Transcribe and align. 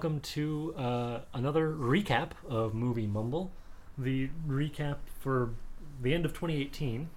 welcome 0.00 0.20
to 0.20 0.74
uh, 0.78 1.20
another 1.34 1.74
recap 1.74 2.30
of 2.48 2.72
Movie 2.72 3.06
Mumble. 3.06 3.52
The 3.98 4.30
recap 4.48 4.96
for 5.20 5.50
the 6.00 6.14
end 6.14 6.24
of 6.24 6.32
2018, 6.32 7.10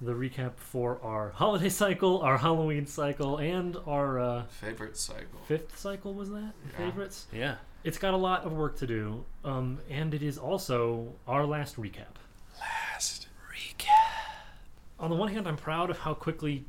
the 0.00 0.12
recap 0.12 0.52
for 0.54 1.00
our 1.02 1.30
holiday 1.30 1.68
cycle, 1.84 2.20
our 2.20 2.38
Halloween 2.38 2.86
cycle, 2.86 3.38
and 3.38 3.76
our 3.88 4.20
uh, 4.20 4.44
Favorite 4.44 4.96
cycle. 4.96 5.40
fifth 5.48 5.76
cycle, 5.76 6.14
was 6.14 6.30
that? 6.30 6.52
Yeah. 6.70 6.76
Favorites? 6.76 7.26
Yeah. 7.32 7.56
It's 7.82 7.98
got 7.98 8.14
a 8.14 8.16
lot 8.16 8.44
of 8.44 8.52
work 8.52 8.76
to 8.76 8.86
do, 8.86 9.24
um, 9.44 9.80
and 9.90 10.14
it 10.14 10.22
is 10.22 10.38
also 10.38 11.14
our 11.26 11.44
last 11.44 11.74
recap. 11.74 12.20
Last. 12.60 13.26
Recap. 13.52 13.88
On 15.00 15.10
the 15.10 15.16
one 15.16 15.26
hand, 15.32 15.48
I'm 15.48 15.56
proud 15.56 15.90
of 15.90 15.98
how 15.98 16.14
quickly 16.14 16.66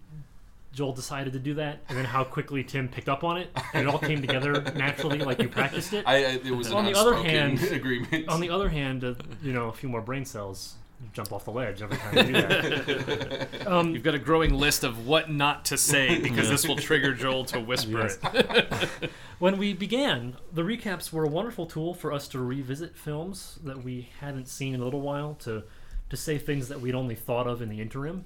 Joel 0.73 0.91
decided 0.93 1.33
to 1.33 1.39
do 1.39 1.53
that, 1.55 1.79
and 1.87 1.97
then 1.97 2.05
how 2.05 2.23
quickly 2.23 2.63
Tim 2.63 2.87
picked 2.89 3.07
up 3.07 3.23
on 3.23 3.37
it, 3.37 3.49
and 3.73 3.87
it 3.87 3.91
all 3.93 3.99
came 3.99 4.21
together 4.21 4.59
naturally, 4.75 5.19
like 5.19 5.39
you 5.39 5.47
practiced 5.47 5.93
it. 5.93 6.03
I, 6.07 6.15
I 6.15 6.19
it 6.43 6.51
was 6.51 6.71
On 6.71 6.83
the 6.83 6.95
other 6.95 7.13
hand- 7.15 7.61
agreement. 7.71 8.27
On 8.27 8.39
the 8.41 8.49
other 8.49 8.69
hand, 8.69 9.03
uh, 9.03 9.13
you 9.43 9.53
know, 9.53 9.67
a 9.69 9.71
few 9.73 9.87
more 9.87 10.01
brain 10.01 10.25
cells 10.25 10.73
jump 11.11 11.31
off 11.33 11.43
the 11.45 11.51
ledge 11.51 11.81
every 11.81 11.97
time 11.97 12.17
you 12.17 12.23
do 12.23 12.31
that. 12.33 13.67
um, 13.67 13.91
You've 13.93 14.03
got 14.03 14.15
a 14.15 14.19
growing 14.19 14.53
list 14.53 14.83
of 14.85 15.05
what 15.05 15.29
not 15.29 15.65
to 15.65 15.77
say 15.77 16.17
because 16.19 16.49
this 16.49 16.65
will 16.67 16.77
trigger 16.77 17.13
Joel 17.13 17.43
to 17.45 17.59
whisper 17.59 17.99
Yes. 18.03 18.17
it. 18.33 19.11
when 19.39 19.57
we 19.57 19.73
began, 19.73 20.37
the 20.53 20.61
recaps 20.61 21.11
were 21.11 21.25
a 21.25 21.27
wonderful 21.27 21.65
tool 21.65 21.93
for 21.93 22.13
us 22.13 22.27
to 22.29 22.39
revisit 22.39 22.95
films 22.95 23.59
that 23.65 23.83
we 23.83 24.09
hadn't 24.21 24.47
seen 24.47 24.73
in 24.73 24.79
a 24.81 24.83
little 24.85 25.01
while, 25.01 25.35
to 25.41 25.63
to 26.09 26.17
say 26.17 26.37
things 26.37 26.67
that 26.69 26.79
we'd 26.79 26.95
only 26.95 27.15
thought 27.15 27.47
of 27.47 27.61
in 27.61 27.69
the 27.69 27.81
interim, 27.81 28.23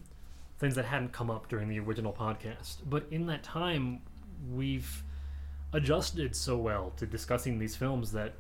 things 0.60 0.76
that 0.76 0.86
hadn't 0.86 1.14
come 1.14 1.30
up 1.30 1.48
during 1.50 1.68
the 1.70 1.80
original 1.80 2.14
podcast. 2.14 2.78
But 2.86 3.06
in 3.12 3.28
that 3.28 3.44
time, 3.44 4.02
we've 4.52 5.04
adjusted 5.74 6.36
so 6.36 6.58
well 6.58 6.94
to 6.98 7.06
discussing 7.06 7.60
these 7.60 7.76
films 7.76 8.12
that 8.14 8.34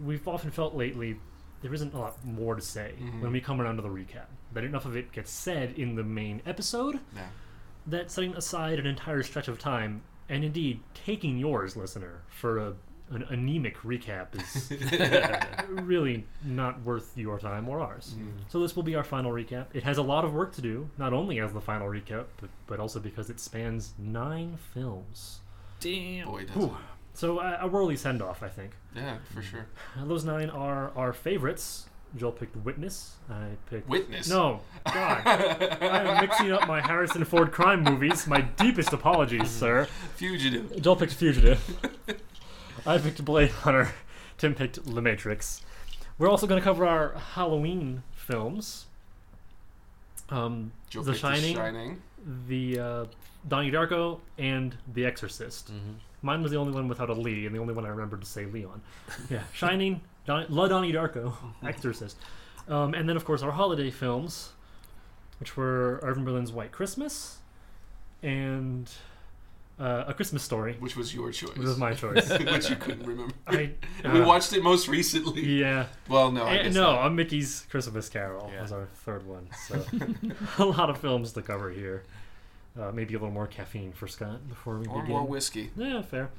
we've 0.00 0.26
often 0.26 0.50
felt 0.50 0.74
lately 0.74 1.16
there 1.60 1.72
isn't 1.72 1.94
a 1.94 1.98
lot 1.98 2.24
more 2.24 2.56
to 2.56 2.60
say 2.60 2.94
mm-hmm. 3.00 3.20
when 3.20 3.32
we 3.32 3.40
come 3.40 3.60
around 3.60 3.76
to 3.76 3.82
the 3.82 3.88
recap. 3.88 4.26
That 4.52 4.64
enough 4.64 4.84
of 4.84 4.96
it 4.96 5.12
gets 5.12 5.30
said 5.30 5.74
in 5.78 5.94
the 5.94 6.02
main 6.02 6.42
episode 6.44 6.98
Yeah. 7.14 7.28
that 7.86 8.10
setting 8.10 8.34
aside 8.34 8.78
an 8.78 8.86
entire 8.86 9.22
stretch 9.22 9.46
of 9.48 9.58
time 9.58 10.02
and 10.28 10.44
indeed 10.44 10.80
taking 10.94 11.38
yours, 11.38 11.76
listener, 11.76 12.22
for 12.28 12.58
a, 12.58 12.74
an 13.14 13.24
anemic 13.30 13.78
recap 13.78 14.34
is 14.34 14.72
really 15.82 16.24
not 16.44 16.82
worth 16.82 17.16
your 17.16 17.38
time 17.38 17.68
or 17.68 17.80
ours. 17.80 18.14
Hmm. 18.16 18.30
So 18.48 18.60
this 18.60 18.74
will 18.74 18.82
be 18.82 18.94
our 18.94 19.04
final 19.04 19.32
recap. 19.32 19.66
It 19.74 19.82
has 19.82 19.98
a 19.98 20.02
lot 20.02 20.24
of 20.24 20.32
work 20.32 20.52
to 20.54 20.62
do, 20.62 20.88
not 20.98 21.12
only 21.12 21.40
as 21.40 21.52
the 21.52 21.60
final 21.60 21.88
recap, 21.88 22.26
but, 22.40 22.50
but 22.66 22.80
also 22.80 23.00
because 23.00 23.30
it 23.30 23.40
spans 23.40 23.94
nine 23.98 24.58
films. 24.74 25.40
Damn. 25.80 26.28
Boy, 26.28 26.44
does. 26.44 26.70
So 27.14 27.38
uh, 27.38 27.58
a, 27.60 27.66
a 27.66 27.68
whirly 27.68 27.96
send 27.96 28.22
off, 28.22 28.42
I 28.42 28.48
think. 28.48 28.72
Yeah, 28.94 29.16
for 29.32 29.40
hmm. 29.40 29.46
sure. 29.46 29.66
Uh, 29.98 30.04
Those 30.06 30.24
nine 30.24 30.50
are 30.50 30.92
our 30.96 31.12
favorites. 31.12 31.86
Joel 32.16 32.32
picked 32.32 32.56
Witness. 32.56 33.16
I 33.30 33.48
picked 33.70 33.88
Witness. 33.88 34.28
No, 34.28 34.60
God, 34.84 35.26
I 35.26 36.02
am 36.02 36.20
mixing 36.20 36.52
up 36.52 36.68
my 36.68 36.80
Harrison 36.80 37.24
Ford 37.24 37.52
crime 37.52 37.82
movies. 37.82 38.26
My 38.26 38.42
deepest 38.42 38.92
apologies, 38.92 39.50
sir. 39.60 39.88
Fugitive. 40.16 40.80
Joel 40.82 40.96
picked 40.96 41.14
Fugitive. 41.14 41.60
I 42.86 42.98
picked 42.98 43.24
Blade 43.24 43.52
Runner. 43.64 43.92
Tim 44.38 44.54
picked 44.54 44.84
The 44.84 45.00
Matrix. 45.02 45.62
We're 46.18 46.28
also 46.28 46.46
going 46.46 46.60
to 46.60 46.64
cover 46.64 46.86
our 46.86 47.10
Halloween 47.34 48.02
films. 48.12 48.86
Um, 50.28 50.72
Joe 50.90 51.02
The 51.02 51.14
Shining, 51.14 51.54
Shining. 51.54 52.02
the 52.48 52.78
uh, 52.78 53.04
Donnie 53.46 53.70
Darko, 53.70 54.20
and 54.38 54.74
The 54.94 55.04
Exorcist. 55.04 55.72
Mm-hmm. 55.72 55.92
Mine 56.22 56.42
was 56.42 56.50
the 56.52 56.56
only 56.58 56.72
one 56.72 56.88
without 56.88 57.10
a 57.10 57.12
Lee, 57.14 57.46
and 57.46 57.54
the 57.54 57.58
only 57.58 57.74
one 57.74 57.84
I 57.84 57.88
remembered 57.88 58.20
to 58.20 58.26
say 58.26 58.46
Leon. 58.46 58.80
Yeah, 59.28 59.42
Shining, 59.52 60.00
Don- 60.26 60.46
La 60.48 60.68
Donnie 60.68 60.92
Darko, 60.92 61.34
Exorcist, 61.66 62.16
um, 62.68 62.94
and 62.94 63.08
then 63.08 63.16
of 63.16 63.24
course 63.24 63.42
our 63.42 63.50
holiday 63.50 63.90
films, 63.90 64.52
which 65.40 65.56
were 65.56 65.98
Irving 66.02 66.24
Berlin's 66.24 66.52
White 66.52 66.70
Christmas, 66.72 67.38
and 68.22 68.88
uh, 69.80 70.04
A 70.06 70.14
Christmas 70.14 70.42
Story, 70.42 70.76
Which 70.78 70.96
was 70.96 71.14
your 71.14 71.30
choice. 71.32 71.50
which 71.56 71.66
was 71.66 71.78
my 71.78 71.94
choice. 72.02 72.28
which 72.30 72.70
you 72.70 72.76
couldn't 72.76 73.06
remember. 73.06 73.34
I, 73.46 73.72
And 74.04 74.12
we 74.12 74.20
uh, 74.20 74.26
watched 74.26 74.52
it 74.52 74.62
most 74.62 74.88
recently. 74.88 75.42
Yeah, 75.60 75.86
Well, 76.08 76.30
no, 76.30 76.44
I 76.44 76.56
Eh, 76.56 76.62
guess 76.64 76.74
no, 76.74 76.92
not. 76.92 77.06
a 77.06 77.10
Mickey's 77.10 77.66
Christmas 77.70 78.08
Carol 78.08 78.50
Yeah. 78.52 78.62
was 78.62 78.72
our 78.72 78.86
third 79.04 79.26
one. 79.26 79.48
So 79.68 79.84
a 80.58 80.64
lot 80.64 80.90
of 80.90 80.98
films 80.98 81.32
to 81.32 81.42
cover 81.42 81.70
here. 81.70 82.04
Uh, 82.78 82.90
maybe 82.92 83.14
a 83.14 83.18
little 83.18 83.32
more 83.34 83.46
caffeine 83.46 83.92
for 83.92 84.08
Scott 84.08 84.48
before 84.48 84.78
we 84.78 84.86
Or 84.86 85.00
begin. 85.02 85.16
more 85.16 85.26
whiskey. 85.26 85.70
Yeah, 85.76 86.00
fair. 86.02 86.30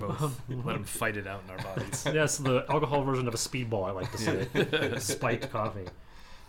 We're 0.00 0.08
both. 0.08 0.40
Let 0.48 0.72
them 0.72 0.84
fight 0.84 1.18
it 1.18 1.26
out 1.26 1.42
in 1.44 1.50
our 1.50 1.58
bodies. 1.62 2.06
Yes, 2.10 2.38
the 2.38 2.64
alcohol 2.70 3.02
version 3.04 3.28
of 3.28 3.34
a 3.34 3.36
speedball, 3.36 3.86
I 3.86 3.90
like 3.90 4.10
to 4.12 4.18
say. 4.18 4.98
Spiked 4.98 5.50
coffee. 5.52 5.84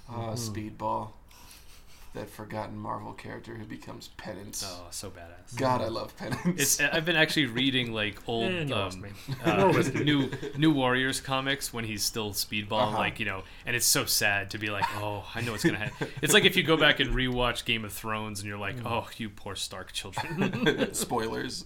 Ah, 0.07 0.34
Mm-hmm. 0.35 0.35
Speedball. 0.35 1.09
That 2.15 2.29
forgotten 2.29 2.77
Marvel 2.77 3.13
character 3.13 3.53
who 3.55 3.65
becomes 3.65 4.07
Penance. 4.15 4.63
Oh, 4.65 4.87
so 4.89 5.09
badass. 5.09 5.57
God, 5.57 5.81
I 5.81 5.87
love 5.89 6.15
Penance. 6.17 6.79
It's, 6.79 6.79
I've 6.79 7.03
been 7.05 7.17
actually 7.17 7.45
reading 7.47 7.91
like 7.93 8.17
old 8.27 8.51
And 8.51 8.71
um, 8.71 9.05
uh, 9.43 9.73
new 9.95 10.31
new 10.57 10.71
Warriors 10.73 11.19
comics 11.19 11.73
when 11.73 11.83
he's 11.83 12.03
still 12.03 12.31
speedballing, 12.31 12.87
Uh-huh. 12.87 12.97
like 12.97 13.19
you 13.19 13.25
know, 13.25 13.43
and 13.65 13.75
it's 13.75 13.85
so 13.85 14.05
sad 14.05 14.49
to 14.51 14.57
be 14.57 14.69
like, 14.69 14.85
oh, 15.01 15.29
I 15.35 15.41
know 15.41 15.51
what's 15.51 15.65
gonna 15.65 15.77
happen. 15.77 16.07
It's 16.21 16.33
like 16.33 16.45
if 16.45 16.55
you 16.55 16.63
go 16.63 16.77
back 16.77 16.99
and 17.01 17.11
rewatch 17.13 17.65
Game 17.65 17.83
of 17.83 17.91
Thrones 17.91 18.39
and 18.39 18.47
you're 18.47 18.57
like, 18.57 18.77
Mm. 18.77 18.89
oh, 18.89 19.09
you 19.17 19.29
poor 19.29 19.55
Stark 19.55 19.91
children. 19.91 20.93
Spoilers. 20.93 21.65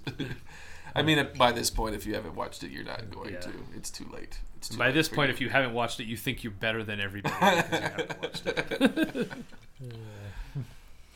I 0.96 1.04
mean, 1.04 1.28
by 1.38 1.52
this 1.52 1.70
point, 1.70 1.94
if 1.94 2.08
you 2.08 2.16
haven't 2.16 2.34
watched 2.36 2.64
it, 2.64 2.72
you're 2.72 2.84
not 2.84 3.12
going 3.12 3.34
Yeah. 3.34 3.40
to. 3.42 3.52
It's 3.76 3.92
too 3.92 4.08
late. 4.12 4.40
It's 4.58 4.70
too 4.70 4.78
By 4.78 4.88
late 4.88 4.96
this 4.96 5.08
for 5.08 5.16
point, 5.16 5.30
if 5.30 5.40
you 5.40 5.50
haven't 5.50 5.74
watched 5.74 6.00
it, 6.00 6.06
you 6.08 6.18
think 6.18 6.44
you're 6.44 6.52
better 6.52 6.84
than 6.84 7.00
everybody 7.00 7.36
because 7.40 7.72
you 7.72 7.80
haven't 7.88 8.22
watched 8.22 8.48
it. 8.48 9.32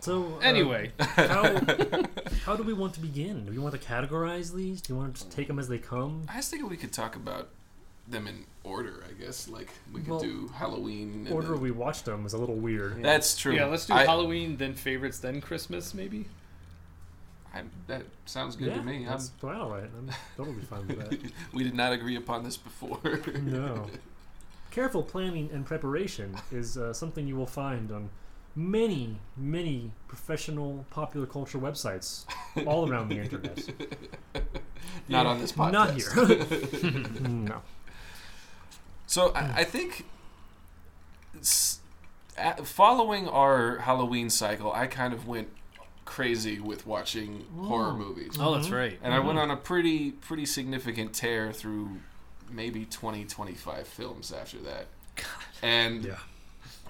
So 0.04 0.38
uh, 0.38 0.40
Anyway, 0.40 0.92
how 1.00 1.44
how 2.46 2.58
do 2.58 2.64
we 2.64 2.74
want 2.74 2.94
to 2.96 3.00
begin? 3.00 3.46
Do 3.46 3.54
we 3.54 3.58
want 3.58 3.74
to 3.74 3.80
categorize 3.80 4.54
these? 4.54 4.82
Do 4.82 4.92
you 4.92 5.00
want 5.00 5.16
to 5.16 5.22
just 5.22 5.32
take 5.32 5.48
them 5.48 5.60
as 5.60 5.70
they 5.70 5.78
come? 5.78 6.26
I 6.28 6.38
was 6.38 6.50
thinking 6.50 6.70
we 6.70 6.76
could 6.76 6.92
talk 6.92 7.16
about 7.16 7.48
them 8.10 8.28
in 8.28 8.44
order. 8.66 9.06
I 9.10 9.14
guess 9.14 9.48
like 9.48 9.70
we 9.94 10.02
could 10.02 10.10
Well, 10.10 10.20
do 10.20 10.52
Halloween. 10.54 11.24
And 11.26 11.34
Order 11.34 11.54
then- 11.54 11.62
we 11.62 11.72
watched 11.72 12.04
them 12.04 12.26
is 12.26 12.34
a 12.34 12.38
little 12.38 12.56
weird. 12.56 13.02
That's 13.02 13.38
true. 13.38 13.56
yeah, 13.56 13.66
let's 13.68 13.86
do 13.86 13.94
I- 13.94 14.04
Halloween, 14.04 14.58
then 14.58 14.74
favorites, 14.74 15.20
then 15.20 15.40
Christmas, 15.40 15.94
maybe. 15.94 16.26
I, 17.54 17.62
that 17.88 18.02
sounds 18.26 18.58
good 18.58 18.70
yeah, 18.70 18.78
to 18.78 18.82
me. 18.84 18.98
I'm, 18.98 19.06
that's 19.06 19.32
well, 19.42 19.62
all 19.62 19.70
right. 19.70 19.90
I'm 19.98 20.10
totally 20.36 20.64
fine 20.64 20.86
with 20.86 21.10
that. 21.10 21.32
we 21.54 21.64
did 21.64 21.76
not 21.76 21.94
agree 21.94 22.18
upon 22.18 22.44
this 22.44 22.58
before. 22.58 23.00
No. 23.42 23.86
Careful 24.72 25.04
planning 25.04 25.50
and 25.54 25.66
preparation 25.66 26.36
is 26.52 26.78
uh, 26.78 26.92
something 26.92 27.26
you 27.26 27.38
will 27.38 27.46
find 27.46 27.90
on 27.92 28.10
many, 28.56 29.18
many 29.36 29.92
professional 30.08 30.86
popular 30.90 31.26
culture 31.26 31.58
websites 31.58 32.26
all 32.66 32.90
around 32.90 33.10
the 33.10 33.20
internet. 33.20 33.68
not 35.10 35.26
on 35.26 35.40
this 35.40 35.52
podcast. 35.52 35.72
Not 35.72 35.94
here. 35.94 37.20
no. 37.30 37.62
So 39.08 39.32
I, 39.36 39.60
I 39.60 39.64
think 39.64 40.06
s- 41.40 41.80
a- 42.38 42.64
following 42.64 43.28
our 43.28 43.78
Halloween 43.80 44.30
cycle, 44.30 44.72
I 44.72 44.88
kind 44.88 45.14
of 45.14 45.28
went 45.28 45.50
crazy 46.06 46.60
with 46.60 46.86
watching 46.86 47.46
horror 47.58 47.92
oh. 47.92 47.98
movies, 47.98 48.38
Oh, 48.40 48.56
that's 48.56 48.70
right. 48.70 49.00
and 49.02 49.14
I 49.14 49.20
went 49.20 49.38
mm-hmm. 49.40 49.52
on 49.52 49.52
a 49.52 49.58
pretty 49.58 50.12
pretty 50.12 50.46
significant 50.46 51.14
tear 51.14 51.54
through 51.54 51.98
maybe 52.52 52.86
20 52.86 53.26
25 53.26 53.88
films 53.88 54.32
after 54.32 54.58
that. 54.60 54.88
God. 55.16 55.26
And 55.62 56.04
Yeah. 56.06 56.18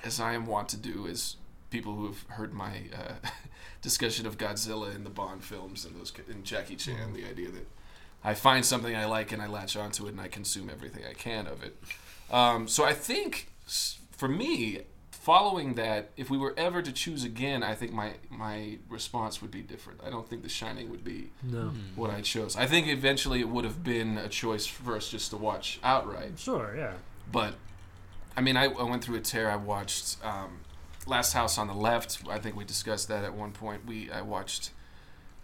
as 0.03 0.19
I 0.19 0.33
am 0.33 0.45
wont 0.47 0.69
to 0.69 0.77
do, 0.77 1.07
as 1.07 1.35
people 1.73 1.95
who 1.95 2.05
have 2.05 2.23
heard 2.29 2.53
my 2.53 2.83
uh, 2.95 3.27
discussion 3.81 4.25
of 4.25 4.37
Godzilla 4.37 4.95
and 4.95 5.05
the 5.05 5.09
Bond 5.09 5.43
films 5.43 5.83
and 5.83 5.99
those 5.99 6.13
and 6.29 6.45
Jackie 6.45 6.75
Chan, 6.77 7.11
the 7.13 7.25
idea 7.25 7.49
that 7.51 7.67
I 8.23 8.33
find 8.35 8.63
something 8.63 8.95
I 8.95 9.05
like 9.05 9.31
and 9.33 9.41
I 9.41 9.47
latch 9.47 9.75
onto 9.75 10.05
it 10.05 10.09
and 10.11 10.21
I 10.21 10.27
consume 10.29 10.69
everything 10.69 11.03
I 11.09 11.13
can 11.13 11.47
of 11.47 11.63
it. 11.63 11.75
Um, 12.31 12.67
so 12.67 12.85
I 12.85 12.93
think 12.93 13.49
for 14.11 14.27
me, 14.29 14.81
following 15.11 15.73
that, 15.73 16.11
if 16.15 16.29
we 16.29 16.37
were 16.37 16.53
ever 16.57 16.81
to 16.83 16.91
choose 16.91 17.23
again, 17.23 17.63
I 17.63 17.73
think 17.75 17.91
my 17.91 18.13
my 18.29 18.77
response 18.87 19.41
would 19.41 19.51
be 19.51 19.61
different. 19.61 19.99
I 20.05 20.09
don't 20.09 20.29
think 20.29 20.43
The 20.43 20.49
Shining 20.49 20.89
would 20.91 21.03
be 21.03 21.31
No. 21.41 21.71
what 21.95 22.11
I 22.11 22.21
chose. 22.21 22.55
I 22.55 22.65
think 22.67 22.87
eventually 22.87 23.39
it 23.39 23.49
would 23.49 23.65
have 23.65 23.83
been 23.83 24.17
a 24.17 24.29
choice 24.29 24.65
for 24.67 24.95
us 24.95 25.09
just 25.09 25.31
to 25.31 25.37
watch 25.37 25.79
outright. 25.83 26.37
Sure, 26.37 26.75
yeah. 26.77 26.93
But 27.31 27.55
I 28.37 28.41
mean, 28.41 28.57
I, 28.57 28.65
I 28.65 28.83
went 28.83 29.03
through 29.03 29.17
a 29.17 29.21
tear. 29.21 29.49
I 29.49 29.55
watched 29.57 30.17
um, 30.23 30.59
Last 31.07 31.33
House 31.33 31.57
on 31.57 31.67
the 31.67 31.73
Left. 31.73 32.19
I 32.29 32.39
think 32.39 32.55
we 32.55 32.63
discussed 32.65 33.07
that 33.09 33.23
at 33.23 33.33
one 33.33 33.51
point. 33.51 33.85
We 33.85 34.09
I 34.11 34.21
watched. 34.21 34.71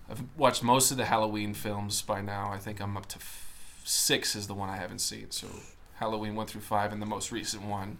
I've 0.09 0.23
watched 0.37 0.63
most 0.63 0.91
of 0.91 0.97
the 0.97 1.05
Halloween 1.05 1.53
films 1.53 2.01
by 2.01 2.21
now. 2.21 2.51
I 2.51 2.57
think 2.57 2.79
I'm 2.81 2.97
up 2.97 3.05
to 3.07 3.17
f- 3.17 3.81
six 3.83 4.35
is 4.35 4.47
the 4.47 4.55
one 4.55 4.69
I 4.69 4.77
haven't 4.77 4.99
seen. 4.99 5.27
So 5.31 5.47
Halloween 5.95 6.35
one 6.35 6.47
through 6.47 6.61
five, 6.61 6.91
and 6.91 7.01
the 7.01 7.05
most 7.05 7.31
recent 7.31 7.63
one. 7.63 7.97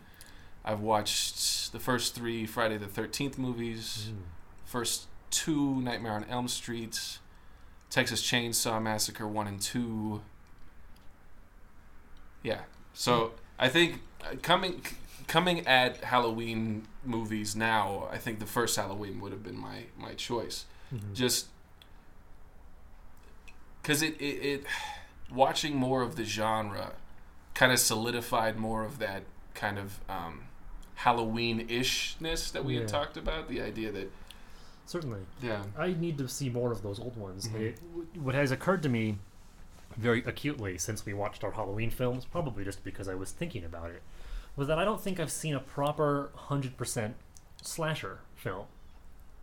I've 0.65 0.81
watched 0.81 1.71
the 1.71 1.79
first 1.79 2.15
three 2.15 2.45
Friday 2.45 2.77
the 2.77 2.88
Thirteenth 2.88 3.38
movies, 3.38 4.09
first 4.65 5.05
two 5.31 5.81
Nightmare 5.81 6.13
on 6.13 6.25
Elm 6.29 6.47
Street, 6.47 7.19
Texas 7.89 8.21
Chainsaw 8.21 8.81
Massacre 8.81 9.27
one 9.27 9.47
and 9.47 9.62
two, 9.62 10.21
Yeah. 12.44 12.62
So 12.94 13.31
I 13.57 13.69
think 13.69 14.01
uh, 14.21 14.35
coming 14.41 14.81
coming 15.29 15.65
at 15.67 16.03
Halloween 16.03 16.87
movies 17.05 17.55
now, 17.55 18.09
I 18.11 18.17
think 18.17 18.39
the 18.39 18.45
first 18.45 18.75
Halloween 18.75 19.21
would 19.21 19.31
have 19.31 19.43
been 19.43 19.57
my 19.57 19.83
my 19.97 20.13
choice. 20.15 20.65
Mhm. 20.93 21.13
Just 21.13 21.47
because 23.81 24.01
it, 24.01 24.19
it 24.19 24.43
it 24.53 24.63
watching 25.31 25.75
more 25.75 26.01
of 26.01 26.15
the 26.15 26.23
genre 26.25 26.91
kind 27.53 27.71
of 27.71 27.79
solidified 27.79 28.57
more 28.57 28.83
of 28.83 28.99
that 28.99 29.23
kind 29.53 29.77
of 29.77 29.99
um, 30.09 30.41
Halloween 30.95 31.67
ishness 31.69 32.51
that 32.51 32.65
we 32.65 32.73
Yeah. 32.73 32.79
had 32.81 32.89
talked 32.89 33.17
about. 33.17 33.47
The 33.47 33.61
idea 33.61 33.91
that 33.91 34.11
Certainly. 34.85 35.21
yeah 35.41 35.63
I 35.77 35.93
need 35.93 36.17
to 36.17 36.27
see 36.27 36.49
more 36.49 36.71
of 36.71 36.81
those 36.81 36.99
old 36.99 37.15
ones. 37.15 37.47
Mhm. 37.47 37.61
It, 37.61 37.79
what 38.17 38.35
has 38.35 38.51
occurred 38.51 38.81
to 38.83 38.89
me 38.89 39.19
very 39.97 40.23
acutely 40.25 40.77
since 40.77 41.05
we 41.05 41.13
watched 41.13 41.43
our 41.43 41.51
Halloween 41.51 41.89
films, 41.91 42.25
probably 42.25 42.63
just 42.63 42.83
because 42.83 43.07
I 43.07 43.15
was 43.15 43.31
thinking 43.31 43.63
about 43.63 43.89
it, 43.91 44.01
was 44.59 44.67
that 44.67 44.77
I 44.77 44.83
don't 44.83 45.00
think 45.00 45.21
I've 45.21 45.31
seen 45.31 45.56
a 45.56 45.59
proper 45.61 46.31
100% 46.50 47.13
slasher 47.61 48.19
film 48.35 48.65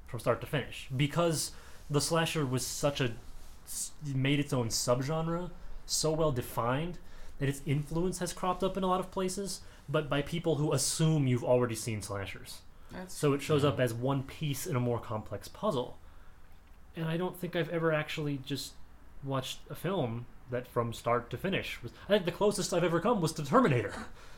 from 0.07 0.21
start 0.21 0.43
to 0.43 0.47
finish. 0.47 0.89
Because 0.95 1.53
the 1.89 2.03
slasher 2.03 2.45
was 2.45 2.65
such 2.67 3.01
a 3.01 3.13
made 4.15 4.39
its 4.39 4.53
own 4.53 4.69
subgenre, 4.69 5.51
so 5.87 6.13
well 6.13 6.33
defined, 6.33 6.99
that 7.39 7.49
its 7.49 7.63
influence 7.65 8.19
has 8.19 8.35
cropped 8.35 8.63
up 8.63 8.77
in 8.77 8.83
a 8.83 8.87
lot 8.87 9.01
of 9.01 9.11
places, 9.11 9.63
but 9.89 10.11
by 10.11 10.21
people 10.21 10.57
who 10.57 10.73
assume 10.75 11.27
you've 11.27 11.43
already 11.43 11.75
seen 11.75 12.03
slashers. 12.03 12.59
that's 12.93 13.15
So 13.15 13.33
it 13.33 13.41
shows 13.41 13.65
up 13.65 13.81
as 13.81 13.95
one 13.95 14.23
piece 14.23 14.67
in 14.67 14.77
a 14.77 14.81
more 14.81 15.01
complex 15.01 15.49
puzzle. 15.49 15.97
And 16.95 17.07
I 17.07 17.17
don't 17.17 17.37
think 17.37 17.57
I've 17.57 17.71
ever 17.71 17.91
actually 17.91 18.39
just 18.45 18.75
watched 19.25 19.61
a 19.71 19.75
film 19.75 20.27
that 20.51 20.69
from 20.69 20.93
start 20.93 21.31
to 21.31 21.37
finish 21.37 21.83
was 21.83 21.91
I 22.09 22.13
think 22.13 22.25
the 22.27 22.33
closest 22.33 22.73
I've 22.73 22.85
ever 22.85 23.01
come 23.01 23.21
was 23.21 23.33
to 23.33 23.45
Terminator. 23.45 23.95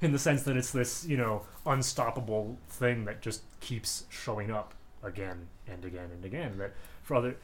in 0.00 0.12
the 0.12 0.18
sense 0.18 0.42
that 0.44 0.56
it's 0.56 0.70
this, 0.70 1.04
you 1.04 1.16
know, 1.16 1.42
unstoppable 1.66 2.58
thing 2.68 3.04
that 3.06 3.20
just 3.20 3.42
keeps 3.60 4.04
showing 4.08 4.50
up 4.50 4.74
again 5.02 5.48
and 5.66 5.84
again 5.84 6.10
and 6.12 6.24
again. 6.24 6.58
That 6.58 6.72
for 7.02 7.16
other 7.16 7.36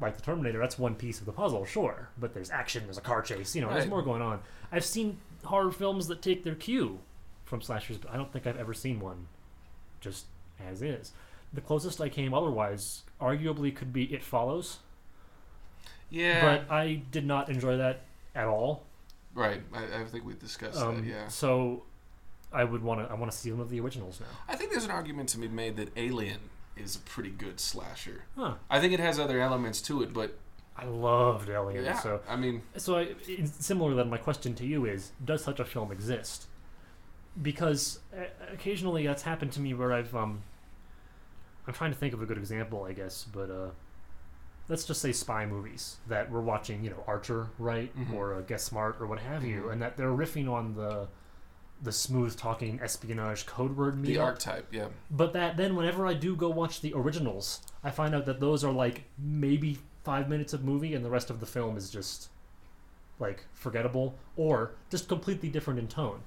like 0.00 0.16
the 0.16 0.22
Terminator, 0.22 0.58
that's 0.60 0.78
one 0.78 0.94
piece 0.94 1.18
of 1.18 1.26
the 1.26 1.32
puzzle, 1.32 1.64
sure. 1.64 2.08
But 2.18 2.32
there's 2.32 2.50
action, 2.50 2.84
there's 2.84 2.98
a 2.98 3.02
car 3.02 3.20
chase, 3.20 3.56
you 3.56 3.62
know, 3.62 3.68
there's 3.68 3.80
Right. 3.82 3.90
more 3.90 4.02
going 4.02 4.22
on. 4.22 4.40
I've 4.70 4.84
seen 4.84 5.18
horror 5.44 5.72
films 5.72 6.06
that 6.06 6.22
take 6.22 6.44
their 6.44 6.54
cue 6.54 7.00
from 7.44 7.60
slashers, 7.62 7.98
but 7.98 8.12
I 8.12 8.16
don't 8.16 8.32
think 8.32 8.46
I've 8.46 8.56
ever 8.58 8.74
seen 8.74 9.00
one 9.00 9.26
just 10.00 10.26
as 10.64 10.82
is. 10.82 11.12
The 11.52 11.60
closest 11.60 12.00
I 12.00 12.08
came 12.10 12.32
otherwise, 12.32 13.02
arguably, 13.20 13.74
could 13.74 13.92
be 13.92 14.04
It 14.14 14.22
Follows, 14.22 14.78
yeah 16.10 16.40
but 16.42 16.72
I 16.72 17.02
did 17.10 17.26
not 17.26 17.48
enjoy 17.48 17.76
that 17.78 18.02
at 18.34 18.46
all. 18.46 18.84
Right. 19.34 19.60
I, 19.72 20.00
I 20.00 20.04
think 20.04 20.24
we 20.24 20.34
discussed 20.34 20.78
Um, 20.80 20.96
that. 20.96 21.04
Yeah. 21.04 21.28
So 21.28 21.84
I 22.52 22.64
would 22.64 22.82
want 22.82 23.06
to. 23.06 23.12
I 23.12 23.14
want 23.14 23.30
to 23.32 23.36
see 23.36 23.50
them 23.50 23.60
of 23.60 23.70
the 23.70 23.80
originals 23.80 24.20
now. 24.20 24.26
I 24.48 24.56
think 24.56 24.70
there's 24.70 24.84
an 24.84 24.90
argument 24.90 25.28
to 25.30 25.38
be 25.38 25.48
made 25.48 25.76
that 25.76 25.90
Alien 25.96 26.40
is 26.76 26.96
a 26.96 27.00
pretty 27.00 27.30
good 27.30 27.58
slasher. 27.60 28.24
Huh. 28.36 28.54
I 28.70 28.80
think 28.80 28.92
it 28.92 29.00
has 29.00 29.18
other 29.18 29.40
elements 29.40 29.80
to 29.82 30.02
it, 30.02 30.12
but 30.14 30.38
I 30.76 30.84
loved 30.86 31.48
Alien. 31.50 31.84
yeah, 31.84 31.98
So, 31.98 32.20
I 32.28 32.36
mean, 32.36 32.62
so 32.76 32.96
I, 32.98 33.14
similar 33.44 33.94
then, 33.94 34.08
my 34.08 34.16
question 34.18 34.54
to 34.54 34.66
you 34.66 34.84
is: 34.86 35.12
Does 35.24 35.42
such 35.44 35.58
a 35.60 35.64
film 35.64 35.90
exist? 35.92 36.46
Because 37.40 38.00
uh, 38.16 38.24
occasionally 38.52 39.06
that's 39.06 39.22
happened 39.22 39.52
to 39.52 39.60
me 39.60 39.74
where 39.74 39.92
I've 39.92 40.14
um. 40.14 40.42
I'm 41.66 41.74
trying 41.74 41.92
to 41.92 41.98
think 41.98 42.14
of 42.14 42.22
a 42.22 42.26
good 42.26 42.38
example, 42.38 42.84
I 42.84 42.94
guess, 42.94 43.26
but 43.30 43.50
uh, 43.50 43.70
let's 44.68 44.84
just 44.84 45.00
say 45.00 45.12
spy 45.12 45.46
movies 45.46 45.96
that 46.08 46.30
we're 46.30 46.40
watching, 46.42 46.84
you 46.84 46.90
know, 46.90 47.02
Archer, 47.06 47.48
right, 47.58 47.94
Mhm. 47.96 48.12
or 48.14 48.34
uh, 48.34 48.40
Get 48.42 48.60
Smart, 48.60 48.96
or 49.00 49.06
what 49.06 49.18
have 49.20 49.42
you, 49.44 49.62
Mhm. 49.62 49.72
and 49.72 49.82
that 49.82 49.96
they're 49.96 50.10
riffing 50.12 50.50
on 50.50 50.74
the 50.74 51.08
the 51.80 51.92
smooth 51.92 52.36
talking 52.36 52.80
espionage 52.82 53.46
code 53.46 53.76
word 53.76 54.02
the 54.02 54.18
archetype, 54.18 54.66
yeah. 54.72 54.88
But 55.12 55.32
that 55.34 55.56
then, 55.56 55.76
whenever 55.76 56.08
I 56.08 56.12
do 56.14 56.34
go 56.34 56.48
watch 56.50 56.80
the 56.80 56.92
originals, 56.92 57.62
I 57.84 57.90
find 57.92 58.16
out 58.16 58.26
that 58.26 58.40
those 58.40 58.64
are 58.64 58.72
like 58.72 59.04
maybe 59.16 59.78
five 60.02 60.28
minutes 60.28 60.52
of 60.52 60.64
movie, 60.64 60.92
and 60.94 61.04
the 61.04 61.10
rest 61.10 61.30
of 61.30 61.38
the 61.38 61.46
film 61.46 61.76
is 61.76 61.88
just 61.88 62.30
like 63.20 63.44
forgettable 63.54 64.16
or 64.36 64.72
just 64.90 65.08
completely 65.08 65.48
different 65.48 65.78
in 65.78 65.86
tone. 65.86 66.22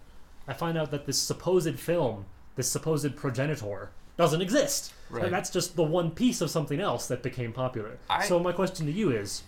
I 0.48 0.54
find 0.54 0.78
out 0.78 0.90
that 0.92 1.06
this 1.06 1.22
supposed 1.22 1.78
film, 1.78 2.26
this 2.56 2.72
supposed 2.72 3.18
progenitor, 3.18 3.90
doesn't 4.18 4.42
exist. 4.42 4.94
Right. 5.10 5.26
And 5.26 5.34
that's 5.34 5.50
just 5.50 5.76
the 5.76 5.84
one 5.84 6.12
piece 6.12 6.42
of 6.42 6.50
something 6.50 6.80
else 6.80 7.08
that 7.08 7.22
became 7.24 7.52
popular. 7.54 7.98
I- 8.10 8.26
so 8.26 8.40
my 8.40 8.52
question 8.52 8.86
to 8.86 8.92
you 8.92 9.12
is: 9.12 9.44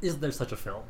Is 0.00 0.18
there 0.18 0.32
such 0.32 0.52
a 0.52 0.56
film? 0.56 0.82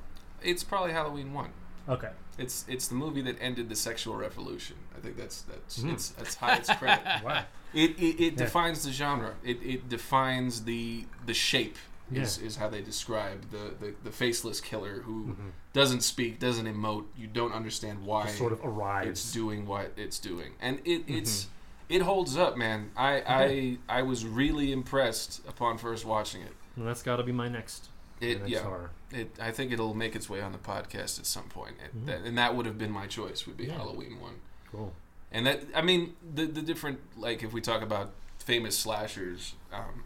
It's 0.43 0.63
probably 0.65 0.93
Halloween 0.93 1.33
one. 1.33 1.51
Okay. 1.89 2.11
It's 2.39 2.65
it's 2.69 2.89
the 2.89 2.95
movie 2.95 3.23
that 3.23 3.37
ended 3.41 3.69
the 3.69 3.77
sexual 3.77 4.15
revolution. 4.17 4.77
I 4.97 5.01
think 5.01 5.17
that's 5.17 5.43
that's 5.43 5.79
Mhm. 5.79 5.93
it's 5.95 6.09
that's 6.11 6.35
high 6.35 6.57
its 6.57 6.73
credit. 6.75 7.05
Wow. 7.25 7.45
It 7.73 7.91
it, 7.99 8.21
it 8.21 8.33
Yeah. 8.35 8.45
defines 8.45 8.85
the 8.85 8.93
genre. 8.93 9.35
It, 9.45 9.59
it 9.63 9.89
defines 9.89 10.65
the 10.65 11.07
the 11.25 11.35
shape. 11.35 11.77
Is, 12.13 12.39
Yeah. 12.39 12.47
is 12.47 12.57
how 12.57 12.69
they 12.69 12.83
describe 12.83 13.51
the, 13.51 13.75
the, 13.81 13.95
the 14.05 14.13
faceless 14.13 14.61
killer 14.61 15.01
who 15.01 15.35
Mhm. 15.35 15.51
doesn't 15.73 16.03
speak, 16.03 16.39
doesn't 16.39 16.67
emote. 16.67 17.07
You 17.17 17.27
don't 17.27 17.51
understand 17.53 18.05
why 18.05 18.27
Just 18.27 18.39
sort 18.39 18.53
of 18.53 18.61
arrives. 18.65 19.09
it's 19.09 19.33
doing 19.33 19.67
what 19.67 19.91
it's 19.97 20.21
doing, 20.21 20.53
and 20.61 20.79
it 20.85 21.07
Mm-hmm. 21.09 21.17
it's 21.19 21.49
it 21.89 22.03
holds 22.03 22.37
up, 22.37 22.57
man. 22.57 22.91
I 22.97 23.23
I 23.27 23.79
I 23.99 24.03
was 24.03 24.25
really 24.27 24.73
impressed 24.73 25.41
upon 25.49 25.79
first 25.79 26.05
watching 26.05 26.43
it. 26.43 26.53
And 26.77 26.87
that's 26.87 27.03
got 27.03 27.17
to 27.17 27.23
be 27.23 27.33
my 27.33 27.49
next. 27.49 27.89
It 28.21 28.39
next 28.41 28.51
yeah. 28.51 28.63
horror. 28.63 28.91
It, 29.13 29.31
I 29.41 29.51
think 29.51 29.73
it'll 29.73 29.95
make 29.95 30.17
its 30.17 30.29
way 30.29 30.41
on 30.41 30.53
the 30.53 30.59
podcast 30.59 31.19
at 31.19 31.27
some 31.27 31.45
point, 31.45 31.77
and, 31.83 32.03
Mhm. 32.03 32.07
that, 32.07 32.21
and 32.23 32.39
that 32.39 32.55
would 32.57 32.65
have 32.67 32.79
been 32.79 32.91
my 32.91 33.07
choice. 33.07 33.47
Would 33.47 33.57
be 33.59 33.67
Yeah. 33.67 33.75
Halloween 33.75 34.19
one, 34.21 34.41
Cool. 34.73 34.93
and 35.31 35.47
that 35.47 35.63
I 35.75 35.83
mean 35.83 36.17
the 36.35 36.47
the 36.47 36.63
different 36.63 36.99
like 37.17 37.43
if 37.43 37.53
we 37.53 37.61
talk 37.61 37.83
about 37.83 38.13
famous 38.39 38.79
slashers, 38.79 39.55
um, 39.73 40.05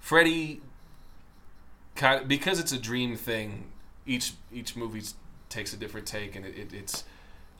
Freddy, 0.00 0.60
kind 1.96 2.20
of, 2.22 2.28
because 2.28 2.58
it's 2.60 2.72
a 2.72 2.78
dream 2.78 3.16
thing. 3.16 3.70
Each 4.06 4.34
each 4.52 4.76
movie 4.76 5.02
takes 5.48 5.72
a 5.72 5.76
different 5.76 6.06
take, 6.06 6.36
and 6.36 6.44
it, 6.44 6.56
it, 6.56 6.72
it's 6.74 7.04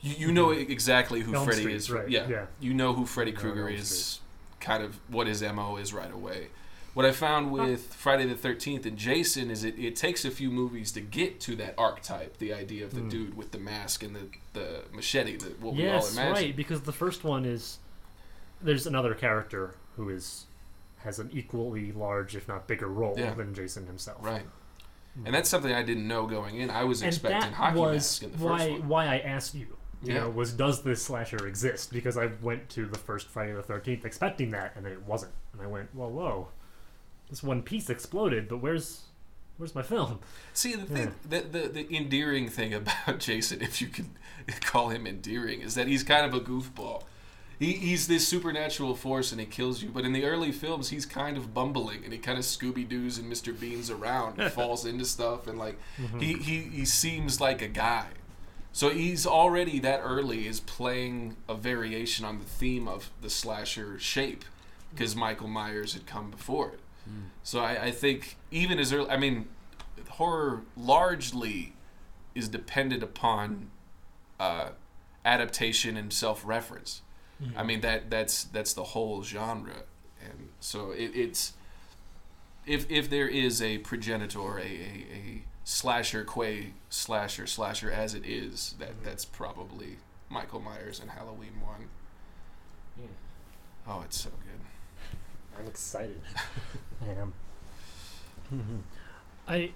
you, 0.05 0.27
you 0.27 0.31
know 0.33 0.51
exactly 0.51 1.21
who. 1.21 1.33
Elm 1.35 1.45
Freddy 1.45 1.61
Street, 1.61 1.75
is. 1.75 1.91
right, 1.91 2.09
Yeah, 2.09 2.27
yeah. 2.27 2.45
you 2.59 2.73
know 2.73 2.93
who 2.93 3.05
Freddy 3.05 3.31
Krueger 3.31 3.67
Elm 3.69 3.75
is. 3.75 4.19
Kind 4.59 4.83
of 4.83 4.99
what 5.09 5.27
his 5.27 5.41
mo 5.43 5.75
is 5.77 5.93
right 5.93 6.11
away. 6.11 6.47
What 6.95 7.05
I 7.05 7.11
found 7.11 7.51
with 7.51 7.93
Friday 7.93 8.25
the 8.25 8.35
Thirteenth 8.35 8.85
and 8.85 8.97
Jason 8.97 9.51
is 9.51 9.63
it, 9.65 9.77
it 9.77 9.95
takes 9.97 10.23
a 10.25 10.31
few 10.31 10.49
movies 10.49 10.91
to 10.93 11.01
get 11.01 11.39
to 11.41 11.55
that 11.57 11.75
archetype, 11.77 12.37
the 12.37 12.53
idea 12.53 12.85
of 12.85 12.93
the 12.95 13.01
Mm. 13.01 13.09
dude 13.09 13.37
with 13.37 13.51
the 13.51 13.59
mask 13.59 14.01
and 14.01 14.15
the, 14.15 14.29
the 14.53 14.83
machete, 14.93 15.35
the, 15.37 15.49
what 15.59 15.75
we 15.75 15.81
all 15.87 15.95
Yes, 15.95 16.13
imagine. 16.13 16.33
right. 16.33 16.55
Because 16.55 16.81
the 16.81 16.93
first 16.93 17.23
one 17.25 17.43
is 17.45 17.79
there's 18.61 18.87
another 18.87 19.13
character 19.13 19.75
who 19.97 20.09
is 20.09 20.45
has 20.99 21.19
an 21.19 21.29
equally 21.33 21.91
large, 21.91 22.35
if 22.35 22.47
not 22.47 22.65
bigger, 22.67 22.87
role 22.87 23.13
Yeah. 23.17 23.33
than 23.35 23.53
Jason 23.53 23.85
himself. 23.85 24.17
Right. 24.25 24.45
And 25.25 25.33
that's 25.35 25.49
something 25.49 25.71
I 25.71 25.83
didn't 25.83 26.07
know 26.07 26.25
going 26.25 26.57
in. 26.59 26.69
I 26.71 26.83
was 26.85 27.01
And 27.01 27.09
expecting 27.09 27.41
that 27.51 27.53
hockey 27.53 27.77
was 27.79 27.93
mask 27.93 28.23
in 28.23 28.31
the 28.31 28.37
first 28.37 28.49
why 28.49 28.69
one. 28.71 28.87
why 28.87 29.05
I 29.05 29.17
asked 29.19 29.53
you. 29.53 29.77
You 30.05 30.13
Yeah. 30.13 30.19
know, 30.21 30.29
was 30.29 30.53
does 30.53 30.83
this 30.83 31.03
slasher 31.03 31.47
exist? 31.47 31.91
Because 31.91 32.17
I 32.17 32.27
went 32.41 32.69
to 32.69 32.85
the 32.85 32.97
first 32.97 33.27
Friday 33.27 33.53
the 33.53 33.63
Thirteenth 33.63 34.05
expecting 34.05 34.51
that, 34.51 34.73
and 34.75 34.85
it 34.85 35.01
wasn't, 35.03 35.33
and 35.53 35.61
I 35.61 35.67
went, 35.67 35.93
whoa, 35.93 36.07
whoa, 36.07 36.47
this 37.29 37.41
one 37.43 37.63
piece 37.63 37.89
exploded, 37.89 38.47
but 38.47 38.57
where's 38.57 39.01
where's 39.57 39.73
my 39.73 39.81
film? 39.81 40.19
See, 40.53 40.75
the 40.75 40.85
thing, 40.85 41.13
the, 41.27 41.41
the 41.41 41.67
the 41.67 41.95
endearing 41.95 42.49
thing 42.49 42.73
about 42.73 43.19
Jason, 43.19 43.61
if 43.61 43.81
you 43.81 43.87
can 43.87 44.11
call 44.61 44.89
him 44.89 45.07
endearing, 45.07 45.61
is 45.61 45.75
that 45.75 45.87
he's 45.87 46.03
kind 46.03 46.25
of 46.25 46.33
a 46.33 46.43
goofball. 46.43 47.03
He, 47.57 47.71
he's 47.71 48.07
this 48.07 48.27
supernatural 48.27 48.95
force 48.95 49.31
and 49.31 49.39
he 49.39 49.47
kills 49.47 49.81
you. 49.81 49.87
But 49.87 50.03
in 50.03 50.11
the 50.11 50.25
early 50.25 50.51
films, 50.51 50.89
he's 50.89 51.05
kind 51.05 51.37
of 51.37 51.53
bumbling 51.53 52.03
and 52.03 52.11
he 52.11 52.19
kind 52.19 52.37
of 52.37 52.43
Scooby 52.43 52.85
Doo's 52.87 53.17
and 53.17 53.31
Mr. 53.31 53.57
Bean's 53.57 53.89
around 53.89 54.41
and 54.41 54.51
falls 54.59 54.85
into 54.85 55.05
stuff 55.05 55.47
and 55.47 55.57
like 55.57 55.79
he, 55.95 56.03
mm-hmm. 56.03 56.19
he 56.41 56.61
he 56.63 56.85
seems 56.85 57.39
like 57.39 57.61
a 57.61 57.69
guy. 57.69 58.07
So 58.75 58.89
he's 58.89 59.25
already 59.25 59.79
that 59.79 60.01
early 60.03 60.47
is 60.47 60.59
playing 60.59 61.37
a 61.47 61.55
variation 61.55 62.25
on 62.25 62.39
the 62.39 62.45
theme 62.45 62.89
of 62.89 63.09
the 63.21 63.29
slasher 63.29 63.97
shape 63.99 64.43
because 64.91 65.13
hmm. 65.13 65.21
Michael 65.21 65.47
Myers 65.47 65.93
had 65.93 66.05
come 66.05 66.29
before 66.29 66.71
it. 66.73 66.79
Hmm. 67.05 67.27
So 67.41 67.61
I, 67.61 67.83
I 67.85 67.91
think 67.91 68.35
even 68.51 68.77
as 68.77 68.91
early, 68.91 69.09
I 69.09 69.15
mean, 69.15 69.47
horror 70.09 70.63
largely 70.75 71.71
is 72.35 72.49
dependent 72.49 73.01
upon 73.01 73.71
uh, 74.41 74.71
adaptation 75.23 75.95
and 75.95 76.11
self-reference. 76.11 77.01
Hmm. 77.41 77.57
I 77.57 77.63
mean 77.63 77.79
that 77.79 78.09
that's 78.09 78.43
that's 78.43 78.73
the 78.73 78.83
whole 78.83 79.23
genre, 79.23 79.83
and 80.21 80.49
so 80.59 80.91
it, 80.91 81.11
it's 81.15 81.53
if 82.67 82.91
if 82.91 83.09
there 83.09 83.29
is 83.29 83.61
a 83.61 83.77
progenitor, 83.77 84.57
a, 84.57 84.63
a, 84.63 85.05
a 85.13 85.43
slasher, 85.65 86.23
quay 86.23 86.71
slasher, 86.89 87.45
slasher 87.45 87.91
as 87.91 88.15
it 88.15 88.25
is, 88.25 88.75
that 88.79 88.91
mm-hmm. 88.91 89.03
that's 89.03 89.25
probably 89.25 89.97
Michael 90.29 90.61
Myers 90.61 91.01
and 91.01 91.11
Halloween 91.11 91.59
one. 91.61 91.89
Oh, 93.87 94.01
it's 94.03 94.19
so 94.19 94.29
good. 94.29 95.59
I'm 95.59 95.67
excited. 95.67 96.21
I 97.07 97.21
am. 97.21 97.33
I 99.47 99.71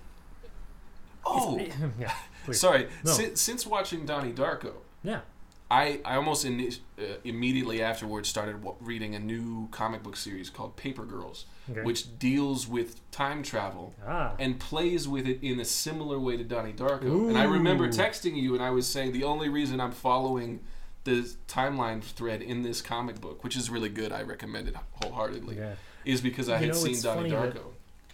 Oh, 1.25 1.59
yeah, 1.99 2.13
sorry. 2.51 2.87
No. 3.03 3.11
Si- 3.11 3.35
since 3.35 3.67
watching 3.67 4.05
Donnie 4.05 4.31
Darko, 4.31 4.73
Yeah. 5.03 5.21
I, 5.71 5.99
I 6.03 6.15
almost 6.15 6.45
ini- 6.45 6.79
uh, 6.97 7.03
immediately 7.23 7.81
afterwards 7.81 8.27
started 8.27 8.53
w- 8.63 8.75
reading 8.81 9.13
a 9.13 9.19
new 9.19 9.67
comic 9.69 10.01
book 10.01 10.15
series 10.15 10.49
called 10.49 10.75
Paper 10.75 11.05
Girls, 11.05 11.45
Okay. 11.69 11.81
which 11.83 12.17
deals 12.17 12.67
with 12.67 12.99
time 13.11 13.43
travel 13.43 13.93
Ah. 14.07 14.33
and 14.39 14.59
plays 14.59 15.07
with 15.07 15.27
it 15.27 15.39
in 15.43 15.59
a 15.59 15.65
similar 15.65 16.19
way 16.19 16.37
to 16.37 16.43
Donnie 16.43 16.73
Darko. 16.73 17.27
And 17.29 17.37
I 17.37 17.43
remember 17.43 17.87
texting 17.87 18.35
you 18.41 18.55
and 18.55 18.63
I 18.63 18.71
was 18.71 18.87
saying 18.87 19.11
the 19.11 19.23
only 19.23 19.47
reason 19.49 19.79
I'm 19.79 19.91
following 19.91 20.61
the 21.03 21.29
timeline 21.47 22.01
thread 22.01 22.41
in 22.41 22.63
this 22.63 22.81
comic 22.81 23.21
book, 23.21 23.43
which 23.43 23.55
is 23.55 23.69
really 23.69 23.89
good, 23.89 24.11
I 24.11 24.23
recommend 24.23 24.67
it 24.67 24.75
wholeheartedly, 25.01 25.57
Yeah. 25.57 25.75
is 26.03 26.19
because 26.21 26.49
I 26.49 26.53
You 26.59 26.65
had 26.67 26.75
know, 26.75 26.81
seen 26.83 27.01
Donnie 27.01 27.29
that- 27.29 27.53
Darko. 27.53 27.61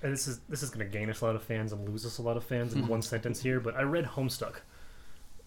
And 0.03 0.11
this 0.13 0.27
is 0.27 0.39
this 0.49 0.61
is 0.61 0.69
going 0.69 0.85
to 0.85 0.91
gain 0.97 1.09
us 1.09 1.21
a 1.21 1.25
lot 1.25 1.35
of 1.37 1.43
fans 1.43 1.71
and 1.71 1.87
lose 1.87 2.05
us 2.05 2.17
a 2.17 2.21
lot 2.21 2.35
of 2.35 2.43
fans 2.43 2.73
in 2.73 2.85
one 2.95 3.01
sentence 3.01 3.41
here. 3.41 3.61
But 3.61 3.75
I 3.75 3.83
read 3.83 4.05
Homestuck 4.05 4.55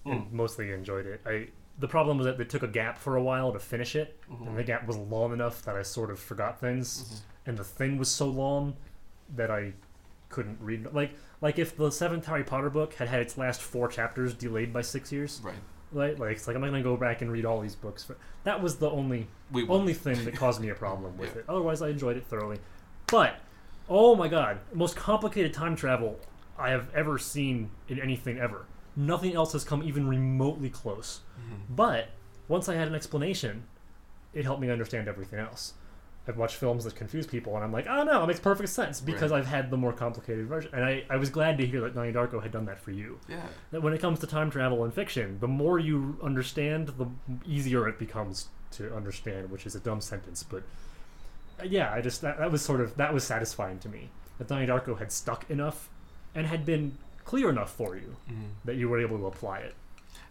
and 0.07 0.23
Mm. 0.23 0.33
mostly 0.33 0.73
enjoyed 0.73 1.05
it. 1.07 1.21
I 1.27 1.49
the 1.79 1.89
problem 1.89 2.19
was 2.19 2.27
that 2.27 2.39
they 2.39 2.45
took 2.45 2.63
a 2.63 2.69
gap 2.69 2.99
for 2.99 3.17
a 3.17 3.23
while 3.23 3.53
to 3.53 3.59
finish 3.59 3.95
it, 3.95 4.19
Mhm. 4.31 4.49
and 4.49 4.59
the 4.59 4.65
gap 4.65 4.87
was 4.87 4.97
long 4.97 5.33
enough 5.33 5.63
that 5.63 5.77
I 5.77 5.83
sort 5.83 6.11
of 6.11 6.19
forgot 6.19 6.59
things, 6.61 7.03
Mhm. 7.03 7.21
and 7.51 7.59
the 7.59 7.65
thing 7.65 7.99
was 7.99 8.11
so 8.11 8.27
long 8.27 8.77
that 9.37 9.51
I 9.51 9.75
couldn't 10.29 10.59
read. 10.61 10.93
Like 10.93 11.13
like 11.41 11.59
if 11.59 11.77
the 11.77 11.91
seventh 11.91 12.27
Harry 12.27 12.43
Potter 12.45 12.69
book 12.69 12.95
had 12.95 13.09
had 13.09 13.21
its 13.21 13.39
last 13.39 13.63
four 13.63 13.87
chapters 13.89 14.35
delayed 14.35 14.73
by 14.73 14.81
six 14.83 15.13
years, 15.13 15.41
Right. 15.45 15.55
right? 15.93 16.19
Like 16.19 16.33
it's 16.37 16.47
like 16.49 16.57
I'm 16.57 16.63
not 16.63 16.71
going 16.71 16.83
to 16.83 16.89
go 16.89 16.97
back 16.97 17.23
and 17.23 17.31
read 17.31 17.45
all 17.47 17.61
these 17.61 17.77
books. 17.77 18.03
For, 18.05 18.17
that 18.45 18.61
was 18.63 18.77
the 18.79 18.91
only 18.91 19.29
only 19.69 19.95
thing 19.95 20.25
that 20.25 20.35
caused 20.35 20.61
me 20.61 20.69
a 20.69 20.75
problem 20.75 21.17
with 21.19 21.35
Yeah. 21.35 21.41
it. 21.41 21.45
Otherwise, 21.49 21.81
I 21.81 21.89
enjoyed 21.89 22.17
it 22.17 22.27
thoroughly. 22.27 22.59
But 23.07 23.37
oh 23.89 24.17
my 24.17 24.27
god, 24.29 24.59
most 24.75 24.97
complicated 24.97 25.55
time 25.55 25.77
travel 25.77 26.19
I 26.59 26.71
have 26.71 26.93
ever 26.95 27.19
seen 27.19 27.71
in 27.87 28.01
anything 28.01 28.37
ever. 28.39 28.67
Nothing 28.99 29.35
else 29.35 29.53
has 29.53 29.63
come 29.65 29.83
even 29.83 30.09
remotely 30.09 30.69
close. 30.69 31.21
Mhm. 31.39 31.61
But 31.77 32.09
once 32.49 32.69
I 32.69 32.75
had 32.75 32.89
an 32.89 32.95
explanation, 32.95 33.63
it 34.35 34.45
helped 34.45 34.61
me 34.61 34.71
understand 34.71 35.07
everything 35.09 35.39
else. 35.39 35.75
I've 36.27 36.37
watched 36.37 36.57
films 36.57 36.85
that 36.85 36.95
confuse 36.95 37.27
people, 37.27 37.55
and 37.55 37.65
I'm 37.65 37.73
like, 37.73 37.87
oh 37.89 38.03
no, 38.03 38.23
it 38.23 38.27
makes 38.27 38.41
perfect 38.41 38.69
sense 38.69 39.01
because 39.01 39.31
Right. 39.31 39.39
I've 39.39 39.47
had 39.47 39.71
the 39.71 39.77
more 39.79 39.93
complicated 39.95 40.47
version. 40.47 40.71
And 40.75 40.85
I, 40.85 41.05
I 41.09 41.17
was 41.17 41.31
glad 41.31 41.57
to 41.59 41.67
hear 41.67 41.81
that 41.83 41.95
Donnie 41.95 42.13
Darko 42.13 42.43
had 42.43 42.53
done 42.53 42.67
that 42.67 42.79
for 42.81 42.91
you. 42.91 43.19
Yeah. 43.29 43.47
That 43.71 43.83
when 43.83 43.95
it 43.95 44.01
comes 44.01 44.19
to 44.19 44.27
time 44.27 44.51
travel 44.51 44.85
and 44.85 44.93
fiction, 44.93 45.39
the 45.41 45.49
more 45.49 45.79
you 45.79 46.19
understand, 46.23 46.89
the 46.89 47.07
easier 47.47 47.89
it 47.89 47.99
becomes 47.99 48.49
to 48.73 48.95
understand, 48.95 49.51
which 49.51 49.65
is 49.65 49.75
a 49.75 49.81
dumb 49.81 50.01
sentence, 50.03 50.43
but 50.43 50.65
uh, 51.61 51.65
yeah, 51.65 51.93
I 51.93 52.03
just 52.03 52.21
that, 52.21 52.37
that 52.39 52.51
was 52.53 52.61
sort 52.63 52.81
of 52.83 52.97
that 52.99 53.15
was 53.15 53.25
satisfying 53.25 53.79
to 53.79 53.89
me 53.89 54.11
that 54.37 54.49
Donnie 54.49 54.67
Darko 54.67 54.99
had 54.99 55.11
stuck 55.11 55.49
enough 55.51 55.89
and 56.35 56.47
had 56.47 56.67
been 56.67 56.99
clear 57.29 57.51
enough 57.51 57.71
for 57.71 57.95
you 57.95 58.17
Mhm. 58.31 58.49
that 58.65 58.77
you 58.77 58.89
were 58.89 58.99
able 58.99 59.19
to 59.19 59.27
apply 59.27 59.59
it. 59.59 59.75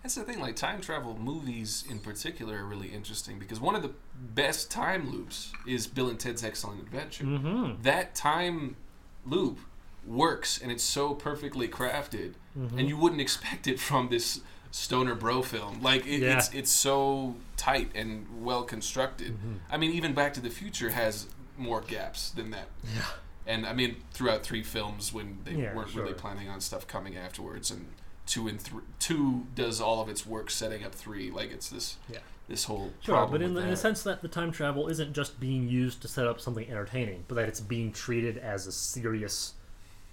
That's 0.02 0.16
the 0.16 0.24
thing, 0.24 0.40
like 0.40 0.56
time 0.56 0.82
travel 0.82 1.16
movies 1.18 1.84
in 1.90 2.00
particular 2.00 2.58
are 2.64 2.66
really 2.66 2.88
interesting 2.90 3.38
because 3.40 3.60
one 3.60 3.76
of 3.76 3.84
the 3.84 3.92
best 4.16 4.72
time 4.72 5.12
loops 5.12 5.52
is 5.68 5.86
Bill 5.86 6.10
and 6.10 6.20
Ted's 6.20 6.44
Excellent 6.44 6.82
Adventure. 6.82 7.24
Mm-hmm. 7.26 7.82
That 7.84 8.16
time 8.16 8.78
loop 9.26 9.60
works 10.06 10.58
and 10.60 10.72
it's 10.72 10.84
so 10.84 11.14
perfectly 11.14 11.68
crafted, 11.68 12.34
Mhm. 12.58 12.80
and 12.80 12.90
you 12.90 12.98
wouldn't 12.98 13.22
expect 13.22 13.68
it 13.68 13.80
from 13.80 14.10
this 14.10 14.42
stoner 14.72 15.14
bro 15.16 15.42
film. 15.44 15.82
Like 15.82 16.06
it, 16.08 16.22
Yeah. 16.22 16.38
it's 16.38 16.50
it's 16.54 16.72
so 16.72 17.36
tight 17.58 17.92
and 17.94 18.44
well 18.44 18.64
constructed. 18.64 19.34
Mhm. 19.38 19.60
I 19.70 19.78
mean, 19.78 19.92
even 19.92 20.14
Back 20.14 20.34
to 20.36 20.42
the 20.42 20.50
Future 20.50 20.90
has 20.92 21.28
more 21.58 21.82
gaps 21.82 22.30
than 22.32 22.50
that. 22.52 22.70
Yeah. 22.96 23.02
And 23.48 23.66
I 23.66 23.74
mean, 23.74 23.96
throughout 24.12 24.44
three 24.44 24.62
films 24.64 25.14
when 25.14 25.40
they 25.46 25.54
Yeah, 25.54 25.74
weren't 25.74 25.96
really 25.96 26.14
planning 26.14 26.50
on 26.50 26.60
stuff 26.62 26.86
coming 26.88 27.16
afterwards, 27.16 27.72
and 27.72 27.86
two 28.26 28.48
and 28.48 28.60
three, 28.62 28.82
two 29.00 29.48
does 29.56 29.80
all 29.80 30.02
of 30.02 30.10
its 30.10 30.26
work 30.26 30.50
setting 30.52 30.84
up 30.84 30.94
three. 30.94 31.32
Like 31.32 31.50
it's 31.52 31.70
this, 31.70 31.96
Yeah. 32.10 32.20
this 32.50 32.66
whole 32.66 32.92
Sure, 33.02 33.16
problem 33.16 33.32
but 33.40 33.42
in 33.46 33.54
with 33.54 33.64
the, 33.64 33.68
in 33.70 33.72
the 33.72 33.78
sense 33.78 34.04
that 34.04 34.22
the 34.22 34.28
time 34.28 34.52
travel 34.52 34.88
isn't 34.90 35.14
just 35.14 35.40
being 35.40 35.68
used 35.70 36.02
to 36.02 36.08
set 36.10 36.28
up 36.28 36.42
something 36.42 36.70
entertaining, 36.70 37.24
but 37.30 37.36
that 37.36 37.48
it's 37.48 37.62
being 37.62 37.94
treated 37.94 38.38
as 38.38 38.68
a 38.68 38.72
serious, 38.74 39.54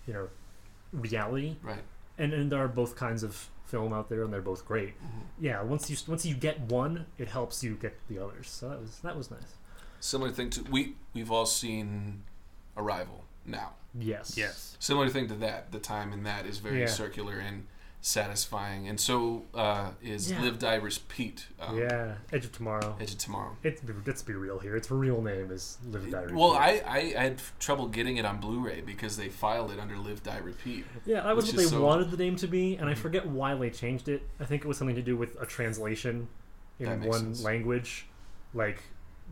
you 0.07 0.13
know, 0.15 0.29
reality. 0.93 1.57
right? 1.63 1.83
And 2.19 2.33
and 2.33 2.53
there 2.53 2.61
are 2.63 2.69
both 2.69 2.95
kinds 2.95 3.25
of 3.25 3.49
film 3.65 3.93
out 3.93 4.09
there, 4.09 4.23
and 4.23 4.33
they're 4.33 4.41
both 4.41 4.65
great. 4.65 4.95
Mm-hmm. 5.03 5.45
Yeah, 5.45 5.63
once 5.63 5.91
you 5.91 5.97
once 6.07 6.25
you 6.25 6.37
get 6.37 6.61
one, 6.61 7.07
it 7.19 7.27
helps 7.29 7.65
you 7.65 7.75
get 7.75 7.99
the 8.09 8.19
others. 8.21 8.49
So 8.49 8.69
that 8.69 8.81
was 8.81 9.01
that 9.01 9.17
was 9.17 9.31
nice. 9.33 9.55
Similar 9.99 10.31
thing 10.31 10.51
to 10.51 10.63
we 10.71 10.95
we've 11.15 11.33
all 11.33 11.47
seen 11.47 12.23
Arrival 12.77 13.24
now. 13.47 13.73
Yes. 13.99 14.37
Yes. 14.37 14.77
Similar 14.81 15.09
thing 15.09 15.29
to 15.29 15.35
that. 15.35 15.71
The 15.73 15.79
time 15.79 16.13
in 16.13 16.25
that 16.25 16.47
is 16.47 16.59
very 16.59 16.81
Yeah. 16.81 16.87
circular 16.87 17.39
and 17.39 17.67
satisfying, 18.01 18.87
and 18.87 19.01
so 19.01 19.45
uh, 19.55 19.91
is 20.03 20.31
Yeah. 20.31 20.43
Live 20.43 20.59
Die 20.59 20.75
Repeat. 20.75 21.47
Um, 21.59 21.79
Yeah. 21.79 22.15
Edge 22.33 22.45
of 22.45 22.53
Tomorrow. 22.53 22.97
Edge 23.01 23.13
of 23.13 23.19
Tomorrow. 23.19 23.57
It's 23.63 23.81
let's 24.07 24.23
be 24.23 24.35
real 24.35 24.59
here. 24.59 24.77
Its 24.77 24.91
real 24.91 25.23
name 25.23 25.51
is 25.51 25.79
Live 25.91 26.11
Die 26.11 26.21
Repeat. 26.21 26.37
Well, 26.37 26.53
I, 26.53 26.83
I, 26.87 26.99
I 27.17 27.23
had 27.23 27.41
trouble 27.59 27.89
getting 27.89 28.19
it 28.19 28.27
on 28.27 28.41
Blu-ray 28.41 28.83
because 28.83 29.17
they 29.17 29.29
filed 29.31 29.71
it 29.71 29.79
under 29.81 29.97
Live 29.97 30.23
Die 30.23 30.37
Repeat. 30.39 30.85
Yeah, 31.07 31.23
that 31.23 31.35
was 31.35 31.47
what 31.47 31.57
they 31.57 31.65
so- 31.65 31.83
wanted 31.83 32.11
the 32.11 32.19
name 32.19 32.37
to 32.37 32.47
be, 32.47 32.77
and 32.77 32.91
I 32.91 32.93
Mhm. 32.95 32.99
forget 32.99 33.27
why 33.27 33.55
they 33.55 33.71
changed 33.71 34.09
it. 34.09 34.23
I 34.39 34.45
think 34.45 34.65
it 34.65 34.69
was 34.69 34.77
something 34.77 34.97
to 34.97 35.03
do 35.03 35.17
with 35.17 35.41
a 35.41 35.47
translation 35.47 36.29
in 36.79 37.03
one 37.05 37.21
sense. 37.21 37.43
language, 37.43 38.07
like 38.53 38.83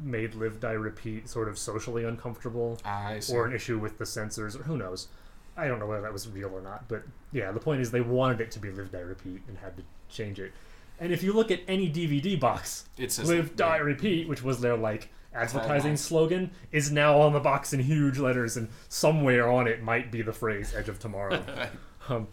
made 0.00 0.34
live 0.34 0.60
die 0.60 0.72
repeat 0.72 1.28
sort 1.28 1.48
of 1.48 1.58
socially 1.58 2.04
uncomfortable, 2.04 2.78
I 2.84 3.20
see. 3.20 3.34
or 3.34 3.46
an 3.46 3.54
issue 3.54 3.78
with 3.78 3.98
the 3.98 4.06
censors, 4.06 4.56
or 4.56 4.62
who 4.62 4.76
knows. 4.76 5.08
I 5.56 5.68
don't 5.68 5.78
know 5.78 5.86
whether 5.86 6.02
that 6.02 6.12
was 6.12 6.28
real 6.28 6.50
or 6.50 6.62
not, 6.62 6.88
but 6.88 7.02
yeah, 7.30 7.52
the 7.52 7.60
point 7.60 7.82
is 7.82 7.90
they 7.90 8.00
wanted 8.00 8.40
it 8.40 8.50
to 8.52 8.58
be 8.58 8.70
live 8.70 8.90
die 8.90 9.00
repeat 9.00 9.42
and 9.48 9.58
had 9.58 9.76
to 9.76 9.82
change 10.08 10.40
it. 10.40 10.52
And 10.98 11.12
if 11.12 11.22
you 11.22 11.32
look 11.32 11.50
at 11.50 11.60
any 11.68 11.90
DVD 11.90 12.38
box, 12.38 12.86
it 12.96 13.12
says 13.12 13.28
live 13.28 13.56
die 13.56 13.76
yeah. 13.76 13.82
repeat, 13.82 14.28
which 14.28 14.42
was 14.42 14.60
their 14.60 14.76
like 14.76 15.10
advertising 15.34 15.96
slogan, 15.96 16.50
is 16.70 16.92
now 16.92 17.20
on 17.20 17.32
the 17.32 17.40
box 17.40 17.72
in 17.72 17.80
huge 17.80 18.18
letters, 18.18 18.56
and 18.56 18.68
somewhere 18.88 19.50
on 19.50 19.66
it 19.66 19.82
might 19.82 20.10
be 20.10 20.22
the 20.22 20.32
phrase 20.32 20.74
"Edge 20.74 20.88
of 20.88 20.98
Tomorrow." 20.98 21.44
Um, 22.08 22.26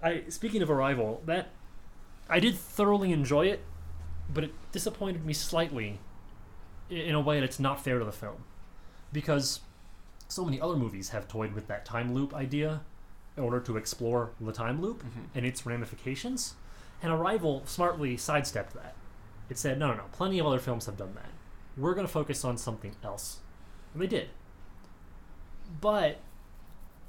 I 0.00 0.22
speaking 0.28 0.62
of 0.62 0.70
Arrival, 0.70 1.22
that 1.26 1.48
I 2.28 2.38
did 2.38 2.56
thoroughly 2.56 3.10
enjoy 3.10 3.46
it, 3.46 3.64
but 4.32 4.44
it 4.44 4.52
disappointed 4.70 5.26
me 5.26 5.32
slightly 5.32 5.98
in 6.90 7.14
a 7.14 7.20
way 7.20 7.40
that's 7.40 7.58
not 7.60 7.82
fair 7.82 7.98
to 7.98 8.04
the 8.04 8.12
film, 8.12 8.44
because 9.12 9.60
so 10.28 10.44
many 10.44 10.60
other 10.60 10.76
movies 10.76 11.10
have 11.10 11.26
toyed 11.28 11.52
with 11.54 11.66
that 11.68 11.84
time 11.84 12.12
loop 12.14 12.34
idea 12.34 12.82
in 13.36 13.42
order 13.42 13.60
to 13.60 13.76
explore 13.76 14.30
the 14.40 14.52
time 14.52 14.80
loop 14.82 15.02
Mhm. 15.02 15.26
and 15.34 15.46
its 15.46 15.64
ramifications, 15.64 16.54
and 17.02 17.12
Arrival 17.12 17.62
smartly 17.66 18.16
sidestepped 18.16 18.74
that. 18.74 18.94
It 19.48 19.56
said, 19.58 19.78
no, 19.78 19.88
no, 19.88 19.94
no, 19.94 20.04
plenty 20.12 20.38
of 20.38 20.46
other 20.46 20.58
films 20.58 20.86
have 20.86 20.96
done 20.96 21.14
that. 21.14 21.30
We're 21.76 21.94
going 21.94 22.06
to 22.06 22.12
focus 22.12 22.44
on 22.44 22.58
something 22.58 22.94
else. 23.04 23.38
And 23.94 24.02
they 24.02 24.06
did. 24.06 24.30
But 25.80 26.18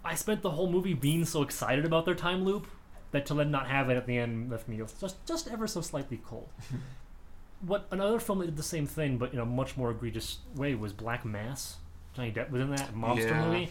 I 0.05 0.15
spent 0.15 0.41
the 0.41 0.51
whole 0.51 0.69
movie 0.71 0.93
being 0.93 1.25
so 1.25 1.41
excited 1.41 1.83
about 1.85 2.05
their 2.05 2.15
time 2.15 2.45
loop 2.45 2.67
that 3.11 3.25
to 3.25 3.33
then 3.33 3.49
not 3.51 3.67
have 3.67 3.89
it 3.89 3.97
at 3.97 4.05
the 4.05 4.17
end 4.17 4.51
left 4.51 4.67
me 4.67 4.77
just 4.77 5.25
just 5.25 5.47
ever 5.47 5.65
so 5.67 5.81
slightly 5.81 6.17
cold. 6.17 6.49
what 7.61 7.87
another 7.91 8.19
film 8.19 8.39
that 8.39 8.45
did 8.45 8.57
the 8.57 8.63
same 8.63 8.87
thing 8.87 9.17
but 9.17 9.33
in 9.33 9.39
a 9.39 9.45
much 9.45 9.75
more 9.77 9.91
egregious 9.91 10.39
way 10.55 10.75
was 10.75 10.93
Black 10.93 11.25
Mass. 11.25 11.77
Johnny 12.13 12.31
Depp 12.31 12.49
was 12.51 12.61
in 12.61 12.71
that 12.71 12.95
monster 12.95 13.27
Yeah. 13.29 13.45
movie, 13.45 13.69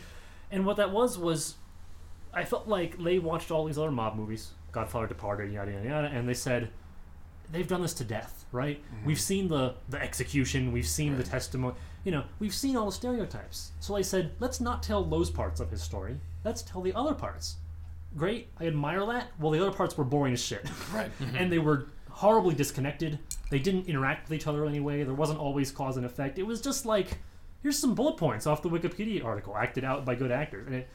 and 0.51 0.65
what 0.67 0.77
that 0.77 0.91
was 0.93 1.19
was, 1.19 1.57
I 2.33 2.45
felt 2.45 2.69
like 2.69 3.03
they 3.03 3.19
watched 3.19 3.51
all 3.51 3.65
these 3.65 3.79
other 3.79 3.91
mob 3.91 4.17
movies, 4.17 4.51
Godfather 4.73 5.07
Departed, 5.07 5.53
yada 5.53 5.73
yada 5.73 5.89
yada, 5.89 6.09
and 6.09 6.29
they 6.29 6.35
said, 6.35 6.71
they've 7.51 7.67
done 7.67 7.81
this 7.83 7.95
to 7.95 8.05
death, 8.05 8.45
right? 8.53 8.81
Mm-hmm. 8.95 9.07
We've 9.07 9.21
seen 9.21 9.49
the 9.49 9.75
the 9.89 10.01
execution, 10.01 10.71
we've 10.73 10.87
seen 10.87 11.17
the 11.17 11.23
testimony, 11.25 11.75
you 12.05 12.13
know, 12.13 12.25
we've 12.39 12.55
seen 12.55 12.77
all 12.77 12.87
the 12.87 12.93
stereotypes. 12.93 13.73
So 13.81 13.97
I 13.97 14.03
said, 14.03 14.33
let's 14.39 14.61
not 14.61 14.83
tell 14.83 15.03
those 15.05 15.31
parts 15.31 15.61
of 15.61 15.71
his 15.71 15.83
story. 15.83 16.17
Let's 16.45 16.63
tell 16.63 16.81
the 16.83 16.95
other 16.95 17.15
parts. 17.15 17.57
Great, 18.17 18.49
I 18.59 18.67
admire 18.67 19.05
that. 19.07 19.29
Well, 19.39 19.51
the 19.51 19.61
other 19.61 19.75
parts 19.77 19.97
were 19.99 20.05
boring 20.05 20.33
as 20.35 20.43
shit, 20.43 20.65
Right. 20.95 21.11
and 21.35 21.51
they 21.53 21.59
were 21.59 21.87
horribly 22.11 22.55
disconnected. 22.55 23.19
They 23.51 23.59
didn't 23.59 23.89
interact 23.89 24.29
with 24.29 24.39
each 24.39 24.47
other 24.47 24.67
anyway. 24.67 25.03
There 25.05 25.15
wasn't 25.15 25.39
always 25.39 25.71
cause 25.71 25.97
and 25.97 26.05
effect. 26.05 26.39
It 26.39 26.43
was 26.43 26.61
just 26.61 26.85
like, 26.85 27.19
here's 27.63 27.79
some 27.79 27.95
bullet 27.95 28.17
points 28.17 28.47
off 28.47 28.63
the 28.63 28.69
Wikipedia 28.69 29.25
article, 29.25 29.57
acted 29.57 29.85
out 29.85 30.05
by 30.05 30.15
good 30.15 30.31
actors, 30.31 30.67
and 30.67 30.77
it. 30.77 30.89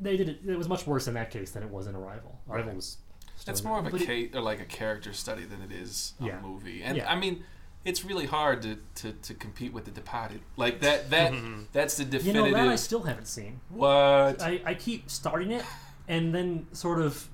They 0.00 0.16
did 0.16 0.28
it. 0.28 0.40
It 0.46 0.56
was 0.56 0.68
much 0.68 0.86
worse 0.86 1.08
in 1.08 1.14
that 1.14 1.30
case 1.30 1.50
than 1.50 1.64
it 1.64 1.70
was 1.70 1.88
in 1.88 1.96
Arrival. 1.96 2.38
Arrival 2.48 2.74
was. 2.74 2.98
That's 3.44 3.64
more 3.64 3.78
of 3.78 3.86
a 3.86 3.98
case, 3.98 4.30
or 4.34 4.40
like 4.40 4.60
a 4.60 4.64
character 4.64 5.12
study 5.12 5.44
than 5.44 5.60
it 5.62 5.72
is 5.72 6.14
a 6.20 6.26
Yeah. 6.26 6.40
movie. 6.40 6.82
And 6.82 6.96
Yeah. 6.96 7.10
I 7.10 7.16
mean, 7.16 7.44
it's 7.84 8.04
really 8.04 8.26
hard 8.26 8.62
to, 8.62 8.78
to, 8.96 9.12
to 9.12 9.34
compete 9.34 9.72
with 9.72 9.86
The 9.86 9.90
Departed. 9.90 10.40
Like 10.56 10.80
that 10.80 11.10
that 11.10 11.32
mm-hmm. 11.32 11.62
that's 11.72 11.96
the 11.96 12.04
definitive. 12.04 12.46
You 12.46 12.52
know 12.52 12.56
that 12.56 12.68
I 12.68 12.76
still 12.76 13.02
haven't 13.02 13.26
seen. 13.26 13.60
what? 13.70 14.42
I, 14.42 14.60
I 14.64 14.74
keep 14.74 15.10
starting 15.10 15.52
it, 15.52 15.64
and 16.06 16.34
then 16.34 16.66
sort 16.72 17.00
of 17.00 17.28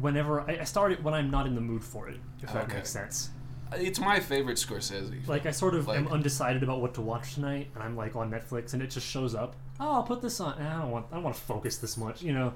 whenever 0.00 0.40
I, 0.40 0.60
I 0.60 0.64
start 0.64 0.92
it 0.92 1.02
when 1.02 1.14
I'm 1.14 1.30
not 1.30 1.46
in 1.46 1.54
the 1.54 1.60
mood 1.60 1.84
for 1.84 2.08
it, 2.08 2.18
if 2.42 2.52
that 2.52 2.68
makes 2.68 2.90
sense. 2.90 3.30
It's 3.72 3.98
my 4.00 4.20
favorite 4.20 4.56
Scorsese. 4.58 5.26
Like 5.28 5.46
I 5.46 5.50
sort 5.50 5.74
of 5.74 5.88
am 5.88 6.08
undecided 6.08 6.62
about 6.62 6.80
what 6.80 6.94
to 6.94 7.00
watch 7.00 7.34
tonight, 7.34 7.68
and 7.74 7.82
I'm 7.82 7.96
like 7.96 8.16
on 8.16 8.30
Netflix, 8.30 8.72
and 8.72 8.82
it 8.82 8.90
just 8.90 9.06
shows 9.06 9.34
up. 9.34 9.56
Oh, 9.78 9.92
I'll 9.94 10.02
put 10.02 10.20
this 10.22 10.40
on. 10.40 10.60
I 10.60 10.80
don't 10.80 10.90
want. 10.90 11.06
I 11.10 11.14
don't 11.14 11.24
want 11.24 11.36
to 11.36 11.42
focus 11.42 11.78
this 11.78 11.96
much, 11.96 12.22
you 12.22 12.32
know. 12.32 12.52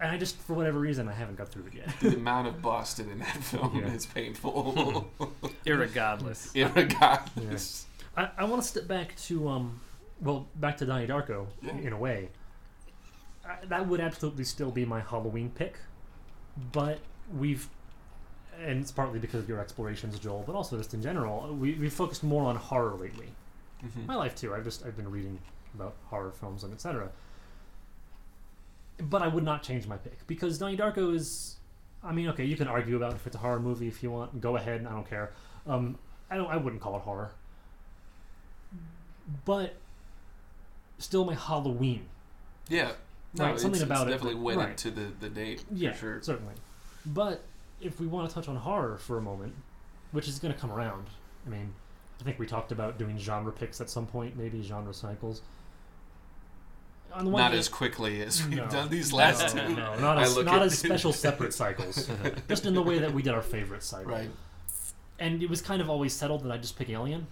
and 0.00 0.10
I 0.10 0.18
just 0.18 0.36
for 0.38 0.54
whatever 0.54 0.78
reason 0.78 1.08
I 1.08 1.12
haven't 1.12 1.36
got 1.38 1.48
through 1.48 1.66
it 1.66 1.74
yet. 1.74 1.92
the 2.00 2.14
amount 2.16 2.46
of 2.48 2.60
Boston 2.62 3.10
in 3.10 3.18
that 3.20 3.42
film 3.42 3.76
Yeah. 3.78 3.92
is 3.92 4.06
painful. 4.06 5.10
Irregardless. 5.66 6.52
Irregardless. 6.54 7.84
I, 8.16 8.30
I 8.38 8.44
want 8.44 8.62
to 8.62 8.68
step 8.68 8.86
back 8.88 9.16
to 9.26 9.48
um, 9.48 9.80
well, 10.20 10.46
back 10.56 10.76
to 10.78 10.86
Donnie 10.86 11.06
Darko 11.06 11.46
Yeah. 11.62 11.78
in 11.78 11.92
a 11.92 11.98
way. 11.98 12.28
I, 13.46 13.64
that 13.66 13.86
would 13.88 14.00
absolutely 14.00 14.44
still 14.44 14.70
be 14.70 14.84
my 14.84 15.00
Halloween 15.00 15.50
pick, 15.54 15.78
but 16.72 16.98
we've, 17.32 17.68
and 18.60 18.80
it's 18.80 18.90
partly 18.92 19.18
because 19.18 19.40
of 19.40 19.48
your 19.48 19.60
explorations, 19.60 20.18
Joel, 20.18 20.42
but 20.46 20.54
also 20.54 20.76
just 20.76 20.94
in 20.94 21.02
general, 21.02 21.54
we 21.54 21.74
we 21.74 21.88
focused 21.88 22.22
more 22.24 22.44
on 22.44 22.56
horror 22.56 22.94
lately. 22.96 23.28
Mhm. 23.84 24.06
My 24.06 24.14
life 24.16 24.34
too. 24.34 24.54
I've 24.54 24.64
just 24.64 24.84
I've 24.84 24.96
been 24.96 25.10
reading 25.10 25.38
about 25.74 25.94
horror 26.10 26.32
films 26.32 26.64
and 26.64 26.72
etc. 26.74 27.10
But 29.00 29.22
I 29.22 29.28
would 29.28 29.44
not 29.44 29.62
change 29.62 29.86
my 29.86 29.96
pick 29.96 30.26
because 30.26 30.58
Donnie 30.58 30.76
Darko 30.76 31.14
is. 31.14 31.56
I 32.02 32.12
mean, 32.12 32.28
okay, 32.28 32.44
you 32.44 32.56
can 32.56 32.68
argue 32.68 32.96
about 32.96 33.14
if 33.14 33.26
it's 33.26 33.36
a 33.36 33.38
horror 33.40 33.60
movie 33.60 33.86
if 33.88 34.02
you 34.02 34.10
want. 34.10 34.40
Go 34.40 34.56
ahead. 34.56 34.86
I 34.86 34.90
don't 34.92 35.08
care. 35.08 35.32
Um, 35.66 35.98
I 36.30 36.36
don't. 36.36 36.48
I 36.50 36.56
wouldn't 36.56 36.82
call 36.82 36.96
it 36.96 37.02
horror. 37.02 37.30
But 39.44 39.74
still, 40.98 41.24
my 41.24 41.34
Halloween. 41.34 42.06
Yeah. 42.68 42.92
No, 43.34 43.44
Right, 43.44 43.54
it's, 43.54 43.62
something 43.62 43.82
about 43.82 44.08
it, 44.08 44.12
definitely 44.12 44.34
but- 44.36 44.42
wedded 44.42 44.64
right. 44.64 44.76
to 44.78 44.90
the, 44.90 45.12
the 45.20 45.28
date. 45.28 45.62
Yeah, 45.70 45.92
For 45.92 45.98
sure. 45.98 46.22
certainly. 46.22 46.54
But 47.04 47.42
if 47.80 48.00
we 48.00 48.06
want 48.06 48.28
to 48.28 48.34
touch 48.34 48.48
on 48.48 48.56
horror 48.56 48.98
for 48.98 49.18
a 49.18 49.22
moment, 49.22 49.54
which 50.12 50.28
is 50.28 50.38
going 50.38 50.52
to 50.52 50.58
come 50.60 50.70
around, 50.72 51.06
I 51.46 51.50
mean, 51.50 51.72
I 52.20 52.24
think 52.24 52.38
we 52.38 52.46
talked 52.46 52.72
about 52.72 52.98
doing 52.98 53.18
genre 53.18 53.52
picks 53.52 53.80
at 53.80 53.88
some 53.90 54.06
point, 54.06 54.36
maybe 54.36 54.62
genre 54.62 54.92
cycles. 54.92 55.42
On 57.12 57.24
the 57.24 57.30
one 57.30 57.40
Not 57.40 57.50
hand- 57.52 57.60
as 57.60 57.68
quickly 57.68 58.20
as 58.20 58.44
we've 58.46 58.58
No. 58.58 58.68
done 58.68 58.88
these 58.90 59.12
last 59.12 59.54
no, 59.54 59.66
two. 59.68 59.74
No, 59.74 59.98
not 59.98 60.18
as, 60.18 60.36
not 60.36 60.62
as 60.62 60.78
special 60.78 61.12
separate 61.26 61.54
cycles. 61.54 62.08
just 62.48 62.66
in 62.66 62.74
the 62.74 62.82
way 62.82 62.98
that 62.98 63.12
we 63.12 63.22
did 63.22 63.32
our 63.32 63.40
favorite 63.42 63.82
cycle. 63.82 64.10
Right. 64.12 64.30
And 65.18 65.42
it 65.42 65.48
was 65.48 65.62
kind 65.62 65.80
of 65.80 65.88
always 65.88 66.12
settled 66.12 66.42
that 66.44 66.52
I'd 66.52 66.62
just 66.62 66.76
pick 66.78 66.90
Alien. 66.90 67.26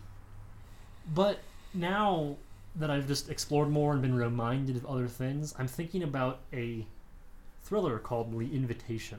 But 1.14 1.40
now 1.74 2.36
that 2.74 2.90
I've 2.90 3.06
just 3.06 3.28
explored 3.28 3.68
more 3.68 3.92
and 3.92 4.00
been 4.02 4.14
reminded 4.14 4.76
of 4.76 4.86
other 4.86 5.08
things, 5.08 5.54
I'm 5.58 5.68
thinking 5.68 6.02
about 6.02 6.40
a 6.52 6.86
thriller 7.62 7.98
called 7.98 8.32
The 8.32 8.54
Invitation. 8.54 9.18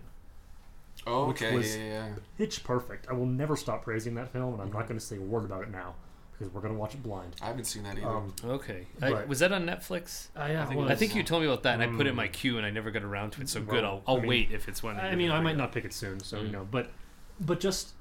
Oh, 1.06 1.28
Which 1.28 1.42
okay. 1.44 1.56
was- 1.56 1.76
yeah, 1.78 1.84
yeah, 1.84 2.08
yeah. 2.08 2.14
Pitch 2.38 2.64
perfect. 2.64 3.08
I 3.10 3.14
will 3.14 3.26
never 3.26 3.56
stop 3.56 3.84
praising 3.84 4.16
that 4.16 4.32
film, 4.34 4.54
and 4.54 4.62
I'm 4.62 4.72
not 4.72 4.88
going 4.88 5.00
to 5.00 5.06
say 5.06 5.18
a 5.18 5.22
word 5.22 5.46
about 5.46 5.64
it 5.64 5.70
now 5.72 5.96
because 6.34 6.54
we're 6.54 6.62
going 6.62 6.74
to 6.74 6.80
watch 6.80 6.94
it 6.94 7.02
blind. 7.04 7.36
I 7.42 7.46
haven't 7.48 7.66
seen 7.66 7.84
that 7.84 7.98
either. 7.98 8.08
Um, 8.08 8.34
Okay. 8.44 8.86
I, 9.02 9.12
Right. 9.12 9.28
was 9.28 9.40
that 9.40 9.52
on 9.52 9.66
Netflix? 9.66 10.28
I, 10.36 10.52
yeah, 10.52 10.64
I 10.64 10.66
think 10.66 10.82
it 10.82 10.92
I 10.92 10.96
think 10.96 11.16
you 11.16 11.24
told 11.24 11.42
me 11.42 11.48
about 11.48 11.64
that, 11.64 11.80
and 11.80 11.84
I 11.84 11.88
put 11.96 12.06
it 12.08 12.10
in 12.12 12.16
my 12.16 12.28
Mm. 12.28 12.34
queue, 12.34 12.58
and 12.58 12.66
I 12.66 12.70
never 12.70 12.92
got 12.92 13.04
around 13.04 13.32
to 13.32 13.42
it. 13.42 13.50
So 13.50 13.62
good. 13.62 13.84
I'll, 13.84 14.02
I'll 14.08 14.18
I 14.18 14.20
mean- 14.20 14.30
wait 14.30 14.52
if 14.52 14.68
it's 14.68 14.84
one. 14.84 15.00
I 15.00 15.16
mean, 15.16 15.32
I 15.32 15.38
might 15.38 15.44
bring 15.52 15.58
not 15.58 15.72
pick 15.72 15.86
it 15.86 15.94
soon, 15.94 16.20
so 16.20 16.40
you 16.42 16.50
Mm. 16.50 16.52
know, 16.52 16.68
but 16.70 16.92
but 17.40 17.60
just 17.60 17.94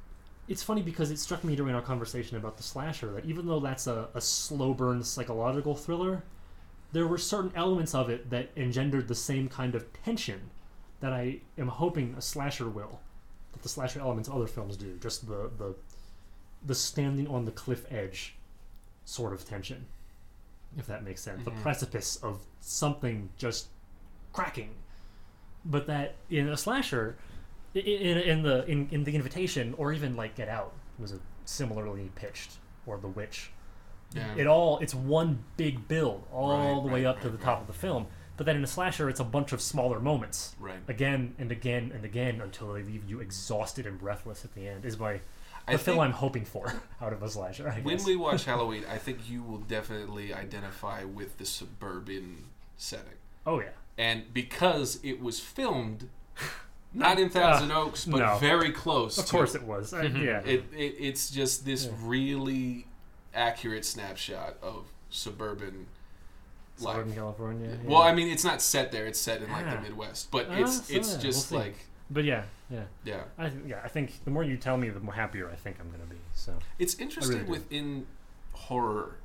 it's 0.48 0.62
funny 0.62 0.80
because 0.82 1.10
it 1.10 1.18
struck 1.18 1.42
me 1.44 1.56
during 1.56 1.74
our 1.74 1.82
conversation 1.82 2.36
about 2.36 2.56
the 2.56 2.62
slasher 2.62 3.10
that 3.12 3.24
even 3.24 3.46
though 3.46 3.58
that's 3.60 3.86
a, 3.88 4.08
a 4.14 4.20
slow 4.20 4.72
burn 4.74 5.02
psychological 5.02 5.74
thriller, 5.74 6.22
there 6.92 7.06
were 7.06 7.18
certain 7.18 7.50
elements 7.56 7.94
of 7.94 8.08
it 8.08 8.30
that 8.30 8.50
engendered 8.56 9.08
the 9.08 9.14
same 9.14 9.48
kind 9.48 9.74
of 9.74 9.92
tension 10.04 10.40
that 11.00 11.12
I 11.12 11.40
am 11.58 11.68
hoping 11.68 12.14
a 12.16 12.22
slasher 12.22 12.68
will, 12.68 13.00
that 13.52 13.62
the 13.62 13.68
slasher 13.68 14.00
elements 14.00 14.28
other 14.28 14.46
films 14.46 14.76
do. 14.76 14.96
Just 14.98 15.26
the 15.28 15.50
the 15.58 15.74
the 16.64 16.74
standing 16.74 17.28
on 17.28 17.44
the 17.44 17.52
cliff 17.52 17.84
edge 17.92 18.34
sort 19.04 19.32
of 19.32 19.44
tension, 19.44 19.86
if 20.76 20.86
that 20.86 21.04
makes 21.04 21.20
sense. 21.22 21.44
The 21.44 21.50
Mhm. 21.52 21.62
precipice 21.62 22.16
of 22.16 22.40
something 22.60 23.28
just 23.36 23.68
cracking. 24.32 24.70
But 25.64 25.86
that 25.86 26.16
in 26.30 26.48
a 26.48 26.56
slasher, 26.56 27.16
i- 27.74 27.78
in, 27.78 28.18
in 28.18 28.42
the 28.42 28.64
in, 28.66 28.88
in 28.90 29.04
the 29.04 29.14
invitation, 29.14 29.74
or 29.78 29.92
even 29.92 30.16
like 30.16 30.34
Get 30.34 30.48
Out 30.48 30.72
was 30.98 31.12
a 31.12 31.20
similarly 31.44 32.10
pitched, 32.14 32.52
or 32.86 32.98
The 32.98 33.08
Witch. 33.08 33.50
yeah. 34.14 34.34
It 34.36 34.46
all 34.46 34.78
it's 34.78 34.94
one 34.94 35.44
big 35.56 35.86
build 35.88 36.26
all 36.32 36.50
Right, 36.74 36.82
the 36.82 36.92
way 36.94 37.04
right, 37.04 37.10
up 37.16 37.20
to 37.22 37.28
the 37.30 37.38
top 37.38 37.46
right. 37.58 37.60
of 37.60 37.66
the 37.66 37.72
film. 37.74 38.06
But 38.36 38.46
then 38.46 38.56
in 38.56 38.64
a 38.64 38.66
slasher, 38.66 39.08
it's 39.08 39.20
a 39.20 39.24
bunch 39.24 39.52
of 39.52 39.60
smaller 39.60 39.98
moments, 40.00 40.54
right. 40.60 40.78
again 40.88 41.34
and 41.38 41.50
again 41.50 41.90
and 41.94 42.04
again, 42.04 42.40
until 42.40 42.72
they 42.72 42.82
leave 42.82 43.08
you 43.08 43.20
exhausted 43.20 43.86
and 43.86 43.98
breathless 43.98 44.44
at 44.44 44.54
the 44.54 44.68
end. 44.68 44.84
Is 44.84 44.98
my 44.98 45.20
I 45.68 45.72
the 45.72 45.78
film 45.78 45.96
think 45.96 46.04
I'm 46.06 46.12
hoping 46.12 46.44
for 46.44 46.72
out 47.00 47.12
of 47.12 47.22
a 47.22 47.28
slasher. 47.30 47.68
I 47.68 47.80
when 47.80 48.02
we 48.04 48.14
watch 48.26 48.44
Halloween, 48.44 48.84
I 48.90 48.98
think 48.98 49.28
you 49.28 49.42
will 49.42 49.58
definitely 49.58 50.32
identify 50.34 51.04
with 51.04 51.38
the 51.38 51.44
suburban 51.46 52.44
setting. 52.76 53.18
oh 53.46 53.60
yeah, 53.60 53.70
And 53.98 54.32
because 54.34 55.00
it 55.02 55.20
was 55.20 55.40
filmed 55.40 56.08
not 56.94 57.18
in 57.18 57.30
Thousand 57.30 57.72
Oaks, 57.72 58.04
but 58.04 58.18
no. 58.18 58.38
very 58.38 58.70
close 58.70 59.18
of 59.18 59.24
to 59.26 59.30
course 59.32 59.54
it 59.54 59.62
was. 59.62 59.92
I, 59.92 60.06
mm-hmm. 60.06 60.24
yeah, 60.24 60.40
It, 60.44 60.64
it 60.74 60.94
it's 60.98 61.30
just 61.30 61.64
this 61.64 61.86
Yeah. 61.86 61.92
really 62.00 62.86
accurate 63.34 63.84
snapshot 63.84 64.56
of 64.62 64.86
suburban 65.10 65.86
Southern 66.76 67.12
California. 67.14 67.68
yeah. 67.70 67.88
Well, 67.90 68.02
I 68.02 68.12
mean, 68.12 68.28
it's 68.28 68.44
not 68.44 68.60
set 68.62 68.92
there; 68.92 69.06
it's 69.06 69.18
set 69.20 69.42
in 69.42 69.50
like 69.50 69.68
the 69.70 69.80
Midwest. 69.80 70.30
But 70.30 70.48
Ah, 70.50 70.54
it's 70.58 70.90
it's 70.90 71.14
just 71.16 71.50
we'll 71.50 71.60
like 71.60 71.76
but 72.10 72.24
yeah, 72.24 72.44
yeah. 72.70 72.84
yeah. 73.04 73.22
I 73.36 73.48
th- 73.48 73.62
yeah, 73.66 73.80
I 73.82 73.88
think 73.88 74.24
the 74.24 74.30
more 74.30 74.44
you 74.44 74.56
tell 74.56 74.76
me, 74.76 74.88
the 74.90 75.00
more 75.00 75.14
happier 75.14 75.50
I 75.50 75.56
think 75.56 75.78
I'm 75.80 75.90
gonna 75.90 76.04
be. 76.08 76.16
So 76.34 76.54
It's 76.78 76.94
interesting 76.96 77.44
do. 77.46 77.50
within 77.50 78.06
horror, 78.52 79.16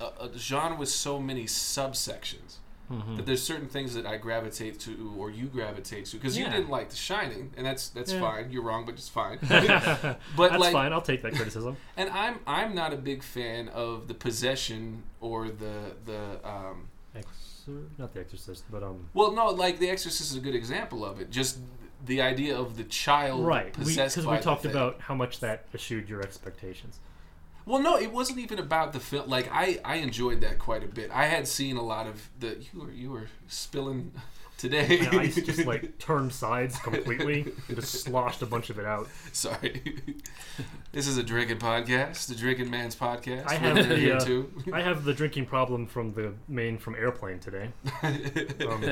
a, 0.00 0.04
a 0.24 0.38
genre 0.38 0.76
with 0.78 0.88
so 0.90 1.18
many 1.20 1.44
subsections. 1.44 2.56
Mm-hmm. 2.90 3.16
That 3.16 3.26
there's 3.26 3.42
certain 3.42 3.68
things 3.68 3.94
that 3.94 4.04
I 4.04 4.18
gravitate 4.18 4.78
to, 4.80 5.14
or 5.18 5.30
you 5.30 5.46
gravitate 5.46 6.04
to, 6.06 6.16
because 6.16 6.36
you 6.36 6.44
didn't 6.44 6.68
like 6.68 6.90
The 6.90 6.96
Shining, 6.96 7.52
and 7.56 7.64
that's 7.64 7.88
that's 7.88 8.12
Yeah. 8.12 8.20
fine. 8.20 8.50
You're 8.50 8.62
wrong, 8.62 8.84
but 8.84 8.94
it's 8.94 9.08
fine. 9.08 9.38
but 9.48 10.18
that's 10.36 10.58
like, 10.58 10.72
fine. 10.72 10.92
I'll 10.92 11.00
take 11.00 11.22
that 11.22 11.34
criticism. 11.34 11.76
and 11.96 12.10
I'm 12.10 12.40
I'm 12.46 12.74
not 12.74 12.92
a 12.92 12.96
big 12.96 13.22
fan 13.22 13.68
of 13.70 14.06
the 14.06 14.14
possession 14.14 15.02
or 15.20 15.48
the 15.48 15.94
the 16.04 16.46
um, 16.46 16.88
Exor- 17.16 17.86
not 17.96 18.12
the 18.12 18.20
Exorcist, 18.20 18.64
but 18.70 18.82
um. 18.82 19.08
Well, 19.14 19.32
no, 19.32 19.46
like 19.46 19.78
The 19.78 19.88
Exorcist 19.88 20.30
is 20.32 20.36
a 20.36 20.40
good 20.40 20.54
example 20.54 21.04
of 21.04 21.20
it. 21.20 21.30
Just 21.30 21.58
the 22.04 22.20
idea 22.20 22.56
of 22.56 22.76
the 22.76 22.84
child 22.84 23.46
Right, 23.46 23.72
because 23.72 24.16
by 24.24 24.36
we, 24.36 24.42
talked 24.42 24.64
about 24.64 25.00
how 25.00 25.14
much 25.14 25.40
that 25.40 25.64
eschewed 25.72 26.08
your 26.08 26.20
expectations. 26.20 27.00
Well, 27.66 27.80
no, 27.80 27.96
it 27.96 28.12
wasn't 28.12 28.40
even 28.40 28.58
about 28.58 28.92
the 28.92 29.00
film. 29.00 29.28
Like 29.28 29.48
I, 29.50 29.78
I 29.84 29.96
enjoyed 29.96 30.40
that 30.42 30.58
quite 30.58 30.84
a 30.84 30.88
bit. 30.88 31.10
I 31.12 31.26
had 31.26 31.48
seen 31.48 31.76
a 31.76 31.82
lot 31.82 32.06
of 32.06 32.28
the. 32.38 32.58
You 32.72 32.80
were 32.80 32.90
you 32.90 33.10
were 33.10 33.26
spilling 33.48 34.12
today. 34.58 35.06
I 35.10 35.28
just 35.28 35.64
like 35.66 35.98
turned 35.98 36.32
sides 36.32 36.78
completely 36.78 37.52
and 37.68 37.76
just 37.76 38.02
sloshed 38.04 38.42
a 38.42 38.46
bunch 38.46 38.68
of 38.70 38.78
it 38.78 38.84
out. 38.84 39.08
Sorry. 39.32 39.82
this 40.92 41.06
is 41.06 41.16
a 41.16 41.22
drinking 41.22 41.58
podcast, 41.58 42.26
the 42.28 42.34
Drinking 42.34 42.70
Man's 42.70 42.96
podcast. 42.96 43.48
I 43.48 43.54
have 43.54 43.88
the, 43.88 43.96
here 43.96 44.16
uh, 44.16 44.20
too. 44.20 44.52
I 44.72 44.82
have 44.82 45.04
the 45.04 45.14
drinking 45.14 45.46
problem 45.46 45.86
from 45.86 46.12
the 46.12 46.34
main 46.48 46.76
from 46.78 46.94
airplane 46.94 47.38
today. 47.38 47.70
Um, 48.02 48.84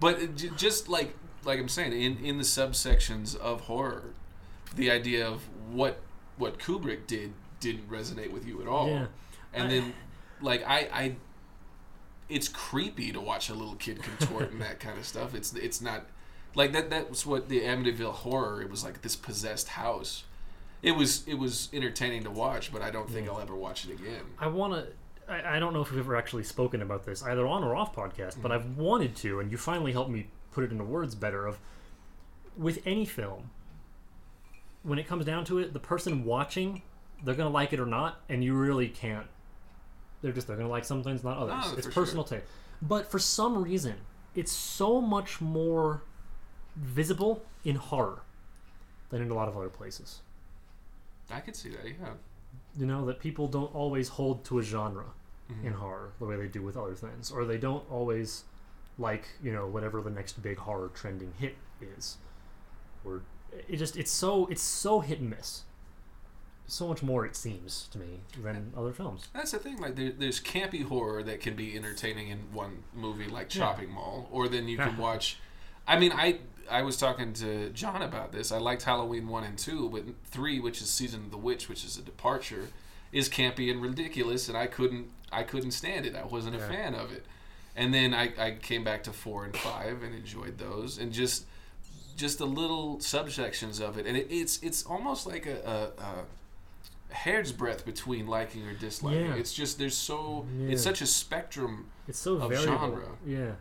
But 0.00 0.36
j- 0.36 0.50
just 0.56 0.88
like 0.88 1.14
like 1.44 1.58
I'm 1.58 1.68
saying, 1.68 1.92
in 1.92 2.18
in 2.24 2.38
the 2.38 2.44
subsections 2.44 3.36
of 3.36 3.62
horror, 3.62 4.10
the 4.74 4.90
idea 4.90 5.26
of 5.26 5.42
what 5.70 6.00
what 6.36 6.58
Kubrick 6.58 7.06
did 7.06 7.32
didn't 7.60 7.88
resonate 7.90 8.30
with 8.32 8.46
you 8.46 8.60
at 8.62 8.68
all. 8.68 8.88
Yeah. 8.88 9.06
And 9.52 9.64
I- 9.64 9.68
then 9.68 9.94
like 10.40 10.62
I 10.66 10.78
I 10.92 11.16
it's 12.28 12.48
creepy 12.48 13.12
to 13.12 13.20
watch 13.20 13.48
a 13.50 13.54
little 13.54 13.74
kid 13.76 14.02
contort 14.02 14.50
and 14.50 14.60
that 14.60 14.80
kind 14.80 14.98
of 14.98 15.04
stuff. 15.04 15.34
It's 15.34 15.52
it's 15.54 15.80
not 15.80 16.06
like 16.54 16.72
that 16.72 16.90
that's 16.90 17.26
what 17.26 17.48
the 17.48 17.60
Amityville 17.60 18.12
horror 18.12 18.62
it 18.62 18.70
was 18.70 18.84
like 18.84 19.02
this 19.02 19.16
possessed 19.16 19.68
house. 19.68 20.24
It 20.82 20.92
was 20.92 21.26
it 21.26 21.34
was 21.34 21.68
entertaining 21.72 22.24
to 22.24 22.30
watch, 22.30 22.72
but 22.72 22.82
I 22.82 22.90
don't 22.90 23.08
think 23.08 23.26
Yeah. 23.26 23.32
I'll 23.32 23.40
ever 23.40 23.54
watch 23.54 23.84
it 23.86 23.92
again. 23.92 24.22
I 24.38 24.48
want 24.48 24.72
to. 24.74 24.86
I, 25.32 25.56
I 25.56 25.58
don't 25.58 25.72
know 25.72 25.80
if 25.80 25.90
we've 25.90 26.00
ever 26.00 26.16
actually 26.16 26.42
spoken 26.44 26.82
about 26.82 27.06
this, 27.06 27.22
either 27.22 27.46
on 27.46 27.64
or 27.64 27.74
off 27.74 27.94
podcast, 27.96 28.36
but 28.42 28.50
Mhm. 28.50 28.54
I've 28.54 28.76
wanted 28.76 29.16
to, 29.16 29.40
and 29.40 29.50
you 29.50 29.56
finally 29.56 29.92
helped 29.92 30.10
me 30.10 30.26
put 30.52 30.64
it 30.64 30.70
into 30.72 30.84
words 30.84 31.14
better. 31.14 31.46
Of 31.46 31.58
with 32.58 32.80
any 32.84 33.04
film, 33.06 33.50
when 34.84 34.98
it 35.00 35.08
comes 35.08 35.24
down 35.24 35.44
to 35.46 35.58
it, 35.58 35.72
the 35.72 35.80
person 35.80 36.24
watching, 36.24 36.82
they're 37.24 37.34
gonna 37.34 37.50
like 37.50 37.72
it 37.72 37.80
or 37.80 37.86
not, 37.86 38.20
and 38.28 38.44
you 38.44 38.54
really 38.54 38.88
can't. 38.88 39.26
They're 40.22 40.32
just 40.32 40.46
they're 40.46 40.56
gonna 40.56 40.68
like 40.68 40.84
some 40.84 41.02
things, 41.02 41.24
not 41.24 41.36
others. 41.38 41.72
No, 41.72 41.76
it's 41.76 41.86
for 41.86 41.92
sure. 41.92 42.02
personal 42.04 42.24
taste. 42.24 42.44
But 42.80 43.10
for 43.10 43.18
some 43.18 43.62
reason, 43.62 43.96
it's 44.34 44.52
so 44.52 45.00
much 45.00 45.40
more 45.40 46.02
visible 46.76 47.42
in 47.64 47.76
horror 47.76 48.22
than 49.10 49.22
in 49.22 49.30
a 49.30 49.34
lot 49.34 49.48
of 49.48 49.56
other 49.56 49.68
places. 49.68 50.20
I 51.30 51.40
could 51.40 51.56
see 51.56 51.70
that, 51.70 51.86
yeah. 51.86 52.10
You 52.76 52.86
know 52.86 53.04
that 53.06 53.20
people 53.20 53.48
don't 53.48 53.74
always 53.74 54.08
hold 54.08 54.44
to 54.46 54.58
a 54.58 54.62
genre 54.62 55.04
Mhm. 55.50 55.64
in 55.64 55.72
horror 55.74 56.12
the 56.18 56.26
way 56.26 56.36
they 56.36 56.48
do 56.48 56.62
with 56.62 56.76
other 56.76 56.94
things, 56.94 57.30
or 57.30 57.44
they 57.44 57.58
don't 57.58 57.88
always 57.90 58.44
like 58.98 59.26
you 59.42 59.52
know 59.52 59.66
whatever 59.66 60.00
the 60.02 60.10
next 60.10 60.42
big 60.42 60.58
horror 60.58 60.88
trending 60.94 61.32
hit 61.38 61.56
is, 61.80 62.18
or 63.04 63.22
it 63.68 63.76
just 63.76 63.96
it's 63.96 64.10
so 64.10 64.46
it's 64.46 64.62
so 64.62 65.00
hit 65.00 65.20
and 65.20 65.30
miss. 65.30 65.62
so 66.66 66.88
much 66.88 67.02
more. 67.02 67.26
It 67.26 67.36
seems 67.36 67.88
to 67.92 67.98
me 67.98 68.20
than 68.42 68.72
other 68.76 68.92
films. 68.92 69.28
That's 69.34 69.52
the 69.52 69.58
thing. 69.58 69.78
Like 69.78 69.96
there, 69.96 70.12
there's 70.16 70.40
campy 70.40 70.82
horror 70.84 71.22
that 71.22 71.40
can 71.40 71.54
be 71.54 71.76
entertaining 71.76 72.28
in 72.28 72.38
one 72.52 72.84
movie, 72.94 73.26
like 73.28 73.54
Yeah. 73.54 73.62
Chopping 73.62 73.90
Mall, 73.90 74.28
or 74.32 74.48
then 74.48 74.68
you 74.68 74.76
can 74.78 74.96
watch. 74.96 75.38
I 75.86 75.98
mean, 75.98 76.12
I 76.12 76.38
I 76.70 76.82
was 76.82 76.96
talking 76.96 77.32
to 77.34 77.68
John 77.70 78.00
about 78.02 78.32
this. 78.32 78.50
I 78.50 78.56
liked 78.58 78.82
Halloween 78.84 79.28
one 79.28 79.44
and 79.44 79.58
two, 79.58 79.90
but 79.90 80.04
three, 80.24 80.58
which 80.60 80.80
is 80.80 80.88
Season 80.88 81.20
of 81.24 81.30
the 81.30 81.36
Witch, 81.36 81.68
which 81.68 81.84
is 81.84 81.98
a 81.98 82.02
departure, 82.02 82.68
is 83.12 83.28
campy 83.28 83.70
and 83.70 83.82
ridiculous, 83.82 84.48
and 84.48 84.56
I 84.56 84.66
couldn't 84.66 85.08
I 85.30 85.42
couldn't 85.42 85.72
stand 85.72 86.06
it. 86.06 86.16
I 86.16 86.24
wasn't 86.24 86.56
a 86.56 86.60
fan 86.60 86.94
of 86.94 87.12
it. 87.12 87.26
And 87.76 87.92
then 87.92 88.14
I, 88.14 88.32
I 88.38 88.52
came 88.52 88.84
back 88.84 89.02
to 89.04 89.12
four 89.12 89.44
and 89.44 89.54
five 89.56 90.02
and 90.04 90.14
enjoyed 90.14 90.58
those, 90.58 90.96
and 90.96 91.12
just 91.12 91.44
just 92.16 92.38
the 92.38 92.46
little 92.46 92.98
subsections 92.98 93.80
of 93.80 93.98
it, 93.98 94.06
and 94.06 94.16
it, 94.16 94.26
it's 94.30 94.62
it's 94.62 94.84
almost 94.84 95.26
like 95.26 95.46
a, 95.46 95.92
a, 95.98 96.02
a 97.12 97.14
hair's 97.14 97.52
breadth 97.52 97.84
between 97.84 98.26
liking 98.26 98.66
or 98.66 98.74
disliking. 98.74 99.26
Yeah. 99.26 99.34
It's 99.34 99.52
just 99.54 99.78
there's 99.78 99.96
so 99.96 100.46
Yeah. 100.58 100.70
it's 100.72 100.82
such 100.82 101.00
a 101.00 101.06
spectrum. 101.06 101.86
It's 102.08 102.18
so 102.18 102.36
Of 102.36 102.50
variable. 102.50 102.78
genre. 102.78 103.08
Yeah. 103.26 103.52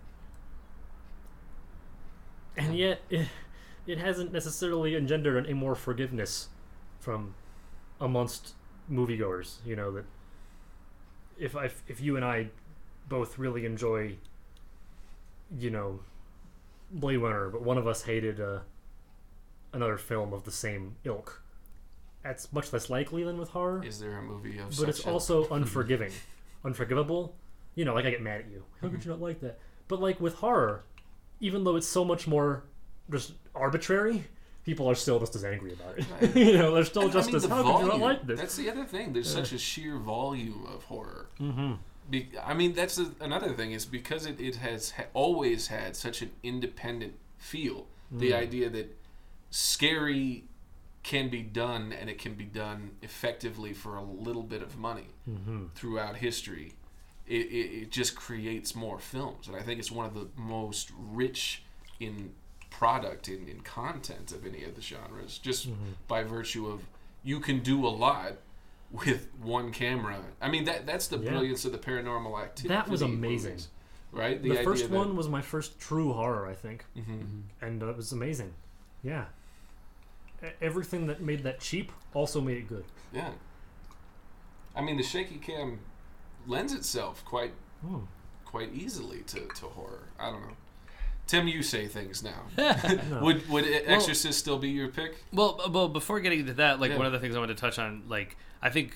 And 2.57 2.77
yet, 2.77 3.01
it, 3.09 3.27
it 3.87 3.97
hasn't 3.97 4.31
necessarily 4.31 4.95
engendered 4.95 5.43
any 5.45 5.53
more 5.53 5.75
forgiveness 5.75 6.49
from 6.99 7.33
amongst 7.99 8.53
moviegoers. 8.91 9.57
You 9.65 9.75
know 9.75 9.91
that 9.91 10.05
if 11.37 11.55
I, 11.55 11.71
if 11.87 11.99
you 11.99 12.15
and 12.15 12.23
I 12.23 12.49
both 13.09 13.37
really 13.39 13.65
enjoy, 13.65 14.17
you 15.57 15.69
know, 15.71 15.99
Blade 16.93 17.17
Runner, 17.17 17.49
but 17.49 17.61
one 17.63 17.77
of 17.77 17.87
us 17.87 18.03
hated 18.03 18.39
uh, 18.39 18.59
another 19.73 19.97
film 19.97 20.31
of 20.33 20.43
the 20.43 20.51
same 20.51 20.95
ilk, 21.03 21.41
that's 22.23 22.51
much 22.53 22.71
less 22.71 22.89
likely 22.89 23.23
than 23.23 23.37
with 23.37 23.49
horror 23.49 23.83
Is 23.85 23.99
there 23.99 24.17
a 24.17 24.21
movie 24.21 24.57
of 24.59 24.77
but 24.79 24.87
it's 24.87 25.01
also 25.05 25.47
unforgiving, 25.51 26.11
unforgivable. 26.63 27.35
You 27.75 27.85
know, 27.85 27.93
like 27.95 28.05
I 28.05 28.11
get 28.11 28.21
mad 28.21 28.41
at 28.41 28.51
you. 28.51 28.63
How 28.81 28.87
Mm-hmm. 28.87 28.95
could 28.97 29.05
you 29.05 29.11
not 29.11 29.21
like 29.21 29.41
that? 29.41 29.59
But 29.87 29.99
like 29.99 30.21
with 30.21 30.35
horror, 30.35 30.83
even 31.39 31.63
though 31.63 31.75
it's 31.75 31.87
so 31.87 32.05
much 32.05 32.27
more 32.27 32.63
just 33.11 33.33
arbitrary, 33.55 34.23
people 34.63 34.87
are 34.89 34.95
still 34.95 35.19
just 35.19 35.35
as 35.35 35.43
angry 35.43 35.73
about 35.73 35.97
it. 35.97 36.05
Right. 36.21 36.35
you 36.47 36.53
know, 36.57 36.73
they're 36.75 36.85
still 36.85 37.01
And, 37.03 37.11
I 37.11 37.13
just 37.15 37.27
mean, 37.27 37.35
as 37.37 37.43
the 37.43 37.49
how 37.49 37.63
could 37.63 37.67
you 37.67 37.73
not 37.73 37.81
volume. 37.87 38.01
like 38.01 38.27
this? 38.27 38.39
That's 38.39 38.55
the 38.55 38.69
other 38.69 38.85
thing. 38.85 39.11
There's 39.13 39.29
such 39.33 39.51
a 39.51 39.57
sheer 39.57 39.97
volume 39.97 40.65
of 40.67 40.83
horror. 40.83 41.27
mm-hmm. 41.41 41.73
Be- 42.09 42.29
I 42.43 42.53
mean, 42.53 42.73
that's 42.73 42.97
a, 42.97 43.11
another 43.21 43.53
thing 43.53 43.71
is 43.71 43.85
because 43.85 44.25
it, 44.25 44.39
it 44.39 44.57
has 44.57 44.91
ha- 44.91 45.05
always 45.13 45.67
had 45.67 45.95
such 45.95 46.21
an 46.21 46.31
independent 46.43 47.13
feel. 47.37 47.87
The 48.11 48.31
Mm. 48.31 48.35
idea 48.37 48.69
that 48.69 48.95
scary 49.49 50.43
can 51.03 51.29
be 51.29 51.41
done 51.41 51.91
and 51.93 52.09
it 52.09 52.17
can 52.17 52.33
be 52.33 52.45
done 52.45 52.91
effectively 53.01 53.73
for 53.73 53.97
a 53.97 54.03
little 54.03 54.43
bit 54.43 54.61
of 54.61 54.77
money 54.77 55.07
Mm-hmm. 55.29 55.65
throughout 55.75 56.17
history. 56.17 56.73
It, 57.27 57.45
it, 57.47 57.81
it 57.83 57.91
just 57.91 58.15
creates 58.15 58.75
more 58.75 58.99
films, 58.99 59.47
and 59.47 59.55
I 59.55 59.61
think 59.61 59.79
it's 59.79 59.91
one 59.91 60.05
of 60.05 60.13
the 60.13 60.27
most 60.35 60.91
rich 60.97 61.63
in 62.01 62.31
product 62.69 63.29
in, 63.29 63.47
in 63.47 63.61
content 63.61 64.31
of 64.33 64.45
any 64.45 64.63
of 64.65 64.75
the 64.75 64.81
genres, 64.81 65.37
just 65.37 65.69
Mm-hmm. 65.69 65.91
by 66.07 66.23
virtue 66.23 66.67
of 66.67 66.81
you 67.23 67.39
can 67.39 67.59
do 67.61 67.85
a 67.85 67.89
lot 67.89 68.33
with 68.93 69.27
one 69.41 69.71
camera. 69.71 70.19
I 70.41 70.47
mean 70.49 70.63
that 70.65 70.85
that's 70.85 71.07
the 71.07 71.17
Yeah. 71.17 71.31
brilliance 71.31 71.65
of 71.65 71.71
the 71.73 71.77
paranormal 71.79 72.41
activity. 72.41 72.69
That 72.69 72.87
was 72.87 73.01
amazing. 73.01 73.51
movies, 73.51 73.67
right? 74.11 74.41
The, 74.41 74.51
idea 74.51 74.63
first 74.63 74.83
that- 74.89 74.95
one 74.95 75.15
was 75.17 75.27
my 75.27 75.41
first 75.41 75.79
true 75.79 76.13
horror, 76.13 76.45
I 76.47 76.53
think, 76.53 76.85
Mhm. 76.95 77.41
and 77.61 77.83
uh, 77.83 77.87
it 77.89 77.97
was 77.97 78.11
amazing. 78.11 78.53
Yeah. 79.03 79.25
Everything 80.61 81.07
that 81.07 81.21
made 81.21 81.43
that 81.43 81.59
cheap 81.61 81.91
also 82.13 82.41
made 82.41 82.57
it 82.57 82.67
good. 82.67 82.85
Yeah. 83.13 83.31
I 84.75 84.81
mean, 84.81 84.97
the 84.97 85.03
shaky 85.03 85.37
cam 85.37 85.79
lends 86.47 86.73
itself 86.73 87.23
quite 87.25 87.53
Hmm. 87.81 88.01
quite 88.45 88.73
easily 88.73 89.21
to, 89.23 89.47
to 89.47 89.65
horror. 89.67 90.09
I 90.19 90.29
don't 90.29 90.41
know. 90.41 90.55
Tim, 91.25 91.47
you 91.47 91.63
say 91.63 91.87
things 91.87 92.21
now. 92.23 92.43
No. 93.09 93.21
would 93.23 93.47
would 93.49 93.65
Exorcist 93.65 94.37
still 94.39 94.57
be 94.59 94.69
your 94.69 94.89
pick? 94.89 95.15
Well, 95.31 95.59
well, 95.71 95.87
before 95.87 96.19
getting 96.19 96.41
into 96.41 96.53
that, 96.55 96.79
like 96.79 96.91
Yeah. 96.91 96.97
one 96.97 97.05
of 97.05 97.11
the 97.13 97.19
things 97.19 97.35
I 97.35 97.39
wanted 97.39 97.55
to 97.57 97.61
touch 97.61 97.79
on, 97.79 98.03
like 98.07 98.35
I 98.61 98.69
think 98.69 98.93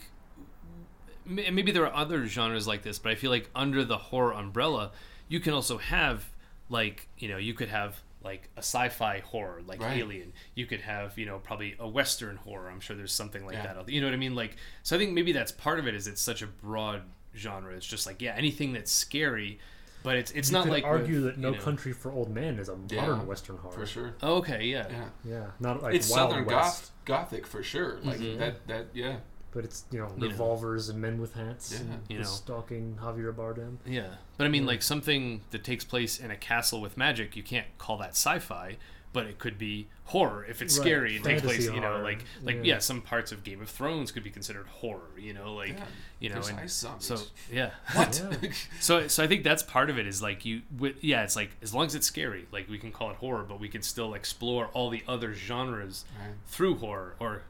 maybe 1.25 1.71
there 1.71 1.85
are 1.85 1.93
other 1.93 2.25
genres 2.25 2.67
like 2.67 2.83
this, 2.83 2.99
but 2.99 3.11
I 3.11 3.15
feel 3.15 3.31
like 3.31 3.49
under 3.55 3.83
the 3.83 3.97
horror 3.97 4.33
umbrella, 4.33 4.91
you 5.27 5.39
can 5.39 5.53
also 5.53 5.77
have 5.77 6.25
like 6.69 7.07
you 7.17 7.29
know 7.29 7.37
you 7.37 7.53
could 7.53 7.69
have 7.69 8.01
like 8.23 8.49
a 8.57 8.59
sci-fi 8.59 9.19
horror 9.19 9.61
like 9.65 9.81
Right. 9.81 9.97
Alien. 9.97 10.33
You 10.55 10.65
could 10.65 10.81
have 10.81 11.17
you 11.17 11.25
know 11.25 11.39
probably 11.39 11.75
a 11.79 11.87
Western 11.87 12.35
horror. 12.37 12.69
I'm 12.69 12.79
sure 12.79 12.95
there's 12.95 13.13
something 13.13 13.45
like 13.45 13.55
Yeah. 13.55 13.73
that. 13.73 13.89
You 13.89 14.01
know 14.01 14.07
what 14.07 14.13
I 14.13 14.17
mean? 14.17 14.35
Like 14.35 14.55
so, 14.83 14.95
I 14.95 14.99
think 14.99 15.13
maybe 15.13 15.31
that's 15.31 15.51
part 15.51 15.79
of 15.79 15.87
it. 15.87 15.95
Is 15.95 16.07
it's 16.07 16.21
such 16.21 16.41
a 16.41 16.47
broad 16.47 17.03
genre. 17.35 17.73
It's 17.75 17.85
just 17.87 18.05
like 18.05 18.21
yeah, 18.21 18.33
anything 18.37 18.73
that's 18.73 18.91
scary. 18.91 19.59
But 20.03 20.15
it's 20.17 20.31
it's 20.31 20.51
not 20.51 20.67
like 20.67 20.83
you 20.83 20.89
not 20.89 20.91
could 20.91 20.91
like 20.91 21.01
argue 21.01 21.15
with, 21.15 21.35
that 21.35 21.37
No 21.39 21.49
you 21.51 21.55
know- 21.57 21.61
Country 21.61 21.91
for 21.93 22.11
Old 22.11 22.29
Men 22.29 22.59
is 22.59 22.69
a 22.69 22.77
Yeah, 22.89 23.01
modern 23.01 23.27
Western 23.27 23.57
horror. 23.57 23.73
For 23.73 23.85
sure. 23.85 24.13
Oh, 24.21 24.35
okay, 24.35 24.63
yeah. 24.65 24.87
Yeah. 24.89 25.05
Yeah, 25.25 25.45
not 25.59 25.81
like 25.83 25.95
it's 25.95 26.09
Wild 26.09 26.31
Southern 26.31 26.45
West, 26.45 26.55
goth 26.55 26.91
gothic 27.05 27.47
for 27.47 27.63
sure. 27.63 27.99
Like 28.03 28.19
Mhm. 28.19 28.37
that 28.37 28.67
that 28.67 28.85
yeah. 28.93 29.17
but 29.51 29.63
it's 29.65 29.85
you 29.91 29.99
know 29.99 30.09
You 30.15 30.23
know. 30.23 30.27
revolvers 30.27 30.89
and 30.89 31.01
men 31.01 31.19
with 31.19 31.33
hats. 31.33 31.71
Yeah. 31.73 31.79
and 31.93 32.01
You 32.09 32.17
know. 32.19 32.23
stalking 32.25 32.97
Javier 33.01 33.33
Bardem. 33.33 33.77
Yeah, 33.85 34.15
but 34.37 34.45
I 34.45 34.49
mean, 34.49 34.63
Yeah. 34.63 34.67
like 34.67 34.81
something 34.83 35.41
that 35.51 35.63
takes 35.63 35.83
place 35.83 36.19
in 36.19 36.31
a 36.31 36.37
castle 36.37 36.79
with 36.79 36.95
magic, 36.95 37.35
you 37.35 37.43
can't 37.43 37.65
call 37.77 37.97
that 37.97 38.11
sci-fi, 38.11 38.77
but 39.13 39.25
it 39.25 39.39
could 39.39 39.57
be 39.57 39.87
horror 40.05 40.45
if 40.45 40.61
it's 40.61 40.77
Right, 40.77 40.83
scary 40.85 41.15
and 41.15 41.25
takes 41.25 41.41
fantasy 41.41 41.63
place. 41.65 41.75
You 41.75 41.81
know, 41.81 41.93
horror, 41.93 42.03
like 42.03 42.23
like 42.43 42.55
yeah. 42.57 42.73
yeah. 42.73 42.79
some 42.79 43.01
parts 43.01 43.31
of 43.31 43.43
Game 43.43 43.61
of 43.61 43.69
Thrones 43.69 44.11
could 44.11 44.23
be 44.23 44.29
considered 44.29 44.67
horror. 44.67 45.09
You 45.17 45.33
know, 45.33 45.53
like 45.53 45.69
yeah. 45.77 45.85
you 46.19 46.29
know, 46.29 46.41
There's 46.41 46.83
and 46.85 47.01
so 47.01 47.17
yeah. 47.51 47.71
what? 47.93 48.21
Yeah. 48.41 48.49
So 48.79 49.07
so 49.07 49.23
I 49.23 49.27
think 49.27 49.43
that's 49.43 49.63
part 49.63 49.89
of 49.89 49.97
it 49.97 50.05
is 50.07 50.21
like 50.21 50.45
you 50.45 50.61
with 50.77 51.03
yeah, 51.03 51.23
it's 51.23 51.35
like 51.35 51.51
as 51.61 51.73
long 51.73 51.85
as 51.87 51.95
it's 51.95 52.05
scary, 52.07 52.47
like 52.51 52.69
we 52.69 52.77
can 52.77 52.91
call 52.91 53.09
it 53.11 53.17
horror, 53.17 53.43
but 53.43 53.59
we 53.59 53.69
can 53.69 53.81
still 53.81 54.13
explore 54.13 54.67
all 54.73 54.89
the 54.89 55.03
other 55.07 55.33
genres 55.33 56.05
Right. 56.19 56.35
through 56.45 56.75
horror 56.77 57.15
or 57.19 57.43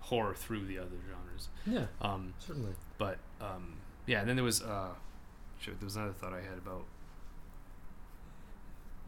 horror 0.00 0.34
through 0.34 0.66
the 0.66 0.78
other 0.78 0.96
genres. 1.08 1.48
Yeah, 1.66 1.86
Um, 2.00 2.34
certainly. 2.38 2.72
but 2.98 3.18
um, 3.40 3.74
yeah, 4.06 4.20
and 4.20 4.28
then 4.28 4.36
there 4.36 4.44
was 4.44 4.62
uh, 4.62 4.90
shit, 5.60 5.78
there 5.80 5.84
was 5.86 5.96
another 5.96 6.12
thought 6.12 6.32
I 6.32 6.40
had 6.42 6.58
about. 6.58 6.84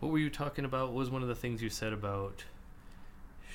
What 0.01 0.13
were 0.13 0.19
you 0.19 0.31
talking 0.31 0.65
about? 0.65 0.89
What 0.89 0.97
was 0.97 1.11
one 1.11 1.23
of 1.23 1.29
the 1.29 1.35
things 1.35 1.63
you 1.63 1.71
said 1.71 1.93
about? 1.93 2.45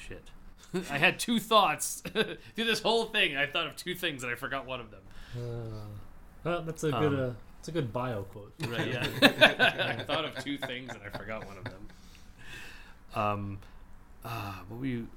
Shit, 0.07 0.29
I 0.91 0.97
had 0.97 1.19
two 1.19 1.39
thoughts 1.39 2.01
through 2.07 2.37
this 2.55 2.81
whole 2.81 3.05
thing. 3.05 3.37
I 3.37 3.45
thought 3.45 3.67
of 3.67 3.75
two 3.75 3.95
things 3.95 4.23
and 4.23 4.31
I 4.31 4.35
forgot 4.35 4.65
one 4.65 4.79
of 4.79 4.91
them. 4.91 5.01
Uh, 5.35 5.85
well, 6.43 6.61
that's 6.61 6.83
a 6.83 6.91
good. 6.91 7.13
Um, 7.13 7.29
uh, 7.29 7.33
it's 7.59 7.69
a 7.69 7.71
good 7.71 7.93
bio 7.93 8.23
quote. 8.23 8.53
Right? 8.67 8.87
Yeah, 8.87 9.07
I 9.97 10.03
thought 10.03 10.25
of 10.25 10.43
two 10.43 10.57
things 10.57 10.91
and 10.93 11.01
I 11.01 11.17
forgot 11.17 11.45
one 11.45 11.57
of 11.57 11.63
them. 11.63 11.87
Um, 13.15 13.59
uh, 14.25 14.53
what 14.67 14.81
were 14.81 14.85
you? 14.85 15.07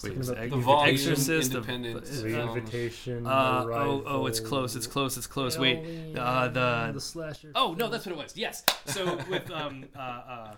Wait, 0.00 0.12
Something 0.12 0.18
was 0.18 0.28
about 0.28 0.44
it 0.44 0.50
The 0.50 0.56
volume, 0.58 0.94
Exorcist, 0.94 1.50
of- 1.54 1.56
independent 1.68 2.04
is- 2.04 2.22
The 2.22 2.30
films. 2.30 2.56
invitation. 2.56 3.26
Uh, 3.26 3.64
oh, 3.66 4.02
oh, 4.06 4.26
it's 4.26 4.38
close. 4.40 4.76
It's 4.76 4.86
close. 4.86 5.16
It's 5.16 5.26
close. 5.26 5.58
Wait, 5.58 6.16
uh, 6.16 6.48
the 6.48 6.90
the 6.94 7.00
slasher. 7.00 7.50
Oh 7.54 7.74
no, 7.78 7.88
that's 7.88 8.06
what 8.06 8.12
it 8.14 8.18
was. 8.18 8.36
Yes. 8.36 8.64
So 8.86 9.16
with 9.28 9.50
um 9.50 9.84
uh, 9.96 9.98
uh 10.00 10.54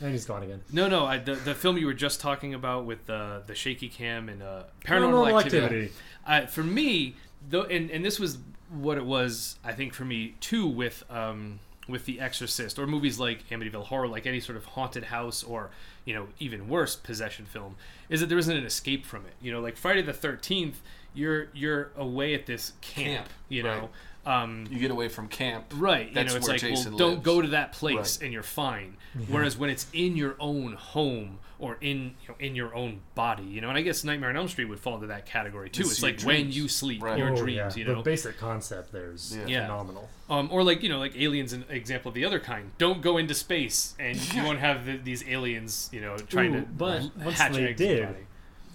And 0.00 0.10
he's 0.12 0.24
gone 0.24 0.42
again. 0.42 0.60
no 0.72 0.88
no 0.88 1.06
I, 1.06 1.18
the 1.18 1.34
the 1.36 1.54
film 1.54 1.78
you 1.78 1.86
were 1.86 1.94
just 1.94 2.20
talking 2.20 2.54
about 2.54 2.84
with 2.86 3.06
the 3.06 3.42
the 3.46 3.54
shaky 3.54 3.88
cam 3.88 4.28
and 4.28 4.42
uh, 4.42 4.64
Paranormal 4.84 5.26
paranormal, 5.30 5.44
activity. 5.44 5.64
activity. 5.64 5.92
Uh, 6.26 6.46
for 6.46 6.64
me 6.64 7.14
though, 7.48 7.62
and 7.62 7.90
and 7.90 8.04
this 8.04 8.18
was 8.18 8.38
what 8.70 8.98
it 8.98 9.04
was 9.04 9.56
I 9.64 9.72
think 9.74 9.94
for 9.94 10.04
me 10.04 10.34
too 10.40 10.66
with 10.66 11.04
um 11.08 11.60
with 11.88 12.06
The 12.06 12.20
Exorcist 12.20 12.78
or 12.78 12.86
movies 12.86 13.18
like 13.18 13.48
Amityville 13.48 13.86
Horror, 13.86 14.08
like 14.08 14.26
any 14.26 14.40
sort 14.40 14.56
of 14.56 14.64
haunted 14.64 15.04
house 15.04 15.42
or 15.42 15.70
you 16.04 16.14
know 16.14 16.28
even 16.38 16.68
worse 16.68 16.96
possession 16.96 17.44
film, 17.46 17.76
is 18.08 18.20
that 18.20 18.28
there 18.28 18.38
isn't 18.38 18.56
an 18.56 18.64
escape 18.64 19.04
from 19.04 19.26
it. 19.26 19.34
You 19.40 19.52
know, 19.52 19.60
like 19.60 19.76
Friday 19.76 20.02
the 20.02 20.12
Thirteenth, 20.12 20.80
you're 21.14 21.48
you're 21.52 21.90
away 21.96 22.34
at 22.34 22.46
this 22.46 22.72
camp. 22.80 23.26
Camp, 23.26 23.28
you 23.48 23.62
know. 23.62 23.90
Um, 24.26 24.66
You 24.70 24.78
get 24.78 24.90
away 24.90 25.08
from 25.08 25.28
camp. 25.28 25.66
Right. 25.74 26.12
That's 26.14 26.26
you 26.26 26.30
know, 26.32 26.36
it's 26.38 26.46
where 26.48 26.54
like, 26.54 26.60
Jason 26.60 26.92
well, 26.92 26.98
don't 26.98 27.22
go 27.22 27.42
to 27.42 27.48
that 27.48 27.72
place 27.72 28.16
Right. 28.18 28.24
and 28.24 28.32
you're 28.32 28.42
fine. 28.42 28.96
Whereas 29.28 29.56
when 29.56 29.70
it's 29.70 29.86
in 29.92 30.16
your 30.16 30.34
own 30.40 30.72
home 30.72 31.38
or 31.60 31.76
in 31.80 32.14
you 32.22 32.28
know, 32.30 32.34
in 32.40 32.56
your 32.56 32.74
own 32.74 33.00
body, 33.14 33.44
you 33.44 33.60
know, 33.60 33.68
and 33.68 33.78
I 33.78 33.82
guess 33.82 34.02
Nightmare 34.02 34.30
on 34.30 34.36
Elm 34.36 34.48
Street 34.48 34.64
would 34.64 34.80
fall 34.80 34.96
into 34.96 35.06
that 35.06 35.24
category 35.24 35.70
too. 35.70 35.82
It's 35.82 35.92
It's, 35.92 36.00
your 36.02 36.10
like 36.10 36.22
when 36.22 36.50
you 36.50 36.66
sleep, 36.68 37.00
Right. 37.02 37.16
your 37.16 37.30
Oh, 37.32 37.36
dreams, 37.36 37.76
yeah. 37.76 37.80
you 37.80 37.84
The 37.84 37.92
know. 37.92 38.02
basic 38.02 38.38
concept 38.38 38.90
there 38.92 39.12
is 39.12 39.36
Yeah. 39.36 39.46
Yeah. 39.46 39.60
phenomenal. 39.66 40.08
Um, 40.28 40.48
or 40.50 40.64
like 40.64 40.82
you 40.82 40.88
know, 40.88 40.98
like 40.98 41.14
aliens, 41.16 41.52
an 41.52 41.64
example 41.68 42.08
of 42.08 42.14
the 42.14 42.24
other 42.24 42.40
kind. 42.40 42.72
Don't 42.78 43.02
go 43.02 43.18
into 43.18 43.34
space, 43.34 43.94
and 44.00 44.16
you 44.34 44.42
won't 44.42 44.58
have 44.58 44.84
the, 44.86 44.96
these 44.96 45.22
aliens, 45.28 45.90
you 45.92 46.00
know, 46.00 46.16
trying 46.16 46.54
Ooh, 46.56 46.60
to 46.62 46.66
but 46.66 47.02
h- 47.02 47.10
once 47.24 47.38
they 47.38 47.44
eggs 47.44 47.56
in 47.56 47.62
your 47.62 47.72
did, 47.74 48.06
body. 48.06 48.26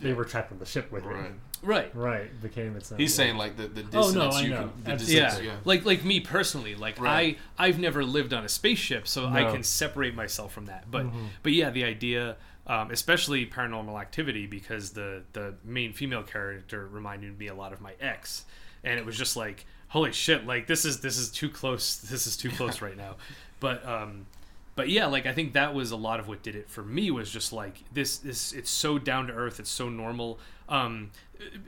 They 0.01 0.13
were 0.13 0.23
trapped 0.25 0.51
on 0.53 0.59
the 0.59 0.65
ship 0.65 0.89
with 0.91 1.03
Right. 1.03 1.25
it. 1.25 1.31
Right. 1.61 1.93
Right. 1.95 2.41
Became 2.41 2.75
its 2.75 2.91
own. 2.91 2.99
He's 2.99 3.11
yeah. 3.13 3.25
saying 3.25 3.37
like 3.37 3.57
the, 3.57 3.63
the 3.67 3.83
distance 3.83 3.95
Oh, 3.95 4.01
dissonance 4.07 4.33
no, 4.35 4.39
I 4.39 4.43
you 4.43 4.49
know. 4.49 4.57
can 4.75 4.83
the 4.83 4.91
Absolutely. 4.91 5.17
Yeah. 5.19 5.39
yeah. 5.53 5.55
like 5.65 5.85
like 5.85 6.03
me 6.05 6.19
personally, 6.19 6.75
like 6.75 6.99
Right. 6.99 7.37
I 7.57 7.67
I've 7.67 7.79
never 7.79 8.03
lived 8.03 8.33
on 8.33 8.43
a 8.45 8.49
spaceship, 8.49 9.07
so 9.07 9.27
I 9.27 9.43
can 9.51 9.63
separate 9.63 10.15
myself 10.15 10.53
from 10.53 10.65
that. 10.67 10.89
But 10.89 11.05
Mhm. 11.07 11.27
but 11.43 11.51
yeah, 11.53 11.69
the 11.69 11.83
idea 11.83 12.37
um, 12.67 12.91
especially 12.91 13.47
Paranormal 13.47 13.99
Activity, 13.99 14.45
because 14.45 14.91
the 14.91 15.23
the 15.33 15.55
main 15.63 15.91
female 15.91 16.21
character 16.23 16.87
reminded 16.87 17.37
me 17.39 17.47
a 17.47 17.55
lot 17.55 17.73
of 17.73 17.81
my 17.81 17.93
ex, 17.99 18.45
and 18.83 18.99
it 18.99 19.05
was 19.05 19.17
just 19.17 19.35
like, 19.35 19.65
holy 19.87 20.11
shit, 20.11 20.45
like 20.45 20.67
this 20.67 20.85
is 20.85 21.01
this 21.01 21.17
is 21.17 21.31
too 21.31 21.49
close, 21.49 21.97
this 21.97 22.27
is 22.27 22.37
too 22.37 22.51
close 22.51 22.79
right 22.83 22.95
now. 22.95 23.15
But 23.59 23.83
um, 23.87 24.27
but 24.75 24.87
yeah, 24.87 25.07
like 25.07 25.25
I 25.25 25.33
think 25.33 25.53
that 25.53 25.73
was 25.73 25.89
a 25.89 25.95
lot 25.97 26.19
of 26.19 26.27
what 26.27 26.43
did 26.43 26.55
it 26.55 26.69
for 26.69 26.83
me 26.83 27.09
was 27.09 27.31
just 27.31 27.51
like 27.51 27.83
this 27.91 28.17
this 28.19 28.53
it's 28.53 28.69
so 28.69 28.99
down 28.99 29.25
to 29.27 29.33
earth, 29.33 29.59
it's 29.59 29.71
so 29.71 29.89
normal. 29.89 30.37
Um, 30.69 31.11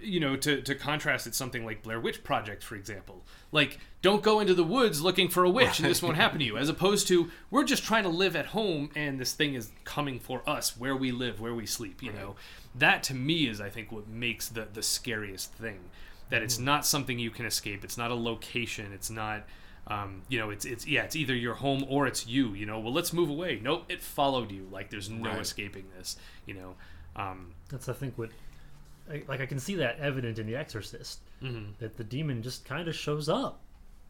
you 0.01 0.19
know, 0.19 0.35
to 0.35 0.61
to 0.61 0.75
contrast 0.75 1.25
it's 1.27 1.37
something 1.37 1.65
like 1.65 1.81
Blair 1.81 1.99
Witch 1.99 2.23
Project, 2.23 2.63
for 2.63 2.75
example. 2.75 3.23
Like, 3.51 3.79
don't 4.01 4.21
go 4.21 4.39
into 4.39 4.53
the 4.53 4.63
woods 4.63 5.01
looking 5.01 5.27
for 5.29 5.43
a 5.43 5.49
witch 5.49 5.79
and 5.79 5.89
this 5.89 6.01
won't 6.03 6.17
happen 6.17 6.39
to 6.39 6.45
you. 6.45 6.57
As 6.57 6.69
opposed 6.69 7.07
to 7.07 7.31
we're 7.49 7.63
just 7.63 7.83
trying 7.83 8.03
to 8.03 8.09
live 8.09 8.35
at 8.35 8.47
home 8.47 8.91
and 8.95 9.19
this 9.19 9.33
thing 9.33 9.55
is 9.55 9.71
coming 9.83 10.19
for 10.19 10.47
us 10.47 10.77
where 10.77 10.95
we 10.95 11.11
live, 11.11 11.39
where 11.41 11.53
we 11.55 11.65
sleep, 11.65 12.03
you 12.03 12.11
know. 12.13 12.35
That 12.75 13.01
to 13.03 13.13
me 13.13 13.47
is 13.47 13.59
I 13.59 13.69
think 13.69 13.91
what 13.91 14.07
makes 14.07 14.47
the 14.49 14.67
the 14.71 14.83
scariest 14.83 15.53
thing. 15.53 15.79
That 16.29 16.41
it's 16.41 16.59
not 16.59 16.85
something 16.85 17.19
you 17.19 17.31
can 17.31 17.45
escape. 17.45 17.83
It's 17.83 17.97
not 17.97 18.11
a 18.11 18.15
location. 18.15 18.93
It's 18.93 19.09
not 19.09 19.45
um, 19.87 20.21
you 20.29 20.37
know, 20.39 20.49
it's 20.51 20.63
it's 20.65 20.85
yeah, 20.85 21.03
it's 21.03 21.15
either 21.15 21.35
your 21.35 21.55
home 21.55 21.85
or 21.89 22.07
it's 22.07 22.27
you. 22.27 22.53
You 22.53 22.65
know, 22.65 22.79
well, 22.79 22.93
let's 22.93 23.13
move 23.13 23.29
away. 23.29 23.59
Nope, 23.61 23.85
it 23.89 24.01
followed 24.01 24.51
you. 24.51 24.67
Like 24.71 24.89
there's 24.89 25.09
no 25.09 25.31
Right. 25.31 25.41
escaping 25.41 25.85
this. 25.97 26.17
You 26.45 26.53
know, 26.53 26.75
um, 27.15 27.53
That's 27.69 27.89
I 27.89 27.93
think 27.93 28.17
what, 28.17 28.29
I, 29.11 29.23
like 29.27 29.41
I 29.41 29.45
can 29.45 29.59
see 29.59 29.75
that 29.75 29.99
evident 29.99 30.39
in 30.39 30.47
The 30.47 30.55
Exorcist, 30.55 31.19
mhm. 31.41 31.73
that 31.79 31.97
the 31.97 32.03
demon 32.03 32.41
just 32.41 32.65
kind 32.65 32.87
of 32.87 32.95
shows 32.95 33.27
up 33.29 33.59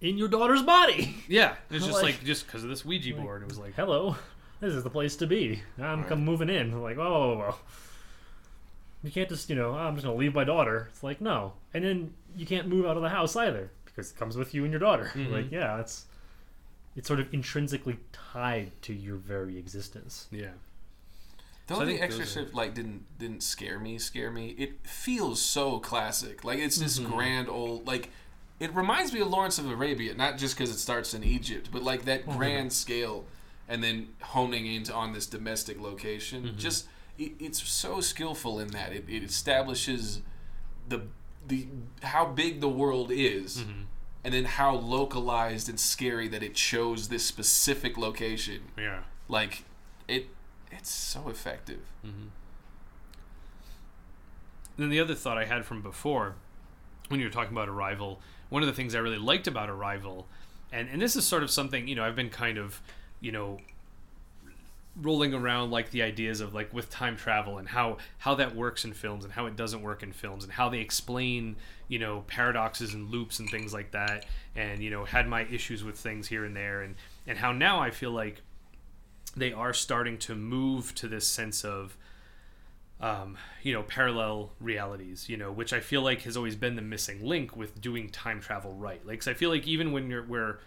in 0.02 0.18
your 0.18 0.28
daughter's 0.28 0.62
body. 0.64 1.16
yeah, 1.28 1.56
it's 1.70 1.86
just 1.86 2.02
Like- 2.02 2.16
like, 2.16 2.24
just 2.24 2.46
because 2.46 2.64
of 2.64 2.70
this 2.70 2.86
Ouija 2.86 3.14
like, 3.16 3.24
board, 3.24 3.42
it 3.44 3.48
was 3.50 3.58
like 3.60 3.74
Hello, 3.76 4.16
this 4.60 4.74
is 4.74 4.84
the 4.84 4.90
place 4.90 5.16
to 5.18 5.28
be. 5.28 5.62
I'm 5.80 6.00
Right. 6.02 6.08
come 6.10 6.24
moving 6.26 6.50
in. 6.50 6.72
I'm 6.74 6.82
like, 6.84 6.98
oh. 6.98 7.56
You 9.04 9.10
can't 9.10 9.30
just, 9.30 9.50
you 9.50 9.56
know, 9.56 9.72
"Oh, 9.72 9.78
I'm 9.80 9.96
just 9.96 10.06
gonna 10.06 10.16
leave 10.18 10.36
my 10.36 10.44
daughter. 10.44 10.88
It's 10.92 11.02
like 11.02 11.22
no, 11.22 11.54
and 11.74 11.84
then 11.84 12.14
you 12.36 12.46
can't 12.46 12.68
move 12.68 12.86
out 12.86 12.98
of 12.98 13.02
the 13.04 13.10
house 13.10 13.36
either 13.36 13.72
because 13.86 14.12
it 14.12 14.18
comes 14.18 14.38
with 14.38 14.54
you 14.54 14.62
and 14.64 14.72
your 14.72 14.80
daughter. 14.80 15.10
Mhm. 15.16 15.32
Like, 15.32 15.52
yeah, 15.52 15.80
it's 15.80 16.06
it's 16.96 17.08
sort 17.08 17.20
of 17.20 17.34
intrinsically 17.34 17.98
tied 18.12 18.72
to 18.84 18.94
your 18.94 19.16
very 19.18 19.58
existence. 19.58 20.28
yeah, 20.30 20.52
Though 21.68 21.76
So 21.80 21.86
the 21.86 21.98
those 21.98 22.38
are- 22.38 22.46
like 22.54 22.74
didn't 22.74 23.06
didn't 23.20 23.44
scare 23.44 23.80
me, 23.80 23.98
scare 23.98 24.32
me. 24.32 24.50
It 24.58 24.86
feels 24.86 25.42
so 25.42 25.80
classic. 25.80 26.44
Like 26.44 26.60
it's 26.60 26.78
this 26.78 27.00
Mm-hmm. 27.00 27.12
grand 27.14 27.50
old 27.50 27.88
like. 27.88 28.10
It 28.60 28.76
reminds 28.76 29.12
me 29.12 29.22
of 29.22 29.28
Lawrence 29.30 29.58
of 29.58 29.68
Arabia, 29.70 30.14
not 30.14 30.38
just 30.38 30.56
because 30.56 30.70
it 30.70 30.78
starts 30.78 31.16
in 31.16 31.24
Egypt, 31.24 31.70
but 31.72 31.82
like 31.84 32.06
that 32.06 32.26
Mm-hmm. 32.26 32.38
grand 32.38 32.74
scale, 32.74 33.26
and 33.68 33.84
then 33.84 34.10
honing 34.22 34.66
into 34.68 34.94
on 34.94 35.14
this 35.14 35.26
domestic 35.26 35.80
location. 35.82 36.44
Mm-hmm. 36.44 36.58
Just 36.58 36.88
it, 37.18 37.32
it's 37.40 37.62
so 37.68 38.02
skillful 38.02 38.60
in 38.60 38.68
that 38.70 38.92
it, 38.94 39.06
it 39.08 39.24
establishes 39.24 40.22
the 40.88 41.04
the 41.48 41.68
how 42.04 42.26
big 42.26 42.60
the 42.62 42.70
world 42.70 43.12
is, 43.12 43.58
Mm-hmm. 43.60 43.82
and 44.24 44.34
then 44.34 44.46
how 44.46 44.76
localized 44.76 45.68
and 45.70 45.80
scary 45.80 46.28
that 46.28 46.44
it 46.44 46.54
chose 46.54 47.08
this 47.10 47.26
specific 47.26 47.98
location. 47.98 48.62
yeah. 48.78 49.00
Like 49.28 49.64
it, 50.08 50.28
it's 50.72 50.90
so 50.90 51.30
effective. 51.30 51.82
Mm-hmm. 52.06 52.28
then 54.78 54.90
the 54.90 55.00
other 55.00 55.16
thought 55.16 55.38
I 55.38 55.46
had 55.46 55.66
from 55.66 55.82
before, 55.82 56.36
when 57.10 57.20
you 57.20 57.26
were 57.26 57.32
talking 57.32 57.54
about 57.54 57.70
Arrival, 57.70 58.20
one 58.50 58.64
of 58.64 58.68
the 58.68 58.74
things 58.74 58.96
I 58.96 59.00
really 59.00 59.18
liked 59.18 59.48
about 59.48 59.70
Arrival, 59.70 60.28
and 60.72 60.90
and 60.90 61.02
this 61.02 61.16
is 61.16 61.26
sort 61.26 61.44
of 61.44 61.52
something 61.52 61.88
you 61.88 61.96
know 61.96 62.04
I've 62.04 62.16
been 62.16 62.30
kind 62.30 62.58
of, 62.58 62.82
you 63.20 63.32
know, 63.32 63.60
rolling 65.00 65.34
around 65.34 65.72
like 65.72 65.92
the 65.92 66.02
ideas 66.02 66.42
of 66.42 66.54
like 66.54 66.74
with 66.74 66.90
time 66.90 67.16
travel 67.16 67.58
and 67.58 67.68
how 67.70 67.98
how 68.18 68.36
that 68.36 68.56
works 68.56 68.84
in 68.84 68.94
films 68.94 69.24
and 69.24 69.34
how 69.34 69.46
it 69.46 69.56
doesn't 69.56 69.82
work 69.82 70.04
in 70.04 70.12
films 70.12 70.44
and 70.44 70.52
how 70.52 70.68
they 70.68 70.80
explain 70.80 71.56
you 71.88 71.98
know 71.98 72.24
paradoxes 72.28 72.94
and 72.94 73.10
loops 73.10 73.40
and 73.40 73.50
things 73.50 73.74
like 73.74 73.92
that 73.92 74.26
and 74.56 74.84
you 74.84 74.90
know 74.90 75.06
had 75.06 75.28
my 75.28 75.44
issues 75.44 75.84
with 75.84 75.98
things 75.98 76.28
here 76.28 76.44
and 76.44 76.56
there 76.56 76.82
and 76.82 76.96
and 77.26 77.38
how 77.38 77.54
now 77.54 77.80
I 77.80 77.90
feel 77.90 78.12
like 78.12 78.42
they 79.36 79.54
are 79.54 79.74
starting 79.74 80.18
to 80.20 80.36
move 80.36 80.94
to 80.96 81.08
this 81.08 81.28
sense 81.28 81.64
of 81.64 81.98
um, 83.00 83.36
you 83.64 83.74
know, 83.74 83.82
parallel 83.82 84.52
realities, 84.60 85.28
you 85.28 85.36
know, 85.36 85.52
which 85.52 85.74
I 85.74 85.80
feel 85.80 86.04
like 86.04 86.22
has 86.22 86.38
always 86.38 86.56
been 86.56 86.76
the 86.76 86.84
missing 86.84 87.26
link 87.26 87.58
with 87.58 87.82
doing 87.82 88.10
time 88.10 88.40
travel 88.40 88.76
right. 88.76 89.04
Like, 89.06 89.20
'cause 89.20 89.28
I 89.28 89.34
feel 89.34 89.50
like 89.50 89.68
even 89.68 89.92
when 89.92 90.08
you're, 90.08 90.22
where, 90.24 90.60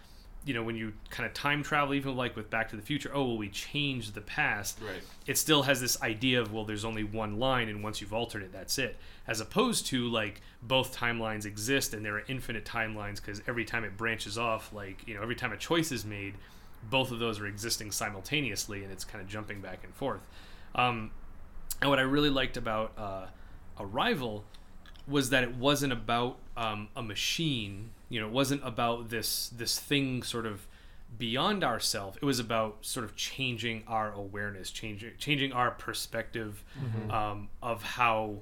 you 0.45 0.53
know, 0.53 0.65
when 0.65 0.75
you 0.75 0.95
kind 1.11 1.27
of 1.29 1.33
time 1.33 1.63
travel, 1.63 1.95
even 1.95 2.17
like 2.17 2.35
with 2.35 2.51
Back 2.51 2.71
to 2.71 2.77
the 2.77 2.83
Future, 2.83 3.09
oh, 3.15 3.25
well, 3.25 3.39
we 3.39 3.49
changed 3.51 4.15
the 4.15 4.21
past. 4.21 4.81
Right. 4.83 5.01
It 5.29 5.39
still 5.39 5.63
has 5.63 5.81
this 5.81 6.03
idea 6.03 6.43
of, 6.43 6.53
well, 6.53 6.65
there's 6.65 6.85
only 6.85 7.05
one 7.05 7.39
line, 7.39 7.69
and 7.69 7.85
once 7.85 8.01
you've 8.01 8.13
altered 8.13 8.43
it, 8.43 8.53
that's 8.53 8.79
it. 8.79 8.97
As 9.29 9.41
opposed 9.41 9.87
to, 9.87 10.09
like, 10.09 10.41
both 10.61 10.97
timelines 10.97 11.47
exist 11.47 11.95
and 11.95 12.05
there 12.05 12.17
are 12.17 12.25
infinite 12.27 12.65
timelines 12.65 13.17
because 13.25 13.43
every 13.47 13.65
time 13.65 13.85
it 13.85 13.97
branches 13.97 14.37
off, 14.37 14.73
like, 14.73 15.07
you 15.07 15.15
know, 15.15 15.23
every 15.23 15.37
time 15.37 15.53
a 15.53 15.57
choice 15.57 15.93
is 15.93 16.05
made, 16.05 16.35
both 16.91 17.11
of 17.11 17.19
those 17.19 17.41
are 17.41 17.47
existing 17.47 17.91
simultaneously 17.91 18.83
and 18.83 18.93
it's 18.93 19.05
kind 19.05 19.23
of 19.23 19.29
jumping 19.29 19.61
back 19.61 19.81
and 19.85 19.95
forth. 19.95 20.27
Um, 20.75 21.11
and 21.81 21.91
what 21.91 21.99
I 21.99 22.03
really 22.03 22.31
liked 22.31 22.57
about 22.57 22.93
uh, 22.97 23.27
Arrival 23.79 24.45
was 25.07 25.31
that 25.31 25.43
it 25.43 25.55
wasn't 25.55 25.93
about 25.93 26.39
um, 26.57 26.89
a 26.97 27.03
machine. 27.03 27.91
You 28.09 28.21
know, 28.21 28.27
it 28.27 28.33
wasn't 28.33 28.63
about 28.65 29.11
this 29.11 29.49
this 29.49 29.79
thing 29.79 30.23
sort 30.23 30.47
of 30.47 30.67
beyond 31.19 31.63
ourself. 31.63 32.17
It 32.17 32.25
was 32.25 32.39
about 32.39 32.79
sort 32.83 33.05
of 33.05 33.15
changing 33.17 33.85
our 33.87 34.13
awareness, 34.13 34.71
changing 34.71 35.13
changing 35.19 35.53
our 35.53 35.71
perspective 35.71 36.65
um, 37.11 37.49
of 37.63 37.83
how 37.83 38.39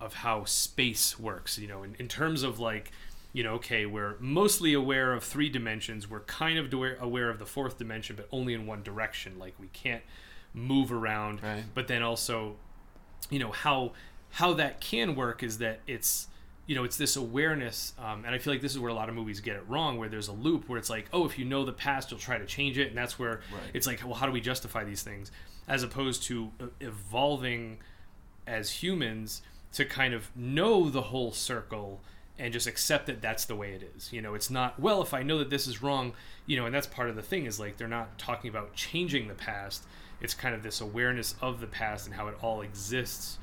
of 0.00 0.14
how 0.14 0.44
space 0.44 1.18
works. 1.18 1.58
You 1.58 1.68
know, 1.68 1.82
in, 1.82 1.96
in 1.98 2.08
terms 2.08 2.42
of 2.42 2.58
like 2.58 2.92
you 3.36 3.42
know, 3.42 3.52
okay, 3.54 3.84
we're 3.84 4.14
mostly 4.18 4.72
aware 4.72 5.12
of 5.12 5.22
three 5.22 5.50
dimensions. 5.50 6.08
We're 6.08 6.20
kind 6.20 6.58
of 6.58 6.72
aware, 6.72 7.28
of 7.28 7.38
the 7.38 7.44
fourth 7.44 7.76
dimension, 7.76 8.16
but 8.16 8.26
only 8.32 8.54
in 8.54 8.66
one 8.66 8.82
direction. 8.82 9.38
Like 9.38 9.54
we 9.60 9.66
can't 9.68 10.02
move 10.54 10.90
around. 10.90 11.42
Right. 11.42 11.64
But 11.74 11.86
then 11.86 12.02
also, 12.02 12.56
you 13.28 13.38
know 13.38 13.52
how 13.52 13.92
how 14.30 14.54
that 14.54 14.80
can 14.80 15.14
work 15.14 15.42
is 15.42 15.58
that 15.58 15.80
it's 15.86 16.28
you 16.66 16.74
know 16.74 16.84
it's 16.84 16.96
this 16.96 17.14
awareness 17.16 17.92
um, 17.98 18.24
and 18.24 18.34
i 18.34 18.38
feel 18.38 18.52
like 18.52 18.60
this 18.62 18.72
is 18.72 18.78
where 18.78 18.90
a 18.90 18.94
lot 18.94 19.08
of 19.08 19.14
movies 19.14 19.40
get 19.40 19.54
it 19.56 19.62
wrong 19.68 19.98
where 19.98 20.08
there's 20.08 20.28
a 20.28 20.32
loop 20.32 20.68
where 20.68 20.78
it's 20.78 20.90
like 20.90 21.06
oh 21.12 21.24
if 21.24 21.38
you 21.38 21.44
know 21.44 21.64
the 21.64 21.72
past 21.72 22.10
you'll 22.10 22.18
try 22.20 22.36
to 22.38 22.44
change 22.46 22.76
it 22.76 22.88
and 22.88 22.96
that's 22.98 23.18
where 23.20 23.36
Right. 23.52 23.70
it's 23.72 23.86
like 23.86 24.00
well 24.04 24.14
how 24.14 24.26
do 24.26 24.32
we 24.32 24.40
justify 24.40 24.82
these 24.84 25.02
things 25.02 25.30
as 25.68 25.82
opposed 25.84 26.24
to 26.24 26.50
e- 26.60 26.64
evolving 26.80 27.78
as 28.46 28.70
humans 28.82 29.42
to 29.72 29.84
kind 29.84 30.12
of 30.12 30.30
know 30.36 30.88
the 30.90 31.02
whole 31.02 31.32
circle 31.32 32.00
and 32.38 32.52
just 32.52 32.66
accept 32.66 33.06
that 33.06 33.22
that's 33.22 33.44
the 33.44 33.56
way 33.56 33.72
it 33.72 33.92
is. 33.96 34.12
You 34.12 34.20
know, 34.20 34.34
it's 34.34 34.50
not, 34.50 34.78
well, 34.78 35.02
if 35.02 35.14
I 35.14 35.22
know 35.22 35.38
that 35.38 35.50
this 35.50 35.66
is 35.66 35.82
wrong, 35.82 36.12
you 36.46 36.56
know, 36.56 36.66
and 36.66 36.74
that's 36.74 36.86
part 36.86 37.08
of 37.08 37.16
the 37.16 37.22
thing 37.22 37.46
is 37.46 37.58
like 37.58 37.76
they're 37.76 37.88
not 37.88 38.18
talking 38.18 38.50
about 38.50 38.74
changing 38.74 39.28
the 39.28 39.34
past. 39.34 39.84
It's 40.20 40.34
kind 40.34 40.54
of 40.54 40.62
this 40.62 40.80
awareness 40.80 41.34
of 41.40 41.60
the 41.60 41.66
past 41.66 42.06
and 42.06 42.14
how 42.14 42.28
it 42.28 42.36
all 42.42 42.62
exists 42.62 43.38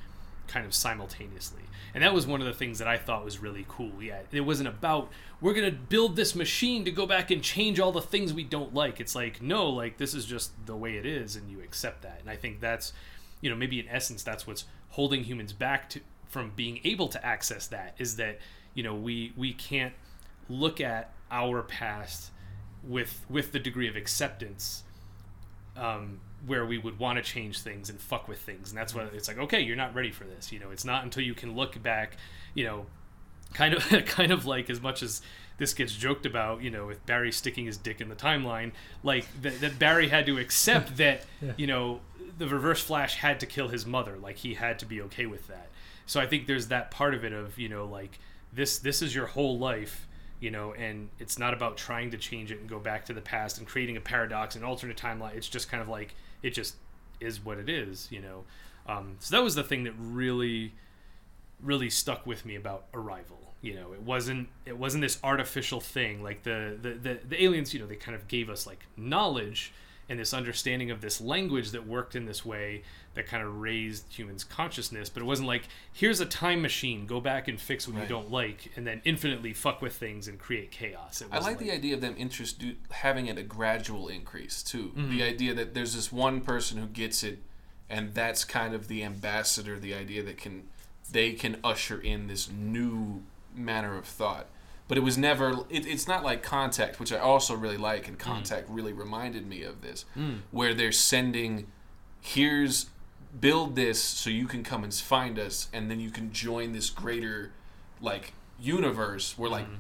kind 0.48 0.66
of 0.66 0.74
simultaneously. 0.74 1.64
And 1.94 2.04
that 2.04 2.14
was 2.14 2.28
one 2.28 2.42
of 2.42 2.48
the 2.48 2.54
things 2.54 2.80
that 2.80 2.88
I 2.88 2.98
thought 2.98 3.24
was 3.24 3.40
really 3.40 3.66
cool. 3.68 3.92
Yeah, 4.02 4.20
it 4.32 4.42
wasn't 4.42 4.70
about 4.70 5.10
we're 5.40 5.54
going 5.54 5.70
to 5.70 5.78
build 5.78 6.16
this 6.16 6.36
machine 6.36 6.86
to 6.86 6.92
go 6.92 7.06
back 7.06 7.32
and 7.32 7.42
change 7.42 7.80
all 7.80 7.92
the 7.92 8.02
things 8.02 8.34
we 8.34 8.44
don't 8.44 8.74
like. 8.74 9.00
It's 9.00 9.16
like 9.16 9.42
no, 9.42 9.70
like 9.70 9.98
this 9.98 10.14
is 10.14 10.26
just 10.26 10.52
the 10.66 10.76
way 10.76 10.98
it 10.98 11.06
is 11.06 11.36
and 11.36 11.50
you 11.50 11.62
accept 11.62 12.02
that. 12.02 12.20
And 12.20 12.30
I 12.30 12.36
think 12.36 12.60
that's 12.60 12.94
you 13.42 13.50
know, 13.50 13.56
maybe 13.56 13.80
in 13.80 13.88
essence 13.90 14.24
that's 14.24 14.48
what's 14.48 14.66
holding 14.90 15.24
humans 15.24 15.54
back 15.54 15.90
to 15.90 16.00
from 16.34 16.52
being 16.56 16.80
able 16.84 17.08
to 17.10 17.24
access 17.24 17.68
that 17.68 17.94
is 18.00 18.16
that, 18.16 18.40
you 18.74 18.84
know, 18.84 18.96
we 18.96 19.34
we 19.36 19.54
can't 19.54 19.94
look 20.50 20.82
at 20.82 21.12
our 21.32 21.62
past 21.62 22.32
with 22.84 23.26
with 23.30 23.52
the 23.52 23.60
degree 23.60 23.88
of 23.88 23.96
acceptance 23.96 24.84
um, 25.78 26.20
where 26.46 26.66
we 26.66 26.78
would 26.78 27.00
want 27.00 27.18
to 27.18 27.24
change 27.24 27.60
things 27.60 27.90
and 27.90 28.00
fuck 28.00 28.28
with 28.28 28.40
things. 28.40 28.70
And 28.70 28.78
that's 28.78 28.94
what 28.94 29.06
it's 29.14 29.28
like, 29.28 29.38
okay, 29.38 29.62
you're 29.62 29.76
not 29.76 29.96
ready 29.96 30.12
for 30.12 30.26
this. 30.26 30.52
You 30.52 30.60
know, 30.60 30.72
it's 30.72 30.86
not 30.86 31.04
until 31.04 31.24
you 31.24 31.34
can 31.34 31.56
look 31.56 31.82
back, 31.82 32.18
you 32.54 32.66
know, 32.66 32.86
kind 33.54 33.74
of 33.74 33.84
kind 34.06 34.32
of 34.32 34.46
like 34.46 34.70
as 34.70 34.82
much 34.82 35.02
as 35.02 35.22
this 35.58 35.74
gets 35.74 35.96
joked 35.96 36.26
about, 36.26 36.62
you 36.62 36.70
know, 36.70 36.88
with 36.88 37.06
Barry 37.06 37.32
sticking 37.32 37.66
his 37.66 37.78
dick 37.78 38.02
in 38.02 38.10
the 38.10 38.16
timeline, 38.16 38.72
like 39.04 39.26
that, 39.42 39.62
that 39.62 39.80
Barry 39.80 40.10
had 40.10 40.26
to 40.26 40.38
accept 40.38 40.98
that, 40.98 41.26
you 41.58 41.68
know, 41.68 42.02
the 42.38 42.48
reverse 42.48 42.82
flash 42.84 43.16
had 43.16 43.40
to 43.40 43.46
kill 43.46 43.70
his 43.70 43.86
mother. 43.86 44.18
Like 44.18 44.38
he 44.38 44.56
had 44.56 44.80
to 44.80 44.86
be 44.86 45.02
okay 45.04 45.26
with 45.26 45.48
that. 45.48 45.70
So 46.06 46.20
I 46.20 46.28
think 46.28 46.48
there's 46.48 46.68
that 46.68 46.92
part 46.92 47.14
of 47.14 47.24
it 47.24 47.32
of, 47.32 47.58
you 47.58 47.70
know, 47.70 47.86
like 47.86 48.20
this 48.54 48.80
this 48.80 49.02
is 49.02 49.14
your 49.14 49.28
whole 49.28 49.58
life 49.58 50.08
you 50.40 50.52
know 50.52 50.74
and 50.74 51.10
it's 51.20 51.40
not 51.40 51.54
about 51.54 51.78
trying 51.78 52.12
to 52.12 52.18
change 52.18 52.52
it 52.52 52.60
and 52.60 52.70
go 52.70 52.80
back 52.80 53.06
to 53.06 53.14
the 53.14 53.22
past 53.22 53.58
and 53.58 53.68
creating 53.68 53.98
a 53.98 54.02
paradox 54.02 54.56
and 54.56 54.64
alternate 54.64 54.98
timeline. 54.98 55.36
It's 55.36 55.48
just 55.48 55.70
kind 55.70 55.82
of 55.82 55.90
like 55.90 56.16
it 56.42 56.52
just 56.52 56.76
is 57.20 57.44
what 57.44 57.58
it 57.58 57.70
is 57.70 58.08
you 58.12 58.22
know? 58.22 58.44
Um, 58.86 59.16
so 59.20 59.36
that 59.36 59.44
was 59.44 59.56
the 59.56 59.64
thing 59.64 59.84
that 59.86 59.94
really 59.98 60.74
really 61.62 61.90
stuck 61.90 62.26
with 62.26 62.46
me 62.46 62.56
about 62.56 62.86
arrival 62.94 63.40
you 63.62 63.74
know? 63.74 63.94
It 63.94 64.02
wasn't 64.02 64.50
it 64.66 64.78
wasn't 64.78 65.02
this 65.02 65.20
artificial 65.24 65.80
thing. 65.80 66.22
Like 66.22 66.44
the 66.44 66.78
the 66.82 66.92
the, 66.92 67.20
the 67.28 67.44
aliens 67.44 67.74
you 67.74 67.80
know 67.80 67.88
they 67.88 67.96
kind 67.96 68.16
of 68.16 68.28
gave 68.28 68.50
us 68.50 68.68
like 68.68 68.86
knowledge 68.98 69.72
and 70.14 70.20
this 70.20 70.32
understanding 70.32 70.92
of 70.92 71.02
this 71.02 71.20
language 71.20 71.72
that 71.72 71.88
worked 71.88 72.16
in 72.16 72.26
this 72.28 72.46
way 72.46 72.84
that 73.16 73.26
kind 73.26 73.42
of 73.44 73.60
raised 73.60 74.06
humans' 74.14 74.44
consciousness. 74.44 75.10
But 75.10 75.24
it 75.24 75.26
wasn't 75.26 75.48
like 75.48 75.64
here's 75.92 76.20
a 76.20 76.26
time 76.28 76.62
machine, 76.62 77.08
go 77.08 77.20
back 77.20 77.48
and 77.48 77.60
fix 77.60 77.88
what 77.88 77.96
Right. 77.96 78.04
you 78.04 78.10
don't 78.10 78.30
like, 78.30 78.72
and 78.76 78.86
then 78.86 79.02
infinitely 79.06 79.54
fuck 79.54 79.82
with 79.82 79.96
things 79.96 80.28
and 80.28 80.38
create 80.38 80.70
chaos. 80.70 81.24
I 81.32 81.36
was 81.38 81.46
like 81.48 81.58
the 81.58 81.72
idea 81.72 81.96
of 81.96 82.02
them 82.02 82.14
introdu- 82.14 82.76
having 82.92 83.26
it 83.26 83.40
a 83.40 83.44
gradual 83.44 84.08
increase 84.08 84.62
too. 84.62 84.94
Mm-hmm. 84.96 85.10
The 85.18 85.24
idea 85.24 85.54
that 85.56 85.74
there's 85.74 85.96
this 85.96 86.12
one 86.12 86.42
person 86.42 86.78
who 86.78 86.86
gets 86.86 87.24
it, 87.24 87.40
and 87.90 88.14
that's 88.14 88.46
kind 88.46 88.76
of 88.76 88.88
the 88.88 89.04
ambassador. 89.04 89.80
The 89.80 89.96
idea 89.96 90.22
that 90.22 90.38
can 90.38 90.68
they 91.12 91.34
can 91.34 91.58
usher 91.64 92.00
in 92.00 92.28
this 92.28 92.50
new 92.52 93.24
manner 93.56 93.98
of 93.98 94.06
thought. 94.06 94.46
But 94.94 95.00
it 95.00 95.04
was 95.04 95.18
never. 95.18 95.54
It, 95.72 95.88
it's 95.88 96.08
not 96.08 96.24
like 96.24 96.44
Contact, 96.44 97.00
which 97.00 97.12
I 97.12 97.18
also 97.18 97.56
really 97.56 97.78
like, 97.78 98.04
Mm. 98.04 98.10
and 98.10 98.20
Contact 98.20 98.70
really 98.70 98.94
reminded 98.94 99.48
me 99.48 99.64
of 99.64 99.82
this, 99.82 100.06
mm. 100.16 100.42
where 100.52 100.76
they're 100.76 100.92
sending, 100.92 101.66
here's 102.22 102.92
build 103.40 103.76
this 103.76 104.00
so 104.00 104.30
you 104.30 104.46
can 104.46 104.64
come 104.64 104.84
and 104.84 104.94
find 104.94 105.40
us, 105.40 105.68
and 105.74 105.90
then 105.90 106.00
you 106.00 106.12
can 106.12 106.32
join 106.32 106.74
this 106.74 106.92
greater, 106.92 107.54
like 108.02 108.34
universe 108.60 109.36
where 109.36 109.50
like 109.50 109.66
mm-hmm. 109.66 109.78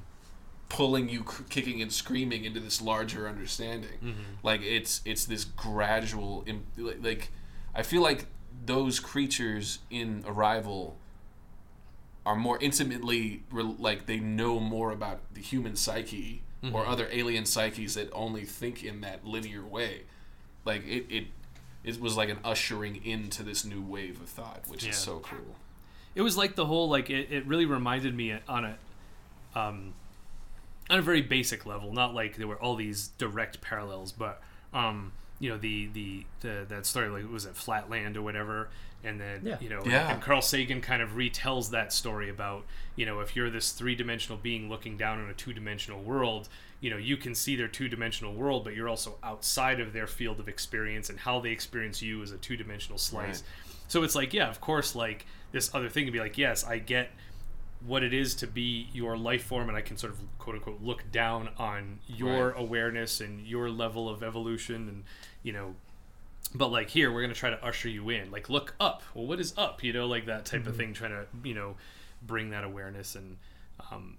pulling 0.67 1.09
you 1.09 1.23
kicking 1.47 1.79
and 1.79 1.93
screaming 1.93 2.43
into 2.43 2.59
this 2.59 2.81
larger 2.81 3.29
understanding 3.29 3.99
mm-hmm. 4.03 4.21
like 4.41 4.61
it's 4.63 4.99
it's 5.05 5.25
this 5.25 5.45
gradual 5.45 6.43
like 6.99 7.29
i 7.75 7.83
feel 7.83 8.01
like 8.01 8.25
those 8.65 8.99
creatures 8.99 9.77
in 9.91 10.23
arrival 10.27 10.97
are 12.25 12.35
more 12.35 12.57
intimately 12.61 13.43
like 13.51 14.05
they 14.05 14.17
know 14.19 14.59
more 14.59 14.91
about 14.91 15.19
the 15.33 15.41
human 15.41 15.75
psyche 15.75 16.41
or 16.71 16.85
other 16.87 17.09
alien 17.11 17.45
psyches 17.45 17.95
that 17.95 18.09
only 18.13 18.45
think 18.45 18.83
in 18.85 19.01
that 19.01 19.25
linear 19.25 19.65
way. 19.65 20.03
Like 20.63 20.85
it 20.87 21.05
it 21.09 21.25
it 21.83 21.99
was 21.99 22.15
like 22.15 22.29
an 22.29 22.39
ushering 22.45 23.03
into 23.05 23.43
this 23.43 23.65
new 23.65 23.81
wave 23.81 24.21
of 24.21 24.29
thought 24.29 24.61
which 24.69 24.83
Yeah. 24.85 24.91
is 24.91 24.95
so 24.97 25.19
cool. 25.19 25.55
It 26.15 26.21
was 26.21 26.37
like 26.37 26.55
the 26.55 26.65
whole 26.65 26.87
like 26.87 27.09
it, 27.09 27.29
it 27.31 27.45
really 27.45 27.65
reminded 27.65 28.15
me 28.15 28.37
on 28.47 28.63
a 28.65 28.77
um 29.59 29.93
on 30.89 30.99
a 30.99 31.01
very 31.01 31.21
basic 31.21 31.65
level 31.65 31.91
not 31.91 32.13
like 32.13 32.37
there 32.37 32.47
were 32.47 32.55
all 32.61 32.75
these 32.75 33.09
direct 33.17 33.59
parallels 33.61 34.11
but 34.13 34.41
um 34.73 35.11
you 35.43 35.49
know 35.49 35.57
the 35.57 35.87
the, 35.93 36.25
the 36.39 36.65
that 36.69 36.85
story 36.85 37.09
like 37.09 37.29
was 37.31 37.45
it 37.45 37.55
flatland 37.55 38.15
or 38.15 38.21
whatever 38.21 38.69
and 39.03 39.19
then 39.19 39.41
Yeah. 39.43 39.57
you 39.59 39.67
know 39.69 39.81
Yeah. 39.85 40.11
and 40.13 40.21
carl 40.21 40.41
sagan 40.41 40.79
kind 40.79 41.01
of 41.01 41.09
retells 41.11 41.71
that 41.71 41.91
story 41.91 42.29
about 42.29 42.63
you 42.95 43.05
know 43.05 43.19
if 43.19 43.35
you're 43.35 43.49
this 43.49 43.71
three-dimensional 43.73 44.37
being 44.37 44.69
looking 44.69 44.95
down 44.95 45.21
on 45.21 45.29
a 45.29 45.33
two-dimensional 45.33 46.01
world 46.01 46.47
you 46.79 46.89
know 46.89 46.95
you 46.97 47.17
can 47.17 47.35
see 47.35 47.55
their 47.57 47.67
two-dimensional 47.67 48.33
world 48.33 48.63
but 48.63 48.73
you're 48.75 48.87
also 48.87 49.17
outside 49.21 49.81
of 49.81 49.91
their 49.91 50.07
field 50.07 50.39
of 50.39 50.47
experience 50.47 51.09
and 51.09 51.19
how 51.19 51.41
they 51.41 51.49
experience 51.51 52.01
you 52.01 52.21
as 52.23 52.31
a 52.31 52.37
two-dimensional 52.37 52.97
slice 52.97 53.41
Right. 53.41 53.83
so 53.89 54.03
it's 54.03 54.15
like, 54.15 54.33
yeah, 54.33 54.49
of 54.49 54.61
course, 54.61 54.95
like 54.95 55.25
this 55.51 55.69
other 55.75 55.89
thing 55.89 56.05
to 56.05 56.11
be 56.11 56.19
like, 56.19 56.37
yes, 56.37 56.63
I 56.63 56.79
get 56.79 57.11
what 57.85 58.03
it 58.03 58.13
is 58.13 58.33
to 58.35 58.47
be 58.47 58.87
your 58.93 59.17
life 59.17 59.43
form, 59.43 59.67
and 59.69 59.77
I 59.77 59.81
can 59.81 59.97
sort 59.97 60.13
of 60.13 60.19
quote 60.39 60.55
unquote 60.55 60.81
look 60.81 61.11
down 61.11 61.49
on 61.57 61.99
your 62.07 62.49
Right. 62.51 62.59
awareness 62.61 63.19
and 63.21 63.45
your 63.45 63.69
level 63.69 64.07
of 64.09 64.23
evolution, 64.23 64.87
and 64.89 65.03
you 65.43 65.51
know. 65.53 65.75
But 66.55 66.67
like 66.67 66.89
here, 66.89 67.11
we're 67.11 67.21
gonna 67.21 67.33
try 67.33 67.49
to 67.49 67.63
usher 67.65 67.89
you 67.89 68.09
in. 68.09 68.29
Like, 68.31 68.49
look 68.49 68.75
up. 68.79 69.01
Well, 69.13 69.25
what 69.25 69.39
is 69.39 69.53
up? 69.57 69.83
You 69.83 69.91
know, 69.93 70.05
like 70.07 70.25
that 70.27 70.45
type 70.45 70.67
of 70.67 70.75
thing. 70.77 70.93
Trying 70.93 71.11
to 71.11 71.25
you 71.43 71.53
know 71.55 71.75
bring 72.21 72.51
that 72.51 72.63
awareness 72.63 73.15
and 73.15 73.37
um, 73.91 74.17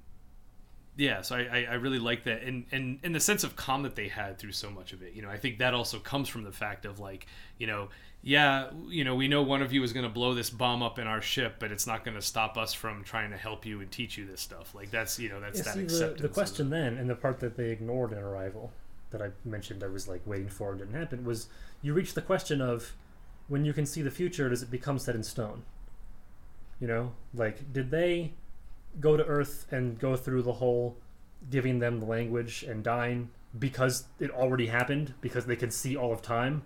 yeah, 0.97 1.23
so 1.23 1.37
I, 1.37 1.67
I, 1.69 1.75
really 1.75 1.99
like 1.99 2.25
that, 2.25 2.43
and 2.43 2.67
and 2.71 3.01
and 3.03 3.15
the 3.15 3.21
sense 3.21 3.43
of 3.43 3.57
calm 3.57 3.83
that 3.83 3.97
they 3.97 4.07
had 4.07 4.39
through 4.39 4.53
so 4.53 4.71
much 4.71 4.93
of 4.93 5.03
it. 5.03 5.15
You 5.15 5.23
know, 5.23 5.29
I 5.29 5.37
think 5.37 5.59
that 5.59 5.75
also 5.75 5.99
comes 5.99 6.29
from 6.29 6.45
the 6.45 6.53
fact 6.53 6.87
of 6.87 7.01
like, 7.01 7.27
you 7.59 7.67
know, 7.67 7.89
yeah, 8.23 8.71
you 8.87 9.03
know, 9.03 9.17
we 9.17 9.27
know 9.27 9.43
one 9.43 9.61
of 9.61 9.73
you 9.73 9.83
is 9.83 9.93
going 9.93 10.05
to 10.05 10.13
blow 10.13 10.35
this 10.35 10.51
bomb 10.51 10.83
up 10.83 11.01
in 11.01 11.09
our 11.09 11.21
ship, 11.21 11.57
but 11.59 11.73
it's 11.73 11.87
not 11.87 12.05
going 12.05 12.15
to 12.15 12.23
stop 12.23 12.57
us 12.57 12.73
from 12.73 13.03
trying 13.03 13.31
to 13.31 13.37
help 13.37 13.67
you 13.67 13.81
and 13.81 13.91
teach 13.91 14.17
you 14.17 14.25
this 14.25 14.41
stuff. 14.41 14.73
Like 14.73 14.93
that's 14.93 15.19
you 15.19 15.29
know 15.29 15.41
that's 15.41 15.59
Yeah, 15.59 15.65
that 15.65 15.75
see, 15.75 15.81
the, 15.81 15.85
acceptance. 15.87 16.21
the 16.21 16.29
of 16.29 16.33
question 16.33 16.71
then, 16.71 16.97
and 16.97 17.11
the 17.11 17.17
part 17.17 17.41
that 17.41 17.57
they 17.57 17.71
ignored 17.71 18.13
in 18.13 18.19
Arrival, 18.19 18.73
that 19.11 19.21
I 19.21 19.31
mentioned 19.45 19.83
I 19.83 19.89
was 19.89 20.07
like 20.07 20.23
waiting 20.25 20.49
for 20.49 20.71
and 20.71 20.79
didn't 20.79 20.95
happen, 20.95 21.25
was 21.25 21.49
you 21.83 21.93
reach 21.93 22.15
the 22.15 22.23
question 22.23 22.61
of 22.61 22.93
when 23.49 23.65
you 23.65 23.73
can 23.73 23.85
see 23.85 24.01
the 24.01 24.13
future, 24.13 24.49
does 24.49 24.63
it 24.63 24.71
become 24.71 25.01
set 25.01 25.17
in 25.17 25.25
stone? 25.25 25.65
You 26.81 26.87
know, 26.87 27.13
like 27.35 27.73
did 27.73 27.91
they 27.91 28.35
go 29.01 29.17
to 29.17 29.25
Earth 29.25 29.67
and 29.71 29.99
go 29.99 30.17
through 30.17 30.43
the 30.43 30.55
whole 30.55 30.97
giving 31.51 31.79
them 31.79 32.01
the 32.01 32.07
language 32.07 32.63
and 32.63 32.83
dying 32.83 33.31
because 33.59 34.05
it 34.19 34.31
already 34.31 34.67
happened 34.67 35.15
because 35.21 35.47
they 35.47 35.57
could 35.57 35.73
see 35.73 35.97
all 35.97 36.13
of 36.13 36.23
time? 36.23 36.63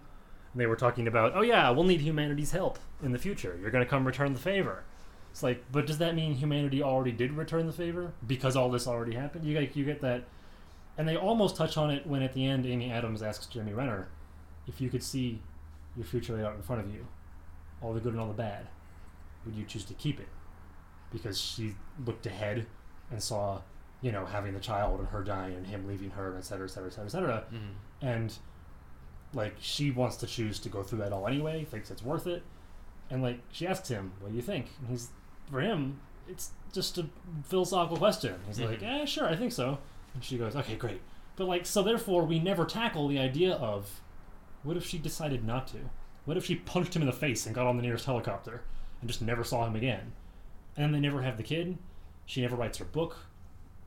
And 0.53 0.61
they 0.61 0.67
were 0.67 0.77
talking 0.77 1.07
about, 1.07 1.33
oh 1.35 1.43
yeah, 1.43 1.71
we'll 1.71 1.85
need 1.85 2.01
humanity's 2.01 2.53
help 2.53 2.79
in 3.03 3.13
the 3.13 3.19
future. 3.19 3.59
You're 3.61 3.71
going 3.71 3.85
to 3.85 3.91
come 3.91 4.07
return 4.07 4.33
the 4.33 4.41
favor. 4.41 4.85
It's 5.31 5.43
like, 5.43 5.63
but 5.71 5.87
does 5.87 5.99
that 5.99 6.15
mean 6.15 6.35
humanity 6.35 6.83
already 6.83 7.13
did 7.13 7.33
return 7.33 7.67
the 7.67 7.73
favor 7.73 8.13
because 8.27 8.57
all 8.57 8.71
this 8.71 8.87
already 8.87 9.15
happened? 9.15 9.45
You 9.45 9.55
get, 9.55 9.77
you 9.77 9.85
get 9.85 10.01
that, 10.01 10.25
and 10.97 11.07
they 11.07 11.17
almost 11.17 11.57
touch 11.57 11.77
on 11.77 11.91
it 11.91 12.07
when 12.07 12.23
at 12.23 12.33
the 12.33 12.47
end 12.47 12.67
Amy 12.67 12.91
Adams 12.91 13.23
asks 13.23 13.47
Jeremy 13.47 13.75
Renner, 13.75 14.09
if 14.67 14.81
you 14.81 14.89
could 14.89 15.03
see 15.03 15.41
your 15.97 16.07
future 16.07 16.35
laid 16.35 16.45
out 16.45 16.57
in 16.57 16.63
front 16.63 16.85
of 16.85 16.93
you, 16.93 17.07
all 17.83 17.93
the 17.93 18.01
good 18.01 18.13
and 18.13 18.21
all 18.21 18.29
the 18.29 18.35
bad, 18.35 18.67
would 19.45 19.55
you 19.55 19.65
choose 19.65 19.85
to 19.85 19.95
keep 19.95 20.19
it? 20.19 20.29
Because 21.13 21.41
she 21.41 21.75
looked 22.05 22.27
ahead 22.27 22.67
and 23.11 23.23
saw, 23.23 23.63
you 24.03 24.13
know, 24.13 24.27
having 24.27 24.53
the 24.55 24.61
child 24.61 25.01
and 25.01 25.09
her 25.09 25.25
dying 25.25 25.55
and 25.55 25.67
him 25.67 25.87
leaving 25.89 26.11
her, 26.11 26.37
et 26.37 26.45
cetera, 26.45 26.67
et 26.67 26.71
cetera, 26.71 26.89
et 26.89 26.93
cetera, 26.93 27.07
et 27.07 27.11
cetera. 27.11 27.45
Mhm. 27.53 27.73
And 28.03 28.39
like 29.35 29.57
she 29.61 29.91
wants 29.91 30.17
to 30.19 30.27
choose 30.27 30.59
to 30.61 30.69
go 30.69 30.83
through 30.83 30.99
that 30.99 31.13
all 31.13 31.27
anyway, 31.27 31.65
thinks 31.65 31.91
it's 31.91 32.03
worth 32.03 32.27
it. 32.27 32.43
And 33.11 33.23
like 33.23 33.41
she 33.53 33.67
asks 33.67 33.89
him, 33.89 34.13
"What 34.21 34.31
do 34.31 34.37
you 34.37 34.43
think?" 34.43 34.71
And 34.81 34.89
he's 34.91 35.11
for 35.51 35.61
him, 35.61 36.01
it's 36.29 36.51
just 36.73 36.99
a 36.99 37.07
philosophical 37.45 37.97
question. 37.97 38.39
He's 38.47 38.61
like, 38.61 38.81
Mhm. 38.81 39.03
"Eh, 39.03 39.05
sure, 39.07 39.27
I 39.27 39.35
think 39.37 39.53
so." 39.53 39.79
And 40.15 40.23
she 40.23 40.37
goes, 40.37 40.55
"Okay, 40.55 40.77
great." 40.77 41.01
But 41.37 41.47
like, 41.47 41.65
so 41.67 41.83
therefore, 41.83 42.25
we 42.25 42.39
never 42.39 42.65
tackle 42.67 43.09
the 43.09 43.19
idea 43.19 43.55
of 43.55 44.01
what 44.63 44.77
if 44.77 44.85
she 44.85 44.99
decided 44.99 45.45
not 45.45 45.69
to? 45.69 45.79
What 46.27 46.37
if 46.37 46.45
she 46.45 46.57
punched 46.57 46.95
him 46.95 47.01
in 47.03 47.07
the 47.07 47.13
face 47.13 47.47
and 47.47 47.55
got 47.55 47.67
on 47.67 47.77
the 47.77 47.83
nearest 47.83 48.05
helicopter 48.05 48.63
and 49.01 49.09
just 49.09 49.23
never 49.23 49.43
saw 49.45 49.67
him 49.67 49.75
again? 49.77 50.13
And 50.79 50.85
then 50.85 50.93
they 50.93 51.07
never 51.07 51.21
have 51.23 51.37
the 51.37 51.43
kid. 51.43 51.77
She 52.25 52.41
never 52.41 52.55
writes 52.57 52.79
her 52.79 52.85
book, 52.85 53.17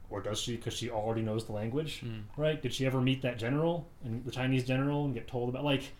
or 0.10 0.22
does 0.22 0.40
she? 0.42 0.58
Because 0.58 0.74
she 0.74 0.90
already 0.90 1.22
knows 1.22 1.46
the 1.46 1.54
language, 1.54 2.02
Mm. 2.04 2.24
right? 2.36 2.62
Did 2.62 2.74
she 2.74 2.86
ever 2.86 3.00
meet 3.00 3.22
that 3.22 3.38
general 3.40 3.88
and 4.04 4.26
the 4.26 4.32
Chinese 4.32 4.66
general 4.68 5.06
and 5.06 5.14
get 5.14 5.28
told 5.28 5.48
about 5.50 5.64
like? 5.64 5.94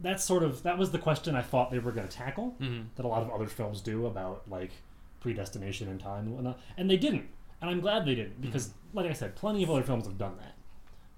That's 0.00 0.22
sort 0.22 0.42
of 0.42 0.62
that 0.62 0.78
was 0.78 0.90
the 0.92 0.98
question 0.98 1.34
I 1.34 1.42
thought 1.42 1.70
they 1.70 1.78
were 1.78 1.90
going 1.90 2.06
to 2.06 2.14
tackle 2.16 2.54
Mhm. 2.60 2.86
that 2.96 3.04
a 3.04 3.08
lot 3.08 3.22
of 3.22 3.30
other 3.30 3.46
films 3.46 3.80
do 3.80 4.06
about 4.06 4.48
like 4.48 4.70
predestination 5.20 5.88
and 5.88 5.98
time 5.98 6.26
and 6.26 6.34
whatnot, 6.34 6.60
and 6.76 6.88
they 6.88 6.96
didn't. 6.98 7.26
And 7.60 7.70
I'm 7.70 7.80
glad 7.80 8.04
they 8.04 8.14
didn't 8.14 8.40
because, 8.40 8.72
like 8.92 9.06
I 9.06 9.14
said, 9.14 9.34
plenty 9.34 9.62
of 9.64 9.70
other 9.70 9.82
films 9.82 10.06
have 10.06 10.18
done 10.18 10.36
that. 10.38 10.52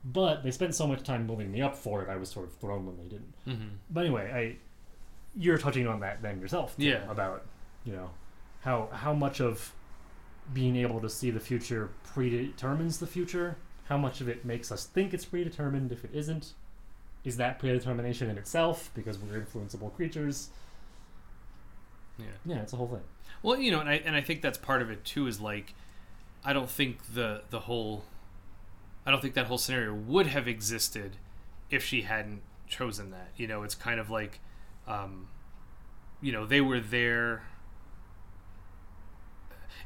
But 0.04 0.44
they 0.44 0.52
spent 0.52 0.74
so 0.76 0.86
much 0.86 1.02
time 1.02 1.26
building 1.26 1.50
me 1.50 1.60
up 1.60 1.74
for 1.76 2.02
it, 2.02 2.08
I 2.08 2.16
was 2.16 2.28
sort 2.30 2.46
of 2.46 2.54
thrown 2.54 2.86
when 2.86 2.96
they 2.96 3.04
didn't. 3.08 3.34
Mhm. 3.46 3.70
But 3.90 4.06
anyway, 4.06 4.30
I 4.32 4.56
you're 5.36 5.58
touching 5.58 5.86
on 5.86 6.00
that 6.00 6.22
then 6.22 6.40
yourself, 6.40 6.76
too, 6.76 6.84
Yeah. 6.84 7.10
about 7.10 7.44
you 7.84 7.92
know 7.92 8.10
how 8.60 8.88
how 8.92 9.12
much 9.14 9.40
of 9.40 9.72
being 10.52 10.76
able 10.76 11.00
to 11.00 11.08
see 11.08 11.30
the 11.30 11.40
future 11.40 11.90
predetermines 12.04 12.98
the 12.98 13.06
future. 13.06 13.56
How 13.88 13.96
much 13.96 14.20
of 14.20 14.28
it 14.28 14.44
makes 14.44 14.70
us 14.70 14.84
think 14.84 15.14
it's 15.14 15.24
predetermined 15.24 15.92
if 15.92 16.04
it 16.04 16.10
isn't? 16.12 16.52
Is 17.24 17.36
that 17.38 17.58
predetermination 17.58 18.30
in 18.30 18.38
itself 18.38 18.90
because 18.94 19.18
we're 19.18 19.40
influenceable 19.40 19.94
creatures? 19.94 20.50
Yeah. 22.18 22.26
Yeah, 22.44 22.62
it's 22.62 22.72
a 22.72 22.76
whole 22.76 22.88
thing. 22.88 23.02
Well, 23.42 23.58
you 23.58 23.70
know, 23.70 23.80
and 23.80 23.88
I 23.88 23.94
and 24.04 24.16
I 24.16 24.20
think 24.20 24.42
that's 24.42 24.58
part 24.58 24.82
of 24.82 24.90
it 24.90 25.04
too. 25.04 25.26
Is 25.26 25.40
like, 25.40 25.74
I 26.44 26.52
don't 26.52 26.70
think 26.70 27.14
the 27.14 27.42
the 27.50 27.60
whole, 27.60 28.04
I 29.06 29.10
don't 29.10 29.20
think 29.20 29.34
that 29.34 29.46
whole 29.46 29.58
scenario 29.58 29.94
would 29.94 30.26
have 30.26 30.48
existed 30.48 31.16
if 31.70 31.84
she 31.84 32.02
hadn't 32.02 32.42
chosen 32.66 33.10
that. 33.10 33.30
You 33.36 33.46
know, 33.46 33.62
it's 33.62 33.74
kind 33.74 34.00
of 34.00 34.10
like, 34.10 34.40
um, 34.86 35.28
you 36.20 36.32
know, 36.32 36.46
they 36.46 36.60
were 36.60 36.80
there. 36.80 37.42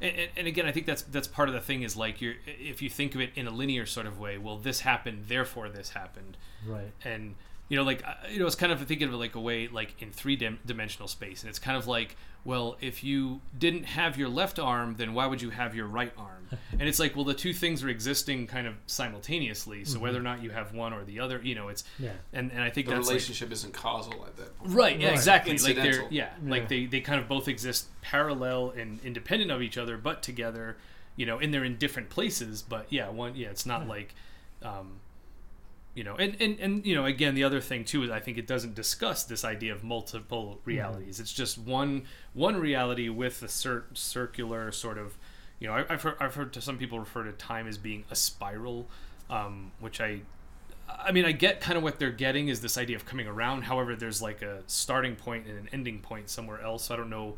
And, 0.03 0.29
and, 0.37 0.47
again, 0.49 0.67
I 0.67 0.73
think 0.73 0.87
that's 0.87 1.03
that's 1.03 1.29
part 1.29 1.49
of 1.49 1.55
the 1.55 1.61
thing 1.61 1.83
is 1.83 1.97
like 1.97 2.21
you're 2.21 2.35
if 2.47 2.83
you 2.83 2.91
think 2.91 3.15
of 3.15 3.21
it 3.21 3.31
in 3.37 3.47
a 3.47 3.51
linear 3.51 3.87
sort 3.87 4.07
of 4.07 4.19
way. 4.19 4.37
Well, 4.37 4.59
this 4.59 4.81
happened, 4.81 5.27
therefore 5.29 5.69
this 5.69 5.91
happened 5.91 6.37
Right. 6.67 6.93
and 7.05 7.37
you 7.73 7.79
know 7.79 7.85
like 7.85 8.05
you 8.31 8.39
know 8.39 8.45
it's 8.47 8.55
kind 8.55 8.71
of 8.71 8.79
thinking 8.87 9.09
of 9.09 9.15
it 9.15 9.17
like 9.17 9.35
a 9.35 9.41
way 9.41 9.67
like 9.67 9.95
in 10.03 10.11
three 10.13 10.37
dim- 10.37 10.59
dimensional 10.67 11.09
space 11.09 11.43
and 11.43 11.49
it's 11.49 11.59
kind 11.59 11.75
of 11.79 11.87
like 11.87 12.17
well 12.45 12.77
if 12.83 13.03
you 13.03 13.41
didn't 13.59 13.85
have 13.85 14.19
your 14.19 14.29
left 14.29 14.59
arm 14.59 14.95
then 14.99 15.15
why 15.15 15.25
would 15.27 15.41
you 15.41 15.49
have 15.49 15.75
your 15.75 15.87
right 15.87 16.13
arm 16.19 16.47
and 16.79 16.83
it's 16.83 16.99
like 16.99 17.17
well 17.17 17.25
the 17.25 17.33
two 17.33 17.55
things 17.55 17.83
are 17.83 17.89
existing 17.89 18.47
kind 18.47 18.67
of 18.67 18.75
simultaneously 18.87 19.87
so 19.87 19.99
whether 19.99 20.19
or 20.19 20.23
not 20.23 20.43
you 20.43 20.51
have 20.51 20.75
one 20.75 20.93
or 20.93 21.03
the 21.05 21.19
other 21.19 21.41
you 21.43 21.55
know 21.55 21.69
it's 21.69 21.83
Yeah. 21.99 22.11
and, 22.35 22.53
and 22.53 22.61
i 22.63 22.69
think 22.69 22.89
the 22.89 22.93
that's 22.95 23.07
like, 23.07 23.15
relationship 23.15 23.51
isn't 23.53 23.73
causal 23.73 24.25
at 24.27 24.37
that 24.37 24.59
point 24.59 24.71
Right, 24.75 25.01
yeah, 25.01 25.07
Right. 25.09 25.15
exactly. 25.15 25.57
Like 25.57 25.77
they're 25.77 26.03
yeah, 26.11 26.29
Yeah. 26.45 26.51
like 26.51 26.69
they 26.69 26.85
they 26.85 27.01
kind 27.01 27.21
of 27.21 27.27
both 27.27 27.49
exist 27.49 27.87
parallel 28.03 28.71
and 28.77 29.01
independent 29.03 29.51
of 29.51 29.63
each 29.63 29.79
other, 29.79 29.97
but 29.97 30.23
together, 30.23 30.77
you 31.17 31.25
know, 31.27 31.39
and 31.39 31.53
they're 31.55 31.65
in 31.65 31.77
different 31.79 32.11
places. 32.11 32.61
But 32.63 32.87
yeah, 32.91 33.09
one 33.09 33.35
yeah, 33.35 33.49
it's 33.49 33.65
not 33.67 33.87
like, 33.89 34.15
um, 34.63 34.99
you 35.95 36.05
know, 36.05 36.17
and, 36.17 36.37
and 36.41 36.59
and 36.59 36.87
you 36.87 36.95
know, 36.95 37.05
again, 37.05 37.35
the 37.35 37.45
other 37.45 37.61
thing 37.61 37.85
too 37.85 38.03
is 38.03 38.11
I 38.11 38.21
think 38.21 38.39
it 38.39 38.47
doesn't 38.47 38.75
discuss 38.75 39.25
this 39.25 39.45
idea 39.45 39.73
of 39.73 39.85
multiple 39.85 40.61
realities. 40.65 41.21
It's 41.21 41.33
just 41.33 41.59
one 41.59 42.05
one 42.33 42.57
reality 42.57 43.09
with 43.09 43.43
a 43.43 43.49
cir- 43.49 43.85
circular 43.93 44.73
sort 44.73 44.99
of, 44.99 45.19
you 45.59 45.69
know, 45.69 45.75
I, 45.75 45.85
I've 45.89 46.03
heard 46.03 46.17
I've 46.19 46.35
heard 46.35 46.53
to 46.55 46.61
some 46.61 46.79
people 46.79 46.99
refer 46.99 47.25
to 47.25 47.33
time 47.33 47.69
as 47.69 47.77
being 47.77 48.05
a 48.11 48.17
spiral, 48.17 48.89
um, 49.29 49.73
which 49.81 50.01
I 50.01 50.23
I 50.89 51.13
mean, 51.13 51.25
I 51.25 51.33
get 51.33 51.61
kind 51.61 51.77
of 51.77 51.83
what 51.83 51.99
they're 51.99 52.11
getting 52.11 52.49
is 52.49 52.61
this 52.61 52.77
idea 52.77 52.97
of 52.97 53.05
coming 53.05 53.27
around. 53.27 53.63
However, 53.63 53.97
there's 53.97 54.21
like 54.21 54.43
a 54.43 54.63
starting 54.67 55.17
point 55.17 55.47
and 55.47 55.59
an 55.59 55.69
ending 55.73 56.01
point 56.01 56.29
somewhere 56.29 56.61
else. 56.61 56.85
So 56.85 56.95
I 56.95 56.97
don't 56.97 57.11
know 57.11 57.37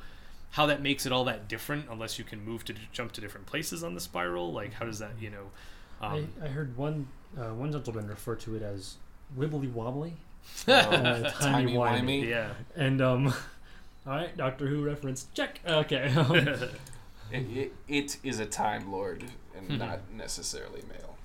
how 0.50 0.66
that 0.66 0.82
makes 0.82 1.06
it 1.06 1.12
all 1.12 1.24
that 1.24 1.48
different 1.48 1.86
unless 1.90 2.18
you 2.18 2.24
can 2.24 2.44
move 2.44 2.64
to 2.66 2.74
jump 2.92 3.12
to 3.12 3.20
different 3.20 3.46
places 3.46 3.82
on 3.82 3.94
the 3.94 4.00
spiral. 4.00 4.52
Like, 4.52 4.74
how 4.74 4.86
does 4.86 4.98
that, 5.00 5.12
you 5.20 5.30
know? 5.30 5.50
Um, 6.00 6.32
I, 6.40 6.46
I 6.46 6.48
heard 6.48 6.76
one 6.76 7.08
uh, 7.38 7.52
one 7.54 7.72
gentleman 7.72 8.06
refer 8.08 8.34
to 8.36 8.56
it 8.56 8.62
as 8.62 8.96
wibbly 9.38 9.70
wobbly, 9.72 10.14
Oh, 10.68 10.72
uh, 10.72 11.30
timey 11.30 11.74
timey-wimey. 11.74 12.28
yeah. 12.28 12.50
and 12.76 13.00
um, 13.02 13.26
all 14.06 14.12
right, 14.14 14.36
Doctor 14.36 14.66
Who 14.66 14.84
reference 14.84 15.26
check. 15.34 15.60
Okay, 15.66 16.08
um, 16.16 16.36
It, 16.36 17.46
it, 17.56 17.72
it 17.88 18.16
is 18.22 18.38
a 18.38 18.46
time 18.46 18.92
lord 18.92 19.24
and 19.56 19.78
not 19.78 20.00
necessarily 20.12 20.82
male. 20.88 21.16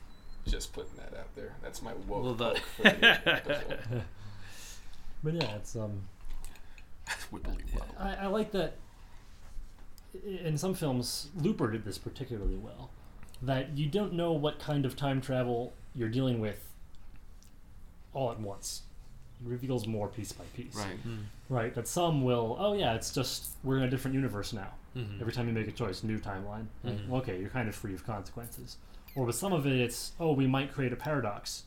Just 0.47 0.74
putting 0.74 0.95
that 0.97 1.18
out 1.20 1.36
there. 1.36 1.53
That's 1.62 1.82
my 1.82 1.93
woke 2.07 2.24
Well, 2.24 2.34
the- 2.34 2.49
poke 2.51 2.57
for 2.78 2.84
the 2.84 4.03
but 5.22 5.34
yeah, 5.34 5.55
it's 5.55 5.76
um, 5.76 6.01
Wibbly 7.32 7.62
wobbly. 7.74 7.95
I, 7.99 8.16
I 8.16 8.28
like 8.28 8.51
that. 8.53 8.76
In 10.26 10.57
some 10.57 10.74
films, 10.74 11.28
Looper 11.36 11.70
did 11.70 11.84
this 11.84 11.97
particularly 11.97 12.55
well. 12.55 12.89
That 13.41 13.78
you 13.78 13.88
don't 13.88 14.14
know 14.14 14.32
what 14.32 14.60
kind 14.60 14.86
of 14.86 14.95
time 14.95 15.20
travel 15.22 15.74
you're 15.96 16.10
dealing 16.10 16.40
with 16.40 16.64
all 18.14 18.32
at 18.32 18.40
once. 18.40 18.84
It 19.42 19.48
reveals 19.50 19.88
more 19.88 20.08
piece 20.08 20.32
by 20.32 20.44
piece. 20.56 20.76
Right. 20.76 20.98
Right. 21.50 21.74
That 21.76 21.88
some 21.88 22.24
will. 22.24 22.58
Oh 22.60 22.74
yeah, 22.74 22.94
it's 22.96 23.14
just 23.14 23.52
we're 23.64 23.78
in 23.78 23.84
a 23.84 23.90
different 23.90 24.16
universe 24.16 24.52
now. 24.54 24.74
Mhm. 24.96 25.22
Every 25.22 25.32
time 25.32 25.48
you 25.48 25.54
make 25.54 25.68
a 25.68 25.72
choice, 25.72 26.04
new 26.04 26.20
timeline. 26.20 26.66
Like, 26.84 26.98
Mhm. 26.98 27.12
Okay, 27.20 27.40
you're 27.40 27.50
kind 27.50 27.70
of 27.70 27.76
free 27.76 27.94
of 27.94 28.06
consequences. 28.06 28.78
Or 29.16 29.26
with 29.26 29.36
some 29.36 29.54
of 29.54 29.66
it, 29.66 29.74
it's 29.80 30.12
oh 30.20 30.34
we 30.34 30.48
might 30.48 30.74
create 30.74 30.92
a 30.94 30.96
paradox. 30.98 31.64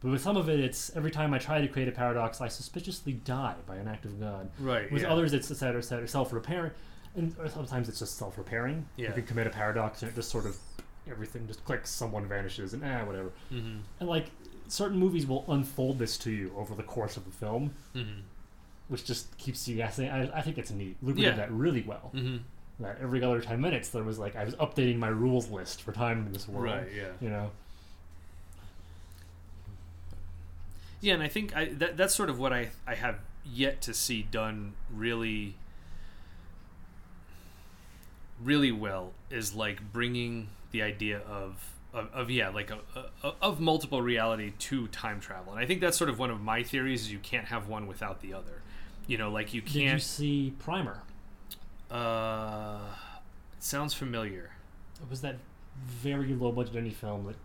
But 0.00 0.10
with 0.10 0.22
some 0.22 0.36
of 0.36 0.48
it, 0.48 0.60
it's 0.60 0.94
every 0.96 1.10
time 1.10 1.32
I 1.34 1.38
try 1.38 1.60
to 1.60 1.68
create 1.68 1.88
a 1.88 1.92
paradox, 1.92 2.40
I 2.40 2.48
suspiciously 2.48 3.14
die 3.14 3.56
by 3.66 3.76
an 3.76 3.88
act 3.88 4.04
of 4.04 4.20
God. 4.20 4.50
Right. 4.58 4.90
With 4.92 5.02
yeah. 5.02 5.12
others, 5.12 5.32
it's 5.32 5.50
et 5.50 5.56
cetera, 5.56 5.78
et 5.78 5.84
cetera, 5.84 6.06
self-repairing, 6.06 6.72
and 7.14 7.34
sometimes 7.48 7.88
it's 7.88 7.98
just 7.98 8.16
self-repairing. 8.18 8.86
Yeah. 8.96 9.08
You 9.08 9.14
can 9.14 9.24
commit 9.24 9.46
a 9.46 9.50
paradox, 9.50 10.02
and 10.02 10.10
it 10.10 10.14
just 10.14 10.30
sort 10.30 10.44
of 10.46 10.56
everything 11.10 11.46
just 11.46 11.64
clicks, 11.64 11.90
someone 11.90 12.26
vanishes, 12.28 12.72
and 12.74 12.82
ah, 12.84 13.04
whatever. 13.04 13.30
Mhm. 13.52 13.80
And 14.00 14.08
like 14.08 14.30
certain 14.68 14.98
movies 14.98 15.26
will 15.26 15.44
unfold 15.48 15.98
this 15.98 16.16
to 16.18 16.30
you 16.30 16.52
over 16.56 16.74
the 16.74 16.82
course 16.82 17.16
of 17.16 17.24
the 17.24 17.30
film, 17.30 17.74
Mhm. 17.94 18.22
which 18.88 19.04
just 19.04 19.36
keeps 19.38 19.66
you 19.68 19.76
guessing. 19.76 20.08
I, 20.08 20.38
I 20.38 20.42
think 20.42 20.58
it's 20.58 20.70
neat. 20.70 20.96
Looper 21.02 21.20
Yeah. 21.20 21.30
did 21.30 21.38
that 21.38 21.52
really 21.52 21.82
well. 21.82 22.10
Mhm. 22.14 22.40
That 22.80 22.98
every 23.00 23.22
other 23.22 23.40
ten 23.40 23.60
minutes 23.60 23.88
there 23.90 24.02
was 24.02 24.18
like 24.18 24.36
I 24.36 24.44
was 24.44 24.54
updating 24.56 24.98
my 24.98 25.08
rules 25.08 25.48
list 25.48 25.82
for 25.82 25.92
time 25.92 26.26
in 26.26 26.32
this 26.32 26.46
world. 26.48 26.64
Right. 26.64 26.92
Yeah. 26.94 27.12
You 27.20 27.30
know. 27.30 27.50
Yeah, 31.00 31.14
and 31.14 31.22
I 31.22 31.28
think 31.28 31.54
I 31.56 31.66
that, 31.66 31.96
that's 31.96 32.14
sort 32.14 32.30
of 32.30 32.38
what 32.38 32.52
I 32.52 32.70
I 32.86 32.94
have 32.94 33.20
yet 33.44 33.80
to 33.82 33.94
see 33.94 34.22
done 34.24 34.74
really 34.92 35.54
really 38.42 38.72
well 38.72 39.12
is 39.30 39.54
like 39.54 39.92
bringing 39.92 40.48
the 40.76 40.82
idea 40.82 41.18
of 41.20 41.50
of, 41.94 42.08
of 42.12 42.30
yeah 42.30 42.48
like 42.50 42.70
a, 42.70 42.78
a, 43.22 43.32
of 43.40 43.60
multiple 43.60 44.02
reality 44.02 44.52
to 44.58 44.86
time 44.88 45.18
travel 45.20 45.52
and 45.52 45.60
i 45.60 45.66
think 45.66 45.80
that's 45.80 45.96
sort 45.96 46.10
of 46.10 46.18
one 46.18 46.30
of 46.30 46.40
my 46.40 46.62
theories 46.62 47.02
is 47.02 47.12
you 47.12 47.18
can't 47.18 47.46
have 47.46 47.68
one 47.68 47.86
without 47.86 48.20
the 48.20 48.34
other 48.34 48.56
you 49.06 49.16
know 49.16 49.30
like 49.30 49.54
you 49.54 49.60
Did 49.62 49.74
you 49.74 49.88
can't 49.88 50.02
see 50.02 50.54
Primer? 50.58 50.98
uh 51.90 52.80
sounds 53.58 53.94
familiar 53.94 54.50
It 55.02 55.08
was 55.08 55.20
that 55.22 55.36
very 55.84 56.34
low 56.34 56.52
budget 56.52 56.74
indie 56.74 56.92
film 56.92 57.26
that 57.26 57.36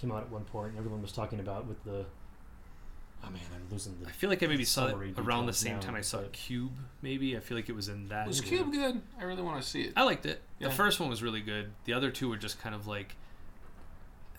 came 0.00 0.10
out 0.12 0.22
at 0.22 0.30
one 0.30 0.44
and 0.68 0.78
Everyone 0.78 1.02
was 1.02 1.12
talking 1.12 1.40
about 1.40 1.66
with 1.66 1.82
the. 1.84 2.06
Oh 3.22 3.30
man, 3.30 3.40
I'm 3.54 3.70
losing 3.70 3.96
the. 4.00 4.08
i 4.08 4.12
feel 4.12 4.30
like 4.30 4.42
i 4.42 4.46
maybe 4.46 4.64
saw 4.64 4.86
it 4.88 5.18
around 5.18 5.46
the 5.46 5.52
same 5.52 5.74
now, 5.74 5.80
time 5.80 5.94
i 5.94 6.00
saw 6.00 6.18
but- 6.18 6.32
cube 6.32 6.72
maybe 7.02 7.36
i 7.36 7.40
feel 7.40 7.56
like 7.56 7.68
it 7.68 7.74
was 7.76 7.88
in 7.88 8.08
that 8.08 8.26
Was 8.26 8.40
Cube 8.40 8.72
good? 8.72 9.00
I 9.20 9.24
really 9.24 9.42
want 9.42 9.62
to 9.62 9.68
see 9.68 9.82
it. 9.82 9.92
I 9.96 10.04
liked 10.04 10.24
it. 10.26 10.40
Yeah. 10.58 10.68
The 10.68 10.74
first 10.74 10.98
one 11.00 11.08
was 11.10 11.22
really 11.22 11.40
good. 11.40 11.72
The 11.84 11.92
other 11.92 12.10
two 12.10 12.28
were 12.28 12.36
just 12.36 12.60
kind 12.60 12.74
of 12.74 12.86
like, 12.86 13.14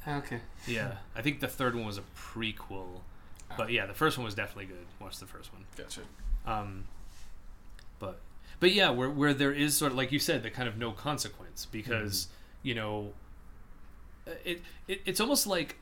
Okay. 0.08 0.40
yeah. 0.68 0.94
I 1.16 1.22
think 1.22 1.40
the 1.42 1.48
third 1.48 1.76
one 1.76 1.86
was 1.86 1.98
a 1.98 2.04
prequel, 2.18 3.02
but 3.58 3.72
yeah, 3.72 3.86
the 3.86 3.94
first 3.94 4.18
one 4.18 4.26
was 4.26 4.34
definitely 4.36 4.66
good. 4.66 4.86
Watch 5.00 5.18
the 5.20 5.26
first 5.28 5.54
one. 5.54 5.66
Gotcha. 5.78 6.02
Um, 6.46 6.86
but 8.00 8.20
but 8.60 8.72
yeah, 8.74 8.90
where 8.90 9.10
where 9.10 9.34
there 9.34 9.52
is 9.54 9.76
sort 9.78 9.92
of 9.92 9.98
like 9.98 10.12
you 10.12 10.20
said, 10.20 10.42
the 10.44 10.50
kind 10.50 10.68
of 10.68 10.78
no 10.78 10.92
consequence 10.92 11.68
because 11.72 12.28
you 12.64 12.74
know, 12.76 13.14
it, 14.46 14.62
it 14.88 15.02
it's 15.06 15.20
almost 15.20 15.46
like 15.48 15.78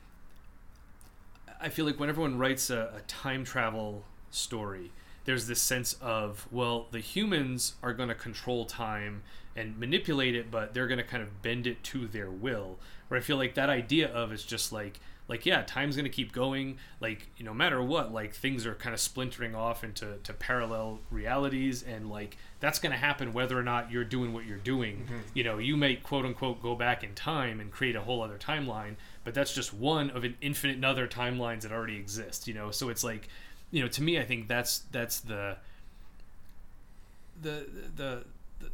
I 1.60 1.68
feel 1.68 1.84
like 1.84 2.00
when 2.00 2.08
everyone 2.08 2.38
writes 2.38 2.70
a, 2.70 2.92
a 2.96 3.00
time 3.06 3.44
travel 3.44 4.04
story, 4.30 4.92
there's 5.24 5.46
this 5.46 5.60
sense 5.60 5.94
of 6.00 6.48
well, 6.50 6.86
the 6.90 7.00
humans 7.00 7.74
are 7.82 7.92
going 7.92 8.08
to 8.08 8.14
control 8.14 8.64
time 8.64 9.22
and 9.56 9.78
manipulate 9.78 10.34
it, 10.34 10.50
but 10.50 10.74
they're 10.74 10.86
going 10.86 10.98
to 10.98 11.04
kind 11.04 11.22
of 11.22 11.42
bend 11.42 11.66
it 11.66 11.82
to 11.84 12.06
their 12.06 12.30
will. 12.30 12.78
Where 13.08 13.18
I 13.18 13.22
feel 13.22 13.36
like 13.36 13.54
that 13.54 13.68
idea 13.68 14.08
of 14.08 14.32
it's 14.32 14.44
just 14.44 14.72
like 14.72 15.00
like 15.30 15.46
yeah, 15.46 15.62
time's 15.62 15.94
going 15.94 16.04
to 16.04 16.10
keep 16.10 16.32
going. 16.32 16.78
Like 17.00 17.28
you 17.36 17.44
know, 17.44 17.52
no 17.52 17.56
matter 17.56 17.80
what, 17.80 18.12
like 18.12 18.34
things 18.34 18.66
are 18.66 18.74
kind 18.74 18.92
of 18.92 19.00
splintering 19.00 19.54
off 19.54 19.84
into 19.84 20.16
to 20.24 20.32
parallel 20.32 20.98
realities, 21.08 21.84
and 21.84 22.10
like 22.10 22.36
that's 22.58 22.80
going 22.80 22.90
to 22.90 22.98
happen 22.98 23.32
whether 23.32 23.56
or 23.56 23.62
not 23.62 23.92
you're 23.92 24.04
doing 24.04 24.32
what 24.32 24.44
you're 24.44 24.58
doing. 24.58 25.04
Mm-hmm. 25.04 25.18
You 25.34 25.44
know, 25.44 25.58
you 25.58 25.76
may 25.76 25.94
quote 25.94 26.24
unquote 26.24 26.60
go 26.60 26.74
back 26.74 27.04
in 27.04 27.14
time 27.14 27.60
and 27.60 27.70
create 27.70 27.94
a 27.94 28.00
whole 28.00 28.22
other 28.22 28.38
timeline, 28.38 28.96
but 29.24 29.34
that's 29.34 29.54
just 29.54 29.74
one 29.74 30.10
of 30.10 30.24
an 30.24 30.36
infinite 30.40 30.84
other 30.84 31.06
timelines 31.06 31.62
that 31.62 31.72
already 31.72 31.96
exist. 31.96 32.48
You 32.48 32.54
know, 32.54 32.70
so 32.70 32.88
it's 32.88 33.04
like, 33.04 33.28
you 33.70 33.82
know, 33.82 33.88
to 33.88 34.02
me, 34.02 34.18
I 34.18 34.24
think 34.24 34.48
that's 34.48 34.80
that's 34.92 35.20
the 35.20 35.56
the 37.40 37.66
the 37.96 38.24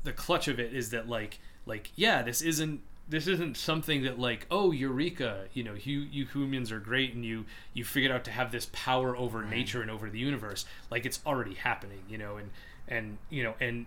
the 0.02 0.12
clutch 0.12 0.48
of 0.48 0.58
it 0.58 0.72
is 0.72 0.90
that 0.90 1.08
like 1.08 1.38
like 1.66 1.90
yeah, 1.96 2.22
this 2.22 2.42
isn't 2.42 2.80
this 3.08 3.26
isn't 3.26 3.56
something 3.56 4.02
that 4.02 4.18
like 4.18 4.46
oh 4.50 4.72
eureka 4.72 5.44
you 5.52 5.62
know 5.62 5.74
you 5.74 6.00
you 6.00 6.26
humans 6.26 6.72
are 6.72 6.80
great 6.80 7.14
and 7.14 7.24
you 7.24 7.44
you 7.72 7.84
figured 7.84 8.10
out 8.10 8.24
to 8.24 8.32
have 8.32 8.50
this 8.50 8.68
power 8.72 9.16
over 9.16 9.44
nature 9.44 9.80
and 9.80 9.90
over 9.90 10.10
the 10.10 10.18
universe. 10.18 10.64
Like 10.90 11.06
it's 11.06 11.20
already 11.26 11.54
happening 11.54 12.02
you 12.08 12.18
know? 12.18 12.36
And 12.36 12.50
and 12.88 13.18
you 13.30 13.42
know 13.42 13.54
and 13.60 13.86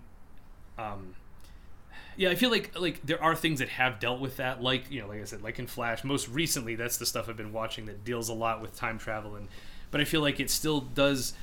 um 0.77 1.15
yeah 2.19 2.29
i 2.29 2.35
feel 2.35 2.51
like 2.51 2.77
like 2.77 3.01
there 3.03 3.21
are 3.23 3.33
things 3.33 3.59
that 3.59 3.69
have 3.69 3.99
dealt 3.99 4.19
with 4.19 4.37
that 4.37 4.61
like 4.61 4.91
you 4.91 5.01
know 5.01 5.07
like 5.07 5.21
i 5.21 5.23
said 5.23 5.41
like 5.41 5.57
in 5.57 5.65
flash 5.65 6.03
most 6.03 6.27
recently 6.27 6.75
that's 6.75 6.97
the 6.97 7.05
stuff 7.05 7.29
i've 7.29 7.37
been 7.37 7.53
watching 7.53 7.85
that 7.85 8.03
deals 8.03 8.29
a 8.29 8.33
lot 8.33 8.61
with 8.61 8.75
time 8.75 8.99
travel 8.99 9.35
and 9.35 9.47
but 9.89 9.99
i 9.99 10.03
feel 10.03 10.21
like 10.21 10.39
it 10.39 10.49
still 10.49 10.81
does 10.81 11.33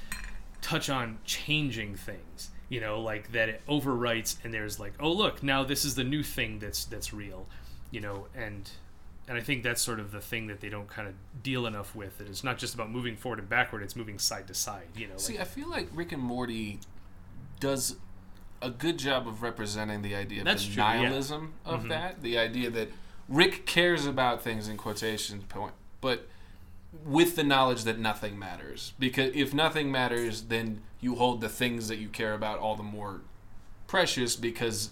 touch 0.61 0.91
on 0.91 1.19
changing 1.25 1.97
things 1.97 2.51
you 2.69 2.81
know 2.81 3.01
like 3.01 3.33
that 3.33 3.49
it 3.49 3.63
overwrites 3.67 4.37
and 4.45 4.53
there's 4.53 4.79
like 4.79 4.93
oh 5.01 5.11
look 5.11 5.43
now 5.43 5.65
this 5.65 5.85
is 5.85 5.95
the 5.95 6.05
new 6.05 6.23
thing 6.23 6.59
that's 6.59 6.85
that's 6.85 7.13
real 7.13 7.47
you 7.91 8.01
know 8.01 8.27
and 8.35 8.71
and 9.29 9.39
i 9.39 9.41
think 9.41 9.63
that's 9.63 9.81
sort 9.81 9.99
of 9.99 10.13
the 10.13 10.21
thing 10.21 10.47
that 10.47 10.61
they 10.61 10.69
don't 10.69 10.89
kind 10.89 11.09
of 11.09 11.15
deal 11.43 11.67
enough 11.67 11.95
with 11.95 12.19
that 12.19 12.29
it's 12.29 12.45
not 12.45 12.59
just 12.59 12.75
about 12.75 12.91
moving 12.91 13.17
forward 13.17 13.39
and 13.39 13.49
backward 13.49 13.83
it's 13.83 13.97
moving 13.97 14.19
side 14.19 14.47
to 14.47 14.53
side 14.53 14.89
you 14.95 15.09
know 15.09 15.17
See, 15.17 15.35
like, 15.35 15.43
I 15.43 15.45
feel 15.45 15.71
like 15.71 15.89
Rick 15.95 16.13
and 16.13 16.23
Morty 16.23 16.81
does 17.61 17.97
a 18.63 18.71
good 18.71 18.99
job 18.99 19.27
of 19.29 19.43
representing 19.43 20.03
the 20.03 20.15
idea 20.15 20.41
of 20.41 20.45
That's 20.45 20.67
the 20.67 20.75
true, 20.75 20.83
yeah. 20.83 21.03
nihilism 21.03 21.53
of 21.65 21.85
Mhm. 21.85 21.89
that. 21.91 22.23
The 22.23 22.39
idea 22.39 22.71
that 22.71 22.91
Rick 23.29 23.67
cares 23.67 24.07
about 24.07 24.43
things 24.43 24.69
in 24.69 24.77
quotation 24.77 25.43
point, 25.43 25.75
but 26.01 26.29
with 27.05 27.37
the 27.37 27.45
knowledge 27.45 27.85
that 27.85 27.99
nothing 27.99 28.39
matters. 28.39 28.93
Because 28.99 29.33
if 29.35 29.53
nothing 29.53 29.91
matters, 29.93 30.43
then 30.43 30.83
you 31.01 31.17
hold 31.17 31.41
the 31.41 31.49
things 31.49 31.89
that 31.89 31.97
you 31.99 32.09
care 32.09 32.33
about 32.35 32.59
all 32.59 32.75
the 32.77 32.83
more 32.83 33.21
precious 33.87 34.35
because 34.37 34.91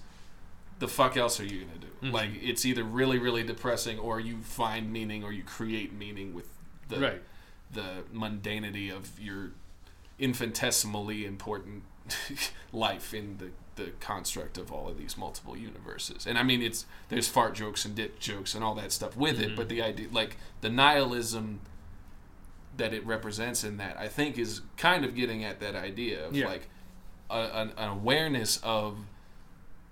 the 0.78 0.88
fuck 0.88 1.16
else 1.16 1.40
are 1.40 1.44
you 1.44 1.64
gonna 1.64 1.78
do? 1.78 2.08
Mhm. 2.08 2.12
Like 2.12 2.30
it's 2.42 2.66
either 2.66 2.84
really, 2.84 3.18
really 3.18 3.42
depressing 3.42 3.98
or 3.98 4.20
you 4.20 4.38
find 4.42 4.92
meaning 4.92 5.24
or 5.24 5.32
you 5.32 5.42
create 5.44 5.92
meaning 5.92 6.34
with 6.34 6.48
the 6.88 7.00
right 7.00 7.22
the 7.70 8.04
mundanity 8.12 8.94
of 8.94 9.18
your 9.18 9.50
infinitesimally 10.18 11.24
important 11.24 11.82
life 12.72 13.14
in 13.14 13.38
the, 13.38 13.50
the 13.82 13.90
construct 14.00 14.59
of 14.59 14.70
all 14.72 14.88
of 14.88 14.98
these 14.98 15.16
multiple 15.16 15.57
universes. 15.57 16.26
And 16.26 16.36
I 16.38 16.42
mean, 16.42 16.62
it's 16.62 16.86
there's 17.09 17.28
fart 17.28 17.55
jokes 17.55 17.84
and 17.84 17.94
dick 17.94 18.18
jokes 18.20 18.55
and 18.55 18.62
all 18.62 18.74
that 18.76 18.92
stuff 18.92 19.16
with 19.16 19.40
it, 19.40 19.50
Mhm. 19.52 19.57
but 19.57 19.68
the 19.68 19.82
idea, 19.82 20.09
like 20.12 20.36
the 20.61 20.68
nihilism 20.70 21.61
that 22.76 22.92
it 22.92 23.05
represents 23.07 23.62
in 23.64 23.76
that, 23.78 23.96
I 23.98 24.09
think 24.09 24.36
is 24.38 24.61
kind 24.76 25.05
of 25.05 25.14
getting 25.14 25.44
at 25.44 25.61
that 25.61 25.74
idea 25.76 26.26
of 26.26 26.34
Yeah. 26.36 26.46
like 26.46 26.68
a, 27.30 27.38
an, 27.55 27.72
an 27.76 27.88
awareness 27.88 28.59
of 28.62 28.98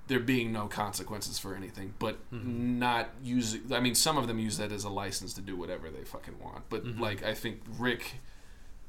there 0.09 0.19
being 0.21 0.53
no 0.53 0.67
consequences 0.67 1.39
for 1.39 1.55
anything, 1.55 1.95
but 1.99 2.19
Mhm. 2.33 2.79
not 2.79 3.11
using. 3.23 3.73
I 3.73 3.79
mean, 3.81 3.95
some 3.95 4.19
of 4.19 4.27
them 4.27 4.39
use 4.39 4.59
that 4.59 4.73
as 4.73 4.85
a 4.85 4.91
license 4.91 5.33
to 5.35 5.41
do 5.41 5.57
whatever 5.57 5.89
they 5.91 6.05
fucking 6.05 6.39
want. 6.41 6.65
But 6.69 6.85
Mhm. 6.85 6.99
like, 7.01 7.23
I 7.23 7.35
think 7.35 7.63
Rick 7.79 8.17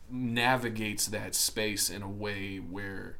navigates 0.10 1.08
that 1.08 1.34
space 1.36 1.89
in 1.89 2.01
a 2.01 2.10
way 2.10 2.58
where 2.58 3.18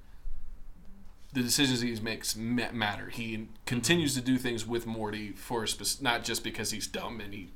the 1.34 1.42
decisions 1.42 1.82
he 1.82 1.96
makes 2.00 2.36
matter. 2.36 3.10
He 3.10 3.48
continues 3.66 4.14
to 4.16 4.22
do 4.22 4.38
things 4.38 4.68
with 4.68 4.86
Morty 4.86 5.32
for 5.32 5.64
a 5.64 5.68
spec- 5.68 6.02
not 6.02 6.24
just 6.24 6.44
because 6.44 6.70
he's 6.72 6.86
dumb 6.86 7.20
and 7.20 7.34
he 7.34 7.50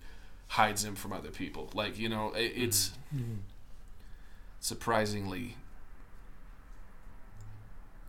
hides 0.48 0.84
him 0.84 0.96
from 0.96 1.14
other 1.14 1.30
people. 1.30 1.70
Like 1.74 2.00
you 2.00 2.10
know, 2.10 2.32
it, 2.34 2.54
it's 2.56 2.92
Mhm. 3.16 3.40
surprisingly 4.60 5.58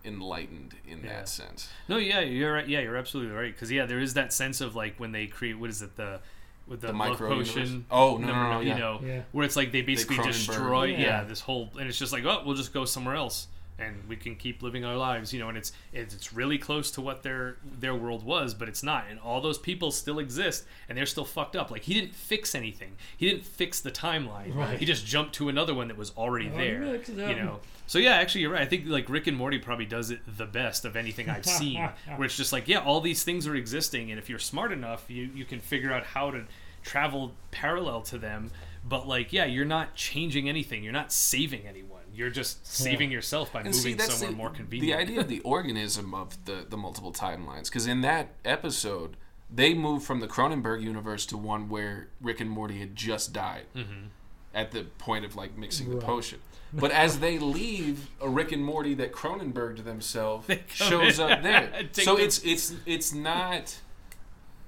enlightened 0.05 0.75
in 0.87 0.99
Yeah. 1.03 1.09
that 1.19 1.29
sense. 1.29 1.69
No, 1.87 1.97
yeah, 1.97 2.21
you're 2.21 2.53
right. 2.53 2.67
Yeah, 2.67 2.79
you're 2.79 2.97
absolutely 2.97 3.33
right. 3.33 3.53
Because 3.53 3.71
yeah, 3.71 3.85
there 3.85 3.99
is 3.99 4.13
that 4.13 4.31
sense 4.33 4.61
of 4.61 4.75
like 4.75 4.99
when 4.99 5.11
they 5.11 5.27
create 5.27 5.55
what 5.59 5.69
is 5.69 5.81
it 5.81 5.97
the 5.97 6.21
with 6.69 6.81
the, 6.81 6.87
The 6.87 6.93
love 6.93 7.17
potion. 7.17 7.57
universe? 7.63 7.85
Oh, 7.91 8.17
no, 8.17 8.27
no, 8.27 8.27
number 8.27 8.43
no, 8.43 8.49
nine, 8.57 8.67
yeah. 8.67 8.73
you 8.73 8.79
know, 8.79 8.99
Yeah. 9.03 9.21
where 9.31 9.45
it's 9.45 9.55
like 9.55 9.71
they 9.71 9.81
basically 9.81 10.17
Cronenberg. 10.17 10.25
destroy 10.27 10.83
yeah. 10.85 10.99
Yeah. 10.99 11.23
this 11.23 11.41
whole 11.41 11.69
and 11.79 11.89
it's 11.89 11.97
just 11.99 12.13
like 12.13 12.23
oh 12.25 12.43
we'll 12.45 12.55
just 12.55 12.73
go 12.73 12.85
somewhere 12.85 13.15
else 13.15 13.47
and 13.79 13.95
we 14.07 14.15
can 14.15 14.35
keep 14.35 14.61
living 14.61 14.85
our 14.85 14.95
lives 14.95 15.33
you 15.33 15.39
know 15.39 15.49
and 15.49 15.57
it's 15.57 15.71
it's 15.93 16.13
it's 16.13 16.33
really 16.33 16.57
close 16.57 16.91
to 16.91 17.01
what 17.01 17.23
their 17.23 17.57
their 17.79 17.95
world 17.95 18.23
was 18.23 18.53
but 18.53 18.67
it's 18.67 18.83
not. 18.83 19.05
And 19.09 19.19
all 19.19 19.41
those 19.41 19.57
people 19.57 19.91
still 19.91 20.19
exist 20.19 20.65
and 20.87 20.97
they're 20.97 21.05
still 21.05 21.25
fucked 21.25 21.55
up. 21.55 21.71
Like 21.71 21.83
he 21.83 21.93
didn't 21.93 22.13
fix 22.13 22.53
anything. 22.53 22.95
He 23.17 23.29
didn't 23.29 23.45
fix 23.45 23.79
the 23.79 23.91
timeline. 23.91 24.55
Right. 24.55 24.77
he 24.77 24.85
just 24.85 25.05
jumped 25.05 25.33
to 25.35 25.49
another 25.49 25.73
one 25.73 25.87
that 25.87 25.97
was 25.97 26.11
already 26.17 26.49
there 26.49 26.81
you 27.29 27.35
know. 27.35 27.59
so 27.87 27.97
yeah 27.99 28.13
actually 28.15 28.41
you're 28.41 28.51
right. 28.51 28.61
I 28.61 28.65
think 28.65 28.85
like 28.87 29.09
rick 29.09 29.27
and 29.27 29.37
morty 29.37 29.57
probably 29.57 29.85
does 29.85 30.11
it 30.11 30.19
the 30.37 30.45
best 30.45 30.85
of 30.85 30.95
anything 30.95 31.29
i've 31.29 31.45
seen 31.45 31.77
where 32.15 32.25
it's 32.25 32.35
just 32.35 32.51
like 32.51 32.67
yeah 32.67 32.79
all 32.79 32.99
these 33.01 33.23
things 33.23 33.47
are 33.47 33.55
existing 33.55 34.11
and 34.11 34.19
if 34.19 34.29
you're 34.29 34.39
smart 34.39 34.71
enough 34.71 35.05
you 35.09 35.29
you 35.33 35.45
can 35.45 35.59
figure 35.59 35.93
out 35.93 36.03
how 36.03 36.31
to 36.31 36.43
travel 36.83 37.33
parallel 37.51 38.01
to 38.03 38.17
them. 38.17 38.51
But 38.83 39.07
like 39.07 39.31
yeah 39.33 39.45
you're 39.45 39.65
not 39.65 39.95
changing 39.95 40.49
anything. 40.49 40.83
You're 40.83 40.93
not 40.93 41.11
saving 41.11 41.65
anyone 41.67 41.98
you're 42.13 42.29
just 42.29 42.65
saving 42.67 43.11
yourself 43.11 43.51
by 43.53 43.61
And 43.61 43.73
moving 43.75 43.97
see, 43.99 44.05
somewhere 44.05 44.31
the, 44.31 44.35
more 44.37 44.49
convenient. 44.49 44.81
the 44.87 44.93
idea 45.01 45.19
of 45.21 45.27
the 45.27 45.39
organism 45.41 46.13
of 46.13 46.43
the, 46.45 46.65
the 46.69 46.77
multiple 46.77 47.11
timelines. 47.13 47.65
Because 47.65 47.87
in 47.87 48.01
that 48.01 48.29
episode, 48.45 49.17
they 49.53 49.73
moved 49.73 50.05
from 50.05 50.19
the 50.19 50.27
Cronenberg 50.27 50.81
universe 50.81 51.25
to 51.27 51.37
one 51.37 51.69
where 51.69 52.09
Rick 52.21 52.39
and 52.41 52.49
Morty 52.49 52.79
had 52.79 52.95
just 52.95 53.33
died 53.33 53.65
Mm-hmm. 53.75 54.07
at 54.53 54.71
the 54.71 54.83
point 54.97 55.25
of 55.25 55.35
like 55.35 55.57
mixing 55.57 55.89
the 55.89 55.97
potion. 55.97 56.39
But 56.71 56.91
as 56.91 57.19
they 57.19 57.39
leave, 57.39 58.11
a 58.21 58.29
Rick 58.29 58.51
and 58.51 58.63
Morty 58.63 58.93
that 58.93 59.11
Cronenberged 59.11 59.83
themselves 59.85 60.47
shows 60.67 61.17
in 61.17 61.31
up 61.31 61.41
there. 61.49 61.71
so 61.93 62.15
the- 62.15 62.23
it's 62.23 62.43
it's 62.43 62.75
it's 62.85 63.11
not 63.11 63.79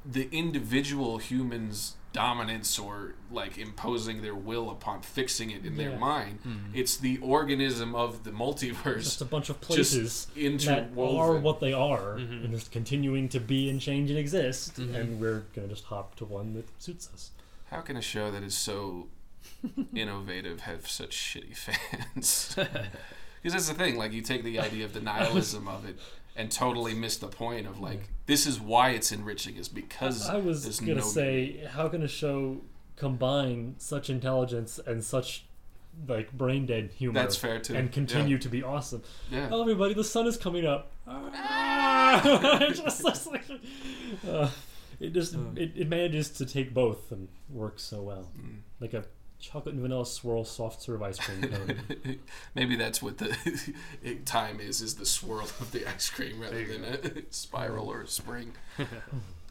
the 0.04 0.28
individual 0.32 1.20
humans 1.20 1.96
dominance 2.14 2.78
or 2.78 3.14
like 3.32 3.58
imposing 3.58 4.22
their 4.22 4.36
will 4.36 4.70
upon 4.70 5.02
fixing 5.02 5.50
it 5.52 5.66
in 5.66 5.78
their 5.78 5.98
mind 5.98 6.40
Mm-hmm. 6.46 6.72
it's 6.74 6.98
the 6.98 7.18
organism 7.20 7.96
of 7.96 8.24
the 8.24 8.32
multiverse 8.32 9.04
Just 9.04 9.22
a 9.22 9.26
bunch 9.26 9.50
of 9.50 9.62
places 9.62 10.28
that 10.36 10.90
are 10.98 11.38
what 11.38 11.60
they 11.62 11.72
are 11.74 12.18
Mhm. 12.18 12.44
and 12.46 12.52
just 12.54 12.72
continuing 12.72 13.30
to 13.30 13.40
be 13.40 13.70
and 13.70 13.80
change 13.80 14.10
and 14.10 14.20
exist, 14.20 14.76
Mhm. 14.76 14.96
and 14.96 15.20
we're 15.22 15.44
gonna 15.56 15.68
just 15.70 15.86
hop 15.86 16.16
to 16.16 16.26
one 16.26 16.54
that 16.56 16.66
suits 16.82 17.10
us. 17.14 17.32
How 17.70 17.80
can 17.82 17.96
a 17.96 18.02
show 18.02 18.30
that 18.32 18.44
is 18.44 18.56
so 18.58 19.08
innovative 19.96 20.62
have 20.62 20.88
such 20.90 21.12
shitty 21.16 21.56
fans? 21.56 22.56
Because 23.44 23.54
that's 23.54 23.70
the 23.70 23.74
thing. 23.74 23.98
Like 23.98 24.14
you 24.14 24.22
take 24.22 24.44
the 24.44 24.60
idea 24.60 24.86
of 24.86 24.94
the 24.94 25.02
nihilism 25.02 25.68
of 25.68 25.84
it 25.84 25.98
and 26.36 26.52
totally 26.52 26.94
miss 26.94 27.18
the 27.18 27.26
point 27.28 27.66
of 27.66 27.80
like 27.80 28.08
this 28.32 28.48
is 28.48 28.60
why 28.62 28.92
it's 28.92 29.12
enriching 29.12 29.58
is 29.58 29.68
because 29.68 30.30
I 30.30 30.38
was 30.38 30.80
gonna 30.80 30.96
no 30.96 31.02
say, 31.02 31.66
how 31.70 31.90
can 31.90 32.02
a 32.02 32.08
show 32.08 32.62
combine 32.96 33.76
such 33.78 34.10
intelligence 34.10 34.80
and 34.88 35.04
such 35.04 35.46
like 36.08 36.32
brain 36.32 36.66
dead 36.66 36.92
humor 36.98 37.20
that's 37.20 37.36
fair 37.36 37.60
too 37.60 37.76
and 37.76 37.92
continue 37.92 38.38
to 38.38 38.48
be 38.48 38.64
awesome? 38.64 39.04
Yeah. 39.30 39.50
Oh, 39.52 39.62
everybody, 39.62 39.94
the 39.94 40.06
sun 40.06 40.28
is 40.28 40.38
coming 40.38 40.66
up. 40.66 40.92
Ah! 41.08 42.60
It's 42.70 42.80
just, 42.80 43.28
like, 43.28 43.44
uh, 44.28 44.50
it 45.00 45.12
just 45.14 45.36
it, 45.56 45.72
it 45.76 45.90
manages 45.90 46.30
to 46.30 46.46
take 46.46 46.74
both 46.74 47.12
and 47.12 47.28
works 47.50 47.84
so 47.84 48.02
well, 48.02 48.30
Mm. 48.40 48.60
like 48.80 48.94
a 48.94 49.04
chocolate 49.42 49.74
and 49.74 49.82
vanilla 49.82 50.06
swirl 50.06 50.46
soft 50.46 50.82
serve 50.84 51.02
ice 51.02 51.18
cream 51.20 51.42
cone. 51.42 52.20
Maybe 52.56 52.76
that's 52.76 53.02
what 53.02 53.18
the 53.18 53.36
time 54.26 54.60
is 54.60 54.82
is 54.82 54.96
the 54.96 55.06
swirl 55.06 55.42
of 55.60 55.72
the 55.72 55.86
ice 55.88 56.10
cream 56.10 56.40
rather 56.40 56.56
There 56.64 56.68
you 56.68 56.78
than 56.80 56.84
a 57.20 57.22
spiral 57.32 57.90
or 57.90 58.02
a 58.02 58.08
spring. 58.08 58.54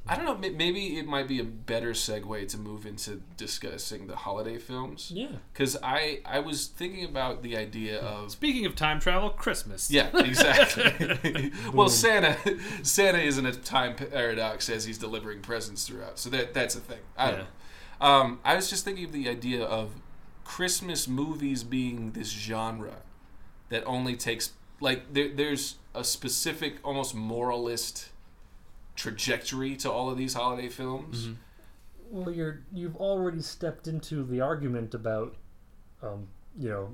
I 0.08 0.16
don't 0.16 0.24
know. 0.24 0.50
Maybe 0.50 0.98
it 0.98 1.06
might 1.06 1.28
be 1.28 1.38
a 1.40 1.44
better 1.44 1.90
segue 1.90 2.48
to 2.48 2.58
move 2.58 2.86
into 2.86 3.20
discussing 3.36 4.06
the 4.06 4.16
holiday 4.16 4.56
films. 4.56 5.12
yeah, 5.14 5.28
Because 5.52 5.76
I, 5.82 6.20
I 6.24 6.40
was 6.40 6.66
thinking 6.68 7.04
about 7.04 7.42
the 7.42 7.56
idea 7.56 8.00
of 8.00 8.30
speaking 8.30 8.64
of 8.66 8.74
time 8.74 8.98
travel 8.98 9.30
christmas 9.30 9.90
yeah 9.90 10.08
exactly 10.14 11.52
well 11.74 11.88
Santa 11.88 12.36
Santa 12.82 13.18
isn't 13.20 13.44
a 13.46 13.52
time 13.52 13.94
paradox 13.94 14.68
as 14.70 14.84
he's 14.84 14.98
delivering 14.98 15.40
presents 15.42 15.86
throughout 15.86 16.18
so 16.18 16.30
that 16.30 16.54
that's 16.54 16.74
a 16.74 16.80
thing 16.80 17.00
I 17.16 17.30
don't 17.30 17.40
Yeah. 17.40 17.46
Um, 18.00 18.40
I 18.44 18.54
was 18.56 18.68
just 18.70 18.84
thinking 18.84 19.04
of 19.04 19.12
the 19.12 19.28
idea 19.28 19.64
of 19.64 19.90
Christmas 20.44 21.06
movies 21.06 21.62
being 21.64 22.12
this 22.12 22.28
genre 22.30 22.96
that 23.68 23.84
only 23.86 24.16
takes 24.16 24.52
like 24.80 25.12
there, 25.12 25.28
there's 25.28 25.76
a 25.94 26.02
specific 26.02 26.76
almost 26.84 27.14
moralist 27.14 28.08
trajectory 28.96 29.76
to 29.76 29.90
all 29.90 30.10
of 30.10 30.18
these 30.18 30.34
holiday 30.34 30.68
films 30.68 31.28
Mhm. 31.28 31.36
well, 32.10 32.30
you're 32.30 32.60
you've 32.72 32.96
already 32.96 33.40
stepped 33.40 33.86
into 33.86 34.24
the 34.24 34.40
argument 34.40 34.94
about, 34.94 35.36
um, 36.02 36.26
you 36.58 36.68
know, 36.68 36.90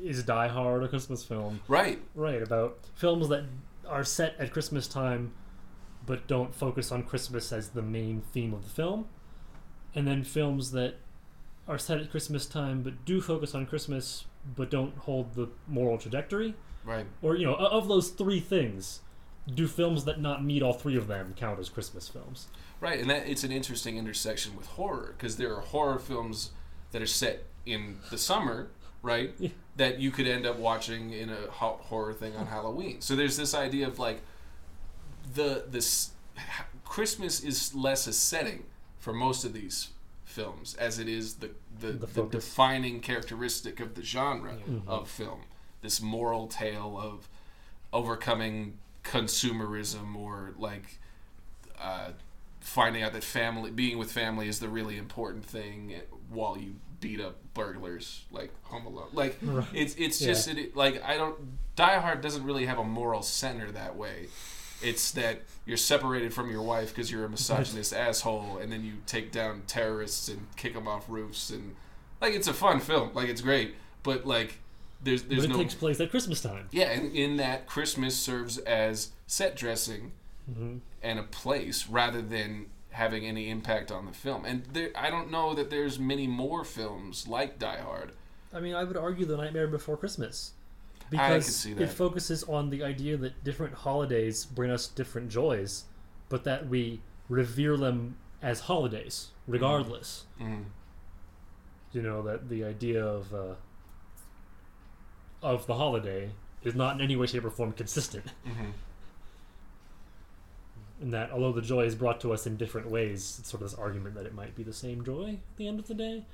is 0.00 0.22
Die 0.22 0.48
Hard 0.48 0.84
a 0.84 0.88
Christmas 0.88 1.24
film? 1.24 1.60
right 1.68 2.00
Right, 2.14 2.40
about 2.42 2.78
films 2.94 3.28
that 3.28 3.44
are 3.88 4.04
set 4.04 4.36
at 4.38 4.52
Christmas 4.52 4.86
time 4.86 5.32
but 6.06 6.26
don't 6.28 6.54
focus 6.54 6.92
on 6.92 7.02
Christmas 7.02 7.52
as 7.52 7.70
the 7.70 7.82
main 7.82 8.22
theme 8.32 8.54
of 8.54 8.62
the 8.64 8.70
film. 8.70 9.06
And 9.94 10.06
then 10.06 10.22
films 10.22 10.70
that 10.72 10.94
are 11.68 11.78
set 11.78 11.98
at 12.00 12.10
Christmas 12.10 12.46
time 12.46 12.82
but 12.82 13.04
do 13.04 13.20
focus 13.20 13.54
on 13.54 13.66
Christmas 13.66 14.24
but 14.56 14.70
don't 14.70 14.96
hold 14.98 15.34
the 15.34 15.48
moral 15.68 15.98
trajectory. 15.98 16.54
right 16.84 17.06
Or, 17.22 17.36
you 17.36 17.46
know, 17.46 17.54
of 17.54 17.88
those 17.88 18.10
three 18.10 18.40
things, 18.40 19.00
do 19.52 19.66
films 19.66 20.04
that 20.04 20.20
not 20.20 20.44
meet 20.44 20.62
all 20.62 20.72
three 20.72 20.96
of 20.96 21.06
them 21.06 21.34
count 21.36 21.58
as 21.58 21.68
Christmas 21.68 22.08
films? 22.08 22.48
Right, 22.80 22.98
and 22.98 23.10
that 23.10 23.28
it's 23.28 23.44
an 23.44 23.52
interesting 23.52 23.98
intersection 23.98 24.56
with 24.56 24.66
horror 24.66 25.14
because 25.16 25.36
there 25.36 25.54
are 25.54 25.60
horror 25.60 25.98
films 25.98 26.50
that 26.92 27.02
are 27.02 27.06
set 27.06 27.44
in 27.66 27.98
the 28.10 28.18
summer, 28.18 28.70
right? 29.02 29.34
Yeah. 29.38 29.50
That 29.76 29.98
you 30.00 30.10
could 30.10 30.26
end 30.26 30.46
up 30.46 30.58
watching 30.58 31.12
in 31.12 31.28
a 31.28 31.50
ho- 31.50 31.78
horror 31.82 32.14
thing 32.14 32.34
on 32.36 32.46
Halloween. 32.46 33.00
So 33.00 33.16
there's 33.16 33.36
this 33.36 33.54
idea 33.54 33.86
of 33.86 33.98
like 33.98 34.22
the 35.34 35.64
this 35.68 36.12
Christmas 36.84 37.40
is 37.40 37.74
less 37.74 38.06
a 38.06 38.12
setting 38.12 38.64
for 39.00 39.12
most 39.12 39.44
of 39.44 39.52
these 39.52 39.88
films 40.24 40.74
as 40.76 40.98
it 41.00 41.08
is 41.08 41.34
the 41.36 41.50
the, 41.80 41.92
The 41.92 42.06
the, 42.06 42.22
defining 42.26 43.00
characteristic 43.00 43.80
of 43.80 43.94
the 43.94 44.02
genre 44.02 44.54
Mhm. 44.68 44.86
of 44.86 45.08
film. 45.08 45.40
This 45.82 46.00
moral 46.00 46.46
tale 46.46 46.98
of 47.02 47.28
overcoming 47.92 48.78
consumerism 49.02 50.14
or 50.14 50.52
like 50.58 50.98
uh, 51.80 52.10
finding 52.60 53.02
out 53.02 53.14
that 53.14 53.24
family 53.24 53.70
being 53.70 53.96
with 53.98 54.12
family 54.12 54.46
is 54.46 54.60
the 54.60 54.68
really 54.68 54.98
important 54.98 55.44
thing 55.44 55.94
while 56.28 56.58
you 56.58 56.74
beat 57.00 57.18
up 57.20 57.36
burglars 57.54 58.26
like 58.30 58.52
Home 58.64 58.84
Alone. 58.84 59.08
Like 59.14 59.38
Right. 59.40 59.66
it's 59.72 59.94
it's 59.96 60.20
Yeah. 60.20 60.28
just 60.28 60.48
it, 60.48 60.76
like 60.76 61.02
I 61.02 61.16
don't 61.16 61.36
Die 61.76 61.98
Hard 61.98 62.20
doesn't 62.20 62.44
really 62.44 62.66
have 62.66 62.78
a 62.78 62.84
moral 62.84 63.22
center 63.22 63.70
that 63.72 63.96
way. 63.96 64.28
It's 64.82 65.10
that 65.12 65.42
you're 65.66 65.76
separated 65.76 66.32
from 66.32 66.50
your 66.50 66.62
wife 66.62 66.94
because 66.94 67.10
you're 67.10 67.24
a 67.24 67.28
misogynist 67.28 67.92
asshole, 67.92 68.58
and 68.58 68.72
then 68.72 68.84
you 68.84 68.94
take 69.06 69.30
down 69.32 69.62
terrorists 69.66 70.28
and 70.28 70.46
kick 70.56 70.74
them 70.74 70.88
off 70.88 71.04
roofs, 71.08 71.50
and 71.50 71.76
like 72.20 72.34
it's 72.34 72.48
a 72.48 72.54
fun 72.54 72.80
film, 72.80 73.10
like 73.14 73.28
it's 73.28 73.40
great, 73.40 73.74
but 74.02 74.26
like 74.26 74.58
there's 75.02 75.22
there's 75.24 75.42
but 75.46 75.50
it 75.50 75.52
no 75.54 75.58
takes 75.58 75.74
place 75.74 76.00
at 76.00 76.10
Christmas 76.10 76.40
time. 76.40 76.66
yeah, 76.70 76.90
and 76.90 77.14
in 77.14 77.36
that 77.38 77.66
Christmas 77.66 78.16
serves 78.16 78.58
as 78.58 79.10
set 79.26 79.56
dressing 79.56 80.12
hmm 80.52 80.78
and 81.02 81.18
a 81.18 81.22
place 81.22 81.86
rather 81.88 82.20
than 82.20 82.66
having 82.90 83.24
any 83.24 83.48
impact 83.48 83.90
on 83.90 84.04
the 84.04 84.12
film. 84.12 84.44
And 84.44 84.64
there, 84.72 84.90
I 84.94 85.08
don't 85.08 85.30
know 85.30 85.54
that 85.54 85.70
there's 85.70 85.98
many 85.98 86.26
more 86.26 86.62
films 86.64 87.26
like 87.26 87.58
Die 87.58 87.80
Hard. 87.80 88.12
I 88.52 88.60
mean, 88.60 88.74
I 88.74 88.84
would 88.84 88.96
argue 88.98 89.24
The 89.24 89.36
Nightmare 89.38 89.68
Before 89.68 89.96
Christmas. 89.96 90.52
I 91.18 91.38
Because 91.38 91.66
it 91.66 91.88
focuses 91.90 92.44
on 92.44 92.70
the 92.70 92.82
idea 92.82 93.16
that 93.16 93.42
different 93.42 93.74
holidays 93.74 94.44
bring 94.44 94.70
us 94.70 94.86
different 94.86 95.28
joys, 95.28 95.84
but 96.28 96.44
that 96.44 96.68
we 96.68 97.00
revere 97.28 97.76
them 97.76 98.16
as 98.42 98.60
holidays, 98.60 99.28
regardless. 99.46 100.24
Mm. 100.40 100.64
You 101.92 102.02
know, 102.02 102.22
that 102.22 102.48
the 102.48 102.64
idea 102.64 103.04
of 103.04 103.34
uh, 103.34 103.54
of 105.42 105.66
the 105.66 105.74
holiday 105.74 106.30
is 106.62 106.74
not 106.74 106.94
in 106.94 107.00
any 107.00 107.16
way, 107.16 107.26
shape, 107.26 107.44
or 107.44 107.50
form 107.50 107.72
consistent. 107.72 108.26
hmm 108.44 108.70
And 111.00 111.12
that 111.14 111.30
although 111.32 111.52
the 111.52 111.62
joy 111.62 111.84
is 111.84 111.94
brought 111.94 112.20
to 112.20 112.32
us 112.32 112.46
in 112.46 112.56
different 112.56 112.90
ways, 112.90 113.38
it's 113.40 113.50
sort 113.50 113.62
of 113.62 113.70
this 113.70 113.78
argument 113.78 114.14
that 114.16 114.26
it 114.26 114.34
might 114.34 114.54
be 114.54 114.62
the 114.62 114.72
same 114.72 115.02
joy 115.02 115.38
at 115.50 115.56
the 115.56 115.66
end 115.66 115.78
of 115.80 115.88
the 115.88 115.94
day. 115.94 116.26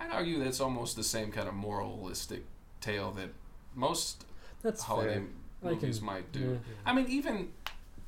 I'd 0.00 0.10
argue 0.10 0.42
that's 0.42 0.60
almost 0.60 0.96
the 0.96 1.04
same 1.04 1.30
kind 1.30 1.48
of 1.48 1.54
moralistic 1.54 2.44
tale 2.80 3.12
that 3.12 3.30
most 3.76 4.24
That's 4.62 4.82
holiday 4.82 5.14
fair. 5.14 5.70
Movies 5.72 5.98
can- 5.98 6.06
might 6.06 6.32
do. 6.32 6.40
yeah. 6.40 6.74
I 6.84 6.92
mean, 6.92 7.06
even 7.08 7.48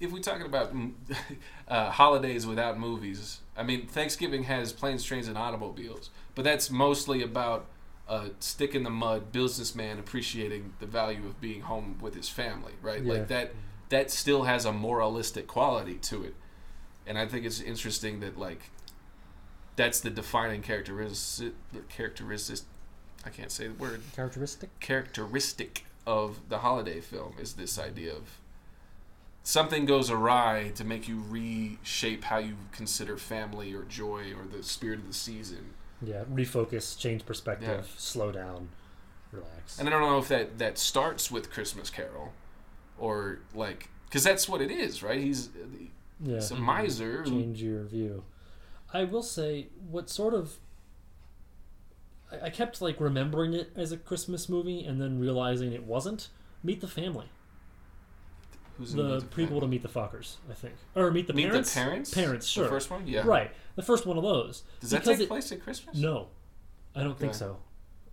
if 0.01 0.13
we're 0.13 0.21
talking 0.21 0.47
about 0.47 0.73
uh, 1.69 1.91
holidays 1.91 2.47
without 2.47 2.79
movies, 2.79 3.41
I 3.57 3.63
mean, 3.63 3.87
Thanksgiving 3.87 4.45
has 4.45 4.73
planes, 4.73 5.05
trains, 5.05 5.29
and 5.29 5.39
automobiles, 5.39 6.11
but 6.35 6.45
that's 6.45 6.71
mostly 6.71 7.23
about 7.23 7.67
a 8.09 8.31
stick 8.41 8.75
in 8.75 8.85
the 8.85 8.91
mud 8.91 9.33
businessman 9.33 9.99
appreciating 9.99 10.73
the 10.81 10.87
value 10.87 11.27
of 11.27 11.41
being 11.41 11.61
home 11.63 11.99
with 12.01 12.15
his 12.15 12.29
family, 12.29 12.73
right? 12.83 13.03
Yeah. 13.03 13.13
Like 13.13 13.29
that. 13.29 13.53
That 13.91 14.11
still 14.11 14.43
has 14.43 14.67
a 14.67 14.73
moralistic 14.73 15.47
quality 15.47 15.95
to 15.95 16.23
it, 16.25 16.35
and 17.07 17.19
I 17.19 17.27
think 17.27 17.47
it's 17.47 17.59
interesting 17.61 18.21
that 18.21 18.39
like 18.39 18.71
that's 19.77 20.01
the 20.01 20.11
defining 20.11 20.61
characteristic. 20.61 21.55
Characteristic. 21.89 22.61
I 23.29 23.31
can't 23.31 23.53
say 23.53 23.69
the 23.69 23.75
word 23.75 24.01
Characteristic? 24.17 24.71
characteristic 24.81 25.85
of 26.07 26.49
the 26.49 26.59
holiday 26.59 27.01
film 27.01 27.35
is 27.39 27.55
this 27.55 27.79
idea 27.79 28.13
of 28.13 28.39
something 29.43 29.85
goes 29.85 30.11
awry 30.11 30.73
to 30.77 30.85
make 30.85 31.07
you 31.09 31.23
reshape 31.29 32.25
how 32.25 32.39
you 32.39 32.57
consider 32.73 33.19
family 33.19 33.75
or 33.75 33.83
joy 33.83 34.33
or 34.33 34.47
the 34.51 34.63
spirit 34.63 35.01
of 35.01 35.07
the 35.07 35.13
season. 35.13 35.75
Yeah, 36.01 36.25
refocus, 36.33 36.99
change 36.99 37.27
perspective, 37.27 37.87
Yeah. 37.87 37.95
slow 37.99 38.33
down, 38.33 38.71
relax. 39.31 39.79
And 39.79 39.87
I 39.87 39.91
don't 39.91 40.01
know 40.01 40.19
if 40.19 40.29
that 40.29 40.59
that 40.59 40.79
starts 40.79 41.31
with 41.31 41.51
Christmas 41.51 41.91
Carol 41.91 42.33
or 42.99 43.41
like 43.55 43.91
because 44.07 44.25
that's 44.25 44.49
what 44.49 44.63
it 44.63 44.71
is, 44.71 45.03
right? 45.03 45.21
He's 45.21 45.49
uh, 45.49 45.67
yeah. 46.25 46.37
he's 46.37 46.51
a 46.51 46.55
mm-hmm. 46.55 46.63
miser. 46.63 47.25
change 47.25 47.61
your 47.63 47.85
view. 47.85 48.25
I 48.95 49.05
will 49.05 49.23
say 49.23 49.67
what 49.91 50.09
sort 50.09 50.33
of 50.33 50.57
I, 52.33 52.47
I 52.47 52.51
kept 52.51 52.81
like 52.83 53.01
remembering 53.01 53.55
it 53.55 53.71
as 53.77 53.93
a 53.93 53.97
Christmas 53.97 54.49
movie 54.49 54.85
and 54.85 55.01
then 55.01 55.19
realizing 55.19 55.73
it 55.73 55.85
wasn't. 55.85 56.29
Meet 56.65 56.81
the 56.81 56.89
Family, 56.89 57.27
Who's 58.79 58.93
in 58.93 58.99
the 58.99 59.05
Meet 59.21 59.31
prequel 59.31 59.47
Family? 59.49 59.61
to 59.61 59.67
Meet 59.69 59.83
the 59.83 59.89
Fuckers, 59.89 60.37
I 60.51 60.55
think, 60.55 60.75
or 60.95 61.11
Meet 61.11 61.27
the 61.27 61.33
Meet 61.33 61.49
Parents. 61.49 61.75
the 61.75 61.81
Parents. 61.81 62.15
Parents, 62.15 62.47
sure. 62.47 62.65
The 62.65 62.71
first 62.71 62.91
one, 62.91 63.07
yeah. 63.07 63.23
Right, 63.25 63.51
the 63.77 63.83
first 63.83 64.07
one 64.07 64.17
of 64.17 64.23
those. 64.23 64.63
Does 64.81 64.91
that 64.91 65.03
Because 65.03 65.17
take 65.19 65.25
it- 65.25 65.29
place 65.29 65.51
at 65.53 65.63
Christmas? 65.63 65.97
No, 65.97 66.29
I 66.95 67.03
don't 67.03 67.19
think 67.19 67.31
Okay. 67.31 67.39
so. 67.39 67.59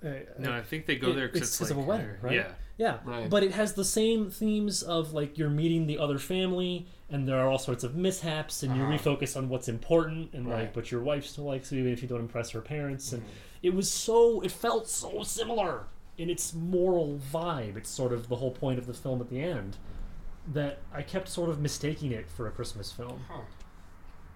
I- 0.03 0.24
No, 0.39 0.51
I- 0.51 0.59
I 0.59 0.61
think 0.61 0.86
they 0.86 0.95
go 0.95 1.09
It- 1.11 1.16
there 1.16 1.28
because 1.28 1.41
it's 1.41 1.49
it's, 1.51 1.57
'cause 1.59 1.72
of 1.72 1.78
a 1.78 1.82
wedding, 1.82 2.09
right? 2.22 2.36
Yeah. 2.36 2.51
Yeah, 2.78 2.99
Right. 3.05 3.30
but 3.30 3.41
it 3.41 3.53
has 3.53 3.74
the 3.74 3.86
same 3.86 4.30
themes 4.30 4.84
of 4.84 5.13
like 5.13 5.38
you're 5.38 5.49
meeting 5.49 5.88
the 5.88 5.97
other 5.97 6.20
family, 6.20 6.88
and 7.09 7.26
there 7.28 7.38
are 7.39 7.47
all 7.49 7.57
sorts 7.57 7.84
of 7.86 7.95
mishaps, 7.95 8.63
and 8.63 8.76
you 8.76 8.84
Uh-huh. 8.84 8.91
refocus 8.97 9.38
on 9.38 9.47
what's 9.49 9.70
important, 9.70 10.34
and 10.34 10.45
Right. 10.47 10.61
like, 10.61 10.74
but 10.74 10.91
your 10.91 11.01
wife 11.01 11.26
still 11.26 11.45
likes 11.45 11.72
you 11.72 11.80
even 11.80 11.93
if 11.93 12.01
you 12.01 12.07
don't 12.09 12.20
impress 12.20 12.49
her 12.49 12.61
parents, 12.61 13.13
and 13.13 13.24
Mhm. 13.24 13.28
It 13.66 13.74
was 13.74 13.89
so, 13.89 14.41
it 14.41 14.51
felt 14.51 14.88
so 14.88 15.24
similar 15.24 15.88
in 16.20 16.30
its 16.30 16.53
moral 16.53 17.20
vibe. 17.34 17.76
It's 17.76 17.89
sort 17.89 18.13
of 18.13 18.30
the 18.30 18.36
whole 18.36 18.51
point 18.51 18.78
of 18.78 18.86
the 18.86 18.93
film 18.93 19.20
at 19.22 19.30
the 19.30 19.41
end 19.41 19.78
that 20.53 20.78
I 20.93 21.01
kept 21.01 21.28
sort 21.28 21.49
of 21.49 21.59
mistaking 21.59 22.11
it 22.11 22.30
for 22.30 22.45
a 22.47 22.51
Christmas 22.51 22.91
film, 22.91 23.22
Huh. 23.28 23.41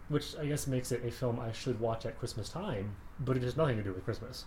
which 0.08 0.36
I 0.36 0.48
guess 0.48 0.66
makes 0.66 0.92
it 0.92 1.06
a 1.06 1.12
film 1.12 1.40
I 1.40 1.52
should 1.52 1.80
watch 1.80 2.08
at 2.08 2.18
Christmas 2.18 2.50
time, 2.50 2.96
but 3.20 3.38
it 3.38 3.44
has 3.44 3.56
nothing 3.56 3.78
to 3.78 3.84
do 3.84 3.94
with 3.94 4.04
Christmas. 4.04 4.46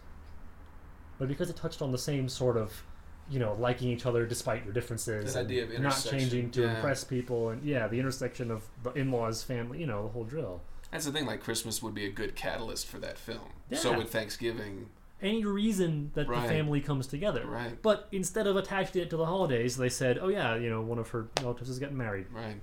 But 1.18 1.28
because 1.28 1.48
it 1.48 1.54
touched 1.54 1.80
on 1.80 1.92
the 1.92 1.98
same 1.98 2.28
sort 2.28 2.56
of, 2.56 2.82
you 3.30 3.38
know, 3.38 3.54
liking 3.60 3.88
each 3.88 4.04
other 4.04 4.26
despite 4.26 4.64
your 4.64 4.72
differences, 4.72 5.34
That 5.34 5.44
idea 5.46 5.62
of 5.64 5.78
not 5.80 6.04
changing 6.10 6.50
to 6.52 6.62
yeah. 6.62 6.74
impress 6.74 7.04
people, 7.04 7.50
and 7.50 7.62
yeah, 7.62 7.86
the 7.86 8.00
intersection 8.00 8.50
of 8.50 8.64
the 8.82 8.90
in-laws, 8.94 9.44
family, 9.44 9.78
you 9.78 9.86
know, 9.86 10.02
the 10.02 10.08
whole 10.08 10.24
drill. 10.24 10.60
That's 10.92 11.06
the 11.06 11.10
thing. 11.12 11.26
Like 11.26 11.42
Christmas 11.42 11.82
would 11.82 11.94
be 11.94 12.04
a 12.06 12.10
good 12.10 12.36
catalyst 12.36 12.86
for 12.86 12.98
that 13.00 13.18
film. 13.18 13.50
Yeah. 13.70 13.78
So 13.78 13.96
would 13.96 14.08
Thanksgiving. 14.10 14.90
Any 15.20 15.44
reason 15.44 16.10
that 16.14 16.28
Right. 16.28 16.42
the 16.42 16.48
family 16.48 16.80
comes 16.80 17.06
together. 17.06 17.46
Right. 17.46 17.80
But 17.80 18.08
instead 18.12 18.46
of 18.46 18.56
attaching 18.56 19.02
it 19.02 19.10
to 19.10 19.16
the 19.16 19.26
holidays, 19.26 19.76
they 19.76 19.88
said, 19.88 20.18
"Oh 20.20 20.28
yeah, 20.28 20.54
you 20.56 20.68
know, 20.68 20.82
one 20.82 20.98
of 20.98 21.08
her 21.10 21.28
relatives 21.40 21.70
is 21.70 21.78
getting 21.78 21.96
married." 21.96 22.26
Right. 22.30 22.56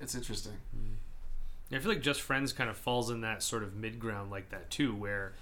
It's 0.00 0.14
interesting. 0.14 0.54
I 1.74 1.78
feel 1.78 1.90
like 1.92 2.02
Just 2.02 2.20
Friends 2.20 2.52
kind 2.52 2.68
of 2.68 2.76
falls 2.76 3.08
in 3.10 3.22
that 3.22 3.42
sort 3.42 3.62
of 3.62 3.74
mid 3.74 3.98
ground 3.98 4.30
like 4.30 4.50
that 4.50 4.70
too, 4.70 4.94
where 4.94 5.32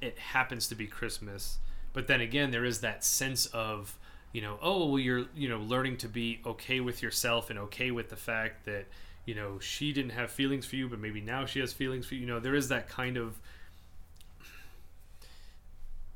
it 0.00 0.18
happens 0.18 0.66
to 0.68 0.74
be 0.74 0.86
Christmas, 0.86 1.58
but 1.92 2.06
then 2.08 2.20
again 2.20 2.50
there 2.50 2.64
is 2.64 2.80
that 2.80 3.04
sense 3.04 3.46
of 3.46 3.96
you 4.32 4.42
know 4.42 4.58
oh 4.60 4.86
well 4.86 4.98
you're 4.98 5.26
you 5.34 5.48
know 5.48 5.60
learning 5.60 5.96
to 5.98 6.08
be 6.08 6.40
okay 6.44 6.80
with 6.80 7.02
yourself 7.02 7.50
and 7.50 7.58
okay 7.58 7.90
with 7.92 8.08
the 8.10 8.16
fact 8.16 8.64
that 8.66 8.86
you 9.26 9.34
know 9.34 9.58
she 9.58 9.92
didn't 9.92 10.12
have 10.12 10.30
feelings 10.30 10.64
for 10.64 10.76
you 10.76 10.88
but 10.88 10.98
maybe 10.98 11.20
now 11.20 11.44
she 11.44 11.60
has 11.60 11.72
feelings 11.72 12.06
for 12.06 12.14
you. 12.14 12.22
You 12.22 12.26
know 12.26 12.40
there 12.40 12.54
is 12.54 12.68
that 12.68 12.88
kind 12.88 13.18
of 13.18 13.38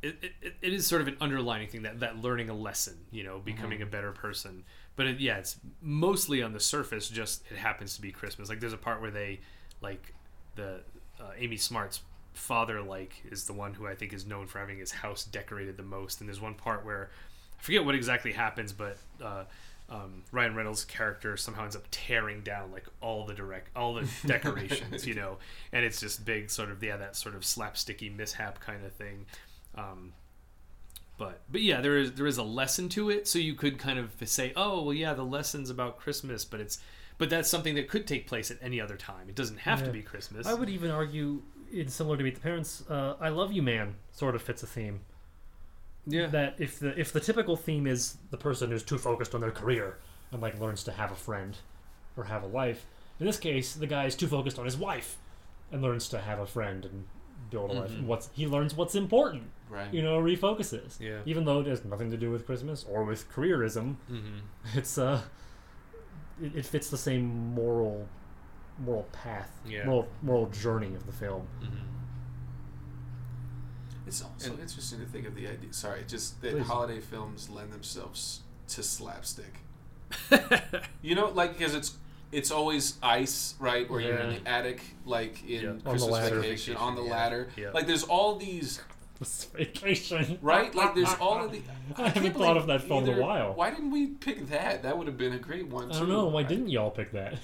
it, 0.02 0.16
it, 0.40 0.54
it 0.62 0.72
is 0.72 0.86
sort 0.86 1.02
of 1.02 1.08
an 1.08 1.16
underlining 1.20 1.68
thing 1.68 1.82
that 1.82 2.00
that 2.00 2.22
learning 2.22 2.48
a 2.48 2.54
lesson 2.54 2.96
you 3.10 3.22
know 3.22 3.38
becoming 3.38 3.82
a 3.82 3.86
better 3.86 4.12
person. 4.12 4.64
But 4.96 5.06
it, 5.06 5.20
yeah 5.20 5.36
it's 5.36 5.58
mostly 5.82 6.42
on 6.42 6.52
the 6.52 6.60
surface 6.60 7.08
just 7.08 7.42
it 7.50 7.58
happens 7.58 7.96
to 7.96 8.00
be 8.02 8.10
christmas. 8.12 8.48
Like 8.48 8.60
there's 8.60 8.72
a 8.72 8.78
part 8.78 9.02
where 9.02 9.10
they 9.10 9.40
like 9.82 10.14
the 10.54 10.80
uh, 11.20 11.32
amy 11.36 11.56
smart's 11.56 12.00
father 12.32 12.80
like 12.80 13.22
is 13.30 13.44
the 13.44 13.52
one 13.52 13.74
who 13.74 13.86
i 13.86 13.94
think 13.94 14.12
is 14.12 14.24
known 14.24 14.46
for 14.46 14.60
having 14.60 14.78
his 14.78 14.92
house 14.92 15.24
decorated 15.24 15.76
the 15.76 15.82
most. 15.82 16.20
And 16.20 16.28
there's 16.28 16.40
one 16.40 16.54
part 16.54 16.84
where 16.84 17.10
i 17.58 17.62
forget 17.62 17.84
what 17.84 17.94
exactly 17.94 18.32
happens 18.32 18.72
but 18.72 18.96
uh, 19.22 19.44
um, 19.90 20.22
Ryan 20.30 20.54
Reynolds' 20.54 20.84
character 20.84 21.36
somehow 21.36 21.64
ends 21.64 21.74
up 21.74 21.84
tearing 21.90 22.42
down 22.42 22.70
like 22.70 22.86
all 23.00 23.26
the 23.26 23.34
direct, 23.34 23.68
all 23.74 23.94
the 23.94 24.08
decorations, 24.26 25.06
you 25.06 25.14
know, 25.14 25.38
and 25.72 25.84
it's 25.84 26.00
just 26.00 26.24
big, 26.24 26.50
sort 26.50 26.70
of 26.70 26.82
yeah, 26.82 26.96
that 26.96 27.16
sort 27.16 27.34
of 27.34 27.42
slapsticky 27.42 28.14
mishap 28.14 28.60
kind 28.60 28.84
of 28.84 28.92
thing. 28.92 29.26
Um, 29.74 30.12
but 31.18 31.40
but 31.50 31.60
yeah, 31.60 31.80
there 31.80 31.98
is 31.98 32.12
there 32.12 32.26
is 32.26 32.38
a 32.38 32.42
lesson 32.42 32.88
to 32.90 33.10
it, 33.10 33.26
so 33.26 33.38
you 33.38 33.54
could 33.54 33.78
kind 33.78 33.98
of 33.98 34.10
say, 34.24 34.52
oh 34.56 34.82
well, 34.82 34.94
yeah, 34.94 35.12
the 35.12 35.24
lesson's 35.24 35.70
about 35.70 35.98
Christmas, 35.98 36.44
but 36.44 36.60
it's 36.60 36.78
but 37.18 37.28
that's 37.28 37.50
something 37.50 37.74
that 37.74 37.88
could 37.88 38.06
take 38.06 38.26
place 38.26 38.50
at 38.50 38.56
any 38.62 38.80
other 38.80 38.96
time. 38.96 39.28
It 39.28 39.34
doesn't 39.34 39.58
have 39.58 39.84
to 39.84 39.90
be 39.90 40.02
Christmas. 40.02 40.46
I 40.46 40.54
would 40.54 40.70
even 40.70 40.90
argue, 40.90 41.42
in 41.70 41.88
similar 41.88 42.16
to 42.16 42.22
Meet 42.22 42.36
the 42.36 42.40
Parents, 42.40 42.84
uh, 42.88 43.16
"I 43.20 43.28
Love 43.28 43.52
You, 43.52 43.60
Man" 43.60 43.96
sort 44.12 44.34
of 44.34 44.40
fits 44.40 44.62
a 44.62 44.66
theme. 44.66 45.00
Yeah. 46.06 46.26
That 46.26 46.54
if 46.58 46.78
the 46.78 46.98
if 46.98 47.12
the 47.12 47.20
typical 47.20 47.56
theme 47.56 47.86
is 47.86 48.16
the 48.30 48.36
person 48.36 48.70
who's 48.70 48.82
too 48.82 48.98
focused 48.98 49.34
on 49.34 49.40
their 49.40 49.50
career 49.50 49.98
and 50.32 50.40
like 50.40 50.58
learns 50.60 50.82
to 50.84 50.92
have 50.92 51.10
a 51.12 51.16
friend 51.16 51.56
or 52.16 52.24
have 52.24 52.42
a 52.42 52.46
life, 52.46 52.86
in 53.18 53.26
this 53.26 53.38
case, 53.38 53.74
the 53.74 53.86
guy 53.86 54.06
is 54.06 54.14
too 54.16 54.26
focused 54.26 54.58
on 54.58 54.64
his 54.64 54.76
wife 54.76 55.18
and 55.72 55.82
learns 55.82 56.08
to 56.08 56.18
have 56.20 56.38
a 56.38 56.46
friend 56.46 56.84
and 56.84 57.04
build 57.50 57.70
a 57.70 57.74
life. 57.74 57.90
Mhm. 57.90 57.98
And 57.98 58.08
what's 58.08 58.28
he 58.32 58.46
learns 58.46 58.74
what's 58.74 58.94
important, 58.94 59.44
Right. 59.68 59.92
you 59.92 60.02
know, 60.02 60.20
refocuses. 60.20 60.98
Yeah. 61.00 61.20
Even 61.26 61.44
though 61.44 61.60
it 61.60 61.66
has 61.66 61.84
nothing 61.84 62.10
to 62.10 62.16
do 62.16 62.30
with 62.30 62.44
Christmas 62.46 62.84
or 62.88 63.04
with 63.04 63.30
careerism, 63.32 63.96
Mm-hmm. 64.10 64.38
it's 64.78 64.98
uh, 64.98 65.22
it, 66.42 66.56
it 66.56 66.66
fits 66.66 66.90
the 66.90 66.98
same 66.98 67.54
moral 67.54 68.08
moral 68.78 69.02
path, 69.12 69.50
Yeah. 69.66 69.84
moral 69.84 70.08
moral 70.22 70.46
journey 70.46 70.94
of 70.94 71.06
the 71.06 71.12
film. 71.12 71.46
Mm-hmm. 71.62 71.76
It's 74.10 74.22
also 74.22 74.50
And- 74.50 74.60
interesting 74.60 74.98
to 75.00 75.06
think 75.06 75.26
of 75.26 75.34
the 75.36 75.46
idea. 75.46 75.72
Sorry, 75.72 76.02
just 76.06 76.40
that 76.42 76.52
Please. 76.52 76.66
holiday 76.66 76.98
films 77.00 77.48
lend 77.48 77.72
themselves 77.72 78.40
to 78.68 78.82
slapstick. 78.82 79.54
You 81.02 81.14
know, 81.14 81.28
like 81.28 81.56
because 81.56 81.74
it's 81.74 81.96
it's 82.32 82.50
always 82.50 82.96
ice, 83.02 83.54
right? 83.58 83.86
Or 83.90 84.00
you're 84.00 84.16
in 84.18 84.30
the 84.42 84.48
attic, 84.50 84.82
like 85.04 85.42
in 85.48 85.62
Yeah. 85.62 85.68
On 85.70 85.78
the 85.78 85.90
Christmas 85.90 86.10
ladder. 86.12 86.40
Vacation, 86.40 86.76
on 86.76 86.94
the 86.96 87.02
Yeah. 87.04 87.10
ladder. 87.10 87.48
Yeah. 87.56 87.70
Like 87.70 87.86
there's 87.86 88.04
all 88.04 88.36
these, 88.36 88.80
vacation, 89.54 90.38
right? 90.42 90.74
Like 90.74 90.94
there's 90.94 91.14
all 91.14 91.44
of 91.44 91.52
the. 91.52 91.62
I 91.96 92.08
haven't 92.08 92.34
thought 92.36 92.56
of 92.56 92.66
that 92.66 92.82
film 92.82 93.08
in 93.08 93.18
a 93.18 93.20
while. 93.22 93.54
Why 93.54 93.70
didn't 93.70 93.90
we 93.92 94.08
pick 94.08 94.48
that? 94.48 94.82
That 94.82 94.96
would 94.98 95.06
have 95.06 95.16
been 95.18 95.32
a 95.32 95.38
great 95.38 95.68
one. 95.68 95.90
I 95.90 95.92
don't 95.94 96.02
too. 96.06 96.12
know. 96.12 96.26
Why 96.28 96.40
I- 96.40 96.44
didn't 96.44 96.68
y'all 96.68 96.90
pick 96.90 97.12
that? 97.12 97.38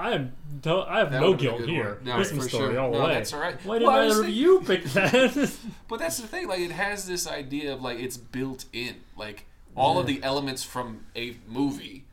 I 0.00 0.10
am. 0.12 0.32
To- 0.62 0.84
I 0.88 0.98
have 0.98 1.10
That 1.12 1.20
no 1.20 1.30
would've 1.30 1.38
been 1.40 1.54
a 1.54 1.56
guilt 1.58 1.68
here. 1.68 1.98
No, 2.04 2.14
Christmas 2.14 2.44
for 2.44 2.48
story 2.50 2.72
sure. 2.74 2.80
all 2.80 2.90
the 2.92 2.98
No, 2.98 3.04
way. 3.04 3.14
that's 3.14 3.32
all 3.32 3.40
right. 3.40 3.56
Why 3.64 3.78
Well, 3.78 3.90
I 3.90 4.04
of 4.06 4.14
thinking- 4.16 4.34
you 4.34 4.60
pick 4.62 4.84
that? 4.86 5.52
But 5.88 5.98
that's 6.00 6.18
the 6.18 6.26
thing. 6.26 6.48
Like 6.48 6.60
it 6.60 6.70
has 6.72 7.06
this 7.06 7.26
idea 7.26 7.72
of 7.74 7.82
like 7.82 7.98
it's 7.98 8.16
built 8.16 8.64
in. 8.72 8.96
Like 9.16 9.46
all 9.76 9.98
of 9.98 10.06
the 10.06 10.22
elements 10.22 10.62
from 10.64 11.06
a 11.16 11.36
movie 11.48 12.04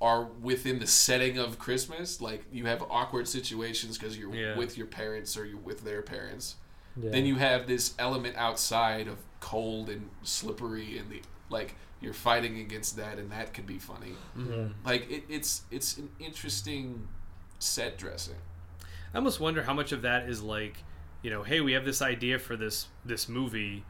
are 0.00 0.24
within 0.24 0.78
the 0.78 0.86
setting 0.86 1.38
of 1.38 1.58
Christmas. 1.58 2.20
Like 2.20 2.44
you 2.52 2.66
have 2.66 2.82
awkward 2.90 3.28
situations 3.28 3.98
because 3.98 4.16
you're 4.18 4.34
Yeah. 4.34 4.56
with 4.56 4.76
your 4.78 4.86
parents 4.86 5.36
or 5.36 5.44
you're 5.44 5.58
with 5.58 5.84
their 5.84 6.02
parents. 6.02 6.56
Yeah. 6.96 7.10
Then 7.10 7.26
you 7.26 7.36
have 7.36 7.66
this 7.66 7.94
element 7.98 8.36
outside 8.36 9.06
of 9.08 9.18
cold 9.40 9.88
and 9.88 10.10
slippery 10.22 10.98
and 10.98 11.08
the 11.10 11.22
like 11.50 11.74
you're 12.00 12.14
fighting 12.14 12.58
against 12.60 12.96
that 12.96 13.18
and 13.18 13.30
that 13.30 13.52
could 13.52 13.66
be 13.66 13.78
funny. 13.78 14.14
Yeah. 14.36 14.68
Like 14.84 15.10
it, 15.10 15.24
it's 15.28 15.62
it's 15.70 15.98
an 15.98 16.08
interesting 16.18 17.08
set 17.58 17.98
dressing. 17.98 18.36
I 19.12 19.18
almost 19.18 19.40
wonder 19.40 19.62
how 19.64 19.74
much 19.74 19.92
of 19.92 20.02
that 20.02 20.28
is 20.28 20.42
like, 20.42 20.82
you 21.22 21.30
know, 21.30 21.42
hey, 21.42 21.60
we 21.60 21.72
have 21.72 21.84
this 21.84 22.00
idea 22.00 22.38
for 22.38 22.56
this 22.56 22.88
this 23.04 23.28
movie, 23.28 23.84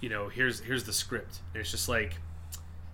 you 0.00 0.08
know, 0.08 0.28
here's 0.28 0.60
here's 0.60 0.84
the 0.84 0.92
script. 0.92 1.40
And 1.52 1.60
it's 1.60 1.70
just 1.70 1.88
like 1.88 2.14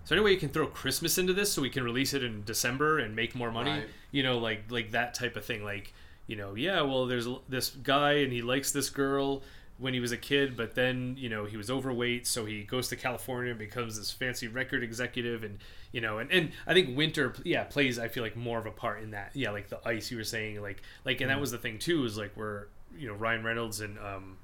So 0.03 0.15
anyway, 0.15 0.31
you 0.31 0.37
can 0.39 0.49
throw 0.49 0.65
Christmas 0.67 1.17
into 1.19 1.33
this, 1.33 1.53
so 1.53 1.61
we 1.61 1.69
can 1.69 1.83
release 1.83 2.13
it 2.15 2.23
in 2.23 2.43
December 2.43 2.97
and 2.99 3.15
make 3.15 3.35
more 3.35 3.51
money. 3.51 3.71
Right. 3.71 3.87
You 4.11 4.23
know, 4.23 4.39
like 4.39 4.63
like 4.69 4.91
that 4.91 5.13
type 5.13 5.35
of 5.35 5.45
thing. 5.45 5.63
Like 5.63 5.93
you 6.27 6.35
know, 6.35 6.55
yeah, 6.55 6.81
well, 6.81 7.05
there's 7.05 7.27
this 7.47 7.69
guy 7.69 8.13
and 8.13 8.33
he 8.33 8.41
likes 8.41 8.71
this 8.71 8.89
girl 8.89 9.43
when 9.79 9.93
he 9.93 9.99
was 9.99 10.11
a 10.11 10.17
kid, 10.17 10.57
but 10.57 10.75
then 10.75 11.15
you 11.17 11.29
know 11.29 11.45
he 11.45 11.57
was 11.57 11.71
overweight, 11.71 12.27
so 12.27 12.45
he 12.45 12.63
goes 12.63 12.87
to 12.89 12.95
California 12.95 13.51
and 13.51 13.59
becomes 13.59 13.97
this 13.97 14.11
fancy 14.11 14.47
record 14.47 14.83
executive, 14.83 15.43
and 15.43 15.59
you 15.91 16.01
know, 16.01 16.19
and, 16.19 16.29
and 16.31 16.51
I 16.67 16.73
think 16.73 16.95
winter, 16.97 17.33
yeah, 17.43 17.63
plays 17.63 17.97
I 17.97 18.07
feel 18.09 18.21
like 18.23 18.35
more 18.35 18.59
of 18.59 18.65
a 18.65 18.71
part 18.71 19.01
in 19.01 19.11
that. 19.11 19.31
Yeah, 19.33 19.51
like 19.51 19.69
the 19.69 19.79
ice 19.87 20.11
you 20.11 20.17
were 20.17 20.23
saying, 20.23 20.61
like 20.61 20.81
like, 21.05 21.21
and 21.21 21.29
that 21.29 21.39
was 21.39 21.51
the 21.51 21.57
thing 21.57 21.79
too, 21.79 22.03
is 22.05 22.17
like 22.17 22.33
where 22.35 22.67
you 22.97 23.07
know 23.07 23.13
Ryan 23.13 23.43
Reynolds 23.43 23.79
and 23.81 23.97
um, 23.99 24.37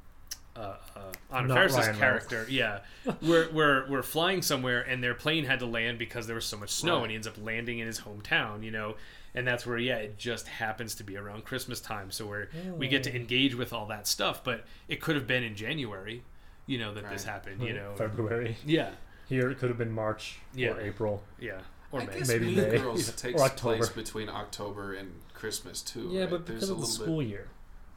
uh, 0.55 0.75
uh, 0.95 1.35
Anna 1.35 1.53
Faris's 1.53 1.97
character, 1.97 2.45
yeah, 2.49 2.79
we're, 3.21 3.51
we're 3.51 3.89
we're 3.89 4.03
flying 4.03 4.41
somewhere 4.41 4.81
and 4.83 5.03
their 5.03 5.13
plane 5.13 5.43
had 5.43 5.59
to 5.59 5.65
land 5.65 5.99
because 5.99 6.27
there 6.27 6.35
was 6.35 6.45
so 6.45 6.55
much 6.57 6.69
snow, 6.71 6.95
Right. 6.95 7.01
and 7.03 7.09
he 7.11 7.15
ends 7.15 7.27
up 7.27 7.35
landing 7.43 7.79
in 7.79 7.87
his 7.87 7.99
hometown, 7.99 8.63
you 8.63 8.71
know, 8.71 8.95
and 9.35 9.47
that's 9.47 9.65
where 9.65 9.77
yeah, 9.77 9.97
it 9.97 10.17
just 10.17 10.47
happens 10.47 10.95
to 10.95 11.03
be 11.03 11.17
around 11.17 11.45
Christmas 11.45 11.79
time, 11.81 12.11
so 12.11 12.25
where 12.25 12.49
we 12.77 12.87
get 12.87 13.03
to 13.03 13.11
Oh. 13.11 13.15
engage 13.15 13.55
with 13.55 13.73
all 13.73 13.85
that 13.87 14.07
stuff, 14.07 14.43
but 14.43 14.65
it 14.87 15.01
could 15.01 15.15
have 15.15 15.27
been 15.27 15.43
in 15.43 15.55
January, 15.55 16.23
you 16.65 16.77
know, 16.77 16.93
that 16.93 17.09
this 17.09 17.23
happened, 17.25 17.61
you 17.61 17.73
know, 17.73 17.93
February. 17.95 18.57
yeah, 18.65 18.91
Here 19.27 19.49
it 19.51 19.57
could 19.59 19.69
have 19.69 19.77
been 19.77 19.91
March 19.91 20.39
Yeah. 20.53 20.71
or 20.71 20.81
April. 20.81 21.23
yeah, 21.39 21.59
or 21.91 22.01
I 22.01 22.05
May. 22.05 22.19
guess 22.19 22.27
Maybe 22.27 22.45
Mean 22.47 22.55
May. 22.57 22.77
Girls 22.77 23.09
Or 23.09 23.11
takes 23.13 23.41
October. 23.41 23.77
place 23.77 23.89
between 23.89 24.29
October 24.29 24.93
and 24.93 25.21
Christmas 25.33 25.81
too. 25.81 26.09
Yeah, 26.11 26.21
right? 26.21 26.29
but 26.31 26.45
There's 26.45 26.61
because 26.61 26.69
a 26.69 26.73
of 26.73 26.81
the 26.81 26.87
school 26.87 27.19
bit 27.19 27.27
year, 27.27 27.47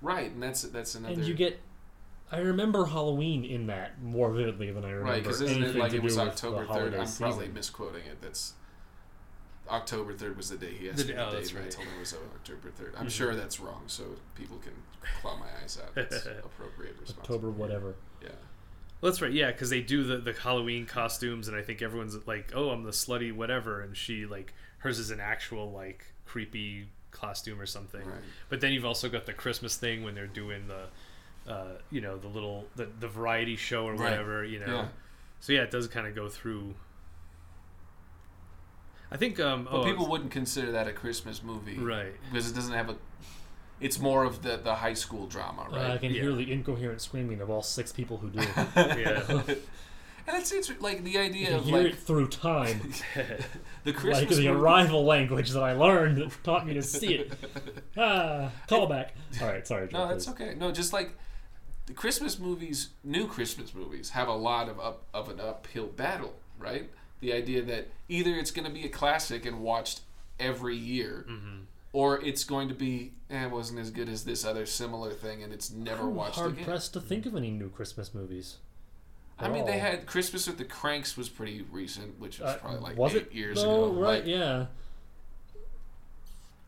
right, 0.02 0.30
and 0.30 0.42
that's 0.42 0.62
that's 0.62 0.94
another 0.94 1.14
and 1.14 1.24
you 1.24 1.34
get. 1.34 1.60
I 2.30 2.40
remember 2.40 2.84
Halloween 2.84 3.42
in 3.42 3.68
that 3.68 4.02
more 4.02 4.30
vividly 4.30 4.70
than 4.70 4.84
I 4.84 4.90
remember 4.90 5.12
right 5.12 5.22
because 5.22 5.40
isn't 5.40 5.62
it 5.62 5.74
like 5.76 5.92
to 5.92 5.96
it 5.96 6.02
was 6.02 6.14
do 6.16 6.20
with 6.20 6.28
October 6.28 6.60
the 6.60 6.66
third? 6.66 6.68
holiday 6.78 6.98
I'm 7.00 7.06
season. 7.06 7.26
probably 7.26 7.48
misquoting 7.48 8.04
it. 8.04 8.20
That's 8.20 8.52
October 9.70 10.12
third 10.14 10.36
was 10.36 10.50
the 10.50 10.56
day 10.56 10.72
he 10.72 10.88
asked 10.88 10.98
The 10.98 11.04
me 11.04 11.08
day- 11.10 11.16
the 11.16 11.22
oh, 11.26 11.30
date, 11.30 11.36
that's 11.36 11.50
and 11.50 11.58
I 11.58 11.62
right. 11.62 11.70
told 11.70 11.86
him 11.88 11.94
it 11.96 12.00
was 12.00 12.14
October 12.14 12.70
3rd 12.70 12.94
I'm 12.98 13.06
Mhm. 13.06 13.10
sure 13.10 13.34
that's 13.34 13.60
wrong, 13.60 13.82
so 13.86 14.04
people 14.34 14.58
can 14.58 14.72
claw 15.20 15.36
my 15.36 15.46
eyes 15.62 15.78
out. 15.82 15.94
That's 15.94 16.26
appropriate 16.44 16.96
response. 17.00 17.20
October, 17.20 17.50
whatever. 17.50 17.94
Yeah. 18.22 18.28
Well, 19.00 19.12
that's 19.12 19.22
right, 19.22 19.32
yeah, 19.32 19.52
because 19.52 19.70
they 19.70 19.80
do 19.80 20.02
the, 20.04 20.18
the 20.18 20.32
Halloween 20.32 20.84
costumes, 20.86 21.46
and 21.48 21.56
I 21.56 21.62
think 21.62 21.82
everyone's 21.82 22.16
like, 22.26 22.50
"Oh, 22.54 22.70
I'm 22.70 22.82
the 22.82 22.90
slutty 22.90 23.32
whatever," 23.32 23.80
and 23.80 23.96
she 23.96 24.26
like 24.26 24.52
hers 24.78 24.98
is 24.98 25.10
an 25.10 25.20
actual 25.20 25.70
like 25.70 26.04
creepy 26.26 26.88
costume 27.12 27.60
or 27.60 27.66
something. 27.66 28.04
Right. 28.04 28.20
But 28.48 28.60
then 28.60 28.72
you've 28.72 28.84
also 28.84 29.08
got 29.08 29.24
the 29.26 29.32
Christmas 29.32 29.76
thing 29.76 30.02
when 30.02 30.14
they're 30.14 30.26
doing 30.26 30.66
the, 30.68 31.50
uh, 31.52 31.78
you 31.90 32.00
know, 32.00 32.16
the 32.18 32.28
little 32.28 32.66
the, 32.76 32.86
the 32.98 33.08
variety 33.08 33.54
show 33.56 33.84
or 33.86 33.92
Right. 33.92 34.10
whatever, 34.10 34.44
you 34.44 34.58
know. 34.60 34.66
Yeah. 34.66 34.88
So 35.40 35.52
yeah, 35.52 35.62
it 35.62 35.70
does 35.70 35.86
kind 35.86 36.06
of 36.08 36.14
go 36.16 36.28
through. 36.28 36.74
I 39.10 39.16
think 39.16 39.40
um, 39.40 39.64
But 39.64 39.72
oh, 39.72 39.84
people 39.84 40.06
wouldn't 40.08 40.30
consider 40.30 40.72
that 40.72 40.86
a 40.88 40.92
Christmas 40.92 41.42
movie, 41.42 41.78
right. 41.78 42.12
Because 42.30 42.50
it 42.50 42.54
doesn't 42.54 42.74
have 42.74 42.90
a. 42.90 42.96
It's 43.80 43.98
more 43.98 44.24
of 44.24 44.42
the 44.42 44.56
the 44.56 44.74
high 44.74 44.94
school 44.94 45.26
drama, 45.26 45.68
Uh, 45.72 45.94
I 45.94 45.98
can 45.98 46.12
Yeah. 46.12 46.22
hear 46.22 46.32
the 46.34 46.50
incoherent 46.52 47.00
screaming 47.00 47.40
of 47.40 47.48
all 47.50 47.62
six 47.62 47.92
people 47.92 48.18
who 48.18 48.28
do. 48.30 48.40
you 48.40 48.46
Yeah. 48.76 49.22
and 50.26 50.36
it's, 50.36 50.52
it's 50.52 50.70
like 50.80 51.04
the 51.04 51.16
idea 51.16 51.46
can 51.46 51.54
of 51.58 51.64
hear 51.64 51.76
like 51.84 51.86
it 51.92 51.98
through 51.98 52.28
time, 52.28 52.80
the 53.84 53.92
Christmas 53.92 54.18
like 54.18 54.28
the 54.28 54.34
movie- 54.36 54.48
arrival 54.48 55.04
language 55.04 55.50
that 55.50 55.62
I 55.62 55.72
learned 55.72 56.18
that 56.18 56.30
taught 56.44 56.66
me 56.66 56.74
to 56.74 56.82
see 56.82 57.14
it. 57.14 57.32
Ah, 57.96 58.50
callback. 58.68 59.10
All 59.40 59.48
right, 59.48 59.66
sorry. 59.66 59.88
Joe, 59.88 59.98
No, 59.98 60.08
that's 60.08 60.26
please. 60.26 60.32
okay. 60.32 60.54
No, 60.54 60.70
just 60.72 60.92
like 60.92 61.14
the 61.86 61.94
Christmas 61.94 62.38
movies, 62.38 62.90
new 63.04 63.26
Christmas 63.26 63.74
movies 63.74 64.10
have 64.10 64.28
a 64.28 64.34
lot 64.34 64.68
of 64.68 64.78
up 64.78 65.04
of 65.14 65.30
an 65.30 65.40
uphill 65.40 65.86
battle, 65.86 66.34
right? 66.58 66.90
The 67.20 67.32
idea 67.32 67.62
that 67.62 67.88
either 68.08 68.34
it's 68.34 68.50
going 68.50 68.66
to 68.66 68.72
be 68.72 68.84
a 68.84 68.88
classic 68.88 69.44
and 69.44 69.60
watched 69.60 70.00
every 70.38 70.76
year, 70.76 71.26
Mhm. 71.28 71.64
or 71.92 72.20
it's 72.24 72.44
going 72.44 72.68
to 72.68 72.74
be 72.74 73.12
eh, 73.30 73.44
it 73.46 73.50
wasn't 73.50 73.78
as 73.78 73.90
good 73.90 74.08
as 74.08 74.24
this 74.24 74.44
other 74.44 74.64
similar 74.64 75.12
thing 75.12 75.42
and 75.42 75.52
it's 75.52 75.70
never 75.70 76.02
I'm 76.04 76.14
watched 76.14 76.36
hard 76.36 76.52
again. 76.52 76.64
pressed 76.64 76.92
to 76.94 77.00
think 77.00 77.26
of 77.26 77.34
any 77.36 77.50
new 77.50 77.68
Christmas 77.68 78.14
movies. 78.14 78.56
I 79.38 79.48
mean, 79.48 79.66
they 79.66 79.76
Oh. 79.76 79.80
had 79.80 80.06
Christmas 80.06 80.46
with 80.46 80.58
the 80.58 80.64
Cranks 80.64 81.16
was 81.16 81.28
pretty 81.28 81.62
recent, 81.70 82.18
which 82.18 82.38
was 82.40 82.54
Uh, 82.54 82.58
probably 82.58 82.80
like 82.80 82.96
was 82.96 83.14
eight 83.14 83.22
it 83.28 83.32
years 83.32 83.56
though? 83.62 83.84
ago. 83.90 84.00
Right? 84.00 84.20
Like, 84.20 84.26
yeah. 84.26 84.66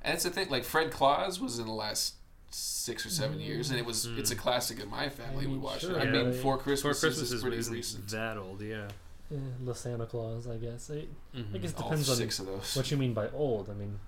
And 0.02 0.14
it's 0.14 0.24
the 0.24 0.30
thing, 0.30 0.48
like 0.48 0.64
Fred 0.64 0.90
Claus 0.90 1.40
was 1.40 1.58
in 1.58 1.66
the 1.66 1.72
last 1.72 2.14
six 2.50 3.04
or 3.06 3.10
seven 3.10 3.38
years, 3.40 3.70
and 3.70 3.78
it 3.78 3.84
was 3.84 4.06
it's 4.06 4.30
a 4.30 4.36
classic 4.36 4.80
in 4.80 4.88
my 4.88 5.08
family. 5.08 5.44
I 5.44 5.48
we 5.48 5.52
mean, 5.54 5.62
watched 5.62 5.82
sure, 5.82 5.92
it. 5.92 6.00
I 6.00 6.04
yeah. 6.04 6.10
mean, 6.10 6.32
Yeah. 6.32 6.40
Four 6.42 6.56
For 6.58 6.62
Christmases 6.64 7.00
Christmas 7.00 7.26
is 7.28 7.32
is 7.34 7.42
pretty 7.42 7.56
isn't 7.58 7.72
recent. 7.74 8.08
that 8.08 8.36
old, 8.36 8.60
yeah. 8.60 8.88
Eh, 9.32 9.36
the 9.64 9.74
Santa 9.74 10.06
Claus, 10.06 10.46
I 10.48 10.56
guess. 10.56 10.90
I, 10.90 10.94
I 10.94 11.38
Mhm. 11.38 11.60
guess 11.62 11.70
it 11.70 11.76
All 11.78 11.84
depends 11.90 12.08
on 12.40 12.46
of 12.46 12.52
those. 12.52 12.76
what 12.76 12.90
you 12.90 12.96
mean 12.96 13.14
by 13.14 13.28
old. 13.30 13.70
I 13.70 13.74
mean, 13.74 14.00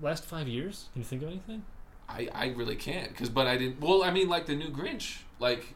last 0.00 0.24
five 0.24 0.46
years? 0.48 0.88
Can 0.92 1.02
you 1.02 1.06
think 1.06 1.22
of 1.22 1.28
anything? 1.28 1.64
I, 2.08 2.28
I 2.34 2.46
really 2.48 2.76
can't 2.76 3.08
because 3.10 3.30
but 3.30 3.46
I 3.46 3.56
didn't 3.56 3.80
well 3.80 4.02
I 4.02 4.10
mean 4.10 4.28
like 4.28 4.44
the 4.46 4.54
new 4.56 4.68
Grinch 4.70 5.18
like 5.38 5.74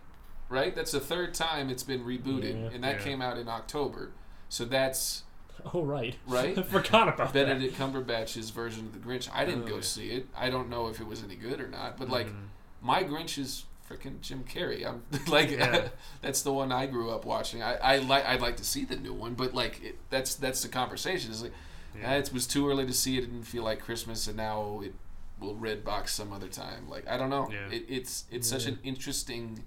right 0.50 0.74
that's 0.74 0.90
the 0.92 1.00
third 1.00 1.32
time 1.32 1.70
it's 1.70 1.84
been 1.84 2.04
rebooted 2.04 2.60
Yeah. 2.60 2.70
and 2.74 2.84
that 2.84 2.96
Yeah. 2.98 3.02
came 3.04 3.22
out 3.22 3.38
in 3.38 3.48
October 3.48 4.10
so 4.48 4.64
that's 4.66 5.22
Oh, 5.72 5.82
right. 5.82 6.16
Right? 6.26 6.58
I 6.58 6.62
forgot 6.78 7.08
about 7.08 7.32
that. 7.32 7.46
Benedict 7.46 7.78
Cumberbatch's 7.78 8.50
version 8.50 8.86
of 8.86 8.92
the 8.92 8.98
Grinch 8.98 9.30
I 9.32 9.44
didn't 9.46 9.62
Oh, 9.64 9.68
go 9.68 9.74
yeah. 9.76 9.80
see 9.82 10.10
it 10.10 10.26
I 10.36 10.50
don't 10.50 10.68
know 10.68 10.88
if 10.88 11.00
it 11.00 11.06
was 11.06 11.22
any 11.22 11.36
good 11.36 11.60
or 11.60 11.68
not 11.68 11.96
but 11.96 12.10
like 12.10 12.26
Mhm. 12.28 12.48
my 12.82 13.02
Grinch 13.04 13.38
is 13.38 13.64
freaking 13.88 14.20
Jim 14.20 14.44
Carrey 14.44 14.84
I'm 14.86 15.02
like 15.28 15.50
Yeah. 15.50 15.88
that's 16.22 16.42
the 16.42 16.52
one 16.52 16.72
I 16.72 16.86
grew 16.86 17.10
up 17.10 17.24
watching 17.24 17.62
I, 17.62 17.74
I 17.76 17.98
like 17.98 18.24
I'd 18.26 18.40
like 18.40 18.56
to 18.56 18.64
see 18.64 18.84
the 18.84 18.96
new 18.96 19.14
one 19.14 19.34
but 19.34 19.54
like 19.54 19.82
it, 19.82 19.96
that's 20.10 20.34
that's 20.34 20.62
the 20.62 20.68
conversation 20.68 21.30
it's 21.30 21.42
like 21.42 21.52
Yeah. 21.96 22.12
"Ah, 22.12 22.14
it 22.16 22.32
was 22.32 22.46
too 22.46 22.68
early 22.68 22.84
to 22.86 22.92
see 22.92 23.16
it. 23.16 23.24
It 23.24 23.30
didn't 23.30 23.44
feel 23.44 23.62
like 23.64 23.80
Christmas, 23.80 24.26
and 24.26 24.36
now 24.36 24.80
it 24.84 24.92
will 25.40 25.54
red 25.54 25.82
box 25.84 26.12
some 26.14 26.32
other 26.32 26.48
time. 26.48 26.88
Like 26.90 27.06
I 27.08 27.16
don't 27.16 27.30
know. 27.30 27.48
Yeah. 27.50 27.70
It, 27.76 27.84
it's 27.88 28.24
it's 28.30 28.48
such 28.48 28.66
an 28.66 28.78
interesting, 28.82 29.64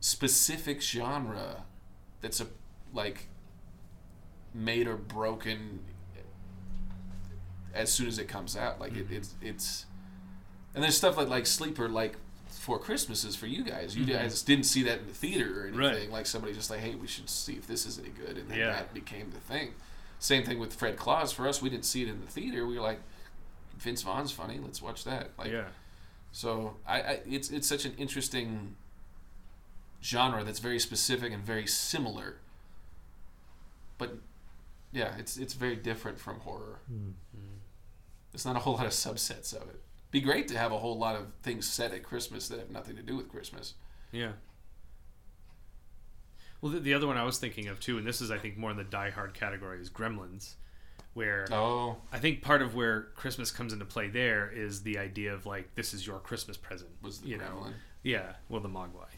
specific 0.00 0.80
genre 0.82 1.64
that's 2.20 2.40
a 2.40 2.46
like 2.92 3.28
made 4.54 4.86
or 4.86 4.96
broken 4.96 5.80
as 7.74 7.92
soon 7.92 8.06
as 8.06 8.18
it 8.18 8.28
comes 8.28 8.56
out. 8.56 8.80
Like 8.80 8.92
Mhm. 8.92 9.00
it, 9.00 9.06
it's 9.16 9.34
it's 9.42 9.86
and 10.74 10.82
there's 10.82 10.96
stuff 10.96 11.16
like 11.16 11.28
like 11.28 11.46
Sleeper 11.46 11.88
like 11.88 12.16
for 12.64 12.78
Christmases 12.78 13.36
for 13.36 13.46
you 13.46 13.62
guys. 13.62 13.94
You 13.94 14.06
Mhm. 14.06 14.12
guys 14.20 14.40
didn't 14.40 14.64
see 14.64 14.82
that 14.84 15.00
in 15.00 15.06
the 15.06 15.12
theater 15.12 15.60
or 15.60 15.66
anything. 15.66 15.78
Right. 15.78 16.10
Like 16.10 16.24
somebody 16.26 16.54
just 16.54 16.70
like, 16.70 16.80
hey, 16.80 16.94
we 16.94 17.06
should 17.06 17.28
see 17.28 17.56
if 17.56 17.66
this 17.66 17.84
is 17.84 17.98
any 17.98 18.08
good, 18.08 18.38
and 18.38 18.48
then 18.50 18.58
Yeah. 18.58 18.72
that 18.72 18.94
became 18.94 19.30
the 19.32 19.38
thing. 19.40 19.74
Same 20.18 20.44
thing 20.46 20.58
with 20.58 20.72
Fred 20.72 20.96
Claus. 20.96 21.30
For 21.30 21.46
us, 21.46 21.60
we 21.60 21.68
didn't 21.68 21.84
see 21.84 22.00
it 22.02 22.08
in 22.08 22.22
the 22.22 22.26
theater. 22.26 22.66
We 22.66 22.76
were 22.76 22.80
like, 22.80 23.00
Vince 23.76 24.00
Vaughn's 24.00 24.32
funny. 24.32 24.58
Let's 24.58 24.80
watch 24.80 25.04
that. 25.04 25.32
Like, 25.36 25.50
yeah. 25.52 25.68
so 26.32 26.78
I, 26.86 27.00
I 27.02 27.20
it's 27.26 27.50
it's 27.50 27.68
such 27.68 27.84
an 27.84 27.94
interesting 27.98 28.76
genre 30.02 30.42
that's 30.42 30.60
very 30.60 30.78
specific 30.78 31.32
and 31.34 31.44
very 31.44 31.66
similar. 31.66 32.38
But 33.98 34.16
yeah, 34.90 35.16
it's 35.18 35.36
it's 35.36 35.52
very 35.52 35.76
different 35.76 36.18
from 36.18 36.40
horror. 36.40 36.78
Hmm. 36.86 37.10
There's 38.32 38.46
not 38.46 38.56
a 38.56 38.60
whole 38.60 38.74
lot 38.74 38.86
of 38.86 38.92
subsets 38.92 39.52
of 39.52 39.68
it. 39.68 39.80
Be 40.14 40.20
great 40.20 40.46
to 40.46 40.56
have 40.56 40.70
a 40.70 40.78
whole 40.78 40.96
lot 40.96 41.16
of 41.16 41.26
things 41.42 41.66
set 41.68 41.92
at 41.92 42.04
Christmas 42.04 42.46
that 42.46 42.60
have 42.60 42.70
nothing 42.70 42.94
to 42.94 43.02
do 43.02 43.16
with 43.16 43.28
Christmas. 43.28 43.74
Yeah. 44.12 44.30
Well, 46.60 46.70
the, 46.70 46.78
the 46.78 46.94
other 46.94 47.08
one 47.08 47.16
I 47.16 47.24
was 47.24 47.38
thinking 47.38 47.66
of 47.66 47.80
too, 47.80 47.98
and 47.98 48.06
this 48.06 48.20
is 48.20 48.30
I 48.30 48.38
think 48.38 48.56
more 48.56 48.70
in 48.70 48.76
the 48.76 48.84
Die 48.84 49.10
Hard 49.10 49.34
category, 49.34 49.80
is 49.80 49.90
Gremlins, 49.90 50.54
where 51.14 51.48
Oh, 51.50 51.96
I 52.12 52.20
think 52.20 52.42
part 52.42 52.62
of 52.62 52.76
where 52.76 53.08
Christmas 53.16 53.50
comes 53.50 53.72
into 53.72 53.86
play 53.86 54.06
there 54.06 54.48
is 54.54 54.84
the 54.84 54.98
idea 54.98 55.34
of 55.34 55.46
like 55.46 55.74
this 55.74 55.92
is 55.92 56.06
your 56.06 56.20
Christmas 56.20 56.56
present. 56.56 56.90
was 57.02 57.18
the 57.18 57.30
you 57.30 57.38
know? 57.38 57.46
Gremlin. 57.46 57.72
Yeah. 58.04 58.34
Well, 58.48 58.60
the 58.60 58.68
Mogwai. 58.68 59.08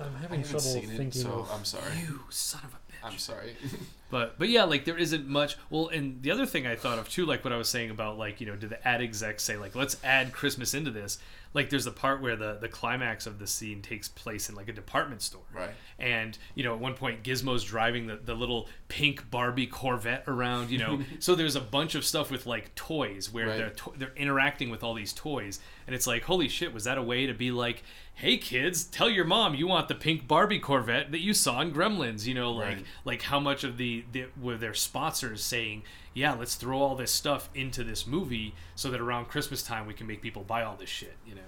I'm 0.00 0.14
having 0.14 0.40
haven't 0.40 0.44
trouble 0.44 0.60
seen 0.60 0.84
it, 0.90 0.96
thinking 0.96 1.22
so 1.22 1.30
of. 1.40 1.50
I'm 1.52 1.64
sorry. 1.64 1.92
You 2.00 2.20
son 2.30 2.62
of 2.64 2.70
a 2.74 2.76
bitch. 2.76 3.12
I'm 3.12 3.18
sorry. 3.18 3.56
But 4.10 4.38
but 4.38 4.48
yeah, 4.48 4.62
like 4.62 4.84
there 4.84 4.96
isn't 4.96 5.26
much. 5.26 5.56
Well, 5.70 5.88
and 5.88 6.22
the 6.22 6.30
other 6.30 6.46
thing 6.46 6.68
I 6.68 6.76
thought 6.76 7.00
of 7.00 7.08
too, 7.08 7.26
like 7.26 7.42
what 7.42 7.52
I 7.52 7.56
was 7.56 7.68
saying 7.68 7.90
about 7.90 8.16
like 8.16 8.40
you 8.40 8.46
know, 8.46 8.54
did 8.54 8.70
the 8.70 8.86
ad 8.86 9.02
execs 9.02 9.42
say 9.42 9.56
like 9.56 9.74
let's 9.74 9.96
add 10.04 10.32
Christmas 10.32 10.72
into 10.72 10.92
this? 10.92 11.18
Like 11.54 11.70
there's 11.70 11.84
the 11.86 11.90
part 11.92 12.20
where 12.20 12.36
the 12.36 12.58
the 12.60 12.68
climax 12.68 13.26
of 13.26 13.38
the 13.38 13.46
scene 13.46 13.80
takes 13.80 14.08
place 14.08 14.48
in 14.50 14.54
like 14.56 14.68
a 14.68 14.72
department 14.72 15.22
store. 15.22 15.42
right. 15.54 15.70
and 15.98 16.36
you 16.56 16.64
know 16.64 16.74
at 16.74 16.80
one 16.80 16.94
point 16.94 17.22
gizmo's 17.22 17.62
driving 17.64 18.06
the, 18.08 18.16
the 18.16 18.34
little 18.34 18.68
pink 18.88 19.30
barbie 19.30 19.66
corvette 19.68 20.24
around 20.26 20.70
you 20.70 20.78
know 20.78 21.00
so 21.20 21.34
there's 21.36 21.54
a 21.54 21.60
bunch 21.60 21.94
of 21.94 22.04
stuff 22.04 22.30
with 22.30 22.44
like 22.46 22.74
toys 22.74 23.32
where 23.32 23.46
Right. 23.46 23.56
they're 23.56 23.70
to- 23.70 23.92
they're 23.96 24.12
interacting 24.16 24.68
with 24.70 24.82
all 24.82 24.94
these 24.94 25.12
toys 25.12 25.60
and 25.86 25.94
it's 25.94 26.06
like 26.08 26.24
holy 26.24 26.48
shit 26.48 26.74
was 26.74 26.84
that 26.84 26.98
a 26.98 27.02
way 27.02 27.26
to 27.26 27.32
be 27.34 27.52
like 27.52 27.84
hey 28.14 28.36
kids 28.36 28.82
tell 28.84 29.08
your 29.08 29.24
mom 29.24 29.54
you 29.54 29.68
want 29.68 29.86
the 29.86 29.94
pink 29.94 30.26
barbie 30.26 30.58
corvette 30.58 31.12
that 31.12 31.20
you 31.20 31.32
saw 31.32 31.60
in 31.60 31.72
gremlins 31.72 32.26
you 32.26 32.34
know 32.34 32.50
like 32.52 32.64
Right. 32.78 32.84
like 33.04 33.22
how 33.22 33.38
much 33.38 33.62
of 33.62 33.76
the, 33.76 34.04
the 34.10 34.26
were 34.40 34.56
their 34.56 34.74
sponsors 34.74 35.42
saying 35.44 35.82
yeah 36.14 36.32
let's 36.34 36.54
throw 36.54 36.78
all 36.78 36.94
this 36.94 37.10
stuff 37.10 37.50
into 37.54 37.84
this 37.84 38.06
movie 38.06 38.54
so 38.74 38.90
that 38.90 39.00
around 39.00 39.26
christmas 39.26 39.62
time 39.62 39.86
we 39.86 39.92
can 39.94 40.06
make 40.06 40.22
people 40.22 40.42
buy 40.42 40.62
all 40.62 40.76
this 40.76 40.88
shit 40.90 41.16
you 41.26 41.34
know 41.34 41.40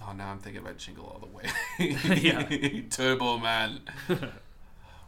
Oh, 0.00 0.12
now 0.12 0.30
I'm 0.30 0.38
thinking 0.38 0.62
about 0.62 0.76
Jingle 0.76 1.06
All 1.06 1.18
the 1.18 1.26
Way. 1.26 1.44
Yeah. 2.22 2.82
Turbo 2.88 3.36
Man. 3.38 3.80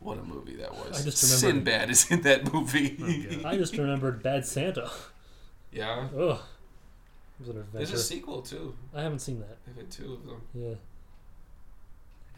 What 0.00 0.18
a 0.18 0.22
movie 0.24 0.56
that 0.56 0.72
was. 0.72 1.00
I 1.00 1.04
just 1.04 1.22
remembered- 1.44 1.72
Sinbad 1.72 1.90
is 1.90 2.10
in 2.10 2.22
that 2.22 2.52
movie. 2.52 3.40
Oh, 3.44 3.48
I 3.48 3.56
just 3.56 3.76
remembered 3.76 4.20
Bad 4.22 4.44
Santa. 4.46 4.90
yeah. 5.70 6.08
Ugh. 6.18 6.38
It 7.38 7.46
was 7.46 7.48
an 7.50 7.64
There's 7.72 7.92
a 7.92 7.98
sequel 7.98 8.42
too. 8.42 8.74
I 8.92 9.02
haven't 9.02 9.20
seen 9.20 9.38
that. 9.40 9.58
They've 9.64 9.76
had 9.76 9.90
two 9.92 10.14
of 10.14 10.26
them. 10.26 10.42
Yeah. 10.54 10.74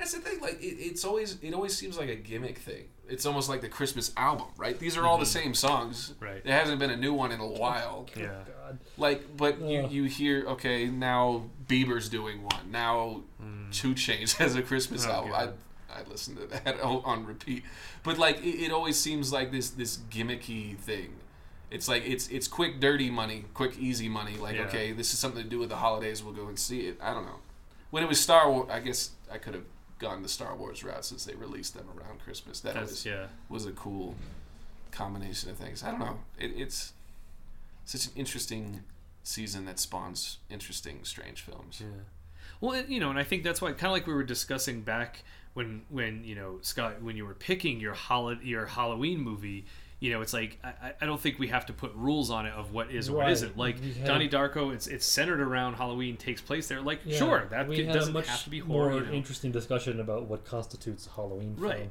That's 0.03 0.15
the 0.15 0.21
thing. 0.21 0.41
Like 0.41 0.61
it, 0.61 0.79
it's 0.81 1.05
always 1.05 1.39
it 1.43 1.55
always 1.55 1.77
seems 1.77 1.97
like 1.97 2.09
a 2.09 2.17
gimmick 2.17 2.59
thing. 2.59 2.87
It's 3.09 3.25
almost 3.25 3.49
like 3.49 3.61
the 3.61 3.69
Christmas 3.69 4.11
album, 4.17 4.49
right? 4.57 4.77
These 4.77 4.97
are 4.97 5.07
all 5.07 5.17
the 5.17 5.25
mm-hmm. 5.25 5.45
same 5.45 5.55
songs. 5.55 6.15
Right. 6.19 6.43
There 6.43 6.59
hasn't 6.59 6.81
been 6.81 6.91
a 6.91 6.97
new 6.97 7.15
one 7.15 7.31
in 7.31 7.39
a 7.39 7.47
while. 7.47 8.09
Oh, 8.09 8.21
yeah. 8.21 8.41
God. 8.45 8.81
Like, 8.99 9.37
but 9.37 9.61
you, 9.61 9.87
you 9.89 10.05
hear 10.05 10.45
okay 10.49 10.87
now 10.87 11.45
Bieber's 11.69 12.09
doing 12.09 12.43
one. 12.43 12.73
Now 12.73 13.23
mm. 13.41 13.73
2 13.73 13.95
Chainz 13.95 14.37
has 14.39 14.57
a 14.57 14.63
Christmas 14.63 15.07
Oh, 15.07 15.13
album. 15.13 15.33
I 15.35 15.45
God. 15.45 15.55
I 15.95 16.11
listen 16.11 16.35
to 16.35 16.47
that 16.49 16.81
on 16.81 17.03
on 17.05 17.25
repeat. 17.25 17.63
But 18.03 18.19
like 18.19 18.43
it, 18.43 18.61
it 18.61 18.73
always 18.73 18.99
seems 18.99 19.33
like 19.33 19.53
this 19.53 19.71
this 19.71 19.99
gimmicky 20.11 20.77
thing. 20.79 21.13
It's 21.71 21.87
like 21.87 22.03
it's 22.05 22.27
it's 22.27 22.49
quick 22.49 22.81
dirty 22.81 23.09
money, 23.09 23.45
quick 23.55 23.79
easy 23.79 24.09
money. 24.09 24.37
Like 24.37 24.57
Yeah. 24.57 24.65
okay, 24.65 24.91
this 24.91 25.13
is 25.13 25.21
something 25.21 25.45
to 25.45 25.49
do 25.49 25.61
with 25.61 25.69
the 25.69 25.77
holidays. 25.77 26.25
We'll 26.25 26.35
go 26.35 26.49
and 26.49 26.59
see 26.59 26.89
it. 26.89 26.99
I 27.01 27.15
don't 27.15 27.25
know. 27.25 27.39
When 27.91 28.03
it 28.03 28.09
was 28.09 28.19
Star 28.19 28.51
Wars, 28.51 28.69
I 28.69 28.81
guess 28.81 29.11
I 29.31 29.39
could 29.39 29.55
have 29.55 29.65
gone 30.03 30.23
the 30.23 30.29
Star 30.29 30.55
Wars 30.55 30.85
route 30.85 31.05
since 31.05 31.25
they 31.25 31.35
released 31.35 31.75
them 31.75 31.87
around 31.97 32.21
Christmas. 32.21 32.61
That 32.61 32.75
That's 32.75 32.91
was 32.91 33.07
yeah. 33.07 33.27
was 33.49 33.65
a 33.65 33.73
cool 33.73 34.15
combination 34.91 35.49
of 35.49 35.57
things. 35.57 35.83
I 35.83 35.91
don't 35.91 36.01
know. 36.01 36.19
It, 36.39 36.53
it's 36.57 36.93
such 37.87 38.07
an 38.07 38.13
interesting 38.17 38.83
season 39.23 39.65
that 39.65 39.79
spawns 39.79 40.39
interesting, 40.51 41.01
strange 41.05 41.41
films. 41.41 41.81
Yeah. 41.81 42.03
Well, 42.61 42.85
you 42.87 43.01
know, 43.01 43.11
and 43.11 43.19
I 43.19 43.25
think 43.25 43.43
that's 43.43 43.63
why, 43.63 43.71
kind 43.73 43.87
of 43.87 43.93
like 43.93 44.07
we 44.07 44.15
were 44.15 44.23
discussing 44.23 44.83
back 44.83 45.25
when, 45.55 45.83
when 45.89 46.25
you 46.25 46.35
know, 46.35 46.59
Scott, 46.63 47.03
when 47.03 47.17
you 47.17 47.25
were 47.25 47.35
picking 47.35 47.81
your 47.81 47.95
hol- 47.95 48.37
your 48.43 48.67
Halloween 48.67 49.21
movie, 49.21 49.65
you 50.03 50.11
know, 50.11 50.21
it's 50.21 50.33
like 50.33 50.59
I, 50.65 50.69
I- 50.89 50.93
I 51.03 51.07
don't 51.07 51.21
think 51.21 51.39
we 51.39 51.47
have 51.49 51.67
to 51.67 51.73
put 51.73 51.95
rules 51.95 52.29
on 52.29 52.45
it 52.47 52.53
of 52.55 52.73
what 52.73 52.91
is 52.91 53.09
or 53.09 53.13
what 53.19 53.23
Right. 53.23 53.31
isn't. 53.33 53.57
Like 53.57 53.77
We 53.81 53.93
have- 53.93 54.07
Donnie 54.09 54.29
Darko, 54.29 54.75
it's 54.75 54.89
it's 54.89 55.07
centered 55.07 55.41
around 55.41 55.75
Halloween, 55.75 56.17
takes 56.17 56.41
place 56.41 56.67
there. 56.67 56.81
Like, 56.81 57.01
Yeah, 57.05 57.19
sure, 57.19 57.47
that 57.51 57.69
we 57.69 57.77
kid 57.77 57.93
doesn't 57.93 58.11
a 58.11 58.13
much 58.13 58.27
have 58.27 58.43
to 58.43 58.51
be 58.51 58.59
horror. 58.59 58.91
more 58.91 59.01
you 59.01 59.07
know? 59.07 59.13
interesting 59.13 59.53
discussion 59.53 60.01
about 60.01 60.25
what 60.25 60.45
constitutes 60.45 61.07
a 61.07 61.11
Halloween 61.11 61.55
film. 61.55 61.69
Right. 61.71 61.91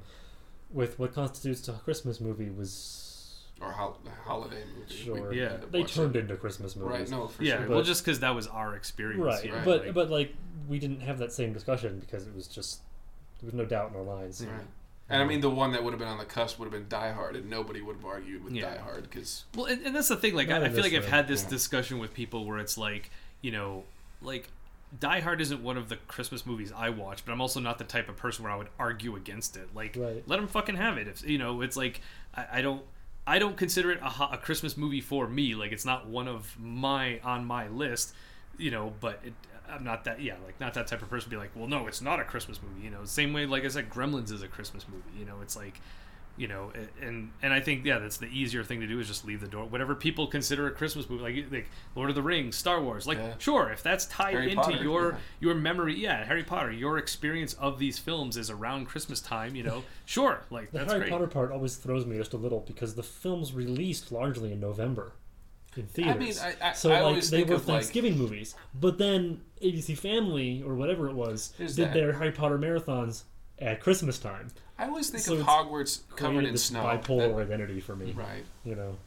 With 0.71 0.99
what 0.99 1.13
constitutes 1.13 1.67
a 1.69 1.73
Christmas 1.73 2.19
movie 2.19 2.49
was 2.49 3.43
Or 3.61 3.71
hol- 3.71 3.97
holiday 4.25 4.63
movie. 4.77 4.93
Sure. 4.93 5.33
Yeah. 5.33 5.57
they 5.71 5.81
watching- 5.81 5.95
turned 6.03 6.15
into 6.17 6.35
Christmas 6.35 6.75
movies. 6.75 6.91
Right. 6.99 7.09
No, 7.09 7.27
for 7.29 7.43
yeah, 7.43 7.59
sure. 7.59 7.69
well, 7.69 7.81
just 7.83 8.03
because 8.03 8.19
that 8.19 8.35
was 8.35 8.47
our 8.47 8.75
experience. 8.75 9.23
Right, 9.23 9.45
you 9.45 9.51
know, 9.51 9.61
but 9.63 9.85
like- 9.85 9.93
but 9.93 10.09
like 10.09 10.35
we 10.67 10.79
didn't 10.79 10.99
have 11.01 11.17
that 11.19 11.31
same 11.31 11.53
discussion 11.53 11.99
because 11.99 12.27
it 12.27 12.35
was 12.35 12.47
just 12.49 12.81
there 13.39 13.47
was 13.47 13.53
no 13.53 13.63
doubt 13.65 13.91
in 13.91 13.95
our 13.97 14.03
minds. 14.03 14.45
Right. 14.45 14.65
And 15.11 15.21
I 15.21 15.25
mean, 15.25 15.41
the 15.41 15.49
one 15.49 15.71
that 15.73 15.83
would 15.83 15.91
have 15.93 15.99
been 15.99 16.07
on 16.07 16.17
the 16.17 16.25
cusp 16.25 16.57
would 16.59 16.65
have 16.65 16.73
been 16.73 16.87
Die 16.89 17.11
Hard, 17.11 17.35
and 17.35 17.49
nobody 17.49 17.81
would 17.81 17.95
have 17.97 18.05
argued 18.05 18.43
with 18.43 18.53
Yeah. 18.53 18.73
Die 18.75 18.81
Hard 18.81 19.03
because 19.03 19.45
Well, 19.55 19.65
and, 19.65 19.85
and 19.85 19.95
that's 19.95 20.07
the 20.07 20.15
thing. 20.17 20.33
Like, 20.35 20.49
I, 20.49 20.57
I 20.65 20.69
feel 20.69 20.81
like 20.81 20.91
this 20.91 21.03
I've 21.05 21.09
had 21.09 21.27
this 21.27 21.43
Yeah. 21.43 21.49
discussion 21.49 21.99
with 21.99 22.13
people 22.13 22.45
where 22.45 22.57
it's 22.59 22.77
like, 22.77 23.09
you 23.41 23.51
know, 23.51 23.83
like 24.21 24.47
Die 24.99 25.19
Hard 25.21 25.39
isn't 25.41 25.63
one 25.63 25.77
of 25.77 25.89
the 25.89 25.95
Christmas 25.95 26.45
movies 26.45 26.71
I 26.75 26.89
watch, 26.89 27.23
but 27.25 27.31
I'm 27.31 27.41
also 27.41 27.59
not 27.59 27.77
the 27.77 27.83
type 27.85 28.09
of 28.09 28.17
person 28.17 28.43
where 28.43 28.51
I 28.53 28.57
would 28.57 28.67
argue 28.79 29.15
against 29.15 29.55
it. 29.57 29.69
Like, 29.75 29.95
Right. 29.97 30.23
let 30.27 30.37
them 30.37 30.47
fucking 30.47 30.75
have 30.75 30.97
it. 30.97 31.07
If 31.07 31.27
you 31.27 31.37
know, 31.37 31.61
it's 31.61 31.77
like 31.77 32.01
I, 32.35 32.45
I 32.53 32.61
don't. 32.61 32.81
I 33.27 33.37
don't 33.37 33.55
consider 33.55 33.91
it 33.91 33.99
a, 34.01 34.33
a 34.33 34.37
Christmas 34.41 34.75
movie 34.75 34.99
for 34.99 35.27
me. 35.27 35.53
Like 35.53 35.71
it's 35.71 35.85
not 35.85 36.07
one 36.07 36.27
of 36.27 36.57
my 36.59 37.19
on 37.23 37.45
my 37.45 37.67
list, 37.67 38.13
you 38.57 38.71
know. 38.71 38.93
But 38.99 39.19
it, 39.23 39.33
I'm 39.71 39.83
not 39.83 40.03
that. 40.05 40.21
Yeah, 40.21 40.35
like 40.45 40.59
not 40.59 40.73
that 40.75 40.87
type 40.87 41.01
of 41.01 41.09
person. 41.09 41.29
To 41.29 41.35
be 41.35 41.39
like, 41.39 41.51
well, 41.55 41.67
no, 41.67 41.87
it's 41.87 42.01
not 42.01 42.19
a 42.19 42.23
Christmas 42.23 42.59
movie. 42.61 42.83
You 42.83 42.89
know, 42.91 43.05
same 43.05 43.33
way. 43.33 43.45
Like 43.45 43.65
I 43.65 43.69
said, 43.69 43.89
Gremlins 43.89 44.31
is 44.31 44.41
a 44.41 44.47
Christmas 44.47 44.85
movie. 44.87 45.19
You 45.19 45.25
know, 45.25 45.35
it's 45.41 45.55
like, 45.55 45.79
you 46.37 46.47
know, 46.47 46.71
and 47.01 47.31
and 47.41 47.53
I 47.53 47.59
think 47.59 47.85
yeah, 47.85 47.99
that's 47.99 48.17
the 48.17 48.27
easier 48.27 48.63
thing 48.63 48.79
to 48.81 48.87
do 48.87 48.99
is 48.99 49.07
just 49.07 49.25
leave 49.25 49.41
the 49.41 49.47
door. 49.47 49.65
Whatever 49.65 49.95
people 49.95 50.27
consider 50.27 50.65
a 50.67 50.71
Christmas 50.71 51.09
movie, 51.09 51.23
like 51.23 51.51
like 51.51 51.69
Lord 51.95 52.09
of 52.09 52.15
the 52.15 52.21
Rings, 52.21 52.55
Star 52.55 52.81
Wars, 52.81 53.05
like 53.05 53.17
Yeah. 53.17 53.33
sure, 53.37 53.69
if 53.69 53.83
that's 53.83 54.05
tied 54.07 54.33
Harry 54.33 54.51
into 54.51 54.63
Potter, 54.63 54.83
your 54.83 55.11
yeah. 55.11 55.17
your 55.41 55.55
memory, 55.55 55.95
yeah, 55.95 56.23
Harry 56.25 56.43
Potter, 56.43 56.71
your 56.71 56.97
experience 56.97 57.53
of 57.55 57.79
these 57.79 57.99
films 57.99 58.37
is 58.37 58.49
around 58.49 58.85
Christmas 58.85 59.19
time. 59.21 59.55
You 59.55 59.63
know, 59.63 59.83
sure, 60.05 60.41
like 60.49 60.71
The 60.71 60.79
that's 60.79 60.91
Harry 60.91 61.01
great. 61.03 61.11
Potter 61.11 61.27
part 61.27 61.51
always 61.51 61.75
throws 61.75 62.05
me 62.05 62.17
just 62.17 62.33
a 62.33 62.37
little 62.37 62.61
because 62.61 62.95
the 62.95 63.03
films 63.03 63.53
released 63.53 64.11
largely 64.11 64.51
in 64.53 64.59
November 64.59 65.11
in 65.77 65.87
theaters. 65.87 66.15
I 66.15 66.17
mean, 66.49 66.55
I, 66.61 66.69
I, 66.69 66.73
so 66.73 66.89
I 66.89 66.95
like 66.95 67.01
always 67.03 67.29
they 67.29 67.37
think 67.37 67.49
were 67.49 67.55
of 67.55 67.67
like 67.67 67.77
Thanksgiving 67.81 68.17
movies, 68.17 68.55
but 68.79 68.97
then 68.97 69.41
ABC 69.63 69.97
Family 69.97 70.61
or 70.63 70.75
whatever 70.75 71.07
it 71.09 71.13
was 71.15 71.53
There's 71.57 71.75
did 71.75 71.87
that. 71.89 71.93
their 71.93 72.13
Harry 72.13 72.31
Potter 72.31 72.57
marathons 72.57 73.23
at 73.59 73.79
Christmas 73.79 74.17
time. 74.19 74.49
I 74.77 74.85
always 74.87 75.09
think 75.09 75.23
So 75.23 75.35
of 75.35 75.41
Hogwarts 75.45 76.01
covered 76.15 76.45
in 76.45 76.57
snow. 76.57 76.81
bipolar 76.83 77.35
That- 77.35 77.41
identity 77.53 77.79
for 77.79 77.95
me. 77.95 78.11
right. 78.13 78.43
You 78.65 78.75
know, 78.75 78.97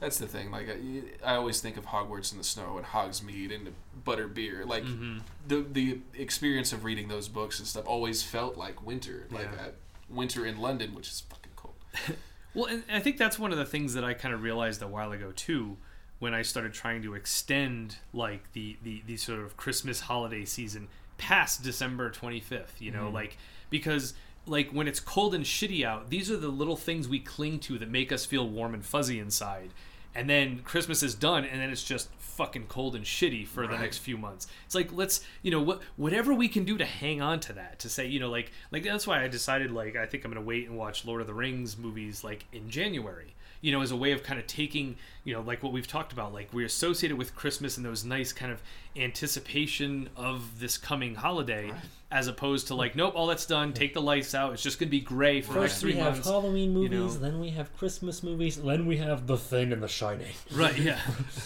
That's 0.00 0.18
the 0.18 0.26
thing. 0.26 0.50
Like 0.50 0.68
I, 0.68 1.32
I 1.32 1.36
always 1.36 1.60
think 1.60 1.76
of 1.76 1.86
Hogwarts 1.86 2.32
in 2.32 2.38
the 2.38 2.44
snow 2.44 2.76
and 2.76 2.86
Hogsmeade 2.86 3.54
and 3.54 3.66
the 3.66 3.72
butter 4.04 4.26
beer. 4.28 4.64
Like 4.64 4.84
Mhm. 4.84 5.20
the 5.46 5.60
the 5.70 5.98
experience 6.14 6.72
of 6.72 6.82
reading 6.84 7.08
those 7.08 7.28
books 7.28 7.58
and 7.58 7.68
stuff 7.68 7.86
always 7.86 8.22
felt 8.22 8.56
like 8.56 8.84
winter. 8.84 9.26
Like 9.30 9.48
Yeah. 9.52 9.68
winter 10.08 10.44
in 10.46 10.58
London, 10.58 10.94
which 10.94 11.08
is 11.08 11.20
fucking 11.28 11.52
cold. 11.56 11.74
Well, 12.54 12.66
and 12.66 12.82
I 12.92 13.00
think 13.00 13.16
that's 13.16 13.38
one 13.38 13.52
of 13.52 13.58
the 13.58 13.64
things 13.64 13.94
that 13.94 14.04
I 14.04 14.14
kind 14.14 14.34
of 14.34 14.42
realized 14.42 14.82
a 14.82 14.88
while 14.88 15.12
ago 15.12 15.32
too, 15.34 15.76
when 16.18 16.34
I 16.34 16.42
started 16.42 16.72
trying 16.72 17.02
to 17.02 17.14
extend 17.14 17.96
like 18.12 18.52
the 18.52 18.76
the, 18.82 19.02
the 19.06 19.16
sort 19.16 19.40
of 19.40 19.56
Christmas 19.56 20.00
holiday 20.00 20.44
season 20.44 20.88
past 21.18 21.62
December 21.62 22.10
25th. 22.10 22.80
You 22.80 22.90
know, 22.90 23.06
mm-hmm. 23.06 23.14
like 23.14 23.38
because 23.70 24.14
like 24.46 24.70
when 24.70 24.88
it's 24.88 25.00
cold 25.00 25.34
and 25.34 25.44
shitty 25.44 25.84
out, 25.84 26.10
these 26.10 26.30
are 26.30 26.36
the 26.36 26.48
little 26.48 26.76
things 26.76 27.08
we 27.08 27.20
cling 27.20 27.58
to 27.60 27.78
that 27.78 27.90
make 27.90 28.12
us 28.12 28.24
feel 28.24 28.48
warm 28.48 28.74
and 28.74 28.84
fuzzy 28.84 29.18
inside. 29.18 29.70
And 30.14 30.28
then 30.28 30.60
Christmas 30.60 31.02
is 31.02 31.14
done, 31.14 31.44
and 31.44 31.60
then 31.60 31.70
it's 31.70 31.82
just 31.82 32.08
fucking 32.18 32.66
cold 32.66 32.96
and 32.96 33.04
shitty 33.04 33.46
for 33.46 33.66
the 33.66 33.78
next 33.78 33.98
few 33.98 34.16
months. 34.16 34.46
It's 34.64 34.74
like 34.74 34.92
let's 34.92 35.20
you 35.42 35.50
know 35.50 35.60
what 35.60 35.80
whatever 35.96 36.32
we 36.32 36.48
can 36.48 36.64
do 36.64 36.78
to 36.78 36.84
hang 36.84 37.20
on 37.20 37.40
to 37.40 37.52
that 37.52 37.78
to 37.80 37.88
say 37.88 38.06
you 38.06 38.18
know 38.18 38.30
like 38.30 38.50
like 38.70 38.84
that's 38.84 39.06
why 39.06 39.22
I 39.22 39.28
decided 39.28 39.70
like 39.70 39.96
I 39.96 40.06
think 40.06 40.24
I'm 40.24 40.32
gonna 40.32 40.44
wait 40.44 40.68
and 40.68 40.76
watch 40.76 41.04
Lord 41.04 41.20
of 41.20 41.26
the 41.26 41.34
Rings 41.34 41.76
movies 41.76 42.24
like 42.24 42.46
in 42.52 42.70
January. 42.70 43.34
You 43.62 43.72
know, 43.72 43.80
as 43.80 43.90
a 43.92 43.96
way 43.96 44.12
of 44.12 44.22
kind 44.22 44.38
of 44.38 44.46
taking, 44.46 44.96
you 45.24 45.32
know, 45.32 45.40
like 45.40 45.62
what 45.62 45.72
we've 45.72 45.86
talked 45.86 46.12
about, 46.12 46.34
like 46.34 46.52
we're 46.52 46.66
associated 46.66 47.16
with 47.16 47.34
Christmas 47.34 47.76
and 47.78 47.86
those 47.86 48.04
nice 48.04 48.32
kind 48.32 48.52
of 48.52 48.60
anticipation 48.96 50.10
of 50.16 50.58
this 50.60 50.76
coming 50.76 51.14
holiday, 51.14 51.70
Right. 51.70 51.80
as 52.10 52.26
opposed 52.26 52.66
to 52.66 52.74
like, 52.74 52.96
nope, 52.96 53.14
all 53.16 53.26
that's 53.28 53.46
done, 53.46 53.72
take 53.72 53.94
the 53.94 54.02
lights 54.02 54.34
out, 54.34 54.52
it's 54.52 54.62
just 54.62 54.78
gonna 54.80 54.90
be 54.90 55.00
gray 55.00 55.40
for 55.40 55.52
the 55.54 55.60
next 55.60 55.74
first 55.74 55.84
we 55.84 55.92
have 55.94 56.14
months. 56.14 56.28
Halloween 56.28 56.72
you 56.76 56.88
movies, 56.88 57.14
know. 57.14 57.20
then 57.30 57.38
we 57.40 57.50
have 57.50 57.74
Christmas 57.76 58.22
movies, 58.22 58.56
then 58.60 58.84
we 58.84 58.96
have 58.98 59.26
The 59.28 59.38
Thing 59.38 59.72
and 59.72 59.82
The 59.82 59.88
Shining. 59.88 60.32
right 60.52 60.76
yeah 60.76 60.98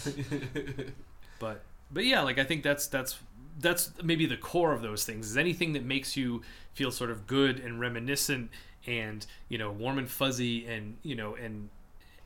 but 1.38 1.62
but 1.90 2.04
yeah 2.04 2.22
like 2.22 2.38
i 2.38 2.44
think 2.44 2.62
that's 2.62 2.86
that's 2.86 3.18
that's 3.60 3.92
maybe 4.02 4.26
the 4.26 4.36
core 4.36 4.72
of 4.72 4.82
those 4.82 5.04
things 5.04 5.30
is 5.30 5.36
anything 5.36 5.72
that 5.72 5.84
makes 5.84 6.16
you 6.16 6.42
feel 6.74 6.90
sort 6.90 7.10
of 7.10 7.26
good 7.26 7.58
and 7.60 7.80
reminiscent 7.80 8.50
and 8.86 9.26
you 9.48 9.58
know 9.58 9.70
warm 9.70 9.98
and 9.98 10.08
fuzzy 10.10 10.66
and 10.66 10.96
you 11.02 11.14
know 11.14 11.34
and 11.36 11.68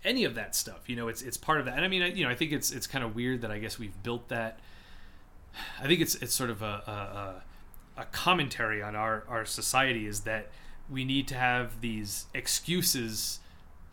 any 0.05 0.25
of 0.25 0.35
that 0.35 0.55
stuff 0.55 0.89
you 0.89 0.97
know 0.97 1.09
it's 1.09 1.23
it's 1.23 1.37
part 1.37 1.61
of 1.61 1.67
that 1.67 1.77
and 1.77 1.85
i 1.85 1.89
mean 1.89 2.03
I, 2.03 2.07
you 2.09 2.25
know 2.25 2.31
i 2.31 2.35
think 2.35 2.53
it's 2.53 2.71
it's 2.73 2.87
kind 2.87 3.05
of 3.05 3.15
weird 3.15 3.43
that 3.43 3.51
i 3.51 3.59
guess 3.59 3.79
we've 3.79 4.03
built 4.03 4.29
that 4.29 4.59
i 5.81 5.87
think 5.87 6.01
it's 6.01 6.15
it's 6.17 6.35
sort 6.35 6.51
of 6.51 6.63
a 6.63 6.83
a, 7.97 8.01
a, 8.01 8.03
a 8.03 8.05
commentary 8.07 8.83
on 8.83 8.97
our 8.97 9.25
our 9.29 9.45
society 9.45 10.07
is 10.07 10.21
that 10.23 10.49
we 10.89 11.05
need 11.05 11.29
to 11.29 11.35
have 11.35 11.81
these 11.81 12.27
excuses 12.35 13.41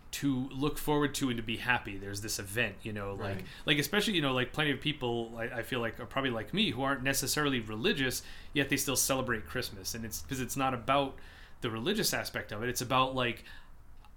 to 0.09 0.49
look 0.51 0.77
forward 0.77 1.13
to 1.13 1.27
and 1.29 1.37
to 1.37 1.43
be 1.43 1.57
happy. 1.57 1.97
There's 1.97 2.21
this 2.21 2.39
event, 2.39 2.75
you 2.81 2.93
know, 2.93 3.11
like 3.13 3.35
Right. 3.35 3.45
like 3.65 3.77
especially 3.77 4.13
you 4.13 4.21
know 4.21 4.33
like 4.33 4.53
plenty 4.53 4.71
of 4.71 4.79
people 4.79 5.35
I, 5.37 5.43
I 5.59 5.61
feel 5.63 5.79
like 5.79 5.99
are 5.99 6.05
probably 6.05 6.31
like 6.31 6.53
me 6.53 6.71
who 6.71 6.81
aren't 6.81 7.03
necessarily 7.03 7.59
religious 7.59 8.23
yet 8.53 8.69
they 8.69 8.77
still 8.77 8.95
celebrate 8.95 9.45
Christmas 9.45 9.93
and 9.93 10.05
it's 10.05 10.21
because 10.21 10.39
it's 10.39 10.55
not 10.57 10.73
about 10.73 11.15
the 11.61 11.69
religious 11.69 12.13
aspect 12.13 12.51
of 12.51 12.63
it. 12.63 12.69
It's 12.69 12.81
about 12.81 13.13
like 13.15 13.43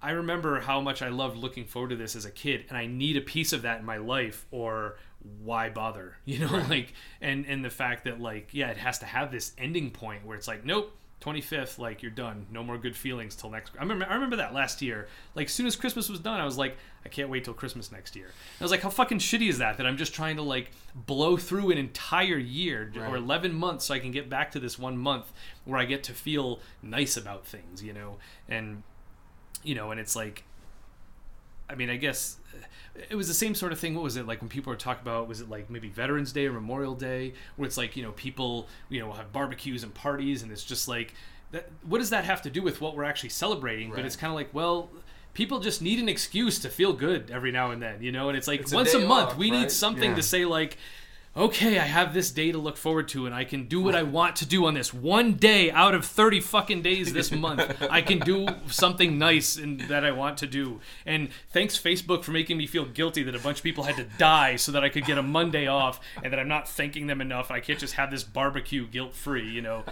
I 0.03 0.13
remember 0.13 0.61
how 0.61 0.81
much 0.81 1.03
I 1.03 1.09
loved 1.09 1.37
looking 1.37 1.67
forward 1.67 1.91
to 1.91 1.97
this 1.97 2.17
as 2.17 2.25
a 2.25 2.31
kid, 2.31 2.65
and 2.69 2.77
I 2.79 2.87
need 2.87 3.17
a 3.17 3.21
piece 3.21 3.53
of 3.53 3.63
that 3.63 3.81
in 3.81 3.85
my 3.87 3.99
life, 3.99 4.47
or 4.51 4.97
why 5.43 5.69
bother? 5.69 6.17
You 6.25 6.39
know, 6.41 6.49
Right. 6.49 6.69
like, 6.71 6.95
and 7.21 7.45
and 7.47 7.65
the 7.65 7.71
fact 7.71 8.05
that 8.05 8.21
like, 8.21 8.49
yeah, 8.53 8.71
it 8.71 8.79
has 8.79 8.99
to 9.01 9.07
have 9.07 9.31
this 9.31 9.53
ending 9.59 9.91
point 9.91 10.25
where 10.25 10.37
it's 10.39 10.49
like, 10.49 10.65
nope, 10.65 10.97
twenty 11.21 11.43
fifth, 11.43 11.79
like 11.79 12.01
you're 12.03 12.11
done, 12.11 12.47
no 12.51 12.63
more 12.65 12.79
good 12.79 12.97
feelings 12.97 13.35
till 13.37 13.51
next. 13.51 13.73
I 13.79 13.83
remember, 13.83 14.07
I 14.09 14.15
remember 14.15 14.37
that 14.37 14.55
last 14.55 14.81
year. 14.81 15.07
Like, 15.35 15.49
as 15.49 15.53
soon 15.53 15.67
as 15.67 15.77
Christmas 15.77 16.09
was 16.09 16.19
done, 16.21 16.41
I 16.41 16.47
was 16.47 16.57
like, 16.57 16.79
I 17.05 17.09
can't 17.11 17.29
wait 17.29 17.45
till 17.45 17.53
Christmas 17.53 17.93
next 17.93 18.17
year. 18.17 18.27
And 18.27 18.61
I 18.63 18.65
was 18.65 18.71
like, 18.71 18.81
how 18.81 18.89
fucking 18.89 19.19
shitty 19.19 19.49
is 19.51 19.59
that? 19.59 19.77
That 19.77 19.87
I'm 19.87 19.99
just 19.99 20.15
trying 20.15 20.37
to 20.37 20.43
like 20.43 20.71
blow 20.95 21.37
through 21.37 21.71
an 21.73 21.77
entire 21.79 22.39
year 22.39 22.91
or 22.97 23.17
eleven 23.17 23.53
months 23.53 23.85
so 23.85 23.95
I 23.95 23.99
can 23.99 24.13
get 24.13 24.31
back 24.31 24.51
to 24.53 24.61
this 24.61 24.79
one 24.79 24.97
month 24.97 25.31
where 25.67 25.79
I 25.79 25.85
get 25.85 26.03
to 26.05 26.15
feel 26.15 26.61
nice 26.83 27.19
about 27.19 27.47
things, 27.47 27.83
you 27.83 27.93
know, 27.93 28.17
and 28.49 28.83
you 29.63 29.75
know, 29.75 29.91
and 29.91 30.01
it's 30.01 30.15
like, 30.17 30.45
I 31.69 31.75
mean, 31.75 31.91
I 31.91 31.97
guess 31.97 32.37
uh, 32.55 33.01
it 33.11 33.15
was 33.15 33.29
the 33.29 33.35
same 33.35 33.55
sort 33.55 33.73
of 33.73 33.79
thing. 33.79 33.95
What 33.95 34.03
was 34.05 34.17
it 34.17 34.27
like 34.27 34.41
when 34.41 34.49
people 34.49 34.73
were 34.73 34.77
talking 34.77 35.03
about? 35.03 35.29
Was 35.29 35.41
it 35.41 35.49
like 35.49 35.71
maybe 35.71 35.89
Veterans 35.89 36.33
Day 36.33 36.47
or 36.47 36.53
Memorial 36.53 36.95
Day, 36.95 37.35
where 37.57 37.67
it's 37.67 37.77
like 37.77 37.97
you 37.97 38.03
know 38.03 38.13
people 38.13 38.69
you 38.89 39.01
know 39.01 39.13
have 39.13 39.33
barbecues 39.33 39.83
and 39.83 39.95
parties, 39.95 40.43
and 40.43 40.51
it's 40.51 40.65
just 40.65 40.89
like 40.89 41.15
that, 41.53 41.69
what 41.85 41.99
does 41.99 42.11
that 42.11 42.25
have 42.25 42.43
to 42.43 42.51
do 42.51 42.63
with 42.63 42.81
what 42.81 42.97
we're 42.97 43.05
actually 43.05 43.29
celebrating? 43.31 43.91
But 43.91 44.05
it's 44.05 44.17
kind 44.17 44.31
of 44.31 44.35
like, 44.37 44.53
well, 44.53 44.89
people 45.35 45.61
just 45.61 45.81
need 45.83 45.99
an 46.01 46.09
excuse 46.09 46.59
to 46.61 46.69
feel 46.69 46.93
good 46.93 47.31
every 47.31 47.53
now 47.53 47.71
and 47.71 47.81
then, 47.83 48.03
you 48.03 48.11
know. 48.13 48.29
And 48.29 48.37
it's 48.39 48.49
like 48.49 48.61
It's 48.61 48.73
once 48.73 48.95
a, 48.95 49.01
day 49.01 49.07
month, 49.07 49.31
off, 49.31 49.37
we 49.37 49.51
right? 49.51 49.61
need 49.61 49.71
something 49.71 50.11
Yeah. 50.11 50.17
to 50.17 50.23
say 50.23 50.45
like. 50.45 50.77
Okay, 51.41 51.79
I 51.79 51.85
have 51.85 52.13
this 52.13 52.31
day 52.31 52.53
to 52.53 52.59
look 52.59 52.77
forward 52.77 53.09
to, 53.09 53.25
and 53.25 53.35
I 53.35 53.45
can 53.45 53.65
do 53.65 53.81
what 53.81 53.95
I 53.95 54.03
want 54.19 54.37
to 54.37 54.47
do 54.47 54.67
on 54.67 54.75
this 54.75 54.93
one 54.93 55.33
day 55.33 55.71
out 55.71 55.95
of 55.95 56.05
thirty 56.05 56.39
fucking 56.39 56.83
days 56.83 57.15
this 57.15 57.33
month. 57.33 57.83
I 57.89 58.03
can 58.03 58.19
do 58.19 58.47
something 58.67 59.17
nice 59.17 59.57
and 59.57 59.81
that 59.89 60.05
I 60.05 60.11
want 60.11 60.37
to 60.39 60.47
do. 60.47 60.81
And 61.07 61.31
thanks 61.49 61.81
Facebook 61.81 62.25
for 62.25 62.33
making 62.33 62.59
me 62.59 62.67
feel 62.67 62.85
guilty 62.85 63.23
that 63.23 63.35
a 63.35 63.39
bunch 63.39 63.57
of 63.57 63.65
people 63.65 63.85
had 63.85 63.97
to 63.97 64.05
die 64.19 64.57
so 64.57 64.71
that 64.73 64.85
I 64.85 64.91
could 64.91 65.07
get 65.07 65.17
a 65.17 65.23
Monday 65.23 65.67
off, 65.67 65.99
and 66.23 66.31
that 66.31 66.39
I'm 66.39 66.49
not 66.49 66.69
thanking 66.69 67.07
them 67.07 67.23
enough. 67.23 67.51
I 67.51 67.61
can't 67.61 67.79
just 67.79 67.95
have 67.95 68.11
this 68.11 68.23
barbecue 68.23 68.87
guilt 68.87 69.15
free, 69.15 69.49
you 69.49 69.63
know. 69.63 69.85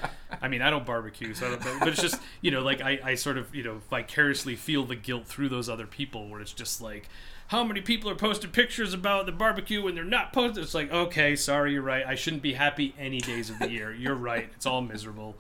I 0.43 0.49
mean, 0.49 0.61
I 0.61 0.69
don't 0.69 0.85
barbecue, 0.85 1.33
so 1.33 1.47
I 1.47 1.51
don't, 1.53 1.63
but, 1.63 1.79
but 1.79 1.89
it's 1.89 2.03
just 2.03 2.21
you 2.43 2.51
know, 2.51 2.61
like 2.61 2.83
I, 2.83 3.01
I 3.03 3.15
sort 3.15 3.39
of 3.39 3.55
you 3.55 3.63
know 3.63 3.81
vicariously 3.89 4.55
feel 4.55 4.85
the 4.85 4.97
guilt 4.97 5.27
through 5.27 5.49
those 5.49 5.71
other 5.71 5.87
people, 5.87 6.29
where 6.29 6.43
it's 6.43 6.53
just 6.53 6.83
like. 6.83 7.09
How 7.49 7.65
many 7.65 7.81
people 7.81 8.11
are 8.11 8.15
posting 8.15 8.51
pictures 8.51 8.93
about 8.93 9.25
the 9.27 9.33
barbecue 9.33 9.83
when 9.83 9.95
they're 9.95 10.05
not 10.05 10.33
posted? 10.35 10.63
It's 10.65 10.75
like, 10.75 10.93
okay, 10.93 11.35
sorry, 11.35 11.73
you're 11.73 11.83
right. 11.83 12.05
I 12.07 12.15
shouldn't 12.15 12.43
be 12.43 12.53
happy 12.53 12.95
any 12.99 13.19
days 13.21 13.49
of 13.51 13.59
the 13.59 13.71
year. 13.71 13.91
You're 13.99 14.15
right. 14.15 14.51
It's 14.55 14.67
all 14.67 14.83
miserable. 14.83 15.35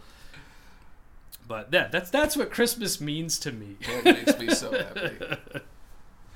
But 1.46 1.68
yeah, 1.72 1.88
that's 1.88 2.10
that's 2.10 2.36
what 2.36 2.50
Christmas 2.50 3.00
means 3.00 3.38
to 3.40 3.52
me. 3.52 3.76
That 3.86 4.04
makes 4.04 4.38
me 4.38 4.48
so 4.50 4.70
happy. 4.78 5.10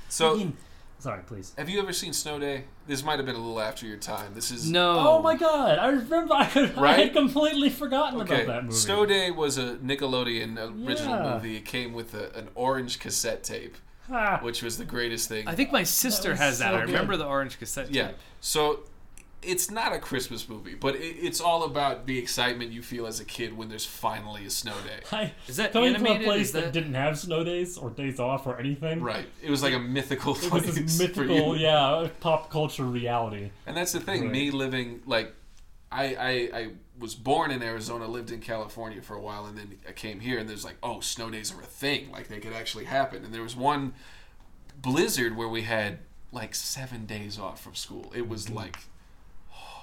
So, 0.09 0.35
Speaking- 0.35 0.57
Sorry, 0.99 1.23
please. 1.27 1.53
have 1.59 1.69
you 1.69 1.81
ever 1.81 1.93
seen 1.93 2.13
Snow 2.13 2.39
Day? 2.39 2.65
This 2.87 3.03
might 3.03 3.17
have 3.19 3.27
been 3.27 3.35
a 3.35 3.39
little 3.39 3.61
after 3.61 3.87
your 3.87 3.97
time. 3.97 4.35
This 4.35 4.51
is 4.53 4.71
No. 4.71 4.99
Oh 5.01 5.23
my 5.23 5.37
god! 5.37 5.79
I 5.79 5.89
remember. 5.89 6.33
I, 6.35 6.45
had, 6.45 6.79
I 6.79 6.81
Right? 6.81 6.99
had 7.07 7.13
completely 7.13 7.71
forgotten 7.71 8.21
Okay, 8.21 8.45
about 8.45 8.47
that 8.47 8.65
movie. 8.65 8.77
Snow 8.77 9.05
Day 9.07 9.31
was 9.31 9.59
a 9.59 9.77
Nickelodeon 9.77 10.59
original 10.87 11.17
Yeah. 11.17 11.35
movie. 11.35 11.57
It 11.57 11.65
came 11.65 11.93
with 11.93 12.15
a, 12.15 12.35
an 12.39 12.49
orange 12.55 13.01
cassette 13.01 13.43
tape, 13.43 13.77
Ah, 14.11 14.39
which 14.43 14.63
was 14.63 14.79
the 14.79 14.85
greatest 14.85 15.29
thing. 15.29 15.47
I 15.49 15.55
think 15.55 15.73
my 15.73 15.85
sister 15.85 16.31
was 16.31 16.39
has 16.41 16.59
that. 16.59 16.73
so 16.73 16.77
I 16.77 16.81
remember 16.83 17.13
good. 17.15 17.21
the 17.21 17.27
orange 17.27 17.59
cassette 17.59 17.87
tape. 17.87 17.95
Yeah. 17.97 18.11
So 18.41 18.81
it's 19.43 19.71
not 19.71 19.93
a 19.93 19.99
Christmas 19.99 20.49
movie, 20.49 20.75
but 20.75 20.95
it, 20.95 21.17
it's 21.21 21.41
all 21.41 21.65
about 21.65 22.07
the 22.07 22.17
excitement 22.19 22.71
you 22.73 22.81
feel 22.83 23.07
as 23.07 23.19
a 23.21 23.25
kid 23.25 23.57
when 23.57 23.69
there's 23.69 23.85
finally 23.87 24.47
a 24.47 24.51
snow 24.51 24.75
day. 24.87 25.01
I, 25.17 25.33
Is 25.49 25.57
that 25.57 25.73
coming 25.73 25.95
animated? 25.95 26.17
from 26.19 26.23
a 26.23 26.25
place 26.27 26.53
that... 26.53 26.65
that- 26.65 26.73
didn't 26.73 26.95
have 26.95 27.19
snow 27.19 27.43
days 27.43 27.77
or 27.77 27.91
days 27.91 28.21
off 28.21 28.47
or 28.47 28.57
anything. 28.59 29.01
Right. 29.03 29.27
It 29.43 29.51
was 29.51 29.63
like 29.63 29.75
a 29.75 29.79
mythical 29.81 30.35
It 30.37 30.43
was 30.43 30.49
place 30.63 30.75
this 30.75 30.97
for 30.97 31.03
mythical, 31.23 31.57
you. 31.57 31.63
yeah, 31.65 32.09
pop 32.21 32.51
culture 32.51 32.85
reality. 32.85 33.51
And 33.67 33.77
that's 33.77 33.93
the 33.93 34.01
thing. 34.01 34.23
Right. 34.23 34.31
Me 34.33 34.51
living 34.51 35.01
like 35.07 35.35
I, 35.91 36.05
I 36.15 36.31
I 36.59 36.69
was 37.03 37.15
born 37.15 37.51
in 37.51 37.63
Arizona, 37.63 38.07
lived 38.07 38.31
in 38.31 38.41
California 38.41 39.03
for 39.03 39.15
a 39.15 39.21
while, 39.21 39.45
and 39.45 39.59
then 39.59 39.79
I 39.87 39.93
came 39.93 40.21
here, 40.21 40.39
and 40.39 40.49
there's 40.49 40.65
like, 40.65 40.77
oh, 40.83 41.01
snow 41.01 41.29
days 41.29 41.53
are 41.53 41.61
a 41.61 41.67
thing. 41.67 42.11
Like 42.11 42.29
they 42.29 42.39
could 42.39 42.53
actually 42.55 42.85
happen. 42.85 43.25
And 43.25 43.35
there 43.35 43.43
was 43.43 43.57
one 43.57 43.93
blizzard 44.81 45.37
where 45.37 45.49
we 45.49 45.63
had 45.63 45.99
like 46.31 46.55
seven 46.55 47.05
days 47.05 47.39
off 47.39 47.61
from 47.61 47.75
school. 47.75 48.13
It 48.17 48.29
was 48.29 48.47
mm-hmm. 48.47 48.57
like, 48.57 48.79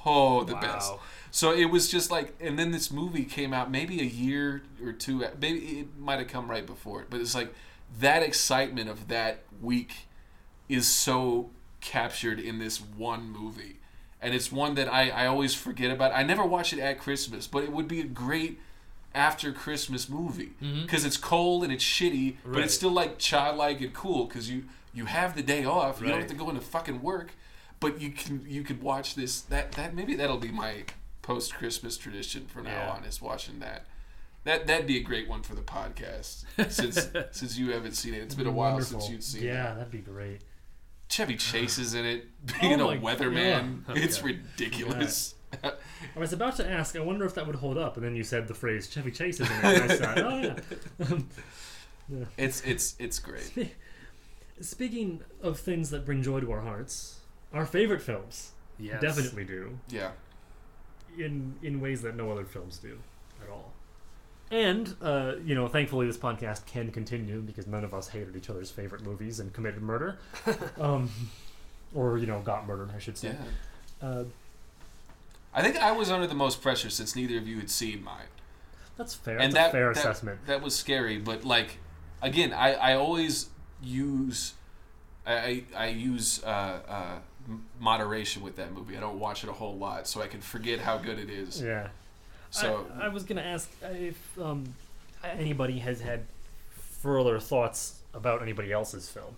oh, 0.05 0.43
the 0.43 0.55
best. 0.55 0.93
So 1.31 1.53
it 1.53 1.65
was 1.65 1.89
just 1.89 2.09
like, 2.09 2.33
and 2.39 2.57
then 2.57 2.71
this 2.71 2.89
movie 2.89 3.25
came 3.25 3.53
out 3.53 3.69
maybe 3.69 3.99
a 3.99 4.05
year 4.05 4.63
or 4.83 4.93
two. 4.93 5.23
Maybe 5.39 5.59
it 5.79 5.87
might 5.99 6.19
have 6.19 6.27
come 6.27 6.49
right 6.49 6.65
before 6.65 7.01
it, 7.01 7.07
but 7.09 7.19
it's 7.21 7.35
like 7.35 7.53
that 7.99 8.23
excitement 8.23 8.89
of 8.89 9.09
that 9.09 9.43
week 9.61 10.07
is 10.67 10.87
so 10.87 11.49
captured 11.81 12.39
in 12.39 12.59
this 12.59 12.79
one 12.79 13.29
movie, 13.29 13.79
and 14.21 14.33
it's 14.33 14.51
one 14.51 14.75
that 14.75 14.91
I 14.91 15.09
I 15.09 15.25
always 15.27 15.53
forget 15.53 15.91
about. 15.91 16.11
I 16.13 16.23
never 16.23 16.43
watch 16.43 16.73
it 16.73 16.79
at 16.79 16.99
Christmas, 16.99 17.47
but 17.47 17.63
it 17.63 17.71
would 17.71 17.87
be 17.87 18.01
a 18.01 18.05
great 18.05 18.59
after 19.15 19.51
Christmas 19.51 20.07
movie 20.07 20.51
mm-hmm. 20.61 20.83
because 20.83 21.03
it's 21.05 21.17
cold 21.17 21.63
and 21.63 21.73
it's 21.73 21.83
shitty, 21.83 22.35
but 22.45 22.61
it's 22.61 22.73
still 22.73 22.91
like 22.91 23.17
childlike 23.17 23.81
and 23.81 23.93
cool 23.93 24.25
because 24.25 24.49
you 24.49 24.65
you 24.93 25.05
have 25.05 25.35
the 25.35 25.43
day 25.43 25.65
off. 25.65 26.01
You 26.01 26.07
don't 26.07 26.19
have 26.19 26.29
to 26.29 26.35
go 26.35 26.49
into 26.49 26.61
fucking 26.61 27.01
work, 27.01 27.31
but 27.79 28.01
you 28.01 28.11
can 28.11 28.45
you 28.47 28.63
could 28.63 28.81
watch 28.81 29.15
this. 29.15 29.41
That 29.41 29.73
that 29.73 29.95
maybe 29.95 30.15
that'll 30.15 30.37
be 30.37 30.51
my 30.51 30.83
post 31.21 31.53
Christmas 31.53 31.97
tradition 31.97 32.45
from 32.47 32.65
now 32.65 32.91
on 32.91 33.03
is 33.03 33.21
watching 33.21 33.59
that. 33.59 33.85
That 34.45 34.67
that'd 34.67 34.87
be 34.87 34.97
a 34.97 35.03
great 35.03 35.27
one 35.27 35.43
for 35.43 35.53
the 35.55 35.61
podcast 35.61 36.45
since 36.69 37.09
since 37.31 37.57
you 37.57 37.71
haven't 37.71 37.93
seen 37.93 38.13
it. 38.13 38.19
It's 38.19 38.35
been 38.35 38.47
a 38.47 38.51
while 38.51 38.71
Wonderful. 38.71 39.01
since 39.01 39.11
you've 39.11 39.23
seen 39.23 39.43
Yeah, 39.43 39.73
it. 39.73 39.75
that'd 39.75 39.91
be 39.91 39.99
great. 39.99 40.41
Chevy 41.09 41.33
uh-huh. 41.35 41.51
Chase 41.51 41.77
is 41.79 41.93
in 41.95 42.05
it, 42.05 42.27
being 42.61 42.79
Oh 42.81 42.91
a 42.91 42.97
weatherman. 42.97 43.81
yeah. 43.87 43.95
It's 43.95 44.19
Okay. 44.19 44.27
ridiculous. 44.27 45.35
I 45.63 45.73
was 46.19 46.31
about 46.31 46.55
to 46.57 46.69
ask. 46.69 46.95
I 46.95 46.99
wonder 46.99 47.25
if 47.25 47.33
that 47.35 47.47
would 47.47 47.55
hold 47.55 47.77
up, 47.77 47.97
and 47.97 48.05
then 48.05 48.15
you 48.15 48.23
said 48.23 48.47
the 48.47 48.53
phrase 48.53 48.87
"Chevy 48.87 49.11
Chase" 49.11 49.39
is 49.39 49.49
in 49.49 49.57
it. 49.57 49.63
And 49.63 49.91
I 49.91 49.95
said, 49.95 50.19
"Oh 50.19 51.05
um, 51.11 51.27
yeah." 52.07 52.25
it's 52.37 52.61
it's 52.61 52.95
it's 52.99 53.17
great. 53.19 53.75
Speaking 54.61 55.21
of 55.41 55.59
things 55.59 55.89
that 55.89 56.05
bring 56.05 56.21
joy 56.21 56.39
to 56.41 56.51
our 56.51 56.61
hearts, 56.61 57.19
our 57.53 57.65
favorite 57.65 58.01
films 58.01 58.51
Yes. 58.77 59.01
definitely 59.01 59.43
do 59.43 59.79
Yeah. 59.89 60.11
in 61.17 61.55
in 61.63 61.81
ways 61.81 62.01
that 62.03 62.15
no 62.15 62.31
other 62.31 62.45
films 62.45 62.77
do 62.77 62.99
at 63.43 63.49
all. 63.49 63.73
And 64.51 64.95
uh, 65.01 65.33
you 65.45 65.53
know, 65.53 65.67
thankfully, 65.67 66.07
this 66.07 66.17
podcast 66.17 66.65
can 66.65 66.91
continue 66.91 67.41
because 67.41 67.67
none 67.67 67.83
of 67.83 67.93
us 67.93 68.07
hated 68.09 68.35
each 68.35 68.49
other's 68.49 68.71
favorite 68.71 69.03
movies 69.03 69.39
and 69.39 69.53
committed 69.53 69.81
murder, 69.81 70.17
um, 70.79 71.09
or 71.93 72.17
you 72.17 72.25
know, 72.25 72.39
got 72.41 72.65
murdered, 72.67 72.89
I 72.95 72.99
should 72.99 73.17
say. 73.17 73.35
Yeah. 74.01 74.07
Uh, 74.07 74.23
I 75.53 75.61
think 75.61 75.77
I 75.77 75.91
was 75.91 76.09
under 76.09 76.27
the 76.27 76.35
most 76.35 76.61
pressure 76.61 76.89
since 76.89 77.15
neither 77.15 77.37
of 77.37 77.47
you 77.47 77.57
had 77.57 77.69
seen 77.69 78.03
mine. 78.03 78.25
that's 78.97 79.13
fair. 79.13 79.37
and 79.39 79.53
That's 79.53 79.65
that 79.65 79.69
a 79.69 79.71
fair 79.71 79.93
that, 79.93 79.99
assessment. 79.99 80.45
That 80.47 80.61
was 80.61 80.75
scary, 80.75 81.17
but 81.19 81.43
like 81.43 81.77
again, 82.21 82.51
I, 82.53 82.73
I 82.73 82.93
always 82.95 83.49
use 83.83 84.53
I 85.27 85.33
I, 85.33 85.63
I 85.75 85.87
use 85.89 86.43
uh, 86.43 86.79
uh, 86.87 87.19
moderation 87.79 88.41
with 88.41 88.55
that 88.55 88.73
movie. 88.73 88.97
I 88.97 88.99
don't 88.99 89.19
watch 89.19 89.43
it 89.43 89.49
a 89.49 89.53
whole 89.53 89.77
lot, 89.77 90.07
so 90.07 90.21
I 90.21 90.27
can 90.27 90.41
forget 90.41 90.79
how 90.79 90.97
good 90.97 91.19
it 91.19 91.29
is. 91.29 91.61
Yeah. 91.61 91.89
So 92.51 92.87
I, 92.99 93.05
I 93.05 93.07
was 93.09 93.23
gonna 93.23 93.41
ask 93.41 93.69
if 93.83 94.39
um, 94.39 94.73
anybody 95.23 95.79
has 95.79 96.01
had 96.01 96.25
further 96.71 97.39
thoughts 97.39 97.99
about 98.13 98.41
anybody 98.41 98.71
else's 98.71 99.09
film. 99.09 99.35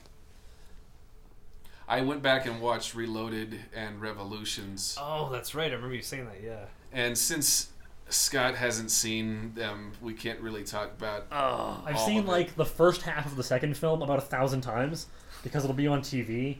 I 1.87 2.01
went 2.01 2.21
back 2.21 2.45
and 2.45 2.61
watched 2.61 2.95
Reloaded 2.95 3.59
and 3.75 3.99
Revolutions, 4.01 4.97
Oh, 4.99 5.29
that's 5.29 5.53
right. 5.53 5.71
I 5.71 5.75
remember 5.75 5.95
you 5.95 6.01
saying 6.01 6.25
that. 6.25 6.41
Yeah. 6.41 6.65
and 6.93 7.17
since 7.17 7.69
Scott 8.07 8.55
hasn't 8.55 8.91
seen 8.91 9.53
them, 9.55 9.91
we 10.01 10.13
can't 10.13 10.39
really 10.39 10.63
talk 10.63 10.91
about. 10.97 11.27
Oh. 11.31 11.83
I've 11.85 11.99
seen 11.99 12.25
like 12.25 12.55
the 12.55 12.65
first 12.65 13.01
half 13.01 13.25
of 13.25 13.35
the 13.35 13.43
second 13.43 13.75
film 13.77 14.01
about 14.01 14.19
a 14.19 14.21
thousand 14.21 14.61
times 14.61 15.07
because 15.43 15.63
it'll 15.63 15.75
be 15.75 15.87
on 15.87 16.01
TV 16.01 16.57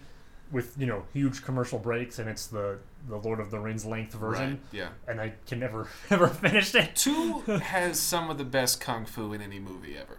with 0.51 0.75
you 0.77 0.85
know 0.85 1.03
huge 1.13 1.43
commercial 1.43 1.79
breaks, 1.79 2.19
and 2.19 2.29
it's 2.29 2.47
the 2.47 2.79
the 3.07 3.17
Lord 3.17 3.39
of 3.39 3.51
the 3.51 3.59
Rings 3.59 3.85
length 3.85 4.13
version, 4.13 4.51
Right, 4.51 4.59
yeah. 4.71 4.89
and 5.07 5.19
I 5.19 5.33
can 5.47 5.59
never 5.59 5.87
ever 6.09 6.27
finish 6.27 6.75
it. 6.75 6.95
Two 6.95 7.39
has 7.41 7.99
some 7.99 8.29
of 8.29 8.37
the 8.37 8.45
best 8.45 8.79
kung 8.81 9.05
fu 9.05 9.33
in 9.33 9.41
any 9.41 9.59
movie 9.59 9.97
ever. 9.97 10.17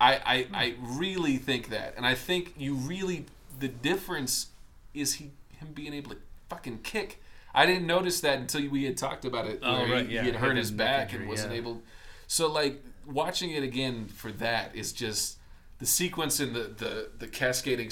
I, 0.00 0.14
I, 0.14 0.46
I 0.54 0.74
really 0.80 1.36
think 1.36 1.68
that, 1.68 1.92
and 1.96 2.06
I 2.06 2.14
think 2.14 2.54
you 2.56 2.74
really 2.74 3.26
the 3.58 3.68
difference 3.68 4.48
is 4.94 5.14
he 5.14 5.30
him 5.58 5.68
being 5.74 5.92
able 5.92 6.12
to 6.12 6.16
fucking 6.48 6.80
kick. 6.82 7.22
I 7.54 7.66
didn't 7.66 7.86
notice 7.86 8.20
that 8.20 8.38
until 8.38 8.68
we 8.68 8.84
had 8.84 8.96
talked 8.96 9.24
about 9.24 9.46
it. 9.46 9.60
Oh, 9.62 9.80
where 9.80 9.92
right, 9.92 10.06
he, 10.06 10.14
yeah. 10.14 10.22
he 10.22 10.28
had 10.28 10.36
hurt 10.36 10.56
his 10.56 10.70
the 10.70 10.76
neck 10.78 11.08
back 11.08 11.12
and 11.12 11.28
wasn't 11.28 11.52
yeah. 11.52 11.58
able. 11.58 11.82
So 12.26 12.50
like 12.50 12.82
watching 13.06 13.50
it 13.50 13.62
again 13.62 14.06
for 14.06 14.32
that 14.32 14.74
is 14.74 14.92
just 14.92 15.38
the 15.78 15.86
sequence 15.86 16.40
in 16.40 16.52
the 16.52 16.62
the, 16.76 17.08
the 17.18 17.26
cascading 17.28 17.90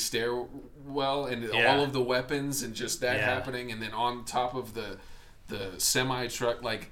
stairwell 0.89 1.27
and 1.27 1.43
Yeah. 1.45 1.73
all 1.77 1.83
of 1.85 1.93
the 1.93 2.01
weapons 2.01 2.63
and 2.63 2.75
just 2.75 3.01
that 3.01 3.19
Yeah. 3.19 3.27
happening, 3.35 3.71
and 3.71 3.83
then 3.83 3.93
on 3.93 4.25
top 4.25 4.55
of 4.55 4.75
the 4.75 4.99
the 5.49 5.73
semi 5.81 6.27
truck 6.27 6.63
like 6.63 6.91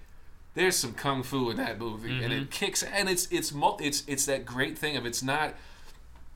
there's 0.55 0.75
some 0.77 0.95
kung 0.95 1.23
fu 1.23 1.51
in 1.51 1.59
that 1.59 1.79
movie 1.79 2.23
and 2.25 2.33
Mm-hmm. 2.33 2.43
it 2.45 2.51
kicks 2.51 2.83
and 2.83 3.07
it's 3.11 3.27
it's 3.31 3.53
it's 3.81 4.03
it's 4.07 4.25
that 4.25 4.47
great 4.47 4.79
thing 4.79 4.97
of 4.97 5.05
it's 5.05 5.23
not 5.23 5.53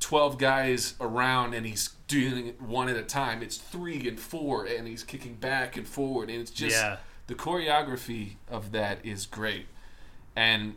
12 0.01 0.37
guys 0.37 0.95
around 1.01 1.55
and 1.55 1.65
he's 1.65 1.89
doing 2.09 2.49
it 2.49 2.61
one 2.61 2.91
at 2.91 2.97
a 2.99 3.03
time 3.03 3.43
it's 3.43 3.57
three 3.57 4.07
and 4.07 4.21
four 4.21 4.67
and 4.67 4.87
he's 4.87 5.03
kicking 5.03 5.33
back 5.35 5.79
and 5.79 5.89
forward 5.89 6.29
and 6.29 6.43
it's 6.43 6.51
just 6.51 6.77
Yeah. 6.77 6.99
the 7.27 7.35
choreography 7.35 8.33
of 8.51 8.73
that 8.73 8.99
is 9.03 9.25
great 9.25 9.65
and 10.37 10.75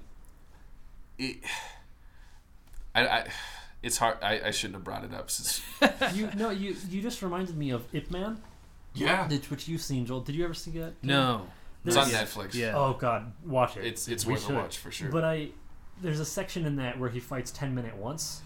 it 1.18 1.40
I, 2.96 3.06
I 3.08 3.28
it's 3.84 3.98
hard 3.98 4.18
I, 4.24 4.42
I 4.46 4.52
shouldn't 4.52 4.76
have 4.76 4.84
brought 4.84 5.04
it 5.04 5.14
up 5.14 5.30
since 5.30 5.62
you 6.16 6.30
no, 6.36 6.50
you 6.50 6.76
you 6.90 7.02
just 7.02 7.22
reminded 7.22 7.56
me 7.58 7.70
of 7.72 7.84
Ip 7.94 8.10
Man, 8.10 8.42
yeah 8.96 9.28
which 9.28 9.50
which 9.52 9.68
you've 9.68 9.82
seen, 9.82 10.06
Joel. 10.06 10.22
Did 10.22 10.36
you 10.36 10.44
ever 10.46 10.54
see 10.56 10.72
that? 10.72 10.94
No. 11.04 11.48
it's 11.86 11.96
on 11.96 12.10
There's- 12.10 12.34
Netflix 12.34 12.54
Yeah. 12.56 12.74
Oh 12.76 12.94
God, 12.94 13.32
watch 13.46 13.78
it. 13.78 13.86
it's 13.86 14.08
it's 14.08 14.26
We 14.26 14.34
worth 14.34 14.44
a 14.44 14.48
should. 14.48 14.56
watch 14.56 14.78
for 14.80 14.90
sure 14.92 15.10
But 15.12 15.24
I, 15.24 15.50
there's 16.02 16.20
a 16.20 16.26
section 16.26 16.66
in 16.66 16.78
that 16.78 16.98
where 17.00 17.10
he 17.10 17.20
fights 17.20 17.52
ten 17.52 17.76
men 17.76 17.86
at 17.86 17.98
once, 17.98 18.42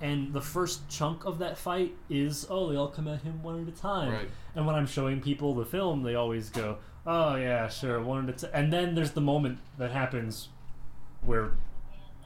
and 0.00 0.32
the 0.32 0.40
first 0.40 0.88
chunk 0.88 1.24
of 1.26 1.38
that 1.40 1.58
fight 1.58 1.94
is 2.08 2.46
oh 2.48 2.70
they 2.70 2.76
all 2.76 2.88
come 2.88 3.08
at 3.08 3.22
him 3.22 3.42
one 3.42 3.60
at 3.62 3.68
a 3.68 3.76
time. 3.76 4.12
Right. 4.12 4.28
And 4.54 4.66
when 4.66 4.74
I'm 4.76 4.86
showing 4.86 5.20
people 5.20 5.54
the 5.54 5.66
film, 5.66 6.02
they 6.02 6.14
always 6.14 6.48
go 6.48 6.78
oh 7.06 7.36
yeah 7.36 7.68
sure 7.68 8.00
one 8.02 8.28
at 8.28 8.34
a 8.36 8.38
time. 8.46 8.50
And 8.54 8.72
then 8.72 8.94
there's 8.94 9.12
the 9.12 9.20
moment 9.20 9.58
that 9.78 9.90
happens 9.90 10.48
where 11.22 11.52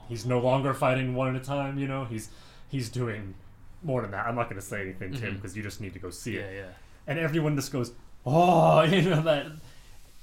he's 0.09 0.27
no 0.27 0.39
longer 0.41 0.75
fighting 0.75 1.15
one 1.15 1.35
at 1.35 1.41
a 1.43 1.45
time. 1.45 1.79
You 1.79 1.89
know, 1.89 2.05
he's 2.05 2.29
he's 2.71 2.89
doing 2.89 3.35
more 3.83 4.01
than 4.03 4.11
that. 4.13 4.27
I'm 4.27 4.35
not 4.35 4.45
going 4.49 4.61
to 4.61 4.67
say 4.67 4.81
anything, 4.83 5.13
Tim, 5.15 5.35
because 5.37 5.57
you 5.57 5.63
just 5.63 5.81
need 5.81 5.93
to 5.93 5.99
go 5.99 6.11
see 6.11 6.37
Yeah, 6.37 6.41
it. 6.43 6.55
yeah. 6.55 6.61
yeah. 6.61 6.67
And 7.07 7.19
everyone 7.19 7.57
just 7.57 7.73
goes, 7.73 7.93
"Oh, 8.25 8.83
you 8.95 9.03
know 9.03 9.21
that." 9.23 9.47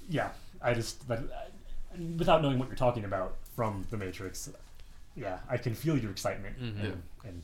Yeah, 0.10 0.30
I 0.62 0.74
just 0.74 1.08
that 1.08 1.22
without 2.18 2.41
knowing 2.41 2.60
what 2.60 2.68
you're 2.70 2.78
talking 2.78 3.04
about 3.06 3.36
from 3.56 3.86
the 3.89 3.98
Matrix. 3.98 4.50
Yeah, 5.16 5.39
I 5.50 5.58
can 5.58 5.74
feel 5.74 5.98
your 5.98 6.12
excitement, 6.12 6.60
Mhm. 6.62 6.84
and, 6.84 7.04
and 7.26 7.41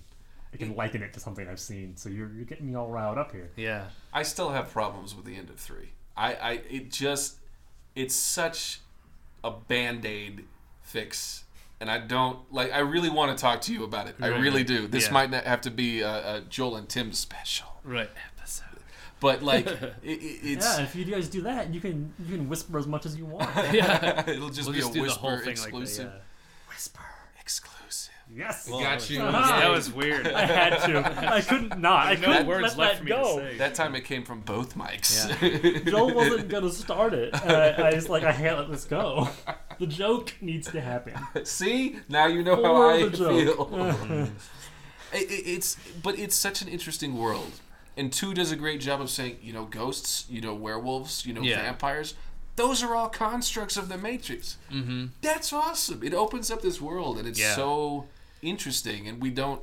I 0.53 0.57
can 0.57 0.75
liken 0.75 1.01
it 1.01 1.11
to 1.13 1.19
something 1.19 1.47
I've 1.47 1.59
seen. 1.59 1.97
So 1.97 2.07
you're 2.09 2.29
you're 2.29 2.45
getting 2.45 2.67
me 2.67 2.75
all 2.75 2.87
riled 2.89 3.17
up 3.17 3.31
here. 3.31 3.49
Yeah. 3.55 3.85
I 4.13 4.21
still 4.23 4.49
have 4.51 4.71
problems 4.71 5.15
with 5.15 5.25
the 5.25 5.35
end 5.35 5.49
of 5.49 5.55
three. 5.59 5.89
I, 6.15 6.33
I 6.35 6.51
it 6.69 6.91
just 6.91 7.37
it's 7.95 8.13
such 8.15 8.79
a 9.43 9.49
band 9.51 10.05
aid 10.05 10.45
fix, 10.83 11.42
and 11.83 11.91
I 11.91 11.97
don't 11.99 12.39
like. 12.51 12.71
I 12.71 12.79
really 12.79 13.09
want 13.09 13.37
to 13.37 13.41
talk 13.41 13.59
to 13.63 13.73
you 13.73 13.83
about 13.83 14.07
it. 14.07 14.15
I 14.21 14.27
really 14.27 14.63
do. 14.63 14.87
This 14.87 15.07
Yeah. 15.07 15.11
might 15.13 15.29
not 15.29 15.43
have 15.43 15.59
to 15.61 15.69
be 15.71 15.99
a, 15.99 16.35
a 16.37 16.41
Joel 16.49 16.77
and 16.77 16.87
Tim 16.87 17.11
special, 17.11 17.67
Right. 17.83 18.09
Episode. 18.37 18.79
but 19.19 19.43
like 19.43 19.67
it, 19.67 19.81
it, 20.01 20.15
it's 20.53 20.65
yeah, 20.79 20.83
if 20.85 20.95
you 20.95 21.03
guys 21.03 21.27
do 21.27 21.41
that, 21.41 21.73
you 21.73 21.81
can 21.81 22.13
you 22.25 22.37
can 22.37 22.47
whisper 22.47 22.77
as 22.79 22.87
much 22.87 23.05
as 23.05 23.17
you 23.17 23.25
want. 23.25 23.49
yeah. 23.73 24.23
it'll 24.29 24.49
just 24.49 24.69
we'll 24.69 24.73
be 24.73 24.79
just 24.79 24.95
a 24.95 25.01
whisper 25.01 25.43
exclusive. 25.49 26.05
like 26.05 26.13
that. 26.13 26.21
whisper. 26.69 27.01
Exclusive. 27.41 27.82
Yes. 28.35 28.65
Yeah. 28.67 28.73
Well, 28.75 28.83
got 28.83 29.09
you. 29.09 29.21
Was, 29.21 29.33
Yeah. 29.33 29.59
that 29.59 29.71
was 29.71 29.91
weird. 30.01 30.27
I 30.27 30.45
had 30.45 30.77
to. 30.85 31.33
I 31.33 31.41
couldn't 31.41 31.79
not. 31.79 32.07
I 32.07 32.15
no 32.15 32.27
couldn't 32.27 32.47
words 32.47 32.75
let 32.75 32.77
left 32.77 32.95
that 32.99 33.03
me 33.05 33.09
go. 33.11 33.39
to 33.39 33.51
say. 33.51 33.57
That 33.57 33.75
time 33.75 33.95
it 33.95 34.05
came 34.05 34.23
from 34.23 34.41
both 34.41 34.75
mics. 34.75 35.27
Joel 35.89 36.13
wasn't 36.13 36.49
gonna 36.49 36.71
start 36.71 37.13
it. 37.13 37.33
And 37.43 37.51
I, 37.51 37.87
I 37.87 37.91
just 37.91 38.09
like 38.09 38.23
I 38.23 38.31
can't 38.33 38.57
let 38.57 38.69
this 38.71 38.85
go. 38.85 39.29
The 39.79 39.87
joke 39.87 40.33
needs 40.41 40.71
to 40.71 40.81
happen. 40.81 41.13
See, 41.45 41.97
now 42.09 42.27
you 42.27 42.43
know 42.43 42.61
how 42.63 42.89
I 42.89 43.09
feel. 43.09 44.29
It- 45.13 45.29
it- 45.29 45.47
it's 45.47 45.77
but 46.01 46.17
it's 46.17 46.35
such 46.35 46.61
an 46.63 46.67
interesting 46.67 47.15
world, 47.15 47.51
and 47.95 48.11
two 48.11 48.33
does 48.33 48.51
a 48.51 48.55
great 48.55 48.81
job 48.81 48.99
of 48.99 49.11
saying 49.11 49.37
you 49.43 49.53
know 49.53 49.65
ghosts, 49.65 50.25
you 50.27 50.41
know 50.41 50.55
werewolves, 50.55 51.23
you 51.25 51.33
know 51.33 51.41
Yeah. 51.41 51.61
vampires. 51.61 52.15
Those 52.55 52.81
are 52.83 52.95
all 52.95 53.09
constructs 53.09 53.77
of 53.77 53.89
the 53.89 53.97
Matrix. 53.97 54.57
Mm-hmm. 54.71 55.05
That's 55.21 55.53
awesome. 55.53 56.01
It 56.03 56.13
opens 56.15 56.49
up 56.49 56.61
this 56.63 56.81
world, 56.81 57.19
and 57.19 57.27
it's 57.27 57.39
Yeah. 57.39 57.55
so 57.55 58.05
interesting. 58.43 59.07
And 59.07 59.21
we 59.21 59.29
don't. 59.31 59.61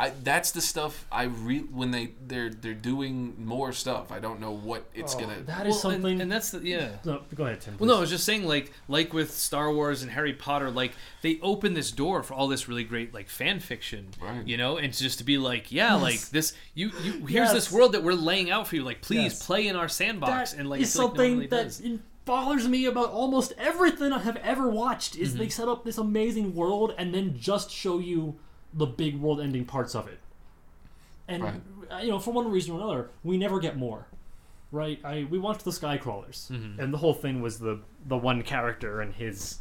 I, 0.00 0.10
that's 0.24 0.50
the 0.50 0.60
stuff 0.62 1.06
I 1.12 1.24
re 1.24 1.60
when 1.60 1.92
they 1.92 2.12
they're 2.26 2.50
they're 2.50 2.74
doing 2.74 3.34
more 3.38 3.72
stuff. 3.72 4.10
I 4.10 4.18
don't 4.18 4.40
know 4.40 4.50
what 4.50 4.88
it's 4.94 5.14
Oh, 5.14 5.20
gonna. 5.20 5.42
that 5.42 5.64
is 5.66 5.74
Well, 5.74 5.92
something. 5.92 6.20
and, 6.20 6.32
that's 6.32 6.50
the 6.50 6.58
yeah. 6.60 6.96
no, 7.04 7.20
go 7.36 7.44
ahead, 7.44 7.60
Tim. 7.60 7.76
Well, 7.78 7.86
no, 7.88 7.98
I 7.98 8.00
was 8.00 8.10
just 8.10 8.24
saying, 8.24 8.44
like, 8.44 8.72
like 8.88 9.12
with 9.12 9.30
Star 9.30 9.72
Wars 9.72 10.02
and 10.02 10.10
Harry 10.10 10.32
Potter, 10.32 10.72
like 10.72 10.92
they 11.20 11.38
open 11.40 11.74
this 11.74 11.92
door 11.92 12.24
for 12.24 12.34
all 12.34 12.48
this 12.48 12.66
really 12.66 12.82
great 12.82 13.14
like 13.14 13.28
fan 13.28 13.60
fiction, 13.60 14.08
Right. 14.20 14.44
you 14.44 14.56
know, 14.56 14.76
and 14.78 14.92
just 14.92 15.18
to 15.18 15.24
be 15.24 15.38
like, 15.38 15.70
yeah, 15.70 15.92
Yes. 15.92 16.02
like 16.02 16.20
this, 16.30 16.54
you, 16.74 16.90
you 17.04 17.12
here's 17.26 17.30
Yes. 17.48 17.52
this 17.52 17.70
world 17.70 17.92
that 17.92 18.02
we're 18.02 18.14
laying 18.14 18.50
out 18.50 18.66
for 18.66 18.74
you, 18.76 18.82
like, 18.82 19.02
please 19.02 19.34
Yes. 19.34 19.46
play 19.46 19.68
in 19.68 19.76
our 19.76 19.88
sandbox, 19.88 20.50
That 20.52 20.58
and 20.60 20.68
like, 20.70 20.80
is 20.80 20.96
I 20.96 20.98
feel 20.98 21.08
like 21.08 21.12
no 21.12 21.16
something 21.22 21.34
really 21.34 21.46
that 21.48 21.80
in- 21.80 22.02
bothers 22.24 22.68
me 22.68 22.84
about 22.86 23.10
almost 23.10 23.52
everything 23.58 24.12
I 24.12 24.20
have 24.20 24.36
ever 24.36 24.68
watched. 24.68 25.14
Mm-hmm. 25.14 25.22
Is 25.22 25.34
they 25.36 25.48
set 25.48 25.68
up 25.68 25.84
this 25.84 25.98
amazing 25.98 26.54
world 26.54 26.94
and 26.98 27.14
then 27.14 27.36
just 27.38 27.70
show 27.70 27.98
you 27.98 28.36
the 28.72 28.86
big 28.86 29.16
world-ending 29.20 29.64
parts 29.66 29.94
of 29.94 30.08
it. 30.08 30.18
And 31.28 31.42
Right. 31.44 31.60
uh, 31.90 31.96
you 31.98 32.08
know, 32.10 32.18
for 32.18 32.32
one 32.32 32.50
reason 32.50 32.74
or 32.74 32.78
another, 32.78 33.10
we 33.22 33.36
never 33.36 33.60
get 33.60 33.76
more. 33.76 34.06
Right? 34.70 34.98
I 35.04 35.26
we 35.28 35.38
watched 35.38 35.64
the 35.64 35.70
Skycrawlers, 35.70 36.50
Mm-hmm. 36.50 36.80
and 36.80 36.94
the 36.94 36.98
whole 36.98 37.12
thing 37.14 37.42
was 37.42 37.58
the 37.58 37.80
the 38.06 38.16
one 38.16 38.42
character 38.42 39.00
and 39.02 39.12
his 39.14 39.58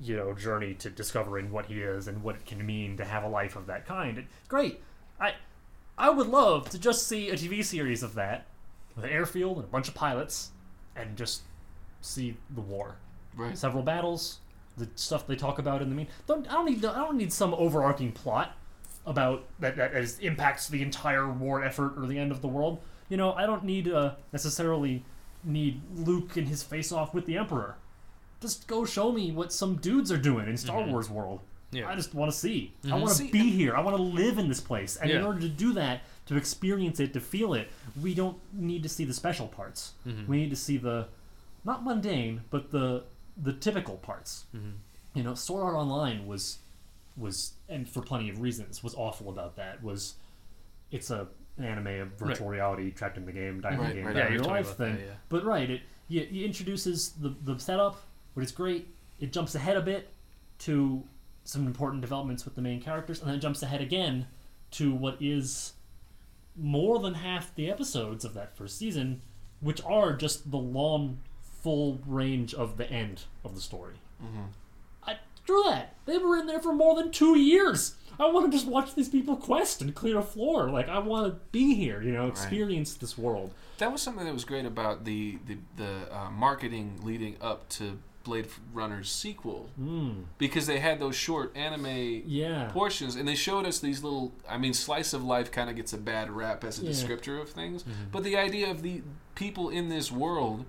you 0.00 0.16
know 0.16 0.34
journey 0.34 0.74
to 0.74 0.90
discovering 0.90 1.52
what 1.52 1.66
he 1.66 1.80
is 1.80 2.08
and 2.08 2.20
what 2.22 2.34
it 2.34 2.44
can 2.44 2.66
mean 2.66 2.96
to 2.96 3.04
have 3.04 3.22
a 3.22 3.28
life 3.28 3.54
of 3.54 3.66
that 3.66 3.86
kind. 3.86 4.26
Great. 4.48 4.82
I 5.20 5.34
I 5.96 6.10
would 6.10 6.26
love 6.26 6.68
to 6.70 6.78
just 6.80 7.06
see 7.06 7.30
a 7.30 7.34
TV 7.34 7.64
series 7.64 8.02
of 8.02 8.14
that 8.14 8.46
with 8.96 9.04
an 9.04 9.12
airfield 9.12 9.56
and 9.58 9.64
a 9.66 9.68
bunch 9.68 9.86
of 9.86 9.94
pilots 9.94 10.50
and 10.96 11.16
just 11.16 11.42
see 12.04 12.36
the 12.54 12.60
war. 12.60 12.96
Right. 13.36 13.56
Several 13.56 13.82
battles, 13.82 14.38
the 14.76 14.88
stuff 14.94 15.26
they 15.26 15.36
talk 15.36 15.58
about 15.58 15.82
in 15.82 15.88
the 15.88 15.94
mean. 15.94 16.08
Don't 16.26 16.46
I 16.48 16.52
don't 16.52 16.66
need 16.66 16.84
I 16.84 16.94
don't 16.94 17.16
need 17.16 17.32
some 17.32 17.54
overarching 17.54 18.12
plot 18.12 18.56
about 19.06 19.44
that 19.60 19.76
that 19.76 19.94
is, 19.94 20.18
impacts 20.20 20.68
the 20.68 20.82
entire 20.82 21.28
war 21.28 21.64
effort 21.64 21.94
or 21.96 22.06
the 22.06 22.18
end 22.18 22.32
of 22.32 22.40
the 22.42 22.48
world. 22.48 22.80
You 23.08 23.16
know, 23.16 23.32
I 23.32 23.46
don't 23.46 23.64
need 23.64 23.88
uh, 23.88 24.14
necessarily 24.32 25.04
need 25.42 25.80
Luke 25.94 26.36
and 26.36 26.48
his 26.48 26.62
face 26.62 26.92
off 26.92 27.14
with 27.14 27.26
the 27.26 27.36
Emperor. 27.36 27.76
Just 28.40 28.66
go 28.66 28.84
show 28.84 29.12
me 29.12 29.32
what 29.32 29.52
some 29.52 29.76
dudes 29.76 30.10
are 30.12 30.18
doing 30.18 30.48
in 30.48 30.56
Star 30.56 30.82
mm-hmm. 30.82 30.92
Wars 30.92 31.10
world. 31.10 31.40
Yeah. 31.70 31.88
I 31.88 31.96
just 31.96 32.14
want 32.14 32.30
to 32.30 32.36
see. 32.36 32.72
I 32.84 32.88
mm-hmm. 32.88 33.00
want 33.00 33.16
to 33.16 33.30
be 33.30 33.50
here. 33.50 33.76
I 33.76 33.80
want 33.80 33.96
to 33.96 34.02
live 34.02 34.38
in 34.38 34.48
this 34.48 34.60
place. 34.60 34.96
And 34.96 35.10
in 35.10 35.24
order 35.24 35.40
to 35.40 35.48
do 35.48 35.72
that, 35.72 36.02
to 36.26 36.36
experience 36.36 37.00
it, 37.00 37.12
to 37.14 37.20
feel 37.20 37.54
it, 37.54 37.68
we 38.00 38.14
don't 38.14 38.38
need 38.52 38.82
to 38.84 38.88
see 38.88 39.04
the 39.04 39.12
special 39.12 39.48
parts. 39.48 39.94
Mm-hmm. 40.06 40.30
We 40.30 40.36
need 40.36 40.50
to 40.50 40.56
see 40.56 40.76
the 40.76 41.08
not 41.64 41.84
mundane, 41.84 42.42
but 42.50 42.70
the 42.70 43.04
the 43.36 43.52
typical 43.52 43.96
parts. 43.96 44.44
Mm-hmm. 44.54 44.70
You 45.14 45.22
know, 45.22 45.34
Sword 45.34 45.62
Art 45.64 45.74
Online 45.74 46.26
was 46.26 46.58
was 47.16 47.52
and 47.68 47.88
for 47.88 48.02
plenty 48.02 48.28
of 48.28 48.40
reasons 48.40 48.82
was 48.82 48.94
awful 48.94 49.28
about 49.30 49.56
that. 49.56 49.82
Was 49.82 50.14
it's 50.90 51.10
a 51.10 51.28
an 51.56 51.64
anime 51.64 51.86
of 52.00 52.08
virtual 52.18 52.48
reality 52.48 52.90
trapped 52.90 53.16
in 53.16 53.24
the 53.26 53.32
game, 53.32 53.60
dying 53.60 53.74
in 53.74 53.80
Right, 53.80 53.88
the 53.90 53.94
game, 53.94 54.04
right. 54.06 54.16
Yeah, 54.16 54.26
in 54.26 54.32
you're 54.32 54.42
real 54.42 54.50
life 54.50 54.66
about 54.66 54.78
that, 54.78 54.96
thing. 54.96 55.06
yeah. 55.06 55.14
But 55.28 55.44
right, 55.44 55.70
it 55.70 55.82
it, 56.10 56.30
it 56.32 56.44
introduces 56.44 57.10
the 57.10 57.34
the 57.42 57.58
setup, 57.58 58.02
which 58.34 58.46
is 58.46 58.52
great. 58.52 58.88
It 59.20 59.32
jumps 59.32 59.54
ahead 59.54 59.76
a 59.76 59.80
bit 59.80 60.10
to 60.60 61.02
some 61.44 61.66
important 61.66 62.00
developments 62.00 62.44
with 62.44 62.54
the 62.56 62.62
main 62.62 62.80
characters, 62.80 63.20
and 63.20 63.28
then 63.28 63.36
it 63.36 63.40
jumps 63.40 63.62
ahead 63.62 63.80
again 63.80 64.26
to 64.72 64.92
what 64.92 65.16
is 65.20 65.74
more 66.56 66.98
than 66.98 67.14
half 67.14 67.54
the 67.54 67.70
episodes 67.70 68.24
of 68.24 68.34
that 68.34 68.56
first 68.56 68.78
season, 68.78 69.20
which 69.60 69.80
are 69.84 70.12
just 70.14 70.50
the 70.50 70.56
long, 70.56 71.18
full 71.64 71.98
range 72.06 72.52
of 72.54 72.76
the 72.76 72.88
end 72.90 73.22
of 73.44 73.54
the 73.54 73.60
story. 73.60 73.94
I 75.02 75.16
drew 75.46 75.62
that. 75.64 75.94
They 76.06 76.18
were 76.18 76.36
in 76.36 76.46
there 76.46 76.60
for 76.60 76.72
more 76.72 76.94
than 76.94 77.10
two 77.10 77.36
years. 77.38 77.96
I 78.20 78.26
want 78.30 78.46
to 78.50 78.56
just 78.56 78.68
watch 78.70 78.94
these 78.94 79.08
people 79.08 79.34
quest 79.36 79.80
and 79.82 79.92
clear 79.94 80.18
a 80.18 80.22
floor. 80.22 80.70
Like 80.70 80.88
I 80.88 80.98
want 81.00 81.26
to 81.32 81.40
be 81.50 81.74
here, 81.74 82.00
you 82.02 82.12
know, 82.12 82.26
experience 82.28 82.94
this 82.94 83.18
world. 83.18 83.52
That 83.78 83.90
was 83.90 84.00
something 84.02 84.24
that 84.24 84.32
was 84.34 84.44
great 84.44 84.66
about 84.66 85.04
the 85.04 85.38
the, 85.46 85.56
the 85.76 85.92
uh, 86.16 86.30
marketing 86.30 87.00
leading 87.02 87.36
up 87.40 87.68
to 87.70 87.98
Blade 88.22 88.46
Runner's 88.72 89.10
sequel 89.10 89.68
Mm. 89.80 90.24
because 90.38 90.66
they 90.66 90.78
had 90.78 90.98
those 91.00 91.16
short 91.16 91.54
anime 91.56 92.22
Yeah. 92.26 92.70
portions 92.72 93.16
and 93.16 93.26
they 93.28 93.34
showed 93.34 93.66
us 93.66 93.80
these 93.80 94.02
little 94.04 94.32
I 94.48 94.56
mean 94.58 94.72
slice 94.74 95.12
of 95.12 95.22
life 95.24 95.50
kind 95.50 95.68
of 95.68 95.76
gets 95.76 95.92
a 95.92 95.98
bad 95.98 96.30
rap 96.30 96.62
as 96.64 96.78
a 96.78 96.84
Yeah. 96.84 96.90
descriptor 96.92 97.40
of 97.42 97.50
things 97.50 97.82
Mm-hmm. 97.82 98.10
but 98.12 98.22
the 98.24 98.36
idea 98.36 98.70
of 98.70 98.80
the 98.82 99.02
people 99.34 99.68
in 99.68 99.88
this 99.90 100.10
world 100.12 100.64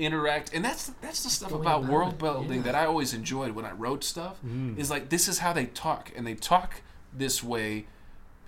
interact 0.00 0.52
and 0.54 0.64
that's 0.64 0.86
that's 1.00 1.22
the 1.22 1.30
stuff 1.30 1.50
Going 1.50 1.62
about 1.62 1.80
about 1.82 1.92
world 1.92 2.18
building 2.18 2.58
yeah. 2.58 2.62
that 2.62 2.74
I 2.74 2.86
always 2.86 3.12
enjoyed 3.14 3.52
when 3.52 3.64
I 3.64 3.72
wrote 3.72 4.02
stuff 4.04 4.36
Mm. 4.44 4.78
is 4.78 4.90
like 4.90 5.08
this 5.10 5.28
is 5.28 5.38
how 5.40 5.52
they 5.52 5.66
talk 5.66 6.10
and 6.16 6.26
they 6.26 6.34
talk 6.34 6.82
this 7.12 7.42
way 7.44 7.86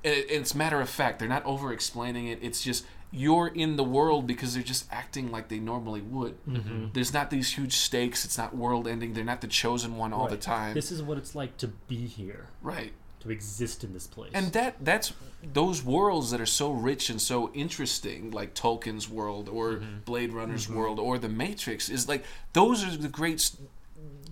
and 0.04 0.14
it's 0.28 0.54
matter 0.54 0.80
of 0.80 0.88
fact 0.88 1.18
they're 1.18 1.28
not 1.28 1.44
over 1.44 1.72
explaining 1.72 2.26
it 2.26 2.38
it's 2.42 2.62
just 2.62 2.84
you're 3.14 3.48
in 3.48 3.76
the 3.76 3.84
world 3.84 4.26
because 4.26 4.54
they're 4.54 4.62
just 4.62 4.86
acting 4.90 5.30
like 5.30 5.48
they 5.48 5.58
normally 5.58 6.00
would 6.00 6.34
Mm-hmm. 6.46 6.86
there's 6.94 7.12
not 7.12 7.28
these 7.30 7.52
huge 7.58 7.74
stakes 7.76 8.24
it's 8.24 8.38
not 8.38 8.56
world 8.56 8.88
ending 8.88 9.12
they're 9.12 9.22
not 9.24 9.40
the 9.42 9.46
chosen 9.48 9.96
one 9.96 10.12
all 10.12 10.28
the 10.28 10.36
time 10.38 10.74
This 10.74 10.90
is 10.90 11.02
what 11.02 11.18
it's 11.18 11.34
like 11.34 11.56
to 11.58 11.68
be 11.68 12.06
here, 12.06 12.48
right 12.62 12.92
to 13.22 13.30
exist 13.30 13.82
in 13.84 13.92
this 13.92 14.06
place. 14.06 14.30
and 14.34 14.52
that 14.52 14.76
that's 14.84 15.12
those 15.54 15.82
worlds 15.82 16.30
that 16.30 16.40
are 16.40 16.46
so 16.46 16.70
rich 16.70 17.10
and 17.10 17.20
so 17.20 17.50
interesting 17.52 18.30
like 18.30 18.54
tolkien's 18.54 19.08
world 19.08 19.48
or 19.48 19.72
Mm-hmm. 19.72 19.98
blade 20.04 20.32
runner's 20.32 20.68
world 20.68 20.98
or 21.00 21.18
the 21.18 21.28
matrix 21.28 21.88
is 21.88 22.06
like 22.08 22.24
those 22.52 22.84
are 22.84 22.96
the 22.96 23.08
great 23.08 23.34
s- 23.40 23.56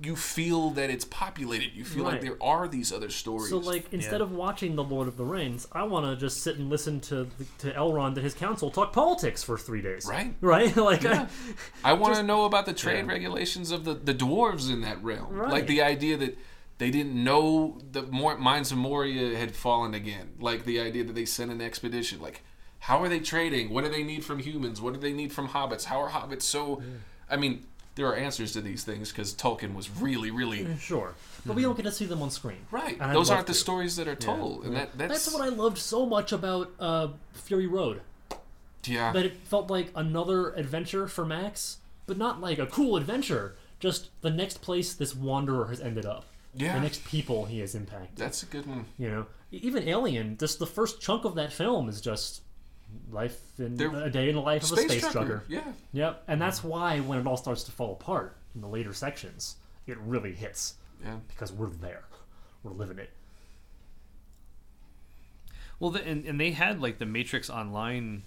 you 0.02 0.16
feel 0.16 0.70
that 0.70 0.88
it's 0.88 1.04
populated 1.04 1.74
you 1.74 1.84
feel 1.84 2.04
like 2.04 2.20
there 2.22 2.38
are 2.42 2.66
these 2.68 2.90
other 2.92 3.10
stories 3.10 3.50
So, 3.50 3.58
like, 3.58 3.84
instead 3.92 4.20
Yeah. 4.20 4.26
of 4.26 4.32
watching 4.32 4.74
The 4.76 4.82
Lord 4.84 5.08
of 5.08 5.16
the 5.18 5.24
Rings, 5.24 5.68
I 5.72 5.82
want 5.82 6.06
to 6.06 6.16
just 6.16 6.42
sit 6.42 6.56
and 6.56 6.70
listen 6.70 7.00
to 7.10 7.28
to 7.58 7.70
Elrond 7.72 8.14
and 8.16 8.24
his 8.24 8.32
council 8.34 8.70
talk 8.70 8.92
politics 8.94 9.42
for 9.42 9.58
three 9.58 9.82
days. 9.82 10.06
Right. 10.06 10.34
Right. 10.40 10.74
like, 10.90 11.02
Yeah. 11.02 11.28
I 11.84 11.92
want 11.92 12.14
to 12.14 12.22
know 12.22 12.46
about 12.46 12.64
the 12.66 12.72
trade 12.72 13.04
Yeah. 13.04 13.12
regulations 13.12 13.70
of 13.72 13.84
the, 13.84 13.92
the 13.94 14.14
dwarves 14.14 14.70
in 14.72 14.80
that 14.80 15.02
realm. 15.04 15.34
Right. 15.34 15.52
Like 15.52 15.66
the 15.66 15.82
idea 15.82 16.16
that 16.16 16.38
they 16.80 16.90
didn't 16.90 17.22
know 17.22 17.76
the 17.92 18.04
Mor- 18.04 18.38
Mines 18.38 18.72
of 18.72 18.78
Moria 18.78 19.36
had 19.36 19.54
fallen 19.54 19.92
again. 19.92 20.30
Like 20.40 20.64
the 20.64 20.80
idea 20.80 21.04
that 21.04 21.12
they 21.14 21.26
sent 21.26 21.50
an 21.50 21.60
expedition. 21.60 22.22
Like, 22.22 22.42
how 22.78 23.02
are 23.02 23.08
they 23.10 23.20
trading? 23.20 23.68
What 23.68 23.84
do 23.84 23.90
they 23.90 24.02
need 24.02 24.24
from 24.24 24.38
humans? 24.38 24.80
What 24.80 24.94
do 24.94 24.98
they 24.98 25.12
need 25.12 25.30
from 25.30 25.48
hobbits? 25.48 25.84
How 25.84 26.00
are 26.00 26.08
hobbits 26.08 26.40
so. 26.42 26.82
I 27.28 27.36
mean, 27.36 27.66
there 27.96 28.06
are 28.06 28.16
answers 28.16 28.54
to 28.54 28.62
these 28.62 28.82
things 28.82 29.12
because 29.12 29.34
Tolkien 29.34 29.74
was 29.74 29.90
really, 29.90 30.30
really. 30.30 30.66
Sure, 30.78 31.12
but 31.44 31.54
we 31.54 31.60
don't 31.60 31.76
get 31.76 31.82
to 31.82 31.92
see 31.92 32.06
them 32.06 32.22
on 32.22 32.30
screen. 32.30 32.64
Right. 32.70 32.96
And 32.98 33.14
Those 33.14 33.30
aren't 33.30 33.46
the 33.46 33.52
to. 33.52 33.58
stories 33.58 33.96
that 33.96 34.08
are 34.08 34.16
told. 34.16 34.64
And 34.64 34.74
that, 34.74 34.96
that's. 34.96 35.26
That's 35.26 35.34
what 35.34 35.42
I 35.42 35.50
loved 35.50 35.76
so 35.76 36.06
much 36.06 36.32
about 36.32 36.70
uh, 36.80 37.08
Fury 37.34 37.66
Road. 37.66 38.00
Yeah. 38.86 39.12
That 39.12 39.26
it 39.26 39.36
felt 39.44 39.70
like 39.70 39.90
another 39.94 40.54
adventure 40.54 41.06
for 41.08 41.26
Max, 41.26 41.76
but 42.06 42.16
not 42.16 42.40
like 42.40 42.58
a 42.58 42.64
cool 42.64 42.96
adventure. 42.96 43.54
Just 43.80 44.08
the 44.22 44.30
next 44.30 44.62
place 44.62 44.94
this 44.94 45.14
wanderer 45.14 45.66
has 45.66 45.80
ended 45.82 46.06
up. 46.06 46.24
Yeah. 46.54 46.74
the 46.74 46.80
next 46.80 47.04
people 47.04 47.44
he 47.44 47.60
has 47.60 47.74
impacted. 47.74 48.16
That's 48.16 48.42
a 48.42 48.46
good 48.46 48.66
one. 48.66 48.86
You 48.98 49.08
know, 49.10 49.26
even 49.52 49.88
Alien, 49.88 50.36
just 50.36 50.58
the 50.58 50.66
first 50.66 51.00
chunk 51.00 51.24
of 51.24 51.34
that 51.36 51.52
film 51.52 51.88
is 51.88 52.00
just 52.00 52.42
life 53.10 53.38
in 53.58 53.76
They're- 53.76 53.94
a 53.94 54.10
day 54.10 54.28
in 54.28 54.34
the 54.34 54.40
life 54.40 54.64
of 54.64 54.72
a 54.72 54.76
Space, 54.82 54.90
space 54.90 55.00
trucker. 55.12 55.18
trucker. 55.28 55.44
Yeah. 55.48 55.72
Yep, 55.92 56.24
and 56.26 56.40
that's 56.40 56.64
why 56.64 56.98
when 57.00 57.18
it 57.20 57.26
all 57.26 57.36
starts 57.36 57.62
to 57.64 57.70
fall 57.72 57.92
apart 57.92 58.36
in 58.54 58.60
the 58.62 58.66
later 58.68 58.92
sections, 58.92 59.56
it 59.86 59.96
really 59.98 60.32
hits 60.34 60.74
Yeah. 61.02 61.18
because 61.28 61.52
we're 61.52 61.68
there, 61.70 62.02
we're 62.64 62.72
living 62.72 62.98
it. 62.98 63.10
Well, 65.78 65.90
the, 65.90 66.04
and, 66.06 66.26
and 66.26 66.40
they 66.40 66.50
had 66.50 66.80
like 66.80 66.98
the 66.98 67.06
Matrix 67.06 67.48
Online 67.48 68.22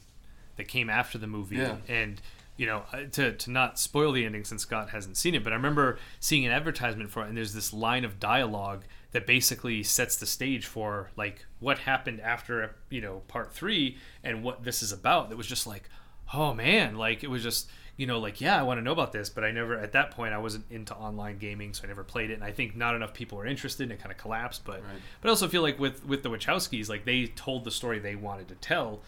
that 0.56 0.68
came 0.68 0.90
after 0.90 1.18
the 1.18 1.28
movie, 1.28 1.58
Yeah. 1.58 1.78
and 1.88 2.22
you 2.58 2.66
know 2.66 2.84
uh, 2.94 3.04
to 3.12 3.34
to 3.34 3.52
not 3.52 3.80
spoil 3.80 4.12
the 4.12 4.26
ending 4.26 4.44
since 4.46 4.62
Scott 4.64 4.90
hasn't 4.92 5.18
seen 5.18 5.36
it, 5.36 5.44
but 5.44 5.54
I 5.54 5.56
remember 5.56 5.98
seeing 6.20 6.46
an 6.46 6.52
advertisement 6.52 7.10
for 7.12 7.24
it, 7.24 7.28
and 7.30 7.38
there's 7.38 7.54
this 7.54 7.74
line 7.74 8.06
of 8.06 8.20
dialogue 8.20 8.84
that 9.12 9.28
basically 9.28 9.84
sets 9.84 10.16
the 10.16 10.26
stage 10.26 10.66
for 10.66 11.10
like 11.16 11.46
what 11.60 11.80
happened 11.80 12.20
after 12.22 12.76
you 12.90 13.02
know 13.02 13.22
part 13.28 13.54
three 13.54 13.98
and 14.24 14.44
what 14.44 14.64
this 14.64 14.82
is 14.84 14.92
about. 14.92 15.30
That 15.30 15.38
was 15.38 15.48
just 15.48 15.66
like, 15.68 15.90
oh 16.34 16.54
man, 16.54 16.96
like 16.98 17.24
it 17.24 17.30
was 17.30 17.44
just 17.44 17.70
you 17.96 18.08
know 18.08 18.18
like 18.18 18.42
yeah 18.42 18.60
i 18.60 18.64
want 18.64 18.80
to 18.80 18.82
know 18.82 18.92
about 18.92 19.12
this 19.12 19.30
but 19.30 19.44
i 19.44 19.52
never 19.52 19.78
at 19.78 19.92
that 19.92 20.10
point 20.10 20.34
i 20.34 20.38
wasn't 20.40 20.66
into 20.72 20.96
online 20.96 21.38
gaming 21.38 21.76
so 21.76 21.84
i 21.84 21.88
never 21.88 22.04
played 22.04 22.32
it 22.32 22.34
and 22.34 22.44
i 22.44 22.52
think 22.52 22.76
not 22.76 22.96
enough 22.96 23.14
people 23.14 23.38
were 23.38 23.46
interested 23.46 23.84
and 23.84 23.92
it 23.92 24.00
kind 24.00 24.12
of 24.12 24.18
collapsed 24.18 24.66
but 24.66 24.78
Right. 24.82 25.00
but 25.22 25.28
I 25.28 25.30
also 25.30 25.48
feel 25.48 25.62
like 25.62 25.78
with 25.80 26.04
with 26.04 26.24
the 26.24 26.30
Wachowskis, 26.32 26.90
like 26.90 27.06
they 27.06 27.28
told 27.28 27.66
the 27.66 27.70
story 27.70 28.00
they 28.00 28.16
wanted 28.16 28.48
to 28.48 28.56
tell. 28.56 29.02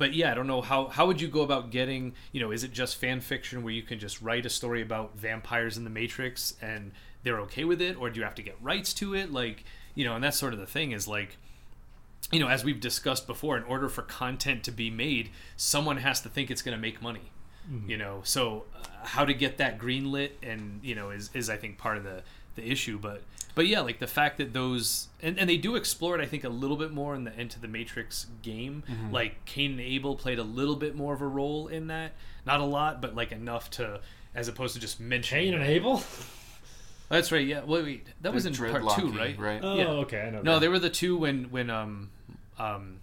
But 0.00 0.14
yeah, 0.14 0.30
I 0.30 0.34
don't 0.34 0.46
know 0.46 0.62
how 0.62 0.86
how 0.86 1.06
would 1.06 1.20
you 1.20 1.28
go 1.28 1.42
about 1.42 1.70
getting 1.70 2.14
you 2.32 2.40
know 2.40 2.52
is 2.52 2.64
it 2.64 2.72
just 2.72 2.96
fan 2.96 3.20
fiction 3.20 3.62
where 3.62 3.74
you 3.74 3.82
can 3.82 3.98
just 3.98 4.22
write 4.22 4.46
a 4.46 4.48
story 4.48 4.80
about 4.80 5.18
vampires 5.18 5.76
in 5.76 5.84
the 5.84 5.90
Matrix 5.90 6.54
and 6.62 6.92
they're 7.22 7.38
okay 7.40 7.64
with 7.64 7.82
it, 7.82 7.98
or 7.98 8.08
do 8.08 8.18
you 8.18 8.24
have 8.24 8.34
to 8.36 8.42
get 8.42 8.56
rights 8.62 8.94
to 8.94 9.14
it? 9.14 9.30
Like 9.30 9.62
you 9.94 10.06
know, 10.06 10.14
and 10.14 10.24
that's 10.24 10.38
sort 10.38 10.54
of 10.54 10.58
the 10.58 10.64
thing 10.64 10.92
is 10.92 11.06
like 11.06 11.36
you 12.32 12.40
know 12.40 12.48
as 12.48 12.64
we've 12.64 12.80
discussed 12.80 13.26
before, 13.26 13.58
in 13.58 13.62
order 13.64 13.90
for 13.90 14.00
content 14.00 14.64
to 14.64 14.72
be 14.72 14.88
made, 14.88 15.28
someone 15.58 15.98
has 15.98 16.22
to 16.22 16.30
think 16.30 16.50
it's 16.50 16.62
going 16.62 16.74
to 16.74 16.80
make 16.80 17.02
money. 17.02 17.30
You 17.86 17.98
know, 17.98 18.22
so 18.24 18.64
uh, 18.74 19.04
how 19.04 19.26
to 19.26 19.34
get 19.34 19.58
that 19.58 19.78
greenlit 19.78 20.30
and 20.42 20.80
you 20.82 20.94
know 20.94 21.10
is 21.10 21.28
is 21.34 21.50
I 21.50 21.58
think 21.58 21.76
part 21.76 21.98
of 21.98 22.04
the 22.04 22.22
the 22.60 22.70
issue, 22.70 22.98
but 22.98 23.22
but 23.54 23.66
yeah, 23.66 23.80
like 23.80 23.98
the 23.98 24.06
fact 24.06 24.38
that 24.38 24.52
those 24.52 25.08
and, 25.22 25.38
and 25.38 25.48
they 25.50 25.56
do 25.56 25.74
explore 25.76 26.18
it, 26.18 26.22
I 26.22 26.26
think 26.26 26.44
a 26.44 26.48
little 26.48 26.76
bit 26.76 26.92
more 26.92 27.14
in 27.14 27.24
the 27.24 27.34
Enter 27.36 27.58
the 27.60 27.68
Matrix 27.68 28.26
game. 28.42 28.82
Like 29.10 29.44
Cain 29.44 29.72
and 29.72 29.80
Abel 29.80 30.14
played 30.16 30.38
a 30.38 30.42
little 30.44 30.76
bit 30.76 30.94
more 30.94 31.14
of 31.14 31.20
a 31.20 31.26
role 31.26 31.68
in 31.68 31.88
that, 31.88 32.12
not 32.46 32.60
a 32.60 32.64
lot, 32.64 33.00
but 33.02 33.14
like 33.14 33.32
enough 33.32 33.70
to 33.72 34.00
as 34.34 34.46
opposed 34.48 34.74
to 34.74 34.80
just 34.80 35.00
mentioning. 35.00 35.44
Cain 35.52 35.54
and. 35.54 35.64
Abel? 35.64 36.02
That's 37.08 37.32
right. 37.32 37.44
Yeah. 37.44 37.64
Wait, 37.64 37.84
wait. 37.84 38.06
That 38.20 38.32
was 38.32 38.46
in 38.46 38.54
part 38.54 38.84
two, 38.96 39.08
right? 39.10 39.36
Right. 39.36 39.60
Oh, 39.62 39.76
Yeah. 39.76 39.84
okay, 40.04 40.20
I 40.20 40.30
know. 40.30 40.42
No, 40.42 40.52
that. 40.54 40.60
they 40.60 40.68
were 40.68 40.78
the 40.78 40.90
two 40.90 41.16
when 41.16 41.50
when 41.50 41.68
um 41.70 42.10
um 42.58 43.00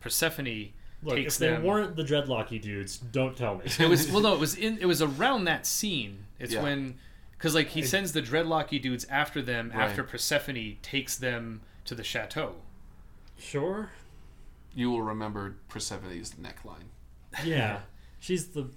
Persephone 0.00 0.68
Look, 1.02 1.16
takes 1.16 1.34
if 1.36 1.38
they 1.40 1.48
them. 1.48 1.64
weren't 1.64 1.96
the 1.96 2.02
dreadlocky 2.04 2.60
dudes, 2.60 2.98
don't 2.98 3.34
tell 3.36 3.54
me. 3.56 3.62
It 3.78 3.88
was 3.88 4.08
well, 4.12 4.20
no, 4.20 4.34
it 4.34 4.40
was 4.40 4.54
in. 4.56 4.76
It 4.78 4.84
was 4.86 5.00
around 5.00 5.44
that 5.44 5.66
scene. 5.66 6.26
It's 6.38 6.52
Yeah. 6.52 6.62
when, 6.62 6.96
because 7.40 7.54
like 7.54 7.68
he 7.68 7.82
sends 7.82 8.12
the 8.12 8.20
dreadlocky 8.22 8.80
dudes 8.80 9.06
after 9.10 9.40
them 9.42 9.72
Right. 9.74 9.88
after 9.88 10.04
Persephone 10.04 10.76
takes 10.82 11.16
them 11.16 11.62
to 11.86 11.94
the 11.94 12.04
chateau. 12.04 12.56
sure. 13.38 13.90
You 14.74 14.90
will 14.90 15.02
remember 15.02 15.56
Persephone's 15.68 16.34
neckline. 16.34 16.84
Yeah, 17.44 17.80
she's 18.20 18.48
the 18.48 18.68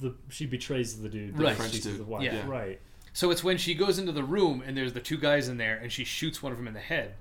the 0.00 0.14
she 0.28 0.44
betrays 0.46 1.00
the 1.00 1.08
dude. 1.08 1.36
The 1.36 1.44
Right. 1.44 1.56
French 1.56 1.70
French 1.72 1.84
dude. 1.84 1.92
dude. 1.98 2.00
The 2.06 2.10
wife. 2.10 2.22
Yeah. 2.24 2.46
Right. 2.46 2.80
So 3.14 3.30
it's 3.30 3.42
when 3.44 3.56
she 3.58 3.74
goes 3.74 3.98
into 3.98 4.12
the 4.12 4.22
room 4.24 4.62
and 4.66 4.76
there's 4.76 4.92
the 4.92 5.00
two 5.00 5.16
guys 5.18 5.48
in 5.48 5.56
there 5.56 5.76
and 5.76 5.90
she 5.90 6.04
shoots 6.04 6.42
one 6.42 6.52
of 6.52 6.58
them 6.58 6.68
in 6.68 6.74
the 6.74 6.80
head. 6.80 7.14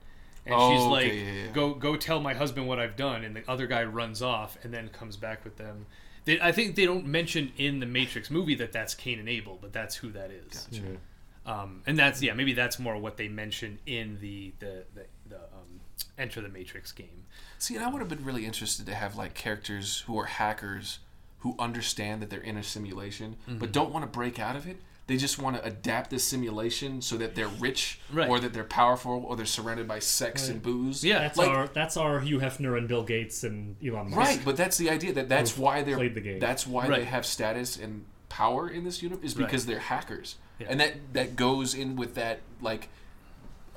And 0.46 0.56
Oh, 0.56 0.72
she's 0.72 0.82
okay, 0.82 0.90
like, 0.90 1.14
yeah, 1.14 1.44
yeah. 1.46 1.52
"Go, 1.52 1.74
go, 1.74 1.96
tell 1.98 2.20
my 2.22 2.34
husband 2.34 2.68
what 2.68 2.80
I've 2.80 2.96
done." 2.96 3.24
And 3.26 3.36
the 3.36 3.44
other 3.50 3.68
guy 3.68 3.84
runs 3.84 4.22
off 4.22 4.58
and 4.64 4.74
then 4.74 4.88
comes 4.90 5.18
back 5.18 5.44
with 5.44 5.58
them. 5.58 5.86
They, 6.28 6.40
I 6.42 6.52
think 6.52 6.76
they 6.76 6.86
don't 6.86 7.06
mention 7.08 7.52
in 7.58 7.80
the 7.80 7.86
Matrix 7.86 8.30
movie 8.30 8.54
that 8.56 8.72
that's 8.72 8.94
Cain 8.94 9.18
and 9.18 9.28
Abel, 9.30 9.58
but 9.62 9.74
that's 9.74 9.96
who 9.96 10.12
that 10.12 10.30
is. 10.30 10.68
Gotcha. 10.72 10.84
Yeah. 10.84 11.52
Um, 11.62 11.82
and 11.88 11.98
that's 11.98 12.22
yeah, 12.22 12.34
maybe 12.34 12.52
that's 12.54 12.78
more 12.78 12.98
what 12.98 13.16
they 13.18 13.30
mention 13.30 13.80
in 13.86 14.20
the 14.20 14.54
the 14.60 14.84
the, 14.94 15.06
the 15.30 15.38
um, 15.38 15.80
Enter 16.18 16.42
the 16.42 16.50
Matrix 16.50 16.92
game. 16.92 17.24
See, 17.58 17.76
and 17.76 17.84
I 17.86 17.90
would 17.90 18.00
have 18.00 18.10
been 18.10 18.26
really 18.26 18.46
interested 18.46 18.86
to 18.88 18.94
have 18.94 19.16
like 19.16 19.34
characters 19.34 20.02
who 20.06 20.20
are 20.20 20.26
hackers 20.26 21.00
who 21.40 21.56
understand 21.60 22.22
that 22.22 22.30
they're 22.30 22.42
in 22.42 22.58
a 22.58 22.64
simulation 22.64 23.38
Mm-hmm. 23.48 23.60
but 23.60 23.72
don't 23.72 23.92
want 23.94 24.04
to 24.04 24.08
break 24.12 24.38
out 24.40 24.56
of 24.58 24.68
it. 24.68 24.78
They 25.08 25.16
just 25.18 25.40
want 25.42 25.56
to 25.56 25.64
adapt 25.66 26.10
the 26.10 26.20
simulation 26.20 27.02
so 27.02 27.16
that 27.18 27.34
they're 27.34 27.48
rich 27.48 28.00
Right. 28.12 28.30
or 28.30 28.40
that 28.42 28.52
they're 28.54 28.66
powerful 28.66 29.24
or 29.28 29.36
they're 29.38 29.46
surrounded 29.46 29.88
by 29.88 30.00
sex 30.00 30.50
and 30.50 30.62
booze. 30.62 31.04
Yeah, 31.04 31.20
That's 31.20 31.38
Like- 31.38 31.48
our 31.50 31.68
that's 31.68 31.96
our 31.98 32.20
Hugh 32.20 32.40
Hefner 32.40 32.78
and 32.78 32.88
Bill 32.90 33.04
Gates 33.04 33.44
and 33.46 33.78
Elon 33.86 34.10
Musk. 34.10 34.18
Right, 34.18 34.42
but 34.44 34.58
that's 34.58 34.78
the 34.78 34.90
idea 34.90 35.14
that 35.14 35.30
that's 35.30 35.52
Who've 35.52 35.60
why 35.60 35.82
they're 35.84 35.96
played 35.96 36.14
the 36.16 36.22
game. 36.22 36.40
that's 36.40 36.68
why 36.68 36.88
Right. 36.88 37.00
they 37.00 37.06
have 37.06 37.26
status 37.26 37.78
and 37.78 38.04
power 38.30 38.70
in 38.70 38.84
this 38.84 39.02
universe 39.02 39.24
is 39.24 39.38
Right. 39.38 39.46
because 39.46 39.66
they're 39.66 39.80
hackers. 39.80 40.36
Yeah. 40.60 40.68
And 40.72 40.80
that 40.82 40.94
that 41.14 41.36
goes 41.38 41.74
in 41.74 41.96
with 41.96 42.16
that 42.16 42.42
like 42.60 42.90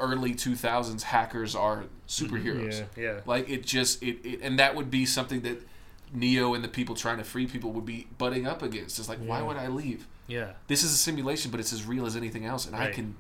early 0.01 0.35
2000s 0.35 1.05
hackers 1.05 1.55
are 1.55 1.85
superheroes. 2.09 2.85
Yeah. 2.97 3.03
Yeah. 3.03 3.21
Like 3.27 3.49
it 3.49 3.65
just 3.65 4.03
it, 4.03 4.19
it 4.27 4.41
and 4.43 4.59
that 4.59 4.75
would 4.75 4.91
be 4.91 5.07
something 5.07 5.43
that 5.43 5.63
Neo 6.13 6.55
and 6.55 6.65
the 6.65 6.69
people 6.69 6.97
trying 6.97 7.19
to 7.19 7.25
free 7.25 7.47
people 7.47 7.71
would 7.73 7.87
be 7.87 8.09
butting 8.19 8.47
up 8.47 8.63
against. 8.63 8.99
It's 8.99 9.09
like 9.09 9.21
why 9.25 9.43
would 9.43 9.57
I 9.57 9.69
leave? 9.69 10.09
Yeah. 10.31 10.53
This 10.67 10.83
is 10.83 10.93
a 10.93 10.97
simulation, 10.97 11.51
but 11.51 11.61
it's 11.61 11.73
as 11.73 11.85
real 11.85 12.07
as 12.07 12.17
anything 12.17 12.45
else, 12.45 12.67
and 12.67 12.77
I 12.77 12.91
can 12.91 13.17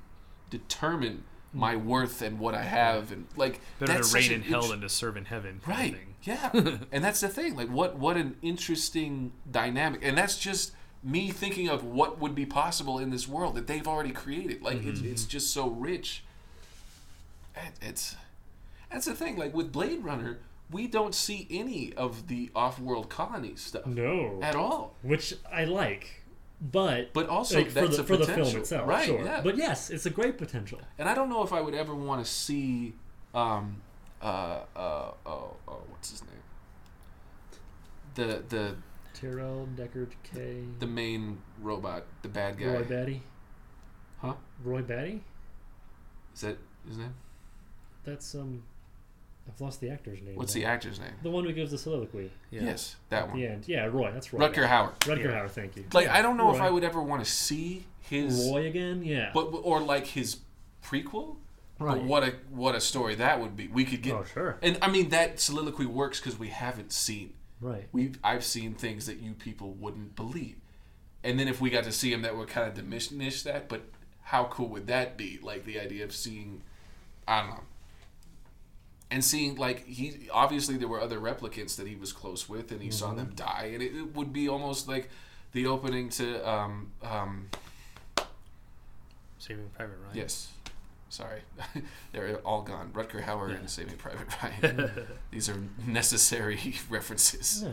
determine 0.48 1.24
mm. 1.54 1.58
my 1.58 1.76
worth 1.76 2.22
and 2.22 2.38
what 2.38 2.54
I 2.54 2.62
have, 2.62 3.12
and 3.12 3.26
like 3.36 3.60
Better 3.78 3.92
that's 3.92 4.10
to 4.10 4.16
reign 4.16 4.32
in 4.32 4.42
hell 4.42 4.62
int- 4.62 4.70
than 4.70 4.80
to 4.82 4.88
serve 4.88 5.16
in 5.16 5.24
heaven. 5.24 5.60
right? 5.66 5.96
Yeah, 6.22 6.50
and 6.92 7.02
that's 7.04 7.20
the 7.20 7.28
thing. 7.28 7.56
Like 7.56 7.68
what 7.68 7.96
what 7.96 8.16
an 8.16 8.36
interesting 8.42 9.32
dynamic, 9.50 10.00
and 10.04 10.16
that's 10.16 10.38
just 10.38 10.72
me 11.02 11.30
thinking 11.30 11.68
of 11.68 11.82
what 11.82 12.18
would 12.20 12.34
be 12.34 12.44
possible 12.44 12.98
in 12.98 13.10
this 13.10 13.26
world 13.26 13.54
that 13.54 13.66
they've 13.66 13.88
already 13.88 14.12
created. 14.12 14.62
Like 14.62 14.84
it's 14.84 15.00
mm-hmm. 15.00 15.12
it's 15.12 15.24
just 15.24 15.52
so 15.52 15.68
rich. 15.68 16.24
It, 17.56 17.72
it's 17.80 18.16
that's 18.90 19.06
the 19.06 19.14
thing. 19.14 19.36
Like 19.36 19.54
with 19.54 19.72
Blade 19.72 20.04
Runner, 20.04 20.40
we 20.70 20.86
don't 20.86 21.14
see 21.14 21.46
any 21.50 21.92
of 21.94 22.28
the 22.28 22.50
off-world 22.54 23.08
colony 23.08 23.54
stuff 23.56 23.86
No. 23.86 24.38
at 24.42 24.54
all. 24.54 24.96
Which 25.02 25.34
I 25.50 25.64
like, 25.64 26.19
but 26.60 27.12
But 27.12 27.28
also, 27.28 27.56
like, 27.58 27.70
for 27.70 27.88
the 27.88 28.00
a 28.00 28.04
for 28.04 28.16
the 28.16 28.26
film 28.26 28.56
itself, 28.56 28.88
Right, 28.88 29.06
sure. 29.06 29.24
yeah. 29.24 29.40
But 29.42 29.56
yes, 29.56 29.90
it's 29.90 30.06
a 30.06 30.10
great 30.10 30.36
potential. 30.38 30.80
And 30.98 31.08
I 31.08 31.14
don't 31.14 31.28
know 31.30 31.42
if 31.42 31.52
I 31.52 31.60
would 31.60 31.74
ever 31.74 31.94
want 31.94 32.24
to 32.24 32.30
see, 32.30 32.94
um, 33.34 33.80
uh, 34.22 34.60
uh, 34.76 35.12
oh, 35.26 35.56
oh, 35.66 35.82
what's 35.88 36.10
his 36.10 36.22
name? 36.22 36.32
The 38.14 38.42
the 38.48 38.76
Tyrell 39.14 39.68
Deckard 39.76 40.12
K. 40.22 40.64
the 40.78 40.86
main 40.86 41.40
robot, 41.60 42.04
the 42.22 42.28
bad 42.28 42.58
guy. 42.58 42.66
Roy 42.66 42.84
Batty. 42.84 43.22
Huh? 44.18 44.34
Roy 44.62 44.82
Batty. 44.82 45.22
Is 46.34 46.40
that 46.42 46.58
his 46.86 46.98
name? 46.98 47.14
That's 48.04 48.34
um. 48.34 48.62
I've 49.52 49.60
lost 49.60 49.80
the 49.80 49.90
actor's 49.90 50.20
name. 50.22 50.36
What's 50.36 50.54
now. 50.54 50.60
the 50.60 50.66
actor's 50.66 51.00
name? 51.00 51.12
The 51.22 51.30
one 51.30 51.44
who 51.44 51.52
gives 51.52 51.70
the 51.70 51.78
soliloquy 51.78 52.30
Yeah. 52.50 52.62
Yes, 52.64 52.96
that 53.08 53.22
at 53.24 53.28
one. 53.30 53.38
the 53.40 53.46
end. 53.46 53.64
Yeah, 53.66 53.84
Roy. 53.86 54.10
That's 54.12 54.32
Roy. 54.32 54.46
Rutger 54.48 54.68
Hauer. 54.68 54.94
Rutger 55.00 55.24
Yeah. 55.24 55.30
Hauer. 55.42 55.50
Thank 55.50 55.76
you. 55.76 55.84
Like 55.92 56.08
I 56.08 56.22
don't 56.22 56.36
know 56.36 56.54
if 56.54 56.60
I 56.60 56.70
would 56.70 56.84
ever 56.84 57.02
want 57.02 57.24
to 57.24 57.30
see 57.30 57.86
his, 58.00 58.48
Roy 58.50 58.66
again. 58.66 59.02
Yeah. 59.04 59.30
but 59.34 59.46
or 59.46 59.80
like 59.80 60.06
his 60.08 60.38
prequel. 60.84 61.36
But 61.78 61.84
Right. 61.86 62.02
what 62.02 62.22
a 62.22 62.34
what 62.50 62.74
a 62.74 62.80
story 62.80 63.14
that 63.14 63.40
would 63.40 63.56
be. 63.56 63.66
We 63.68 63.84
could 63.86 64.02
get, 64.02 64.14
oh 64.14 64.24
sure. 64.24 64.58
and 64.62 64.76
I 64.82 64.90
mean 64.90 65.08
that 65.10 65.40
soliloquy 65.40 65.86
works 65.86 66.20
because 66.20 66.38
we 66.38 66.48
haven't 66.48 66.92
seen 66.92 67.32
Right. 67.60 67.88
we 67.90 68.12
I've 68.22 68.44
seen 68.44 68.74
things 68.74 69.06
that 69.06 69.18
you 69.20 69.32
people 69.32 69.72
wouldn't 69.72 70.14
believe. 70.14 70.56
And 71.24 71.38
then 71.40 71.48
if 71.48 71.58
we 71.60 71.70
got 71.70 71.84
to 71.84 71.92
see 71.92 72.12
him 72.12 72.20
that 72.22 72.36
would 72.36 72.48
kind 72.48 72.68
of 72.68 72.74
diminish 72.74 73.42
that, 73.44 73.68
but 73.68 73.82
how 74.24 74.44
cool 74.44 74.68
would 74.68 74.86
that 74.88 75.16
be? 75.16 75.38
Like 75.42 75.64
the 75.64 75.80
idea 75.80 76.04
of 76.04 76.12
seeing 76.14 76.60
I 77.26 77.40
don't 77.40 77.50
know. 77.50 77.60
And 79.10 79.24
seeing 79.24 79.56
like 79.56 79.86
he 79.86 80.28
obviously 80.32 80.76
there 80.76 80.86
were 80.88 81.00
other 81.00 81.18
replicants 81.18 81.74
that 81.76 81.86
he 81.88 81.96
was 81.96 82.12
close 82.12 82.48
with 82.48 82.70
and 82.70 82.80
he 82.80 82.90
saw 82.92 83.12
them 83.12 83.32
die 83.34 83.70
and 83.74 83.82
it, 83.82 83.94
it 83.96 84.14
would 84.14 84.32
be 84.32 84.48
almost 84.48 84.86
like 84.86 85.10
the 85.52 85.66
opening 85.66 86.08
to 86.10 86.48
um 86.48 86.92
um 87.02 87.48
Saving 89.38 89.68
Private 89.76 89.96
Ryan. 90.04 90.16
yes. 90.16 90.48
Sorry. 91.08 91.40
They're 92.12 92.36
all 92.44 92.62
gone. 92.62 92.90
Rutger 92.94 93.24
Hauer 93.24 93.58
and 93.58 93.68
Saving 93.68 93.96
Private 93.96 94.28
Ryan. 94.42 94.90
These 95.32 95.48
are 95.48 95.56
necessary 95.86 96.74
references. 96.90 97.62
Yeah. 97.64 97.72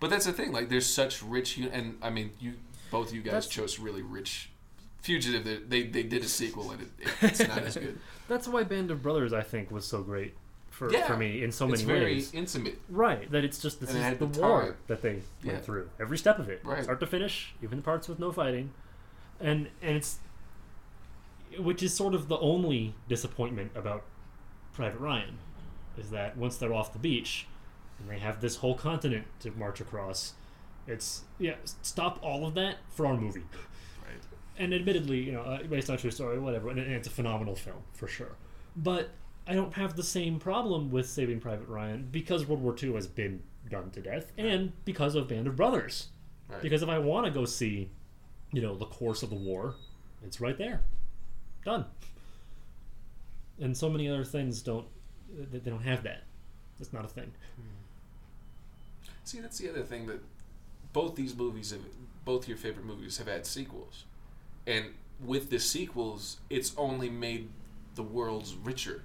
But 0.00 0.10
that's 0.10 0.24
the 0.26 0.32
thing. 0.32 0.50
Like, 0.50 0.68
there's 0.70 0.86
such 0.86 1.22
rich, 1.22 1.58
and 1.58 1.98
I 2.02 2.08
mean, 2.10 2.30
you 2.40 2.54
both 2.90 3.12
you 3.12 3.20
guys 3.20 3.32
That's- 3.32 3.48
chose 3.48 3.78
really 3.78 4.02
rich. 4.02 4.48
Fugitive. 5.02 5.44
They 5.44 5.58
they, 5.82 5.86
they 5.88 6.02
did 6.02 6.22
a 6.24 6.28
sequel 6.28 6.72
and 6.72 6.82
it, 6.82 6.88
it, 6.98 7.08
it's 7.22 7.40
not 7.40 7.58
as 7.62 7.76
good. 7.76 7.98
That's 8.30 8.46
why 8.46 8.62
Band 8.62 8.92
of 8.92 9.02
Brothers 9.02 9.32
I 9.32 9.42
think 9.42 9.72
was 9.72 9.84
so 9.84 10.02
great 10.04 10.34
for 10.70 10.88
Yeah. 10.92 11.04
for 11.08 11.16
me 11.16 11.42
in 11.42 11.50
so 11.50 11.66
many 11.66 11.72
ways. 11.72 11.80
it's 11.80 11.88
very 11.88 12.04
ways. 12.14 12.32
intimate. 12.32 12.80
Right. 12.88 13.28
That 13.32 13.42
it's 13.44 13.60
just 13.60 13.80
this 13.80 13.90
And 13.92 13.98
is 14.14 14.18
the 14.20 14.26
the 14.26 14.40
war 14.40 14.76
that 14.86 15.02
they 15.02 15.22
Yeah. 15.42 15.54
went 15.54 15.64
through 15.64 15.90
every 15.98 16.16
step 16.16 16.38
of 16.38 16.48
it, 16.48 16.60
Right. 16.64 16.84
start 16.84 17.00
to 17.00 17.08
finish, 17.08 17.52
even 17.60 17.78
the 17.78 17.82
parts 17.82 18.06
with 18.08 18.20
no 18.20 18.30
fighting, 18.30 18.72
and 19.40 19.68
and 19.82 19.96
it's 19.96 20.20
which 21.58 21.82
is 21.82 21.92
sort 21.92 22.14
of 22.14 22.28
the 22.28 22.38
only 22.38 22.94
disappointment 23.08 23.72
about 23.74 24.04
Private 24.72 25.00
Ryan, 25.00 25.38
is 25.98 26.10
that 26.10 26.36
once 26.36 26.56
they're 26.56 26.72
off 26.72 26.92
the 26.92 27.00
beach 27.00 27.48
and 27.98 28.08
they 28.08 28.20
have 28.20 28.40
this 28.40 28.56
whole 28.58 28.76
continent 28.76 29.26
to 29.40 29.50
march 29.50 29.80
across, 29.80 30.34
it's 30.86 31.24
yeah, 31.36 31.56
stop 31.82 32.20
all 32.22 32.46
of 32.46 32.54
that 32.54 32.76
for 32.90 33.06
our 33.06 33.16
movie. 33.16 33.42
Right. 34.60 34.64
And 34.64 34.74
admittedly, 34.74 35.20
you 35.20 35.32
know, 35.32 35.42
uh, 35.42 35.62
based 35.62 35.90
on 35.90 35.98
true 35.98 36.10
story, 36.10 36.38
whatever, 36.38 36.68
and 36.68 36.78
and 36.78 36.92
it's 36.92 37.08
a 37.08 37.10
phenomenal 37.10 37.54
film 37.54 37.82
for 37.92 38.06
sure. 38.06 38.36
But 38.76 39.10
I 39.46 39.54
don't 39.54 39.74
have 39.74 39.96
the 39.96 40.02
same 40.02 40.38
problem 40.38 40.90
with 40.90 41.08
Saving 41.08 41.40
Private 41.40 41.68
Ryan 41.68 42.08
because 42.10 42.46
World 42.46 42.62
War 42.62 42.76
II 42.80 42.94
has 42.94 43.06
been 43.06 43.42
done 43.68 43.90
to 43.90 44.00
death, 44.00 44.32
and 44.38 44.72
because 44.84 45.14
of 45.14 45.28
Band 45.28 45.46
of 45.46 45.56
Brothers. 45.56 46.08
Right. 46.48 46.62
Because 46.62 46.82
if 46.82 46.88
I 46.88 46.98
want 46.98 47.26
to 47.26 47.32
go 47.32 47.44
see, 47.44 47.90
you 48.52 48.60
know, 48.60 48.76
the 48.76 48.86
course 48.86 49.22
of 49.22 49.30
the 49.30 49.36
war, 49.36 49.74
it's 50.24 50.40
right 50.40 50.58
there, 50.58 50.82
done. 51.64 51.84
And 53.60 53.76
so 53.76 53.88
many 53.88 54.08
other 54.08 54.24
things 54.24 54.62
don't, 54.62 54.86
they 55.52 55.58
they 55.58 55.70
don't 55.70 55.82
have 55.82 56.02
that. 56.04 56.24
It's 56.80 56.92
not 56.92 57.04
a 57.04 57.08
thing. 57.08 57.30
See, 59.24 59.40
that's 59.40 59.58
the 59.58 59.70
other 59.70 59.82
thing 59.82 60.06
that 60.06 60.20
both 60.92 61.14
these 61.14 61.36
movies 61.36 61.70
have, 61.70 61.82
both 62.24 62.48
your 62.48 62.56
favorite 62.56 62.84
movies 62.84 63.18
have 63.18 63.28
had 63.28 63.46
sequels, 63.46 64.04
and 64.66 64.86
with 65.22 65.50
the 65.50 65.58
sequels, 65.60 66.38
it's 66.48 66.74
only 66.76 67.10
made 67.10 67.50
the 67.94 68.02
worlds 68.02 68.54
richer. 68.54 69.02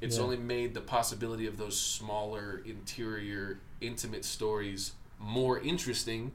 It's 0.00 0.16
Yeah. 0.16 0.22
only 0.24 0.36
made 0.36 0.74
the 0.74 0.80
possibility 0.80 1.46
of 1.46 1.58
those 1.58 1.78
smaller, 1.78 2.62
interior, 2.64 3.60
intimate 3.80 4.24
stories 4.24 4.92
more 5.18 5.60
interesting 5.60 6.32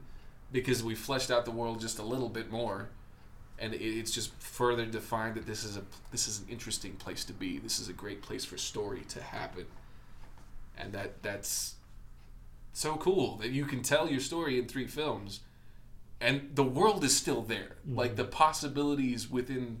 because 0.52 0.82
we 0.82 0.94
fleshed 0.94 1.30
out 1.30 1.44
the 1.44 1.50
world 1.50 1.80
just 1.80 1.98
a 1.98 2.02
little 2.02 2.28
bit 2.30 2.50
more, 2.50 2.88
and 3.58 3.74
it's 3.74 4.10
just 4.12 4.32
further 4.40 4.86
defined 4.86 5.34
that 5.34 5.44
this 5.46 5.64
is 5.64 5.76
a 5.76 5.82
this 6.10 6.26
is 6.26 6.40
an 6.40 6.48
interesting 6.48 6.94
place 6.96 7.24
to 7.24 7.32
be. 7.34 7.58
This 7.58 7.78
is 7.78 7.88
a 7.88 7.92
great 7.92 8.22
place 8.22 8.44
for 8.44 8.56
story 8.56 9.02
to 9.08 9.20
happen, 9.22 9.66
and 10.76 10.92
that 10.94 11.22
that's 11.22 11.74
so 12.72 12.96
cool 12.96 13.36
that 13.38 13.50
you 13.50 13.66
can 13.66 13.82
tell 13.82 14.08
your 14.08 14.20
story 14.20 14.58
in 14.58 14.66
three 14.66 14.86
films 14.86 15.40
and 16.20 16.50
the 16.54 16.64
world 16.64 17.04
is 17.04 17.16
still 17.16 17.42
there 17.42 17.76
like 17.86 18.16
the 18.16 18.24
possibilities 18.24 19.30
within 19.30 19.80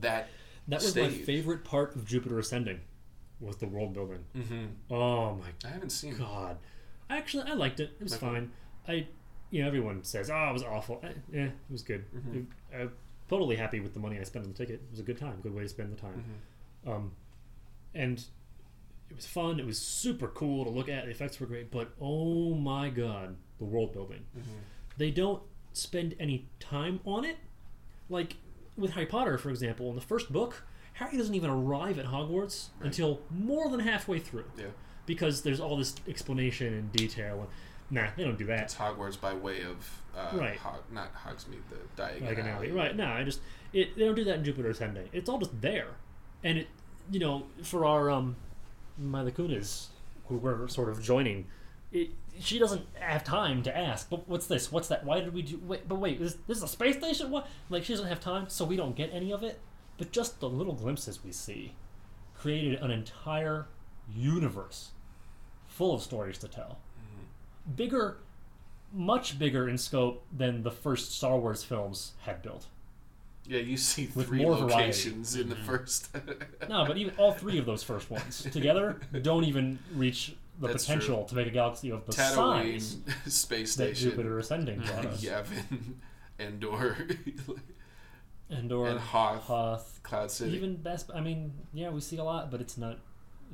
that 0.00 0.28
That 0.68 0.82
was 0.82 0.94
my 0.96 1.08
favorite 1.08 1.64
part 1.64 1.94
of 1.96 2.04
Jupiter 2.06 2.38
Ascending, 2.38 2.80
was 3.40 3.56
the 3.56 3.66
world 3.66 3.92
building. 3.94 4.24
mm-hmm. 4.36 4.66
Oh 4.94 5.34
my 5.36 5.46
god. 5.62 5.64
i 5.64 5.68
haven't 5.68 5.90
seen 5.90 6.12
it 6.14 6.18
god! 6.18 6.58
Actually, 7.10 7.44
I 7.44 7.54
liked 7.54 7.78
it. 7.80 7.90
It 8.00 8.02
was 8.02 8.14
Okay. 8.14 8.26
fine. 8.26 8.52
I, 8.88 9.06
you 9.50 9.60
know, 9.60 9.68
everyone 9.68 10.02
says, 10.02 10.30
"Oh, 10.30 10.48
it 10.48 10.52
was 10.54 10.62
awful." 10.62 11.00
Eh, 11.04 11.12
yeah, 11.30 11.44
it 11.46 11.52
was 11.70 11.82
good. 11.82 12.04
Mhm. 12.14 12.36
It- 12.36 12.46
I'm 12.76 12.92
totally 13.28 13.56
happy 13.56 13.80
with 13.80 13.92
the 13.92 14.00
money 14.00 14.18
I 14.18 14.22
spent 14.24 14.44
on 14.46 14.52
the 14.52 14.56
ticket. 14.56 14.76
It 14.76 14.90
was 14.90 15.00
a 15.00 15.02
good 15.02 15.18
time. 15.18 15.40
Good 15.42 15.54
way 15.54 15.62
to 15.62 15.68
spend 15.68 15.92
the 15.92 16.00
time. 16.00 16.24
Mhm. 16.86 16.90
Um, 16.90 17.12
and 17.94 18.18
it 19.10 19.16
was 19.16 19.26
fun. 19.26 19.60
It 19.60 19.66
was 19.66 19.78
super 19.78 20.28
cool 20.28 20.64
to 20.64 20.70
look 20.70 20.88
at. 20.88 21.04
The 21.04 21.10
effects 21.10 21.38
were 21.38 21.46
great, 21.46 21.70
but 21.70 21.94
oh 22.00 22.54
my 22.54 22.88
god, 22.88 23.36
the 23.58 23.64
world 23.66 23.92
building. 23.92 24.24
Mhm. 24.36 24.42
They 24.96 25.10
don't 25.10 25.42
spend 25.72 26.14
any 26.20 26.46
time 26.60 27.00
on 27.04 27.24
it. 27.24 27.36
Like 28.08 28.36
with 28.76 28.92
Harry 28.92 29.06
Potter, 29.06 29.38
for 29.38 29.50
example, 29.50 29.88
in 29.90 29.94
the 29.94 30.00
first 30.02 30.32
book, 30.32 30.64
Harry 30.94 31.16
doesn't 31.16 31.34
even 31.34 31.50
arrive 31.50 31.98
at 31.98 32.06
Hogwarts 32.06 32.68
Right. 32.78 32.86
until 32.86 33.20
more 33.30 33.68
than 33.70 33.80
halfway 33.80 34.18
through 34.18 34.44
yeah 34.58 34.66
because 35.04 35.42
there's 35.42 35.58
all 35.58 35.76
this 35.76 35.94
explanation 36.06 36.72
and 36.74 36.92
detail. 36.92 37.40
And, 37.40 37.48
nah, 37.90 38.06
they 38.16 38.22
don't 38.22 38.38
do 38.38 38.46
that. 38.46 38.60
it's 38.60 38.74
hogwarts 38.76 39.20
by 39.20 39.34
way 39.34 39.62
of 39.62 40.00
uh, 40.16 40.36
Right. 40.36 40.56
Hog, 40.56 40.80
not 40.92 41.12
hogsmeade 41.14 41.62
the 41.70 42.02
diagon 42.02 42.26
like 42.26 42.38
alley. 42.38 42.50
alley 42.50 42.70
Right? 42.70 42.94
No, 42.96 43.06
I 43.06 43.24
just 43.24 43.40
it. 43.72 43.96
They 43.96 44.04
don't 44.04 44.14
do 44.14 44.24
that 44.24 44.36
in 44.38 44.44
Jupiter 44.44 44.70
Ascending. 44.70 45.08
It's 45.12 45.28
all 45.28 45.38
just 45.38 45.60
there, 45.60 45.88
and 46.44 46.58
it. 46.58 46.68
You 47.10 47.18
know, 47.18 47.46
for 47.64 47.84
our 47.84 48.10
um, 48.10 48.36
Mila 48.96 49.32
Kunis 49.32 49.86
who 50.28 50.36
were 50.38 50.68
sort 50.68 50.88
of 50.88 51.02
joining, 51.02 51.46
it, 51.92 52.10
she 52.40 52.58
doesn't 52.58 52.86
have 52.94 53.24
time 53.24 53.62
to 53.64 53.76
ask. 53.76 54.08
But 54.08 54.28
what's 54.28 54.46
this? 54.46 54.72
What's 54.72 54.88
that? 54.88 55.04
Why 55.04 55.20
did 55.20 55.34
we 55.34 55.42
do? 55.42 55.60
Wait, 55.64 55.88
but 55.88 55.96
wait, 55.96 56.20
is 56.20 56.36
this 56.46 56.58
is 56.58 56.62
a 56.62 56.68
space 56.68 56.96
station? 56.96 57.30
What? 57.30 57.46
Like 57.70 57.84
she 57.84 57.92
doesn't 57.92 58.08
have 58.08 58.20
time, 58.20 58.46
so 58.48 58.64
we 58.64 58.76
don't 58.76 58.96
get 58.96 59.10
any 59.12 59.32
of 59.32 59.42
it. 59.42 59.60
But 59.98 60.10
just 60.10 60.40
the 60.40 60.48
little 60.48 60.72
glimpses 60.72 61.22
we 61.22 61.32
see, 61.32 61.74
created 62.36 62.80
an 62.80 62.90
entire 62.90 63.66
universe, 64.14 64.90
full 65.66 65.94
of 65.94 66.02
stories 66.02 66.38
to 66.38 66.48
tell. 66.48 66.78
Mm-hmm. 66.98 67.74
Bigger, 67.76 68.16
much 68.92 69.38
bigger 69.38 69.68
in 69.68 69.78
scope 69.78 70.24
than 70.36 70.62
the 70.62 70.70
first 70.70 71.12
Star 71.16 71.38
Wars 71.38 71.62
films 71.62 72.12
had 72.22 72.42
built. 72.42 72.66
yeah 73.46 73.58
you 73.60 73.76
see 73.76 74.08
With 74.14 74.26
three 74.26 74.42
more 74.42 74.56
variety. 74.56 74.74
locations 74.74 75.36
in 75.36 75.48
the 75.48 75.54
mm-hmm. 75.54 75.66
first 75.66 76.08
No, 76.68 76.84
but 76.86 76.96
even 76.96 77.14
all 77.16 77.32
three 77.32 77.58
of 77.58 77.66
those 77.66 77.82
first 77.82 78.10
ones 78.10 78.42
together 78.50 79.00
don't 79.22 79.44
even 79.44 79.78
reach 79.94 80.34
the 80.60 80.68
That's 80.68 80.84
potential 80.84 81.24
to 81.24 81.34
make 81.34 81.46
a 81.46 81.50
galaxy 81.50 81.90
of 81.90 82.04
the 82.06 82.12
tatooine 82.12 82.80
size 82.80 82.96
space 83.34 83.74
that 83.76 83.96
station 83.96 84.10
Jupiter 84.10 84.38
Ascending 84.38 84.80
brought 84.80 85.06
us. 85.06 85.24
yavin 85.24 85.94
endor 86.38 86.96
Endor, 88.50 88.86
and 88.90 89.00
hoth 89.00 89.42
Hoth, 89.44 90.00
cloud 90.02 90.30
city 90.30 90.54
even 90.56 90.76
best. 90.76 91.10
I 91.14 91.20
mean, 91.20 91.52
yeah, 91.72 91.88
we 91.90 92.00
see 92.00 92.18
a 92.18 92.24
lot, 92.24 92.50
but 92.50 92.60
it's 92.60 92.76
not 92.76 92.98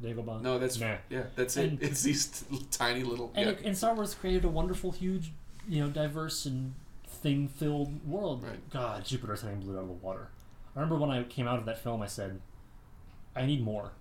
Dagobah. 0.02 0.42
no 0.42 0.58
that's 0.58 0.78
Nah. 0.78 0.96
yeah 1.10 1.24
that's 1.34 1.56
it 1.56 1.78
it's 1.80 2.02
these 2.02 2.26
t- 2.26 2.66
tiny 2.70 3.02
little 3.02 3.32
And, 3.34 3.46
yeah. 3.46 3.52
it, 3.52 3.64
and 3.64 3.76
Star 3.76 3.94
Wars 3.94 4.14
created 4.14 4.44
a 4.44 4.48
wonderful, 4.48 4.92
huge, 4.92 5.32
you 5.68 5.82
know, 5.82 5.88
diverse 5.90 6.46
and 6.46 6.74
thing-filled 7.06 8.06
world. 8.08 8.44
Right. 8.44 8.70
God, 8.70 9.04
Jupiter 9.04 9.32
Ascending 9.32 9.60
blew 9.60 9.76
out 9.76 9.82
of 9.82 9.88
the 9.88 9.94
water. 9.94 10.28
I 10.76 10.80
remember 10.80 10.96
when 11.04 11.10
I 11.10 11.22
came 11.24 11.48
out 11.48 11.58
of 11.58 11.64
that 11.66 11.78
film, 11.82 12.00
I 12.02 12.06
said, 12.06 12.40
"I 13.34 13.44
need 13.46 13.60
more. 13.62 13.92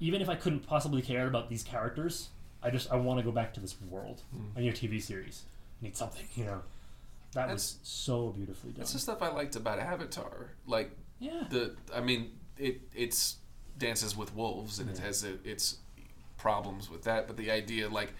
Even 0.00 0.22
if 0.22 0.28
I 0.28 0.34
couldn't 0.34 0.66
possibly 0.66 1.02
care 1.02 1.26
about 1.26 1.48
these 1.48 1.62
characters, 1.62 2.30
I 2.62 2.70
just 2.70 2.90
I 2.90 2.96
want 2.96 3.18
to 3.18 3.24
go 3.24 3.32
back 3.32 3.54
to 3.54 3.60
this 3.60 3.76
world. 3.88 4.22
Hmm. 4.34 4.56
I 4.56 4.60
need 4.60 4.70
a 4.70 4.76
TV 4.76 5.00
series. 5.00 5.44
I 5.80 5.86
need 5.86 5.96
something. 5.96 6.26
You 6.34 6.44
know, 6.46 6.62
that 7.32 7.48
was 7.48 7.76
so 7.82 8.30
beautifully 8.30 8.72
done. 8.72 8.80
That's 8.80 8.92
the 8.92 8.98
stuff 8.98 9.22
I 9.22 9.28
liked 9.28 9.56
about 9.56 9.78
Avatar. 9.78 10.50
Like 10.66 10.90
yeah, 11.18 11.44
the, 11.48 11.76
I 11.94 12.00
mean, 12.00 12.32
it 12.58 12.80
it's 12.94 13.36
dances 13.78 14.16
with 14.16 14.34
wolves 14.34 14.78
and 14.78 14.90
it 14.90 14.98
has 14.98 15.24
a, 15.24 15.36
its 15.48 15.78
problems 16.36 16.90
with 16.90 17.04
that. 17.04 17.26
But 17.26 17.36
the 17.36 17.50
idea, 17.50 17.88
like 17.88 18.12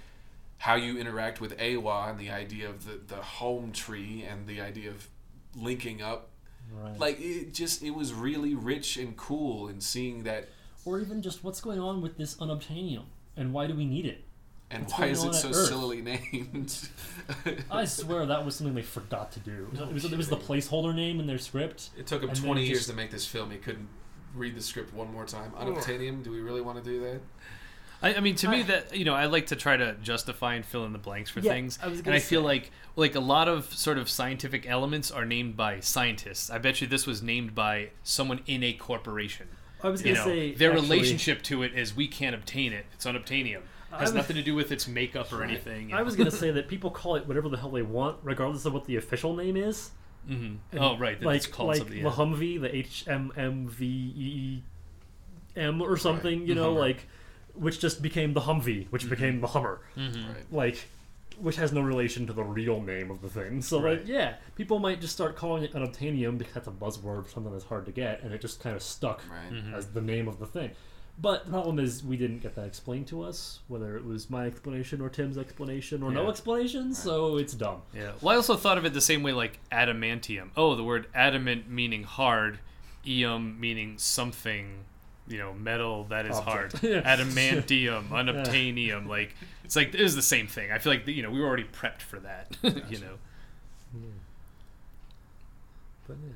how 0.59 0.74
you 0.74 0.98
interact 0.98 1.40
with 1.40 1.57
Eywa 1.59 2.11
and 2.11 2.19
the 2.19 2.31
idea 2.31 2.69
of 2.69 2.85
the 2.85 3.15
the 3.15 3.20
home 3.20 3.73
tree 3.73 4.24
and 4.28 4.47
the 4.47 4.61
idea 4.61 4.90
of 4.90 5.09
linking 5.57 6.02
up, 6.02 6.28
right. 6.73 6.98
like 6.98 7.20
it 7.20 7.52
just 7.52 7.82
it 7.82 7.90
was 7.90 8.12
really 8.12 8.55
rich 8.55 8.97
and 8.97 9.16
cool 9.16 9.69
and 9.69 9.82
seeing 9.82 10.23
that. 10.24 10.48
Or 10.85 11.01
even 11.01 11.23
just 11.23 11.43
what's 11.44 11.61
going 11.61 11.78
on 11.81 12.01
with 12.02 12.16
this 12.16 12.35
unobtainium 12.36 13.05
and 13.36 13.52
why 13.52 13.66
do 13.66 13.74
we 13.74 13.85
need 13.86 14.07
it? 14.07 14.24
And 14.73 14.85
What's 14.85 14.98
why 14.98 15.07
is 15.07 15.24
it 15.24 15.35
so 15.35 15.48
at 15.48 15.55
Earth? 15.57 15.66
sillily 15.69 16.01
named? 16.01 16.89
I 17.73 17.85
swear 17.86 18.24
that 18.27 18.44
was 18.44 18.55
something 18.55 18.74
they 18.74 18.82
forgot 18.82 19.32
to 19.32 19.40
do. 19.40 19.66
It 19.66 19.70
was, 19.73 19.81
No 19.81 19.86
it 19.89 19.93
was, 19.94 20.05
it 20.05 20.16
was 20.16 20.28
the 20.28 20.36
placeholder 20.36 20.94
name 20.94 21.19
in 21.19 21.27
their 21.27 21.39
script. 21.39 21.90
It 21.98 22.07
took 22.07 22.23
him 22.23 22.28
And 22.31 22.39
then 22.39 22.44
20 22.44 22.62
it 22.62 22.66
years 22.66 22.78
just- 22.78 22.90
to 22.90 22.94
make 22.97 23.11
this 23.11 23.27
film. 23.27 23.51
He 23.51 23.59
couldn't 23.59 23.89
read 24.35 24.55
the 24.55 24.62
script 24.62 24.94
one 24.94 25.12
more 25.12 25.24
time. 25.27 25.51
Unobtainium, 25.59 26.23
do 26.23 26.31
we 26.31 26.40
really 26.40 26.61
want 26.61 26.78
to 26.82 26.85
do 26.89 27.01
that? 27.01 27.20
I, 28.02 28.15
I 28.15 28.20
mean, 28.20 28.36
to 28.36 28.48
me, 28.48 28.62
that 28.62 28.97
you 28.97 29.05
know, 29.05 29.12
I 29.15 29.27
like 29.27 29.48
to 29.48 29.57
try 29.57 29.77
to 29.77 29.94
justify 30.02 30.55
and 30.55 30.65
fill 30.65 30.85
in 30.86 30.93
the 30.93 30.98
blanks 30.98 31.28
for 31.31 31.40
Yeah, 31.40 31.52
things, 31.52 31.78
I 31.82 31.89
was 31.89 31.98
and 31.98 32.05
gonna 32.05 32.16
I 32.16 32.20
feel 32.20 32.40
say. 32.43 32.47
like 32.47 32.70
like 32.97 33.15
a 33.16 33.20
lot 33.20 33.48
of 33.48 33.74
sort 33.74 33.98
of 33.98 34.09
scientific 34.09 34.66
elements 34.69 35.11
are 35.11 35.24
named 35.27 35.57
by 35.57 35.81
scientists. 35.81 36.48
I 36.48 36.59
bet 36.59 36.81
you 36.81 36.86
this 36.86 37.07
was 37.07 37.23
named 37.23 37.55
by 37.55 37.90
someone 38.05 38.40
in 38.47 38.62
a 38.62 38.73
corporation. 38.73 39.48
I 39.82 39.89
was 39.89 40.02
gonna 40.02 40.16
say 40.16 40.52
their 40.55 40.73
actually- 40.73 40.89
relationship 40.89 41.43
to 41.44 41.62
it 41.62 41.74
is 41.74 41.94
we 41.97 42.09
can't 42.09 42.35
obtain 42.35 42.73
it. 42.73 42.86
It's 42.93 43.05
unobtainium. 43.07 43.62
I 43.93 43.98
Has 44.01 44.09
was- 44.11 44.15
nothing 44.15 44.36
to 44.36 44.43
do 44.43 44.55
with 44.55 44.70
its 44.70 44.86
makeup 44.86 45.32
or 45.32 45.43
anything. 45.43 45.93
I 45.93 46.02
was 46.02 46.15
gonna 46.16 46.31
say 46.31 46.51
that 46.52 46.69
people 46.69 46.90
call 46.90 47.16
it 47.16 47.27
whatever 47.27 47.48
the 47.48 47.57
hell 47.57 47.70
they 47.70 47.82
want, 47.82 48.19
regardless 48.23 48.65
of 48.65 48.73
what 48.73 48.85
the 48.85 48.97
official 48.97 49.35
name 49.35 49.57
is. 49.57 49.90
hmm 50.27 50.57
And 50.70 50.81
Oh, 50.81 50.97
right. 50.98 51.20
like 51.23 51.36
it's 51.39 51.47
called 51.47 51.70
like 51.70 51.86
the 51.89 51.97
yeah. 51.97 52.11
Humvee, 52.11 52.61
the 52.61 52.74
H 52.77 53.05
M 53.09 53.32
M 53.36 53.69
V 53.69 53.86
E 53.86 54.62
M 55.57 55.81
or 55.82 55.97
something, 55.97 56.47
you 56.47 56.55
know, 56.55 56.69
Hummer. 56.74 56.81
like 56.81 57.07
which 57.55 57.81
just 57.81 58.01
became 58.01 58.32
the 58.35 58.43
Humvee, 58.43 58.86
which 58.90 59.09
became 59.11 59.40
the 59.40 59.48
Hummer. 59.48 59.81
Right. 59.97 60.12
like 60.52 60.86
which 61.40 61.56
has 61.56 61.72
no 61.72 61.80
relation 61.80 62.26
to 62.26 62.32
the 62.32 62.44
real 62.44 62.80
name 62.80 63.10
of 63.10 63.20
the 63.22 63.28
thing. 63.28 63.62
So 63.62 63.80
Right. 63.80 63.98
like, 63.98 64.08
yeah, 64.08 64.36
people 64.56 64.78
might 64.78 65.00
just 65.00 65.12
start 65.14 65.36
calling 65.36 65.62
it 65.62 65.72
unobtainium 65.72 66.38
because 66.38 66.54
that's 66.54 66.68
a 66.68 66.70
buzzword 66.70 67.24
for 67.24 67.30
something 67.30 67.52
that's 67.52 67.64
hard 67.64 67.86
to 67.86 67.92
get, 67.92 68.22
and 68.22 68.32
it 68.32 68.40
just 68.40 68.60
kind 68.60 68.76
of 68.76 68.82
stuck 68.82 69.22
Right. 69.30 69.52
Mhm. 69.52 69.72
as 69.74 69.88
the 69.88 70.00
name 70.00 70.28
of 70.28 70.38
the 70.38 70.46
thing. 70.46 70.70
But 71.18 71.44
the 71.44 71.50
problem 71.50 71.78
is 71.78 72.02
we 72.02 72.16
didn't 72.16 72.38
get 72.38 72.54
that 72.54 72.64
explained 72.66 73.06
to 73.08 73.22
us, 73.22 73.60
whether 73.68 73.94
it 73.96 74.04
was 74.06 74.30
my 74.30 74.46
explanation 74.46 75.00
or 75.02 75.10
Tim's 75.10 75.36
explanation 75.36 76.02
or 76.02 76.10
no 76.10 76.22
Yeah. 76.22 76.28
explanation, 76.30 76.94
so 76.94 77.36
it's 77.36 77.52
dumb. 77.52 77.82
Yeah. 77.94 78.12
Well, 78.22 78.32
I 78.34 78.36
also 78.36 78.56
thought 78.56 78.78
of 78.78 78.84
it 78.86 78.94
the 78.94 79.00
same 79.02 79.22
way, 79.22 79.32
like 79.32 79.58
adamantium. 79.70 80.50
Oh, 80.56 80.74
the 80.74 80.84
word 80.84 81.08
adamant 81.14 81.68
meaning 81.68 82.04
hard, 82.04 82.60
eum 83.04 83.58
meaning 83.60 83.98
something, 83.98 84.84
you 85.31 85.39
know, 85.39 85.55
metal 85.55 86.05
that 86.11 86.27
is 86.27 86.36
Object. 86.36 86.78
hard. 86.78 86.82
Yeah. 86.82 87.16
Adamantium, 87.16 88.09
unobtainium. 88.09 89.07
Like 89.07 89.35
it's 89.65 89.77
like 89.77 89.94
it 89.94 90.01
is 90.01 90.15
the 90.16 90.23
same 90.23 90.47
thing. 90.47 90.70
I 90.73 90.78
feel 90.78 90.93
like 90.93 91.07
you 91.07 91.23
know 91.23 91.31
we 91.31 91.40
were 91.40 91.47
already 91.47 91.65
prepped 91.65 92.02
for 92.02 92.19
that. 92.20 92.57
you 92.62 92.98
know. 92.98 93.16
yeah. 93.94 94.09
But 96.07 96.16
yeah. 96.23 96.32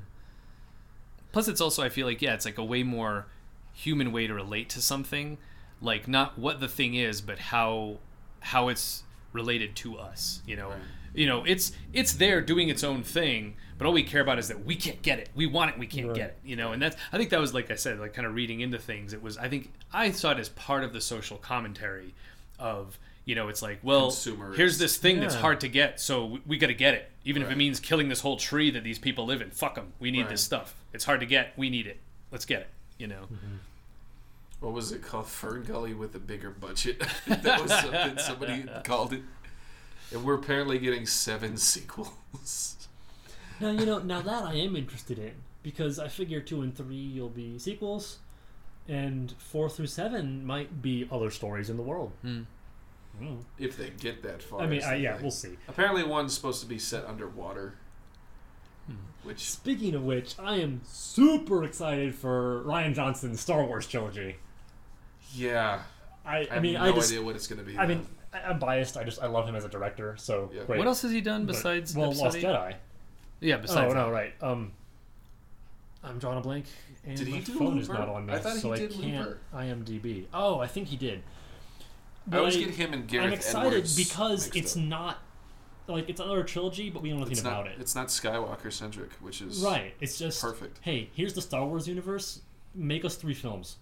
Plus, 1.33 1.49
it's 1.49 1.61
also 1.61 1.83
I 1.83 1.89
feel 1.89 2.07
like 2.07 2.23
yeah, 2.23 2.35
it's 2.35 2.45
like 2.45 2.59
a 2.59 2.65
way 2.65 2.83
more 2.83 3.27
human 3.73 4.13
way 4.13 4.27
to 4.29 4.35
relate 4.35 4.69
to 4.71 4.81
something, 4.81 5.37
like 5.83 6.07
not 6.07 6.39
what 6.39 6.61
the 6.61 6.69
thing 6.69 6.95
is, 6.95 7.21
but 7.21 7.39
how 7.39 7.99
how 8.41 8.69
it's 8.69 9.03
related 9.33 9.75
to 9.77 9.99
us. 9.99 10.41
You 10.47 10.57
know, 10.57 10.69
Right. 10.71 10.79
You 11.15 11.27
know, 11.27 11.45
it's 11.45 11.73
it's 11.93 12.13
there 12.15 12.41
doing 12.41 12.69
its 12.69 12.83
own 12.85 13.03
thing, 13.03 13.55
but 13.79 13.87
all 13.87 13.93
we 13.93 14.03
care 14.03 14.21
about 14.21 14.39
is 14.39 14.49
that 14.49 14.65
we 14.65 14.75
can't 14.77 15.01
get 15.03 15.19
it. 15.19 15.29
We 15.35 15.47
want 15.47 15.71
it, 15.71 15.79
we 15.79 15.87
can't 15.87 16.09
Right. 16.09 16.17
get 16.17 16.27
it. 16.31 16.39
You 16.45 16.57
know, 16.57 16.73
and 16.73 16.83
that's 16.83 16.97
I 17.13 17.19
think 17.19 17.31
that 17.31 17.41
was 17.41 17.55
like 17.55 17.71
I 17.71 17.77
said, 17.77 17.99
like 18.01 18.13
kind 18.15 18.27
of 18.27 18.35
reading 18.35 18.61
into 18.61 18.79
things. 18.79 19.13
It 19.13 19.23
was 19.23 19.39
I 19.39 19.49
think 19.49 19.73
I 19.93 20.11
saw 20.11 20.33
it 20.33 20.39
as 20.39 20.49
part 20.51 20.85
of 20.85 20.93
the 20.93 21.01
social 21.01 21.37
commentary 21.39 22.15
of. 22.59 22.99
You 23.27 23.35
know, 23.35 23.49
it's 23.49 23.63
like, 23.63 23.79
well, 23.83 24.11
Consumerist. 24.11 24.57
here's 24.57 24.77
this 24.77 24.99
thing 24.99 25.19
that's 25.19 25.35
hard 25.35 25.61
to 25.61 25.69
get, 25.71 25.99
so 25.99 26.27
we, 26.27 26.43
we 26.47 26.59
got 26.59 26.67
to 26.67 26.75
get 26.75 26.93
it, 26.93 27.11
even 27.25 27.41
if 27.41 27.51
it 27.51 27.57
means 27.57 27.81
killing 27.81 28.11
this 28.11 28.21
whole 28.21 28.37
tree 28.37 28.71
that 28.73 28.85
these 28.85 28.99
people 28.99 29.25
live 29.25 29.41
in. 29.41 29.49
Fuck 29.51 29.77
them. 29.77 29.95
We 29.99 30.11
need 30.11 30.25
Right. 30.25 30.29
this 30.29 30.43
stuff. 30.43 30.75
It's 30.93 31.05
hard 31.07 31.21
to 31.21 31.27
get. 31.27 31.55
We 31.57 31.71
need 31.71 31.87
it. 31.87 31.99
Let's 32.31 32.45
get 32.45 32.61
it. 32.61 32.69
You 32.99 33.07
know. 33.07 33.23
Mm-hmm. 33.23 33.57
What 34.61 34.75
was 34.75 34.93
it 34.93 35.01
called? 35.03 35.27
Fern 35.27 35.63
Gully 35.65 35.95
with 35.95 36.15
a 36.15 36.19
bigger 36.19 36.51
budget. 36.51 37.03
that 37.27 37.63
was 37.63 37.71
something 37.73 38.19
somebody 38.19 38.67
called 38.85 39.15
it. 39.15 39.23
And 40.13 40.25
we're 40.25 40.35
apparently 40.35 40.79
getting 40.79 41.07
seven 41.07 41.57
sequels. 41.59 42.89
Now 43.61 43.71
you 43.71 43.87
know. 43.87 43.99
Now 44.01 44.21
that 44.23 44.45
I 44.45 44.55
am 44.55 44.77
interested 44.77 45.19
in 45.19 45.33
because 45.63 45.99
I 45.99 46.09
figure 46.09 46.41
two 46.41 46.63
and 46.63 46.77
three 46.77 46.97
you'll 46.97 47.29
be 47.29 47.59
sequels, 47.59 48.19
and 48.89 49.33
four 49.39 49.69
through 49.71 49.87
seven 49.87 50.45
might 50.45 50.83
be 50.83 51.09
other 51.11 51.31
stories 51.31 51.71
in 51.71 51.77
the 51.77 51.83
world. 51.83 52.13
Mm. 52.25 52.47
If 53.59 53.77
they 53.77 53.91
get 53.91 54.23
that 54.25 54.43
far. 54.43 54.61
I 54.61 54.67
mean, 54.67 54.83
I, 54.83 54.97
yeah, 54.97 55.15
thing. 55.15 55.23
we'll 55.23 55.31
see. 55.31 55.57
Apparently, 55.69 56.03
one's 56.03 56.35
supposed 56.35 56.61
to 56.63 56.67
be 56.67 56.79
set 56.79 57.07
underwater. 57.07 57.75
Hmm. 58.87 58.95
Which 59.23 59.39
Speaking 59.51 59.95
of 59.95 60.03
which, 60.05 60.35
I 60.39 60.57
am 60.57 60.81
super 60.85 61.63
excited 61.65 62.15
for 62.15 62.63
Rian 62.65 62.95
Johnson's 62.95 63.41
Star 63.41 63.65
Wars 63.65 63.87
trilogy. 63.87 64.37
yeah, 65.33 65.83
I, 66.27 66.39
I, 66.39 66.49
I 66.53 66.61
mean, 66.61 66.75
have 66.75 66.83
I 66.83 66.89
no 66.91 66.95
just, 66.97 67.13
idea 67.13 67.25
what 67.25 67.37
it's 67.37 67.47
going 67.47 67.61
to 67.61 67.65
be. 67.65 67.79
I 67.79 67.87
though. 67.87 67.95
mean, 67.95 68.07
I, 68.35 68.41
I'm 68.51 68.59
biased. 68.59 68.97
I 68.97 69.05
just, 69.05 69.23
I 69.23 69.27
love 69.27 69.49
him 69.49 69.55
as 69.55 69.65
a 69.65 69.69
director. 69.69 70.17
So 70.19 70.51
Yeah. 70.53 70.65
great. 70.65 70.79
What 70.79 70.87
else 70.89 71.03
has 71.03 71.13
he 71.13 71.21
done 71.21 71.47
But- 71.47 71.53
besides 71.55 71.95
well, 71.97 72.09
Episode 72.11 72.25
Lost 72.25 72.37
eight? 72.37 72.45
Jedi? 72.45 72.75
Yeah, 73.41 73.57
Besides. 73.59 73.79
Oh 73.79 73.83
besides. 73.83 73.95
no, 73.95 74.11
right. 74.11 74.33
Um, 74.43 74.73
I'm 76.03 76.19
drawing 76.19 76.39
a 76.39 76.41
blank, 76.43 76.67
and 77.07 77.17
Did 77.17 77.27
he 77.29 77.33
my 77.35 77.41
do 77.41 77.53
phone 77.59 77.79
is 77.79 77.89
not 77.89 78.09
on 78.09 78.27
me, 78.27 78.35
I 78.35 78.39
thought 78.39 78.55
he 78.55 78.59
so 78.61 78.75
did 78.75 78.93
I 78.93 78.95
can't 79.03 79.29
Looper. 79.29 79.39
IMDb. 79.55 80.27
Oh, 80.35 80.59
I 80.61 80.67
think 80.67 80.89
he 80.89 80.97
did. 80.97 81.23
I 82.31 82.39
always 82.39 82.57
get 82.57 82.71
him 82.71 82.93
and 82.93 83.07
Gareth. 83.07 83.27
I'm 83.27 83.33
excited 83.33 83.67
Edwards 83.69 83.97
because 83.97 84.49
it's 84.55 84.77
up. 84.77 84.83
not 84.83 85.19
like 85.87 86.09
it's 86.09 86.21
another 86.21 86.43
trilogy, 86.45 86.89
but 86.91 87.03
we 87.03 87.11
don't 87.11 87.19
know 87.19 87.25
nothing 87.25 87.33
It's 87.33 87.41
about 87.43 87.65
not, 87.67 87.75
it. 87.75 87.81
It's 87.81 87.95
not 87.95 88.09
Skywalker 88.09 88.73
centric, 88.73 89.13
which 89.15 89.43
is 89.43 89.61
Right. 89.61 89.95
It's 90.01 90.19
just 90.19 90.41
perfect. 90.41 90.79
Hey, 90.83 91.11
here's 91.15 91.35
the 91.35 91.43
Star 91.43 91.67
Wars 91.67 91.87
universe. 91.87 92.41
Make 92.75 93.05
us 93.05 93.17
three 93.17 93.35
films. 93.35 93.77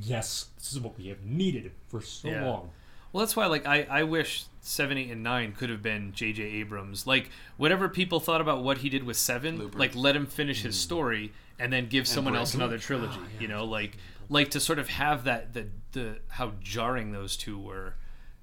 Yes, 0.00 0.48
this 0.58 0.72
is 0.72 0.80
what 0.80 0.96
we 0.98 1.08
have 1.08 1.22
needed 1.24 1.72
for 1.88 2.00
so 2.02 2.28
Yeah. 2.28 2.46
long. 2.46 2.70
Well, 3.14 3.20
that's 3.20 3.36
why, 3.36 3.46
like, 3.46 3.64
I, 3.64 3.86
I 3.88 4.02
wish 4.02 4.46
seven, 4.60 4.98
eight, 4.98 5.08
and 5.08 5.22
nine 5.22 5.52
could 5.52 5.70
have 5.70 5.80
been 5.80 6.10
J.J. 6.12 6.42
Abrams. 6.42 7.06
Like, 7.06 7.30
whatever 7.56 7.88
people 7.88 8.18
thought 8.18 8.40
about 8.40 8.64
what 8.64 8.78
he 8.78 8.88
did 8.88 9.04
with 9.04 9.16
seven, 9.16 9.56
Looper. 9.56 9.78
like, 9.78 9.94
let 9.94 10.16
him 10.16 10.26
finish 10.26 10.62
his 10.62 10.74
mm. 10.74 10.80
story 10.80 11.32
and 11.56 11.72
then 11.72 11.86
give 11.86 12.08
someone 12.08 12.34
else 12.34 12.54
another 12.54 12.76
trilogy. 12.76 13.14
Oh, 13.16 13.26
yeah, 13.34 13.40
you 13.40 13.46
know, 13.46 13.66
like, 13.66 13.98
like 14.28 14.50
to 14.50 14.58
sort 14.58 14.80
of 14.80 14.88
have 14.88 15.22
that 15.24 15.54
the 15.54 15.68
the 15.92 16.16
how 16.26 16.54
jarring 16.60 17.12
those 17.12 17.36
two 17.36 17.56
were. 17.56 17.94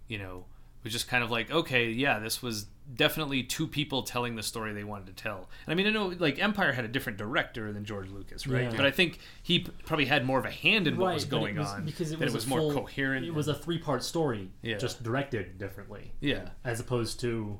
You 0.07 0.19
know, 0.19 0.45
was 0.83 0.93
just 0.93 1.07
kind 1.07 1.23
of 1.23 1.29
like, 1.31 1.51
okay, 1.51 1.89
yeah, 1.89 2.19
this 2.19 2.41
was 2.41 2.65
definitely 2.95 3.43
two 3.43 3.67
people 3.67 4.03
telling 4.03 4.35
the 4.35 4.43
story 4.43 4.73
they 4.73 4.83
wanted 4.83 5.07
to 5.15 5.23
tell. 5.23 5.49
And 5.65 5.71
I 5.71 5.75
mean, 5.75 5.87
I 5.87 5.91
know 5.91 6.07
like 6.19 6.39
Empire 6.41 6.73
had 6.73 6.83
a 6.83 6.87
different 6.89 7.17
director 7.17 7.71
than 7.71 7.85
George 7.85 8.09
Lucas, 8.09 8.45
right? 8.47 8.63
Yeah. 8.63 8.73
But 8.75 8.85
I 8.85 8.91
think 8.91 9.19
he 9.43 9.59
p- 9.59 9.71
probably 9.85 10.05
had 10.05 10.25
more 10.25 10.39
of 10.39 10.45
a 10.45 10.51
hand 10.51 10.87
in 10.87 10.97
what 10.97 11.13
was 11.13 11.25
going 11.25 11.55
was- 11.57 11.67
on 11.69 11.85
because 11.85 12.11
it 12.11 12.19
that 12.19 12.25
was, 12.25 12.33
it 12.33 12.37
was 12.37 12.47
more 12.47 12.59
full- 12.59 12.73
coherent. 12.73 13.25
It 13.25 13.33
was 13.33 13.47
a 13.47 13.53
three-part 13.55 14.03
story, 14.03 14.49
Yeah. 14.61 14.77
just 14.77 15.03
directed 15.03 15.57
differently, 15.57 16.11
yeah. 16.19 16.49
as 16.65 16.79
opposed 16.79 17.19
to 17.21 17.59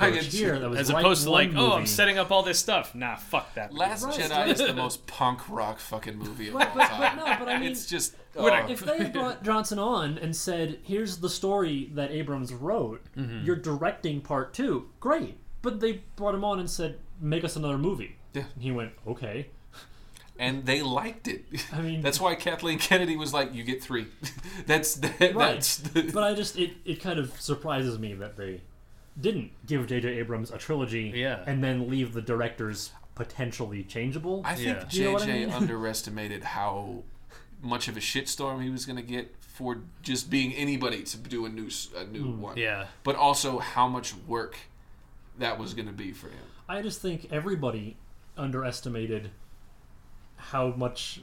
Right, 0.00 0.14
here 0.22 0.58
that 0.58 0.68
was 0.68 0.78
As 0.78 0.92
write 0.92 1.00
opposed 1.00 1.24
to 1.24 1.30
one 1.30 1.48
like, 1.54 1.56
oh, 1.56 1.72
I'm 1.72 1.86
setting 1.86 2.18
up 2.18 2.30
all 2.30 2.42
this 2.42 2.58
stuff. 2.58 2.94
Nah, 2.94 3.16
fuck 3.16 3.54
that. 3.54 3.72
Last 3.72 4.04
Right, 4.04 4.14
Jedi 4.14 4.30
right. 4.30 4.48
is 4.48 4.58
the 4.58 4.74
most 4.74 5.06
punk 5.06 5.48
rock 5.48 5.78
fucking 5.78 6.18
movie 6.18 6.48
of 6.48 6.54
Right, 6.54 6.68
all 6.68 6.74
but- 6.76 6.88
time. 6.88 7.16
but 7.16 7.24
no, 7.24 7.36
but 7.44 7.48
I 7.48 7.58
mean- 7.58 7.70
it's 7.72 7.86
just 7.86 8.14
oh, 8.36 8.46
If 8.46 8.80
they 8.80 8.98
had 8.98 9.12
brought 9.12 9.42
Johnson 9.42 9.78
on 9.78 10.18
and 10.18 10.36
said, 10.36 10.78
"Here's 10.82 11.16
the 11.18 11.30
story 11.30 11.90
that 11.94 12.10
Abrams 12.10 12.52
wrote. 12.52 13.02
Mm-hmm. 13.16 13.44
You're 13.46 13.56
directing 13.56 14.20
part 14.20 14.52
two. 14.52 14.90
Great." 15.00 15.38
But 15.62 15.80
they 15.80 16.02
brought 16.16 16.34
him 16.34 16.44
on 16.44 16.58
and 16.60 16.68
said, 16.68 16.98
"Make 17.20 17.42
us 17.44 17.56
another 17.56 17.78
movie." 17.78 18.16
Yeah. 18.34 18.44
And 18.54 18.62
he 18.62 18.70
went, 18.70 18.92
"Okay." 19.06 19.46
and 20.38 20.64
they 20.64 20.80
liked 20.80 21.28
it. 21.28 21.44
I 21.72 21.82
mean- 21.82 22.00
that's 22.00 22.18
why 22.20 22.34
Kathleen 22.34 22.78
Kennedy 22.78 23.16
was 23.16 23.34
like, 23.34 23.52
"You 23.54 23.62
get 23.62 23.82
three. 23.82 24.06
that's 24.66 24.94
that, 24.96 25.20
Right. 25.34 25.54
that's 25.54 25.76
the, 25.78 26.10
But 26.12 26.22
I 26.24 26.34
just 26.34 26.58
it, 26.58 26.72
it 26.84 27.00
kind 27.00 27.18
of 27.18 27.38
surprises 27.40 27.98
me 27.98 28.14
that 28.14 28.36
they 28.36 28.62
didn't 29.18 29.52
give 29.66 29.86
J.J. 29.86 30.08
Abrams 30.18 30.50
a 30.50 30.58
trilogy 30.58 31.12
Yeah. 31.14 31.42
and 31.46 31.62
then 31.64 31.88
leave 31.88 32.12
the 32.12 32.22
directors 32.22 32.92
potentially 33.14 33.82
changeable. 33.84 34.42
I 34.44 34.54
think 34.54 34.66
Yeah. 34.66 34.84
JJ 34.84 34.94
You 34.94 35.04
know 35.12 35.18
I 35.18 35.26
mean? 35.26 35.50
underestimated 35.62 36.44
how 36.44 37.02
much 37.62 37.88
of 37.88 37.96
a 37.96 38.00
shitstorm 38.00 38.62
he 38.62 38.70
was 38.70 38.86
going 38.86 38.96
to 38.96 39.02
get 39.02 39.34
for 39.40 39.82
just 40.02 40.30
being 40.30 40.52
anybody 40.54 41.02
to 41.02 41.16
do 41.18 41.44
a 41.44 41.48
new 41.48 41.66
s- 41.66 41.88
a 41.94 42.04
new 42.04 42.22
Hmm. 42.32 42.40
one. 42.40 42.56
Yeah. 42.56 42.86
But 43.02 43.16
also 43.16 43.58
how 43.58 43.88
much 43.88 44.14
work 44.26 44.56
that 45.38 45.58
was 45.58 45.74
going 45.74 45.86
to 45.86 45.92
be 45.92 46.12
for 46.12 46.28
him. 46.28 46.44
I 46.68 46.80
just 46.82 47.00
think 47.02 47.28
everybody 47.30 47.96
underestimated 48.36 49.30
how 50.36 50.68
much 50.68 51.20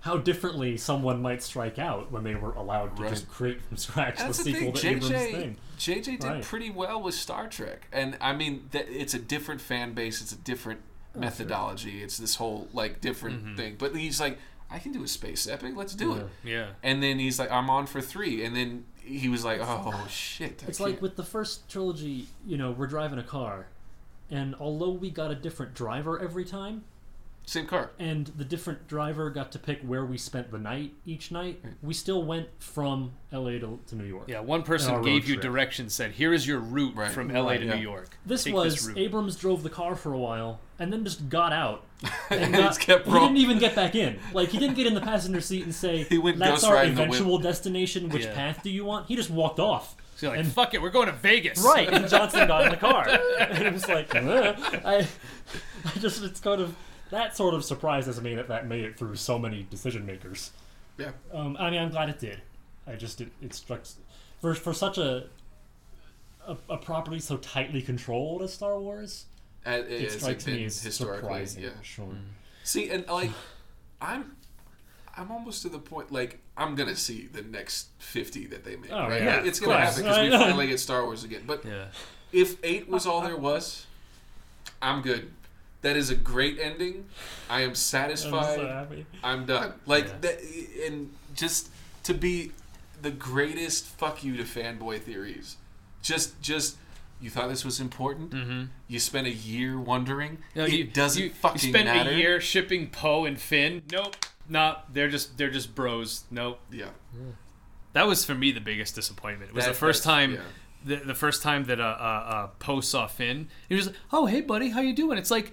how 0.00 0.16
differently 0.16 0.76
someone 0.78 1.20
might 1.22 1.42
strike 1.42 1.78
out 1.78 2.10
when 2.10 2.24
they 2.24 2.34
were 2.34 2.52
allowed 2.54 2.96
to 2.96 3.02
Right. 3.02 3.12
just 3.12 3.28
create 3.28 3.60
from 3.62 3.76
scratch 3.76 4.18
And 4.18 4.18
the 4.18 4.24
that's 4.24 4.38
the 4.38 4.44
sequel 4.44 4.72
thing. 4.72 4.80
to 4.80 4.88
Abrams' 4.88 5.08
JJ 5.10 5.30
thing. 5.32 5.56
JJ 5.80 6.20
did 6.20 6.24
Right. 6.24 6.42
pretty 6.42 6.70
well 6.70 7.00
with 7.02 7.14
Star 7.14 7.48
Trek, 7.48 7.88
and 7.92 8.16
I 8.20 8.32
mean 8.34 8.68
that 8.72 8.88
it's 8.88 9.14
a 9.14 9.18
different 9.18 9.60
fan 9.60 9.94
base. 9.94 10.20
It's 10.20 10.32
a 10.32 10.36
different 10.36 10.80
Oh, 11.16 11.18
methodology. 11.20 12.02
It's 12.02 12.18
this 12.18 12.36
whole 12.36 12.68
like 12.72 13.00
different 13.00 13.44
Mm-hmm. 13.44 13.56
thing. 13.56 13.76
But 13.78 13.96
he's 13.96 14.20
like, 14.20 14.38
I 14.70 14.78
can 14.78 14.92
do 14.92 15.02
a 15.02 15.08
space 15.08 15.48
epic. 15.48 15.72
Let's 15.74 15.94
do 15.96 16.14
it. 16.14 16.26
Yeah. 16.44 16.68
And 16.84 17.02
then 17.02 17.18
he's 17.18 17.38
like, 17.40 17.50
I'm 17.50 17.68
on 17.68 17.86
for 17.86 18.00
three. 18.00 18.44
And 18.44 18.54
then 18.54 18.84
he 19.02 19.28
was 19.28 19.44
like, 19.44 19.58
Oh 19.60 20.06
shit! 20.08 20.62
I 20.64 20.68
It's 20.68 20.78
like 20.78 20.92
can't. 20.94 21.02
with 21.02 21.16
the 21.16 21.24
first 21.24 21.68
trilogy, 21.68 22.26
you 22.46 22.56
know, 22.56 22.70
we're 22.70 22.86
driving 22.86 23.18
a 23.18 23.24
car, 23.24 23.66
and 24.30 24.54
although 24.60 24.90
we 24.92 25.10
got 25.10 25.30
a 25.32 25.34
different 25.34 25.74
driver 25.74 26.20
every 26.20 26.44
time, 26.44 26.84
same 27.50 27.66
car. 27.66 27.90
and 27.98 28.26
the 28.36 28.44
different 28.44 28.86
driver 28.86 29.28
got 29.30 29.50
to 29.52 29.58
pick 29.58 29.80
where 29.82 30.04
we 30.04 30.16
spent 30.16 30.50
the 30.52 30.58
night 30.58 30.92
each 31.04 31.30
night, 31.32 31.60
we 31.82 31.92
still 31.94 32.22
went 32.22 32.48
from 32.58 33.12
LA 33.32 33.52
to, 33.58 33.80
to 33.88 33.96
New 33.96 34.04
York. 34.04 34.24
Yeah, 34.28 34.40
one 34.40 34.62
person 34.62 35.02
gave 35.02 35.26
you 35.28 35.34
trip. 35.34 35.42
directions, 35.42 35.92
said, 35.94 36.12
"Here 36.12 36.32
is 36.32 36.46
your 36.46 36.60
route 36.60 36.94
Right. 36.94 37.10
from 37.10 37.28
LA 37.28 37.42
Right, 37.50 37.60
to 37.60 37.66
yeah. 37.66 37.74
New 37.74 37.82
York." 37.82 38.16
This 38.24 38.44
Take 38.44 38.54
was 38.54 38.86
route." 38.88 38.98
Abrams 38.98 39.36
drove 39.36 39.62
the 39.62 39.70
car 39.70 39.94
for 39.96 40.12
a 40.12 40.18
while 40.18 40.60
and 40.78 40.92
then 40.92 41.04
just 41.04 41.28
got 41.28 41.52
out. 41.52 41.84
And 42.30 42.42
And 42.44 42.52
got, 42.54 42.60
just 42.62 42.80
kept 42.80 43.06
he 43.06 43.12
didn't 43.12 43.36
even 43.38 43.58
get 43.58 43.74
back 43.74 43.94
in. 43.96 44.18
Like 44.32 44.50
he 44.50 44.58
didn't 44.58 44.76
get 44.76 44.86
in 44.86 44.94
the 44.94 45.00
passenger 45.00 45.40
seat 45.40 45.64
and 45.64 45.74
say, 45.74 46.04
He 46.08 46.16
went 46.18 46.38
"That's 46.38 46.62
our 46.64 46.74
riding 46.74 46.94
the 46.94 47.00
whip." 47.02 47.10
eventual 47.10 47.38
destination. 47.38 48.08
Which 48.08 48.24
Yeah. 48.24 48.34
path 48.34 48.62
do 48.62 48.70
you 48.70 48.84
want?" 48.84 49.06
He 49.08 49.16
just 49.16 49.30
walked 49.30 49.58
off. 49.58 49.96
So 50.16 50.26
you're 50.26 50.36
like, 50.36 50.44
and- 50.44 50.52
"Fuck 50.52 50.74
it, 50.74 50.80
we're 50.82 50.90
going 50.90 51.06
to 51.08 51.12
Vegas." 51.14 51.60
Right, 51.62 51.88
and 51.92 52.08
Johnson 52.08 52.46
got 52.46 52.64
in 52.64 52.70
the 52.70 52.76
car, 52.76 53.08
and 53.40 53.66
it 53.66 53.72
was 53.72 53.88
like. 53.88 54.14
I, 54.14 55.06
I 55.84 55.98
just 55.98 56.22
it's 56.22 56.40
kind 56.40 56.60
of 56.60 56.74
that 57.10 57.36
sort 57.36 57.54
of 57.54 57.64
surprises 57.64 58.20
me 58.20 58.34
that 58.34 58.48
that 58.48 58.66
made 58.66 58.84
it 58.84 58.98
through 58.98 59.16
so 59.16 59.38
many 59.38 59.66
decision 59.70 60.06
makers. 60.06 60.50
Yeah. 60.98 61.10
Um, 61.32 61.56
I 61.58 61.70
mean, 61.70 61.80
I'm 61.82 61.90
glad 61.90 62.08
it 62.08 62.18
did. 62.18 62.40
I 62.86 62.94
just 62.96 63.20
it, 63.20 63.30
it 63.42 63.54
struck 63.54 63.82
for 64.40 64.54
for 64.54 64.72
such 64.72 64.98
a, 64.98 65.26
a 66.46 66.56
a 66.68 66.76
property 66.76 67.20
so 67.20 67.36
tightly 67.36 67.82
controlled 67.82 68.42
as 68.42 68.52
Star 68.52 68.78
Wars. 68.78 69.26
Uh, 69.66 69.70
It 69.70 69.90
it's 69.90 70.14
like 70.22 70.40
strikes 70.40 70.46
me 70.46 70.64
as 70.64 70.82
historically, 70.82 71.20
surprising. 71.22 71.62
yeah. 71.64 71.70
Sure. 71.82 72.08
See, 72.64 72.88
and 72.90 73.06
like, 73.08 73.30
I'm, 74.00 74.36
I'm 75.16 75.30
almost 75.30 75.62
to 75.62 75.68
the 75.68 75.78
point. 75.78 76.10
Like, 76.12 76.38
I'm 76.56 76.74
gonna 76.74 76.96
see 76.96 77.26
the 77.26 77.42
next 77.42 77.88
fifty 77.98 78.46
that 78.46 78.64
they 78.64 78.76
make. 78.76 78.90
Oh, 78.92 79.08
right? 79.08 79.22
yeah, 79.22 79.42
it's 79.44 79.60
gonna 79.60 79.78
happen 79.78 80.02
because 80.02 80.18
we 80.18 80.30
finally 80.36 80.66
get 80.68 80.80
Star 80.80 81.04
Wars 81.04 81.24
again. 81.24 81.42
But 81.46 81.64
Yeah. 81.64 81.86
if 82.32 82.56
eight 82.64 82.88
was 82.88 83.06
all 83.06 83.20
there 83.20 83.36
was, 83.36 83.86
I'm 84.80 85.02
good. 85.02 85.30
That 85.82 85.96
is 85.96 86.10
a 86.10 86.14
great 86.14 86.58
ending. 86.60 87.06
I 87.48 87.62
am 87.62 87.70
I'm 87.70 87.74
satisfied. 87.74 88.56
so 88.56 88.66
happy. 88.66 89.06
I'm 89.24 89.46
done. 89.46 89.72
Like 89.86 90.06
Yeah. 90.06 90.12
that, 90.20 90.40
and 90.86 91.12
just 91.34 91.70
to 92.04 92.14
be 92.14 92.52
the 93.00 93.10
greatest 93.10 93.86
fuck 93.86 94.22
you 94.22 94.36
to 94.36 94.42
fanboy 94.44 95.00
theories. 95.00 95.56
Just, 96.02 96.40
just 96.42 96.76
you 97.20 97.30
thought 97.30 97.48
this 97.48 97.64
was 97.64 97.80
important. 97.80 98.30
Mm-hmm. 98.30 98.64
You 98.88 98.98
spent 99.00 99.26
a 99.26 99.30
year 99.32 99.78
wondering. 99.78 100.38
No, 100.54 100.64
it 100.64 100.72
you, 100.72 100.84
doesn't 100.84 101.22
you, 101.22 101.30
fucking 101.30 101.60
you 101.62 101.72
spent 101.72 101.86
matter. 101.86 102.10
a 102.10 102.14
year 102.14 102.40
shipping 102.40 102.88
Poe 102.90 103.24
and 103.24 103.38
Finn. 103.40 103.82
Nope. 103.90 104.16
Nah, 104.48 104.76
they're 104.92 105.08
just 105.08 105.38
they're 105.38 105.50
just 105.50 105.74
bros. 105.74 106.24
Nope. 106.30 106.60
Yeah, 106.72 106.86
That 107.92 108.06
was 108.06 108.24
for 108.24 108.34
me 108.34 108.52
the 108.52 108.60
biggest 108.60 108.94
disappointment. 108.94 109.50
It 109.50 109.54
was 109.54 109.64
That- 109.64 109.72
the 109.72 109.78
first 109.78 110.02
time, 110.04 110.34
yeah. 110.34 110.40
The, 110.84 110.96
the 110.96 111.14
first 111.14 111.42
time 111.42 111.64
that 111.64 111.80
uh, 111.80 111.84
uh, 111.84 112.04
uh, 112.34 112.46
Poe 112.58 112.80
saw 112.80 113.06
Finn. 113.06 113.48
He 113.68 113.74
was 113.74 113.86
like, 113.88 113.96
"Oh, 114.12 114.26
hey, 114.26 114.40
buddy, 114.40 114.70
how 114.70 114.80
you 114.80 114.94
doing?" 114.94 115.18
It's 115.18 115.30
like, 115.30 115.52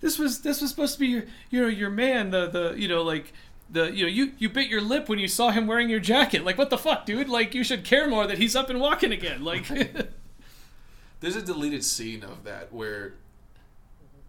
this 0.00 0.18
was 0.18 0.40
this 0.42 0.60
was 0.60 0.70
supposed 0.70 0.94
to 0.94 1.00
be 1.00 1.06
your 1.06 1.24
your 1.50 1.68
your 1.68 1.90
man, 1.90 2.30
the 2.30 2.46
the 2.48 2.74
you 2.76 2.88
know 2.88 3.02
like 3.02 3.32
the 3.70 3.90
you 3.92 4.04
know 4.04 4.10
you 4.10 4.32
you 4.38 4.48
bit 4.48 4.68
your 4.68 4.80
lip 4.80 5.08
when 5.08 5.18
you 5.18 5.28
saw 5.28 5.50
him 5.50 5.66
wearing 5.66 5.88
your 5.88 6.00
jacket. 6.00 6.44
Like 6.44 6.58
what 6.58 6.70
the 6.70 6.78
fuck, 6.78 7.06
dude? 7.06 7.28
Like 7.28 7.54
you 7.54 7.64
should 7.64 7.84
care 7.84 8.08
more 8.08 8.26
that 8.26 8.38
he's 8.38 8.54
up 8.56 8.70
and 8.70 8.80
walking 8.80 9.12
again. 9.12 9.44
Like 9.44 9.66
There's 11.20 11.36
a 11.36 11.42
deleted 11.42 11.82
scene 11.82 12.22
of 12.22 12.44
that 12.44 12.72
where, 12.72 13.14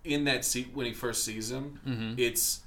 in 0.05 0.23
that 0.23 0.45
scene 0.45 0.71
when 0.73 0.85
he 0.85 0.93
first 0.93 1.23
sees 1.23 1.51
him, 1.51 1.79
Mm-hmm. 1.85 2.13
it's 2.17 2.61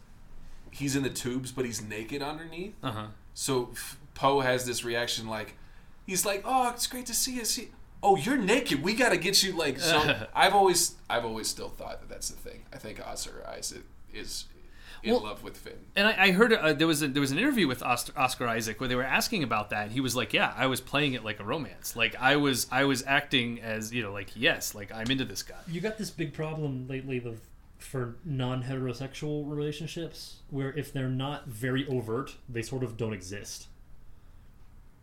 he's 0.70 0.94
in 0.94 1.02
the 1.02 1.10
tubes, 1.10 1.50
but 1.52 1.64
he's 1.64 1.82
naked 1.82 2.22
underneath. 2.22 2.74
uh 2.82 2.90
huh. 2.92 3.06
So 3.34 3.70
Poe 4.14 4.40
has 4.40 4.66
this 4.66 4.84
reaction 4.84 5.26
like, 5.26 5.54
he's 6.10 6.26
like, 6.26 6.42
"Oh, 6.44 6.70
it's 6.70 6.86
great 6.86 7.06
to 7.06 7.14
see 7.14 7.36
you." 7.36 7.44
See, 7.44 7.68
oh, 8.02 8.16
you're 8.16 8.36
naked. 8.36 8.82
We 8.82 8.94
gotta 8.94 9.16
get 9.16 9.42
you 9.42 9.52
like. 9.56 9.78
So 9.78 10.26
I've 10.34 10.54
always, 10.54 10.96
I've 11.08 11.24
always 11.24 11.48
still 11.48 11.68
thought 11.68 12.00
that 12.00 12.08
that's 12.08 12.28
the 12.28 12.36
thing. 12.36 12.64
I 12.72 12.78
think 12.78 13.00
Oscar 13.06 13.46
Isaac 13.48 13.84
is 14.12 14.46
in 15.02 15.12
Well- 15.12 15.22
love 15.22 15.42
with 15.42 15.56
Finn. 15.56 15.78
And 15.96 16.06
I, 16.08 16.24
I 16.26 16.30
heard 16.32 16.52
uh, 16.52 16.72
there 16.72 16.86
was 16.86 17.02
a, 17.02 17.08
there 17.08 17.20
was 17.20 17.30
an 17.30 17.38
interview 17.38 17.66
with 17.68 17.82
Oscar, 17.82 18.12
Oscar 18.18 18.48
Isaac 18.48 18.80
where 18.80 18.88
they 18.88 18.96
were 18.96 19.04
asking 19.04 19.42
about 19.44 19.70
that. 19.70 19.84
And 19.84 19.92
he 19.92 20.00
was 20.00 20.16
like, 20.16 20.32
"Yeah, 20.32 20.52
I 20.56 20.66
was 20.66 20.80
playing 20.80 21.14
it 21.14 21.24
like 21.24 21.38
a 21.40 21.44
romance. 21.44 21.94
Like 21.94 22.16
I 22.16 22.36
was 22.36 22.66
I 22.72 22.84
was 22.84 23.04
acting 23.06 23.60
as 23.60 23.94
you 23.94 24.02
know 24.02 24.12
like 24.12 24.30
yes, 24.34 24.74
like 24.74 24.92
I'm 24.92 25.10
into 25.10 25.24
this 25.24 25.42
guy." 25.44 25.60
You 25.68 25.80
got 25.80 25.96
this 25.96 26.10
big 26.10 26.34
problem 26.34 26.86
lately 26.88 27.18
of 27.18 27.40
for 27.78 28.16
non-heterosexual 28.26 29.48
relationships 29.48 30.40
where 30.50 30.70
if 30.76 30.92
they're 30.92 31.08
not 31.08 31.46
very 31.46 31.86
overt, 31.88 32.36
they 32.46 32.60
sort 32.60 32.82
of 32.82 32.98
don't 32.98 33.14
exist 33.14 33.68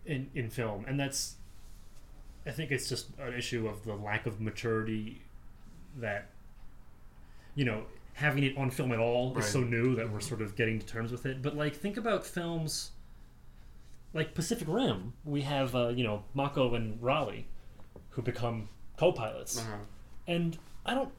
in 0.07 0.29
in 0.33 0.49
film, 0.49 0.85
and 0.87 0.99
that's 0.99 1.35
I 2.45 2.51
think 2.51 2.71
it's 2.71 2.87
just 2.89 3.07
an 3.19 3.33
issue 3.33 3.67
of 3.67 3.83
the 3.83 3.93
lack 3.93 4.25
of 4.25 4.39
maturity 4.39 5.21
that 5.97 6.29
you 7.55 7.65
know 7.65 7.83
having 8.13 8.43
it 8.43 8.57
on 8.57 8.71
film 8.71 8.91
at 8.91 8.99
all 8.99 9.33
Right. 9.33 9.43
is 9.43 9.49
so 9.51 9.59
new 9.61 9.95
that 9.95 10.11
we're 10.11 10.19
sort 10.19 10.41
of 10.41 10.55
getting 10.55 10.79
to 10.79 10.85
terms 10.85 11.11
with 11.11 11.25
it. 11.25 11.41
But 11.41 11.55
like 11.55 11.75
think 11.75 11.97
about 11.97 12.25
films 12.25 12.91
like 14.13 14.33
Pacific 14.33 14.67
Rim, 14.67 15.13
we 15.25 15.41
have 15.41 15.75
uh, 15.75 15.89
you 15.89 16.03
know 16.03 16.23
Mako 16.33 16.73
and 16.75 17.01
Raleigh 17.01 17.45
who 18.11 18.21
become 18.21 18.69
co-pilots 18.97 19.59
Uh-huh. 19.59 19.75
and 20.27 20.57
I 20.85 20.93
don't. 20.95 21.11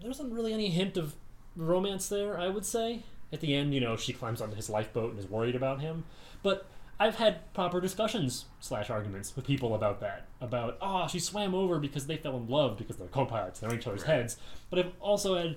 There 0.00 0.10
isn't 0.10 0.32
really 0.32 0.52
any 0.54 0.68
hint 0.70 0.96
of 0.96 1.14
romance 1.56 2.08
there. 2.08 2.38
I 2.38 2.48
would 2.48 2.64
say 2.64 3.02
at 3.32 3.40
the 3.40 3.54
end, 3.54 3.74
you 3.74 3.80
know, 3.80 3.96
she 3.96 4.12
climbs 4.12 4.40
onto 4.40 4.56
his 4.56 4.70
lifeboat 4.70 5.10
and 5.10 5.18
is 5.18 5.28
worried 5.28 5.54
about 5.54 5.80
him. 5.80 6.04
But 6.42 6.66
I've 7.02 7.16
had 7.16 7.52
proper 7.52 7.80
discussions 7.80 8.44
slash 8.60 8.88
arguments 8.88 9.34
with 9.34 9.44
people 9.44 9.74
about 9.74 9.98
that. 10.02 10.28
About 10.40 10.78
oh, 10.80 11.08
she 11.08 11.18
swam 11.18 11.52
over 11.52 11.80
because 11.80 12.06
they 12.06 12.16
fell 12.16 12.36
in 12.36 12.46
love 12.46 12.78
because 12.78 12.96
they're 12.96 13.08
co-pilots. 13.08 13.58
They're 13.58 13.70
in 13.70 13.78
each 13.78 13.88
other's 13.88 14.04
heads. 14.04 14.36
But 14.70 14.78
I've 14.78 14.92
also 15.00 15.34
had 15.34 15.56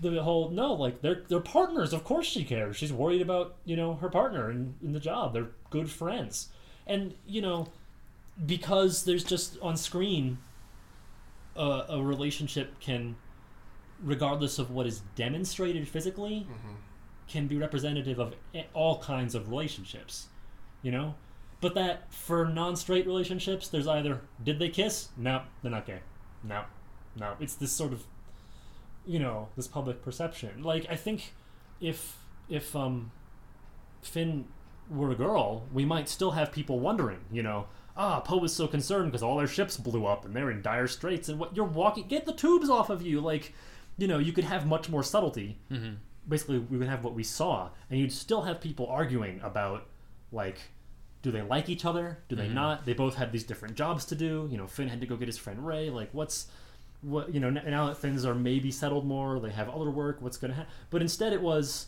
the 0.00 0.22
whole 0.22 0.50
no, 0.50 0.72
like 0.74 1.02
they're 1.02 1.24
they're 1.28 1.40
partners. 1.40 1.92
Of 1.92 2.04
course 2.04 2.26
she 2.26 2.44
cares. 2.44 2.76
She's 2.76 2.92
worried 2.92 3.22
about 3.22 3.56
you 3.64 3.74
know 3.74 3.94
her 3.96 4.08
partner 4.08 4.52
in, 4.52 4.76
in 4.84 4.92
the 4.92 5.00
job. 5.00 5.32
They're 5.32 5.50
good 5.68 5.90
friends, 5.90 6.50
and 6.86 7.14
you 7.26 7.42
know 7.42 7.66
because 8.46 9.04
there's 9.04 9.24
just 9.24 9.58
on 9.60 9.76
screen 9.76 10.38
a, 11.56 11.86
a 11.88 12.02
relationship 12.04 12.78
can, 12.78 13.16
regardless 14.00 14.60
of 14.60 14.70
what 14.70 14.86
is 14.86 15.00
demonstrated 15.16 15.88
physically, 15.88 16.46
mm-hmm. 16.48 16.74
can 17.26 17.48
be 17.48 17.56
representative 17.56 18.20
of 18.20 18.34
all 18.74 18.98
kinds 18.98 19.34
of 19.34 19.50
relationships, 19.50 20.28
you 20.84 20.92
know. 20.92 21.16
But 21.60 21.74
that 21.74 22.12
for 22.12 22.46
non-straight 22.46 23.06
relationships, 23.06 23.66
there's 23.66 23.88
either 23.88 24.20
did 24.42 24.60
they 24.60 24.68
kiss? 24.68 25.08
No, 25.16 25.42
they're 25.62 25.72
not 25.72 25.86
gay. 25.86 26.00
No, 26.44 26.62
no. 27.18 27.34
It's 27.40 27.56
this 27.56 27.72
sort 27.72 27.92
of, 27.92 28.04
you 29.04 29.18
know, 29.18 29.48
this 29.56 29.66
public 29.66 30.02
perception. 30.02 30.62
Like 30.62 30.86
I 30.88 30.94
think 30.94 31.32
if 31.80 32.18
if 32.48 32.76
um, 32.76 33.10
Finn 34.02 34.44
were 34.90 35.10
a 35.10 35.16
girl, 35.16 35.66
we 35.72 35.84
might 35.84 36.08
still 36.08 36.32
have 36.32 36.52
people 36.52 36.78
wondering, 36.78 37.20
you 37.32 37.42
know, 37.42 37.66
ah, 37.96 38.20
Poe 38.20 38.38
was 38.38 38.54
so 38.54 38.66
concerned 38.66 39.10
because 39.10 39.22
all 39.22 39.36
their 39.38 39.46
ships 39.46 39.76
blew 39.76 40.06
up 40.06 40.24
and 40.24 40.34
they're 40.34 40.50
in 40.50 40.62
dire 40.62 40.86
straits, 40.86 41.28
and 41.28 41.38
what 41.38 41.56
you're 41.56 41.64
walking, 41.64 42.06
get 42.06 42.26
the 42.26 42.32
tubes 42.32 42.68
off 42.68 42.90
of 42.90 43.02
you, 43.02 43.20
like, 43.20 43.54
you 43.96 44.06
know, 44.06 44.18
you 44.18 44.32
could 44.32 44.44
have 44.44 44.66
much 44.66 44.88
more 44.88 45.02
subtlety. 45.02 45.58
Mm-hmm. 45.70 45.94
Basically, 46.28 46.58
we 46.58 46.78
would 46.78 46.88
have 46.88 47.04
what 47.04 47.14
we 47.14 47.22
saw, 47.22 47.70
and 47.90 47.98
you'd 47.98 48.12
still 48.12 48.42
have 48.42 48.60
people 48.60 48.86
arguing 48.86 49.40
about, 49.42 49.86
like, 50.32 50.58
do 51.24 51.30
they 51.30 51.40
like 51.40 51.70
each 51.70 51.86
other? 51.86 52.18
Do 52.28 52.36
they 52.36 52.44
mm-hmm. 52.44 52.54
not? 52.54 52.84
They 52.84 52.92
both 52.92 53.14
had 53.14 53.32
these 53.32 53.44
different 53.44 53.76
jobs 53.76 54.04
to 54.06 54.14
do. 54.14 54.46
You 54.50 54.58
know, 54.58 54.66
Finn 54.66 54.88
had 54.88 55.00
to 55.00 55.06
go 55.06 55.16
get 55.16 55.26
his 55.26 55.38
friend 55.38 55.66
Rey. 55.66 55.88
Like, 55.88 56.10
what's 56.12 56.48
what? 57.00 57.32
You 57.32 57.40
know, 57.40 57.48
now 57.48 57.86
that 57.86 57.96
things 57.96 58.26
are 58.26 58.34
maybe 58.34 58.70
settled 58.70 59.06
more, 59.06 59.40
they 59.40 59.50
have 59.50 59.70
other 59.70 59.90
work. 59.90 60.18
What's 60.20 60.36
going 60.36 60.50
to 60.50 60.56
happen? 60.56 60.70
But 60.90 61.00
instead, 61.00 61.32
it 61.32 61.40
was 61.40 61.86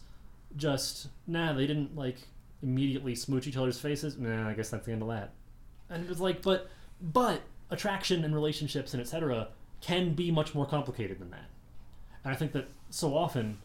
just 0.57 1.09
nah. 1.27 1.53
They 1.53 1.67
didn't 1.67 1.95
like 1.95 2.17
immediately 2.63 3.15
smooch 3.15 3.47
each 3.47 3.59
other's 3.59 3.79
faces. 3.79 4.17
Nah, 4.17 4.49
I 4.49 4.55
guess 4.55 4.71
that's 4.71 4.87
the 4.87 4.93
end 4.93 5.03
of 5.03 5.09
that. 5.09 5.35
And 5.91 6.03
it 6.03 6.09
was 6.09 6.19
like, 6.19 6.41
but 6.41 6.71
but 7.03 7.43
attraction 7.69 8.25
and 8.25 8.35
relationships 8.35 8.95
and 8.95 9.03
etc. 9.03 9.49
can 9.83 10.15
be 10.15 10.31
much 10.31 10.55
more 10.55 10.65
complicated 10.65 11.19
than 11.19 11.31
that. 11.31 11.51
And 12.25 12.33
I 12.33 12.37
think 12.39 12.53
that 12.53 12.69
so 12.89 13.15
often 13.15 13.59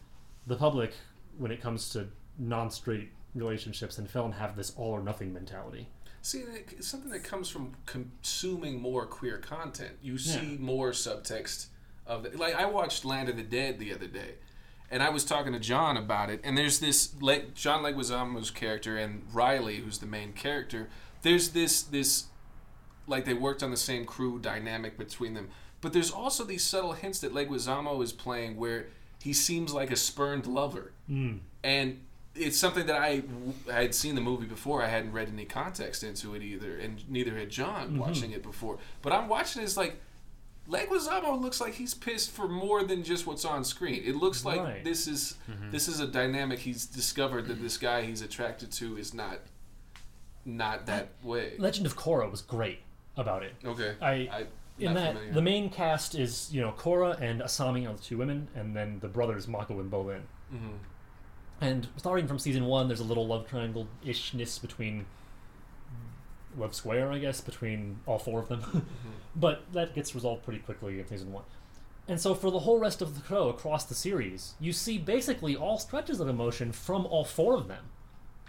the 0.46 0.56
public, 0.56 0.92
when 1.38 1.50
it 1.50 1.62
comes 1.62 1.88
to 1.94 2.08
non-straight 2.38 3.08
relationships 3.34 3.98
in 3.98 4.06
film, 4.06 4.32
have 4.32 4.56
this 4.56 4.72
all 4.76 4.90
or 4.92 5.02
nothing 5.02 5.32
mentality. 5.32 5.88
See, 6.20 6.38
it's 6.40 6.86
something 6.86 7.10
that 7.10 7.24
comes 7.24 7.48
from 7.48 7.72
consuming 7.86 8.80
more 8.80 9.06
queer 9.06 9.38
content. 9.38 9.92
You 10.02 10.12
Yeah. 10.14 10.40
see 10.40 10.56
more 10.58 10.90
subtext 10.92 11.66
of 12.06 12.22
the, 12.24 12.30
like 12.38 12.54
I 12.54 12.66
watched 12.66 13.04
Land 13.04 13.28
of 13.28 13.36
the 13.36 13.42
Dead 13.42 13.78
the 13.78 13.92
other 13.92 14.06
day, 14.06 14.34
and 14.90 15.02
I 15.02 15.08
was 15.08 15.24
talking 15.24 15.52
to 15.52 15.58
John 15.58 15.96
about 15.96 16.30
it. 16.30 16.40
And 16.44 16.56
there's 16.56 16.78
this 16.78 17.14
Le- 17.20 17.46
John 17.54 17.82
Leguizamo's 17.82 18.50
character 18.50 18.96
and 18.96 19.24
Riley, 19.32 19.76
who's 19.78 19.98
the 19.98 20.06
main 20.06 20.32
character. 20.32 20.88
There's 21.22 21.50
this 21.50 21.82
this 21.82 22.26
like 23.08 23.24
they 23.24 23.34
worked 23.34 23.62
on 23.64 23.70
the 23.72 23.76
same 23.76 24.04
crew 24.04 24.38
dynamic 24.38 24.96
between 24.96 25.34
them. 25.34 25.48
But 25.80 25.92
there's 25.92 26.12
also 26.12 26.44
these 26.44 26.62
subtle 26.62 26.92
hints 26.92 27.18
that 27.20 27.32
Leguizamo 27.34 28.00
is 28.00 28.12
playing 28.12 28.56
where 28.56 28.86
he 29.20 29.32
seems 29.32 29.72
like 29.74 29.90
a 29.90 29.96
spurned 29.96 30.46
lover 30.46 30.92
Mm. 31.10 31.40
and 31.64 32.00
it's 32.34 32.56
something 32.58 32.86
that 32.86 32.96
I 32.96 33.22
I 33.70 33.82
had 33.82 33.94
seen 33.94 34.14
the 34.14 34.20
movie 34.20 34.46
before. 34.46 34.82
I 34.82 34.88
hadn't 34.88 35.12
read 35.12 35.28
any 35.28 35.44
context 35.44 36.02
into 36.02 36.34
it 36.34 36.42
either, 36.42 36.76
and 36.76 37.08
neither 37.10 37.36
had 37.36 37.50
John 37.50 37.98
watching 37.98 38.32
it 38.32 38.42
before. 38.42 38.78
But 39.02 39.12
I'm 39.12 39.28
watching 39.28 39.62
it, 39.62 39.66
it's 39.66 39.76
like 39.76 39.96
Leguizamo 40.68 41.40
looks 41.40 41.60
like 41.60 41.74
he's 41.74 41.92
pissed 41.92 42.30
for 42.30 42.48
more 42.48 42.84
than 42.84 43.02
just 43.02 43.26
what's 43.26 43.44
on 43.44 43.64
screen. 43.64 44.02
It 44.04 44.14
looks 44.14 44.44
like 44.44 44.60
Right. 44.60 44.84
this 44.84 45.06
is 45.08 45.36
this 45.70 45.88
is 45.88 46.00
a 46.00 46.06
dynamic 46.06 46.60
he's 46.60 46.86
discovered 46.86 47.46
that 47.48 47.60
this 47.60 47.76
guy 47.76 48.02
he's 48.02 48.22
attracted 48.22 48.70
to 48.72 48.96
is 48.96 49.12
not 49.12 49.38
not 50.44 50.86
that 50.86 51.08
way. 51.22 51.54
Legend 51.58 51.86
of 51.86 51.96
Korra 51.96 52.30
was 52.30 52.42
great 52.42 52.80
about 53.16 53.42
it. 53.42 53.54
Okay, 53.64 53.94
I 54.00 54.10
I 54.12 54.46
in 54.78 54.94
that 54.94 55.14
familiar. 55.14 55.32
the 55.34 55.42
main 55.42 55.68
cast 55.70 56.14
is 56.14 56.48
you 56.52 56.60
know 56.60 56.72
Korra 56.72 57.20
and 57.20 57.40
Asami 57.42 57.88
are 57.88 57.94
the 57.94 58.02
two 58.02 58.16
women, 58.18 58.48
and 58.54 58.74
then 58.74 58.98
the 59.00 59.08
brothers 59.08 59.46
Mako 59.48 59.80
and 59.80 59.90
Bolin. 59.90 60.22
Mhm. 60.52 60.78
And 61.62 61.86
starting 61.96 62.26
from 62.26 62.40
season 62.40 62.66
one, 62.66 62.88
there's 62.88 62.98
a 62.98 63.04
little 63.04 63.24
love 63.24 63.48
triangle 63.48 63.86
ishness 64.04 64.60
between 64.60 65.06
love 66.58 66.74
square, 66.74 67.12
I 67.12 67.18
guess, 67.18 67.40
between 67.40 68.00
all 68.04 68.18
four 68.18 68.40
of 68.40 68.48
them. 68.48 68.60
Mm-hmm. 68.72 69.10
but 69.40 69.72
that 69.72 69.94
gets 69.94 70.14
resolved 70.14 70.42
pretty 70.42 70.58
quickly 70.58 70.98
in 70.98 71.06
season 71.06 71.32
one. 71.32 71.44
And 72.08 72.20
so 72.20 72.34
for 72.34 72.50
the 72.50 72.60
whole 72.60 72.78
rest 72.78 73.00
of 73.00 73.14
the 73.14 73.26
show 73.26 73.48
across 73.48 73.84
the 73.84 73.94
series, 73.94 74.54
you 74.60 74.72
see 74.72 74.98
basically 74.98 75.54
all 75.54 75.78
stretches 75.78 76.20
of 76.20 76.28
emotion 76.28 76.72
from 76.72 77.06
all 77.06 77.24
four 77.24 77.54
of 77.54 77.68
them. 77.68 77.84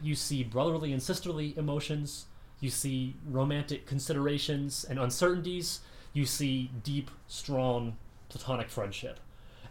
You 0.02 0.15
see 0.15 0.44
brotherly 0.44 0.91
and 0.91 1.02
sisterly 1.02 1.53
emotions. 1.56 2.26
You 2.60 2.72
see 2.72 3.15
romantic 3.26 3.85
considerations 3.85 4.84
and 4.84 4.98
uncertainties. 4.98 5.81
You 6.14 6.26
see 6.26 6.72
deep, 6.84 7.11
strong, 7.27 7.98
platonic 8.30 8.69
friendship. 8.69 9.19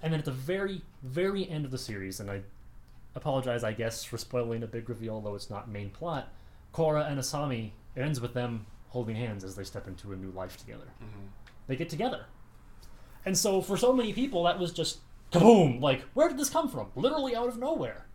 And 0.00 0.12
then 0.12 0.20
at 0.20 0.26
the 0.26 0.32
very, 0.32 0.82
very 1.02 1.48
end 1.48 1.64
of 1.64 1.70
the 1.70 1.78
series, 1.78 2.20
and 2.20 2.30
I 2.30 2.42
apologize, 3.14 3.64
I 3.64 3.72
guess, 3.72 4.04
for 4.04 4.18
spoiling 4.18 4.62
a 4.62 4.66
big 4.66 4.88
reveal, 4.88 5.20
though 5.20 5.34
it's 5.34 5.50
not 5.50 5.68
main 5.68 5.90
plot. 5.90 6.32
Korra 6.72 7.10
and 7.10 7.18
Asami 7.18 7.72
it 7.94 8.00
ends 8.00 8.20
with 8.20 8.34
them 8.34 8.66
holding 8.88 9.16
hands 9.16 9.44
as 9.44 9.54
they 9.54 9.64
step 9.64 9.86
into 9.86 10.12
a 10.12 10.16
new 10.16 10.30
life 10.30 10.56
together. 10.56 10.86
Mm-hmm. 11.02 11.26
They 11.66 11.76
get 11.76 11.88
together, 11.88 12.26
and 13.24 13.36
so 13.36 13.60
for 13.60 13.76
so 13.76 13.92
many 13.92 14.12
people, 14.12 14.44
that 14.44 14.58
was 14.58 14.72
just 14.72 14.98
kaboom! 15.30 15.80
Like, 15.80 16.02
where 16.14 16.28
did 16.28 16.38
this 16.38 16.50
come 16.50 16.68
from? 16.68 16.88
Literally 16.94 17.36
out 17.36 17.48
of 17.48 17.58
nowhere. 17.58 18.06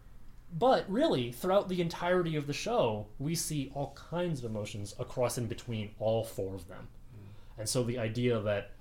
But 0.58 0.86
really, 0.90 1.32
throughout 1.32 1.68
the 1.68 1.82
entirety 1.82 2.36
of 2.36 2.48
the 2.48 2.54
show, 2.54 3.08
we 3.20 3.36
see 3.36 3.72
all 3.74 3.94
kinds 3.96 4.40
of 4.40 4.50
emotions 4.50 4.96
across 4.98 5.38
and 5.38 5.50
between 5.50 5.92
all 6.00 6.24
four 6.24 6.56
of 6.56 6.68
them. 6.68 6.88
Mm. 7.14 7.60
And 7.60 7.70
so 7.70 7.84
the 7.84 8.00
idea 8.00 8.40
that, 8.40 8.72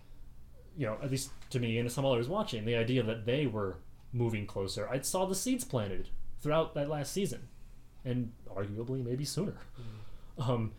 you 0.76 0.86
know, 0.86 0.96
at 1.02 1.10
least 1.10 1.30
to 1.50 1.58
me 1.58 1.78
and 1.78 1.88
to 1.88 1.94
some 1.94 2.04
others 2.04 2.28
watching, 2.28 2.64
the 2.64 2.76
idea 2.76 3.02
that 3.02 3.26
they 3.26 3.46
were 3.46 3.78
moving 4.16 4.46
closer, 4.46 4.88
I 4.88 5.00
saw 5.00 5.26
the 5.26 5.34
seeds 5.34 5.64
planted 5.64 6.08
throughout 6.40 6.74
that 6.74 6.88
last 6.88 7.12
season, 7.12 7.48
and 8.04 8.32
arguably 8.48 9.04
maybe 9.04 9.24
sooner. 9.24 9.56
Um, 10.38 10.72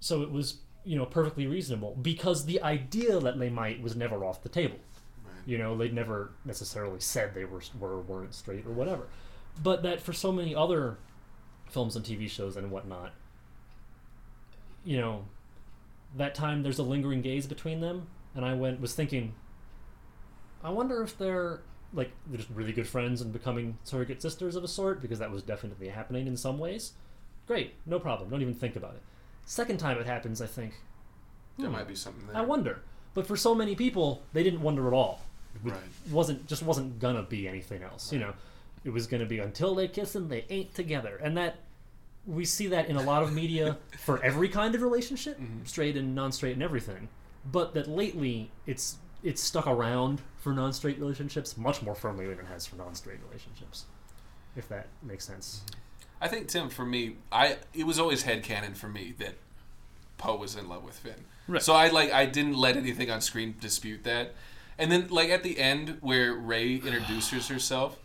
so 0.00 0.22
it 0.22 0.30
was, 0.30 0.58
you 0.84 0.96
know, 0.96 1.06
perfectly 1.06 1.46
reasonable 1.46 1.96
because 2.00 2.44
the 2.44 2.62
idea 2.62 3.18
that 3.18 3.38
they 3.38 3.50
might 3.50 3.82
was 3.82 3.96
never 3.96 4.24
off 4.24 4.42
the 4.42 4.48
table. 4.48 4.78
Right. 5.24 5.34
You 5.46 5.58
know, 5.58 5.76
they'd 5.76 5.94
never 5.94 6.32
necessarily 6.44 7.00
said 7.00 7.34
they 7.34 7.44
were 7.44 7.62
were 7.78 8.00
weren't 8.00 8.34
straight 8.34 8.66
or 8.66 8.72
whatever, 8.72 9.08
but 9.62 9.82
that 9.82 10.00
for 10.00 10.12
so 10.12 10.30
many 10.32 10.54
other 10.54 10.98
films 11.70 11.96
and 11.96 12.04
TV 12.04 12.28
shows 12.28 12.56
and 12.56 12.70
whatnot, 12.70 13.12
you 14.84 14.98
know, 14.98 15.24
that 16.16 16.34
time 16.34 16.62
there's 16.62 16.78
a 16.78 16.82
lingering 16.82 17.22
gaze 17.22 17.46
between 17.46 17.80
them, 17.80 18.08
and 18.34 18.44
I 18.44 18.54
went 18.54 18.80
was 18.80 18.94
thinking, 18.94 19.34
I 20.62 20.70
wonder 20.70 21.02
if 21.02 21.16
they're 21.16 21.60
like 21.92 22.10
they're 22.26 22.36
just 22.38 22.50
really 22.50 22.72
good 22.72 22.86
friends 22.86 23.20
and 23.20 23.32
becoming 23.32 23.78
surrogate 23.84 24.20
sisters 24.20 24.56
of 24.56 24.64
a 24.64 24.68
sort 24.68 25.00
because 25.00 25.18
that 25.18 25.30
was 25.30 25.42
definitely 25.42 25.88
happening 25.88 26.26
in 26.26 26.36
some 26.36 26.58
ways. 26.58 26.92
Great, 27.46 27.74
no 27.86 27.98
problem. 27.98 28.28
Don't 28.28 28.42
even 28.42 28.54
think 28.54 28.76
about 28.76 28.94
it. 28.94 29.02
Second 29.46 29.78
time 29.78 29.98
it 29.98 30.06
happens, 30.06 30.42
I 30.42 30.46
think. 30.46 30.74
There 31.56 31.66
hmm, 31.68 31.72
might 31.72 31.88
be 31.88 31.94
something 31.94 32.26
there. 32.26 32.36
I 32.36 32.42
wonder, 32.42 32.80
but 33.14 33.26
for 33.26 33.36
so 33.36 33.54
many 33.54 33.74
people, 33.74 34.22
they 34.34 34.42
didn't 34.42 34.60
wonder 34.60 34.86
at 34.86 34.92
all. 34.92 35.20
It 35.54 35.70
Right. 35.70 35.80
wasn't 36.10 36.46
just 36.46 36.62
wasn't 36.62 36.98
gonna 36.98 37.22
be 37.22 37.48
anything 37.48 37.82
else. 37.82 38.12
You 38.12 38.18
know, 38.18 38.34
it 38.84 38.90
was 38.90 39.06
gonna 39.06 39.24
be 39.26 39.38
until 39.38 39.74
they 39.74 39.88
kiss 39.88 40.14
and 40.14 40.28
they 40.30 40.44
ain't 40.50 40.74
together, 40.74 41.16
and 41.22 41.36
that 41.38 41.56
we 42.26 42.44
see 42.44 42.66
that 42.66 42.90
in 42.90 42.96
a 42.96 43.02
lot 43.02 43.22
of 43.22 43.32
media 43.32 43.78
for 44.04 44.22
every 44.22 44.50
kind 44.50 44.74
of 44.74 44.82
relationship, 44.82 45.40
Mhm. 45.40 45.66
straight 45.66 45.96
and 45.96 46.14
non-straight 46.14 46.52
and 46.52 46.62
everything. 46.62 47.08
But 47.50 47.72
that 47.72 47.88
lately, 47.88 48.50
it's 48.66 48.98
it's 49.28 49.42
stuck 49.42 49.66
around 49.66 50.22
for 50.38 50.54
non-straight 50.54 50.98
relationships 50.98 51.58
much 51.58 51.82
more 51.82 51.94
firmly 51.94 52.26
than 52.26 52.38
it 52.38 52.46
has 52.46 52.66
for 52.66 52.76
non-straight 52.76 53.18
relationships. 53.28 53.84
If 54.56 54.68
that 54.70 54.86
makes 55.02 55.26
sense. 55.26 55.60
I 56.18 56.28
think 56.28 56.48
Tim, 56.48 56.70
for 56.70 56.86
me, 56.86 57.16
I 57.30 57.58
it 57.74 57.84
was 57.84 57.98
always 57.98 58.24
headcanon 58.24 58.74
for 58.74 58.88
me 58.88 59.14
that 59.18 59.34
Poe 60.16 60.36
was 60.36 60.56
in 60.56 60.66
love 60.66 60.82
with 60.82 60.96
Finn. 60.96 61.26
Right. 61.46 61.62
So 61.62 61.74
I 61.74 61.88
like 61.88 62.10
I 62.10 62.24
didn't 62.24 62.56
let 62.56 62.76
anything 62.76 63.10
on 63.10 63.20
screen 63.20 63.54
dispute 63.60 64.02
that. 64.04 64.34
And 64.78 64.90
then 64.90 65.08
like 65.08 65.28
at 65.28 65.42
the 65.42 65.58
end 65.58 65.98
where 66.00 66.32
Rey 66.32 66.76
introduces 66.76 67.48
herself. 67.54 67.98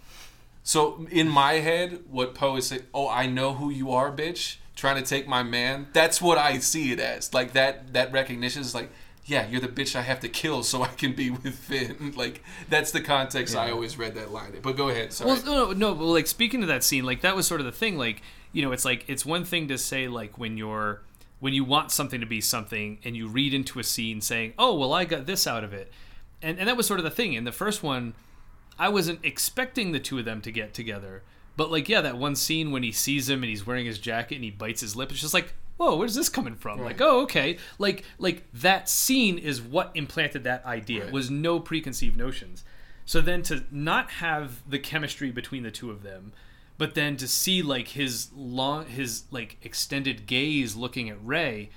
So 0.62 1.08
in 1.10 1.30
my 1.30 1.54
head, 1.54 2.02
what 2.10 2.36
Poe 2.36 2.58
is 2.58 2.68
saying, 2.68 2.84
"Oh, 2.94 3.08
I 3.08 3.28
know 3.28 3.54
who 3.54 3.70
you 3.70 3.92
are, 3.92 4.12
bitch, 4.12 4.58
trying 4.76 5.02
to 5.02 5.10
take 5.10 5.26
my 5.26 5.42
man." 5.42 5.88
That's 5.94 6.22
what 6.22 6.38
I 6.38 6.60
see 6.60 6.92
it 6.92 7.00
as. 7.00 7.34
Like 7.34 7.54
that 7.54 7.94
that 7.94 8.12
recognition 8.12 8.62
is 8.62 8.76
like, 8.76 8.92
yeah, 9.26 9.48
you're 9.48 9.62
the 9.62 9.68
bitch 9.70 9.96
I 9.96 10.02
have 10.02 10.20
to 10.22 10.30
kill 10.30 10.64
so 10.64 10.84
I 10.84 10.88
can 10.88 11.14
be 11.14 11.30
with 11.30 11.56
Finn. 11.56 12.14
Like 12.18 12.44
that's 12.70 12.92
the 12.92 13.02
context 13.02 13.56
I 13.56 13.72
always 13.72 13.98
read 13.98 14.16
that 14.16 14.32
line. 14.32 14.54
in. 14.54 14.62
But 14.62 14.76
go 14.78 14.90
ahead. 14.90 15.14
Sorry. 15.14 15.32
Well, 15.32 15.42
no, 15.46 15.66
no, 15.68 15.72
no, 15.74 15.96
but 15.96 16.06
like 16.06 16.28
speaking 16.28 16.62
to 16.62 16.68
that 16.68 16.84
scene, 16.84 17.06
like 17.06 17.22
that 17.22 17.36
was 17.36 17.48
sort 17.48 17.62
of 17.62 17.66
the 17.66 17.72
thing. 17.72 17.98
Like, 17.98 18.22
you 18.52 18.62
know, 18.62 18.72
it's 18.72 18.86
like 18.86 19.06
it's 19.08 19.26
one 19.26 19.46
thing 19.46 19.68
to 19.70 19.78
say 19.78 20.08
like 20.08 20.38
when 20.38 20.58
you're 20.58 21.02
when 21.40 21.54
you 21.54 21.64
want 21.64 21.92
something 21.92 22.20
to 22.22 22.26
be 22.26 22.40
something 22.42 23.00
and 23.04 23.16
you 23.18 23.28
read 23.28 23.54
into 23.54 23.80
a 23.80 23.84
scene 23.84 24.22
saying, 24.22 24.54
"Oh, 24.58 24.78
well, 24.78 24.94
I 24.94 25.06
got 25.06 25.26
this 25.26 25.48
out 25.48 25.64
of 25.64 25.74
it," 25.74 25.92
and 26.42 26.60
and 26.60 26.68
that 26.68 26.78
was 26.78 26.86
sort 26.88 27.00
of 27.00 27.04
the 27.04 27.10
thing. 27.12 27.34
In 27.34 27.44
the 27.46 27.52
first 27.52 27.82
one, 27.84 28.14
I 28.78 28.90
wasn't 28.90 29.20
expecting 29.24 29.92
the 29.92 30.00
two 30.00 30.20
of 30.20 30.26
them 30.26 30.42
to 30.42 30.52
get 30.52 30.74
together, 30.74 31.24
but 31.58 31.72
like, 31.72 31.90
yeah, 31.90 32.02
that 32.02 32.18
one 32.18 32.36
scene 32.36 32.72
when 32.72 32.84
he 32.84 32.92
sees 32.92 33.30
him 33.30 33.42
and 33.44 33.50
he's 33.50 33.66
wearing 33.66 33.86
his 33.86 34.00
jacket 34.00 34.36
and 34.36 34.44
he 34.44 34.52
bites 34.52 34.82
his 34.82 34.96
lip, 34.96 35.12
it's 35.12 35.22
just 35.22 35.34
like. 35.34 35.54
Whoa, 35.78 35.96
where's 35.96 36.16
this 36.16 36.30
coming 36.30 36.56
from? 36.56 36.82
Like, 36.82 37.02
oh, 37.02 37.22
okay. 37.22 37.58
Like, 37.80 38.04
like 38.20 38.44
that 38.54 38.88
scene 38.88 39.38
is 39.38 39.62
what 39.62 39.92
implanted 39.96 40.44
that 40.44 40.66
idea. 40.66 41.06
Right. 41.06 41.14
Was 41.14 41.32
no 41.32 41.60
preconceived 41.60 42.16
notions. 42.16 42.64
So 43.06 43.22
then 43.22 43.42
to 43.44 43.64
not 43.72 44.12
have 44.12 44.62
the 44.70 44.80
chemistry 44.80 45.32
between 45.32 45.64
the 45.64 45.72
two 45.72 45.92
of 45.92 46.04
them, 46.04 46.32
but 46.78 46.96
then 46.96 47.18
to 47.18 47.28
see 47.28 47.62
like 47.62 47.90
his 47.90 48.30
long 48.34 48.86
his 48.86 49.24
like 49.30 49.58
extended 49.62 50.26
gaze 50.26 50.76
looking 50.76 51.10
at 51.10 51.24
Rey, 51.24 51.70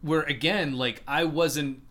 where 0.00 0.22
again 0.22 0.76
like 0.76 1.02
I 1.06 1.24
wasn't 1.24 1.82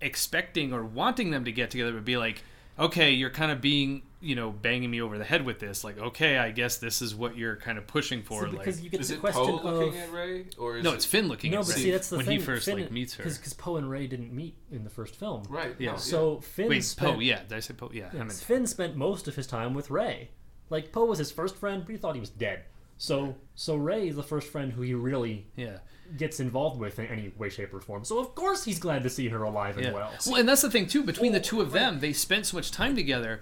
expecting 0.00 0.72
or 0.72 0.84
wanting 0.84 1.30
them 1.30 1.44
to 1.44 1.52
get 1.52 1.70
together, 1.70 1.92
but 1.92 2.04
be 2.04 2.16
like, 2.16 2.42
okay, 2.78 3.10
you're 3.10 3.30
kind 3.30 3.52
of 3.52 3.60
being 3.60 4.02
you 4.20 4.34
know 4.34 4.50
banging 4.50 4.90
me 4.90 5.00
over 5.00 5.18
the 5.18 5.24
head 5.24 5.44
with 5.44 5.58
this. 5.58 5.82
Like, 5.82 5.98
okay, 5.98 6.38
I 6.38 6.50
guess 6.50 6.76
this 6.78 7.00
is 7.02 7.14
what 7.14 7.36
you're 7.36 7.56
kind 7.56 7.78
of 7.78 7.86
pushing 7.86 8.22
for. 8.22 8.44
See, 8.44 8.50
because 8.50 8.76
like, 8.76 8.84
you 8.84 8.90
get 8.90 9.00
is 9.00 9.08
the 9.08 9.14
it 9.14 9.20
question 9.20 9.42
Poe 9.44 9.52
looking 9.62 9.88
of 9.88 10.04
at 10.04 10.12
Rey, 10.12 10.46
or 10.58 10.76
is 10.76 10.84
no, 10.84 10.92
it, 10.92 10.96
it's 10.96 11.04
Finn 11.04 11.28
looking 11.28 11.52
no, 11.52 11.60
at 11.60 11.66
but 11.66 11.74
Rey 11.76 11.82
see 11.82 11.90
that's 11.90 12.10
the 12.10 12.16
when 12.18 12.26
thing. 12.26 12.38
he 12.38 12.44
first 12.44 12.64
Finn, 12.66 12.80
like 12.80 12.90
meets 12.90 13.14
her. 13.14 13.24
because 13.24 13.52
Poe 13.54 13.76
and 13.76 13.90
Rey 13.90 14.06
didn't 14.06 14.32
meet 14.32 14.56
in 14.70 14.84
the 14.84 14.90
first 14.90 15.16
film. 15.16 15.44
right? 15.48 15.74
Yeah. 15.78 15.92
no, 15.92 15.96
So 15.96 16.40
Finn 16.40 16.68
Wait, 16.68 16.84
spent, 16.84 17.14
Poe? 17.14 17.20
Yeah, 17.20 17.40
did 17.42 17.52
I 17.52 17.60
say 17.60 17.74
Poe? 17.74 17.90
Yeah, 17.92 18.10
yeah, 18.12 18.20
I 18.20 18.24
meant 18.24 18.32
Finn 18.32 18.66
spent 18.66 18.96
most 18.96 19.28
of 19.28 19.36
his 19.36 19.46
time 19.46 19.74
with 19.74 19.90
Rey. 19.90 20.30
Like 20.68 20.92
Poe 20.92 21.06
was 21.06 21.18
his 21.18 21.32
first 21.32 21.56
friend, 21.56 21.82
but 21.84 21.92
he 21.92 21.98
thought 21.98 22.14
he 22.14 22.20
was 22.20 22.30
dead. 22.30 22.64
So 22.98 23.34
so 23.54 23.76
Rey 23.76 24.08
is 24.08 24.16
the 24.16 24.22
first 24.22 24.48
friend 24.48 24.70
who 24.72 24.82
he 24.82 24.92
really 24.92 25.46
yeah. 25.56 25.78
gets 26.18 26.38
involved 26.38 26.78
with 26.78 26.98
in 26.98 27.06
any 27.06 27.32
way, 27.38 27.48
shape, 27.48 27.72
or 27.72 27.80
form. 27.80 28.04
So 28.04 28.18
of 28.18 28.34
course 28.34 28.64
he's 28.64 28.78
glad 28.78 29.02
to 29.04 29.10
see 29.10 29.28
her 29.28 29.42
alive 29.42 29.78
and 29.78 29.86
Yeah. 29.86 29.92
well. 29.92 30.12
Well, 30.26 30.36
and 30.36 30.46
that's 30.46 30.60
the 30.60 30.70
thing 30.70 30.86
too. 30.86 31.02
Between 31.02 31.32
the 31.32 31.38
oh, 31.38 31.42
two 31.42 31.60
of 31.62 31.72
them, 31.72 32.00
they 32.00 32.12
spent 32.12 32.44
so 32.46 32.58
much 32.58 32.70
time 32.70 32.94
together, 32.94 33.40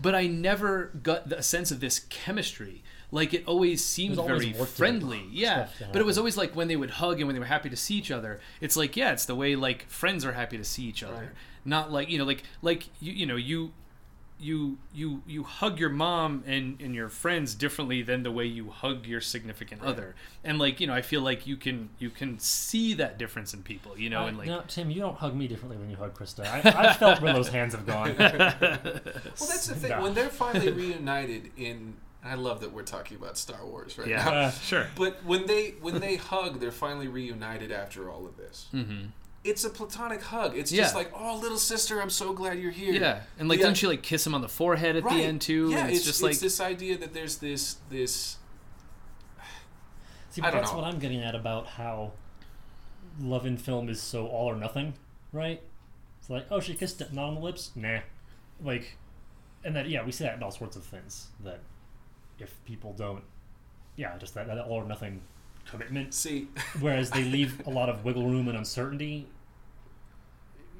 but 0.00 0.14
I 0.14 0.26
never 0.26 0.86
got 1.02 1.28
the 1.28 1.42
sense 1.42 1.70
of 1.70 1.80
this 1.80 2.00
chemistry. 2.10 2.82
Like 3.10 3.32
it 3.32 3.44
always 3.46 3.82
seemed 3.84 4.18
always 4.18 4.44
very 4.44 4.58
work 4.58 4.68
friendly, 4.68 5.24
yeah. 5.30 5.68
But 5.92 6.00
it 6.00 6.04
was 6.04 6.18
always 6.18 6.36
like 6.36 6.54
when 6.54 6.68
they 6.68 6.76
would 6.76 6.90
hug 6.90 7.18
and 7.18 7.26
when 7.26 7.34
they 7.34 7.40
were 7.40 7.46
happy 7.46 7.70
to 7.70 7.76
see 7.76 7.94
each 7.94 8.10
other. 8.10 8.38
It's 8.60 8.76
like 8.76 8.96
yeah, 8.96 9.12
it's 9.12 9.24
the 9.24 9.34
way 9.34 9.56
like 9.56 9.88
friends 9.88 10.24
are 10.26 10.32
happy 10.32 10.58
to 10.58 10.64
see 10.64 10.84
each 10.84 11.02
other, 11.02 11.14
Right. 11.14 11.28
not 11.64 11.90
like 11.90 12.10
you 12.10 12.18
know 12.18 12.24
like 12.24 12.42
like 12.60 12.88
you 13.00 13.12
you 13.12 13.24
know 13.26 13.36
you. 13.36 13.72
You 14.40 14.78
you 14.94 15.22
you 15.26 15.42
hug 15.42 15.80
your 15.80 15.90
mom 15.90 16.44
and, 16.46 16.80
and 16.80 16.94
your 16.94 17.08
friends 17.08 17.54
differently 17.56 18.02
than 18.02 18.22
the 18.22 18.30
way 18.30 18.44
you 18.44 18.70
hug 18.70 19.04
your 19.06 19.20
significant 19.20 19.82
other, 19.82 20.14
and 20.44 20.58
like 20.60 20.78
you 20.80 20.86
know 20.86 20.94
I 20.94 21.02
feel 21.02 21.22
like 21.22 21.46
you 21.46 21.56
can 21.56 21.88
you 21.98 22.08
can 22.10 22.38
see 22.38 22.94
that 22.94 23.18
difference 23.18 23.52
in 23.52 23.62
people, 23.64 23.98
you 23.98 24.08
know, 24.10 24.20
I- 24.22 24.28
and 24.28 24.38
like 24.38 24.46
no, 24.46 24.62
Tim, 24.68 24.90
you 24.90 25.00
don't 25.00 25.16
hug 25.16 25.34
me 25.34 25.48
differently 25.48 25.76
when 25.76 25.90
you 25.90 25.96
hug 25.96 26.16
Krista. 26.16 26.44
I, 26.46 26.88
I 26.90 26.92
felt 26.94 27.20
where 27.20 27.32
those 27.32 27.48
hands 27.48 27.74
have 27.74 27.84
gone. 27.86 28.14
Well, 28.18 29.48
that's 29.48 29.66
the 29.66 29.74
thing. 29.74 29.90
Nah. 29.90 30.02
When 30.02 30.14
they're 30.14 30.28
finally 30.28 30.70
reunited 30.84 31.50
in, 31.56 31.94
I 32.24 32.34
love 32.34 32.60
that 32.60 32.72
we're 32.72 32.82
talking 32.82 33.16
about 33.16 33.36
Star 33.38 33.64
Wars 33.66 33.96
right 33.98 34.08
yeah, 34.08 34.24
now. 34.24 34.30
Uh, 34.34 34.50
sure, 34.50 34.86
But 34.96 35.24
when 35.24 35.46
they 35.46 35.74
when 35.80 36.00
they 36.00 36.16
hug, 36.16 36.60
they're 36.60 36.70
finally 36.72 37.08
reunited 37.08 37.72
after 37.72 38.10
all 38.10 38.26
of 38.26 38.36
this. 38.36 38.68
mm-hmm. 38.72 39.06
It's 39.48 39.64
a 39.64 39.70
platonic 39.70 40.20
hug. 40.20 40.56
It's 40.56 40.70
Yeah. 40.70 40.82
just 40.82 40.94
like, 40.94 41.10
oh, 41.14 41.38
little 41.38 41.58
sister, 41.58 42.00
I'm 42.02 42.10
so 42.10 42.32
glad 42.32 42.58
you're 42.58 42.70
here. 42.70 42.92
Yeah, 42.92 43.22
and 43.38 43.48
like, 43.48 43.58
Yeah. 43.58 43.64
doesn't 43.64 43.76
she 43.76 43.86
like 43.86 44.02
kiss 44.02 44.26
him 44.26 44.34
on 44.34 44.42
the 44.42 44.48
forehead 44.48 44.94
at 44.96 45.04
right. 45.04 45.16
the 45.16 45.22
end 45.22 45.40
too? 45.40 45.70
Yeah, 45.70 45.86
and 45.86 45.90
it's, 45.90 46.04
just 46.04 46.22
like 46.22 46.38
this 46.38 46.60
idea 46.60 46.98
that 46.98 47.14
there's 47.14 47.38
this 47.38 47.76
this. 47.88 48.36
See, 50.30 50.42
I 50.42 50.46
but 50.46 50.50
don't 50.50 50.60
that's 50.60 50.72
know. 50.72 50.78
what 50.78 50.86
I'm 50.86 50.98
getting 50.98 51.22
at 51.22 51.34
about 51.34 51.66
how 51.66 52.12
love 53.20 53.46
in 53.46 53.56
film 53.56 53.88
is 53.88 54.02
so 54.02 54.26
all 54.26 54.50
or 54.50 54.56
nothing, 54.56 54.94
right? 55.32 55.62
It's 56.20 56.28
like, 56.28 56.46
oh, 56.50 56.60
she 56.60 56.74
kissed 56.74 57.00
it, 57.00 57.12
not 57.12 57.28
on 57.28 57.34
the 57.36 57.40
lips, 57.40 57.70
nah. 57.74 58.00
Like, 58.62 58.96
and 59.64 59.74
that 59.76 59.88
yeah, 59.88 60.04
we 60.04 60.12
see 60.12 60.24
that 60.24 60.36
in 60.36 60.42
all 60.42 60.50
sorts 60.50 60.76
of 60.76 60.84
things. 60.84 61.28
That 61.42 61.60
if 62.38 62.54
people 62.66 62.92
don't, 62.92 63.24
yeah, 63.96 64.16
just 64.18 64.34
that, 64.34 64.46
that 64.46 64.58
all 64.58 64.74
or 64.74 64.84
nothing 64.84 65.22
commitment. 65.64 66.12
See, 66.12 66.48
Whereas 66.80 67.10
they 67.10 67.24
leave 67.24 67.66
a 67.66 67.70
lot 67.70 67.88
of 67.88 68.04
wiggle 68.04 68.26
room 68.26 68.48
and 68.48 68.56
uncertainty 68.58 69.26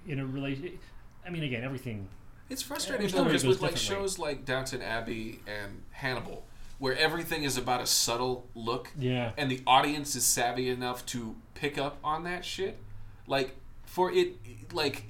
in 0.08 0.18
a 0.20 0.26
relation. 0.26 0.78
I 1.26 1.30
mean, 1.30 1.42
again, 1.42 1.62
everything. 1.64 2.08
it's 2.48 2.62
frustrating 2.62 3.08
though 3.08 3.24
because 3.24 3.44
with 3.46 3.60
like 3.60 3.76
shows 3.76 4.18
like 4.18 4.44
Downton 4.44 4.80
Abbey 4.82 5.40
and 5.46 5.82
Hannibal, 5.90 6.46
where 6.78 6.96
everything 6.96 7.42
is 7.44 7.56
about 7.56 7.80
a 7.82 7.86
subtle 7.86 8.48
look, 8.54 8.90
Yeah. 8.98 9.32
and 9.36 9.50
the 9.50 9.60
audience 9.66 10.16
is 10.16 10.24
savvy 10.24 10.68
enough 10.70 11.04
to 11.06 11.36
pick 11.54 11.76
up 11.78 11.98
on 12.02 12.24
that 12.24 12.44
shit 12.44 12.78
like 13.26 13.56
for 13.84 14.10
it 14.12 14.36
like 14.72 15.04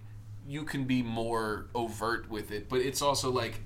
you 0.49 0.65
can 0.65 0.85
be 0.85 1.03
more 1.03 1.67
overt 1.75 2.29
with 2.31 2.51
it 2.51 2.69
but 2.71 2.81
it's 2.81 3.03
also 3.03 3.31
like 3.31 3.61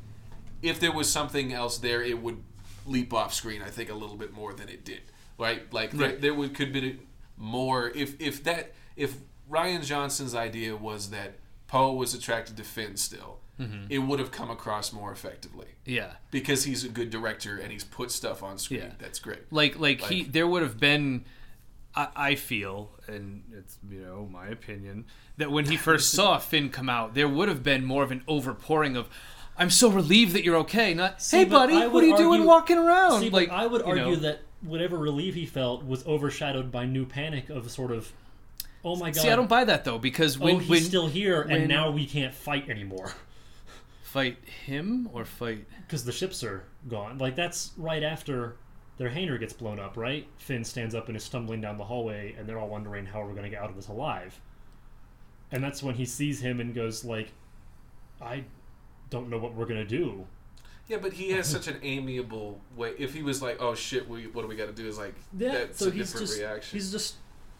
if 0.63 0.81
there 0.81 0.91
was 0.93 1.11
something 1.11 1.53
else 1.53 1.79
there 1.79 2.03
it 2.03 2.21
would 2.21 2.43
leap 2.85 3.15
off 3.15 3.33
screen 3.33 3.63
i 3.63 3.71
think 3.71 3.89
a 3.89 3.95
little 3.95 4.17
bit 4.17 4.33
more 4.33 4.53
than 4.53 4.69
it 4.69 4.85
did 4.85 5.01
right 5.39 5.73
like 5.73 5.93
there, 5.93 6.09
Right. 6.09 6.21
there 6.21 6.35
would 6.35 6.55
could 6.55 6.73
be 6.73 6.99
more 7.37 7.89
if 7.95 8.21
if 8.21 8.43
that 8.45 8.73
if 8.97 9.15
rian 9.53 9.85
johnson's 9.85 10.35
idea 10.35 10.74
was 10.74 11.11
that 11.11 11.35
poe 11.69 11.93
was 11.93 12.15
attracted 12.15 12.57
to 12.57 12.65
finn 12.65 12.97
still 12.97 13.39
mm-hmm. 13.61 13.85
it 13.91 13.99
would 13.99 14.19
have 14.19 14.31
come 14.31 14.51
across 14.51 14.93
more 14.93 15.12
effectively 15.12 15.66
yeah, 15.85 16.12
because 16.31 16.65
he's 16.65 16.85
a 16.85 16.89
good 16.89 17.11
director 17.11 17.59
and 17.59 17.73
he's 17.73 17.83
put 17.83 18.11
stuff 18.12 18.43
on 18.43 18.57
screen 18.57 18.81
Yeah. 18.81 18.91
that's 18.99 19.19
great 19.19 19.53
like 19.53 19.79
like, 19.79 20.01
he 20.03 20.23
there 20.23 20.47
would 20.47 20.62
have 20.62 20.79
been. 20.79 21.24
I, 21.95 22.09
I 22.16 22.35
feel, 22.37 22.91
and 23.07 23.43
it's 23.53 23.77
you 23.91 24.01
know 24.01 24.29
my 24.31 24.47
opinion, 24.47 25.05
that 25.37 25.51
when 25.51 25.66
he 25.66 25.77
first 25.77 26.11
saw 26.16 26.39
Finn 26.39 26.70
come 26.70 26.89
out, 26.89 27.15
there 27.15 27.29
would 27.29 27.49
have 27.49 27.62
been 27.62 27.85
more 27.85 28.03
of 28.03 28.11
an 28.11 28.23
overpouring 28.29 28.97
of, 28.97 29.09
"I'm 29.59 29.70
so 29.70 29.91
relieved 29.91 30.33
that 30.35 30.45
you're 30.45 30.57
okay." 30.59 30.95
Not, 30.95 31.20
See, 31.20 31.39
"Hey, 31.39 31.45
buddy, 31.45 31.87
what 31.89 32.03
are 32.03 32.07
you 32.07 32.16
doing 32.16 32.45
walking 32.45 32.79
around?" 32.79 33.20
See, 33.20 33.31
like 33.31 33.51
but 33.51 33.55
I 33.57 33.66
would 33.66 33.87
you 33.87 33.95
know, 33.95 34.05
argue 34.05 34.16
that 34.20 34.41
whatever 34.62 34.97
relief 34.97 35.35
he 35.35 35.45
felt 35.45 35.85
was 35.85 36.07
overshadowed 36.07 36.70
by 36.70 36.87
new 36.87 37.05
panic 37.05 37.51
of 37.51 37.70
sort 37.70 37.91
of, 37.91 38.12
oh 38.85 38.97
my 38.97 39.11
god. 39.11 39.23
See, 39.23 39.31
I 39.31 39.37
don't 39.37 39.49
buy 39.49 39.65
that 39.65 39.85
though 39.85 39.99
because 39.99 40.37
oh, 40.41 40.45
when 40.45 40.61
he's 40.61 40.69
when 40.71 40.83
still 40.83 41.09
here, 41.09 41.45
when- 41.47 41.57
and 41.57 41.69
now 41.69 41.91
we 41.91 42.07
can't 42.07 42.35
fight 42.35 42.69
anymore 42.69 43.13
fight 44.13 44.37
him 44.67 45.09
or 45.15 45.25
fight 45.25 45.67
because 45.87 46.05
the 46.05 46.13
ships 46.13 46.45
are 46.45 46.65
gone. 46.87 47.17
Like 47.17 47.35
that's 47.35 47.73
right 47.79 48.03
after 48.03 48.57
their 48.99 49.09
hangar 49.09 49.39
gets 49.39 49.55
blown 49.55 49.81
up, 49.81 49.97
right? 49.97 50.29
Finn 50.37 50.65
stands 50.65 50.95
up 50.95 51.09
and 51.09 51.17
is 51.17 51.25
stumbling 51.25 51.63
down 51.63 51.79
the 51.79 51.85
hallway, 51.85 52.35
and 52.39 52.47
they're 52.47 52.59
all 52.59 52.69
wondering 52.69 53.07
how 53.07 53.21
we're 53.23 53.31
going 53.33 53.45
to 53.45 53.49
get 53.49 53.63
out 53.63 53.71
of 53.71 53.77
this 53.77 53.89
alive. 53.89 54.39
And 55.51 55.65
that's 55.65 55.83
when 55.83 55.95
he 55.95 56.05
sees 56.05 56.41
him 56.41 56.61
and 56.61 56.75
goes 56.75 57.07
like, 57.07 57.33
"I 58.21 58.45
don't 59.09 59.31
know 59.31 59.39
what 59.39 59.55
we're 59.55 59.67
gonna 59.67 59.85
do. 59.87 60.27
Yeah, 60.89 60.99
but 60.99 61.15
he 61.15 61.31
has 61.31 61.47
such 61.47 61.67
an 61.69 61.79
amiable 61.83 62.61
way. 62.77 62.93
If 62.99 63.15
he 63.15 63.23
was 63.23 63.41
like, 63.41 63.63
"Oh 63.63 63.75
shit, 63.75 64.07
we 64.09 64.27
what 64.27 64.43
do 64.43 64.49
we 64.49 64.57
got 64.57 64.67
to 64.67 64.73
do?" 64.73 64.87
Is 64.87 64.99
like 64.99 65.15
Yeah, 65.39 65.53
that's 65.53 65.79
so 65.79 65.89
a 65.89 65.91
he's 65.91 66.09
different 66.13 66.27
just 66.29 66.39
reaction. 66.41 66.77
he's 66.79 66.93
just. 66.93 67.15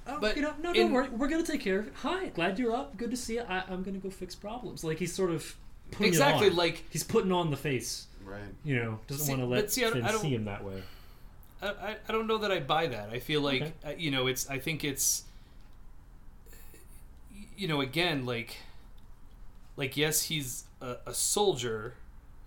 Oh, 0.07 0.19
But 0.21 0.37
you 0.37 0.43
know, 0.43 0.53
no, 0.61 0.71
in- 0.71 0.77
don't 0.77 0.93
worry. 0.93 1.09
We're 1.11 1.29
gonna 1.29 1.43
take 1.45 1.61
care 1.61 1.79
of 1.81 1.87
it. 1.89 1.93
Hi, 2.03 2.27
glad 2.31 2.59
you're 2.59 2.75
up. 2.75 2.97
Good 2.97 3.11
to 3.13 3.17
see 3.17 3.35
you. 3.35 3.43
I, 3.49 3.63
I'm 3.71 3.83
gonna 3.83 3.99
go 3.99 4.11
fix 4.11 4.35
problems. 4.35 4.83
Like 4.85 4.99
he's 4.99 5.13
sort 5.15 5.31
of 5.31 5.55
putting 5.93 6.07
it 6.07 6.09
exactly 6.09 6.51
on. 6.51 6.57
like 6.57 6.85
he's 6.91 7.05
putting 7.05 7.31
on 7.33 7.51
the 7.51 7.57
face. 7.57 8.07
right. 8.25 8.41
You 8.65 8.77
know, 8.77 9.01
doesn't 9.07 9.29
want 9.29 9.41
to 9.41 9.47
but 9.47 9.53
let 9.63 9.73
see, 9.73 9.83
I 9.83 9.91
don't- 9.91 9.93
Finn 9.95 10.05
I 10.05 10.13
don't- 10.13 10.21
see 10.23 10.35
him 10.35 10.45
that 10.47 10.65
way. 10.65 10.83
I, 11.63 11.69
I- 11.69 11.97
I 12.09 12.13
don't 12.13 12.27
know 12.27 12.39
that 12.39 12.51
I 12.51 12.59
buy 12.61 12.89
that. 12.89 13.11
I 13.11 13.21
feel 13.21 13.41
like 13.41 13.63
Okay. 13.63 13.73
uh, 13.85 13.91
you 13.97 14.11
know 14.11 14.27
it's. 14.27 14.49
I 14.51 14.59
think 14.59 14.83
it's. 14.85 15.25
You 17.57 17.69
know, 17.69 17.81
again, 17.81 18.27
like, 18.27 18.57
like 19.77 19.97
yes, 19.97 20.23
he's 20.25 20.65
a, 20.81 20.97
a 21.07 21.15
soldier 21.15 21.95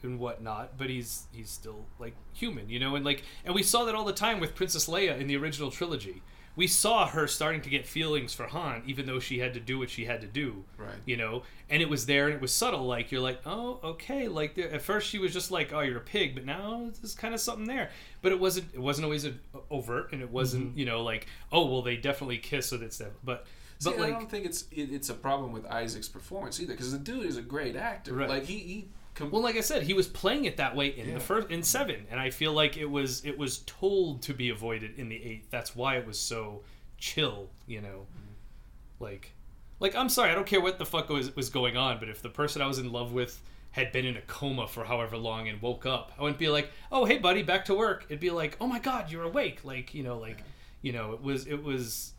and 0.04 0.20
whatnot, 0.20 0.78
but 0.78 0.90
he's 0.90 1.24
he's 1.32 1.50
still 1.50 1.86
like 2.00 2.16
human, 2.34 2.70
you 2.70 2.80
know, 2.80 2.96
and 2.96 3.06
like, 3.06 3.24
and 3.46 3.56
we 3.56 3.64
saw 3.64 3.86
that 3.86 3.96
all 3.96 4.04
the 4.04 4.12
time 4.14 4.40
with 4.42 4.56
Princess 4.56 4.88
Leia 4.88 5.18
in 5.18 5.28
the 5.28 5.38
original 5.38 5.72
trilogy. 5.72 6.22
We 6.56 6.68
saw 6.68 7.08
her 7.08 7.28
starting 7.28 7.62
to 7.62 7.70
get 7.70 7.86
feelings 7.86 8.34
for 8.34 8.46
Han, 8.48 8.84
even 8.86 9.06
though 9.06 9.20
she 9.20 9.40
had 9.40 9.54
to 9.56 9.60
do 9.60 9.78
what 9.78 9.90
she 9.90 10.06
had 10.06 10.22
to 10.22 10.28
do 10.28 10.64
Right. 10.78 10.96
you 11.06 11.18
know 11.18 11.44
and 11.70 11.82
it 11.82 11.90
was 11.90 12.06
there 12.06 12.26
and 12.28 12.36
it 12.36 12.42
was 12.42 12.54
subtle 12.54 12.86
like 12.86 13.12
you're 13.12 13.22
like 13.22 13.42
oh 13.46 13.80
okay 13.84 14.28
like 14.28 14.56
there, 14.56 14.72
at 14.72 14.82
first 14.82 15.08
she 15.10 15.18
was 15.20 15.34
just 15.34 15.50
like 15.52 15.74
oh 15.74 15.80
you're 15.82 15.98
a 15.98 16.02
pig 16.02 16.36
but 16.36 16.46
now 16.46 16.90
there's 17.02 17.16
kind 17.16 17.34
of 17.34 17.40
something 17.42 17.66
there 17.66 17.90
but 18.22 18.32
it 18.32 18.40
wasn't 18.40 18.66
it 18.74 18.80
wasn't 18.80 19.04
always 19.04 19.26
a, 19.26 19.34
overt 19.72 20.12
and 20.14 20.22
it 20.22 20.30
wasn't 20.30 20.70
Mm-hmm. 20.70 20.80
you 20.80 20.86
know 20.86 21.02
like 21.04 21.28
oh 21.52 21.66
well 21.66 21.82
they 21.82 21.98
definitely 21.98 22.38
kiss 22.38 22.68
so 22.68 22.78
that's 22.78 22.98
that 23.00 23.12
but 23.24 23.46
See, 23.80 23.90
but 23.90 24.00
I 24.00 24.02
like 24.04 24.12
don't 24.14 24.32
think 24.32 24.46
it's 24.46 24.66
it, 24.72 24.92
it's 24.94 25.10
a 25.10 25.14
problem 25.14 25.52
with 25.52 25.66
Isaac's 25.66 26.08
performance 26.08 26.62
either, 26.62 26.72
because 26.74 26.94
the 26.94 26.98
dude 26.98 27.26
is 27.26 27.36
a 27.36 27.42
great 27.42 27.76
actor. 27.76 28.14
Right. 28.14 28.30
Like 28.30 28.46
he, 28.46 28.58
he 28.60 28.88
well 29.22 29.42
like 29.42 29.56
i 29.56 29.62
said 29.62 29.84
he 29.84 29.94
was 29.94 30.08
playing 30.08 30.46
it 30.46 30.58
that 30.58 30.76
way 30.76 30.88
in 30.88 31.08
Yeah. 31.08 31.14
the 31.16 31.20
first 31.20 31.50
in 31.50 31.64
seven 31.64 32.06
and 32.12 32.20
i 32.20 32.30
feel 32.30 32.52
like 32.54 32.78
it 32.78 32.90
was 32.90 33.24
it 33.26 33.38
was 33.38 33.60
told 33.60 34.22
to 34.24 34.34
be 34.34 34.50
avoided 34.50 34.98
in 35.00 35.10
the 35.10 35.16
eighth. 35.24 35.50
That's 35.50 35.76
why 35.76 35.98
it 35.98 36.06
was 36.06 36.20
so 36.20 36.62
chill 36.98 37.50
you 37.68 37.82
know? 37.82 38.08
Mm-hmm. 38.08 39.04
Like 39.04 39.34
like 39.80 39.96
i'm 39.96 40.10
sorry 40.10 40.32
i 40.32 40.36
don't 40.36 40.48
care 40.48 40.62
what 40.62 40.78
the 40.80 40.86
fuck 40.86 41.10
was, 41.10 41.36
was 41.36 41.50
going 41.50 41.76
on 41.78 42.00
but 42.00 42.10
if 42.10 42.22
the 42.22 42.30
person 42.30 42.62
i 42.62 42.68
was 42.68 42.80
in 42.80 42.92
love 42.92 43.12
with 43.14 43.42
had 43.72 43.92
been 43.92 44.06
in 44.06 44.16
a 44.16 44.22
coma 44.22 44.68
for 44.68 44.86
however 44.86 45.18
long 45.18 45.50
and 45.50 45.62
woke 45.62 45.86
up 45.86 46.12
i 46.18 46.22
wouldn't 46.22 46.40
be 46.40 46.48
like 46.50 46.70
oh 46.92 47.04
hey 47.06 47.18
buddy 47.18 47.44
back 47.44 47.66
to 47.66 47.74
work. 47.76 48.06
It'd 48.10 48.20
be 48.22 48.32
like 48.32 48.56
oh 48.62 48.68
my 48.68 48.80
god 48.80 49.12
you're 49.12 49.24
awake. 49.24 49.66
Like 49.66 49.94
you 49.94 50.04
know 50.04 50.18
like 50.18 50.44
you 50.82 50.92
know 50.94 51.12
it 51.14 51.22
was 51.22 51.46
it 51.48 51.62
was 51.64 52.14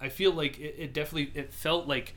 i 0.00 0.08
feel 0.08 0.32
like 0.32 0.58
it, 0.58 0.74
it 0.78 0.92
definitely 0.92 1.30
it 1.40 1.52
felt 1.52 1.86
like 1.86 2.14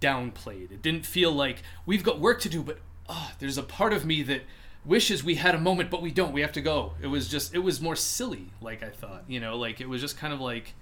downplayed. 0.00 0.70
It 0.72 0.82
didn't 0.82 1.06
feel 1.06 1.32
like 1.32 1.62
we've 1.86 2.02
got 2.02 2.20
work 2.20 2.40
to 2.40 2.48
do 2.48 2.62
but 2.62 2.78
oh, 3.08 3.30
there's 3.38 3.58
a 3.58 3.62
part 3.62 3.92
of 3.92 4.04
me 4.04 4.22
that 4.24 4.42
wishes 4.84 5.22
we 5.24 5.34
had 5.36 5.54
a 5.54 5.60
moment 5.60 5.90
but 5.90 6.02
we 6.02 6.10
don't. 6.10 6.32
We 6.32 6.40
have 6.40 6.52
to 6.52 6.60
go. 6.60 6.92
It 7.00 7.06
was 7.08 7.28
just 7.28 7.54
it 7.54 7.58
was 7.58 7.80
more 7.80 7.96
silly 7.96 8.52
like 8.60 8.82
i 8.82 8.88
thought 8.90 9.24
you 9.28 9.40
know 9.40 9.56
like 9.56 9.80
it 9.80 9.88
was 9.88 10.00
just 10.00 10.16
kind 10.16 10.32
of 10.32 10.40
like 10.40 10.74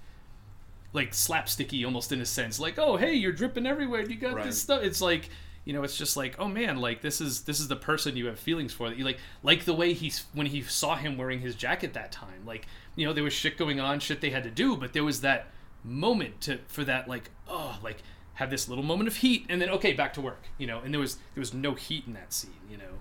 like 0.93 1.11
slapsticky 1.11 1.83
almost 1.85 2.11
in 2.11 2.21
a 2.21 2.25
sense. 2.25 2.59
Like 2.59 2.77
oh 2.79 2.97
hey 2.97 3.13
you're 3.13 3.31
dripping 3.33 3.65
everywhere. 3.67 4.01
You 4.01 4.15
got 4.15 4.35
Right. 4.35 4.45
this 4.45 4.61
stuff. 4.61 4.83
It's 4.83 5.01
like 5.01 5.29
you 5.65 5.73
know 5.73 5.83
it's 5.83 5.97
just 5.97 6.15
like 6.15 6.35
oh 6.39 6.47
man 6.47 6.77
like 6.77 7.01
this 7.01 7.19
is 7.19 7.41
this 7.41 7.59
is 7.59 7.67
the 7.67 7.75
person 7.75 8.15
you 8.15 8.27
have 8.27 8.39
feelings 8.39 8.73
for. 8.73 8.89
That 8.89 8.97
you 8.97 9.03
like 9.03 9.19
like 9.43 9.65
the 9.65 9.73
way 9.73 9.93
he's 9.93 10.25
when 10.33 10.47
he 10.47 10.61
saw 10.61 10.95
him 10.95 11.17
wearing 11.17 11.41
his 11.41 11.55
jacket 11.55 11.93
that 11.93 12.11
time. 12.11 12.45
Like 12.45 12.65
you 12.95 13.05
know 13.05 13.13
there 13.13 13.23
was 13.23 13.33
shit 13.33 13.57
going 13.57 13.79
on 13.79 13.99
shit 13.99 14.21
they 14.21 14.29
had 14.29 14.43
to 14.43 14.49
do 14.51 14.75
but 14.77 14.93
there 14.93 15.03
was 15.03 15.21
that 15.21 15.47
moment 15.83 16.41
to 16.41 16.59
for 16.67 16.83
that 16.83 17.07
like 17.07 17.29
oh 17.47 17.77
like 17.83 17.97
have 18.37 18.49
this 18.49 18.69
little 18.69 18.83
moment 18.83 19.07
of 19.07 19.17
heat 19.17 19.45
and 19.49 19.61
then 19.61 19.69
okay 19.69 19.93
back 19.93 20.13
to 20.13 20.21
work 20.21 20.43
you 20.57 20.67
know? 20.67 20.79
And 20.79 20.93
there 20.93 21.01
was 21.01 21.15
there 21.33 21.41
was 21.41 21.53
no 21.53 21.73
heat 21.73 22.03
in 22.07 22.13
that 22.13 22.33
scene 22.33 22.51
you 22.69 22.77
know? 22.77 22.99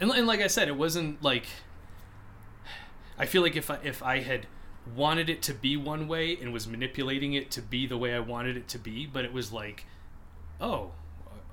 And, 0.00 0.10
and 0.10 0.26
like 0.26 0.40
i 0.40 0.46
said 0.46 0.68
it 0.68 0.76
wasn't 0.76 1.22
like 1.22 1.46
i 3.18 3.26
feel 3.26 3.42
like 3.42 3.56
if 3.56 3.70
i 3.70 3.78
if 3.82 4.02
i 4.02 4.20
had 4.20 4.46
wanted 4.96 5.28
it 5.28 5.42
to 5.42 5.54
be 5.54 5.76
one 5.76 6.08
way 6.08 6.36
and 6.40 6.52
was 6.52 6.66
manipulating 6.66 7.34
it 7.34 7.50
to 7.50 7.62
be 7.62 7.86
the 7.86 7.98
way 7.98 8.14
i 8.14 8.20
wanted 8.20 8.56
it 8.56 8.66
to 8.68 8.78
be 8.78 9.06
but 9.06 9.24
it 9.24 9.32
was 9.32 9.52
like 9.52 9.84
oh 10.60 10.92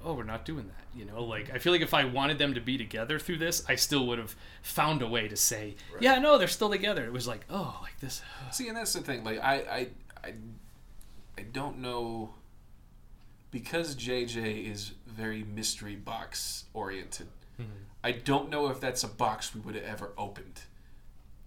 oh 0.03 0.13
we're 0.13 0.23
not 0.23 0.45
doing 0.45 0.67
that 0.67 0.85
you 0.95 1.05
know? 1.05 1.23
Like 1.23 1.53
i 1.53 1.59
feel 1.59 1.73
like 1.73 1.81
if 1.81 1.93
i 1.93 2.05
wanted 2.05 2.39
them 2.39 2.53
to 2.53 2.61
be 2.61 2.77
together 2.77 3.19
through 3.19 3.37
this 3.37 3.63
i 3.67 3.75
still 3.75 4.07
would 4.07 4.17
have 4.17 4.35
found 4.61 5.01
a 5.01 5.07
way 5.07 5.27
to 5.27 5.35
say 5.35 5.75
yeah 5.99 6.17
no 6.17 6.37
they're 6.37 6.47
still 6.47 6.69
together. 6.69 7.05
It 7.05 7.13
was 7.13 7.27
like 7.27 7.45
oh 7.49 7.79
like 7.83 7.99
this 7.99 8.21
See, 8.51 8.67
and 8.67 8.77
that's 8.77 8.93
the 8.93 9.01
thing. 9.01 9.23
Like, 9.23 9.39
I, 9.39 9.55
I, 9.55 9.87
I, 10.23 10.33
I 11.37 11.41
don't 11.43 11.79
know 11.79 12.33
because 13.51 13.95
JJ 13.95 14.69
is 14.71 14.91
very 15.05 15.43
mystery 15.43 15.95
box 15.95 16.65
oriented. 16.73 17.27
Mm-hmm. 17.61 17.71
I 18.03 18.11
don't 18.11 18.49
know 18.49 18.69
if 18.69 18.79
that's 18.79 19.03
a 19.03 19.07
box 19.07 19.53
we 19.55 19.61
would 19.61 19.75
have 19.75 19.83
ever 19.83 20.11
opened. 20.17 20.61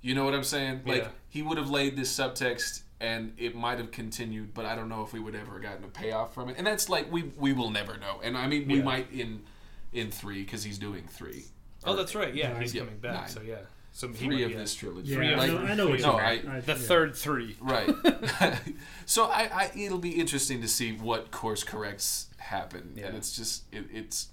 You 0.03 0.15
know 0.15 0.25
what 0.25 0.35
I'm 0.35 0.45
saying? 0.45 0.83
Like, 0.87 1.03
Yeah. 1.03 1.09
he 1.29 1.43
would 1.43 1.59
have 1.59 1.69
laid 1.71 1.97
this 1.97 2.13
subtext, 2.15 2.83
and 3.01 3.35
it 3.37 3.55
might 3.55 3.79
have 3.79 3.91
continued, 3.91 4.55
but 4.55 4.65
I 4.65 4.75
don't 4.75 4.89
know 4.89 5.03
if 5.03 5.13
we 5.13 5.21
would 5.21 5.35
ever 5.35 5.59
gotten 5.61 5.85
a 5.85 5.89
payoff 5.89 6.33
from 6.35 6.49
it. 6.49 6.57
And 6.59 6.67
that's 6.67 6.89
like 6.89 7.11
we 7.13 7.25
we 7.37 7.53
will 7.53 7.71
never 7.71 7.97
know. 7.99 8.21
And 8.23 8.37
I 8.37 8.47
mean, 8.47 8.67
we 8.67 8.77
Yeah. 8.79 8.83
might 8.85 9.13
in 9.13 9.45
in 9.93 10.11
three 10.11 10.43
because 10.43 10.63
he's 10.65 10.79
doing 10.79 11.07
three. 11.09 11.45
oh 11.85 11.97
that's 11.97 12.15
right 12.15 12.35
yeah 12.35 12.61
he's 12.61 12.75
Yeah, 12.75 12.83
coming 12.83 12.99
back 12.99 13.15
nine. 13.15 13.29
so 13.29 13.41
yeah 13.41 13.57
so 13.93 14.09
he 14.09 14.15
Three 14.15 14.37
might 14.37 14.43
of 14.45 14.49
be 14.51 14.55
this 14.57 14.75
trilogy. 14.75 15.09
Yeah, 15.11 15.17
Three 15.17 15.35
I, 15.35 15.47
of 15.47 15.53
know. 15.53 15.59
I 15.67 15.75
know 15.75 15.89
what 15.89 16.01
No, 16.01 16.13
you 16.13 16.19
I- 16.19 16.37
mean. 16.37 16.49
I- 16.49 16.61
the 16.61 16.73
yeah. 16.73 16.79
third 16.79 17.15
three 17.17 17.57
Right. 17.61 17.89
so 19.07 19.25
I, 19.27 19.43
I, 19.53 19.71
it'll 19.77 19.99
be 19.99 20.13
interesting 20.13 20.61
to 20.63 20.69
see 20.69 20.93
what 20.93 21.31
course 21.31 21.65
corrects 21.65 22.29
happen, 22.39 22.95
Yeah. 22.97 23.07
and 23.07 23.17
it's 23.17 23.37
just, 23.37 23.65
it, 23.73 23.85
it's, 23.93 24.29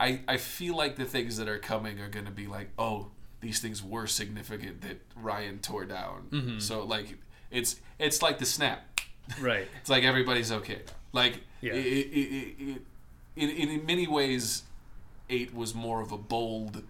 I, 0.00 0.20
I 0.26 0.36
feel 0.38 0.76
like 0.76 0.96
the 0.96 1.04
things 1.04 1.36
that 1.36 1.48
are 1.48 1.58
coming 1.58 2.00
are 2.00 2.08
going 2.08 2.26
to 2.26 2.32
be 2.32 2.46
like, 2.46 2.70
oh, 2.78 3.08
these 3.40 3.60
things 3.60 3.82
were 3.82 4.06
significant 4.06 4.80
that 4.82 5.00
Rian 5.22 5.60
tore 5.62 5.84
down. 5.84 6.26
Mm-hmm. 6.30 6.58
So 6.58 6.84
like, 6.84 7.16
it's, 7.50 7.76
it's 7.98 8.22
like 8.22 8.38
the 8.38 8.46
snap. 8.46 9.00
right 9.40 9.68
It's 9.80 9.90
like 9.90 10.02
everybody's 10.04 10.50
okay. 10.50 10.80
Like, 11.12 11.40
Yeah. 11.60 11.74
it, 11.74 11.86
it, 11.86 12.18
it, 12.18 12.82
it, 13.36 13.50
in, 13.58 13.70
in 13.70 13.86
many 13.86 14.06
ways, 14.08 14.62
eight 15.30 15.54
was 15.54 15.74
more 15.74 16.00
of 16.00 16.10
a 16.12 16.18
bold 16.18 16.82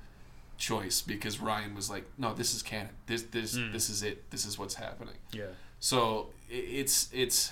choice 0.59 1.01
because 1.02 1.39
Rian 1.39 1.74
was 1.74 1.90
like, 1.90 2.05
no, 2.18 2.35
this 2.35 2.55
is 2.55 2.62
canon. 2.62 2.90
This, 3.06 3.22
this, 3.22 3.56
Mm. 3.56 3.72
this 3.72 3.90
is 3.90 4.02
it. 4.02 4.31
This 4.31 4.44
is 4.47 4.59
what's 4.59 4.74
happening. 4.74 5.16
yeah 5.32 5.47
So 5.81 6.31
it's 6.51 7.09
it's 7.12 7.51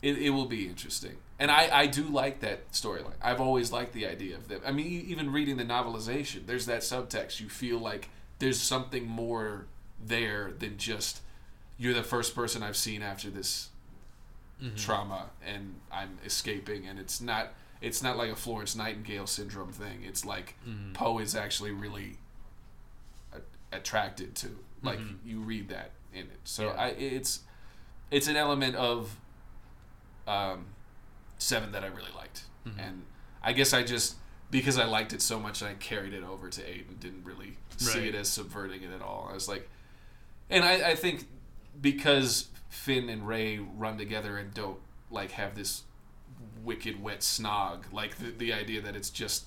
it, 0.00 0.18
it 0.18 0.30
will 0.30 0.46
be 0.46 0.66
interesting, 0.66 1.16
and 1.38 1.50
I 1.50 1.68
I 1.82 1.86
do 1.86 2.02
like 2.04 2.40
that 2.40 2.72
storyline. 2.72 3.14
I've 3.22 3.40
always 3.40 3.70
liked 3.70 3.92
the 3.92 4.06
idea 4.06 4.36
of 4.36 4.48
them. 4.48 4.60
I 4.66 4.72
mean, 4.72 4.86
even 5.08 5.30
reading 5.32 5.56
the 5.58 5.64
novelization, 5.64 6.46
there's 6.46 6.66
that 6.66 6.80
subtext. 6.82 7.38
You 7.40 7.48
feel 7.48 7.78
like 7.78 8.08
there's 8.40 8.60
something 8.60 9.06
more 9.06 9.66
there 10.04 10.52
than 10.58 10.76
just 10.78 11.20
you're 11.78 11.94
the 11.94 12.02
first 12.02 12.34
person 12.34 12.62
I've 12.64 12.76
seen 12.76 13.00
after 13.02 13.30
this 13.30 13.68
trauma, 14.76 15.26
and 15.44 15.74
I'm 15.90 16.18
escaping, 16.24 16.86
and 16.86 16.98
it's 16.98 17.20
not. 17.20 17.52
It's 17.82 18.02
not 18.02 18.16
like 18.16 18.30
a 18.30 18.36
Florence 18.36 18.74
Nightingale 18.76 19.26
syndrome 19.26 19.72
thing. 19.72 20.04
It's 20.04 20.24
like 20.24 20.54
mm-hmm. 20.66 20.92
Poe 20.92 21.18
is 21.18 21.34
actually 21.34 21.72
really 21.72 22.16
a- 23.34 23.76
attracted 23.76 24.34
to. 24.36 24.56
Like 24.82 24.98
mm-hmm. 24.98 25.28
you 25.28 25.40
read 25.40 25.68
that 25.68 25.90
in 26.14 26.22
it. 26.22 26.40
So 26.44 26.66
Yeah. 26.68 26.80
I 26.80 26.88
it's 26.88 27.40
it's 28.10 28.28
an 28.28 28.36
element 28.36 28.76
of 28.76 29.16
um, 30.26 30.66
seven 31.38 31.72
that 31.72 31.82
I 31.82 31.88
really 31.88 32.12
liked, 32.16 32.42
mm-hmm. 32.66 32.78
and 32.78 33.02
I 33.42 33.52
guess 33.52 33.72
I 33.72 33.82
just 33.82 34.16
because 34.50 34.78
I 34.78 34.84
liked 34.84 35.12
it 35.12 35.22
so 35.22 35.40
much, 35.40 35.62
I 35.62 35.74
carried 35.74 36.12
it 36.12 36.22
over 36.22 36.48
to 36.50 36.62
eight 36.68 36.86
and 36.88 37.00
didn't 37.00 37.24
really 37.24 37.56
see 37.78 38.00
Right. 38.00 38.08
it 38.08 38.14
as 38.14 38.28
subverting 38.28 38.82
it 38.82 38.92
at 38.92 39.00
all. 39.00 39.28
I 39.30 39.34
was 39.34 39.48
like, 39.48 39.68
and 40.50 40.62
I, 40.62 40.90
I 40.90 40.94
think 40.94 41.26
because 41.80 42.48
Finn 42.68 43.08
and 43.08 43.26
Rey 43.26 43.58
run 43.58 43.96
together 43.96 44.36
and 44.36 44.52
don't 44.52 44.78
like 45.10 45.32
have 45.32 45.54
this 45.54 45.82
wicked 46.64 47.02
wet 47.02 47.20
snog, 47.20 47.84
like 47.92 48.16
the, 48.16 48.30
the 48.30 48.52
idea 48.52 48.80
that 48.80 48.96
it's 48.96 49.10
just 49.10 49.44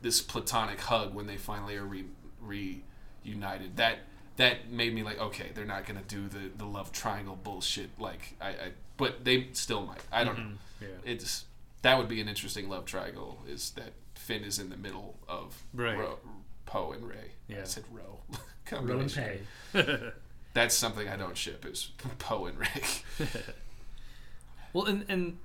this 0.00 0.20
platonic 0.20 0.80
hug 0.80 1.14
when 1.14 1.26
they 1.26 1.36
finally 1.36 1.76
are 1.76 1.84
re, 1.84 2.04
reunited. 2.40 3.76
That 3.76 3.98
that 4.36 4.70
made 4.70 4.94
me 4.94 5.02
like, 5.02 5.18
okay, 5.20 5.46
they're 5.54 5.64
not 5.64 5.86
gonna 5.86 6.02
do 6.06 6.28
the, 6.28 6.50
the 6.56 6.64
love 6.64 6.92
triangle 6.92 7.36
bullshit. 7.36 7.90
Like 7.98 8.34
I, 8.40 8.48
I 8.48 8.72
but 8.96 9.24
they 9.24 9.48
still 9.52 9.82
might. 9.86 10.02
I 10.12 10.24
don't 10.24 10.36
mm-hmm. 10.36 10.50
know. 10.50 10.56
yeah 11.04 11.12
It's 11.12 11.44
that 11.82 11.98
would 11.98 12.08
be 12.08 12.20
an 12.20 12.28
interesting 12.28 12.68
love 12.68 12.84
triangle. 12.84 13.42
Is 13.48 13.70
that 13.72 13.92
Finn 14.14 14.42
is 14.44 14.58
in 14.58 14.70
the 14.70 14.76
middle 14.76 15.18
of 15.28 15.62
Right. 15.72 15.96
Ro, 15.98 16.18
Poe 16.66 16.92
and 16.92 17.08
Rey. 17.08 17.32
I 17.48 17.52
Yeah. 17.52 17.64
said 17.64 17.84
Ro. 17.90 18.02
Row 18.72 18.98
and 18.98 19.12
Combination. 19.12 20.12
That's 20.54 20.74
something 20.74 21.08
I 21.08 21.16
don't 21.16 21.36
ship. 21.36 21.64
Is 21.64 21.90
Poe 22.18 22.46
and 22.46 22.58
Rey. 22.58 22.82
Well, 24.72 24.84
and 24.84 25.04
and 25.08 25.38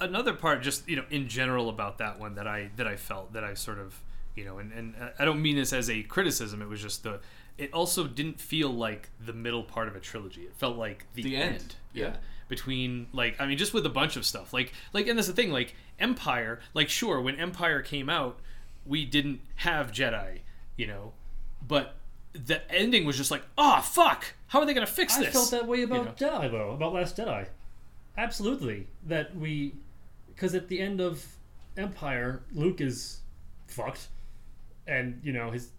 another 0.00 0.34
part, 0.34 0.62
just 0.62 0.88
you 0.88 0.96
know, 0.96 1.04
in 1.10 1.28
general 1.28 1.68
about 1.68 1.98
that 1.98 2.18
one 2.18 2.34
that 2.36 2.46
I 2.46 2.70
that 2.76 2.86
I 2.86 2.96
felt 2.96 3.32
that 3.32 3.44
I 3.44 3.54
sort 3.54 3.78
of 3.78 4.00
you 4.34 4.44
know, 4.44 4.58
and 4.58 4.72
and 4.72 4.94
I 5.18 5.24
don't 5.24 5.42
mean 5.42 5.56
this 5.56 5.72
as 5.72 5.88
a 5.90 6.02
criticism. 6.04 6.62
It 6.62 6.68
was 6.68 6.80
just 6.82 7.02
the. 7.02 7.20
It 7.56 7.72
also 7.72 8.06
didn't 8.06 8.40
feel 8.40 8.70
like 8.70 9.10
the 9.24 9.32
middle 9.32 9.64
part 9.64 9.88
of 9.88 9.96
a 9.96 10.00
trilogy. 10.00 10.42
It 10.42 10.54
felt 10.56 10.76
like 10.76 11.06
the, 11.14 11.22
The 11.24 11.36
end. 11.36 11.74
Yeah. 11.92 12.16
between 12.48 13.08
like 13.12 13.34
I 13.40 13.46
mean 13.46 13.58
just 13.58 13.74
with 13.74 13.84
a 13.84 13.90
bunch 13.90 14.16
of 14.16 14.24
stuff 14.24 14.52
like 14.52 14.72
like 14.92 15.08
and 15.08 15.18
that's 15.18 15.26
the 15.26 15.34
thing 15.34 15.50
like 15.50 15.74
Empire 15.98 16.60
like 16.72 16.88
sure 16.88 17.20
when 17.20 17.34
Empire 17.36 17.82
came 17.82 18.08
out 18.08 18.38
we 18.86 19.04
didn't 19.04 19.40
have 19.56 19.90
Jedi 19.90 20.40
you 20.76 20.86
know 20.86 21.12
but 21.66 21.96
the 22.32 22.62
ending 22.72 23.04
was 23.04 23.16
just 23.16 23.30
like 23.32 23.42
oh 23.58 23.80
fuck 23.82 24.32
how 24.46 24.60
are 24.60 24.66
they 24.66 24.72
gonna 24.74 24.86
fix 24.86 25.16
this 25.16 25.28
I 25.28 25.30
felt 25.30 25.50
that 25.50 25.66
way 25.66 25.78
You 25.78 25.84
about 25.86 26.16
Jedi 26.16 26.50
though, 26.50 26.70
about 26.70 26.92
Last 26.94 27.16
Jedi. 27.16 27.48
Absolutely, 28.18 28.88
that 29.06 29.34
we, 29.36 29.74
because 30.26 30.52
at 30.54 30.66
the 30.66 30.80
end 30.80 31.00
of 31.00 31.24
Empire, 31.76 32.42
Luke 32.52 32.80
is 32.80 33.20
fucked, 33.68 34.08
and 34.88 35.20
you 35.22 35.32
know 35.32 35.52
his 35.52 35.70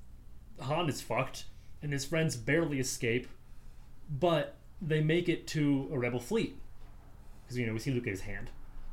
Han 0.61 0.88
is 0.88 1.02
fucked, 1.02 1.44
and 1.84 1.91
his 1.91 2.06
friends 2.06 2.38
barely 2.38 2.80
escape, 2.80 3.28
but 4.10 4.56
they 4.82 5.02
make 5.02 5.28
it 5.28 5.48
to 5.48 5.90
a 5.91 5.99
rebel 5.99 6.22
fleet 6.22 6.57
because 7.44 7.57
you 7.57 7.68
know 7.68 7.74
we 7.74 7.80
see 7.80 7.91
Luke 7.91 8.06
get 8.06 8.11
his 8.11 8.22
hand. 8.22 8.49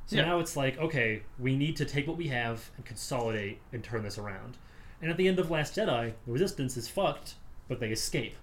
So 0.07 0.17
Yeah. 0.17 0.23
now 0.27 0.39
it's 0.41 0.57
like, 0.57 0.77
okay, 0.79 1.23
we 1.39 1.57
need 1.57 1.77
to 1.77 1.85
take 1.85 2.07
what 2.09 2.17
we 2.17 2.29
have 2.29 2.71
and 2.77 2.85
consolidate 2.85 3.61
and 3.73 3.83
turn 3.83 4.03
this 4.03 4.19
around. 4.19 4.57
And 5.01 5.11
at 5.11 5.17
the 5.17 5.29
end 5.29 5.39
of 5.39 5.51
Last 5.51 5.77
Jedi, 5.77 6.15
the 6.27 6.33
Resistance 6.33 6.77
is 6.77 6.89
fucked, 6.89 7.35
but 7.69 7.79
they 7.81 7.91
escape. 7.91 8.35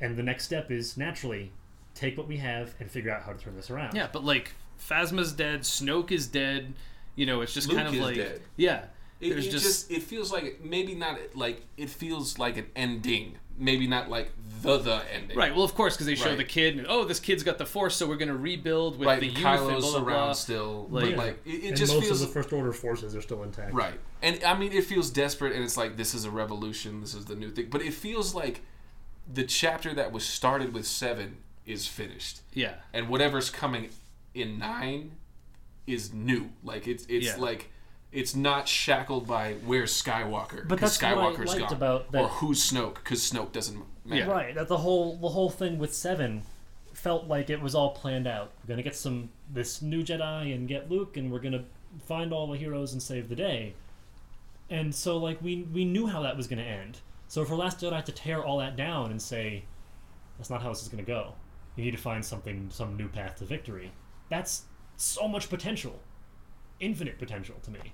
And 0.00 0.16
the 0.16 0.22
next 0.22 0.44
step 0.44 0.70
is 0.70 0.96
naturally 0.96 1.52
take 1.96 2.16
what 2.16 2.28
we 2.28 2.36
have 2.36 2.74
and 2.80 2.90
figure 2.90 3.10
out 3.12 3.22
how 3.22 3.32
to 3.32 3.38
turn 3.38 3.56
this 3.56 3.70
around. 3.70 3.94
Yeah, 3.96 4.08
but 4.12 4.24
like 4.24 4.52
Phasma's 4.88 5.32
dead, 5.32 5.62
Snoke 5.62 6.12
is 6.12 6.26
dead. 6.26 6.74
You 7.16 7.26
know, 7.26 7.40
it's 7.40 7.54
just 7.54 7.68
Luke 7.68 7.76
kind 7.78 7.88
of 7.88 7.94
is 7.94 8.00
like 8.00 8.16
dead. 8.16 8.42
yeah. 8.56 8.84
It, 9.18 9.30
There's 9.30 9.46
it 9.46 9.50
just, 9.50 9.64
just, 9.64 9.90
it 9.90 10.02
feels 10.02 10.30
like 10.30 10.60
maybe 10.62 10.94
not 10.94 11.18
like 11.34 11.62
it 11.78 11.88
feels 11.88 12.38
like 12.38 12.58
an 12.58 12.66
ending, 12.76 13.38
maybe 13.56 13.86
not 13.86 14.10
like 14.10 14.30
the 14.60 14.76
the 14.76 15.02
ending. 15.10 15.34
right. 15.38 15.54
Well, 15.54 15.64
of 15.64 15.74
course, 15.74 15.94
because 15.94 16.06
they 16.06 16.14
show 16.16 16.28
Right. 16.28 16.36
the 16.36 16.44
kid 16.44 16.76
and 16.76 16.86
oh, 16.86 17.04
this 17.04 17.18
kid's 17.18 17.42
got 17.42 17.56
the 17.56 17.64
Force, 17.64 17.96
so 17.96 18.06
we're 18.06 18.16
gonna 18.18 18.36
rebuild 18.36 18.98
with 18.98 19.06
Right, 19.08 19.18
the 19.18 19.28
and 19.28 19.38
youth 19.38 19.46
and 19.46 19.58
Kylo's 19.60 19.84
blah 19.90 20.00
blah 20.00 20.06
around 20.08 20.24
blah. 20.26 20.32
still, 20.34 20.86
Like- 20.90 21.04
but 21.04 21.10
Yeah. 21.12 21.16
like 21.16 21.40
it, 21.46 21.50
it 21.50 21.68
and 21.68 21.76
just 21.78 21.94
most 21.94 22.04
feels 22.04 22.20
of 22.20 22.28
the 22.28 22.34
First 22.34 22.52
Order 22.52 22.74
forces 22.74 23.16
are 23.16 23.22
still 23.22 23.42
intact. 23.42 23.72
right. 23.72 23.98
And 24.20 24.44
I 24.44 24.54
mean, 24.58 24.72
it 24.72 24.84
feels 24.84 25.08
desperate, 25.08 25.54
and 25.54 25.64
it's 25.64 25.78
like 25.78 25.96
this 25.96 26.12
is 26.12 26.26
a 26.26 26.30
revolution, 26.30 27.00
this 27.00 27.14
is 27.14 27.24
the 27.24 27.36
new 27.36 27.50
thing. 27.50 27.68
But 27.70 27.80
it 27.80 27.94
feels 27.94 28.34
like 28.34 28.60
the 29.32 29.44
chapter 29.44 29.94
that 29.94 30.12
was 30.12 30.26
started 30.26 30.74
with 30.74 30.86
seven 30.86 31.38
is 31.66 31.86
finished, 31.86 32.40
Yeah, 32.54 32.74
and 32.92 33.08
whatever's 33.08 33.50
coming 33.50 33.90
in 34.34 34.58
nine 34.58 35.12
is 35.86 36.12
new. 36.12 36.50
Like 36.62 36.86
it's 36.86 37.04
it's 37.06 37.26
Yeah. 37.26 37.36
like. 37.36 37.70
It's 38.12 38.34
not 38.34 38.66
shackled 38.66 39.26
by 39.26 39.54
where's 39.66 39.92
Skywalker, 39.92 40.66
But 40.66 40.78
'cause 40.78 40.96
that's 40.96 41.16
what 41.16 41.38
I 41.38 41.44
liked 41.44 41.58
gone, 41.60 41.72
about 41.72 42.12
that- 42.12 42.22
or 42.22 42.28
who's 42.28 42.62
Snoke, 42.70 42.94
because 42.94 43.20
Snoke 43.20 43.52
doesn't 43.52 43.84
matter. 44.06 44.22
Yeah. 44.22 44.26
Right. 44.30 44.54
That 44.54 44.68
the 44.68 44.78
whole 44.78 45.16
the 45.16 45.28
whole 45.30 45.50
thing 45.50 45.76
with 45.78 45.92
Seven 45.94 46.42
felt 46.94 47.26
like 47.26 47.50
it 47.50 47.60
was 47.60 47.74
all 47.74 47.90
planned 47.90 48.26
out. 48.26 48.52
We're 48.62 48.68
gonna 48.72 48.84
get 48.84 48.96
some 48.96 49.30
this 49.52 49.82
new 49.82 50.02
Jedi 50.02 50.54
and 50.54 50.66
get 50.66 50.88
Luke, 50.90 51.16
and 51.18 51.30
we're 51.30 51.40
gonna 51.40 51.64
find 52.06 52.32
all 52.32 52.46
the 52.46 52.56
heroes 52.56 52.92
and 52.92 53.02
save 53.02 53.28
the 53.28 53.36
day. 53.36 53.74
And 54.70 54.94
so 54.94 55.18
like 55.18 55.42
we 55.42 55.62
we 55.64 55.84
knew 55.84 56.06
how 56.06 56.22
that 56.22 56.36
was 56.38 56.46
gonna 56.46 56.62
end. 56.62 57.00
So 57.28 57.44
for 57.44 57.54
Last 57.56 57.80
Jedi 57.80 58.02
to 58.04 58.12
tear 58.12 58.42
all 58.42 58.58
that 58.58 58.76
down 58.76 59.10
and 59.10 59.20
say, 59.20 59.64
that's 60.38 60.48
not 60.48 60.62
how 60.62 60.70
this 60.70 60.80
is 60.82 60.88
gonna 60.88 61.02
go. 61.02 61.34
You 61.76 61.84
need 61.84 61.90
to 61.92 61.96
find 61.98 62.24
something 62.24 62.68
some 62.72 62.96
new 62.96 63.08
path 63.08 63.36
to 63.36 63.44
victory. 63.44 63.92
That's 64.28 64.62
so 64.96 65.28
much 65.28 65.48
potential, 65.50 66.00
infinite 66.80 67.18
potential 67.18 67.56
to 67.62 67.70
me. 67.70 67.92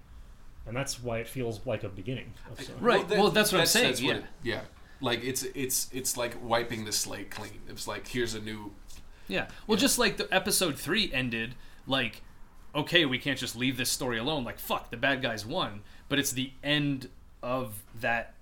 And 0.66 0.76
that's 0.76 1.02
why 1.02 1.18
it 1.18 1.28
feels 1.28 1.60
like 1.66 1.82
a 1.82 1.88
beginning. 1.88 2.32
Of 2.50 2.60
some- 2.64 2.74
Right. 2.80 3.08
Well, 3.08 3.30
that's 3.30 3.50
what 3.52 3.60
I'm 3.60 3.66
saying, 3.66 3.96
yeah. 3.98 4.14
it- 4.14 4.24
yeah. 4.44 4.60
Like 5.00 5.24
it's 5.24 5.42
it's 5.42 5.90
it's 5.92 6.16
like 6.16 6.36
wiping 6.40 6.84
the 6.84 6.92
slate 6.92 7.30
clean. 7.30 7.60
It's 7.68 7.88
like 7.88 8.06
here's 8.06 8.34
a 8.34 8.40
new. 8.40 8.72
yeah. 9.26 9.48
Well, 9.66 9.76
just 9.76 9.98
like 9.98 10.16
the 10.16 10.32
episode 10.32 10.78
three 10.78 11.12
ended, 11.12 11.56
like 11.88 12.22
okay, 12.72 13.04
we 13.04 13.18
can't 13.18 13.36
just 13.38 13.56
leave 13.56 13.76
this 13.76 13.90
story 13.90 14.16
alone. 14.18 14.44
Like 14.44 14.60
fuck, 14.60 14.90
the 14.92 14.96
bad 14.96 15.20
guys 15.20 15.44
won, 15.44 15.82
but 16.08 16.20
it's 16.20 16.30
the 16.30 16.52
end 16.62 17.08
of 17.42 17.82
that 18.00 18.34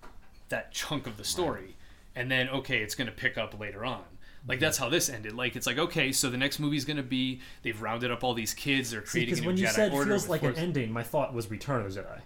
that 0.50 0.70
chunk 0.72 1.06
of 1.06 1.16
the 1.16 1.24
story, 1.24 1.76
and 2.14 2.30
then 2.30 2.50
okay, 2.50 2.82
it's 2.82 2.94
gonna 2.94 3.10
pick 3.10 3.38
up 3.38 3.58
later 3.58 3.82
on. 3.86 4.02
Like 4.48 4.58
that's 4.58 4.78
how 4.78 4.88
this 4.88 5.08
ended. 5.08 5.34
Like 5.34 5.56
it's 5.56 5.66
like 5.66 5.78
okay, 5.78 6.12
so 6.12 6.30
the 6.30 6.36
next 6.38 6.58
movie's 6.58 6.84
gonna 6.84 7.02
be 7.02 7.40
they've 7.62 7.80
rounded 7.80 8.10
up 8.10 8.24
all 8.24 8.34
these 8.34 8.54
kids. 8.54 8.90
They're 8.90 9.02
creating 9.02 9.34
Because 9.34 9.38
a 9.38 9.42
new 9.42 9.46
when 9.48 9.56
you 9.58 9.66
Jedi 9.66 9.72
said 9.72 9.92
Order 9.92 10.10
feels 10.10 10.22
with 10.22 10.30
like 10.30 10.42
an 10.42 10.56
ending, 10.56 10.92
my 10.92 11.02
thought 11.02 11.34
was 11.34 11.50
Return 11.50 11.84
of 11.84 11.92
the 11.92 12.00
Jedi, 12.00 12.20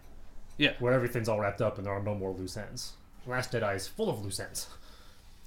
yeah. 0.56 0.74
where 0.78 0.92
everything's 0.92 1.28
all 1.28 1.40
wrapped 1.40 1.60
up 1.60 1.76
and 1.78 1.86
there 1.86 1.92
are 1.92 2.02
no 2.02 2.14
more 2.14 2.30
loose 2.30 2.56
ends. 2.56 2.92
Last 3.26 3.52
Jedi 3.52 3.74
is 3.74 3.88
full 3.88 4.08
of 4.08 4.24
loose 4.24 4.38
ends. 4.38 4.68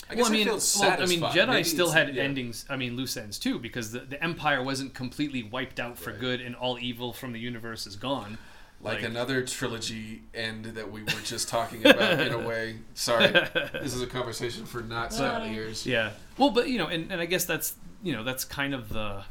I 0.10 0.16
guess 0.16 0.24
well, 0.24 0.32
I 0.32 0.36
mean, 0.36 0.46
feel 0.46 0.60
well, 0.80 1.02
I 1.02 1.06
mean. 1.06 1.22
Jedi 1.22 1.48
Maybe 1.48 1.64
still 1.64 1.92
had 1.92 2.16
yeah. 2.16 2.24
endings. 2.24 2.66
I 2.70 2.78
mean, 2.78 2.96
loose 2.96 3.18
ends 3.18 3.40
too, 3.40 3.60
because 3.60 3.92
the, 3.92 4.00
the 4.00 4.24
Empire 4.24 4.64
wasn't 4.64 4.94
completely 4.94 5.44
wiped 5.44 5.80
out 5.80 5.98
for 5.98 6.12
Right. 6.12 6.20
good, 6.20 6.42
and 6.42 6.56
all 6.56 6.78
evil 6.80 7.14
from 7.14 7.34
the 7.34 7.40
universe 7.40 7.88
is 7.88 7.96
gone. 7.96 8.38
Like, 8.82 8.98
like- 9.02 9.04
another 9.10 9.42
trilogy 9.44 10.22
end 10.34 10.66
that 10.66 10.92
we 10.92 11.02
were 11.04 11.10
just 11.24 11.50
talking 11.50 11.82
about 11.86 12.20
in 12.20 12.32
a 12.32 12.40
way. 12.48 12.78
Sorry, 12.94 13.28
this 13.28 13.94
is 13.94 14.02
a 14.02 14.08
conversation 14.08 14.66
for 14.66 14.82
not 14.82 15.12
silent 15.14 15.52
ears. 15.56 15.86
Yeah. 15.86 16.12
Well, 16.38 16.52
but 16.52 16.70
you 16.70 16.78
know, 16.78 16.88
and, 16.88 17.12
and 17.12 17.20
I 17.20 17.26
guess 17.26 17.46
that's 17.46 17.76
you 18.04 18.14
know 18.14 18.24
that's 18.24 18.46
kind 18.46 18.74
of 18.76 18.90
the. 18.90 19.24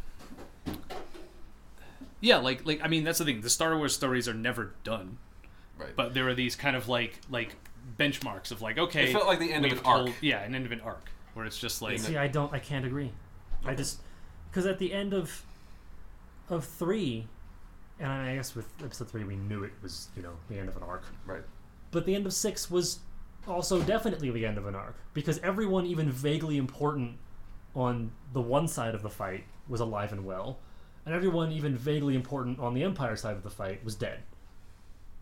Yeah, 2.20 2.38
like 2.38 2.66
like 2.66 2.80
I 2.82 2.88
mean 2.88 3.04
that's 3.04 3.18
the 3.18 3.24
thing. 3.24 3.40
The 3.40 3.50
Star 3.50 3.76
Wars 3.76 3.94
stories 3.94 4.26
are 4.26 4.34
never 4.34 4.72
done, 4.84 5.18
Right. 5.78 5.94
but 5.94 6.14
there 6.14 6.28
are 6.28 6.34
these 6.34 6.56
kind 6.56 6.74
of 6.74 6.88
like 6.88 7.20
like 7.30 7.54
benchmarks 7.98 8.50
of 8.50 8.62
like 8.62 8.78
okay, 8.78 9.10
It 9.10 9.12
felt 9.12 9.26
like 9.26 9.38
the 9.38 9.52
end 9.52 9.64
of 9.64 9.70
we've 9.72 9.80
an 9.80 9.86
arc. 9.86 9.96
told- 10.06 10.14
yeah, 10.22 10.42
an 10.42 10.54
end 10.54 10.66
of 10.66 10.72
an 10.72 10.80
arc 10.80 11.08
where 11.34 11.44
it's 11.46 11.58
just 11.58 11.82
like 11.82 11.98
See, 11.98 12.16
I 12.16 12.26
don't, 12.28 12.52
I 12.52 12.58
can't 12.58 12.84
agree. 12.86 13.12
I 13.64 13.74
just 13.74 14.00
because 14.50 14.66
at 14.66 14.78
the 14.78 14.92
end 14.92 15.12
of 15.12 15.42
of 16.48 16.64
three, 16.64 17.26
and 18.00 18.10
I 18.10 18.34
guess 18.36 18.54
with 18.54 18.66
episode 18.82 19.10
three 19.10 19.24
we 19.24 19.36
knew 19.36 19.64
it 19.64 19.72
was 19.82 20.08
you 20.16 20.22
know 20.22 20.32
the 20.48 20.58
end 20.58 20.68
of 20.68 20.76
an 20.76 20.82
arc, 20.82 21.04
right. 21.24 21.42
but 21.90 22.06
the 22.06 22.14
end 22.14 22.26
of 22.26 22.32
six 22.32 22.70
was 22.70 23.00
also 23.48 23.80
definitely 23.82 24.30
the 24.30 24.44
end 24.44 24.58
of 24.58 24.66
an 24.66 24.74
arc 24.74 24.96
because 25.14 25.38
everyone 25.38 25.86
even 25.86 26.10
vaguely 26.10 26.56
important 26.56 27.16
on 27.74 28.10
the 28.32 28.40
one 28.40 28.66
side 28.66 28.94
of 28.94 29.02
the 29.02 29.10
fight 29.10 29.44
was 29.68 29.80
alive 29.80 30.12
and 30.12 30.24
well, 30.24 30.58
and 31.04 31.14
everyone 31.14 31.52
even 31.52 31.76
vaguely 31.76 32.14
important 32.14 32.58
on 32.58 32.74
the 32.74 32.82
Empire 32.82 33.16
side 33.16 33.36
of 33.36 33.42
the 33.42 33.50
fight 33.50 33.84
was 33.84 33.94
dead. 33.94 34.20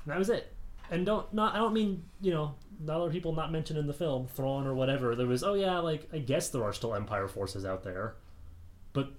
And 0.05 0.13
that 0.13 0.19
was 0.19 0.31
it. 0.31 0.53
And 0.91 1.07
don't 1.07 1.33
not 1.33 1.55
I 1.55 1.59
don't 1.59 1.73
mean 1.73 2.05
you 2.21 2.33
know 2.33 2.55
other 2.89 3.11
people 3.11 3.33
not 3.33 3.51
mentioned 3.51 3.79
in 3.79 3.87
the 3.87 3.93
film 3.93 4.27
Thrawn 4.27 4.67
or 4.67 4.75
whatever. 4.75 5.15
There 5.15 5.27
was 5.27 5.43
oh 5.43 5.55
yeah 5.55 5.79
like 5.79 6.09
I 6.13 6.19
guess 6.19 6.49
there 6.49 6.63
are 6.63 6.73
still 6.73 6.95
Empire 6.95 7.29
forces 7.29 7.65
out 7.65 7.83
there, 7.83 8.17
but 8.93 9.11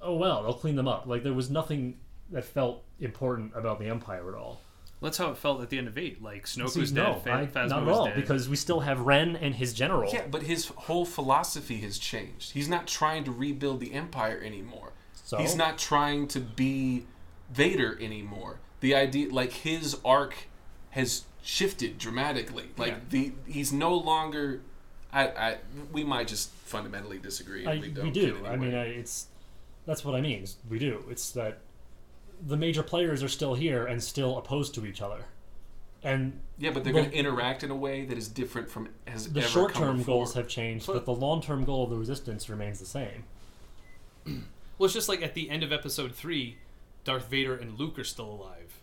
oh 0.00 0.16
well 0.16 0.42
they'll 0.42 0.54
clean 0.54 0.76
them 0.76 0.88
up. 0.88 1.06
Like 1.06 1.22
there 1.22 1.34
was 1.34 1.50
nothing 1.50 1.98
that 2.32 2.44
felt 2.44 2.82
important 3.00 3.52
about 3.54 3.78
the 3.78 3.86
Empire 3.86 4.28
at 4.28 4.34
all. 4.38 4.60
that's 5.00 5.18
how 5.18 5.30
it 5.30 5.36
felt 5.36 5.60
at 5.62 5.68
the 5.70 5.78
end 5.78 5.88
of 5.88 5.98
eight. 5.98 6.22
Like 6.22 6.44
Snoke 6.46 6.70
See, 6.70 6.80
was 6.80 6.92
no, 6.92 7.14
dead, 7.14 7.22
Fa- 7.22 7.32
I- 7.32 7.46
Phasma 7.46 7.68
not 7.68 7.82
at 7.82 7.88
all, 7.88 8.04
dead. 8.06 8.16
because 8.16 8.48
we 8.48 8.56
still 8.56 8.80
have 8.80 9.00
Ren 9.00 9.36
and 9.36 9.54
his 9.54 9.72
general. 9.74 10.12
Yeah, 10.12 10.26
but 10.30 10.42
his 10.42 10.66
whole 10.68 11.04
philosophy 11.04 11.78
has 11.80 11.98
changed. 11.98 12.52
He's 12.52 12.68
not 12.68 12.86
trying 12.86 13.24
to 13.24 13.32
rebuild 13.32 13.80
the 13.80 13.92
Empire 13.94 14.40
anymore. 14.44 14.92
So? 15.24 15.38
He's 15.38 15.56
not 15.56 15.76
trying 15.78 16.28
to 16.28 16.40
be 16.40 17.06
Vader 17.52 17.98
anymore. 18.00 18.58
The 18.80 18.94
idea, 18.94 19.28
like 19.32 19.52
his 19.52 19.98
arc, 20.04 20.34
has 20.90 21.24
shifted 21.42 21.98
dramatically. 21.98 22.70
Like 22.76 22.92
Yeah. 22.92 22.98
the 23.10 23.32
he's 23.46 23.72
no 23.72 23.94
longer. 23.94 24.60
I, 25.12 25.26
I 25.28 25.56
we 25.92 26.04
might 26.04 26.28
just 26.28 26.50
fundamentally 26.52 27.18
disagree. 27.18 27.66
I, 27.66 27.72
And 27.72 27.80
we, 27.82 27.88
we, 27.88 27.94
don't 27.94 28.12
do. 28.12 28.38
get 28.40 28.50
I 28.50 28.56
mean. 28.56 28.74
I, 28.74 28.84
it's 28.86 29.26
that's 29.86 30.04
what 30.04 30.14
I 30.14 30.20
mean. 30.20 30.44
We 30.70 30.78
do. 30.78 31.04
It's 31.10 31.30
that 31.32 31.58
the 32.44 32.56
major 32.56 32.82
players 32.82 33.22
are 33.22 33.28
still 33.28 33.54
here 33.54 33.84
and 33.86 34.02
still 34.02 34.36
opposed 34.38 34.74
to 34.74 34.84
each 34.86 35.00
other, 35.00 35.24
and 36.02 36.40
yeah, 36.58 36.70
but 36.70 36.84
they're 36.84 36.92
well- 36.92 37.02
going 37.04 37.12
to 37.12 37.18
interact 37.18 37.62
in 37.62 37.70
a 37.70 37.76
way 37.76 38.04
that 38.04 38.18
is 38.18 38.28
different 38.28 38.68
from 38.70 38.88
has 39.06 39.32
the 39.32 39.40
ever 39.40 39.48
short 39.48 39.72
come 39.72 39.82
term 39.82 39.96
before. 39.98 40.14
goals 40.16 40.34
have 40.34 40.48
changed, 40.48 40.86
but 40.86 40.94
But- 40.94 41.04
the 41.06 41.14
long 41.14 41.40
term 41.40 41.64
goal 41.64 41.84
of 41.84 41.90
the 41.90 41.96
resistance 41.96 42.48
remains 42.48 42.78
the 42.80 42.86
same. 42.86 43.24
Well, 44.78 44.86
it's 44.86 44.94
just 44.94 45.08
like 45.08 45.22
at 45.22 45.34
the 45.34 45.48
end 45.48 45.62
of 45.62 45.72
episode 45.72 46.12
three, 46.12 46.56
Darth 47.04 47.28
Vader 47.28 47.54
and 47.54 47.78
Luke 47.78 47.98
are 48.00 48.04
still 48.04 48.28
alive, 48.28 48.80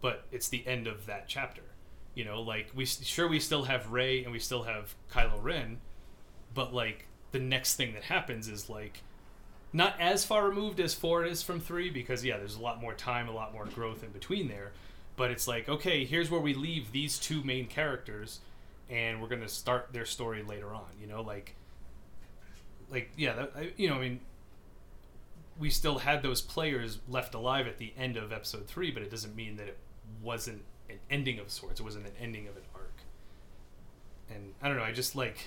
but 0.00 0.24
it's 0.32 0.48
the 0.48 0.66
end 0.66 0.86
of 0.86 1.04
that 1.06 1.28
chapter. 1.28 1.60
You 2.14 2.24
know, 2.24 2.40
like 2.40 2.70
we 2.74 2.86
sure 2.86 3.28
we 3.28 3.38
still 3.38 3.64
have 3.64 3.90
Rey 3.92 4.22
and 4.24 4.32
we 4.32 4.38
still 4.38 4.62
have 4.62 4.94
Kylo 5.12 5.42
Ren, 5.42 5.78
but 6.54 6.72
like 6.72 7.06
the 7.32 7.38
next 7.38 7.74
thing 7.74 7.92
that 7.94 8.04
happens 8.04 8.48
is 8.48 8.70
like 8.70 9.02
not 9.72 9.94
as 10.00 10.24
far 10.24 10.48
removed 10.48 10.80
as 10.80 10.94
four 10.94 11.24
is 11.24 11.42
from 11.42 11.60
three 11.60 11.90
because 11.90 12.24
yeah, 12.24 12.36
there's 12.36 12.56
a 12.56 12.60
lot 12.60 12.80
more 12.80 12.94
time, 12.94 13.28
a 13.28 13.32
lot 13.32 13.52
more 13.52 13.66
growth 13.66 14.02
in 14.02 14.10
between 14.10 14.48
there. 14.48 14.72
But 15.16 15.30
it's 15.30 15.46
like 15.46 15.68
okay, 15.68 16.04
here's 16.04 16.30
where 16.30 16.40
we 16.40 16.54
leave 16.54 16.92
these 16.92 17.18
two 17.18 17.42
main 17.44 17.66
characters, 17.66 18.40
and 18.88 19.20
we're 19.20 19.28
gonna 19.28 19.48
start 19.48 19.92
their 19.92 20.06
story 20.06 20.42
later 20.42 20.74
on. 20.74 20.88
You 21.00 21.06
know, 21.06 21.20
like 21.22 21.54
like 22.90 23.10
yeah, 23.16 23.34
that, 23.34 23.78
you 23.78 23.88
know, 23.88 23.96
I 23.96 24.00
mean, 24.00 24.20
we 25.58 25.70
still 25.70 25.98
had 25.98 26.22
those 26.22 26.40
players 26.40 26.98
left 27.08 27.34
alive 27.34 27.66
at 27.66 27.78
the 27.78 27.92
end 27.96 28.16
of 28.16 28.32
episode 28.32 28.66
three, 28.66 28.90
but 28.90 29.02
it 29.02 29.10
doesn't 29.10 29.36
mean 29.36 29.56
that 29.56 29.68
it 29.68 29.78
wasn't 30.22 30.62
an 30.88 30.98
ending 31.10 31.38
of 31.38 31.50
sorts. 31.50 31.80
It 31.80 31.82
wasn't 31.84 32.06
an 32.06 32.12
ending 32.20 32.48
of 32.48 32.56
an 32.56 32.62
arc. 32.74 32.94
And 34.30 34.54
I 34.62 34.68
don't 34.68 34.76
know. 34.76 34.82
I 34.82 34.92
just 34.92 35.14
like 35.14 35.38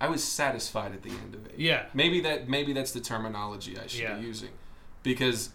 I 0.00 0.08
was 0.08 0.22
satisfied 0.22 0.92
at 0.92 1.02
the 1.02 1.10
end 1.10 1.34
of 1.34 1.44
it. 1.46 1.54
Yeah. 1.58 1.86
Maybe 1.94 2.20
that 2.20 2.48
maybe 2.48 2.72
that's 2.72 2.92
the 2.92 3.00
terminology 3.00 3.78
I 3.78 3.86
should 3.86 4.00
Yeah. 4.00 4.14
be 4.14 4.26
using, 4.26 4.50
because 5.02 5.50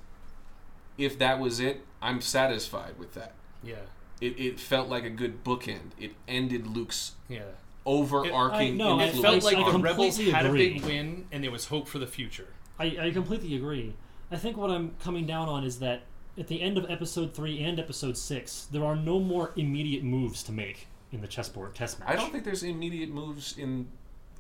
if 0.98 1.18
that 1.20 1.40
was 1.40 1.60
it, 1.60 1.86
I'm 2.02 2.22
satisfied 2.22 2.98
with 3.00 3.14
that. 3.14 3.34
Yeah. 3.64 3.76
It, 4.22 4.40
it 4.40 4.60
felt 4.60 4.90
like 4.90 5.04
a 5.06 5.10
good 5.10 5.44
bookend. 5.44 5.92
It 6.00 6.12
ended 6.28 6.68
Luke's 6.68 7.14
Yeah. 7.30 7.44
overarching 7.86 8.74
I- 8.74 8.78
no, 8.78 9.00
I- 9.00 9.04
It 9.06 9.16
influence. 9.16 9.44
felt 9.44 9.56
like 9.56 9.66
I 9.66 9.72
the 9.72 9.80
rebels 9.80 10.16
completely 10.16 10.32
had 10.34 10.46
a 10.46 10.50
agree. 10.50 10.74
big 10.74 10.84
win, 10.86 11.28
and 11.32 11.44
there 11.44 11.52
was 11.52 11.66
hope 11.68 11.88
for 11.88 12.00
the 12.00 12.08
future. 12.08 12.48
I, 12.80 12.86
I 13.00 13.12
completely 13.12 13.56
agree. 13.56 13.94
I 14.32 14.38
think 14.38 14.58
what 14.58 14.70
I'm 14.72 14.92
coming 15.04 15.26
down 15.26 15.48
on 15.50 15.64
is 15.64 15.80
that 15.80 16.02
at 16.38 16.48
the 16.48 16.62
end 16.62 16.78
of 16.78 16.90
episode 16.90 17.34
three 17.36 17.64
and 17.64 17.80
episode 17.80 18.18
six, 18.18 18.68
there 18.72 18.84
are 18.84 18.96
no 18.96 19.20
more 19.20 19.52
immediate 19.56 20.04
moves 20.04 20.42
to 20.44 20.52
make 20.52 20.88
in 21.12 21.22
the 21.22 21.28
chessboard 21.28 21.76
test 21.76 22.00
match. 22.00 22.10
I 22.10 22.16
don't 22.16 22.32
think 22.32 22.44
there's 22.44 22.64
immediate 22.64 23.10
moves 23.10 23.56
in 23.58 23.88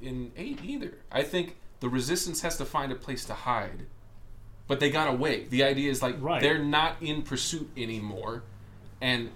in 0.03 0.31
eight 0.37 0.59
either. 0.63 0.97
I 1.11 1.23
think 1.23 1.55
the 1.79 1.89
resistance 1.89 2.41
has 2.41 2.57
to 2.57 2.65
find 2.65 2.91
a 2.91 2.95
place 2.95 3.25
to 3.25 3.33
hide, 3.33 3.85
but 4.67 4.79
they 4.79 4.89
got 4.89 5.07
away. 5.09 5.45
The 5.49 5.63
idea 5.63 5.89
is 5.91 6.01
like 6.01 6.15
Right. 6.19 6.41
they're 6.41 6.63
not 6.63 6.97
in 7.01 7.21
pursuit 7.23 7.69
anymore, 7.75 8.43
and 9.01 9.31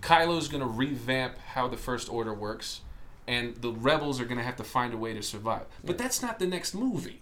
Kylo's 0.00 0.48
going 0.48 0.62
to 0.62 0.68
revamp 0.68 1.38
how 1.38 1.68
the 1.68 1.76
First 1.76 2.08
Order 2.10 2.32
works, 2.34 2.80
and 3.26 3.54
the 3.56 3.72
rebels 3.72 4.20
are 4.20 4.24
going 4.24 4.38
to 4.38 4.44
have 4.44 4.56
to 4.56 4.64
find 4.64 4.94
a 4.94 4.96
way 4.96 5.12
to 5.14 5.22
survive. 5.22 5.66
But 5.84 5.98
that's 5.98 6.22
not 6.22 6.38
the 6.38 6.46
next 6.46 6.74
movie, 6.74 7.20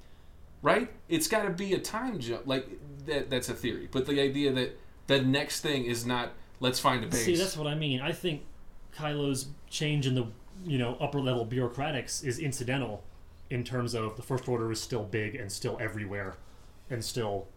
right? 0.62 0.90
It's 1.08 1.26
got 1.28 1.42
to 1.42 1.50
be 1.50 1.74
a 1.74 1.78
time 1.78 2.18
jump. 2.20 2.46
Like 2.46 2.66
that. 3.06 3.28
That's 3.30 3.48
a 3.48 3.54
theory, 3.54 3.88
but 3.90 4.06
the 4.06 4.20
idea 4.20 4.52
that 4.52 4.78
the 5.08 5.20
next 5.20 5.60
thing 5.60 5.84
is 5.84 6.06
not 6.06 6.32
let's 6.60 6.78
find 6.78 7.02
a 7.04 7.08
base. 7.08 7.24
See, 7.24 7.36
that's 7.36 7.56
what 7.56 7.66
I 7.66 7.74
mean. 7.74 8.00
I 8.00 8.12
think 8.12 8.44
Kylo's 8.96 9.48
change 9.68 10.06
in 10.06 10.14
the 10.14 10.26
you 10.64 10.78
know 10.78 10.96
upper 11.00 11.20
level 11.20 11.46
bureaucratics 11.46 12.24
is 12.24 12.38
incidental 12.38 13.04
in 13.48 13.64
terms 13.64 13.94
of 13.94 14.16
the 14.16 14.22
First 14.22 14.48
Order 14.48 14.70
is 14.70 14.80
still 14.80 15.04
big 15.04 15.34
and 15.34 15.50
still 15.50 15.76
everywhere, 15.80 16.36
and 16.88 17.04
still 17.04 17.48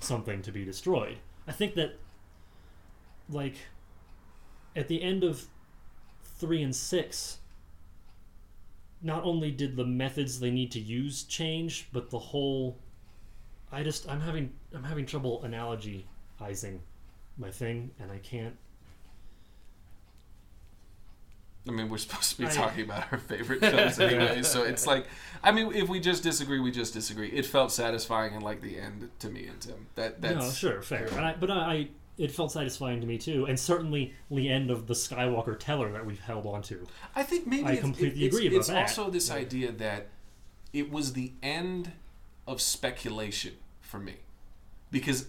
something 0.00 0.42
to 0.42 0.52
be 0.52 0.64
destroyed. 0.64 1.18
I 1.46 1.52
think 1.52 1.74
that 1.74 1.98
like 3.28 3.56
at 4.74 4.88
the 4.88 5.02
end 5.02 5.24
of 5.24 5.46
three 6.38 6.62
and 6.62 6.74
six. 6.74 7.38
Not 9.02 9.24
only 9.24 9.50
did 9.50 9.76
the 9.76 9.84
methods 9.84 10.40
they 10.40 10.50
need 10.50 10.72
to 10.72 10.80
use 10.80 11.24
change, 11.24 11.88
but 11.92 12.10
the 12.10 12.18
whole 12.18 12.78
I 13.72 13.82
just 13.82 14.08
I'm 14.08 14.20
having 14.20 14.52
I'm 14.74 14.84
having 14.84 15.06
trouble 15.06 15.42
analogizing 15.44 16.78
my 17.38 17.50
thing 17.50 17.90
and 18.00 18.10
I 18.10 18.18
can't 18.18 18.56
I 21.68 21.72
mean, 21.72 21.88
we're 21.88 21.98
supposed 21.98 22.30
to 22.30 22.38
be 22.38 22.46
oh, 22.46 22.50
talking 22.50 22.84
about 22.84 23.12
our 23.12 23.18
favorite 23.18 23.60
films 23.60 23.98
anyway, 23.98 24.42
so 24.42 24.62
it's 24.62 24.86
like, 24.86 25.06
I 25.42 25.50
mean, 25.50 25.72
if 25.74 25.88
we 25.88 25.98
just 25.98 26.22
disagree, 26.22 26.60
we 26.60 26.70
just 26.70 26.94
disagree. 26.94 27.28
It 27.28 27.44
felt 27.44 27.72
satisfying 27.72 28.34
and 28.34 28.42
like 28.42 28.60
the 28.60 28.78
end 28.78 29.10
to 29.18 29.28
me 29.28 29.46
and 29.46 29.60
Tim. 29.60 29.86
That 29.96 30.20
that's 30.20 30.36
no, 30.36 30.50
sure, 30.50 30.82
fair. 30.82 31.06
And 31.06 31.20
I, 31.20 31.34
but 31.34 31.50
I, 31.50 31.54
I, 31.54 31.88
it 32.18 32.30
felt 32.30 32.52
satisfying 32.52 33.00
to 33.00 33.06
me 33.06 33.18
too, 33.18 33.46
and 33.46 33.58
certainly 33.58 34.14
the 34.30 34.48
end 34.48 34.70
of 34.70 34.86
the 34.86 34.94
Skywalker 34.94 35.58
teller 35.58 35.90
that 35.92 36.06
we've 36.06 36.20
held 36.20 36.46
on 36.46 36.62
to. 36.62 36.86
I 37.14 37.22
think 37.22 37.46
maybe 37.46 37.66
I 37.66 37.72
it's, 37.72 37.80
completely 37.80 38.24
it's, 38.24 38.36
agree 38.36 38.46
about 38.46 38.58
it's 38.58 38.68
that. 38.68 38.76
also 38.76 39.10
this 39.10 39.30
idea 39.30 39.72
that 39.72 40.08
it 40.72 40.90
was 40.90 41.14
the 41.14 41.32
end 41.42 41.92
of 42.46 42.60
speculation 42.60 43.54
for 43.80 43.98
me, 43.98 44.16
because 44.92 45.26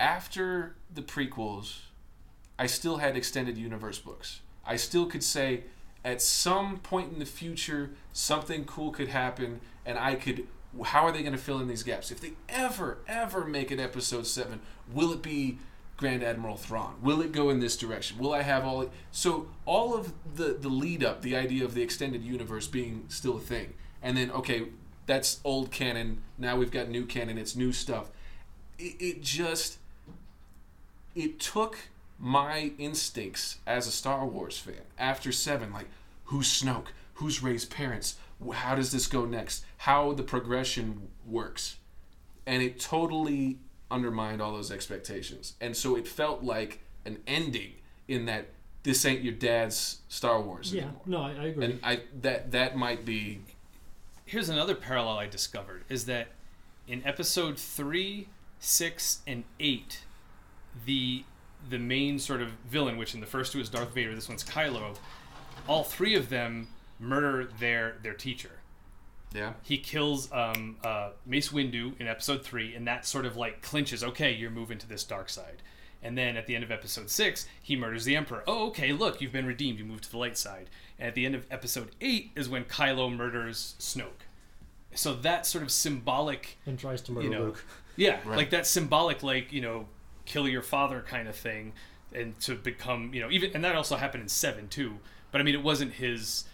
after 0.00 0.74
the 0.92 1.02
prequels, 1.02 1.78
I 2.58 2.66
still 2.66 2.96
had 2.96 3.16
extended 3.16 3.56
universe 3.56 3.98
books. 3.98 4.40
I 4.66 4.76
still 4.76 5.06
could 5.06 5.22
say 5.22 5.62
at 6.06 6.22
some 6.22 6.78
point 6.78 7.12
in 7.12 7.18
the 7.18 7.26
future 7.26 7.90
something 8.12 8.64
cool 8.64 8.92
could 8.92 9.08
happen, 9.08 9.60
and 9.84 9.98
I 9.98 10.14
could. 10.14 10.46
How 10.84 11.04
are 11.04 11.12
they 11.12 11.22
going 11.22 11.32
to 11.32 11.38
fill 11.38 11.58
in 11.58 11.68
these 11.68 11.82
gaps? 11.82 12.10
If 12.10 12.20
they 12.20 12.32
ever, 12.48 12.98
ever 13.08 13.44
make 13.44 13.70
an 13.70 13.80
episode 13.80 14.26
seven, 14.26 14.60
will 14.92 15.12
it 15.12 15.20
be 15.20 15.58
Grand 15.96 16.22
Admiral 16.22 16.56
Thrawn? 16.56 16.96
Will 17.02 17.20
it 17.22 17.32
go 17.32 17.50
in 17.50 17.60
this 17.60 17.76
direction? 17.76 18.18
Will 18.18 18.32
I 18.32 18.42
have 18.42 18.64
all? 18.64 18.88
So 19.10 19.48
all 19.64 19.94
of 19.94 20.12
the 20.36 20.52
the 20.52 20.68
lead 20.68 21.02
up, 21.02 21.22
the 21.22 21.34
idea 21.34 21.64
of 21.64 21.74
the 21.74 21.82
extended 21.82 22.22
universe 22.22 22.68
being 22.68 23.06
still 23.08 23.38
a 23.38 23.40
thing, 23.40 23.74
and 24.00 24.16
then 24.16 24.30
okay, 24.30 24.68
that's 25.06 25.40
old 25.44 25.72
canon. 25.72 26.22
Now 26.38 26.56
we've 26.56 26.70
got 26.70 26.88
new 26.88 27.04
canon. 27.04 27.36
It's 27.36 27.56
new 27.56 27.72
stuff. 27.72 28.10
It, 28.78 28.94
it 29.00 29.22
just 29.22 29.78
it 31.16 31.40
took 31.40 31.78
my 32.18 32.72
instincts 32.78 33.58
as 33.66 33.86
a 33.86 33.90
Star 33.92 34.26
Wars 34.26 34.58
fan 34.58 34.82
after 34.98 35.30
seven, 35.32 35.72
like 35.72 35.88
who's 36.24 36.48
Snoke, 36.48 36.88
who's 37.14 37.42
Rey's 37.42 37.64
parents, 37.64 38.16
how 38.54 38.74
does 38.74 38.92
this 38.92 39.06
go 39.06 39.24
next, 39.24 39.64
how 39.78 40.12
the 40.12 40.22
progression 40.22 41.08
works, 41.26 41.76
and 42.46 42.62
it 42.62 42.78
totally 42.80 43.58
undermined 43.90 44.40
all 44.42 44.52
those 44.52 44.70
expectations, 44.72 45.54
and 45.60 45.76
so 45.76 45.96
it 45.96 46.08
felt 46.08 46.42
like 46.42 46.80
an 47.04 47.18
ending 47.26 47.72
in 48.08 48.26
that 48.26 48.46
this 48.82 49.04
ain't 49.04 49.22
your 49.22 49.32
dad's 49.34 50.00
Star 50.08 50.40
Wars 50.40 50.72
Yeah, 50.72 50.82
anymore, 50.82 51.00
no, 51.06 51.20
I, 51.22 51.30
I 51.30 51.44
agree. 51.46 51.64
and 51.64 51.80
I 51.82 52.00
that 52.22 52.52
that 52.52 52.76
might 52.76 53.04
be 53.04 53.40
Here's 54.24 54.48
another 54.48 54.74
parallel 54.74 55.18
I 55.18 55.26
discovered 55.28 55.84
is 55.88 56.06
that 56.06 56.28
in 56.88 57.04
episode 57.06 57.58
three, 57.58 58.28
six, 58.58 59.20
and 59.26 59.44
eight, 59.60 60.00
the 60.84 61.24
the 61.68 61.78
main 61.78 62.18
sort 62.18 62.40
of 62.42 62.50
villain, 62.68 62.96
which 62.96 63.14
in 63.14 63.20
the 63.20 63.26
first 63.26 63.52
two 63.52 63.60
is 63.60 63.68
Darth 63.68 63.94
Vader, 63.94 64.14
this 64.14 64.28
one's 64.28 64.44
Kylo, 64.44 64.96
all 65.68 65.82
three 65.84 66.14
of 66.14 66.28
them 66.28 66.68
murder 66.98 67.48
their 67.58 67.96
their 68.02 68.14
teacher. 68.14 68.50
yeah. 69.34 69.52
He 69.62 69.78
kills 69.78 70.30
um, 70.32 70.76
uh, 70.84 71.10
Mace 71.26 71.50
Windu 71.50 71.98
in 72.00 72.06
episode 72.06 72.42
three, 72.44 72.74
and 72.74 72.86
that 72.86 73.04
sort 73.06 73.26
of 73.26 73.36
like 73.36 73.62
clinches. 73.62 74.02
Okay, 74.04 74.32
you're 74.32 74.50
moving 74.50 74.78
to 74.78 74.88
this 74.88 75.04
dark 75.04 75.28
side. 75.28 75.62
And 76.02 76.16
then 76.16 76.36
at 76.36 76.46
the 76.46 76.54
end 76.54 76.62
of 76.62 76.70
episode 76.70 77.10
six, 77.10 77.48
he 77.60 77.74
murders 77.74 78.04
the 78.04 78.14
Emperor. 78.14 78.44
Oh, 78.46 78.66
okay, 78.68 78.92
look, 78.92 79.20
you've 79.20 79.32
been 79.32 79.46
redeemed. 79.46 79.78
You 79.78 79.84
moved 79.84 80.04
to 80.04 80.10
the 80.10 80.18
light 80.18 80.38
side. 80.38 80.70
And 80.98 81.08
at 81.08 81.14
the 81.14 81.26
end 81.26 81.34
of 81.34 81.46
episode 81.50 81.90
eight 82.00 82.30
is 82.36 82.48
when 82.48 82.64
Kylo 82.64 83.14
murders 83.14 83.74
Snoke. 83.80 84.22
So 84.94 85.14
that 85.14 85.46
sort 85.46 85.64
of 85.64 85.70
symbolic, 85.72 86.58
and 86.66 86.78
tries 86.78 87.02
to 87.02 87.12
murder 87.12 87.26
you 87.26 87.32
know, 87.32 87.42
Luke. 87.46 87.64
yeah, 87.96 88.20
Right. 88.24 88.36
like 88.36 88.50
that 88.50 88.66
symbolic, 88.66 89.22
like 89.22 89.52
you 89.52 89.60
know, 89.62 89.88
kill 90.26 90.48
your 90.48 90.62
father 90.62 91.02
kind 91.06 91.28
of 91.28 91.36
thing, 91.36 91.72
and 92.12 92.38
to 92.40 92.54
become, 92.54 93.12
you 93.14 93.20
know, 93.20 93.30
even 93.30 93.52
and 93.54 93.64
that 93.64 93.74
also 93.74 93.96
happened 93.96 94.22
in 94.22 94.28
seven 94.28 94.68
too. 94.68 94.98
But 95.30 95.40
I 95.40 95.44
mean, 95.44 95.54
it 95.54 95.62
wasn't 95.62 95.94
his. 95.94 96.44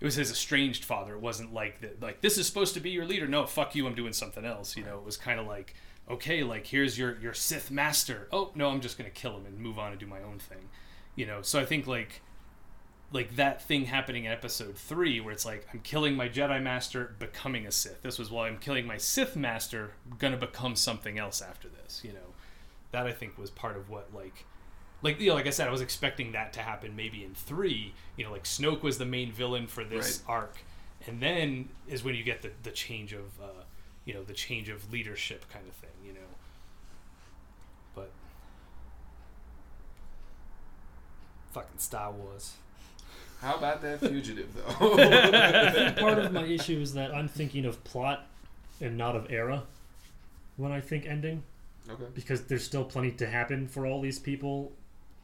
It 0.00 0.04
was 0.06 0.14
his 0.14 0.30
estranged 0.30 0.82
father. 0.84 1.14
It 1.14 1.20
wasn't 1.20 1.52
like 1.52 1.82
that. 1.82 2.02
Like 2.02 2.20
this 2.22 2.38
is 2.38 2.46
supposed 2.46 2.74
to 2.74 2.80
be 2.80 2.90
your 2.90 3.04
leader. 3.04 3.28
No, 3.28 3.46
fuck 3.46 3.74
you. 3.74 3.86
I'm 3.86 3.94
doing 3.94 4.12
something 4.12 4.44
else. 4.44 4.76
You 4.76 4.84
know, 4.84 4.98
it 4.98 5.04
was 5.04 5.16
kind 5.16 5.38
of 5.38 5.46
like, 5.46 5.74
okay, 6.08 6.42
like 6.42 6.66
here's 6.66 6.98
your 6.98 7.18
your 7.20 7.34
Sith 7.34 7.70
master. 7.70 8.28
Oh 8.32 8.50
no, 8.54 8.70
I'm 8.70 8.80
just 8.80 8.96
gonna 8.96 9.10
kill 9.10 9.36
him 9.36 9.46
and 9.46 9.58
move 9.58 9.78
on 9.78 9.90
and 9.92 10.00
do 10.00 10.06
my 10.06 10.22
own 10.22 10.38
thing. 10.38 10.68
You 11.16 11.26
know, 11.26 11.42
so 11.42 11.60
I 11.60 11.66
think 11.66 11.86
like 11.86 12.22
like 13.12 13.36
that 13.36 13.62
thing 13.62 13.86
happening 13.86 14.24
in 14.24 14.32
episode 14.32 14.76
three 14.76 15.20
where 15.20 15.32
it's 15.32 15.44
like 15.44 15.66
i'm 15.72 15.80
killing 15.80 16.14
my 16.14 16.28
jedi 16.28 16.62
master 16.62 17.14
becoming 17.18 17.66
a 17.66 17.72
sith 17.72 18.02
this 18.02 18.18
was 18.18 18.30
why 18.30 18.46
i'm 18.46 18.58
killing 18.58 18.86
my 18.86 18.96
sith 18.96 19.36
master 19.36 19.92
gonna 20.18 20.36
become 20.36 20.76
something 20.76 21.18
else 21.18 21.42
after 21.42 21.68
this 21.68 22.02
you 22.04 22.12
know 22.12 22.29
that 22.92 23.06
i 23.06 23.12
think 23.12 23.36
was 23.38 23.50
part 23.50 23.76
of 23.76 23.88
what 23.88 24.08
like 24.14 24.44
like 25.02 25.20
you 25.20 25.28
know 25.28 25.34
like 25.34 25.46
i 25.46 25.50
said 25.50 25.68
i 25.68 25.70
was 25.70 25.80
expecting 25.80 26.32
that 26.32 26.52
to 26.52 26.60
happen 26.60 26.94
maybe 26.96 27.24
in 27.24 27.34
three 27.34 27.94
you 28.16 28.24
know 28.24 28.30
like 28.30 28.44
snoke 28.44 28.82
was 28.82 28.98
the 28.98 29.06
main 29.06 29.32
villain 29.32 29.66
for 29.66 29.84
this 29.84 30.22
arc 30.26 30.56
and 31.06 31.20
then 31.22 31.68
is 31.88 32.04
when 32.04 32.14
you 32.14 32.22
get 32.22 32.42
the, 32.42 32.50
the 32.62 32.70
change 32.70 33.12
of 33.12 33.24
uh, 33.42 33.62
you 34.04 34.14
know 34.14 34.22
the 34.22 34.34
change 34.34 34.68
of 34.68 34.92
leadership 34.92 35.44
kind 35.52 35.66
of 35.66 35.74
thing 35.74 35.90
you 36.04 36.12
know 36.12 36.20
but 37.94 38.10
fucking 41.52 41.78
star 41.78 42.10
wars 42.12 42.54
How 43.40 43.54
about 43.54 43.80
that 43.82 44.00
fugitive 44.10 44.48
though? 44.54 44.92
I 44.98 45.70
think 45.70 45.96
part 45.96 46.18
of 46.18 46.32
my 46.32 46.44
issue 46.44 46.78
is 46.80 46.92
that 46.94 47.14
I'm 47.14 47.28
thinking 47.28 47.64
of 47.64 47.82
plot 47.84 48.26
and 48.80 48.96
not 48.98 49.16
of 49.16 49.30
era 49.30 49.62
when 50.56 50.72
I 50.72 50.80
think 50.80 51.06
ending. 51.06 51.42
Okay. 51.92 52.04
because 52.14 52.44
there's 52.44 52.64
still 52.64 52.84
plenty 52.84 53.10
to 53.12 53.26
happen 53.26 53.66
for 53.66 53.86
all 53.86 54.00
these 54.00 54.18
people 54.18 54.72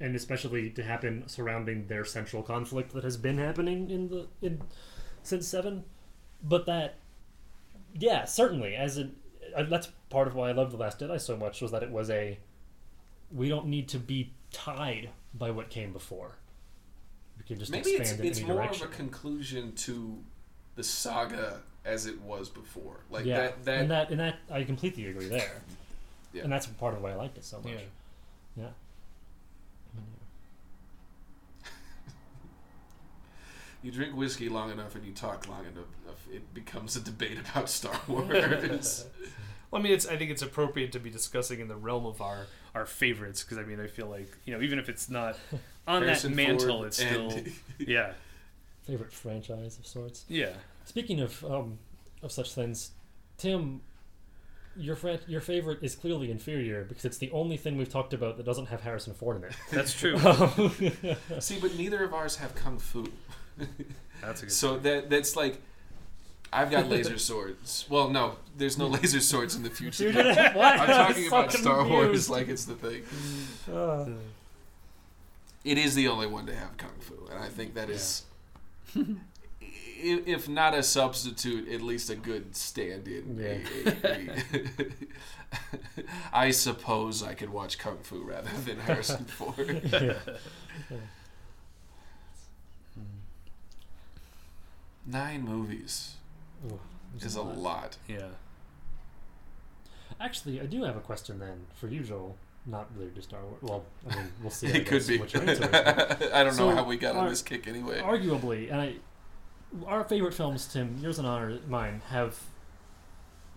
and 0.01 0.15
especially 0.15 0.71
to 0.71 0.83
happen 0.83 1.25
surrounding 1.27 1.87
their 1.87 2.05
central 2.05 2.43
conflict 2.43 2.93
that 2.93 3.05
has 3.05 3.17
been 3.17 3.39
happening 3.39 3.91
in 3.91 4.09
the 4.09 4.27
in 4.43 4.61
since 5.23 5.49
7 5.49 5.85
but 6.43 6.67
that 6.67 6.97
yeah 7.95 8.25
certainly 8.25 8.75
as 8.75 8.99
a 8.99 9.09
uh, 9.57 9.63
that's 9.65 9.89
part 10.11 10.29
of 10.29 10.35
why 10.35 10.51
I 10.51 10.53
loved 10.53 10.73
the 10.73 10.77
last 10.77 11.01
Jedi 11.01 11.21
so 11.21 11.37
much 11.37 11.63
was 11.63 11.71
that 11.71 11.83
it 11.83 11.91
was 11.91 12.11
a 12.11 12.39
we 13.33 13.49
don't 13.49 13.67
need 13.67 13.89
to 13.89 13.99
be 13.99 14.33
tied 14.53 15.11
by 15.35 15.51
what 15.51 15.71
came 15.71 15.93
before 15.93 16.37
we 17.39 17.45
can 17.45 17.59
just 17.59 17.71
Maybe 17.71 17.91
it's 17.91 18.11
expand 18.11 18.21
in 18.21 18.27
it's 18.27 18.39
any 18.39 18.49
more 18.49 18.57
direction 18.57 18.87
of 18.87 18.93
a 18.93 18.97
conclusion 18.97 19.73
to 19.73 20.19
the 20.75 20.83
saga 20.83 21.61
as 21.85 22.07
it 22.07 22.21
was 22.21 22.49
before. 22.49 23.01
Like 23.11 23.25
yeah 23.25 23.39
that 23.39 23.65
that, 23.65 23.81
and 23.81 23.91
that 23.91 24.11
and 24.11 24.21
that 24.21 24.37
I 24.51 24.65
completely 24.65 25.07
agree 25.07 25.29
there 25.29 25.63
Yeah. 26.37 26.45
and 26.45 26.53
that's 26.53 26.67
part 26.67 26.95
of 26.95 27.03
why 27.03 27.13
I 27.13 27.15
liked 27.15 27.39
it 27.39 27.45
so 27.45 27.59
much 27.59 27.73
Yeah. 27.73 27.79
yeah 28.57 28.67
you 33.83 33.93
drink 33.93 34.17
whiskey 34.17 34.49
long 34.49 34.71
enough 34.71 34.95
and 34.95 35.05
you 35.05 35.13
talk 35.13 35.49
long 35.49 35.65
enough, 35.67 36.27
it 36.33 36.53
becomes 36.55 36.97
a 36.97 37.01
debate 37.01 37.39
about 37.39 37.69
Star 37.69 37.99
Wars. 38.09 39.07
Well, 39.73 39.81
I 39.81 39.83
mean, 39.83 39.95
it's. 39.95 40.07
I 40.07 40.17
think 40.17 40.31
it's 40.31 40.43
appropriate 40.43 40.93
to 40.93 41.01
be 41.01 41.11
discussing 41.11 41.59
in 41.59 41.67
the 41.67 41.75
realm 41.75 42.07
of 42.07 42.23
our 42.23 42.47
our 42.73 42.87
favorites 42.87 43.43
because 43.43 43.59
I 43.59 43.65
mean, 43.65 43.81
I 43.81 43.89
feel 43.89 44.07
like 44.07 44.29
you 44.45 44.55
know, 44.55 44.63
even 44.63 44.79
if 44.79 44.89
it's 44.89 45.11
not 45.11 45.37
on 45.89 46.03
Harrison 46.03 46.31
that 46.31 46.37
mantle, 46.37 46.69
Ford 46.69 46.87
it's 46.87 46.99
still 46.99 47.31
and- 47.31 47.53
yeah, 47.81 48.13
Favorite 48.85 49.13
franchise 49.13 49.77
of 49.77 49.85
sorts. 49.85 50.25
yeah. 50.29 50.53
Speaking 50.85 51.19
of 51.21 51.45
um, 51.45 51.81
of 52.23 52.31
such 52.31 52.55
things, 52.55 52.93
Tim, 53.39 53.81
your 54.79 54.97
fran- 54.97 55.21
your 55.27 55.41
favorite 55.41 55.79
is 55.83 55.95
clearly 55.95 56.31
inferior 56.31 56.85
because 56.85 57.05
it's 57.05 57.19
the 57.19 57.31
only 57.31 57.57
thing 57.57 57.77
we've 57.77 57.89
talked 57.89 58.13
about 58.13 58.37
that 58.37 58.45
doesn't 58.47 58.67
have 58.67 58.81
Harrison 58.83 59.15
Ford 59.15 59.37
in 59.37 59.45
it. 59.45 59.55
That's 59.71 59.93
true. 59.93 60.19
See, 61.41 61.59
but 61.61 61.77
neither 61.77 62.05
of 62.05 62.13
ours 62.15 62.37
have 62.37 62.55
kung 62.55 62.79
fu. 62.79 63.07
That's 64.23 64.43
a 64.43 64.47
good. 64.47 64.53
So 64.53 64.79
that 64.79 65.11
that's 65.11 65.37
like, 65.37 65.61
I've 66.53 66.71
got 66.71 66.89
laser 66.89 67.19
swords. 67.19 67.87
Well, 67.89 68.09
no, 68.11 68.37
there's 68.57 68.79
no 68.79 68.87
laser 68.87 69.21
swords 69.21 69.55
in 69.57 69.63
the 69.63 69.71
future. 69.71 70.11
You? 70.11 70.15
What? 70.23 70.57
I'm 70.81 70.87
talking 70.89 71.23
so 71.25 71.29
about 71.39 71.53
Star 71.53 71.87
Wars 71.87 72.31
like 72.31 72.49
it's 72.49 72.65
the 72.65 72.75
thing. 72.75 73.03
Uh, 73.73 74.07
It 75.65 75.79
is 75.79 75.95
the 75.95 76.09
only 76.09 76.27
one 76.29 76.47
to 76.47 76.55
have 76.55 76.77
kung 76.77 76.93
fu, 77.01 77.15
and 77.31 77.43
I 77.43 77.49
think 77.49 77.75
that 77.75 77.91
is, 77.91 78.23
i- 78.97 79.05
if 80.27 80.49
not 80.49 80.75
a 80.75 80.83
substitute, 80.83 81.69
at 81.73 81.83
least 81.83 82.11
a 82.11 82.15
good 82.17 82.55
stand-in. 82.57 83.39
Yeah. 83.39 84.83
I 86.33 86.51
suppose 86.51 87.23
I 87.23 87.35
could 87.35 87.51
watch 87.51 87.79
kung 87.79 87.99
fu 87.99 88.23
rather 88.23 88.51
than 88.65 88.79
Harrison 88.81 89.25
Ford. 89.37 89.81
yeah. 89.93 90.15
Nine 95.07 95.43
movies 95.45 96.15
Ooh, 96.67 96.81
it's 97.15 97.25
is 97.25 97.37
a 97.37 97.43
lot. 97.43 97.97
yeah. 98.09 98.27
Actually, 100.21 100.61
I 100.61 100.67
do 100.67 100.83
have 100.85 100.97
a 100.97 101.01
question 101.01 101.39
then 101.39 101.67
for 101.75 101.89
you, 101.89 102.01
Joel. 102.03 102.37
Not 102.65 102.89
related 102.95 103.15
to 103.17 103.23
Star 103.23 103.41
Wars. 103.45 103.59
Well, 103.63 103.85
I 104.11 104.17
mean, 104.17 104.33
we'll 104.43 104.51
see. 104.51 104.67
I 104.67 104.71
It 104.79 104.87
could 104.87 105.07
be. 105.07 105.19
What 105.19 105.33
your 105.33 105.43
answer 105.49 105.63
is, 105.65 106.31
I 106.33 106.43
don't 106.43 106.53
So, 106.55 106.71
know 106.71 106.75
how 106.77 106.83
we 106.85 106.97
got 106.97 107.15
on 107.15 107.27
are- 107.27 107.31
this 107.31 107.43
kick 107.43 107.69
anyway. 107.69 108.01
arguably, 108.01 108.73
and 108.73 108.81
I, 108.81 108.95
our 109.87 110.05
favorite 110.05 110.35
films, 110.35 110.67
Tim, 110.67 110.97
yours 110.99 111.19
and 111.19 111.27
our, 111.27 111.59
mine, 111.69 112.03
have 112.09 112.39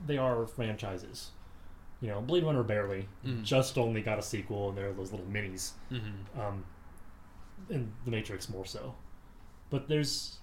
they 0.06 0.18
are 0.18 0.45
franchises. 0.48 1.31
You 2.02 2.07
know, 2.07 2.22
Blade 2.22 2.44
Runner 2.45 2.64
barely 2.64 3.10
Mhm. 3.26 3.44
just 3.44 3.77
only 3.77 4.02
got 4.02 4.18
a 4.18 4.22
sequel, 4.22 4.69
and 4.69 4.77
there 4.77 4.90
are 4.90 4.94
those 4.94 5.11
little 5.11 5.26
minis. 5.27 5.73
Mm-hmm. 5.91 6.40
Um, 6.40 6.65
and 7.69 7.91
The 8.06 8.11
Matrix 8.11 8.48
more 8.49 8.65
so, 8.65 8.95
but 9.69 9.90
there's 9.90 10.38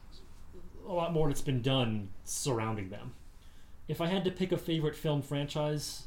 a 0.86 0.92
lot 0.92 1.12
more 1.14 1.28
that's 1.28 1.40
been 1.40 1.62
done 1.62 2.10
surrounding 2.24 2.90
them. 2.90 3.14
If 3.88 4.00
I 4.00 4.06
had 4.06 4.24
to 4.24 4.30
pick 4.30 4.52
a 4.52 4.58
favorite 4.58 4.94
film 4.94 5.22
franchise, 5.22 6.06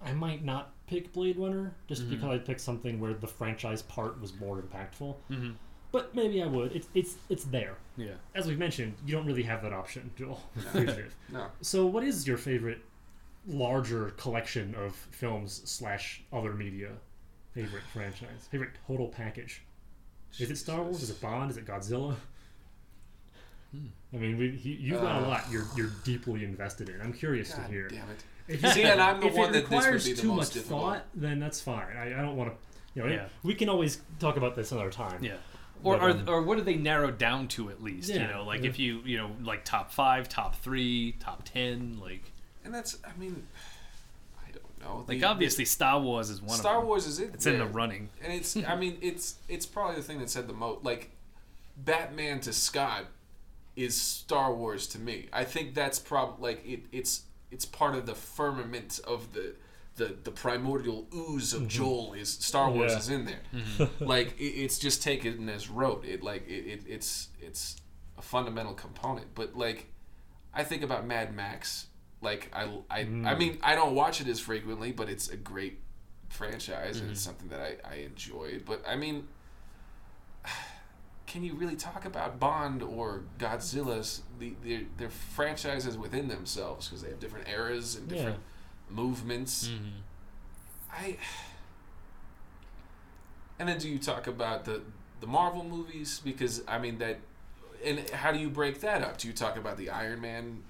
I 0.00 0.12
might 0.12 0.42
not 0.44 0.72
pick 0.86 1.12
Blade 1.12 1.38
Runner 1.38 1.74
just 1.86 2.02
Mhm. 2.04 2.10
because 2.10 2.30
I'd 2.30 2.44
pick 2.46 2.60
something 2.60 3.00
where 3.00 3.14
the 3.14 3.26
franchise 3.28 3.82
part 3.82 4.20
was 4.20 4.34
more 4.38 4.60
impactful. 4.60 5.16
Mm-hmm. 5.30 5.52
But 5.94 6.12
maybe 6.12 6.42
I 6.42 6.46
would. 6.46 6.74
It's 6.74 6.88
it's 6.92 7.14
it's 7.28 7.44
there. 7.44 7.76
Yeah. 7.96 8.14
As 8.34 8.48
we've 8.48 8.58
mentioned, 8.58 8.94
you 9.06 9.12
don't 9.14 9.24
really 9.26 9.44
have 9.44 9.62
that 9.62 9.72
option, 9.72 10.10
Joel. 10.18 10.40
No. 10.56 10.62
Fugitive. 10.72 11.14
No. 11.32 11.46
so, 11.60 11.86
what 11.86 12.02
is 12.02 12.26
your 12.26 12.36
favorite 12.36 12.80
larger 13.46 14.10
collection 14.16 14.74
of 14.74 14.92
films 15.12 15.62
slash 15.66 16.22
other 16.32 16.52
media 16.52 16.88
favorite 17.52 17.84
franchise? 17.92 18.48
Favorite 18.50 18.70
total 18.88 19.06
package? 19.06 19.62
Is 20.40 20.50
it 20.50 20.58
Star 20.58 20.82
Wars? 20.82 21.00
Is 21.00 21.10
it 21.10 21.20
Bond? 21.20 21.52
Is 21.52 21.58
it 21.58 21.64
Godzilla? 21.64 22.16
Hmm. 23.70 23.86
I 24.12 24.16
mean, 24.16 24.36
we, 24.36 24.48
you, 24.62 24.72
you've 24.80 25.00
got 25.00 25.22
a 25.22 25.24
Uh. 25.24 25.28
lot. 25.28 25.44
You're 25.50 25.66
you're 25.76 25.90
deeply 26.02 26.42
invested 26.44 26.88
in. 26.88 27.00
I'm 27.00 27.12
curious 27.12 27.54
God 27.54 27.66
to 27.66 27.68
hear. 27.72 27.86
damn 27.88 28.10
it. 28.10 28.24
If 28.48 28.72
See, 28.74 28.82
and 28.82 29.00
I'm 29.00 29.20
the 29.20 29.28
if 29.28 29.34
one 29.34 29.50
it 29.50 29.52
that 29.52 29.60
this 29.62 29.70
would 29.70 29.76
requires 29.78 30.04
be 30.06 30.12
the 30.14 30.22
too 30.22 30.28
most 30.28 30.36
much 30.38 30.52
difficult. 30.54 30.82
thought, 30.82 31.04
then 31.14 31.38
that's 31.38 31.60
fine. 31.60 31.96
I, 31.96 32.06
I 32.18 32.22
don't 32.22 32.36
want 32.36 32.50
to. 32.50 32.56
You 32.96 33.02
know, 33.06 33.12
Yeah. 33.12 33.26
we 33.44 33.54
can 33.54 33.68
always 33.68 34.00
talk 34.18 34.36
about 34.36 34.54
this 34.56 34.70
another 34.72 34.90
time. 34.90 35.22
Yeah. 35.22 35.36
Or, 35.84 35.98
But, 35.98 36.02
or, 36.02 36.10
um, 36.10 36.28
or 36.28 36.42
what 36.42 36.56
do 36.58 36.64
they 36.64 36.76
narrow 36.76 37.10
down 37.10 37.46
to 37.48 37.70
at 37.70 37.82
least? 37.82 38.08
Yeah, 38.08 38.22
you 38.26 38.32
know, 38.34 38.44
like 38.44 38.62
yeah. 38.62 38.70
if 38.70 38.78
you 38.78 39.00
you 39.04 39.16
know 39.18 39.30
like 39.42 39.64
top 39.64 39.92
five, 39.92 40.28
top 40.28 40.56
three, 40.56 41.12
top 41.20 41.42
ten, 41.44 41.98
like 42.00 42.32
And 42.64 42.74
that's, 42.74 42.98
I 43.04 43.16
mean, 43.18 43.46
I 44.38 44.50
don't 44.50 44.80
know. 44.82 45.04
like 45.06 45.20
The- 45.20 45.26
obviously 45.26 45.64
Star 45.66 46.00
Wars 46.00 46.30
is 46.30 46.40
one 46.42 46.56
Star 46.58 46.76
of 46.76 46.80
them. 46.82 46.88
Wars 46.88 47.06
is 47.06 47.18
it? 47.20 47.30
It's 47.34 47.46
in 47.46 47.58
the 47.58 47.66
running. 47.66 48.08
and 48.22 48.32
it's. 48.32 48.56
I 48.66 48.74
mean, 48.76 48.96
it's 49.02 49.36
it's 49.48 49.66
probably 49.66 49.96
the 49.96 50.02
thing 50.02 50.18
that 50.20 50.30
said 50.30 50.48
the 50.48 50.54
most. 50.54 50.84
Like, 50.84 51.10
Batman 51.76 52.40
to 52.40 52.52
Scott 52.52 53.04
is 53.76 54.00
Star 54.00 54.54
Wars 54.54 54.86
to 54.88 54.98
me. 54.98 55.28
I 55.32 55.44
think 55.44 55.74
that's 55.74 55.98
probably 55.98 56.54
like 56.54 56.66
it. 56.66 56.80
It's 56.92 57.22
it's 57.50 57.64
part 57.64 57.94
of 57.94 58.06
the 58.06 58.14
firmament 58.14 59.00
of 59.06 59.32
the. 59.34 59.54
The, 59.96 60.16
the 60.24 60.32
primordial 60.32 61.06
ooze 61.14 61.52
of 61.52 61.60
mm-hmm. 61.60 61.68
Joel 61.68 62.14
is 62.14 62.28
Star 62.32 62.68
Wars 62.70 62.92
Yeah. 62.92 62.98
is 62.98 63.08
in 63.10 63.24
there. 63.26 63.40
Mm-hmm. 63.54 64.04
like 64.06 64.38
it, 64.40 64.44
it's 64.44 64.78
just 64.78 65.02
taken 65.02 65.48
as 65.48 65.70
rote. 65.70 66.04
It 66.04 66.22
like 66.22 66.48
it, 66.48 66.66
it 66.66 66.82
it's 66.88 67.28
it's 67.40 67.76
a 68.18 68.22
fundamental 68.22 68.74
component. 68.74 69.34
But 69.34 69.56
like 69.56 69.86
I 70.52 70.64
think 70.64 70.82
about 70.82 71.06
Mad 71.06 71.34
Max. 71.34 71.86
Like 72.20 72.50
I 72.52 72.64
I, 72.90 73.00
I 73.00 73.04
Mm. 73.04 73.38
mean 73.38 73.58
I 73.62 73.74
don't 73.76 73.94
watch 73.94 74.20
it 74.20 74.26
as 74.26 74.40
frequently, 74.40 74.90
but 74.90 75.08
it's 75.08 75.28
a 75.28 75.36
great 75.36 75.78
franchise 76.28 76.96
and 76.96 77.04
mm-hmm. 77.04 77.12
it's 77.12 77.20
something 77.20 77.48
that 77.50 77.60
I, 77.60 77.76
I 77.88 77.94
enjoyed. 77.98 78.64
But 78.66 78.82
I 78.88 78.96
mean, 78.96 79.28
can 81.26 81.42
you 81.44 81.54
really 81.54 81.76
talk 81.76 82.04
about 82.04 82.38
Bond 82.38 82.82
or 82.82 83.24
Godzilla's 83.38 84.22
the 84.38 84.54
their, 84.64 84.80
their 84.96 85.10
franchises 85.10 85.96
within 85.96 86.28
themselves 86.28 86.88
because 86.88 87.02
they 87.02 87.10
have 87.10 87.20
different 87.20 87.48
eras 87.48 87.96
and 87.96 88.10
Yeah. 88.10 88.32
Different 88.88 89.06
movements. 89.06 89.68
Mm-hmm. 89.68 89.86
I 90.92 91.16
and 93.58 93.68
then 93.68 93.78
do 93.78 93.88
you 93.88 93.98
talk 93.98 94.26
about 94.26 94.64
the 94.64 94.82
the 95.20 95.26
Marvel 95.26 95.64
movies 95.64 96.20
because 96.24 96.62
I 96.66 96.78
mean 96.78 96.98
that 96.98 97.18
and 97.84 98.08
how 98.10 98.32
do 98.32 98.38
you 98.38 98.48
break 98.48 98.80
that 98.80 99.02
up? 99.02 99.18
Do 99.18 99.28
you 99.28 99.34
talk 99.34 99.56
about 99.56 99.76
the 99.76 99.90
Iron 99.90 100.20
Man 100.20 100.62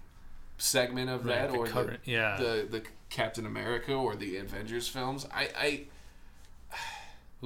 segment 0.58 1.10
of 1.10 1.24
that 1.24 1.50
the 1.50 1.58
or 1.58 1.66
current, 1.66 2.00
yeah. 2.04 2.36
the, 2.36 2.66
the 2.70 2.78
the 2.78 2.82
Captain 3.10 3.46
America 3.46 3.92
or 3.92 4.16
the 4.16 4.36
Avengers 4.36 4.88
films? 4.88 5.26
I 5.32 5.48
I 5.56 5.84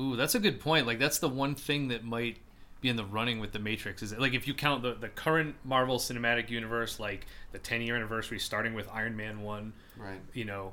Ooh, 0.00 0.14
that's 0.14 0.34
a 0.34 0.40
good 0.40 0.60
point. 0.60 0.86
Like 0.86 0.98
that's 0.98 1.18
the 1.18 1.28
one 1.28 1.54
thing 1.54 1.88
that 1.88 2.04
might 2.04 2.38
be 2.80 2.88
in 2.88 2.96
the 2.96 3.04
running 3.04 3.40
with 3.40 3.50
the 3.50 3.58
Matrix 3.58 4.02
is 4.02 4.16
like 4.16 4.34
if 4.34 4.46
you 4.46 4.54
count 4.54 4.82
the, 4.82 4.94
the 4.94 5.08
current 5.08 5.56
Marvel 5.64 5.98
Cinematic 5.98 6.48
Universe, 6.48 7.00
like 7.00 7.26
the 7.50 7.58
10 7.58 7.82
year 7.82 7.96
anniversary 7.96 8.38
starting 8.38 8.74
with 8.74 8.88
Iron 8.92 9.16
Man 9.16 9.42
1, 9.42 9.72
right 9.98 10.20
you 10.32 10.44
know, 10.44 10.72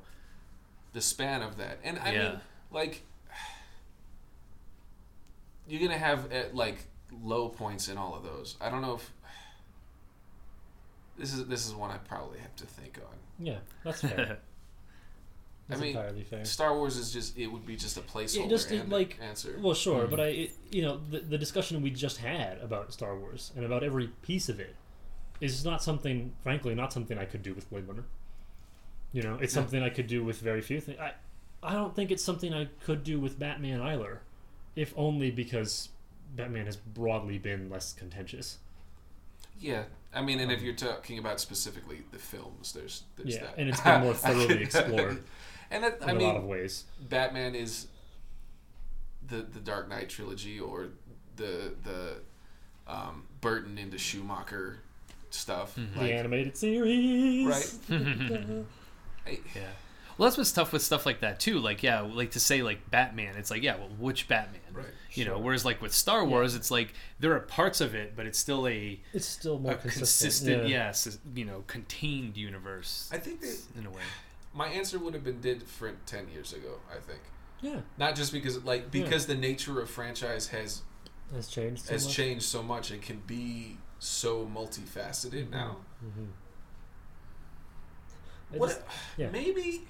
the 0.93 1.01
span 1.01 1.41
of 1.41 1.57
that 1.57 1.79
and 1.83 1.99
I 1.99 2.13
Yeah. 2.13 2.29
mean 2.29 2.39
like 2.71 3.03
you're 5.67 5.81
gonna 5.81 5.97
have 5.99 6.31
uh, 6.31 6.43
like 6.53 6.77
low 7.23 7.49
points 7.49 7.87
in 7.89 7.97
all 7.97 8.15
of 8.15 8.23
those. 8.23 8.55
I 8.61 8.69
don't 8.69 8.81
know 8.81 8.95
if 8.95 9.11
this 11.17 11.33
is 11.33 11.45
this 11.47 11.65
is 11.65 11.73
one 11.73 11.91
I 11.91 11.97
probably 11.97 12.39
have 12.39 12.55
to 12.57 12.65
think 12.65 12.99
on. 12.99 13.15
Yeah, 13.45 13.57
that's 13.83 14.01
fair. 14.01 14.37
I 15.67 15.71
That's 15.71 15.81
mean, 15.81 15.95
entirely 15.97 16.23
fair. 16.23 16.45
Star 16.45 16.75
Wars 16.75 16.95
is 16.95 17.11
just 17.11 17.35
it 17.39 17.47
would 17.47 17.65
be 17.65 17.75
just 17.75 17.97
a 17.97 18.01
placeholder 18.01 18.49
just, 18.49 18.69
and 18.69 18.87
like- 18.91 19.17
answer. 19.19 19.57
Well, 19.59 19.73
sure, 19.73 20.05
Mm. 20.05 20.09
but 20.11 20.19
I, 20.19 20.25
it, 20.27 20.51
you 20.69 20.83
know, 20.83 21.01
the, 21.09 21.21
the 21.21 21.39
discussion 21.39 21.81
we 21.81 21.89
just 21.89 22.17
had 22.17 22.59
about 22.59 22.93
Star 22.93 23.17
Wars 23.17 23.51
and 23.55 23.65
about 23.65 23.81
every 23.83 24.09
piece 24.21 24.47
of 24.47 24.59
it 24.59 24.75
is 25.41 25.65
not 25.65 25.81
something, 25.81 26.33
frankly, 26.43 26.75
not 26.75 26.93
something 26.93 27.17
I 27.17 27.25
could 27.25 27.41
do 27.41 27.55
with 27.55 27.67
Blade 27.71 27.87
Runner. 27.87 28.03
You 29.15 29.21
know, 29.23 29.35
it's 29.35 29.53
Yeah. 29.55 29.61
something 29.61 29.81
I 29.81 29.89
could 29.89 30.07
do 30.07 30.25
with 30.25 30.41
very 30.41 30.61
few 30.61 30.81
things. 30.81 30.99
I, 30.99 31.13
I 31.63 31.71
don't 31.71 31.95
think 31.95 32.11
it's 32.11 32.21
something 32.23 32.53
I 32.53 32.65
could 32.83 33.05
do 33.05 33.17
with 33.17 33.39
Batman 33.39 33.79
either, 33.79 34.19
if 34.75 34.93
only 34.97 35.31
because 35.31 35.87
Batman 36.35 36.65
has 36.65 36.75
broadly 36.75 37.37
been 37.37 37.69
less 37.69 37.93
contentious. 37.93 38.57
Yeah, 39.57 39.83
I 40.13 40.21
mean, 40.21 40.41
and 40.41 40.51
if 40.51 40.61
you're 40.61 40.75
talking 40.75 41.17
about 41.17 41.39
specifically 41.39 42.03
the 42.11 42.19
films, 42.19 42.73
there's 42.73 43.03
there's 43.15 43.35
Um, 43.37 43.41
yeah, 43.41 43.47
that, 43.47 43.57
and 43.57 43.69
it's 43.69 43.79
been 43.87 44.01
more 44.01 44.13
thoroughly 44.13 44.61
explored 44.63 45.23
and 45.71 45.83
that, 45.85 46.01
in 46.01 46.09
I 46.09 46.11
a 46.11 46.15
mean, 46.15 46.27
lot 46.27 46.35
of 46.35 46.43
ways. 46.43 46.83
Batman 46.99 47.55
is 47.55 47.87
the 49.25 49.37
the 49.37 49.61
Dark 49.61 49.87
Knight 49.87 50.09
trilogy 50.09 50.59
or 50.59 50.89
the 51.37 51.73
the 51.85 52.17
um, 52.85 53.23
Burton 53.39 53.77
into 53.77 53.97
Schumacher 53.97 54.79
stuff. 55.29 55.77
Mhm. 55.77 55.93
The 55.99 56.11
animated 56.13 56.57
series, 56.57 57.47
right? 57.89 58.65
I, 59.25 59.39
Yeah. 59.55 59.61
Well, 60.17 60.29
that's 60.29 60.37
what's 60.37 60.53
tough 60.53 60.71
with 60.71 60.81
stuff 60.81 61.05
like 61.05 61.19
that 61.19 61.41
too. 61.41 61.59
Like, 61.59 61.83
yeah, 61.83 61.99
like 61.99 62.31
to 62.31 62.39
say 62.39 62.63
like 62.63 62.89
Batman, 62.89 63.35
it's 63.35 63.51
like, 63.51 63.61
yeah, 63.61 63.75
well, 63.75 63.89
which 63.99 64.29
Batman? 64.29 64.61
Right. 64.71 64.85
You 65.11 65.25
know, 65.25 65.37
whereas 65.39 65.65
like 65.65 65.81
with 65.81 65.93
Star 65.93 66.23
Wars, 66.23 66.55
it's 66.55 66.71
like 66.71 66.93
there 67.19 67.33
are 67.35 67.41
parts 67.41 67.81
of 67.81 67.93
it, 67.93 68.15
but 68.15 68.25
it's 68.25 68.39
still 68.39 68.65
a, 68.65 68.97
It's 69.11 69.25
still 69.25 69.59
more 69.59 69.73
a 69.73 69.75
consistent. 69.75 69.99
consistent, 69.99 70.69
yeah. 70.69 70.85
yes, 70.87 71.19
you 71.35 71.43
know, 71.43 71.65
contained 71.67 72.37
universe 72.37 73.09
I 73.11 73.17
think 73.17 73.41
that 73.41 73.57
in 73.77 73.85
a 73.85 73.89
way. 73.89 74.03
my 74.53 74.67
answer 74.69 74.97
would 74.99 75.13
have 75.15 75.23
been 75.25 75.41
different 75.41 76.05
ten 76.07 76.29
years 76.29 76.53
ago. 76.53 76.75
I 76.89 76.99
think 77.01 77.19
Yeah. 77.61 77.81
not 77.97 78.15
just 78.15 78.31
because 78.31 78.63
like 78.63 78.83
Yeah. 78.93 79.03
because 79.03 79.25
the 79.25 79.35
nature 79.35 79.81
of 79.81 79.89
franchise 79.89 80.47
has 80.47 80.81
Has 81.33 81.49
changed. 81.49 81.83
So 81.87 81.91
has 81.91 82.05
much. 82.05 82.13
changed 82.15 82.45
so 82.45 82.63
much 82.63 82.89
and 82.89 83.01
can 83.01 83.21
be 83.27 83.79
so 83.99 84.45
multifaceted 84.45 85.49
now. 85.49 85.77
Mhm. 86.01 86.27
I 88.53 88.57
What? 88.57 88.67
just- 88.69 88.81
yeah. 89.17 89.29
Maybe. 89.29 89.81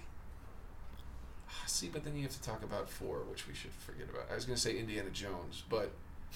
See, 1.68 1.90
but 1.92 2.04
then 2.04 2.16
you 2.16 2.24
have 2.24 2.32
to 2.32 2.42
talk 2.42 2.64
about 2.64 2.90
four, 2.90 3.20
which 3.30 3.48
we 3.48 3.54
should 3.54 3.72
forget 3.74 4.08
about. 4.10 4.26
I 4.32 4.36
was 4.36 4.46
going 4.46 4.56
to 4.56 4.62
say 4.62 4.78
Indiana 4.78 5.10
Jones, 5.10 5.64
but 5.70 5.92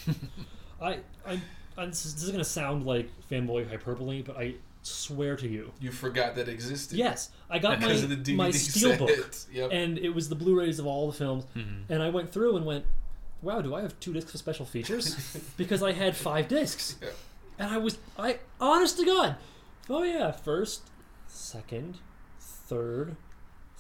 I, 0.82 1.00
I, 1.26 1.42
I 1.78 1.86
this 1.86 2.06
is, 2.06 2.22
is 2.24 2.30
gonna 2.32 2.44
sound 2.44 2.86
like 2.86 3.10
fanboy 3.30 3.70
hyperbole, 3.70 4.22
but 4.24 4.38
I 4.38 4.56
swear 4.82 5.36
to 5.38 5.48
you, 5.48 5.72
you 5.80 5.92
forgot 5.92 6.36
that 6.36 6.48
existed. 6.50 6.98
yes, 6.98 7.30
I 7.50 7.60
got 7.60 7.80
my 7.80 7.92
of 7.92 8.10
the 8.10 8.16
DVD 8.16 8.36
my 8.36 8.50
steelbook, 8.50 9.34
set. 9.34 9.46
Yep. 9.54 9.70
and 9.72 9.98
it 9.98 10.10
was 10.10 10.30
the 10.30 10.36
Blu-rays 10.36 10.80
of 10.80 10.86
all 10.88 11.08
the 11.12 11.18
films, 11.18 11.46
Mm-hmm. 11.56 11.92
and 11.94 12.02
I 12.02 12.10
went 12.10 12.32
through 12.32 12.56
and 12.58 12.66
went, 12.66 12.86
"Wow, 13.42 13.62
do 13.62 13.76
I 13.76 13.82
have 13.82 14.00
two 14.00 14.14
discs 14.14 14.34
of 14.34 14.40
special 14.40 14.66
features?" 14.66 15.16
because 15.58 15.84
I 15.84 15.92
had 15.92 16.18
five 16.18 16.48
discs, 16.48 16.96
Yeah. 17.02 17.10
and 17.60 17.70
I 17.72 17.78
was, 17.78 17.98
I 18.18 18.40
honest 18.60 18.98
to 19.00 19.06
God, 19.06 19.36
oh 19.90 20.04
yeah, 20.04 20.32
first, 20.32 20.82
second, 21.28 21.98
third, 22.70 23.16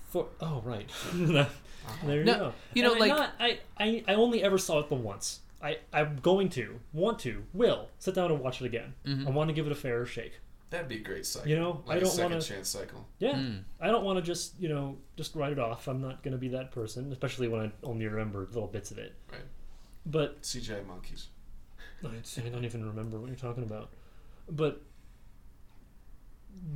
fourth. 0.09 0.27
Oh 0.41 0.61
right, 0.65 0.89
there 1.13 2.17
you 2.19 2.23
No, 2.25 2.37
go. 2.39 2.53
you 2.73 2.83
know, 2.83 2.91
And 2.91 2.99
like- 2.99 3.09
not, 3.09 3.33
I, 3.39 3.59
I, 3.77 4.03
I 4.07 4.13
only 4.15 4.43
ever 4.43 4.57
saw 4.57 4.79
it 4.79 4.89
the 4.89 4.95
once. 4.95 5.39
I, 5.61 5.77
I'm 5.91 6.15
going 6.21 6.47
to, 6.51 6.79
want 6.93 7.19
to, 7.19 7.43
will 7.53 7.89
sit 7.99 8.15
down 8.15 8.31
and 8.31 8.39
watch 8.39 8.61
it 8.61 8.65
again. 8.65 8.93
Mm-hmm. 9.05 9.27
I 9.27 9.31
want 9.31 9.49
to 9.49 9.53
give 9.53 9.65
it 9.65 9.71
a 9.73 9.75
fair 9.75 10.05
shake. 10.05 10.39
That'd 10.69 10.87
be 10.87 10.97
a 10.97 11.03
great 11.03 11.25
cycle. 11.25 11.49
You 11.49 11.57
know, 11.59 11.83
like 11.85 11.97
I 11.97 11.99
don't 11.99 12.09
a 12.13 12.17
2nd 12.17 12.23
wanna- 12.23 12.41
chance 12.41 12.69
cycle. 12.69 13.05
Yeah, 13.19 13.33
Mm. 13.33 13.63
I 13.81 13.87
don't 13.87 14.03
want 14.05 14.17
to 14.17 14.21
just 14.21 14.53
you 14.59 14.69
know 14.69 14.97
just 15.17 15.35
write 15.35 15.51
it 15.51 15.59
off. 15.59 15.87
I'm 15.87 15.99
not 16.01 16.21
going 16.23 16.31
to 16.33 16.37
be 16.37 16.49
that 16.49 16.71
person, 16.71 17.11
especially 17.11 17.47
when 17.47 17.61
I 17.61 17.71
only 17.83 18.05
remember 18.07 18.41
little 18.51 18.67
bits 18.67 18.91
of 18.91 18.99
it. 18.99 19.13
Right. 19.31 19.41
But 20.05 20.41
CGI 20.43 20.85
monkeys. 20.87 21.27
I 22.03 22.07
I 22.07 22.49
don't 22.49 22.63
even 22.65 22.85
remember 22.85 23.19
what 23.19 23.27
you're 23.27 23.35
talking 23.35 23.63
about. 23.63 23.89
But 24.49 24.81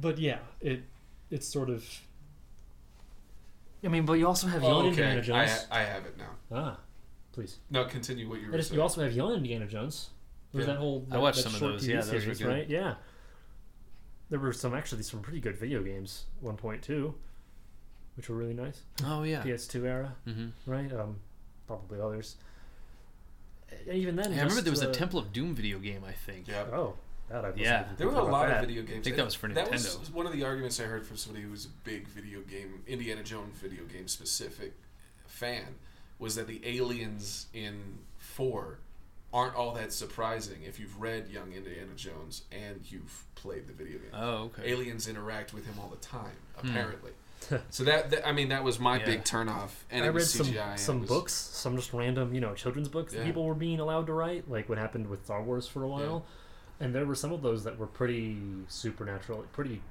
but 0.02 0.18
yeah, 0.18 0.40
it 0.62 0.84
it's 1.34 1.48
sort 1.48 1.70
of. 1.70 1.84
I 3.84 3.90
mean, 3.90 4.06
but 4.06 4.14
you 4.14 4.28
also 4.28 4.48
have 4.48 4.62
young 4.64 4.72
Oh, 4.72 4.88
Indiana 4.88 5.12
okay. 5.12 5.18
I, 5.20 5.22
Jones. 5.46 5.52
ha- 5.52 5.68
I 5.72 5.80
have 5.84 6.06
it 6.06 6.18
now. 6.18 6.30
ah, 6.52 6.80
please. 7.34 7.58
No, 7.70 7.84
continue 7.86 8.30
what 8.30 8.40
you 8.40 8.48
were 8.48 8.54
I 8.54 8.58
just, 8.58 8.70
saying. 8.70 8.78
you 8.78 8.82
also 8.82 9.02
have 9.04 9.12
young 9.14 9.34
Indiana 9.34 9.66
Jones. 9.68 10.10
There's 10.54 10.66
Yeah. 10.68 10.74
that 10.74 10.80
whole. 10.80 11.06
I 11.12 11.18
watched 11.18 11.38
that 11.38 11.44
some 11.44 11.54
of 11.56 11.60
short 11.60 11.72
those. 11.74 11.84
TV 11.84 11.90
Yeah, 11.90 12.02
those 12.02 12.10
series, 12.24 12.40
good. 12.40 12.48
right? 12.48 12.70
Yeah. 12.70 12.96
There 14.30 14.40
were 14.40 14.54
some 14.54 14.74
actually 14.74 15.04
some 15.04 15.22
pretty 15.22 15.42
good 15.42 15.58
video 15.58 15.84
games. 15.84 16.26
One 16.40 16.56
point 16.56 16.82
two, 16.82 17.16
which 18.16 18.30
were 18.30 18.36
really 18.38 18.54
nice. 18.54 18.82
Oh 19.04 19.24
yeah. 19.24 19.44
PS2 19.44 19.84
era, 19.86 20.16
hmm 20.26 20.48
right? 20.66 20.92
Um, 20.94 21.18
probably 21.68 22.00
others. 22.00 22.38
And 23.88 23.98
even 23.98 24.16
then, 24.16 24.28
I 24.32 24.38
remember 24.42 24.62
there 24.62 24.72
was 24.72 24.84
uh, 24.84 24.90
a 24.90 24.94
Temple 24.94 25.20
of 25.20 25.34
Doom 25.34 25.56
video 25.56 25.80
game. 25.80 26.04
I 26.08 26.14
think. 26.14 26.48
yeah. 26.48 26.64
Oh, 26.72 26.94
that 27.30 27.46
I 27.46 27.50
wasn't 27.50 27.58
Yeah. 27.66 27.86
There 27.98 28.08
were 28.08 28.16
a 28.16 28.24
lot 28.24 28.48
that. 28.48 28.62
of 28.64 28.68
video 28.68 28.84
games. 28.84 29.00
I 29.00 29.04
think 29.04 29.16
that 29.18 29.26
was 29.26 29.36
for 29.36 29.48
That 29.50 29.72
was 29.72 29.86
Nintendo. 29.98 30.14
one 30.14 30.26
of 30.26 30.34
the 30.34 30.44
arguments 30.44 30.80
I 30.80 30.84
heard 30.84 31.06
from 31.06 31.18
somebody 31.18 31.44
who 31.46 31.52
was 31.52 31.66
a 31.66 31.70
big 31.84 32.08
video 32.08 32.42
game, 32.42 32.84
Indiana 32.88 33.24
Jones 33.24 33.58
video 33.58 33.84
game 33.86 34.08
specific 34.08 34.74
fan, 35.26 35.76
was 36.20 36.36
that 36.36 36.48
the 36.48 36.62
aliens 36.66 37.48
in 37.54 38.00
four 38.18 38.80
aren't 39.34 39.56
all 39.56 39.74
that 39.74 39.92
surprising 39.92 40.62
if 40.64 40.80
you've 40.80 41.02
read 41.02 41.28
Young 41.28 41.54
Indiana 41.54 41.94
Jones 41.96 42.44
and 42.52 42.80
you've 42.92 43.26
played 43.36 43.66
the 43.68 43.74
video 43.74 43.98
game. 43.98 44.12
Oh 44.14 44.52
okay. 44.56 44.70
Aliens 44.72 45.08
interact 45.08 45.54
with 45.54 45.66
him 45.66 45.74
all 45.82 45.90
the 45.90 45.96
time, 45.98 46.36
Hmm. 46.60 46.70
apparently. 46.70 47.12
so 47.72 47.84
that, 47.84 48.12
that 48.12 48.26
I 48.28 48.32
mean 48.32 48.50
that 48.50 48.64
was 48.64 48.80
my 48.80 49.00
Yeah. 49.00 49.06
big 49.06 49.24
turnoff, 49.24 49.72
and 49.90 50.04
I 50.04 50.08
it 50.08 50.10
read 50.10 50.14
was 50.16 50.32
some 50.34 50.46
CGI. 50.46 50.72
and 50.72 50.80
some 50.80 51.00
was- 51.02 51.10
books, 51.10 51.34
some 51.34 51.76
just 51.76 51.92
random, 51.94 52.34
you 52.36 52.42
know, 52.42 52.54
children's 52.54 52.90
books 52.90 53.12
that 53.14 53.26
people 53.26 53.44
were 53.46 53.56
being 53.56 53.80
allowed 53.80 54.06
to 54.06 54.14
write, 54.14 54.50
like 54.50 54.70
what 54.70 54.78
happened 54.78 55.08
with 55.08 55.26
Star 55.26 55.42
Wars 55.44 55.68
for 55.68 55.82
a 55.84 55.88
while. 55.88 56.26
And 56.80 56.94
there 56.94 57.06
were 57.06 57.16
some 57.16 57.32
of 57.32 57.42
those 57.42 57.64
that 57.64 57.78
were 57.78 57.88
pretty 57.88 58.38
supernatural, 58.68 59.46
pretty 59.54 59.82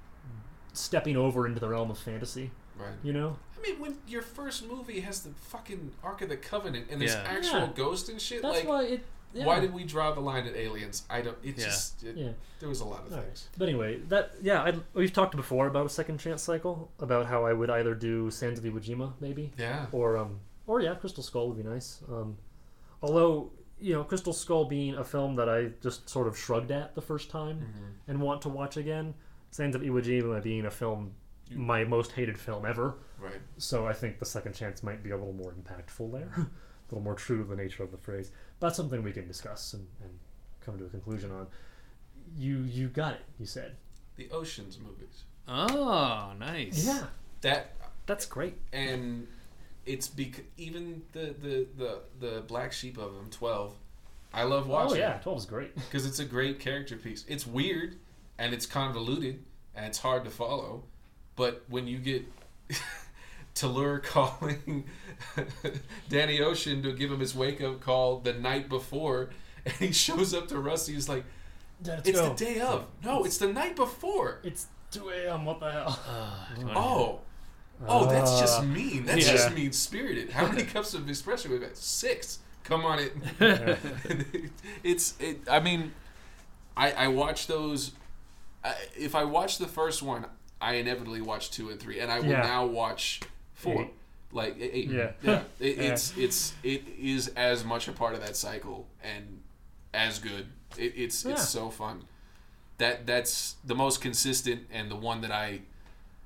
stepping 0.72 1.16
over 1.16 1.46
into 1.46 1.60
the 1.60 1.68
realm 1.68 1.90
of 1.90 1.98
fantasy. 1.98 2.50
Right. 2.78 2.94
You 3.02 3.12
know, 3.12 3.36
I 3.58 3.60
mean, 3.62 3.78
when 3.80 3.98
your 4.08 4.22
first 4.22 4.66
movie 4.66 5.00
has 5.00 5.22
the 5.22 5.30
fucking 5.30 5.92
Ark 6.02 6.22
of 6.22 6.28
the 6.30 6.36
Covenant 6.36 6.86
and 6.90 7.00
there's 7.00 7.14
Yeah. 7.14 7.22
actual 7.26 7.60
Yeah. 7.60 7.72
ghost 7.74 8.08
and 8.08 8.20
shit, 8.20 8.42
that's 8.42 8.58
like 8.60 8.68
why 8.68 8.84
it. 8.84 9.04
Yeah. 9.34 9.46
Why 9.46 9.60
did 9.60 9.72
we 9.72 9.84
draw 9.84 10.12
the 10.12 10.20
line 10.20 10.46
at 10.46 10.54
aliens? 10.56 11.04
I 11.08 11.22
don't. 11.22 11.38
It 11.42 11.56
Yeah. 11.58 11.64
just. 11.64 12.02
It, 12.02 12.16
Yeah. 12.16 12.32
There 12.60 12.68
was 12.68 12.80
a 12.80 12.84
lot 12.84 13.06
of 13.06 13.12
All 13.12 13.18
right. 13.18 13.26
things. 13.26 13.48
But 13.56 13.68
anyway, 13.68 13.98
that 14.08 14.32
yeah, 14.42 14.62
I, 14.62 14.74
we've 14.94 15.12
talked 15.12 15.36
before 15.36 15.66
about 15.66 15.86
a 15.86 15.88
second 15.90 16.18
chance 16.18 16.42
cycle, 16.42 16.90
about 16.98 17.26
how 17.26 17.44
I 17.46 17.52
would 17.54 17.70
either 17.70 17.94
do 17.94 18.30
Sands 18.30 18.58
of 18.58 18.64
Iwo 18.64 18.80
Jima 18.84 19.12
maybe, 19.20 19.52
Yeah. 19.56 19.86
or 19.92 20.16
um, 20.18 20.40
or 20.66 20.80
yeah, 20.80 20.94
Crystal 20.96 21.22
Skull 21.22 21.48
would 21.48 21.56
be 21.56 21.62
nice. 21.62 22.02
Um, 22.10 22.36
although 23.00 23.50
you 23.82 23.92
know, 23.94 24.04
Crystal 24.04 24.32
Skull 24.32 24.64
being 24.64 24.94
a 24.94 25.04
film 25.04 25.36
that 25.36 25.48
I 25.48 25.70
just 25.82 26.08
sort 26.08 26.26
of 26.28 26.38
shrugged 26.38 26.70
at 26.70 26.94
the 26.94 27.02
first 27.02 27.30
time 27.30 27.58
Mm-hmm. 27.58 28.10
and 28.10 28.20
want 28.20 28.42
to 28.42 28.48
watch 28.48 28.76
again. 28.76 29.14
Sands 29.50 29.76
of 29.76 29.82
Iwo 29.82 30.02
Jima 30.02 30.42
being 30.42 30.64
a 30.66 30.70
film, 30.70 31.12
my 31.50 31.84
most 31.84 32.12
hated 32.12 32.38
film 32.38 32.64
ever. 32.64 32.94
Right. 33.18 33.40
So 33.58 33.86
I 33.86 33.92
think 33.92 34.18
the 34.18 34.24
second 34.24 34.54
chance 34.54 34.82
might 34.82 35.02
be 35.02 35.10
a 35.10 35.16
little 35.16 35.32
more 35.34 35.52
impactful 35.52 36.10
there, 36.12 36.30
a 36.36 36.46
little 36.90 37.02
more 37.04 37.14
true 37.14 37.38
to 37.42 37.44
the 37.44 37.56
nature 37.56 37.82
of 37.82 37.90
the 37.90 37.98
phrase. 37.98 38.30
But 38.60 38.68
that's 38.68 38.76
something 38.76 39.02
we 39.02 39.12
can 39.12 39.26
discuss 39.28 39.74
and, 39.74 39.86
and 40.02 40.10
come 40.64 40.78
to 40.78 40.86
a 40.86 40.88
conclusion 40.88 41.30
on. 41.30 41.46
You 42.38 42.60
you 42.62 42.88
got 42.88 43.14
it. 43.14 43.20
You 43.38 43.46
said. 43.46 43.76
The 44.16 44.28
Ocean's 44.30 44.78
movies. 44.78 45.24
Oh 45.48 46.32
nice. 46.38 46.86
Yeah, 46.86 47.04
That 47.42 47.72
that's 48.06 48.24
great. 48.26 48.56
and 48.72 49.26
it's 49.86 50.08
bec- 50.08 50.44
even 50.56 51.02
the 51.12 51.34
the 51.40 51.66
the 51.76 51.98
the 52.20 52.40
black 52.42 52.72
sheep 52.72 52.98
of 52.98 53.14
them, 53.14 53.28
twelve. 53.30 53.74
I 54.34 54.44
love 54.44 54.66
watching. 54.66 54.96
Oh 54.96 55.00
yeah, 55.00 55.18
twelve 55.18 55.38
is 55.38 55.44
great. 55.46 55.74
Because 55.76 56.06
it's 56.06 56.18
a 56.18 56.24
great 56.24 56.58
character 56.58 56.96
piece. 56.96 57.24
It's 57.28 57.46
weird 57.46 57.96
and 58.38 58.54
it's 58.54 58.64
convoluted 58.66 59.42
and 59.74 59.84
it's 59.86 59.98
hard 59.98 60.24
to 60.24 60.30
follow, 60.30 60.84
but 61.36 61.64
when 61.68 61.86
you 61.86 61.98
get 61.98 62.24
Toulour 63.54 63.98
calling 64.04 64.84
Danny 66.08 66.40
Ocean 66.40 66.82
to 66.82 66.92
give 66.92 67.10
him 67.12 67.20
his 67.20 67.34
wake 67.34 67.60
up 67.60 67.80
call 67.80 68.18
the 68.20 68.32
night 68.32 68.68
before, 68.68 69.30
and 69.64 69.74
he 69.74 69.92
shows 69.92 70.32
up 70.34 70.48
to 70.48 70.58
Rusty, 70.58 70.94
he's 70.94 71.08
like, 71.08 71.24
Let's 71.84 72.08
"It's 72.08 72.20
go. 72.20 72.30
the 72.30 72.34
day 72.44 72.60
of." 72.60 72.86
No, 73.04 73.24
it's 73.24 73.38
the 73.38 73.52
night 73.52 73.76
before. 73.76 74.40
It's 74.44 74.66
two 74.90 75.10
a.m. 75.10 75.44
What 75.44 75.60
the 75.60 75.70
hell? 75.70 76.00
Uh, 76.08 76.54
do 76.54 76.60
you 76.60 76.66
wanna- 76.68 76.78
Oh. 76.80 77.20
Oh, 77.88 78.06
that's 78.06 78.38
just 78.40 78.60
Ah. 78.60 78.62
mean. 78.64 79.04
That's 79.06 79.26
Yeah. 79.26 79.32
just 79.32 79.54
mean 79.54 79.72
spirited. 79.72 80.30
How 80.30 80.46
many 80.46 80.62
cups 80.74 80.94
of 80.94 81.02
espresso 81.02 81.48
we've 81.50 81.62
had? 81.62 81.76
Six. 81.76 82.38
Come 82.64 82.84
on, 82.84 82.98
it. 83.00 83.12
it's. 84.84 85.14
It, 85.20 85.40
I 85.50 85.60
mean, 85.60 85.92
I 86.76 86.92
I 86.92 87.08
watch 87.08 87.46
those. 87.46 87.92
I, 88.64 88.74
if 88.96 89.14
I 89.14 89.24
watch 89.24 89.58
the 89.58 89.66
first 89.66 90.02
one, 90.02 90.26
I 90.60 90.74
inevitably 90.74 91.20
watch 91.20 91.50
two 91.50 91.70
and 91.70 91.80
three, 91.80 91.98
and 92.00 92.10
I 92.10 92.20
will 92.20 92.28
Yeah. 92.30 92.42
now 92.42 92.66
watch 92.66 93.20
four. 93.54 93.82
Eight. 93.82 93.90
Like 94.32 94.56
eight. 94.60 94.70
eight. 94.72 94.90
Yeah. 94.90 95.10
It, 95.60 95.76
Yeah. 95.76 95.82
It's 95.92 96.16
it's 96.16 96.54
it 96.62 96.84
is 96.98 97.28
as 97.28 97.64
much 97.64 97.88
a 97.88 97.92
part 97.92 98.14
of 98.14 98.20
that 98.20 98.36
cycle 98.36 98.86
and 99.02 99.40
as 99.92 100.18
good. 100.18 100.46
It, 100.78 100.94
it's 100.96 101.24
Yeah. 101.24 101.32
it's 101.32 101.48
so 101.48 101.68
fun. 101.70 102.04
That 102.78 103.06
that's 103.06 103.56
the 103.64 103.74
most 103.74 104.00
consistent 104.00 104.68
and 104.72 104.90
the 104.90 104.96
one 104.96 105.20
that 105.22 105.32
I. 105.32 105.62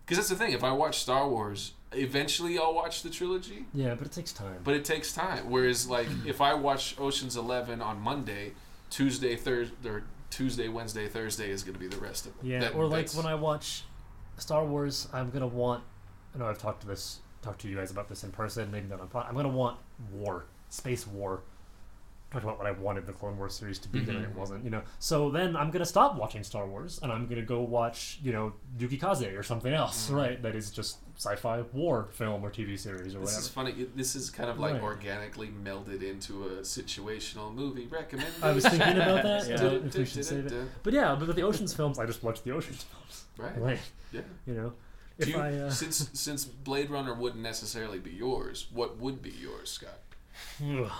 Because 0.07 0.19
that's 0.19 0.28
the 0.28 0.37
thing. 0.37 0.53
If 0.53 0.62
I 0.62 0.70
watch 0.73 1.01
Star 1.01 1.28
Wars, 1.28 1.73
eventually 1.93 2.59
I'll 2.59 2.73
watch 2.74 3.03
the 3.03 3.11
trilogy, 3.11 3.66
Yeah, 3.74 3.95
but 3.97 4.07
it 4.07 4.12
takes 4.12 4.33
time. 4.33 4.61
but 4.65 4.74
it 4.74 4.85
takes 4.85 5.12
time. 5.12 5.51
Whereas, 5.51 5.89
like, 5.91 6.07
if 6.27 6.41
I 6.41 6.55
watch 6.55 6.95
Ocean's 6.99 7.37
Eleven 7.37 7.83
on 7.83 8.01
Monday, 8.01 8.53
Tuesday, 8.89 9.35
Thursday, 9.37 9.74
or 9.89 10.05
Tuesday, 10.31 10.69
Wednesday, 10.69 11.09
Thursday 11.09 11.51
is 11.51 11.62
going 11.65 11.74
to 11.74 11.81
be 11.81 11.89
the 11.89 11.97
rest 11.99 12.27
of 12.27 12.37
them. 12.39 12.47
yeah, 12.49 12.61
That- 12.61 12.74
or 12.74 12.87
like 12.87 13.11
when 13.15 13.27
I 13.27 13.35
watch 13.35 13.83
Star 14.39 14.65
Wars, 14.65 15.09
I'm 15.12 15.31
gonna 15.31 15.47
want. 15.47 15.83
I 16.35 16.39
know 16.39 16.47
I've 16.47 16.59
talked 16.59 16.83
to 16.83 16.87
this, 16.87 17.20
talked 17.43 17.61
to 17.62 17.69
you 17.69 17.77
guys 17.77 17.91
about 17.91 18.09
this 18.09 18.23
in 18.23 18.31
person, 18.31 18.70
maybe 18.70 18.87
not 18.89 19.01
on 19.01 19.09
pod. 19.09 19.27
I'm 19.28 19.35
gonna 19.35 19.49
want 19.49 19.78
war, 20.12 20.45
space 20.69 21.07
war. 21.07 21.41
Talked 22.32 22.43
about 22.44 22.59
what 22.59 22.66
I 22.66 22.73
wanted 22.73 23.07
the 23.07 23.12
Clone 23.12 23.39
Wars 23.39 23.55
series 23.55 23.78
to 23.78 23.89
be, 23.89 24.01
and 24.01 24.09
it 24.24 24.35
wasn't. 24.35 24.65
You 24.65 24.70
know, 24.70 24.82
so 24.98 25.31
then 25.31 25.55
I'm 25.57 25.70
gonna 25.70 25.86
stop 25.86 26.16
watching 26.16 26.43
Star 26.43 26.66
Wars, 26.66 26.98
and 27.03 27.12
I'm 27.12 27.27
gonna 27.28 27.40
go 27.43 27.61
watch, 27.61 28.19
you 28.20 28.32
know, 28.32 28.53
Yukikaze 28.78 29.39
or 29.39 29.44
something 29.44 29.73
else, 29.73 30.11
Mhm. 30.11 30.16
right? 30.16 30.43
That 30.43 30.57
is 30.57 30.73
just 30.73 30.98
sci-fi 31.16 31.62
war 31.73 32.09
film 32.12 32.44
or 32.44 32.51
TV 32.51 32.77
series 32.77 33.15
or 33.15 33.20
This 33.20 33.27
whatever. 33.28 33.39
is 33.40 33.48
funny. 33.48 33.86
This 33.94 34.16
is 34.16 34.28
kind 34.28 34.51
of 34.51 34.59
like 34.59 34.74
Right. 34.74 34.82
organically 34.82 35.48
melded 35.48 36.03
into 36.03 36.48
a 36.48 36.61
situational 36.62 37.55
movie 37.55 37.86
recommendation. 37.86 38.43
I 38.43 38.51
was 38.53 38.65
thinking 38.65 38.97
about 38.98 39.23
that. 39.23 39.48
Yeah. 39.48 39.65
if 39.86 39.94
we 39.94 40.05
should 40.05 40.24
save 40.24 40.47
it. 40.47 40.69
But 40.82 40.93
yeah, 40.94 41.15
but 41.15 41.35
the 41.36 41.43
Ocean's 41.43 41.74
films, 41.74 41.98
I 41.98 42.07
just 42.07 42.23
watch 42.24 42.43
the 42.43 42.51
Ocean's 42.51 42.82
films. 42.82 43.24
Right. 43.39 43.57
Like, 43.62 43.78
Yeah. 44.12 44.23
you 44.47 44.55
know, 44.55 44.73
if 45.19 45.28
you, 45.28 45.36
I 45.39 45.53
uh, 45.55 45.70
since 45.70 46.11
since 46.12 46.44
Blade 46.44 46.90
Runner 46.90 47.15
wouldn't 47.15 47.43
necessarily 47.43 48.01
be 48.01 48.11
yours, 48.11 48.66
what 48.73 48.98
would 48.98 49.23
be 49.23 49.31
yours, 49.31 49.70
Scott? 49.70 50.01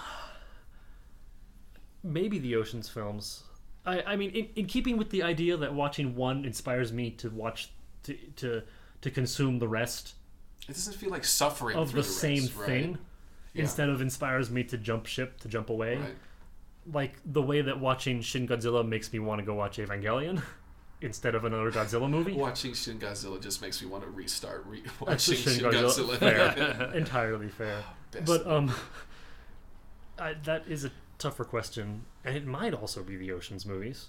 maybe 2.07 2.39
the 2.39 2.57
Ocean's 2.57 2.89
films. 2.89 3.43
I, 3.85 4.03
I 4.03 4.17
mean, 4.17 4.31
in, 4.31 4.49
in 4.57 4.67
keeping 4.67 4.97
with 4.97 5.11
the 5.11 5.23
idea 5.23 5.57
that 5.57 5.75
watching 5.75 6.15
one 6.17 6.45
inspires 6.45 6.93
me 6.93 7.11
to 7.13 7.31
watch 7.31 7.71
to 8.05 8.15
to 8.37 8.63
to 9.03 9.11
consume 9.11 9.59
the 9.59 9.69
rest 9.69 10.15
It 10.69 10.73
doesn't 10.73 10.95
feel 10.95 11.11
like 11.11 11.25
suffering 11.25 11.77
of 11.77 11.91
through 11.91 12.03
the 12.03 12.09
the 12.09 12.13
same 12.13 12.43
right? 12.57 12.67
thing, 12.67 12.99
Yeah. 13.53 13.63
instead 13.63 13.89
of 13.89 14.01
inspires 14.01 14.51
me 14.51 14.65
to 14.65 14.79
jump 14.79 15.07
ship 15.07 15.39
to 15.41 15.49
jump 15.49 15.71
away. 15.71 15.97
Right. 15.99 16.17
like 16.93 17.15
the 17.25 17.43
way 17.43 17.63
that 17.63 17.79
watching 17.81 18.21
Shin 18.23 18.47
Godzilla 18.49 18.87
makes 18.87 19.13
me 19.13 19.19
want 19.19 19.41
to 19.41 19.45
go 19.45 19.55
watch 19.55 19.79
Evangelion 19.79 20.43
instead 21.01 21.35
of 21.35 21.45
another 21.45 21.71
Godzilla 21.71 22.09
movie. 22.09 22.33
Watching 22.49 22.73
Shin 22.75 22.99
Godzilla 22.99 23.41
just 23.43 23.61
makes 23.61 23.83
me 23.83 23.87
want 23.89 24.03
to 24.05 24.11
restart 24.11 24.65
re- 24.67 24.83
watching 25.01 25.35
just 25.37 25.59
Shin 25.59 25.65
Godzilla. 25.71 26.17
Fair. 26.17 26.91
Entirely 26.95 27.49
fair. 27.49 27.85
Best 28.13 28.25
But 28.27 28.47
um, 28.47 28.73
I, 30.19 30.35
that 30.45 30.65
is 30.69 30.85
a 30.87 30.91
tougher 31.19 31.45
question, 31.45 32.05
and 32.25 32.37
it 32.37 32.47
might 32.47 32.75
also 32.75 33.03
be 33.03 33.17
the 33.17 33.33
Ocean's 33.33 33.65
movies, 33.67 34.09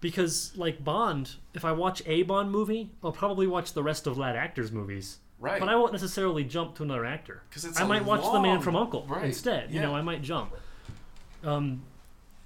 because 0.00 0.56
like 0.56 0.82
Bond, 0.84 1.36
if 1.54 1.64
I 1.64 1.72
watch 1.72 2.02
a 2.06 2.22
Bond 2.22 2.50
movie, 2.50 2.90
I'll 3.02 3.12
probably 3.12 3.46
watch 3.46 3.72
the 3.72 3.82
rest 3.82 4.06
of 4.06 4.16
that 4.16 4.36
actor's 4.36 4.72
movies. 4.72 5.18
right. 5.38 5.58
But 5.60 5.68
I 5.68 5.76
won't 5.76 5.92
necessarily 5.92 6.44
jump 6.44 6.74
to 6.76 6.82
another 6.82 7.04
actor. 7.06 7.42
'Cause 7.50 7.64
it's 7.64 7.80
I 7.80 7.84
might 7.86 8.04
watch 8.04 8.22
The 8.22 8.40
Man 8.40 8.60
from 8.60 8.76
Uncle 8.76 9.06
right, 9.08 9.24
instead. 9.24 9.70
You 9.72 9.80
know. 9.80 9.94
I 9.96 10.02
might 10.02 10.20
jump. 10.22 10.52
Um, 11.42 11.82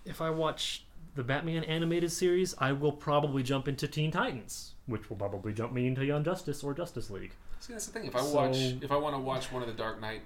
if 0.04 0.20
I 0.20 0.30
watch 0.30 0.84
the 1.16 1.24
Batman 1.24 1.64
animated 1.64 2.12
series, 2.12 2.54
I 2.58 2.72
will 2.72 2.92
probably 2.92 3.42
jump 3.42 3.66
into 3.68 3.88
Teen 3.88 4.10
Titans, 4.12 4.74
which 4.86 5.08
will 5.10 5.16
probably 5.16 5.52
jump 5.52 5.72
me 5.72 5.86
into 5.86 6.04
Young 6.04 6.22
Justice 6.24 6.62
or 6.62 6.72
Justice 6.74 7.10
League. 7.10 7.32
See, 7.60 7.72
that's 7.72 7.86
the 7.86 7.92
thing. 7.92 8.06
If 8.06 8.14
I 8.14 8.20
So- 8.20 8.34
watch, 8.34 8.56
if 8.56 8.92
I 8.92 8.96
want 8.96 9.16
to 9.16 9.20
watch 9.20 9.50
one 9.50 9.62
of 9.62 9.68
the 9.68 9.74
Dark 9.74 10.00
Knight 10.00 10.22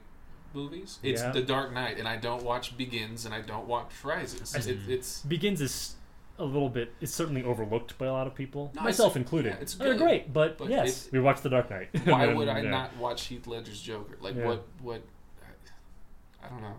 movies, 0.55 0.99
it's 1.03 1.23
Yeah. 1.23 1.33
the 1.33 1.43
Dark 1.43 1.73
Knight, 1.73 1.99
and 1.99 2.07
I 2.09 2.17
don't 2.17 2.43
watch 2.43 2.77
Begins, 2.77 3.25
and 3.25 3.35
I 3.35 3.41
don't 3.41 3.67
watch 3.67 3.91
Rises. 4.05 4.55
I- 4.55 4.71
It, 4.71 4.79
it's 4.89 5.23
Begins 5.23 5.61
is 5.61 5.95
a 6.39 6.45
little 6.45 6.69
bit. 6.69 6.95
It's 7.01 7.13
certainly 7.13 7.43
overlooked 7.43 7.99
by 7.99 8.07
a 8.07 8.13
lot 8.13 8.27
of 8.27 8.35
people, 8.35 8.71
No, 8.75 8.83
myself 8.83 9.17
included. 9.17 9.51
yeah, 9.55 9.61
it's 9.61 9.75
They're 9.75 9.97
great, 9.97 10.33
but, 10.33 10.57
but 10.59 10.69
yes, 10.69 11.07
it- 11.07 11.13
we 11.13 11.21
watched 11.21 11.43
The 11.43 11.51
Dark 11.51 11.69
Knight. 11.71 11.89
why 12.05 12.27
And, 12.27 12.39
would 12.39 12.49
I 12.49 12.61
yeah. 12.63 12.71
not 12.71 12.97
watch 12.97 13.27
Heath 13.27 13.47
Ledger's 13.47 13.81
Joker? 13.81 14.17
Like 14.21 14.37
what? 14.37 14.67
What? 14.81 15.03
I 16.43 16.49
don't 16.49 16.63
know. 16.63 16.77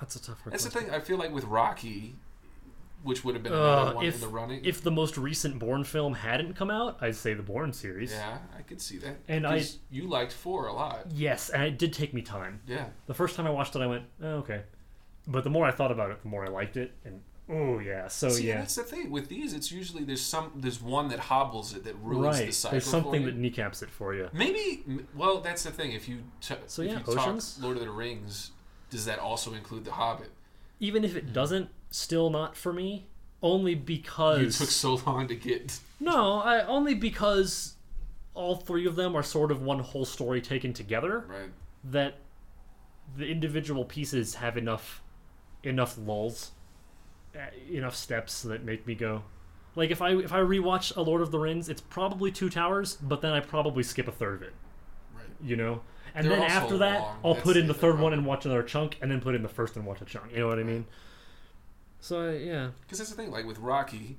That's 0.00 0.16
a 0.16 0.22
tough. 0.22 0.40
That's 0.46 0.64
the 0.64 0.70
thing. 0.70 0.90
I 0.90 0.98
feel 1.00 1.16
like 1.18 1.32
with 1.32 1.44
Rocky, 1.44 2.16
which 3.02 3.24
would 3.24 3.34
have 3.34 3.42
been 3.42 3.52
another 3.52 3.90
Uh, 3.90 3.94
one 3.94 4.04
if 4.04 4.14
in 4.16 4.20
the 4.20 4.28
running. 4.28 4.64
if 4.64 4.82
the 4.82 4.90
most 4.90 5.16
recent 5.16 5.58
Bourne 5.58 5.84
film 5.84 6.14
hadn't 6.14 6.54
come 6.54 6.70
out, 6.70 6.98
I'd 7.00 7.16
say 7.16 7.34
the 7.34 7.42
Bourne 7.42 7.72
series. 7.72 8.12
yeah, 8.12 8.38
I 8.56 8.62
could 8.62 8.80
see 8.80 8.98
that. 8.98 9.16
And 9.28 9.46
I- 9.46 9.64
you 9.90 10.06
liked 10.06 10.32
four 10.32 10.66
a 10.66 10.72
lot. 10.72 11.06
Yes, 11.10 11.48
and 11.50 11.62
it 11.62 11.78
did 11.78 11.92
take 11.92 12.12
me 12.12 12.22
time. 12.22 12.60
Yeah. 12.66 12.88
The 13.06 13.14
first 13.14 13.36
time 13.36 13.46
I 13.46 13.50
watched 13.50 13.74
it, 13.76 13.80
I 13.82 13.86
went, 13.86 14.04
oh, 14.22 14.26
okay. 14.38 14.62
But 15.26 15.44
the 15.44 15.50
more 15.50 15.64
I 15.66 15.70
thought 15.70 15.90
about 15.92 16.10
it, 16.10 16.22
the 16.22 16.28
more 16.28 16.44
I 16.44 16.48
liked 16.48 16.76
it, 16.76 16.92
and 17.04 17.22
oh 17.48 17.78
yeah, 17.78 18.06
so 18.08 18.28
See, 18.28 18.46
yeah, 18.48 18.58
that's 18.60 18.74
the 18.76 18.82
thing 18.84 19.10
with 19.10 19.28
these. 19.28 19.52
It's 19.52 19.70
usually 19.72 20.02
there's 20.04 20.20
some 20.24 20.52
there's 20.56 20.80
one 20.80 21.08
that 21.08 21.18
hobbles 21.18 21.74
it 21.74 21.84
that 21.84 21.94
ruins 21.96 22.36
right. 22.38 22.46
the 22.46 22.52
cycle. 22.52 22.72
There's 22.74 22.86
something 22.86 23.24
that 23.26 23.36
kneecaps 23.36 23.82
it 23.82 23.90
for 23.90 24.14
you. 24.14 24.28
Maybe. 24.32 24.84
Well, 25.14 25.40
that's 25.40 25.62
the 25.64 25.70
thing. 25.70 25.92
If 25.92 26.08
you 26.08 26.22
t- 26.40 26.54
So, 26.66 26.82
if 26.82 26.90
yeah, 26.90 27.02
Oceans? 27.06 27.54
talk 27.54 27.62
Lord 27.64 27.76
of 27.76 27.82
the 27.82 27.90
Rings, 27.90 28.52
does 28.88 29.04
that 29.04 29.18
also 29.18 29.52
include 29.54 29.84
The 29.84 29.92
Hobbit? 29.92 30.30
Even 30.80 31.04
if 31.04 31.14
it 31.16 31.32
doesn't, 31.32 31.68
still 31.90 32.30
not 32.30 32.56
for 32.56 32.72
me. 32.72 33.06
Only 33.42 33.74
because 33.74 34.40
You 34.40 34.50
took 34.50 34.68
so 34.70 34.94
long 35.06 35.26
to 35.28 35.34
get. 35.34 35.78
no, 35.98 36.40
I 36.40 36.64
only 36.66 36.94
because 36.94 37.74
all 38.34 38.56
three 38.56 38.86
of 38.86 38.96
them 38.96 39.16
are 39.16 39.22
sort 39.22 39.50
of 39.50 39.62
one 39.62 39.78
whole 39.80 40.04
story 40.04 40.40
taken 40.40 40.72
together. 40.72 41.24
Right. 41.28 41.50
that 41.84 42.16
the 43.16 43.26
individual 43.26 43.84
pieces 43.84 44.36
have 44.36 44.56
enough 44.56 45.02
enough 45.64 45.98
lulls 45.98 46.52
uh, 47.34 47.40
enough 47.70 47.96
steps 47.96 48.42
that 48.42 48.64
make 48.64 48.86
me 48.86 48.94
go 48.94 49.22
like 49.74 49.90
if 49.90 50.00
i 50.00 50.10
if 50.14 50.32
i 50.32 50.38
rewatch 50.38 50.96
a 50.96 51.00
lord 51.02 51.20
of 51.20 51.30
the 51.32 51.38
rings 51.38 51.68
it's 51.68 51.80
probably 51.80 52.30
two 52.30 52.48
towers 52.48 52.96
but 53.02 53.20
then 53.20 53.32
i 53.32 53.40
probably 53.40 53.82
skip 53.82 54.06
a 54.08 54.12
third 54.12 54.36
of 54.36 54.42
it 54.42 54.54
Right. 55.14 55.24
you 55.42 55.56
know 55.56 55.80
and 56.14 56.26
They're 56.26 56.36
then 56.38 56.50
after 56.50 56.78
that 56.78 57.00
long. 57.00 57.16
i'll 57.24 57.34
That's 57.34 57.44
put 57.44 57.56
in 57.56 57.66
the 57.66 57.72
the 57.72 57.78
third 57.80 57.98
one 57.98 58.12
and 58.12 58.24
watch 58.24 58.44
another 58.46 58.62
chunk 58.62 58.96
and 59.02 59.10
then 59.10 59.20
put 59.20 59.34
in 59.34 59.42
the 59.42 59.48
first 59.48 59.76
and 59.76 59.84
watch 59.84 60.00
a 60.00 60.04
chunk 60.04 60.30
you 60.32 60.38
know 60.38 60.46
what 60.48 60.58
i 60.60 60.62
mean 60.62 60.86
so 62.00 62.30
yeah 62.30 62.70
Because 62.82 62.98
that's 62.98 63.10
the 63.10 63.16
thing. 63.16 63.30
Like 63.30 63.46
with 63.46 63.58
Rocky, 63.58 64.16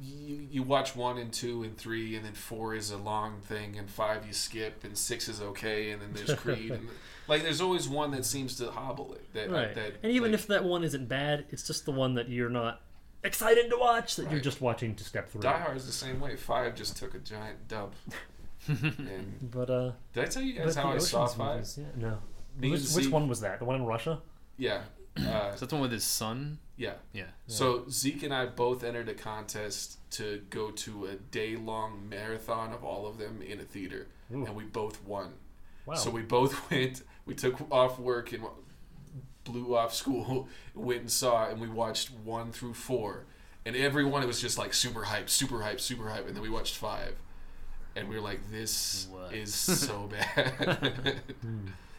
you 0.00 0.46
you 0.50 0.62
watch 0.62 0.96
one 0.96 1.18
and 1.18 1.32
two 1.32 1.62
and 1.62 1.76
three, 1.76 2.16
and 2.16 2.24
then 2.24 2.34
four 2.34 2.74
is 2.74 2.90
a 2.90 2.96
long 2.96 3.40
thing, 3.40 3.76
and 3.78 3.88
five 3.88 4.26
you 4.26 4.32
skip, 4.32 4.84
and 4.84 4.96
six 4.96 5.28
is 5.28 5.40
okay, 5.40 5.90
and 5.90 6.02
then 6.02 6.10
there's 6.12 6.38
Creed. 6.38 6.72
and, 6.72 6.88
like 7.28 7.42
there's 7.42 7.60
always 7.60 7.88
one 7.88 8.10
that 8.12 8.24
seems 8.24 8.56
to 8.56 8.70
hobble 8.70 9.14
it. 9.14 9.32
That, 9.34 9.50
right 9.50 9.74
that 9.74 9.94
and 10.02 10.12
even 10.12 10.32
like, 10.32 10.40
if 10.40 10.46
that 10.48 10.64
one 10.64 10.84
isn't 10.84 11.08
bad 11.08 11.46
it's 11.50 11.66
just 11.66 11.84
the 11.84 11.92
one 11.92 12.14
that 12.14 12.28
you're 12.28 12.50
not 12.50 12.80
excited 13.22 13.70
to 13.70 13.78
watch 13.78 14.16
that 14.16 14.30
you're 14.30 14.40
just 14.40 14.60
watching 14.60 14.94
to 14.94 15.04
step 15.04 15.30
through 15.30 15.40
Die 15.40 15.58
Hard 15.58 15.76
is 15.76 15.86
the 15.86 15.92
same 15.92 16.20
way. 16.20 16.36
Five 16.36 16.74
just 16.74 16.96
took 16.96 17.14
a 17.14 17.18
giant 17.18 17.68
dub. 17.68 17.94
and 18.68 19.50
but 19.50 19.70
uh 19.70 19.92
did 20.12 20.24
I 20.24 20.26
tell 20.26 20.42
you 20.42 20.54
guys 20.54 20.74
how 20.74 20.92
I 20.92 20.98
saw 20.98 21.24
Ocean's 21.24 21.34
Five? 21.76 21.84
yeah, 21.84 22.08
no 22.08 22.18
which, 22.58 22.92
which 22.92 23.08
one 23.08 23.28
was 23.28 23.40
that? 23.40 23.58
The 23.58 23.64
one 23.64 23.76
in 23.76 23.84
Russia? 23.84 24.20
Yeah. 24.56 24.82
Uh, 25.16 25.50
Is 25.54 25.60
that 25.60 25.68
the 25.68 25.74
one 25.76 25.82
with 25.82 25.92
his 25.92 26.04
son? 26.04 26.58
yeah. 26.76 26.94
Yeah. 27.12 27.24
So 27.46 27.84
Zeke 27.88 28.24
and 28.24 28.34
I 28.34 28.46
both 28.46 28.82
entered 28.82 29.08
a 29.08 29.14
contest 29.14 29.98
to 30.12 30.42
go 30.50 30.70
to 30.70 31.06
a 31.06 31.14
day 31.14 31.56
long 31.56 32.08
marathon 32.08 32.72
of 32.72 32.82
all 32.84 33.06
of 33.06 33.18
them 33.18 33.40
in 33.42 33.60
a 33.60 33.64
theater, 33.64 34.08
Ooh. 34.32 34.44
and 34.44 34.54
we 34.56 34.64
both 34.64 35.02
won. 35.04 35.34
Wow. 35.86 35.94
So 35.94 36.10
we 36.10 36.22
both 36.22 36.70
went. 36.70 37.02
We 37.26 37.34
took 37.34 37.70
off 37.70 37.98
work 37.98 38.32
and 38.32 38.44
blew 39.44 39.76
off 39.76 39.94
school, 39.94 40.48
went 40.74 41.00
and 41.02 41.10
saw, 41.10 41.48
and 41.48 41.60
we 41.60 41.68
watched 41.68 42.10
one 42.24 42.50
through 42.50 42.74
four, 42.74 43.24
and 43.66 43.76
everyone 43.76 44.22
it 44.22 44.26
was 44.26 44.40
just 44.40 44.58
like 44.58 44.74
super 44.74 45.04
hype, 45.04 45.30
super 45.30 45.62
hype, 45.62 45.80
super 45.80 46.08
hype, 46.08 46.26
and 46.26 46.34
then 46.34 46.42
we 46.42 46.50
watched 46.50 46.76
five, 46.76 47.14
and 47.94 48.08
we 48.08 48.14
were 48.16 48.20
like, 48.22 48.40
this 48.50 49.06
What? 49.12 49.32
is 49.34 49.54
so 49.54 50.08
bad. 50.34 51.20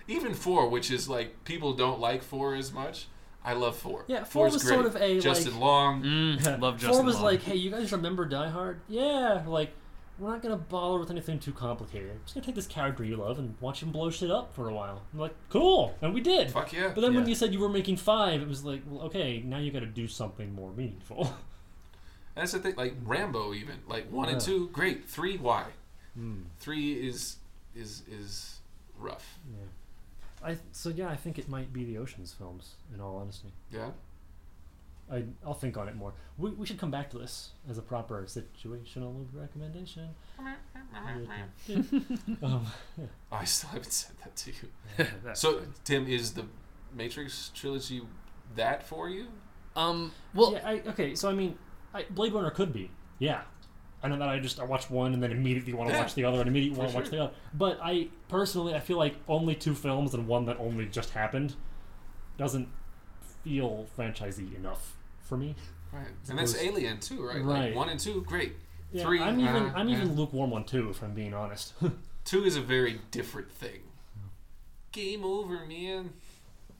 Even 0.07 0.33
four, 0.33 0.69
which 0.69 0.91
is 0.91 1.09
like 1.09 1.43
people 1.45 1.73
don't 1.73 1.99
like 1.99 2.21
four 2.23 2.55
as 2.55 2.71
much. 2.71 3.07
I 3.43 3.53
love 3.53 3.75
four. 3.77 4.05
Yeah, 4.07 4.23
four 4.23 4.49
Four's 4.49 4.53
was 4.53 4.63
great. 4.63 4.73
sort 4.73 4.85
of 4.87 4.95
a, 4.95 5.19
Justin 5.19 5.53
like- 5.53 5.61
Long. 5.61 6.03
Mm, 6.03 6.59
love 6.61 6.75
Justin 6.75 6.91
Four 6.93 7.03
was 7.03 7.15
Long. 7.15 7.23
like, 7.25 7.43
hey, 7.43 7.55
you 7.55 7.69
guys 7.69 7.91
remember 7.91 8.25
Die 8.25 8.49
Hard? 8.49 8.81
Yeah. 8.87 9.43
Like, 9.45 9.71
we're 10.17 10.31
not 10.31 10.41
gonna 10.41 10.55
bother 10.57 10.97
with 10.99 11.11
anything 11.11 11.39
too 11.39 11.51
complicated. 11.51 12.09
We're 12.09 12.19
just 12.23 12.33
gonna 12.35 12.45
take 12.45 12.55
this 12.55 12.65
character 12.67 13.03
you 13.03 13.17
love 13.17 13.37
and 13.37 13.55
watch 13.59 13.83
him 13.83 13.91
blow 13.91 14.09
shit 14.09 14.31
up 14.31 14.55
for 14.55 14.69
a 14.69 14.73
while. 14.73 15.03
I'm 15.13 15.19
like, 15.19 15.35
cool, 15.49 15.95
and 16.01 16.13
we 16.13 16.21
did. 16.21 16.51
Fuck 16.51 16.73
yeah. 16.73 16.91
But 16.95 17.01
then 17.01 17.13
when 17.13 17.27
you 17.27 17.35
said 17.35 17.53
you 17.53 17.59
were 17.59 17.69
making 17.69 17.97
five, 17.97 18.41
it 18.41 18.47
was 18.47 18.63
like, 18.63 18.81
well, 18.87 19.05
okay, 19.07 19.41
now 19.45 19.57
you 19.59 19.71
got 19.71 19.81
to 19.81 19.85
do 19.85 20.07
something 20.07 20.53
more 20.53 20.71
meaningful. 20.71 21.33
That's 22.35 22.51
the 22.53 22.59
thing. 22.59 22.75
Like 22.75 22.95
Rambo, 23.03 23.53
even 23.53 23.75
like 23.87 24.09
one 24.11 24.29
and 24.29 24.41
two, 24.41 24.69
great. 24.73 25.07
Three, 25.07 25.37
why? 25.37 25.65
Hmm. 26.15 26.43
Three 26.59 26.93
is 27.07 27.37
is 27.75 28.03
is 28.09 28.57
rough. 28.97 29.37
Yeah. 29.51 29.65
I 30.45 30.57
so 30.71 30.89
yeah, 30.89 31.09
I 31.09 31.15
think 31.15 31.37
it 31.39 31.49
might 31.49 31.73
be 31.73 31.83
the 31.85 31.97
Ocean's 31.97 32.33
films. 32.33 32.75
In 32.93 33.01
all 33.01 33.17
honesty, 33.17 33.49
Yeah. 33.71 33.91
I 35.11 35.23
I'll 35.45 35.53
think 35.53 35.77
on 35.77 35.87
it 35.87 35.95
more. 35.95 36.13
We, 36.37 36.49
we 36.51 36.65
should 36.65 36.79
come 36.79 36.89
back 36.89 37.09
to 37.11 37.17
this 37.19 37.51
as 37.69 37.77
a 37.77 37.81
proper 37.81 38.23
situational 38.23 39.25
recommendation. 39.33 40.09
um, 41.69 41.85
Oh, 42.43 42.71
I 43.31 43.45
still 43.45 43.69
haven't 43.69 43.91
said 43.91 44.15
that 44.23 44.35
to 44.37 44.51
you. 44.51 45.05
So. 45.33 45.61
Tim, 45.83 46.07
is 46.07 46.33
the 46.33 46.45
Matrix 46.93 47.51
trilogy 47.53 48.01
that 48.55 48.81
for 48.83 49.09
you? 49.09 49.27
um, 49.75 50.11
well, 50.33 50.53
yeah, 50.53 50.67
I, 50.67 50.81
okay, 50.89 51.13
so 51.15 51.29
I 51.29 51.33
mean, 51.33 51.57
I, 51.93 52.05
Blade 52.09 52.33
Runner 52.33 52.49
could 52.51 52.71
be, 52.73 52.89
yeah. 53.19 53.41
And 54.03 54.13
then 54.13 54.21
I 54.21 54.39
just 54.39 54.59
I 54.59 54.65
watch 54.65 54.89
one 54.89 55.13
and 55.13 55.23
then 55.23 55.31
immediately 55.31 55.73
want 55.73 55.89
to 55.89 55.95
Yeah, 55.95 56.01
watch 56.01 56.13
the 56.13 56.25
other 56.25 56.39
and 56.39 56.47
immediately 56.47 56.77
want 56.77 56.91
to 56.91 56.95
watch 56.95 57.05
sure. 57.05 57.11
the 57.17 57.23
other. 57.25 57.33
But 57.53 57.79
I 57.81 58.09
personally 58.27 58.75
I 58.75 58.79
feel 58.79 58.97
like 58.97 59.15
only 59.27 59.55
two 59.55 59.73
films 59.73 60.13
and 60.13 60.27
one 60.27 60.45
that 60.45 60.57
only 60.59 60.85
just 60.85 61.11
happened 61.11 61.55
doesn't 62.37 62.67
feel 63.43 63.87
franchisey 63.97 64.55
enough 64.55 64.95
for 65.21 65.37
me. 65.37 65.55
Right. 65.91 66.07
And 66.29 66.37
that's 66.37 66.55
Alien 66.55 66.99
too, 66.99 67.25
right? 67.25 67.41
Right. 67.43 67.65
Like 67.67 67.75
one 67.75 67.89
and 67.89 67.99
two, 67.99 68.21
great. 68.27 68.53
Yeah, 68.91 69.03
Three, 69.03 69.19
I'm 69.21 69.39
even 69.39 69.55
uh, 69.63 69.73
I'm 69.75 69.89
yeah. 69.89 69.97
even 69.97 70.15
lukewarm 70.15 70.53
on 70.53 70.65
two 70.65 70.89
if 70.89 71.01
I'm 71.01 71.13
being 71.13 71.33
honest. 71.33 71.73
Two 72.25 72.43
is 72.43 72.55
a 72.55 72.61
very 72.61 73.01
different 73.11 73.51
thing. 73.51 73.81
Game 74.91 75.23
over, 75.23 75.63
man. 75.67 76.11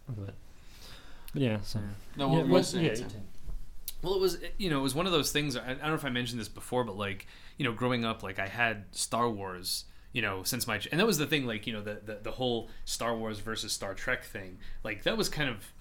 but, 0.08 0.34
but 1.34 1.42
yeah, 1.42 1.60
so 1.62 1.80
No, 2.18 2.32
yeah, 2.32 2.38
what 2.38 2.48
were 2.48 2.58
you 2.58 2.64
saying? 2.64 3.12
Well, 4.06 4.14
it 4.16 4.22
was 4.22 4.36
eh, 4.36 4.50
you 4.58 4.70
know 4.70 4.80
it 4.80 4.84
was 4.84 4.96
one 4.96 5.06
of 5.06 5.12
those 5.12 5.32
things. 5.32 5.58
I, 5.58 5.64
I 5.72 5.74
don't 5.74 5.82
know 5.88 5.94
if 5.96 6.06
I 6.06 6.10
mentioned 6.10 6.40
this 6.40 6.48
before, 6.48 6.84
but 6.84 6.96
like 6.98 7.28
you 7.58 7.66
know, 7.66 7.74
growing 7.74 8.06
up, 8.06 8.24
like 8.24 8.40
I 8.40 8.48
had 8.48 8.86
Star 8.92 9.30
Wars. 9.30 9.86
You 10.14 10.22
know, 10.22 10.44
since 10.44 10.66
my 10.66 10.80
and 10.92 11.00
that 11.02 11.06
was 11.08 11.18
the 11.18 11.26
thing, 11.26 11.46
like 11.46 11.68
you 11.68 11.74
know, 11.74 11.82
the 11.82 12.00
the, 12.06 12.20
the 12.24 12.32
whole 12.32 12.70
Star 12.86 13.18
Wars 13.18 13.40
versus 13.40 13.74
Star 13.74 13.94
Trek 13.94 14.24
thing. 14.24 14.60
Like 14.84 15.04
that 15.04 15.18
was 15.18 15.28
kind 15.28 15.50
of, 15.50 15.74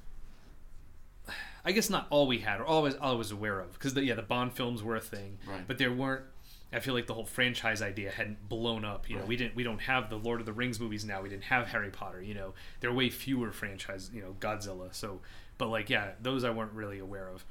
I 1.65 1.73
guess, 1.73 1.89
not 1.89 2.07
all 2.11 2.27
we 2.27 2.39
had 2.39 2.61
or 2.61 2.65
always 2.67 2.95
all 2.97 3.13
I 3.13 3.15
was 3.17 3.31
aware 3.31 3.61
of. 3.61 3.73
Because 3.75 3.95
yeah, 3.97 4.15
the 4.15 4.23
Bond 4.23 4.53
films 4.53 4.83
were 4.83 4.97
a 4.97 5.01
thing, 5.01 5.39
Right. 5.47 5.67
but 5.67 5.79
there 5.79 5.93
weren't. 5.93 6.25
I 6.73 6.81
feel 6.81 6.95
like 6.95 7.07
the 7.07 7.15
whole 7.15 7.25
franchise 7.25 7.81
idea 7.81 8.11
hadn't 8.11 8.49
blown 8.49 8.85
up. 8.85 9.09
You 9.09 9.15
know, 9.17 9.21
Right. 9.21 9.29
we 9.29 9.37
didn't 9.37 9.55
we 9.55 9.63
don't 9.63 9.83
have 9.83 10.11
the 10.11 10.17
Lord 10.19 10.41
of 10.41 10.47
the 10.47 10.53
Rings 10.53 10.81
movies 10.81 11.05
now. 11.05 11.23
We 11.23 11.29
didn't 11.29 11.45
have 11.45 11.69
Harry 11.69 11.91
Potter. 11.91 12.21
You 12.21 12.35
know, 12.35 12.55
there 12.81 12.91
are 12.91 12.95
way 12.95 13.11
fewer 13.11 13.53
franchises. 13.53 14.11
You 14.13 14.23
know, 14.23 14.35
Godzilla. 14.41 14.93
So, 14.93 15.21
but 15.59 15.69
like 15.69 15.89
yeah, 15.89 16.13
those 16.21 16.43
I 16.43 16.51
weren't 16.51 16.73
really 16.73 16.99
aware 16.99 17.29
of. 17.29 17.45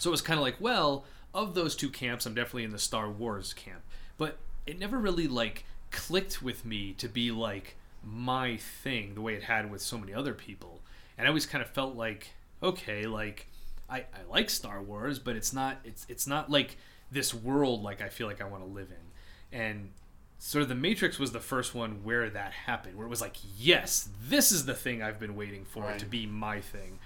So 0.00 0.10
it 0.10 0.12
was 0.12 0.22
kind 0.22 0.38
of 0.38 0.42
like, 0.42 0.56
well, 0.60 1.04
of 1.34 1.54
those 1.54 1.76
two 1.76 1.90
camps, 1.90 2.26
I'm 2.26 2.34
definitely 2.34 2.64
in 2.64 2.70
the 2.72 2.78
Star 2.78 3.08
Wars 3.10 3.52
camp. 3.52 3.82
But 4.18 4.38
it 4.66 4.78
never 4.78 4.98
really 4.98 5.28
like 5.28 5.64
clicked 5.90 6.42
with 6.42 6.64
me 6.64 6.92
to 6.94 7.08
be 7.08 7.30
like 7.30 7.76
my 8.04 8.56
thing 8.56 9.14
the 9.14 9.20
way 9.20 9.34
it 9.34 9.44
had 9.44 9.70
with 9.70 9.82
so 9.82 9.98
many 9.98 10.14
other 10.14 10.34
people. 10.34 10.80
And 11.18 11.26
I 11.26 11.28
always 11.28 11.46
kind 11.46 11.62
of 11.62 11.70
felt 11.70 11.94
like 11.96 12.30
okay, 12.62 13.06
like 13.06 13.46
I, 13.88 13.98
I 14.00 14.22
like 14.28 14.50
Star 14.50 14.82
Wars, 14.82 15.18
but 15.18 15.36
it's 15.36 15.52
not 15.52 15.78
it's 15.84 16.06
it's 16.08 16.26
not 16.26 16.50
like 16.50 16.76
this 17.10 17.34
world 17.34 17.82
like 17.82 18.00
I 18.00 18.08
feel 18.08 18.26
like 18.26 18.40
I 18.40 18.44
want 18.44 18.62
to 18.64 18.68
live 18.70 18.88
in. 18.90 19.58
And 19.58 19.90
sort 20.38 20.62
of 20.62 20.68
the 20.68 20.74
Matrix 20.74 21.18
was 21.18 21.32
the 21.32 21.40
first 21.40 21.74
one 21.74 22.02
where 22.04 22.30
that 22.30 22.52
happened, 22.52 22.96
where 22.96 23.06
it 23.06 23.10
was 23.10 23.20
like, 23.20 23.36
yes, 23.58 24.08
this 24.28 24.52
is 24.52 24.64
the 24.64 24.74
thing 24.74 25.02
I've 25.02 25.20
been 25.20 25.36
waiting 25.36 25.64
for 25.64 25.82
Right. 25.82 25.98
to 25.98 26.06
be 26.06 26.24
my 26.26 26.60
thing. 26.60 26.98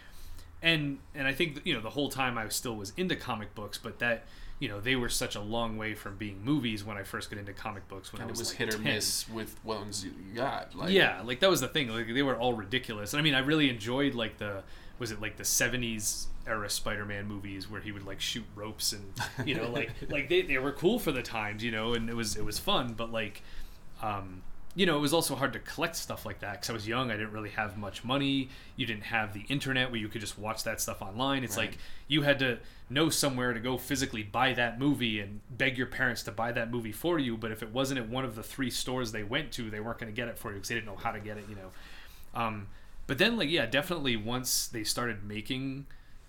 And 0.64 0.98
and 1.14 1.28
I 1.28 1.32
think 1.34 1.60
you 1.64 1.74
know 1.74 1.80
the 1.80 1.90
whole 1.90 2.08
time 2.08 2.38
I 2.38 2.48
still 2.48 2.74
was 2.74 2.94
into 2.96 3.14
comic 3.14 3.54
books, 3.54 3.78
but 3.78 3.98
that 3.98 4.24
you 4.58 4.68
know 4.68 4.80
they 4.80 4.96
were 4.96 5.10
such 5.10 5.36
a 5.36 5.40
long 5.40 5.76
way 5.76 5.94
from 5.94 6.16
being 6.16 6.42
movies 6.42 6.82
when 6.82 6.96
I 6.96 7.02
first 7.02 7.28
got 7.28 7.38
into 7.38 7.52
comic 7.52 7.86
books 7.86 8.12
when 8.12 8.22
and 8.22 8.28
I 8.28 8.30
it 8.30 8.32
was, 8.32 8.38
was 8.40 8.48
like 8.48 8.58
hit 8.58 8.74
or 8.74 8.78
miss 8.78 9.28
with 9.28 9.54
what 9.62 9.80
ones 9.80 10.02
you 10.02 10.12
got. 10.34 10.74
Like, 10.74 10.90
yeah, 10.90 11.20
like 11.22 11.40
that 11.40 11.50
was 11.50 11.60
the 11.60 11.68
thing. 11.68 11.88
Like 11.88 12.06
they 12.06 12.22
were 12.22 12.36
all 12.36 12.54
ridiculous. 12.54 13.12
And 13.12 13.20
I 13.20 13.22
mean, 13.22 13.34
I 13.34 13.40
really 13.40 13.68
enjoyed 13.68 14.14
like 14.14 14.38
the 14.38 14.62
was 14.98 15.10
it 15.10 15.20
like 15.20 15.36
the 15.36 15.44
'70s 15.44 16.28
era 16.46 16.70
Spider-Man 16.70 17.26
movies 17.26 17.70
where 17.70 17.82
he 17.82 17.92
would 17.92 18.06
like 18.06 18.20
shoot 18.20 18.44
ropes 18.54 18.92
and 18.92 19.12
you 19.46 19.54
know 19.54 19.68
like 19.70 19.90
like 20.08 20.30
they, 20.30 20.42
they 20.42 20.56
were 20.56 20.72
cool 20.72 20.98
for 20.98 21.12
the 21.12 21.22
times, 21.22 21.62
you 21.62 21.70
know, 21.70 21.92
and 21.92 22.08
it 22.08 22.16
was 22.16 22.36
it 22.36 22.44
was 22.44 22.58
fun. 22.58 22.94
But 22.94 23.12
like, 23.12 23.42
um, 24.00 24.42
you 24.76 24.86
know, 24.86 24.96
it 24.96 25.00
was 25.00 25.12
also 25.12 25.34
hard 25.36 25.52
to 25.52 25.58
collect 25.60 25.94
stuff 25.96 26.26
like 26.26 26.40
that 26.40 26.54
because 26.54 26.70
I 26.70 26.72
was 26.72 26.88
young. 26.88 27.10
I 27.10 27.14
didn't 27.16 27.32
really 27.32 27.50
have 27.50 27.76
much 27.78 28.02
money. 28.02 28.48
You 28.76 28.86
didn't 28.86 29.04
have 29.04 29.32
the 29.32 29.44
internet 29.48 29.90
where 29.90 30.00
you 30.00 30.08
could 30.08 30.20
just 30.20 30.38
watch 30.38 30.64
that 30.64 30.80
stuff 30.80 31.00
online. 31.00 31.44
It's 31.44 31.56
Right. 31.56 31.70
like 31.70 31.78
you 32.08 32.22
had 32.22 32.38
to 32.40 32.58
know 32.90 33.08
somewhere 33.08 33.52
to 33.52 33.60
go 33.60 33.78
physically 33.78 34.22
buy 34.24 34.52
that 34.54 34.78
movie 34.78 35.20
and 35.20 35.40
beg 35.50 35.78
your 35.78 35.86
parents 35.86 36.22
to 36.24 36.32
buy 36.32 36.50
that 36.52 36.70
movie 36.70 36.92
for 36.92 37.18
you. 37.18 37.36
But 37.36 37.52
if 37.52 37.62
it 37.62 37.70
wasn't 37.70 38.00
at 38.00 38.08
one 38.08 38.24
of 38.24 38.34
the 38.34 38.42
three 38.42 38.70
stores 38.70 39.12
they 39.12 39.22
went 39.22 39.52
to, 39.52 39.70
they 39.70 39.80
weren't 39.80 39.98
going 39.98 40.12
to 40.12 40.16
get 40.16 40.28
it 40.28 40.38
for 40.38 40.48
you 40.50 40.54
because 40.56 40.68
they 40.70 40.74
didn't 40.74 40.86
know 40.86 40.96
how 40.96 41.12
to 41.12 41.20
get 41.20 41.36
it. 41.38 41.44
You 41.48 41.54
know. 41.56 41.70
Um, 42.34 42.66
but 43.06 43.18
then, 43.18 43.36
like, 43.36 43.50
yeah, 43.50 43.66
definitely 43.66 44.16
once 44.16 44.66
they 44.66 44.82
started 44.82 45.22
making, 45.24 45.86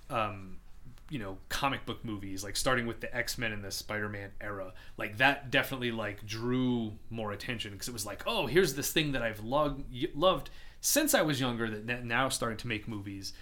um, 0.09 0.57
you 1.09 1.19
know, 1.19 1.37
comic 1.49 1.85
book 1.85 2.03
movies, 2.03 2.43
like 2.43 2.55
starting 2.55 2.87
with 2.87 2.99
the 2.99 3.15
X 3.15 3.37
Men 3.37 3.51
and 3.51 3.63
the 3.63 3.71
Spider 3.71 4.09
Man 4.09 4.31
era, 4.41 4.73
like 4.97 5.17
that 5.17 5.51
definitely 5.51 5.91
like 5.91 6.25
drew 6.25 6.93
more 7.09 7.31
attention 7.31 7.71
because 7.71 7.87
it 7.87 7.93
was 7.93 8.05
like, 8.05 8.23
oh, 8.25 8.47
here's 8.47 8.73
this 8.73 8.91
thing 8.91 9.11
that 9.11 9.21
I've 9.21 9.43
loved 9.43 9.83
loved 10.15 10.49
since 10.81 11.13
I 11.13 11.21
was 11.21 11.39
younger 11.39 11.69
that 11.69 12.05
now 12.05 12.29
starting 12.29 12.57
to 12.59 12.67
make 12.67 12.87
movies. 12.87 13.33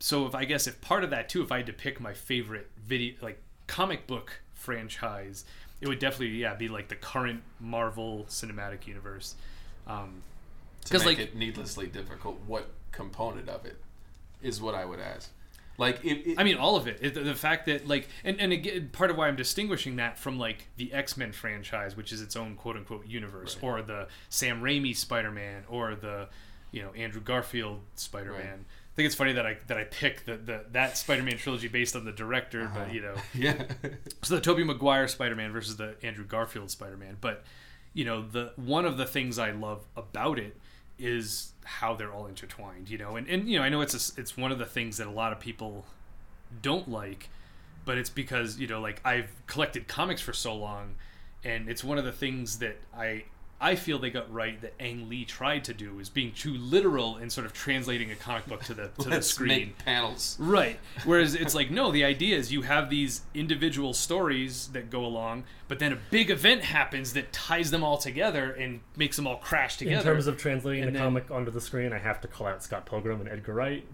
So 0.00 0.26
if 0.26 0.34
I 0.34 0.44
guess 0.44 0.66
if 0.66 0.80
part 0.80 1.04
of 1.04 1.10
that 1.10 1.28
too, 1.28 1.42
if 1.42 1.52
I 1.52 1.58
had 1.58 1.66
to 1.66 1.72
pick 1.72 2.00
my 2.00 2.14
favorite 2.14 2.70
video 2.84 3.14
like 3.20 3.40
comic 3.66 4.06
book 4.06 4.40
franchise, 4.54 5.44
it 5.80 5.88
would 5.88 6.00
definitely 6.00 6.36
yeah 6.36 6.54
be 6.54 6.68
like 6.68 6.88
the 6.88 6.96
current 6.96 7.42
Marvel 7.60 8.26
Cinematic 8.28 8.86
Universe. 8.86 9.36
Um, 9.86 10.22
to 10.86 10.98
make 10.98 11.06
like- 11.06 11.18
it 11.18 11.36
needlessly 11.36 11.86
difficult, 11.86 12.38
what 12.46 12.70
component 12.90 13.48
of 13.48 13.64
it 13.64 13.76
is 14.42 14.60
what 14.60 14.74
I 14.74 14.84
would 14.84 15.00
ask. 15.00 15.30
Like, 15.78 16.04
it, 16.04 16.26
it, 16.32 16.38
I 16.40 16.44
mean, 16.44 16.56
all 16.56 16.74
of 16.76 16.88
it. 16.88 16.98
it 17.00 17.14
the, 17.14 17.34
fact 17.36 17.66
that 17.66 17.86
like, 17.86 18.08
and 18.24 18.40
and 18.40 18.52
again, 18.52 18.90
part 18.92 19.10
of 19.10 19.16
why 19.16 19.28
I'm 19.28 19.36
distinguishing 19.36 19.96
that 19.96 20.18
from 20.18 20.38
like 20.38 20.66
the 20.76 20.92
X 20.92 21.16
Men 21.16 21.30
franchise, 21.32 21.96
which 21.96 22.12
is 22.12 22.20
its 22.20 22.34
own 22.36 22.56
quote 22.56 22.76
unquote 22.76 23.06
universe, 23.06 23.54
Right. 23.56 23.64
or 23.64 23.82
the 23.82 24.08
Sam 24.28 24.60
Raimi 24.60 24.94
Spider 24.96 25.30
Man, 25.30 25.62
or 25.68 25.94
the 25.94 26.28
you 26.72 26.82
know 26.82 26.90
Andrew 26.94 27.20
Garfield 27.20 27.80
Spider 27.94 28.32
Man. 28.32 28.40
Right. 28.40 28.58
I 28.58 28.94
think 28.98 29.06
it's 29.06 29.14
funny 29.14 29.32
that 29.34 29.46
I 29.46 29.56
that 29.68 29.78
I 29.78 29.84
picked 29.84 30.26
the, 30.26 30.36
the 30.36 30.64
that 30.72 30.98
Spider 30.98 31.22
Man 31.22 31.36
trilogy 31.38 31.68
based 31.68 31.94
on 31.94 32.04
the 32.04 32.10
director, 32.12 32.62
Uh-huh. 32.64 32.80
but 32.86 32.92
you 32.92 33.00
know, 33.00 33.14
yeah, 33.34 33.62
so 34.22 34.34
the 34.34 34.40
Tobey 34.40 34.64
Maguire 34.64 35.06
Spider 35.06 35.36
Man 35.36 35.52
versus 35.52 35.76
the 35.76 35.94
Andrew 36.02 36.24
Garfield 36.24 36.72
Spider 36.72 36.96
Man. 36.96 37.16
But 37.20 37.44
you 37.94 38.04
know, 38.04 38.22
the 38.22 38.52
one 38.56 38.84
of 38.84 38.96
the 38.96 39.06
things 39.06 39.38
I 39.38 39.52
love 39.52 39.84
about 39.96 40.40
it 40.40 40.56
is 40.98 41.52
how 41.64 41.94
they're 41.94 42.12
all 42.12 42.26
intertwined. 42.26 42.90
You 42.90 42.98
know, 42.98 43.16
and, 43.16 43.28
and 43.28 43.48
you 43.48 43.58
know, 43.58 43.64
I 43.64 43.68
know 43.68 43.80
it's 43.80 43.94
a, 43.94 44.20
it's 44.20 44.36
one 44.36 44.52
of 44.52 44.58
the 44.58 44.66
things 44.66 44.96
that 44.98 45.06
a 45.06 45.10
lot 45.10 45.32
of 45.32 45.40
people 45.40 45.84
don't 46.62 46.88
like, 46.90 47.28
but 47.84 47.98
it's 47.98 48.10
because 48.10 48.58
you 48.58 48.66
know, 48.66 48.80
like 48.80 49.00
I've 49.04 49.30
collected 49.46 49.88
comics 49.88 50.20
for 50.20 50.32
so 50.32 50.54
long, 50.54 50.94
and 51.44 51.68
it's 51.68 51.84
one 51.84 51.98
of 51.98 52.04
the 52.04 52.12
things 52.12 52.58
that 52.58 52.76
I. 52.96 53.24
I 53.60 53.74
feel 53.74 53.98
they 53.98 54.10
got 54.10 54.32
right 54.32 54.60
that 54.62 54.74
Ang 54.78 55.08
Lee 55.08 55.24
tried 55.24 55.64
to 55.64 55.74
do 55.74 55.98
is 55.98 56.08
being 56.08 56.30
too 56.30 56.54
literal 56.54 57.16
and 57.16 57.32
sort 57.32 57.44
of 57.44 57.52
translating 57.52 58.10
a 58.12 58.14
comic 58.14 58.46
book 58.46 58.62
to 58.64 58.74
the 58.74 58.90
to 59.00 59.04
the 59.04 59.10
let's 59.16 59.26
screen. 59.26 59.48
make 59.48 59.78
panels. 59.78 60.36
Right. 60.38 60.78
Whereas 61.04 61.34
it's 61.34 61.56
like, 61.56 61.68
no, 61.70 61.90
the 61.90 62.04
idea 62.04 62.36
is 62.36 62.52
you 62.52 62.62
have 62.62 62.88
these 62.88 63.22
individual 63.34 63.94
stories 63.94 64.68
that 64.68 64.90
go 64.90 65.04
along, 65.04 65.42
but 65.66 65.80
then 65.80 65.92
a 65.92 65.98
big 66.10 66.30
event 66.30 66.62
happens 66.62 67.14
that 67.14 67.32
ties 67.32 67.72
them 67.72 67.82
all 67.82 67.98
together 67.98 68.52
and 68.52 68.78
makes 68.96 69.16
them 69.16 69.26
all 69.26 69.36
crash 69.38 69.76
together. 69.76 69.96
In 69.96 70.02
terms 70.04 70.26
of 70.28 70.36
translating 70.36 70.84
And 70.84 70.94
the 70.94 70.98
then- 71.00 71.06
comic 71.06 71.30
onto 71.32 71.50
the 71.50 71.60
screen, 71.60 71.92
I 71.92 71.98
have 71.98 72.20
to 72.20 72.28
call 72.28 72.46
out 72.46 72.62
Scott 72.62 72.86
Pilgrim 72.86 73.20
and 73.20 73.28
Edgar 73.28 73.54
Wright. 73.54 73.84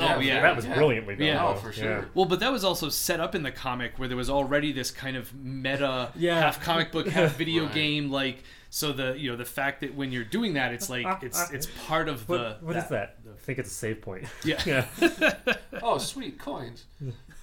oh 0.00 0.18
yeah, 0.18 0.42
that 0.42 0.56
was 0.56 0.66
yeah. 0.66 0.74
brilliantly 0.74 1.14
done. 1.14 1.26
Yeah. 1.28 1.46
Oh, 1.46 1.54
for 1.54 1.70
sure. 1.72 2.08
Well, 2.14 2.24
but 2.24 2.40
that 2.40 2.50
was 2.50 2.64
also 2.64 2.88
set 2.88 3.20
up 3.20 3.36
in 3.36 3.44
the 3.44 3.52
comic 3.52 3.92
where 3.96 4.08
there 4.08 4.16
was 4.16 4.28
already 4.28 4.72
this 4.72 4.90
kind 4.90 5.16
of 5.16 5.32
meta, 5.32 6.10
Yeah. 6.16 6.40
half 6.40 6.60
comic 6.60 6.90
book, 6.90 7.06
half 7.06 7.36
video 7.38 7.66
Right. 7.66 7.74
game. 7.74 8.10
Like, 8.10 8.42
so 8.74 8.92
the 8.92 9.16
you 9.16 9.30
know 9.30 9.36
the 9.36 9.44
fact 9.44 9.82
that 9.82 9.94
when 9.94 10.10
you're 10.10 10.24
doing 10.24 10.54
that, 10.54 10.74
it's 10.74 10.90
like 10.90 11.22
it's 11.22 11.48
it's 11.52 11.68
part 11.86 12.08
of 12.08 12.26
the. 12.26 12.32
What, 12.32 12.62
what 12.64 12.76
is 12.76 12.88
that? 12.88 13.18
I 13.24 13.38
think 13.38 13.60
it's 13.60 13.70
a 13.70 13.74
save 13.74 14.02
point. 14.02 14.26
Yeah. 14.44 14.60
yeah. 15.00 15.34
Oh, 15.82 15.98
sweet 15.98 16.38
coins. 16.38 16.86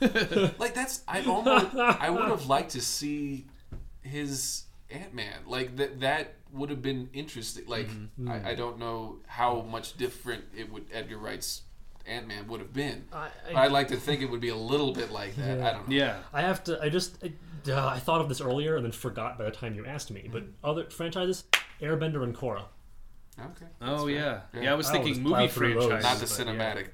like 0.01 0.73
that's 0.73 1.03
I 1.07 1.21
almost 1.23 1.73
I 1.75 2.09
would 2.09 2.27
have 2.27 2.47
liked 2.47 2.71
to 2.71 2.81
see 2.81 3.45
his 4.01 4.63
Ant 4.89 5.13
Man. 5.13 5.37
Like 5.45 5.77
that 5.77 6.01
that 6.01 6.33
would 6.51 6.69
have 6.69 6.81
been 6.81 7.09
interesting. 7.13 7.65
Like 7.65 7.87
Mm-hmm. 7.87 8.29
I, 8.29 8.49
I 8.49 8.55
don't 8.55 8.77
know 8.77 9.19
how 9.27 9.61
much 9.61 9.95
different 9.95 10.43
it 10.53 10.69
would 10.69 10.85
Edgar 10.91 11.17
Wright's 11.17 11.61
Ant 12.07 12.27
Man 12.27 12.47
would 12.47 12.59
have 12.59 12.73
been. 12.73 13.05
I, 13.13 13.29
But 13.47 13.55
I'd 13.57 13.71
like 13.71 13.87
to 13.89 13.97
think 13.97 14.21
it 14.21 14.29
would 14.29 14.41
be 14.41 14.49
a 14.49 14.55
little 14.55 14.91
bit 14.93 15.11
like 15.11 15.35
that. 15.35 15.61
I 15.61 15.71
don't 15.73 15.87
know. 15.89 15.95
Yeah. 15.95 16.17
I 16.33 16.41
have 16.41 16.63
to. 16.65 16.81
I 16.81 16.89
just. 16.89 17.17
I, 17.23 17.31
uh, 17.71 17.87
I 17.89 17.99
thought 17.99 18.21
of 18.21 18.27
this 18.29 18.41
earlier 18.41 18.75
and 18.75 18.83
then 18.83 18.91
forgot 18.91 19.37
by 19.37 19.43
the 19.45 19.51
time 19.51 19.75
you 19.75 19.85
asked 19.85 20.09
me. 20.11 20.27
But 20.31 20.43
other 20.63 20.89
franchises, 20.89 21.43
Airbender 21.79 22.23
and 22.23 22.35
Korra. 22.35 22.63
Okay. 23.39 23.65
Oh 23.81 24.05
fair. 24.07 24.15
yeah. 24.15 24.39
Yeah. 24.53 24.61
yeah. 24.61 24.71
I 24.71 24.75
was 24.75 24.87
I'll 24.87 24.93
thinking 24.93 25.21
movie 25.23 25.29
plow 25.29 25.39
those. 25.47 25.53
franchise. 25.53 26.03
Not 26.03 26.17
the 26.17 26.25
cinematic. 26.25 26.89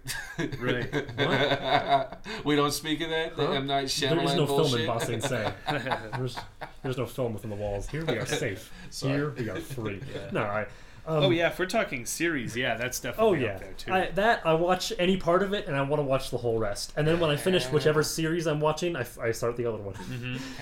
Right. 0.62 2.44
we 2.46 2.56
don't 2.56 2.72
speak 2.72 3.02
of 3.02 3.10
that. 3.10 3.36
The 3.36 3.48
Huh? 3.48 3.54
M 3.54 3.68
Night 3.68 3.76
There 3.76 3.84
is 3.86 3.92
Shyamalan 4.32 4.36
no 4.38 4.46
bullshit. 4.46 4.72
film 4.72 4.82
in 4.82 5.00
Ba 5.00 5.06
Sing 5.06 5.22
Se. 5.22 5.54
there's, 6.18 6.38
there's 6.84 6.98
no 6.98 7.06
film 7.06 7.34
within 7.34 7.50
the 7.50 7.56
walls. 7.56 7.88
Here 7.90 8.06
we 8.06 8.18
are 8.18 8.26
safe. 8.26 8.72
Sorry. 8.90 9.14
Here 9.14 9.30
we 9.38 9.50
are 9.50 9.56
free. 9.60 10.02
No, 10.32 10.44
all 10.44 10.50
right. 10.50 10.68
Um, 11.08 11.24
Oh 11.24 11.30
yeah, 11.30 11.48
if 11.48 11.58
we're 11.58 11.66
talking 11.68 12.06
series, 12.06 12.56
yeah, 12.56 12.76
that's 12.76 13.00
definitely 13.00 13.26
Oh 13.30 13.34
definitely 13.36 13.46
yeah, 13.48 13.54
up 13.54 13.60
there 13.62 13.74
too. 13.74 14.10
I, 14.10 14.12
that 14.16 14.46
I 14.46 14.54
watch 14.56 14.92
any 15.00 15.16
part 15.18 15.42
of 15.42 15.54
it, 15.54 15.68
and 15.68 15.76
I 15.76 15.82
want 15.82 16.00
to 16.02 16.04
watch 16.04 16.32
the 16.32 16.38
whole 16.38 16.60
rest. 16.60 16.94
And 16.98 17.08
then 17.08 17.20
when 17.20 17.30
I 17.30 17.38
finish 17.38 17.66
whichever 17.68 18.04
series 18.04 18.46
I'm 18.46 18.60
watching, 18.60 18.96
I 18.96 19.32
start 19.32 19.56
the 19.56 19.66
other 19.66 19.78
one. 19.78 19.96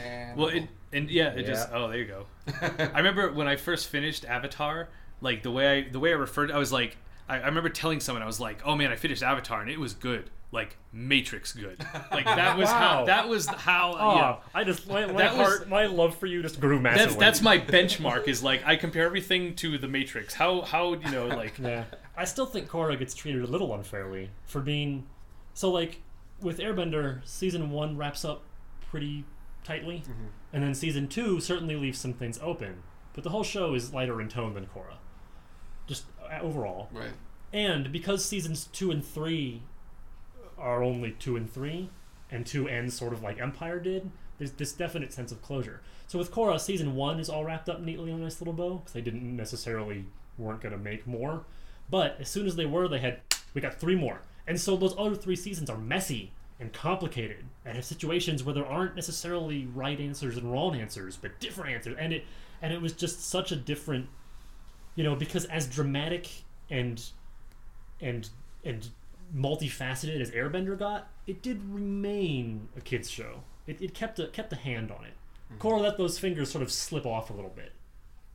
And- 0.06 0.38
well, 0.38 0.50
it, 0.50 0.64
and 0.94 1.10
yeah, 1.10 1.30
it 1.30 1.46
just 1.46 1.70
oh 1.74 1.88
there 1.88 1.98
you 1.98 2.06
go. 2.06 2.26
I 2.62 2.98
remember 2.98 3.32
when 3.34 3.48
I 3.48 3.56
first 3.56 3.88
finished 3.88 4.24
Avatar, 4.26 4.90
like 5.20 5.42
the 5.44 5.52
way 5.52 5.80
I 5.80 5.90
the 5.90 6.00
way 6.00 6.12
I 6.12 6.16
referred, 6.16 6.52
I 6.52 6.58
was 6.60 6.72
like, 6.72 6.98
I, 7.28 7.38
I 7.40 7.46
remember 7.48 7.70
telling 7.70 8.00
someone 8.00 8.22
I 8.22 8.28
was 8.28 8.40
like, 8.40 8.62
oh 8.66 8.76
man, 8.76 8.92
I 8.92 8.96
finished 8.98 9.24
Avatar 9.24 9.62
and 9.62 9.70
it 9.72 9.80
was 9.80 9.94
good, 9.96 10.30
like 10.56 10.76
Matrix 10.92 11.54
good. 11.54 11.78
Like 12.12 12.26
that 12.26 12.58
was 12.62 12.70
how 12.70 13.06
that 13.06 13.28
was 13.28 13.46
how 13.46 13.96
Oh, 14.00 14.16
you 14.16 14.22
know, 14.22 14.38
I 14.56 14.64
just 14.64 14.88
my, 14.88 15.06
my 15.06 15.14
That 15.14 15.38
was- 15.38 15.48
heart, 15.48 15.70
my 15.70 15.86
love 15.86 16.18
for 16.18 16.26
you 16.26 16.42
just 16.42 16.60
grew 16.60 16.80
massively. 16.80 17.06
that's 17.06 17.16
that's 17.20 17.42
my 17.42 17.60
benchmark 17.60 18.28
is 18.28 18.42
like 18.42 18.66
I 18.66 18.76
compare 18.78 19.06
everything 19.06 19.56
to 19.58 19.78
the 19.78 19.88
Matrix. 19.88 20.34
How 20.34 20.62
how 20.62 20.94
you 20.94 21.12
know 21.12 21.28
like 21.44 21.60
Yeah, 21.60 21.84
I 22.18 22.26
still 22.26 22.48
think 22.48 22.68
Korra 22.70 22.98
gets 22.98 23.14
treated 23.14 23.44
a 23.44 23.48
little 23.48 23.76
unfairly 23.76 24.32
for 24.48 24.62
being 24.62 25.06
so 25.54 25.70
like 25.72 26.02
with 26.42 26.58
Airbender, 26.60 27.20
season 27.28 27.70
one 27.70 27.96
wraps 27.98 28.26
up 28.26 28.44
pretty 28.90 29.24
tightly, 29.64 30.04
and 30.54 30.64
then 30.64 30.74
season 30.74 31.08
two 31.08 31.40
certainly 31.40 31.76
leaves 31.76 31.98
some 32.00 32.14
things 32.14 32.40
open. 32.42 32.84
But 33.14 33.24
the 33.24 33.30
whole 33.30 33.44
show 33.44 33.74
is 33.74 33.94
lighter 33.94 34.20
in 34.22 34.28
tone 34.30 34.54
than 34.54 34.66
Korra, 34.68 34.96
just 35.88 36.06
uh, 36.22 36.40
overall. 36.42 36.90
right. 36.92 37.12
And 37.54 37.90
because 37.92 38.26
seasons 38.26 38.66
two 38.74 38.92
and 38.92 39.04
three 39.04 39.62
are 40.58 40.84
only 40.84 41.12
two 41.12 41.36
and 41.36 41.52
three, 41.52 41.90
and 42.32 42.46
two 42.46 42.68
ends 42.68 42.96
sort 42.96 43.14
of 43.14 43.22
like 43.24 43.40
Empire 43.40 43.80
did, 43.80 44.12
there's 44.38 44.52
this 44.52 44.74
definite 44.74 45.14
sense 45.14 45.32
of 45.32 45.42
closure. 45.42 45.82
So 46.08 46.20
with 46.20 46.32
Korra, 46.32 46.60
season 46.60 46.96
one 46.96 47.20
is 47.20 47.30
all 47.30 47.46
wrapped 47.46 47.70
up 47.70 47.82
neatly 47.82 48.12
a 48.12 48.18
nice 48.18 48.42
little 48.42 48.54
bow 48.54 48.76
because 48.76 48.94
they 48.94 49.02
didn't 49.02 49.36
necessarily 49.36 50.06
weren't 50.38 50.62
going 50.62 50.74
to 50.74 50.78
make 50.78 51.08
more. 51.08 51.46
But 51.90 52.18
as 52.20 52.30
soon 52.30 52.46
as 52.46 52.56
they 52.56 52.66
were, 52.66 52.88
they 52.88 53.00
had 53.00 53.20
we 53.54 53.62
got 53.62 53.80
three 53.80 53.96
more, 53.96 54.22
and 54.48 54.60
so 54.60 54.76
those 54.76 54.96
other 54.98 55.16
three 55.16 55.36
seasons 55.36 55.70
are 55.70 55.78
messy 55.78 56.32
and 56.60 56.72
complicated 56.74 57.46
and 57.66 57.76
have 57.76 57.86
situations 57.86 58.44
where 58.44 58.56
there 58.56 58.66
aren't 58.66 58.96
necessarily 58.96 59.66
right 59.74 60.00
answers 60.00 60.38
and 60.38 60.52
wrong 60.52 60.76
answers, 60.76 61.18
but 61.18 61.40
different 61.40 61.74
answers. 61.74 61.96
And 62.00 62.14
it 62.14 62.26
and 62.62 62.74
it 62.74 62.82
was 62.82 62.94
just 62.94 63.30
such 63.30 63.52
a 63.52 63.56
different, 63.56 64.08
you 64.96 65.04
know, 65.04 65.16
because 65.16 65.46
as 65.46 65.68
dramatic 65.68 66.30
and 66.70 67.04
and 68.02 68.30
and 68.64 68.90
multifaceted 69.34 70.20
as 70.20 70.32
Airbender 70.32 70.78
got, 70.78 71.08
it 71.28 71.42
did 71.42 71.62
remain 71.70 72.68
a 72.78 72.82
kids 72.82 73.10
show. 73.10 73.44
It, 73.68 73.82
it 73.82 73.94
kept 73.94 74.20
a 74.20 74.28
kept 74.28 74.54
a 74.54 74.56
hand 74.58 74.92
on 74.92 75.06
it. 75.06 75.14
Korra 75.60 75.80
let 75.82 75.98
those 75.98 76.18
fingers 76.20 76.52
sort 76.52 76.62
of 76.64 76.72
slip 76.72 77.06
off 77.06 77.30
a 77.30 77.34
little 77.34 77.52
bit, 77.56 77.72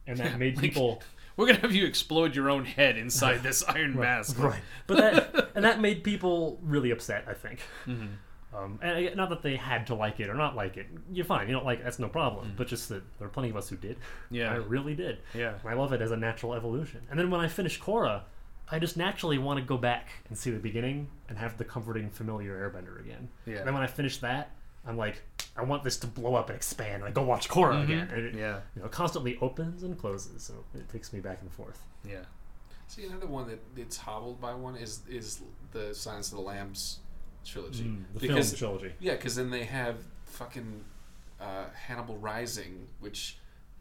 and 0.07 0.17
that 0.19 0.33
Yeah, 0.33 0.37
made 0.37 0.57
like- 0.57 0.63
people 0.65 1.03
We're 1.37 1.47
gonna 1.47 1.61
have 1.61 1.73
you 1.75 1.87
explode 1.87 2.35
your 2.37 2.51
own 2.51 2.65
head 2.67 2.99
inside 2.99 3.43
this 3.43 3.63
iron 3.69 3.97
mask. 3.97 4.39
right. 4.39 4.61
But 4.87 4.97
that 4.99 5.51
and 5.55 5.65
that 5.65 5.81
made 5.81 6.05
people 6.05 6.59
really 6.63 6.91
upset. 6.91 7.25
I 7.29 7.35
think. 7.35 7.61
Mhm. 7.87 8.09
Um, 8.53 8.81
and 8.83 9.15
not 9.17 9.31
that 9.31 9.43
they 9.43 9.55
had 9.55 9.87
to 9.87 9.95
like 9.95 10.19
it 10.19 10.29
or 10.29 10.35
not 10.35 10.57
like 10.57 10.77
it. 10.77 10.87
You're 11.13 11.25
fine. 11.25 11.47
You 11.47 11.55
don't 11.55 11.65
like 11.65 11.79
it. 11.79 11.85
That's 11.85 12.01
no 12.01 12.09
problem. 12.09 12.53
But 12.57 12.67
just 12.67 12.89
that 12.89 13.03
there 13.19 13.29
are 13.29 13.31
plenty 13.31 13.49
of 13.51 13.57
us 13.57 13.69
who 13.69 13.77
did. 13.77 13.97
Mm-hmm. 13.97 14.35
Yeah. 14.35 14.53
I 14.53 14.57
really 14.57 14.97
did. 14.97 15.19
Yeah. 15.35 15.55
And 15.61 15.69
I 15.71 15.75
love 15.75 15.93
it 15.93 16.03
as 16.03 16.11
a 16.11 16.17
natural 16.17 16.55
evolution. 16.55 17.01
And 17.09 17.19
then 17.19 17.31
when 17.31 17.41
I 17.41 17.47
finished 17.47 17.81
Korra, 17.81 18.23
I 18.73 18.79
just 18.79 18.97
naturally 18.97 19.39
want 19.39 19.59
to 19.59 19.65
go 19.65 19.77
back 19.77 20.09
and 20.29 20.39
see 20.39 20.51
the 20.51 20.59
beginning 20.59 21.09
and 21.29 21.37
have 21.39 21.57
the 21.59 21.65
comforting, 21.65 22.11
familiar 22.11 22.71
Airbender 22.71 23.01
again. 23.01 23.29
Yeah. 23.47 23.57
And 23.59 23.67
then 23.67 23.75
when 23.75 23.83
I 23.83 23.87
finish 23.87 24.19
that, 24.19 24.51
I'm 24.87 24.97
like, 24.97 25.23
I 25.57 25.63
want 25.63 25.83
this 25.83 25.97
to 25.99 26.07
blow 26.07 26.35
up 26.37 26.49
and 26.49 26.57
expand. 26.57 27.05
I 27.05 27.11
go 27.11 27.23
watch 27.23 27.49
Korra 27.49 27.83
again. 27.85 28.09
And 28.13 28.25
it, 28.27 28.31
Mm-hmm. 28.33 28.39
Yeah. 28.39 28.61
you 28.77 28.83
know, 28.83 28.89
constantly 28.89 29.37
opens 29.41 29.83
and 29.83 29.99
closes, 29.99 30.43
so 30.43 30.55
it 30.75 30.89
takes 30.89 31.13
me 31.13 31.21
back 31.21 31.39
and 31.43 31.53
forth. 31.53 31.83
Yeah. 32.09 32.21
See, 32.87 33.05
another 33.05 33.27
one 33.27 33.47
that 33.49 33.61
it's 33.77 33.97
hobbled 33.97 34.41
by 34.41 34.55
one 34.55 34.77
is 34.77 35.01
is 35.09 35.43
the 35.73 35.95
Silence 35.95 36.31
of 36.33 36.39
the 36.39 36.43
Lambs 36.45 37.01
trilogy. 37.45 37.85
Mm, 37.85 38.05
the 38.15 38.21
because 38.21 38.53
film 38.55 38.79
trilogy. 38.79 38.95
yeah, 39.01 39.15
because 39.15 39.37
then 39.37 39.51
they 39.51 39.65
have 39.65 39.97
fucking 40.25 40.85
uh, 41.41 41.65
Hannibal 41.87 42.17
Rising, 42.19 42.87
which 43.01 43.37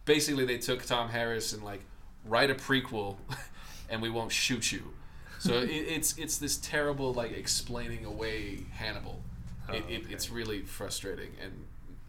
basically 0.05 0.45
they 0.45 0.57
took 0.57 0.83
Tom 0.85 1.09
Harris 1.09 1.53
and 1.53 1.63
like 1.63 1.81
write 2.25 2.49
a 2.51 2.55
prequel, 2.55 3.17
and 3.89 4.01
we 4.01 4.09
won't 4.09 4.31
shoot 4.31 4.71
you. 4.71 4.93
So 5.39 5.53
it, 5.59 5.69
it's 5.69 6.17
it's 6.17 6.37
this 6.37 6.57
terrible 6.57 7.13
like 7.13 7.31
explaining 7.31 8.05
away 8.05 8.65
Hannibal. 8.71 9.21
Oh, 9.69 9.73
it, 9.73 9.83
it, 9.89 10.03
okay. 10.05 10.13
It's 10.13 10.29
really 10.29 10.61
frustrating, 10.61 11.31
and 11.41 11.65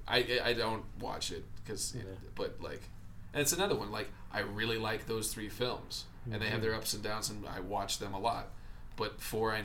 I 0.09 0.41
I 0.45 0.53
don't 0.55 0.85
watch 1.01 1.31
it 1.31 1.45
because, 1.57 1.95
Yeah. 1.97 2.03
but 2.35 2.61
like, 2.61 2.83
and 3.33 3.41
it's 3.43 3.53
another 3.53 3.77
one 3.77 3.91
like 3.93 4.09
I 4.33 4.41
really 4.41 4.79
like 4.79 5.07
those 5.07 5.33
three 5.33 5.49
films, 5.49 6.05
and 6.31 6.41
they 6.43 6.49
have 6.49 6.63
their 6.63 6.75
ups 6.75 6.95
and 6.95 7.03
downs, 7.03 7.31
and 7.31 7.47
I 7.47 7.61
watch 7.61 7.99
them 7.99 8.15
a 8.15 8.19
lot. 8.19 8.49
But 8.97 9.21
for 9.21 9.53
I, 9.53 9.63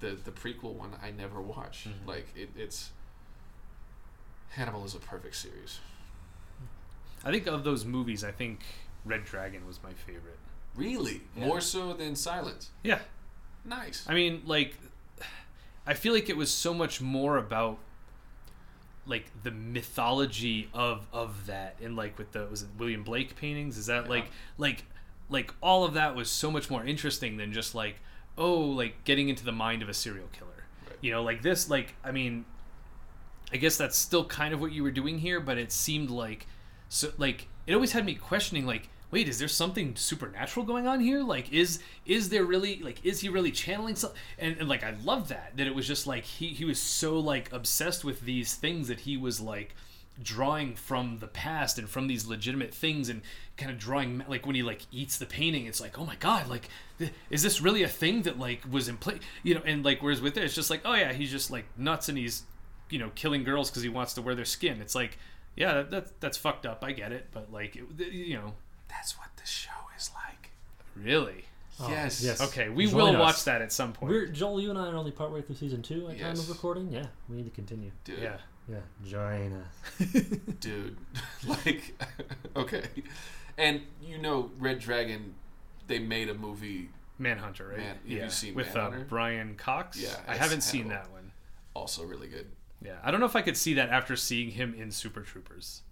the 0.00 0.10
the 0.24 0.30
prequel 0.32 0.74
one, 0.74 0.90
I 1.02 1.10
never 1.10 1.40
watch. 1.40 1.86
Mhm. 1.88 2.06
Like 2.06 2.26
it, 2.36 2.50
it's 2.56 2.90
Hannibal 4.50 4.84
is 4.84 4.94
a 4.94 4.98
perfect 4.98 5.36
series. 5.36 5.80
I 7.24 7.30
think 7.30 7.46
of 7.46 7.64
those 7.64 7.84
movies, 7.84 8.22
I 8.24 8.30
think 8.30 8.60
Red 9.04 9.24
Dragon 9.24 9.66
was 9.66 9.80
my 9.82 9.92
favorite. 9.92 10.38
Really, 10.76 11.22
Yeah. 11.36 11.46
more 11.46 11.60
so 11.60 11.92
than 11.92 12.14
Silence. 12.16 12.70
Yeah. 12.82 13.00
Nice. 13.64 14.04
I 14.08 14.14
mean, 14.14 14.42
like, 14.46 14.74
I 15.86 15.94
feel 15.94 16.12
like 16.12 16.28
it 16.28 16.36
was 16.36 16.50
so 16.52 16.72
much 16.74 17.00
more 17.00 17.36
about 17.36 17.78
like 19.08 19.30
the 19.44 19.50
mythology 19.52 20.68
of 20.74 21.06
of 21.12 21.46
that, 21.46 21.76
and 21.80 21.94
like 21.96 22.18
with 22.18 22.32
the 22.32 22.46
was 22.46 22.62
it 22.62 22.68
William 22.78 23.04
Blake 23.04 23.36
paintings? 23.36 23.78
Is 23.78 23.86
that 23.86 24.04
Yeah. 24.04 24.10
like 24.10 24.26
like 24.58 24.84
like 25.30 25.54
all 25.60 25.84
of 25.84 25.94
that 25.94 26.14
was 26.16 26.30
so 26.30 26.50
much 26.50 26.70
more 26.70 26.84
interesting 26.84 27.36
than 27.36 27.52
just 27.52 27.74
like 27.74 27.96
oh 28.36 28.60
like 28.60 29.04
getting 29.04 29.28
into 29.28 29.44
the 29.44 29.52
mind 29.52 29.82
of 29.82 29.88
a 29.88 29.94
serial 29.94 30.28
killer. 30.32 30.64
Right. 30.88 30.98
You 31.00 31.12
know, 31.12 31.22
like 31.22 31.42
this. 31.42 31.70
Like 31.70 31.94
I 32.04 32.10
mean, 32.10 32.44
I 33.52 33.56
guess 33.58 33.76
that's 33.76 33.96
still 33.96 34.24
kind 34.24 34.52
of 34.52 34.60
what 34.60 34.72
you 34.72 34.82
were 34.82 34.90
doing 34.90 35.18
here, 35.18 35.38
but 35.40 35.56
it 35.56 35.70
seemed 35.70 36.10
like 36.10 36.46
so 36.88 37.12
like 37.16 37.46
it 37.66 37.74
always 37.74 37.92
had 37.92 38.04
me 38.04 38.14
questioning 38.14 38.66
like 38.66 38.88
wait 39.10 39.28
is 39.28 39.38
there 39.38 39.48
something 39.48 39.94
supernatural 39.96 40.66
going 40.66 40.86
on 40.86 41.00
here? 41.00 41.22
Like 41.22 41.52
is 41.52 41.80
is 42.04 42.28
there 42.28 42.44
really 42.44 42.80
like 42.80 43.04
is 43.04 43.20
he 43.20 43.28
really 43.28 43.52
channeling 43.52 43.96
something 43.96 44.18
and, 44.38 44.56
and 44.58 44.68
like 44.68 44.84
i 44.84 44.94
love 45.04 45.28
that 45.28 45.52
that 45.56 45.66
it 45.66 45.74
was 45.74 45.86
just 45.86 46.06
like 46.06 46.24
he 46.24 46.48
he 46.48 46.64
was 46.64 46.80
so 46.80 47.18
like 47.18 47.52
obsessed 47.52 48.04
with 48.04 48.20
these 48.20 48.54
things 48.54 48.88
that 48.88 49.00
he 49.00 49.16
was 49.16 49.40
like 49.40 49.74
drawing 50.22 50.74
from 50.74 51.18
the 51.18 51.26
past 51.26 51.78
and 51.78 51.90
from 51.90 52.06
these 52.06 52.26
legitimate 52.26 52.72
things 52.72 53.10
and 53.10 53.20
kind 53.58 53.70
of 53.70 53.78
drawing 53.78 54.24
like 54.28 54.46
when 54.46 54.54
he 54.54 54.62
like 54.62 54.86
eats 54.90 55.18
the 55.18 55.26
painting 55.26 55.66
it's 55.66 55.80
like 55.80 55.98
oh 55.98 56.06
my 56.06 56.16
god 56.16 56.48
like 56.48 56.70
th- 56.98 57.12
is 57.28 57.42
this 57.42 57.60
really 57.60 57.82
a 57.82 57.88
thing 57.88 58.22
that 58.22 58.38
like 58.38 58.62
was 58.70 58.88
in 58.88 58.96
play 58.96 59.18
you 59.42 59.54
know 59.54 59.60
and 59.66 59.84
like 59.84 60.02
whereas 60.02 60.20
with 60.22 60.36
it 60.38 60.44
it's 60.44 60.54
just 60.54 60.70
like 60.70 60.80
oh 60.86 60.94
yeah 60.94 61.12
he's 61.12 61.30
just 61.30 61.50
like 61.50 61.66
nuts 61.76 62.08
and 62.08 62.16
he's 62.16 62.44
you 62.88 62.98
know 62.98 63.10
killing 63.14 63.44
girls 63.44 63.70
because 63.70 63.82
he 63.82 63.88
wants 63.88 64.14
to 64.14 64.22
wear 64.22 64.34
their 64.34 64.44
skin. 64.44 64.80
It's 64.80 64.94
like 64.94 65.18
yeah 65.56 65.74
that, 65.74 65.90
that 65.90 66.20
that's 66.20 66.36
fucked 66.36 66.66
up 66.66 66.84
i 66.84 66.92
get 66.92 67.12
it 67.12 67.28
but 67.32 67.50
like 67.50 67.76
it, 67.76 68.12
you 68.12 68.36
know 68.36 68.52
That's 68.96 69.18
what 69.18 69.28
the 69.36 69.46
show 69.46 69.70
is 69.96 70.10
like. 70.14 70.50
really 70.96 71.44
Oh, 71.78 71.90
yes. 71.90 72.22
yes. 72.24 72.40
okay 72.40 72.70
we 72.70 72.86
Join 72.86 72.94
will 72.96 73.16
us. 73.16 73.20
watch 73.20 73.44
that 73.44 73.60
at 73.60 73.70
some 73.70 73.92
point 73.92 74.10
We're 74.10 74.26
Joel. 74.28 74.60
You 74.62 74.70
and 74.70 74.78
I 74.78 74.86
are 74.88 74.96
only 74.96 75.10
partway 75.10 75.42
through 75.42 75.56
season 75.56 75.82
two 75.82 76.08
at 76.08 76.18
time 76.18 76.32
of 76.32 76.48
recording. 76.48 76.90
Yeah, 76.90 77.04
we 77.28 77.36
need 77.36 77.44
to 77.44 77.50
continue. 77.50 77.90
Dude. 78.04 78.18
yeah 78.20 78.38
Yeah, 78.66 78.78
join 79.04 79.52
us. 79.52 80.10
Dude. 80.60 80.96
like, 81.46 82.00
okay. 82.56 82.84
And 83.58 83.82
you 84.02 84.16
know, 84.16 84.50
Red 84.58 84.78
Dragon, 84.78 85.34
they 85.86 85.98
made 85.98 86.30
a 86.30 86.34
movie 86.34 86.88
manhunter 87.18 87.68
right 87.68 87.78
Man- 87.78 87.86
have 87.88 87.96
you 88.06 88.18
yeah 88.18 88.28
seen 88.28 88.54
with 88.54 88.76
uh, 88.76 88.90
brian 89.08 89.54
cox 89.56 89.98
Yeah, 89.98 90.10
i 90.28 90.36
haven't 90.36 90.60
seen 90.60 90.88
that 90.88 91.10
one 91.10 91.32
also 91.72 92.04
really 92.04 92.28
good. 92.28 92.46
yeah 92.84 92.96
i 93.02 93.10
don't 93.10 93.20
know 93.20 93.26
if 93.26 93.34
i 93.34 93.40
could 93.40 93.56
see 93.56 93.72
that 93.72 93.88
after 93.88 94.16
seeing 94.16 94.50
him 94.50 94.74
in 94.76 94.90
super 94.90 95.22
troopers 95.22 95.80
I'd 95.80 95.85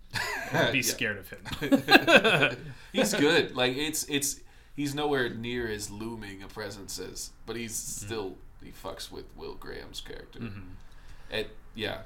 be 0.73 0.79
Yeah. 0.79 0.83
scared 0.83 1.19
of 1.19 1.29
him 1.29 2.57
He's 2.93 3.13
good. 3.15 3.55
Like 3.57 3.77
it's 3.77 4.05
it's 4.05 4.41
he's 4.77 4.95
nowhere 4.95 5.29
near 5.29 5.69
as 5.69 5.91
looming 5.91 6.43
a 6.43 6.47
presence 6.49 6.99
as, 6.99 7.31
but 7.47 7.57
he's 7.57 7.73
Mm-hmm. 7.73 8.07
still 8.07 8.37
he 8.63 8.71
fucks 8.71 9.11
with 9.13 9.25
Will 9.37 9.55
Graham's 9.55 10.01
character. 10.01 10.39
Mhm. 10.41 10.63
It, 11.31 11.51
yeah, 11.75 12.03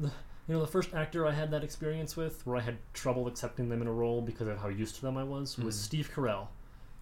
You 0.00 0.10
know, 0.48 0.60
the 0.60 0.66
first 0.66 0.94
actor 0.94 1.26
I 1.26 1.32
had 1.32 1.50
that 1.50 1.62
experience 1.64 2.16
with, 2.16 2.46
where 2.46 2.56
I 2.56 2.60
had 2.60 2.78
trouble 2.94 3.26
accepting 3.26 3.68
them 3.68 3.82
in 3.82 3.88
a 3.88 3.92
role 3.92 4.22
because 4.22 4.48
of 4.48 4.58
how 4.58 4.68
used 4.68 4.94
to 4.96 5.02
them 5.02 5.16
I 5.18 5.24
was, 5.24 5.58
was 5.58 5.76
Mhm. 5.76 5.80
Steve 5.80 6.10
Carell 6.14 6.46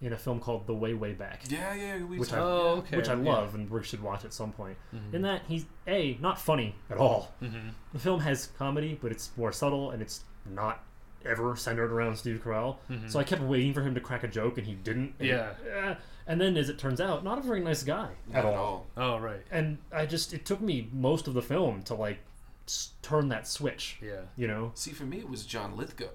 in 0.01 0.11
a 0.13 0.17
film 0.17 0.39
called 0.39 0.67
The 0.67 0.73
Way 0.75 0.93
Way 0.93 1.13
Back, 1.13 1.43
yeah, 1.49 1.73
yeah. 1.73 2.03
We 2.03 2.19
Which 2.19 2.29
talked- 2.29 2.41
I- 2.41 2.45
oh 2.45 2.67
okay 2.79 2.97
which 2.97 3.07
I 3.09 3.13
yeah. 3.15 3.31
love 3.33 3.55
and 3.55 3.69
we 3.69 3.81
should 3.83 4.01
watch 4.01 4.25
at 4.25 4.33
some 4.33 4.51
point. 4.51 4.77
Mhm. 4.93 5.13
In 5.13 5.21
that, 5.21 5.43
he's 5.47 5.65
a 5.87 6.17
not 6.19 6.39
funny 6.39 6.75
at 6.89 6.97
all. 6.97 7.33
Mhm. 7.41 7.71
The 7.93 7.99
film 7.99 8.19
has 8.21 8.47
comedy, 8.57 8.97
but 9.01 9.11
it's 9.11 9.31
more 9.37 9.51
subtle 9.53 9.91
and 9.91 10.01
it's 10.01 10.23
not 10.53 10.83
ever 11.25 11.55
centered 11.55 11.91
around 11.91 12.15
Steve 12.17 12.41
Carell. 12.43 12.77
Mhm. 12.89 13.11
So 13.11 13.19
I 13.19 13.23
kept 13.23 13.41
waiting 13.41 13.73
for 13.73 13.81
him 13.81 13.93
to 13.95 14.01
crack 14.01 14.23
a 14.23 14.27
joke, 14.27 14.57
and 14.57 14.65
he 14.67 14.75
didn't. 14.75 15.15
And- 15.19 15.27
Yeah. 15.27 15.53
eh. 15.69 15.95
and 16.27 16.39
then, 16.41 16.55
as 16.57 16.69
it 16.69 16.77
turns 16.77 16.99
out, 17.01 17.23
not 17.23 17.37
a 17.37 17.41
very 17.41 17.59
nice 17.61 17.83
guy 17.83 18.09
Not 18.27 18.39
at 18.39 18.53
all. 18.53 18.85
oh 18.97 19.17
right 19.17 19.45
And 19.51 19.77
I 19.91 20.05
just 20.05 20.33
it 20.33 20.45
took 20.45 20.59
me 20.61 20.89
most 20.91 21.27
of 21.27 21.33
the 21.33 21.41
film 21.41 21.83
to 21.83 21.93
like 21.95 22.19
s- 22.67 22.91
turn 23.01 23.29
that 23.29 23.47
switch. 23.47 23.97
yeah 24.01 24.21
You 24.35 24.47
know. 24.47 24.71
See, 24.75 24.91
for 24.91 25.03
me, 25.05 25.19
it 25.19 25.29
was 25.29 25.45
John 25.45 25.75
Lithgow. 25.77 26.09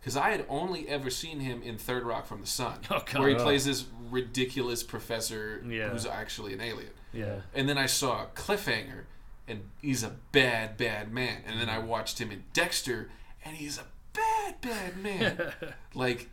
Because 0.00 0.16
I 0.16 0.30
had 0.30 0.46
only 0.48 0.88
ever 0.88 1.10
seen 1.10 1.40
him 1.40 1.62
in 1.62 1.76
Third 1.76 2.04
Rock 2.04 2.26
from 2.26 2.40
the 2.40 2.46
Sun, 2.46 2.78
Oh, 2.90 3.02
God. 3.04 3.18
where 3.20 3.28
he 3.28 3.34
Oh. 3.34 3.42
plays 3.42 3.66
this 3.66 3.84
ridiculous 4.10 4.82
professor 4.82 5.62
Yeah. 5.66 5.90
who's 5.90 6.06
actually 6.06 6.54
an 6.54 6.60
alien. 6.60 6.92
yeah 7.12 7.40
And 7.54 7.68
then 7.68 7.76
I 7.76 7.86
saw 7.86 8.26
Cliffhanger, 8.34 9.04
and 9.48 9.68
he's 9.82 10.02
a 10.02 10.10
bad, 10.32 10.76
bad 10.76 11.12
man. 11.12 11.42
And 11.46 11.60
then 11.60 11.68
I 11.68 11.78
watched 11.78 12.18
him 12.20 12.30
in 12.30 12.44
Dexter, 12.52 13.10
and 13.44 13.56
he's 13.56 13.78
a 13.78 13.84
bad, 14.12 14.60
bad 14.60 14.96
man. 14.96 15.52
like 15.94 16.28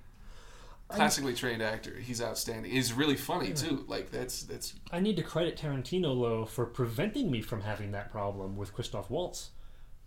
classically 0.87 1.33
trained 1.33 1.61
actor, 1.61 1.95
he's 1.99 2.21
outstanding. 2.21 2.71
He's 2.71 2.93
really 2.93 3.15
funny 3.17 3.53
too. 3.53 3.85
Like 3.87 4.11
that's 4.11 4.43
that's 4.43 4.73
I 4.91 4.99
need 4.99 5.15
to 5.17 5.23
credit 5.23 5.57
Tarantino 5.57 6.19
though 6.21 6.45
for 6.45 6.65
preventing 6.65 7.29
me 7.31 7.41
from 7.41 7.61
having 7.61 7.91
that 7.91 8.11
problem 8.11 8.57
with 8.57 8.73
Christoph 8.73 9.09
Waltz. 9.09 9.51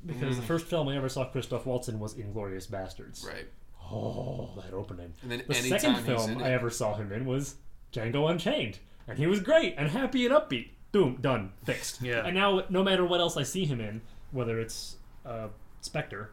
Because 0.04 0.36
the 0.36 0.42
first 0.42 0.64
film 0.64 0.88
I 0.88 0.96
ever 0.96 1.10
saw 1.10 1.26
Christoph 1.26 1.66
Waltz 1.66 1.88
in 1.88 1.98
was 1.98 2.14
Inglourious 2.14 2.66
Basterds. 2.66 3.26
right. 3.26 3.46
Oh, 3.92 4.50
that 4.56 4.72
opening. 4.72 5.12
And 5.22 5.30
then 5.30 5.42
The 5.46 5.54
second 5.54 5.96
film 5.96 6.38
I 6.38 6.52
ever 6.52 6.70
saw 6.70 6.94
him 6.94 7.12
in 7.12 7.26
was 7.26 7.56
Django 7.92 8.30
Unchained. 8.30 8.78
And 9.08 9.18
he 9.18 9.26
was 9.26 9.40
great 9.40 9.74
and 9.76 9.90
happy 9.90 10.24
and 10.24 10.34
upbeat. 10.34 10.70
Boom, 10.92 11.18
done, 11.20 11.52
fixed. 11.64 12.00
Yeah. 12.00 12.24
And 12.24 12.34
now, 12.34 12.62
no 12.70 12.82
matter 12.82 13.04
what 13.04 13.20
else 13.20 13.36
I 13.36 13.42
see 13.42 13.64
him 13.64 13.80
in, 13.80 14.00
whether 14.30 14.60
it's 14.60 14.96
uh, 15.26 15.48
Spectre 15.80 16.30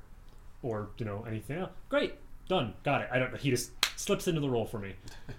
or, 0.62 0.90
you 0.98 1.06
know, 1.06 1.24
anything 1.28 1.58
else, 1.60 1.72
great, 1.90 2.16
done, 2.50 2.74
got 2.84 3.02
it. 3.02 3.10
I 3.12 3.20
don't 3.20 3.32
know. 3.32 3.38
He 3.38 3.50
just 3.50 3.72
slips 3.98 4.28
into 4.28 4.42
the 4.42 4.50
role 4.50 4.66
for 4.66 4.80
me. 4.80 4.94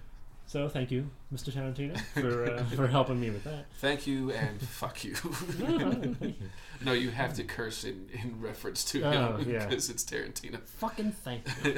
So 0.47 0.67
thank 0.67 0.89
you, 0.89 1.07
Mr. 1.31 1.53
Tarantino, 1.53 1.95
for, 2.19 2.51
uh, 2.51 2.63
for 2.75 2.87
helping 2.87 3.19
me 3.19 3.29
with 3.29 3.43
that. 3.43 3.65
thank 3.81 4.07
you 4.07 4.31
and 4.31 4.59
fuck 4.59 5.03
you. 5.03 5.13
No, 6.83 6.91
you 6.93 7.11
have 7.11 7.35
to 7.35 7.43
curse 7.43 7.83
in, 7.83 8.07
in 8.11 8.41
reference 8.41 8.83
to 8.85 9.03
Oh, 9.03 9.35
him 9.37 9.47
yeah. 9.47 9.67
because 9.67 9.91
it's 9.91 10.03
Tarantino. 10.03 10.59
Fucking 10.65 11.11
thank 11.11 11.45
you. 11.63 11.73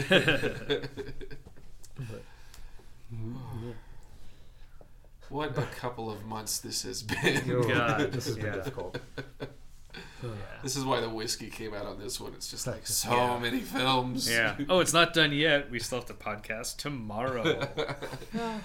But, 1.98 2.24
What 5.30 5.58
a 5.58 5.64
couple 5.64 6.10
of 6.10 6.24
months 6.26 6.60
this 6.60 6.84
has 6.84 7.04
been. 7.04 7.52
oh, 7.52 7.64
God, 7.64 8.12
this 8.14 8.26
has 8.28 8.36
been 8.36 8.46
yeah. 8.46 8.52
difficult. 8.54 9.00
Yeah 10.24 10.30
This 10.64 10.76
is 10.76 10.84
why 10.86 11.00
the 11.02 11.10
whiskey 11.10 11.50
came 11.50 11.74
out 11.74 11.86
on 11.86 12.00
this 12.00 12.20
one. 12.20 12.34
It's 12.34 12.50
just 12.50 12.68
like 12.68 12.86
so 12.88 13.12
Yeah. 13.12 13.40
many 13.40 13.60
films. 13.60 14.30
yeah 14.30 14.56
oh 14.70 14.80
it's 14.80 14.94
not 14.94 15.14
done 15.14 15.32
yet 15.34 15.70
we 15.72 15.80
still 15.80 16.00
have 16.00 16.08
to 16.08 16.14
podcast 16.14 16.78
tomorrow 16.78 17.44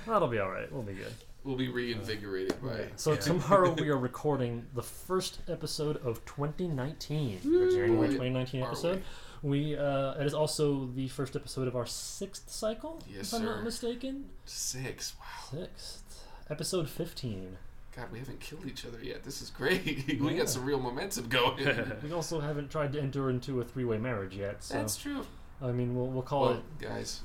That'll 0.06 0.28
be 0.28 0.38
all 0.38 0.50
right. 0.50 0.70
We'll 0.72 0.82
be 0.82 0.94
good. 0.94 1.12
we'll 1.44 1.56
be 1.56 1.68
reinvigorated 1.68 2.60
by. 2.62 2.86
So 2.96 3.12
Yeah. 3.12 3.18
tomorrow 3.30 3.72
we 3.72 3.88
are 3.88 3.96
recording 3.98 4.66
the 4.74 4.82
first 4.82 5.38
episode 5.48 5.96
of 6.04 6.24
2019, 6.26 7.40
the 7.42 7.50
January 7.70 8.08
2019 8.08 8.62
are 8.62 8.66
episode. 8.68 9.02
we 9.42 9.76
uh, 9.76 10.12
it 10.20 10.26
is 10.26 10.34
also 10.34 10.86
the 10.94 11.08
first 11.08 11.36
episode 11.36 11.68
of 11.68 11.76
our 11.76 11.86
sixth 11.86 12.50
cycle, 12.50 13.02
Yes, 13.08 13.28
if 13.32 13.34
I'm 13.34 13.46
sir. 13.46 13.54
not 13.56 13.64
mistaken. 13.64 14.26
Six. 14.44 15.14
Wow. 15.18 15.58
Sixth 15.60 16.02
episode 16.50 16.88
fifteen. 16.88 17.58
God, 17.96 18.12
we 18.12 18.18
haven't 18.18 18.40
killed 18.40 18.66
each 18.66 18.84
other 18.84 18.98
yet. 19.02 19.24
This 19.24 19.40
is 19.40 19.48
great. 19.50 20.04
we 20.20 20.32
Yeah. 20.32 20.38
got 20.40 20.50
some 20.50 20.64
real 20.66 20.78
momentum 20.78 21.28
going. 21.28 21.66
We 22.02 22.12
also 22.12 22.40
haven't 22.40 22.70
tried 22.70 22.92
to 22.92 23.00
enter 23.00 23.30
into 23.30 23.60
a 23.60 23.64
three-way 23.64 23.96
marriage 23.98 24.34
yet, 24.36 24.62
so 24.62 24.74
That's 24.74 24.96
true. 24.96 25.24
I 25.62 25.72
mean 25.72 25.96
we'll 25.96 26.08
we'll 26.08 26.22
call 26.22 26.42
Well, 26.42 26.52
it. 26.52 26.62
guys. 26.78 27.22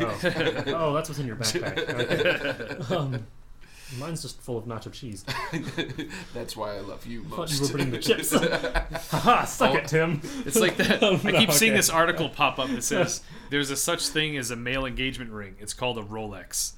Oh. 0.00 0.18
oh, 0.66 0.92
that's 0.94 1.08
what's 1.08 1.20
in 1.20 1.26
your 1.28 1.36
backpack. 1.36 2.80
Okay. 2.80 2.94
um, 2.96 3.26
mine's 3.98 4.22
just 4.22 4.40
full 4.42 4.58
of 4.58 4.64
nacho 4.64 4.92
cheese. 4.92 5.24
That's 6.34 6.56
why 6.56 6.76
I 6.76 6.80
love 6.80 7.06
you 7.06 7.22
I 7.26 7.28
thought 7.30 7.38
most. 7.38 7.54
you 7.60 7.66
were 7.66 7.72
putting 7.72 7.90
the 7.90 7.98
chips. 7.98 8.32
Haha, 9.10 9.44
suck 9.44 9.72
Oh. 9.74 9.76
it, 9.76 9.88
Tim. 9.88 10.20
It's 10.44 10.56
like 10.58 10.76
that. 10.76 11.02
Oh, 11.08 11.18
I 11.24 11.30
no, 11.30 11.38
keep 11.38 11.52
seeing 11.52 11.72
okay. 11.72 11.78
this 11.78 11.88
article 11.90 12.28
pop 12.28 12.58
up 12.58 12.68
that 12.68 12.82
says 12.82 13.22
there's 13.50 13.70
a 13.70 13.76
such 13.76 14.08
thing 14.08 14.36
as 14.36 14.50
a 14.50 14.56
male 14.56 14.84
engagement 14.84 15.30
ring. 15.30 15.54
It's 15.60 15.72
called 15.72 15.96
a 15.98 16.02
Rolex. 16.02 16.72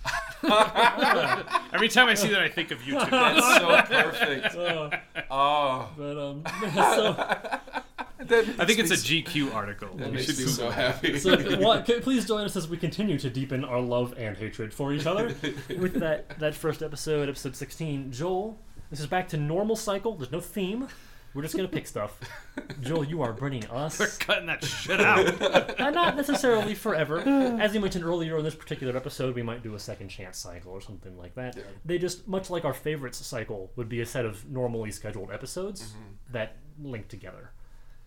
Every 1.72 1.88
time 1.88 2.08
I 2.08 2.14
see 2.14 2.28
that, 2.28 2.40
I 2.42 2.48
think 2.48 2.70
of 2.70 2.82
you 2.86 2.98
two. 3.00 3.10
That's 3.10 3.56
so 3.56 3.82
perfect. 3.82 4.54
Uh, 4.54 4.90
Oh, 5.30 5.88
but 5.96 6.18
um, 6.18 6.42
so 6.74 7.16
I 8.58 8.64
think 8.66 8.78
it's 8.80 8.90
a 8.90 8.94
GQ 8.94 9.54
article. 9.54 9.88
That 9.96 10.08
You 10.08 10.12
makes 10.14 10.26
should 10.26 10.38
me 10.38 10.44
so 10.46 10.70
happy. 10.70 11.18
so 11.18 11.36
what, 11.58 11.86
c- 11.86 12.00
please 12.00 12.26
join 12.26 12.44
us 12.44 12.56
as 12.56 12.68
we 12.68 12.76
continue 12.76 13.18
to 13.18 13.30
deepen 13.30 13.64
our 13.64 13.80
love 13.80 14.14
and 14.18 14.36
hatred 14.36 14.74
for 14.74 14.92
each 14.92 15.06
other 15.06 15.34
with 15.78 15.94
that 16.00 16.38
that 16.40 16.54
first 16.54 16.82
episode, 16.82 16.99
episode 17.08 17.56
sixteen. 17.56 18.12
Joel, 18.12 18.58
this 18.90 19.00
is 19.00 19.06
back 19.06 19.28
to 19.28 19.36
normal 19.36 19.76
cycle. 19.76 20.14
There's 20.16 20.32
no 20.32 20.40
theme. 20.40 20.88
We're 21.32 21.42
just 21.42 21.54
gonna 21.56 21.68
pick 21.68 21.86
stuff. 21.86 22.18
Joel, 22.80 23.04
you 23.04 23.22
are 23.22 23.32
bringing 23.32 23.64
us. 23.66 24.00
We're 24.00 24.08
cutting 24.08 24.46
that 24.46 24.64
shit 24.64 25.00
out. 25.00 25.78
and 25.80 25.94
not 25.94 26.16
necessarily 26.16 26.74
forever. 26.74 27.20
As 27.20 27.72
you 27.72 27.80
mentioned 27.80 28.04
earlier 28.04 28.36
in 28.38 28.44
this 28.44 28.54
particular 28.56 28.96
episode, 28.96 29.34
we 29.36 29.42
might 29.42 29.62
do 29.62 29.74
a 29.76 29.78
second 29.78 30.08
chance 30.08 30.38
cycle 30.38 30.72
or 30.72 30.80
something 30.80 31.16
like 31.16 31.36
that. 31.36 31.56
Yeah. 31.56 31.62
They 31.84 31.98
just, 31.98 32.26
much 32.26 32.50
like 32.50 32.64
our 32.64 32.74
favorites 32.74 33.24
cycle, 33.24 33.70
would 33.76 33.88
be 33.88 34.00
a 34.00 34.06
set 34.06 34.24
of 34.26 34.50
normally 34.50 34.90
scheduled 34.90 35.30
episodes 35.30 35.82
Mm-hmm. 35.92 36.32
that 36.32 36.56
link 36.82 37.06
together. 37.08 37.52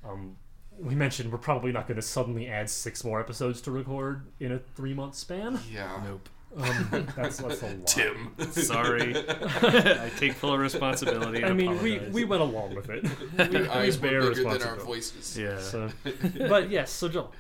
Um, 0.06 0.36
we 0.78 0.94
mentioned 0.96 1.32
we're 1.32 1.38
probably 1.38 1.72
not 1.72 1.88
going 1.88 1.96
to 1.96 2.02
suddenly 2.02 2.48
add 2.50 2.70
six 2.70 3.06
more 3.06 3.22
episodes 3.22 3.62
to 3.62 3.72
record 3.72 4.26
in 4.42 4.52
a 4.52 4.60
three 4.60 4.94
month 4.94 5.16
span. 5.16 5.60
yeah. 5.72 6.02
Nope. 6.06 6.28
Um, 6.56 7.08
that's, 7.16 7.38
that's 7.38 7.62
a 7.62 7.68
lot. 7.68 7.88
Tim. 7.88 8.36
Sorry. 8.52 9.16
I 9.30 10.12
take 10.18 10.34
full 10.34 10.58
responsibility. 10.58 11.38
And 11.42 11.46
I 11.52 11.54
mean, 11.54 11.82
we, 11.82 11.96
apologize. 11.96 12.14
we 12.14 12.24
went 12.26 12.42
along 12.42 12.76
with 12.76 12.90
it. 12.90 13.06
Your 13.52 13.72
eyes 13.72 13.98
bear 13.98 14.22
were 14.22 14.30
bigger 14.36 14.58
than 14.58 14.68
our 14.68 14.76
voices. 14.78 15.38
Yeah. 15.38 15.60
So, 15.60 15.90
but 16.38 16.70
yes, 16.70 16.92
so 16.92 17.10
Joel, 17.10 17.32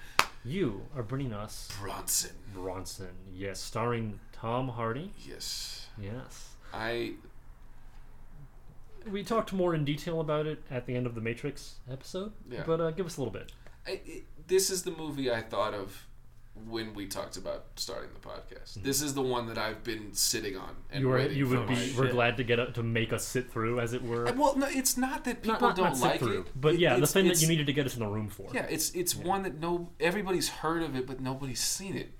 you 0.43 0.81
are 0.95 1.03
bringing 1.03 1.33
us 1.33 1.69
Bronson. 1.79 2.31
Bronson. 2.53 3.09
Yes, 3.33 3.59
starring 3.59 4.19
Tom 4.31 4.67
Hardy. 4.69 5.11
Yes. 5.27 5.87
Yes. 6.01 6.49
I 6.73 7.13
We 9.09 9.23
talked 9.23 9.53
more 9.53 9.75
in 9.75 9.85
detail 9.85 10.19
about 10.21 10.47
it 10.47 10.61
at 10.71 10.85
the 10.87 10.95
end 10.95 11.05
of 11.05 11.13
the 11.15 11.21
Matrix 11.21 11.75
episode, 11.91 12.31
Yeah. 12.49 12.63
but 12.65 12.81
uh, 12.81 12.91
give 12.91 13.05
us 13.05 13.17
a 13.17 13.21
little 13.21 13.33
bit. 13.33 13.51
I, 13.85 14.01
it, 14.05 14.23
this 14.47 14.69
is 14.69 14.83
the 14.83 14.91
movie 14.91 15.31
I 15.31 15.41
thought 15.41 15.73
of 15.73 16.07
when 16.69 16.93
we 16.93 17.07
talked 17.07 17.35
about 17.35 17.65
starting 17.75 18.09
the 18.13 18.27
podcast. 18.27 18.75
This 18.83 19.01
is 19.01 19.13
the 19.15 19.21
one 19.21 19.47
that 19.47 19.57
I've 19.57 19.83
been 19.83 20.13
sitting 20.13 20.55
on 20.55 20.75
and 20.91 21.01
you 21.01 21.07
were 21.09 21.19
you 21.27 21.47
would 21.47 21.67
be. 21.67 21.73
We're 21.97 22.05
shit. 22.05 22.11
glad 22.11 22.37
to 22.37 22.43
get 22.43 22.59
a, 22.59 22.71
to 22.73 22.83
make 22.83 23.11
us 23.11 23.25
sit 23.25 23.51
through, 23.51 23.79
as 23.79 23.93
it 23.93 24.03
were. 24.03 24.27
Uh, 24.27 24.33
Well, 24.33 24.55
no, 24.55 24.67
it's 24.69 24.95
not 24.95 25.23
that 25.25 25.41
people 25.41 25.59
not, 25.59 25.61
not, 25.61 25.75
don't 25.75 25.85
not 25.85 25.97
sit 25.97 26.05
like 26.07 26.19
through, 26.19 26.41
it, 26.41 26.47
but 26.55 26.75
It- 26.75 26.79
yeah, 26.81 26.97
the 26.97 27.07
thing 27.07 27.27
that 27.27 27.41
you 27.41 27.47
needed 27.47 27.65
to 27.67 27.73
get 27.73 27.85
us 27.85 27.95
in 27.95 28.01
the 28.01 28.07
room 28.07 28.29
for. 28.29 28.47
Yeah, 28.53 28.67
it's 28.69 28.91
it's 28.91 29.15
one 29.15 29.43
that 29.43 29.59
no 29.59 29.89
everybody's 29.99 30.49
heard 30.49 30.83
of 30.83 30.95
it, 30.95 31.07
but 31.07 31.19
nobody's 31.19 31.61
seen 31.61 31.97
it. 31.97 32.11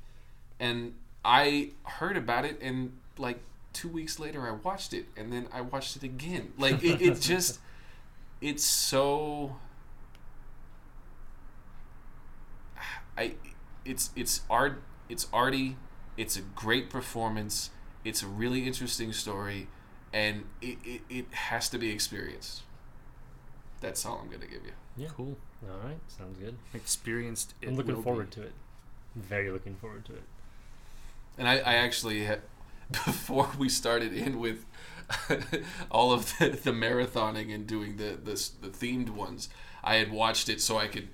And 0.60 0.96
I 1.24 1.72
heard 1.84 2.18
about 2.18 2.44
it, 2.46 2.60
and 2.62 2.98
like 3.18 3.40
two 3.72 3.88
weeks 3.90 4.20
later, 4.20 4.48
I 4.48 4.52
watched 4.52 4.94
it, 4.94 5.06
and 5.16 5.32
then 5.32 5.48
I 5.54 5.62
watched 5.62 5.96
it 5.96 6.04
again. 6.04 6.54
Like 6.58 6.84
it, 6.84 7.02
it 7.02 7.22
just, 7.22 7.60
it's 8.42 8.64
so. 8.64 9.58
I, 13.16 13.36
it's 13.86 14.12
it's 14.16 14.42
art. 14.50 14.82
It's 15.10 15.28
arty. 15.34 15.78
It's 16.18 16.38
a 16.38 16.42
great 16.42 16.90
performance. 16.90 17.70
It's 18.04 18.22
a 18.22 18.28
really 18.28 18.68
interesting 18.68 19.14
story, 19.14 19.68
and 20.12 20.46
it, 20.62 20.78
it, 20.84 21.02
it 21.10 21.26
has 21.34 21.70
to 21.70 21.78
be 21.78 21.90
experienced. 21.90 22.64
That's 23.82 24.06
all 24.06 24.20
I'm 24.22 24.30
gonna 24.30 24.48
give 24.48 24.64
you. 24.66 24.74
Yeah. 24.96 25.10
Cool. 25.16 25.38
All 25.64 25.80
right, 25.88 25.98
sounds 26.08 26.38
good. 26.38 26.58
Experienced. 26.74 27.54
It 27.62 27.70
I'm 27.70 27.76
looking 27.76 27.96
will 27.96 28.04
forward 28.04 28.30
be. 28.30 28.36
to 28.38 28.42
it. 28.44 28.54
Very 29.16 29.50
looking 29.52 29.76
forward 29.76 30.06
to 30.06 30.14
it. 30.14 30.24
And 31.38 31.48
I, 31.48 31.58
I 31.60 31.74
actually 31.76 32.26
had, 32.26 32.42
before 32.92 33.50
we 33.58 33.70
started 33.70 34.14
in 34.14 34.40
with 34.40 34.66
all 35.92 36.12
of 36.12 36.38
the, 36.38 36.50
the 36.50 36.72
marathoning 36.72 37.54
and 37.54 37.66
doing 37.66 37.98
the, 37.98 38.18
the 38.22 38.50
the 38.62 38.70
themed 38.70 39.10
ones, 39.10 39.50
I 39.84 39.96
had 39.96 40.12
watched 40.12 40.50
it 40.50 40.62
so 40.62 40.78
I 40.78 40.88
could 40.88 41.08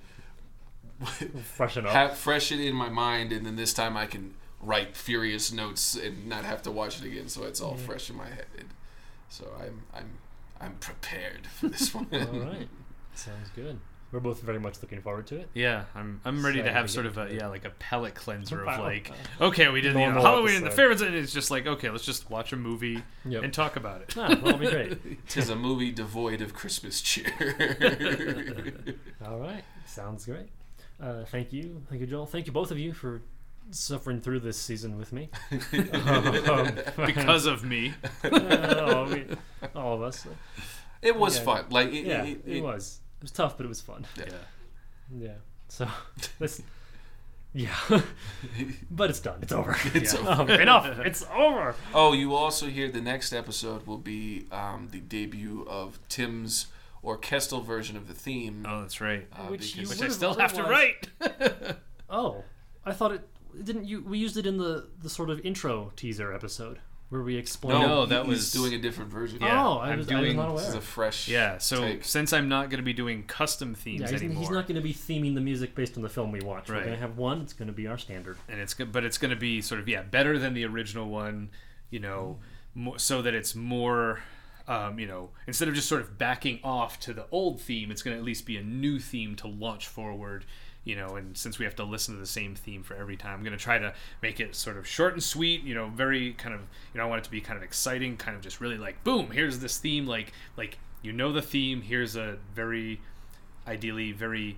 Freshen 1.54 1.86
up. 1.86 1.92
have 1.92 2.16
fresh 2.16 2.52
it 2.52 2.60
in 2.60 2.74
my 2.74 2.88
mind, 2.88 3.32
and 3.32 3.44
then 3.46 3.56
this 3.56 3.72
time 3.72 3.96
I 3.96 4.06
can 4.06 4.34
write 4.62 4.96
furious 4.96 5.50
notes 5.52 5.94
and 5.94 6.26
not 6.26 6.44
have 6.44 6.62
to 6.62 6.70
watch 6.70 7.00
it 7.00 7.06
again, 7.06 7.28
so 7.28 7.44
it's 7.44 7.60
all 7.60 7.76
fresh 7.76 8.10
in 8.10 8.16
my 8.16 8.28
head. 8.28 8.46
And 8.58 8.68
so 9.28 9.50
I'm 9.60 9.82
I'm 9.94 10.10
I'm 10.60 10.74
prepared 10.76 11.46
for 11.46 11.68
this 11.68 11.94
one. 11.94 12.06
All 12.12 12.18
right, 12.40 12.68
sounds 13.14 13.48
good. 13.56 13.78
We're 14.12 14.18
both 14.18 14.42
very 14.42 14.58
much 14.58 14.82
looking 14.82 15.00
forward 15.02 15.28
to 15.28 15.36
it. 15.36 15.48
Yeah, 15.54 15.84
I'm 15.94 16.20
I'm 16.24 16.44
ready 16.44 16.60
to 16.64 16.72
have 16.72 16.90
sort 16.90 17.06
of 17.06 17.16
a 17.16 17.32
yeah 17.32 17.46
like 17.46 17.64
a 17.64 17.70
pellet 17.70 18.16
cleanser 18.16 18.60
of 18.64 18.78
like 18.80 19.12
okay 19.40 19.68
we 19.68 19.80
did 19.80 19.92
you 19.92 20.00
know, 20.00 20.06
Normal 20.06 20.22
Halloween 20.24 20.56
and 20.56 20.66
the 20.66 20.70
favorites 20.72 21.00
and 21.00 21.14
it's 21.14 21.32
just 21.32 21.48
like 21.48 21.68
okay 21.68 21.90
let's 21.90 22.04
just 22.04 22.28
watch 22.28 22.52
a 22.52 22.56
movie 22.56 23.04
Yep. 23.24 23.44
and 23.44 23.54
talk 23.54 23.76
about 23.76 24.00
it. 24.02 24.12
Ah, 24.16 24.26
well, 24.30 24.36
that'll 24.36 24.58
be 24.58 24.66
great. 24.68 25.26
Tis 25.28 25.48
a 25.48 25.54
movie 25.54 25.92
devoid 25.92 26.40
of 26.42 26.54
Christmas 26.54 27.00
cheer. 27.00 27.32
All 29.24 29.38
right, 29.38 29.62
sounds 29.86 30.26
great. 30.26 30.48
Uh, 31.00 31.24
thank 31.26 31.52
you, 31.52 31.82
thank 31.88 32.00
you, 32.00 32.06
Joel. 32.06 32.26
Thank 32.26 32.46
you 32.46 32.52
both 32.52 32.70
of 32.70 32.78
you 32.78 32.92
for 32.92 33.22
suffering 33.70 34.20
through 34.20 34.40
this 34.40 34.58
season 34.58 34.98
with 34.98 35.12
me. 35.12 35.30
Um, 35.72 36.72
because 37.06 37.46
of 37.46 37.64
me. 37.64 37.94
uh, 38.24 39.08
we- 39.10 39.26
all 39.74 39.94
of 39.94 40.02
us. 40.02 40.26
it 41.02 41.16
was 41.16 41.38
Yeah. 41.38 41.44
fun. 41.44 41.64
Like 41.70 41.88
it, 41.92 42.06
Yeah, 42.06 42.24
it, 42.24 42.42
it, 42.46 42.56
it- 42.56 42.62
was. 42.62 43.00
It 43.18 43.24
was 43.24 43.30
tough, 43.32 43.56
but 43.56 43.64
it 43.66 43.68
was 43.68 43.80
fun. 43.80 44.06
Yeah. 44.18 44.24
Yeah. 45.14 45.32
So 45.68 45.86
this. 46.38 46.62
Yeah, 47.52 47.74
but 48.92 49.10
it's 49.10 49.18
done. 49.18 49.40
It's 49.42 49.50
over. 49.52 49.76
It's 49.92 50.14
Yeah. 50.14 50.40
over. 50.40 50.52
Um, 50.54 50.60
enough. 50.60 50.86
It's 51.00 51.24
over. 51.34 51.74
Oh, 51.92 52.12
you 52.12 52.32
also 52.34 52.66
hear 52.68 52.88
the 52.88 53.00
next 53.00 53.32
episode 53.32 53.86
will 53.88 53.98
be 53.98 54.46
um, 54.52 54.88
the 54.92 55.00
debut 55.00 55.66
of 55.68 55.98
Tim's 56.08 56.66
orchestral 57.04 57.60
version 57.62 57.96
of 57.96 58.08
the 58.08 58.14
theme. 58.14 58.64
Oh, 58.68 58.82
that's 58.82 59.00
right. 59.00 59.26
uh, 59.32 59.44
Which 59.46 59.76
you 59.76 59.88
Which 59.88 60.02
I 60.02 60.08
still 60.08 60.34
have 60.34 60.52
to 60.54 60.62
write. 60.62 61.08
Oh, 62.12 62.42
I 62.84 62.92
thought 62.92 63.12
it 63.12 63.22
didn't. 63.64 63.84
You 63.86 64.02
we 64.02 64.18
used 64.18 64.36
it 64.36 64.44
in 64.46 64.56
the 64.58 64.88
the 65.00 65.08
sort 65.08 65.30
of 65.30 65.38
intro 65.46 65.92
teaser 65.94 66.32
episode 66.32 66.80
where 67.08 67.22
we 67.22 67.36
explained. 67.36 67.80
no, 67.82 67.86
No, 67.88 68.02
he- 68.04 68.10
that 68.10 68.26
he's 68.26 68.34
was- 68.36 68.52
doing 68.52 68.74
a 68.74 68.78
different 68.78 69.10
version. 69.12 69.38
Yeah, 69.40 69.64
oh, 69.66 69.78
I 69.78 69.90
I'm 69.90 69.98
was, 69.98 70.10
I 70.10 70.14
was 70.14 70.24
doing- 70.24 70.36
not 70.36 70.56
This 70.56 70.68
is 70.68 70.74
a 70.74 70.80
fresh. 70.80 71.28
Yeah, 71.28 71.58
so 71.58 71.82
take. 71.82 72.04
since 72.04 72.32
I'm 72.32 72.48
not 72.48 72.68
going 72.70 72.78
to 72.78 72.84
be 72.84 72.92
doing 72.92 73.22
custom 73.24 73.74
themes 73.76 74.00
Yeah, 74.02 74.10
he's, 74.10 74.22
anymore, 74.22 74.40
he's 74.42 74.50
not 74.50 74.66
going 74.66 74.74
to 74.76 74.80
be 74.80 74.92
theming 74.94 75.34
the 75.36 75.40
music 75.40 75.74
based 75.76 75.96
on 75.96 76.02
the 76.02 76.08
film 76.08 76.32
we 76.32 76.40
watch. 76.40 76.68
We're 76.68 76.80
going 76.80 76.90
to 76.94 76.96
have 76.96 77.16
one. 77.16 77.40
It's 77.42 77.52
going 77.52 77.68
to 77.68 77.72
be 77.74 77.86
our 77.86 77.98
standard. 77.98 78.38
and 78.48 78.60
it's 78.60 78.74
good, 78.74 78.90
but 78.92 79.04
it's 79.04 79.18
going 79.18 79.30
to 79.30 79.36
be 79.40 79.60
sort 79.60 79.80
of 79.80 79.88
yeah 79.88 80.02
better 80.02 80.36
than 80.38 80.54
the 80.54 80.64
original 80.64 81.08
one, 81.08 81.50
you 81.90 82.00
know, 82.00 82.38
more, 82.74 82.98
so 82.98 83.22
that 83.22 83.34
it's 83.34 83.54
more, 83.54 84.20
um, 84.70 85.00
you 85.00 85.06
know, 85.06 85.30
instead 85.48 85.66
of 85.66 85.74
just 85.74 85.88
sort 85.88 86.00
of 86.00 86.16
backing 86.16 86.60
off 86.62 87.00
to 87.00 87.12
the 87.12 87.26
old 87.32 87.60
theme, 87.60 87.90
it's 87.90 88.02
going 88.02 88.14
to 88.14 88.18
at 88.18 88.24
least 88.24 88.46
be 88.46 88.56
a 88.56 88.62
new 88.62 89.00
theme 89.00 89.34
to 89.36 89.48
launch 89.48 89.88
forward. 89.88 90.44
You 90.84 90.96
know, 90.96 91.16
and 91.16 91.36
since 91.36 91.58
we 91.58 91.64
have 91.66 91.74
to 91.76 91.84
listen 91.84 92.14
to 92.14 92.20
the 92.20 92.26
same 92.26 92.54
theme 92.54 92.84
for 92.84 92.94
every 92.94 93.16
time, 93.16 93.34
I'm 93.34 93.42
going 93.42 93.56
to 93.56 93.62
try 93.62 93.78
to 93.78 93.92
make 94.22 94.38
it 94.38 94.54
sort 94.54 94.78
of 94.78 94.86
short 94.86 95.12
and 95.12 95.22
sweet. 95.22 95.64
You 95.64 95.74
know, 95.74 95.88
very 95.88 96.34
kind 96.34 96.54
of, 96.54 96.60
you 96.94 96.98
know, 96.98 97.04
I 97.04 97.08
want 97.08 97.18
it 97.18 97.24
to 97.24 97.30
be 97.32 97.40
kind 97.40 97.56
of 97.56 97.64
exciting, 97.64 98.16
kind 98.16 98.36
of 98.36 98.42
just 98.42 98.60
really 98.60 98.78
like, 98.78 99.02
boom, 99.02 99.32
here's 99.32 99.58
this 99.58 99.76
theme, 99.76 100.06
like, 100.06 100.32
like 100.56 100.78
you 101.02 101.12
know 101.12 101.32
the 101.32 101.42
theme. 101.42 101.82
Here's 101.82 102.14
a 102.14 102.38
very, 102.54 103.00
ideally 103.66 104.12
very 104.12 104.56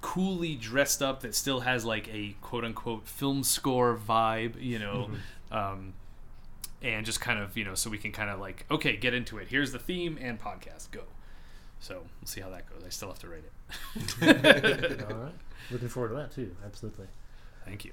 coolly 0.00 0.56
dressed 0.56 1.02
up 1.02 1.20
that 1.20 1.34
still 1.34 1.60
has 1.60 1.84
like 1.84 2.08
a 2.12 2.34
quote 2.42 2.64
unquote 2.64 3.06
film 3.06 3.44
score 3.44 3.96
vibe, 3.96 4.60
you 4.60 4.80
know. 4.80 5.10
Um, 5.52 5.94
and 6.82 7.06
just 7.06 7.20
kind 7.20 7.38
of, 7.38 7.56
you 7.56 7.64
know, 7.64 7.74
so 7.74 7.90
we 7.90 7.98
can 7.98 8.12
kind 8.12 8.30
of 8.30 8.38
like, 8.38 8.66
okay, 8.70 8.96
get 8.96 9.14
into 9.14 9.38
it. 9.38 9.48
Here's 9.48 9.72
the 9.72 9.78
theme 9.78 10.18
and 10.20 10.40
podcast, 10.40 10.90
go. 10.90 11.02
So 11.80 11.94
we'll 12.20 12.26
see 12.26 12.40
how 12.40 12.50
that 12.50 12.68
goes. 12.68 12.82
I 12.84 12.88
still 12.90 13.08
have 13.08 13.18
to 13.20 13.28
write 13.28 13.44
it. 13.44 15.02
all 15.10 15.16
right. 15.16 15.32
Looking 15.70 15.88
forward 15.88 16.10
to 16.10 16.14
that 16.16 16.32
too. 16.32 16.54
Absolutely. 16.64 17.06
Thank 17.64 17.84
you. 17.84 17.92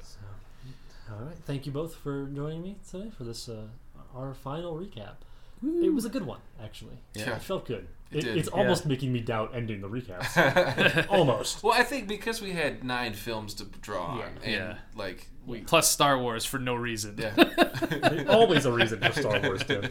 All 1.12 1.26
right. 1.26 1.36
Thank 1.46 1.66
you 1.66 1.72
both 1.72 1.96
for 1.96 2.26
joining 2.28 2.62
me 2.62 2.78
today 2.90 3.12
for 3.18 3.24
this 3.24 3.50
uh, 3.50 3.68
our 4.16 4.34
final 4.34 4.76
recap. 4.76 5.16
It 5.64 5.94
was 5.94 6.06
a 6.06 6.10
good 6.10 6.26
one, 6.26 6.40
actually. 6.64 6.98
Yeah. 7.14 7.36
It 7.36 7.42
felt 7.42 7.66
good. 7.66 7.88
It 8.12 8.18
It, 8.18 8.22
did. 8.26 8.38
it's 8.38 8.50
Yeah. 8.54 8.60
almost 8.60 8.86
making 8.86 9.12
me 9.14 9.22
doubt 9.22 9.52
ending 9.56 9.82
the 9.82 9.90
recaps. 9.90 11.08
almost. 11.10 11.64
Well, 11.64 11.74
I 11.74 11.84
think 11.84 12.08
because 12.08 12.42
we 12.42 12.52
had 12.52 12.84
nine 12.84 13.14
films 13.14 13.54
to 13.56 13.66
draw 13.66 14.06
on, 14.06 14.18
Yeah. 14.20 14.26
and 14.44 14.52
Yeah. 14.52 14.78
like 14.96 15.28
we, 15.46 15.62
Plus 15.62 15.90
Star 15.90 16.20
Wars 16.20 16.46
for 16.46 16.60
no 16.60 16.76
reason. 16.76 17.16
yeah, 17.18 18.26
always 18.30 18.66
a 18.66 18.72
reason 18.72 19.00
for 19.02 19.12
Star 19.14 19.40
Wars 19.42 19.64
too. 19.68 19.84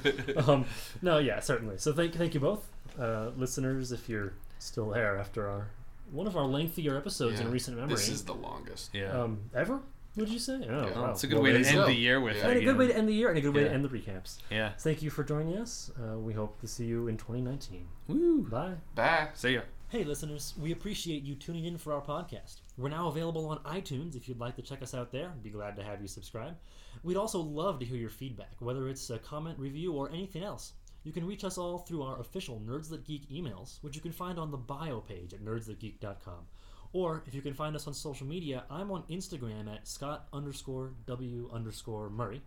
Um, 0.46 0.66
no, 1.00 1.18
yeah, 1.18 1.40
certainly. 1.40 1.78
So 1.78 1.92
thank 1.92 2.14
thank 2.14 2.34
you 2.34 2.40
both, 2.40 2.68
uh, 2.98 3.30
listeners, 3.36 3.92
if 3.92 4.08
you're 4.08 4.34
still 4.58 4.90
there 4.90 5.16
after 5.18 5.48
our 5.48 5.70
one 6.10 6.26
of 6.26 6.36
our 6.36 6.44
lengthier 6.44 6.96
episodes 6.96 7.40
in 7.40 7.46
Yeah. 7.46 7.52
recent 7.52 7.76
memory. 7.78 7.94
this 7.94 8.08
is 8.10 8.24
the 8.24 8.34
longest. 8.34 8.90
Yeah. 8.92 9.10
um, 9.18 9.40
ever? 9.54 9.80
Would 10.16 10.28
you 10.28 10.38
say? 10.38 10.60
Oh, 10.68 10.86
Yeah. 10.88 11.00
wow. 11.00 11.10
it's 11.10 11.24
a 11.24 11.26
good 11.26 11.36
Well, 11.36 11.44
way 11.44 11.52
to 11.62 11.66
end 11.66 11.76
go. 11.76 11.86
the 11.86 11.94
year 11.94 12.20
with. 12.20 12.36
Yeah. 12.36 12.48
And 12.48 12.58
a 12.58 12.64
good 12.64 12.76
way 12.76 12.86
to 12.88 12.96
end 12.96 13.08
the 13.08 13.14
year, 13.14 13.28
and 13.30 13.38
a 13.38 13.40
good 13.40 13.54
way 13.54 13.64
to 13.64 13.70
end 13.72 13.84
the 13.84 13.88
recaps. 13.88 14.38
Yeah. 14.50 14.72
Thank 14.78 15.00
you 15.02 15.08
for 15.10 15.24
joining 15.24 15.56
us. 15.56 15.90
Uh, 15.98 16.18
we 16.18 16.34
hope 16.34 16.60
to 16.60 16.66
see 16.68 16.84
you 16.84 17.08
in 17.08 17.16
2019. 17.16 17.86
Woo. 18.08 18.42
Bye. 18.42 18.74
Bye. 18.94 19.28
See 19.34 19.54
ya. 19.54 19.62
Hey, 19.88 20.04
listeners, 20.04 20.54
we 20.58 20.72
appreciate 20.72 21.22
you 21.22 21.34
tuning 21.34 21.64
in 21.66 21.76
for 21.78 21.92
our 21.92 22.00
podcast. 22.02 22.56
We're 22.78 22.88
now 22.88 23.08
available 23.08 23.46
on 23.48 23.58
iTunes 23.58 24.16
if 24.16 24.26
you'd 24.28 24.38
like 24.40 24.56
to 24.56 24.62
check 24.62 24.82
us 24.82 24.94
out 24.94 25.12
there. 25.12 25.30
Be 25.42 25.50
glad 25.50 25.76
to 25.76 25.82
have 25.82 26.00
you 26.00 26.08
subscribe. 26.08 26.56
We'd 27.02 27.16
also 27.18 27.40
love 27.40 27.78
to 27.80 27.84
hear 27.86 27.98
your 27.98 28.08
feedback, 28.10 28.52
whether 28.58 28.88
it's 28.88 29.08
a 29.10 29.18
comment, 29.18 29.58
review, 29.58 29.92
or 29.92 30.10
anything 30.10 30.42
else. 30.44 30.72
You 31.04 31.12
can 31.12 31.26
reach 31.26 31.42
us 31.44 31.58
all 31.58 31.78
through 31.78 32.02
our 32.02 32.20
official 32.20 32.60
Nerds 32.66 32.88
That 32.90 33.04
Geek 33.04 33.28
emails, 33.30 33.82
which 33.82 33.96
you 33.96 34.00
can 34.02 34.12
find 34.12 34.38
on 34.38 34.50
the 34.50 34.56
bio 34.56 35.00
page 35.00 35.34
at 35.34 35.44
nerdsthatgeek.com. 35.44 36.46
Or 36.92 37.22
if 37.26 37.34
you 37.34 37.40
can 37.40 37.54
find 37.54 37.74
us 37.74 37.86
on 37.86 37.94
social 37.94 38.26
media, 38.26 38.64
I'm 38.70 38.90
on 38.90 39.04
Instagram 39.04 39.72
at 39.72 39.88
Scott 39.88 40.26
underscore 40.32 40.92
W 41.06 41.48
underscore 41.52 42.10
Murray. 42.10 42.42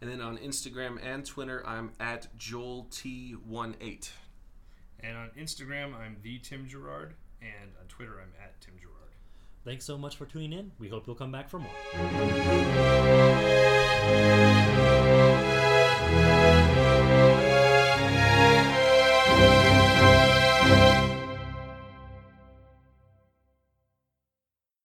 And 0.00 0.10
then 0.10 0.20
on 0.20 0.38
Instagram 0.38 0.98
and 1.04 1.24
Twitter, 1.24 1.64
I'm 1.66 1.92
at 2.00 2.36
Joel 2.36 2.86
T18. 2.90 4.10
And 5.00 5.16
on 5.16 5.30
Instagram, 5.38 5.94
I'm 5.96 6.16
the 6.22 6.38
Tim 6.38 6.66
Gerard. 6.68 7.14
And 7.40 7.72
on 7.80 7.86
Twitter, 7.88 8.20
I'm 8.20 8.32
at 8.42 8.60
Tim 8.60 8.74
Gerard. 8.80 8.92
Thanks 9.64 9.84
so 9.84 9.96
much 9.98 10.16
for 10.16 10.26
tuning 10.26 10.52
in. 10.52 10.72
We 10.78 10.88
hope 10.88 11.06
you'll 11.06 11.16
come 11.16 11.32
back 11.32 11.48
for 11.48 11.58
more. 11.58 11.70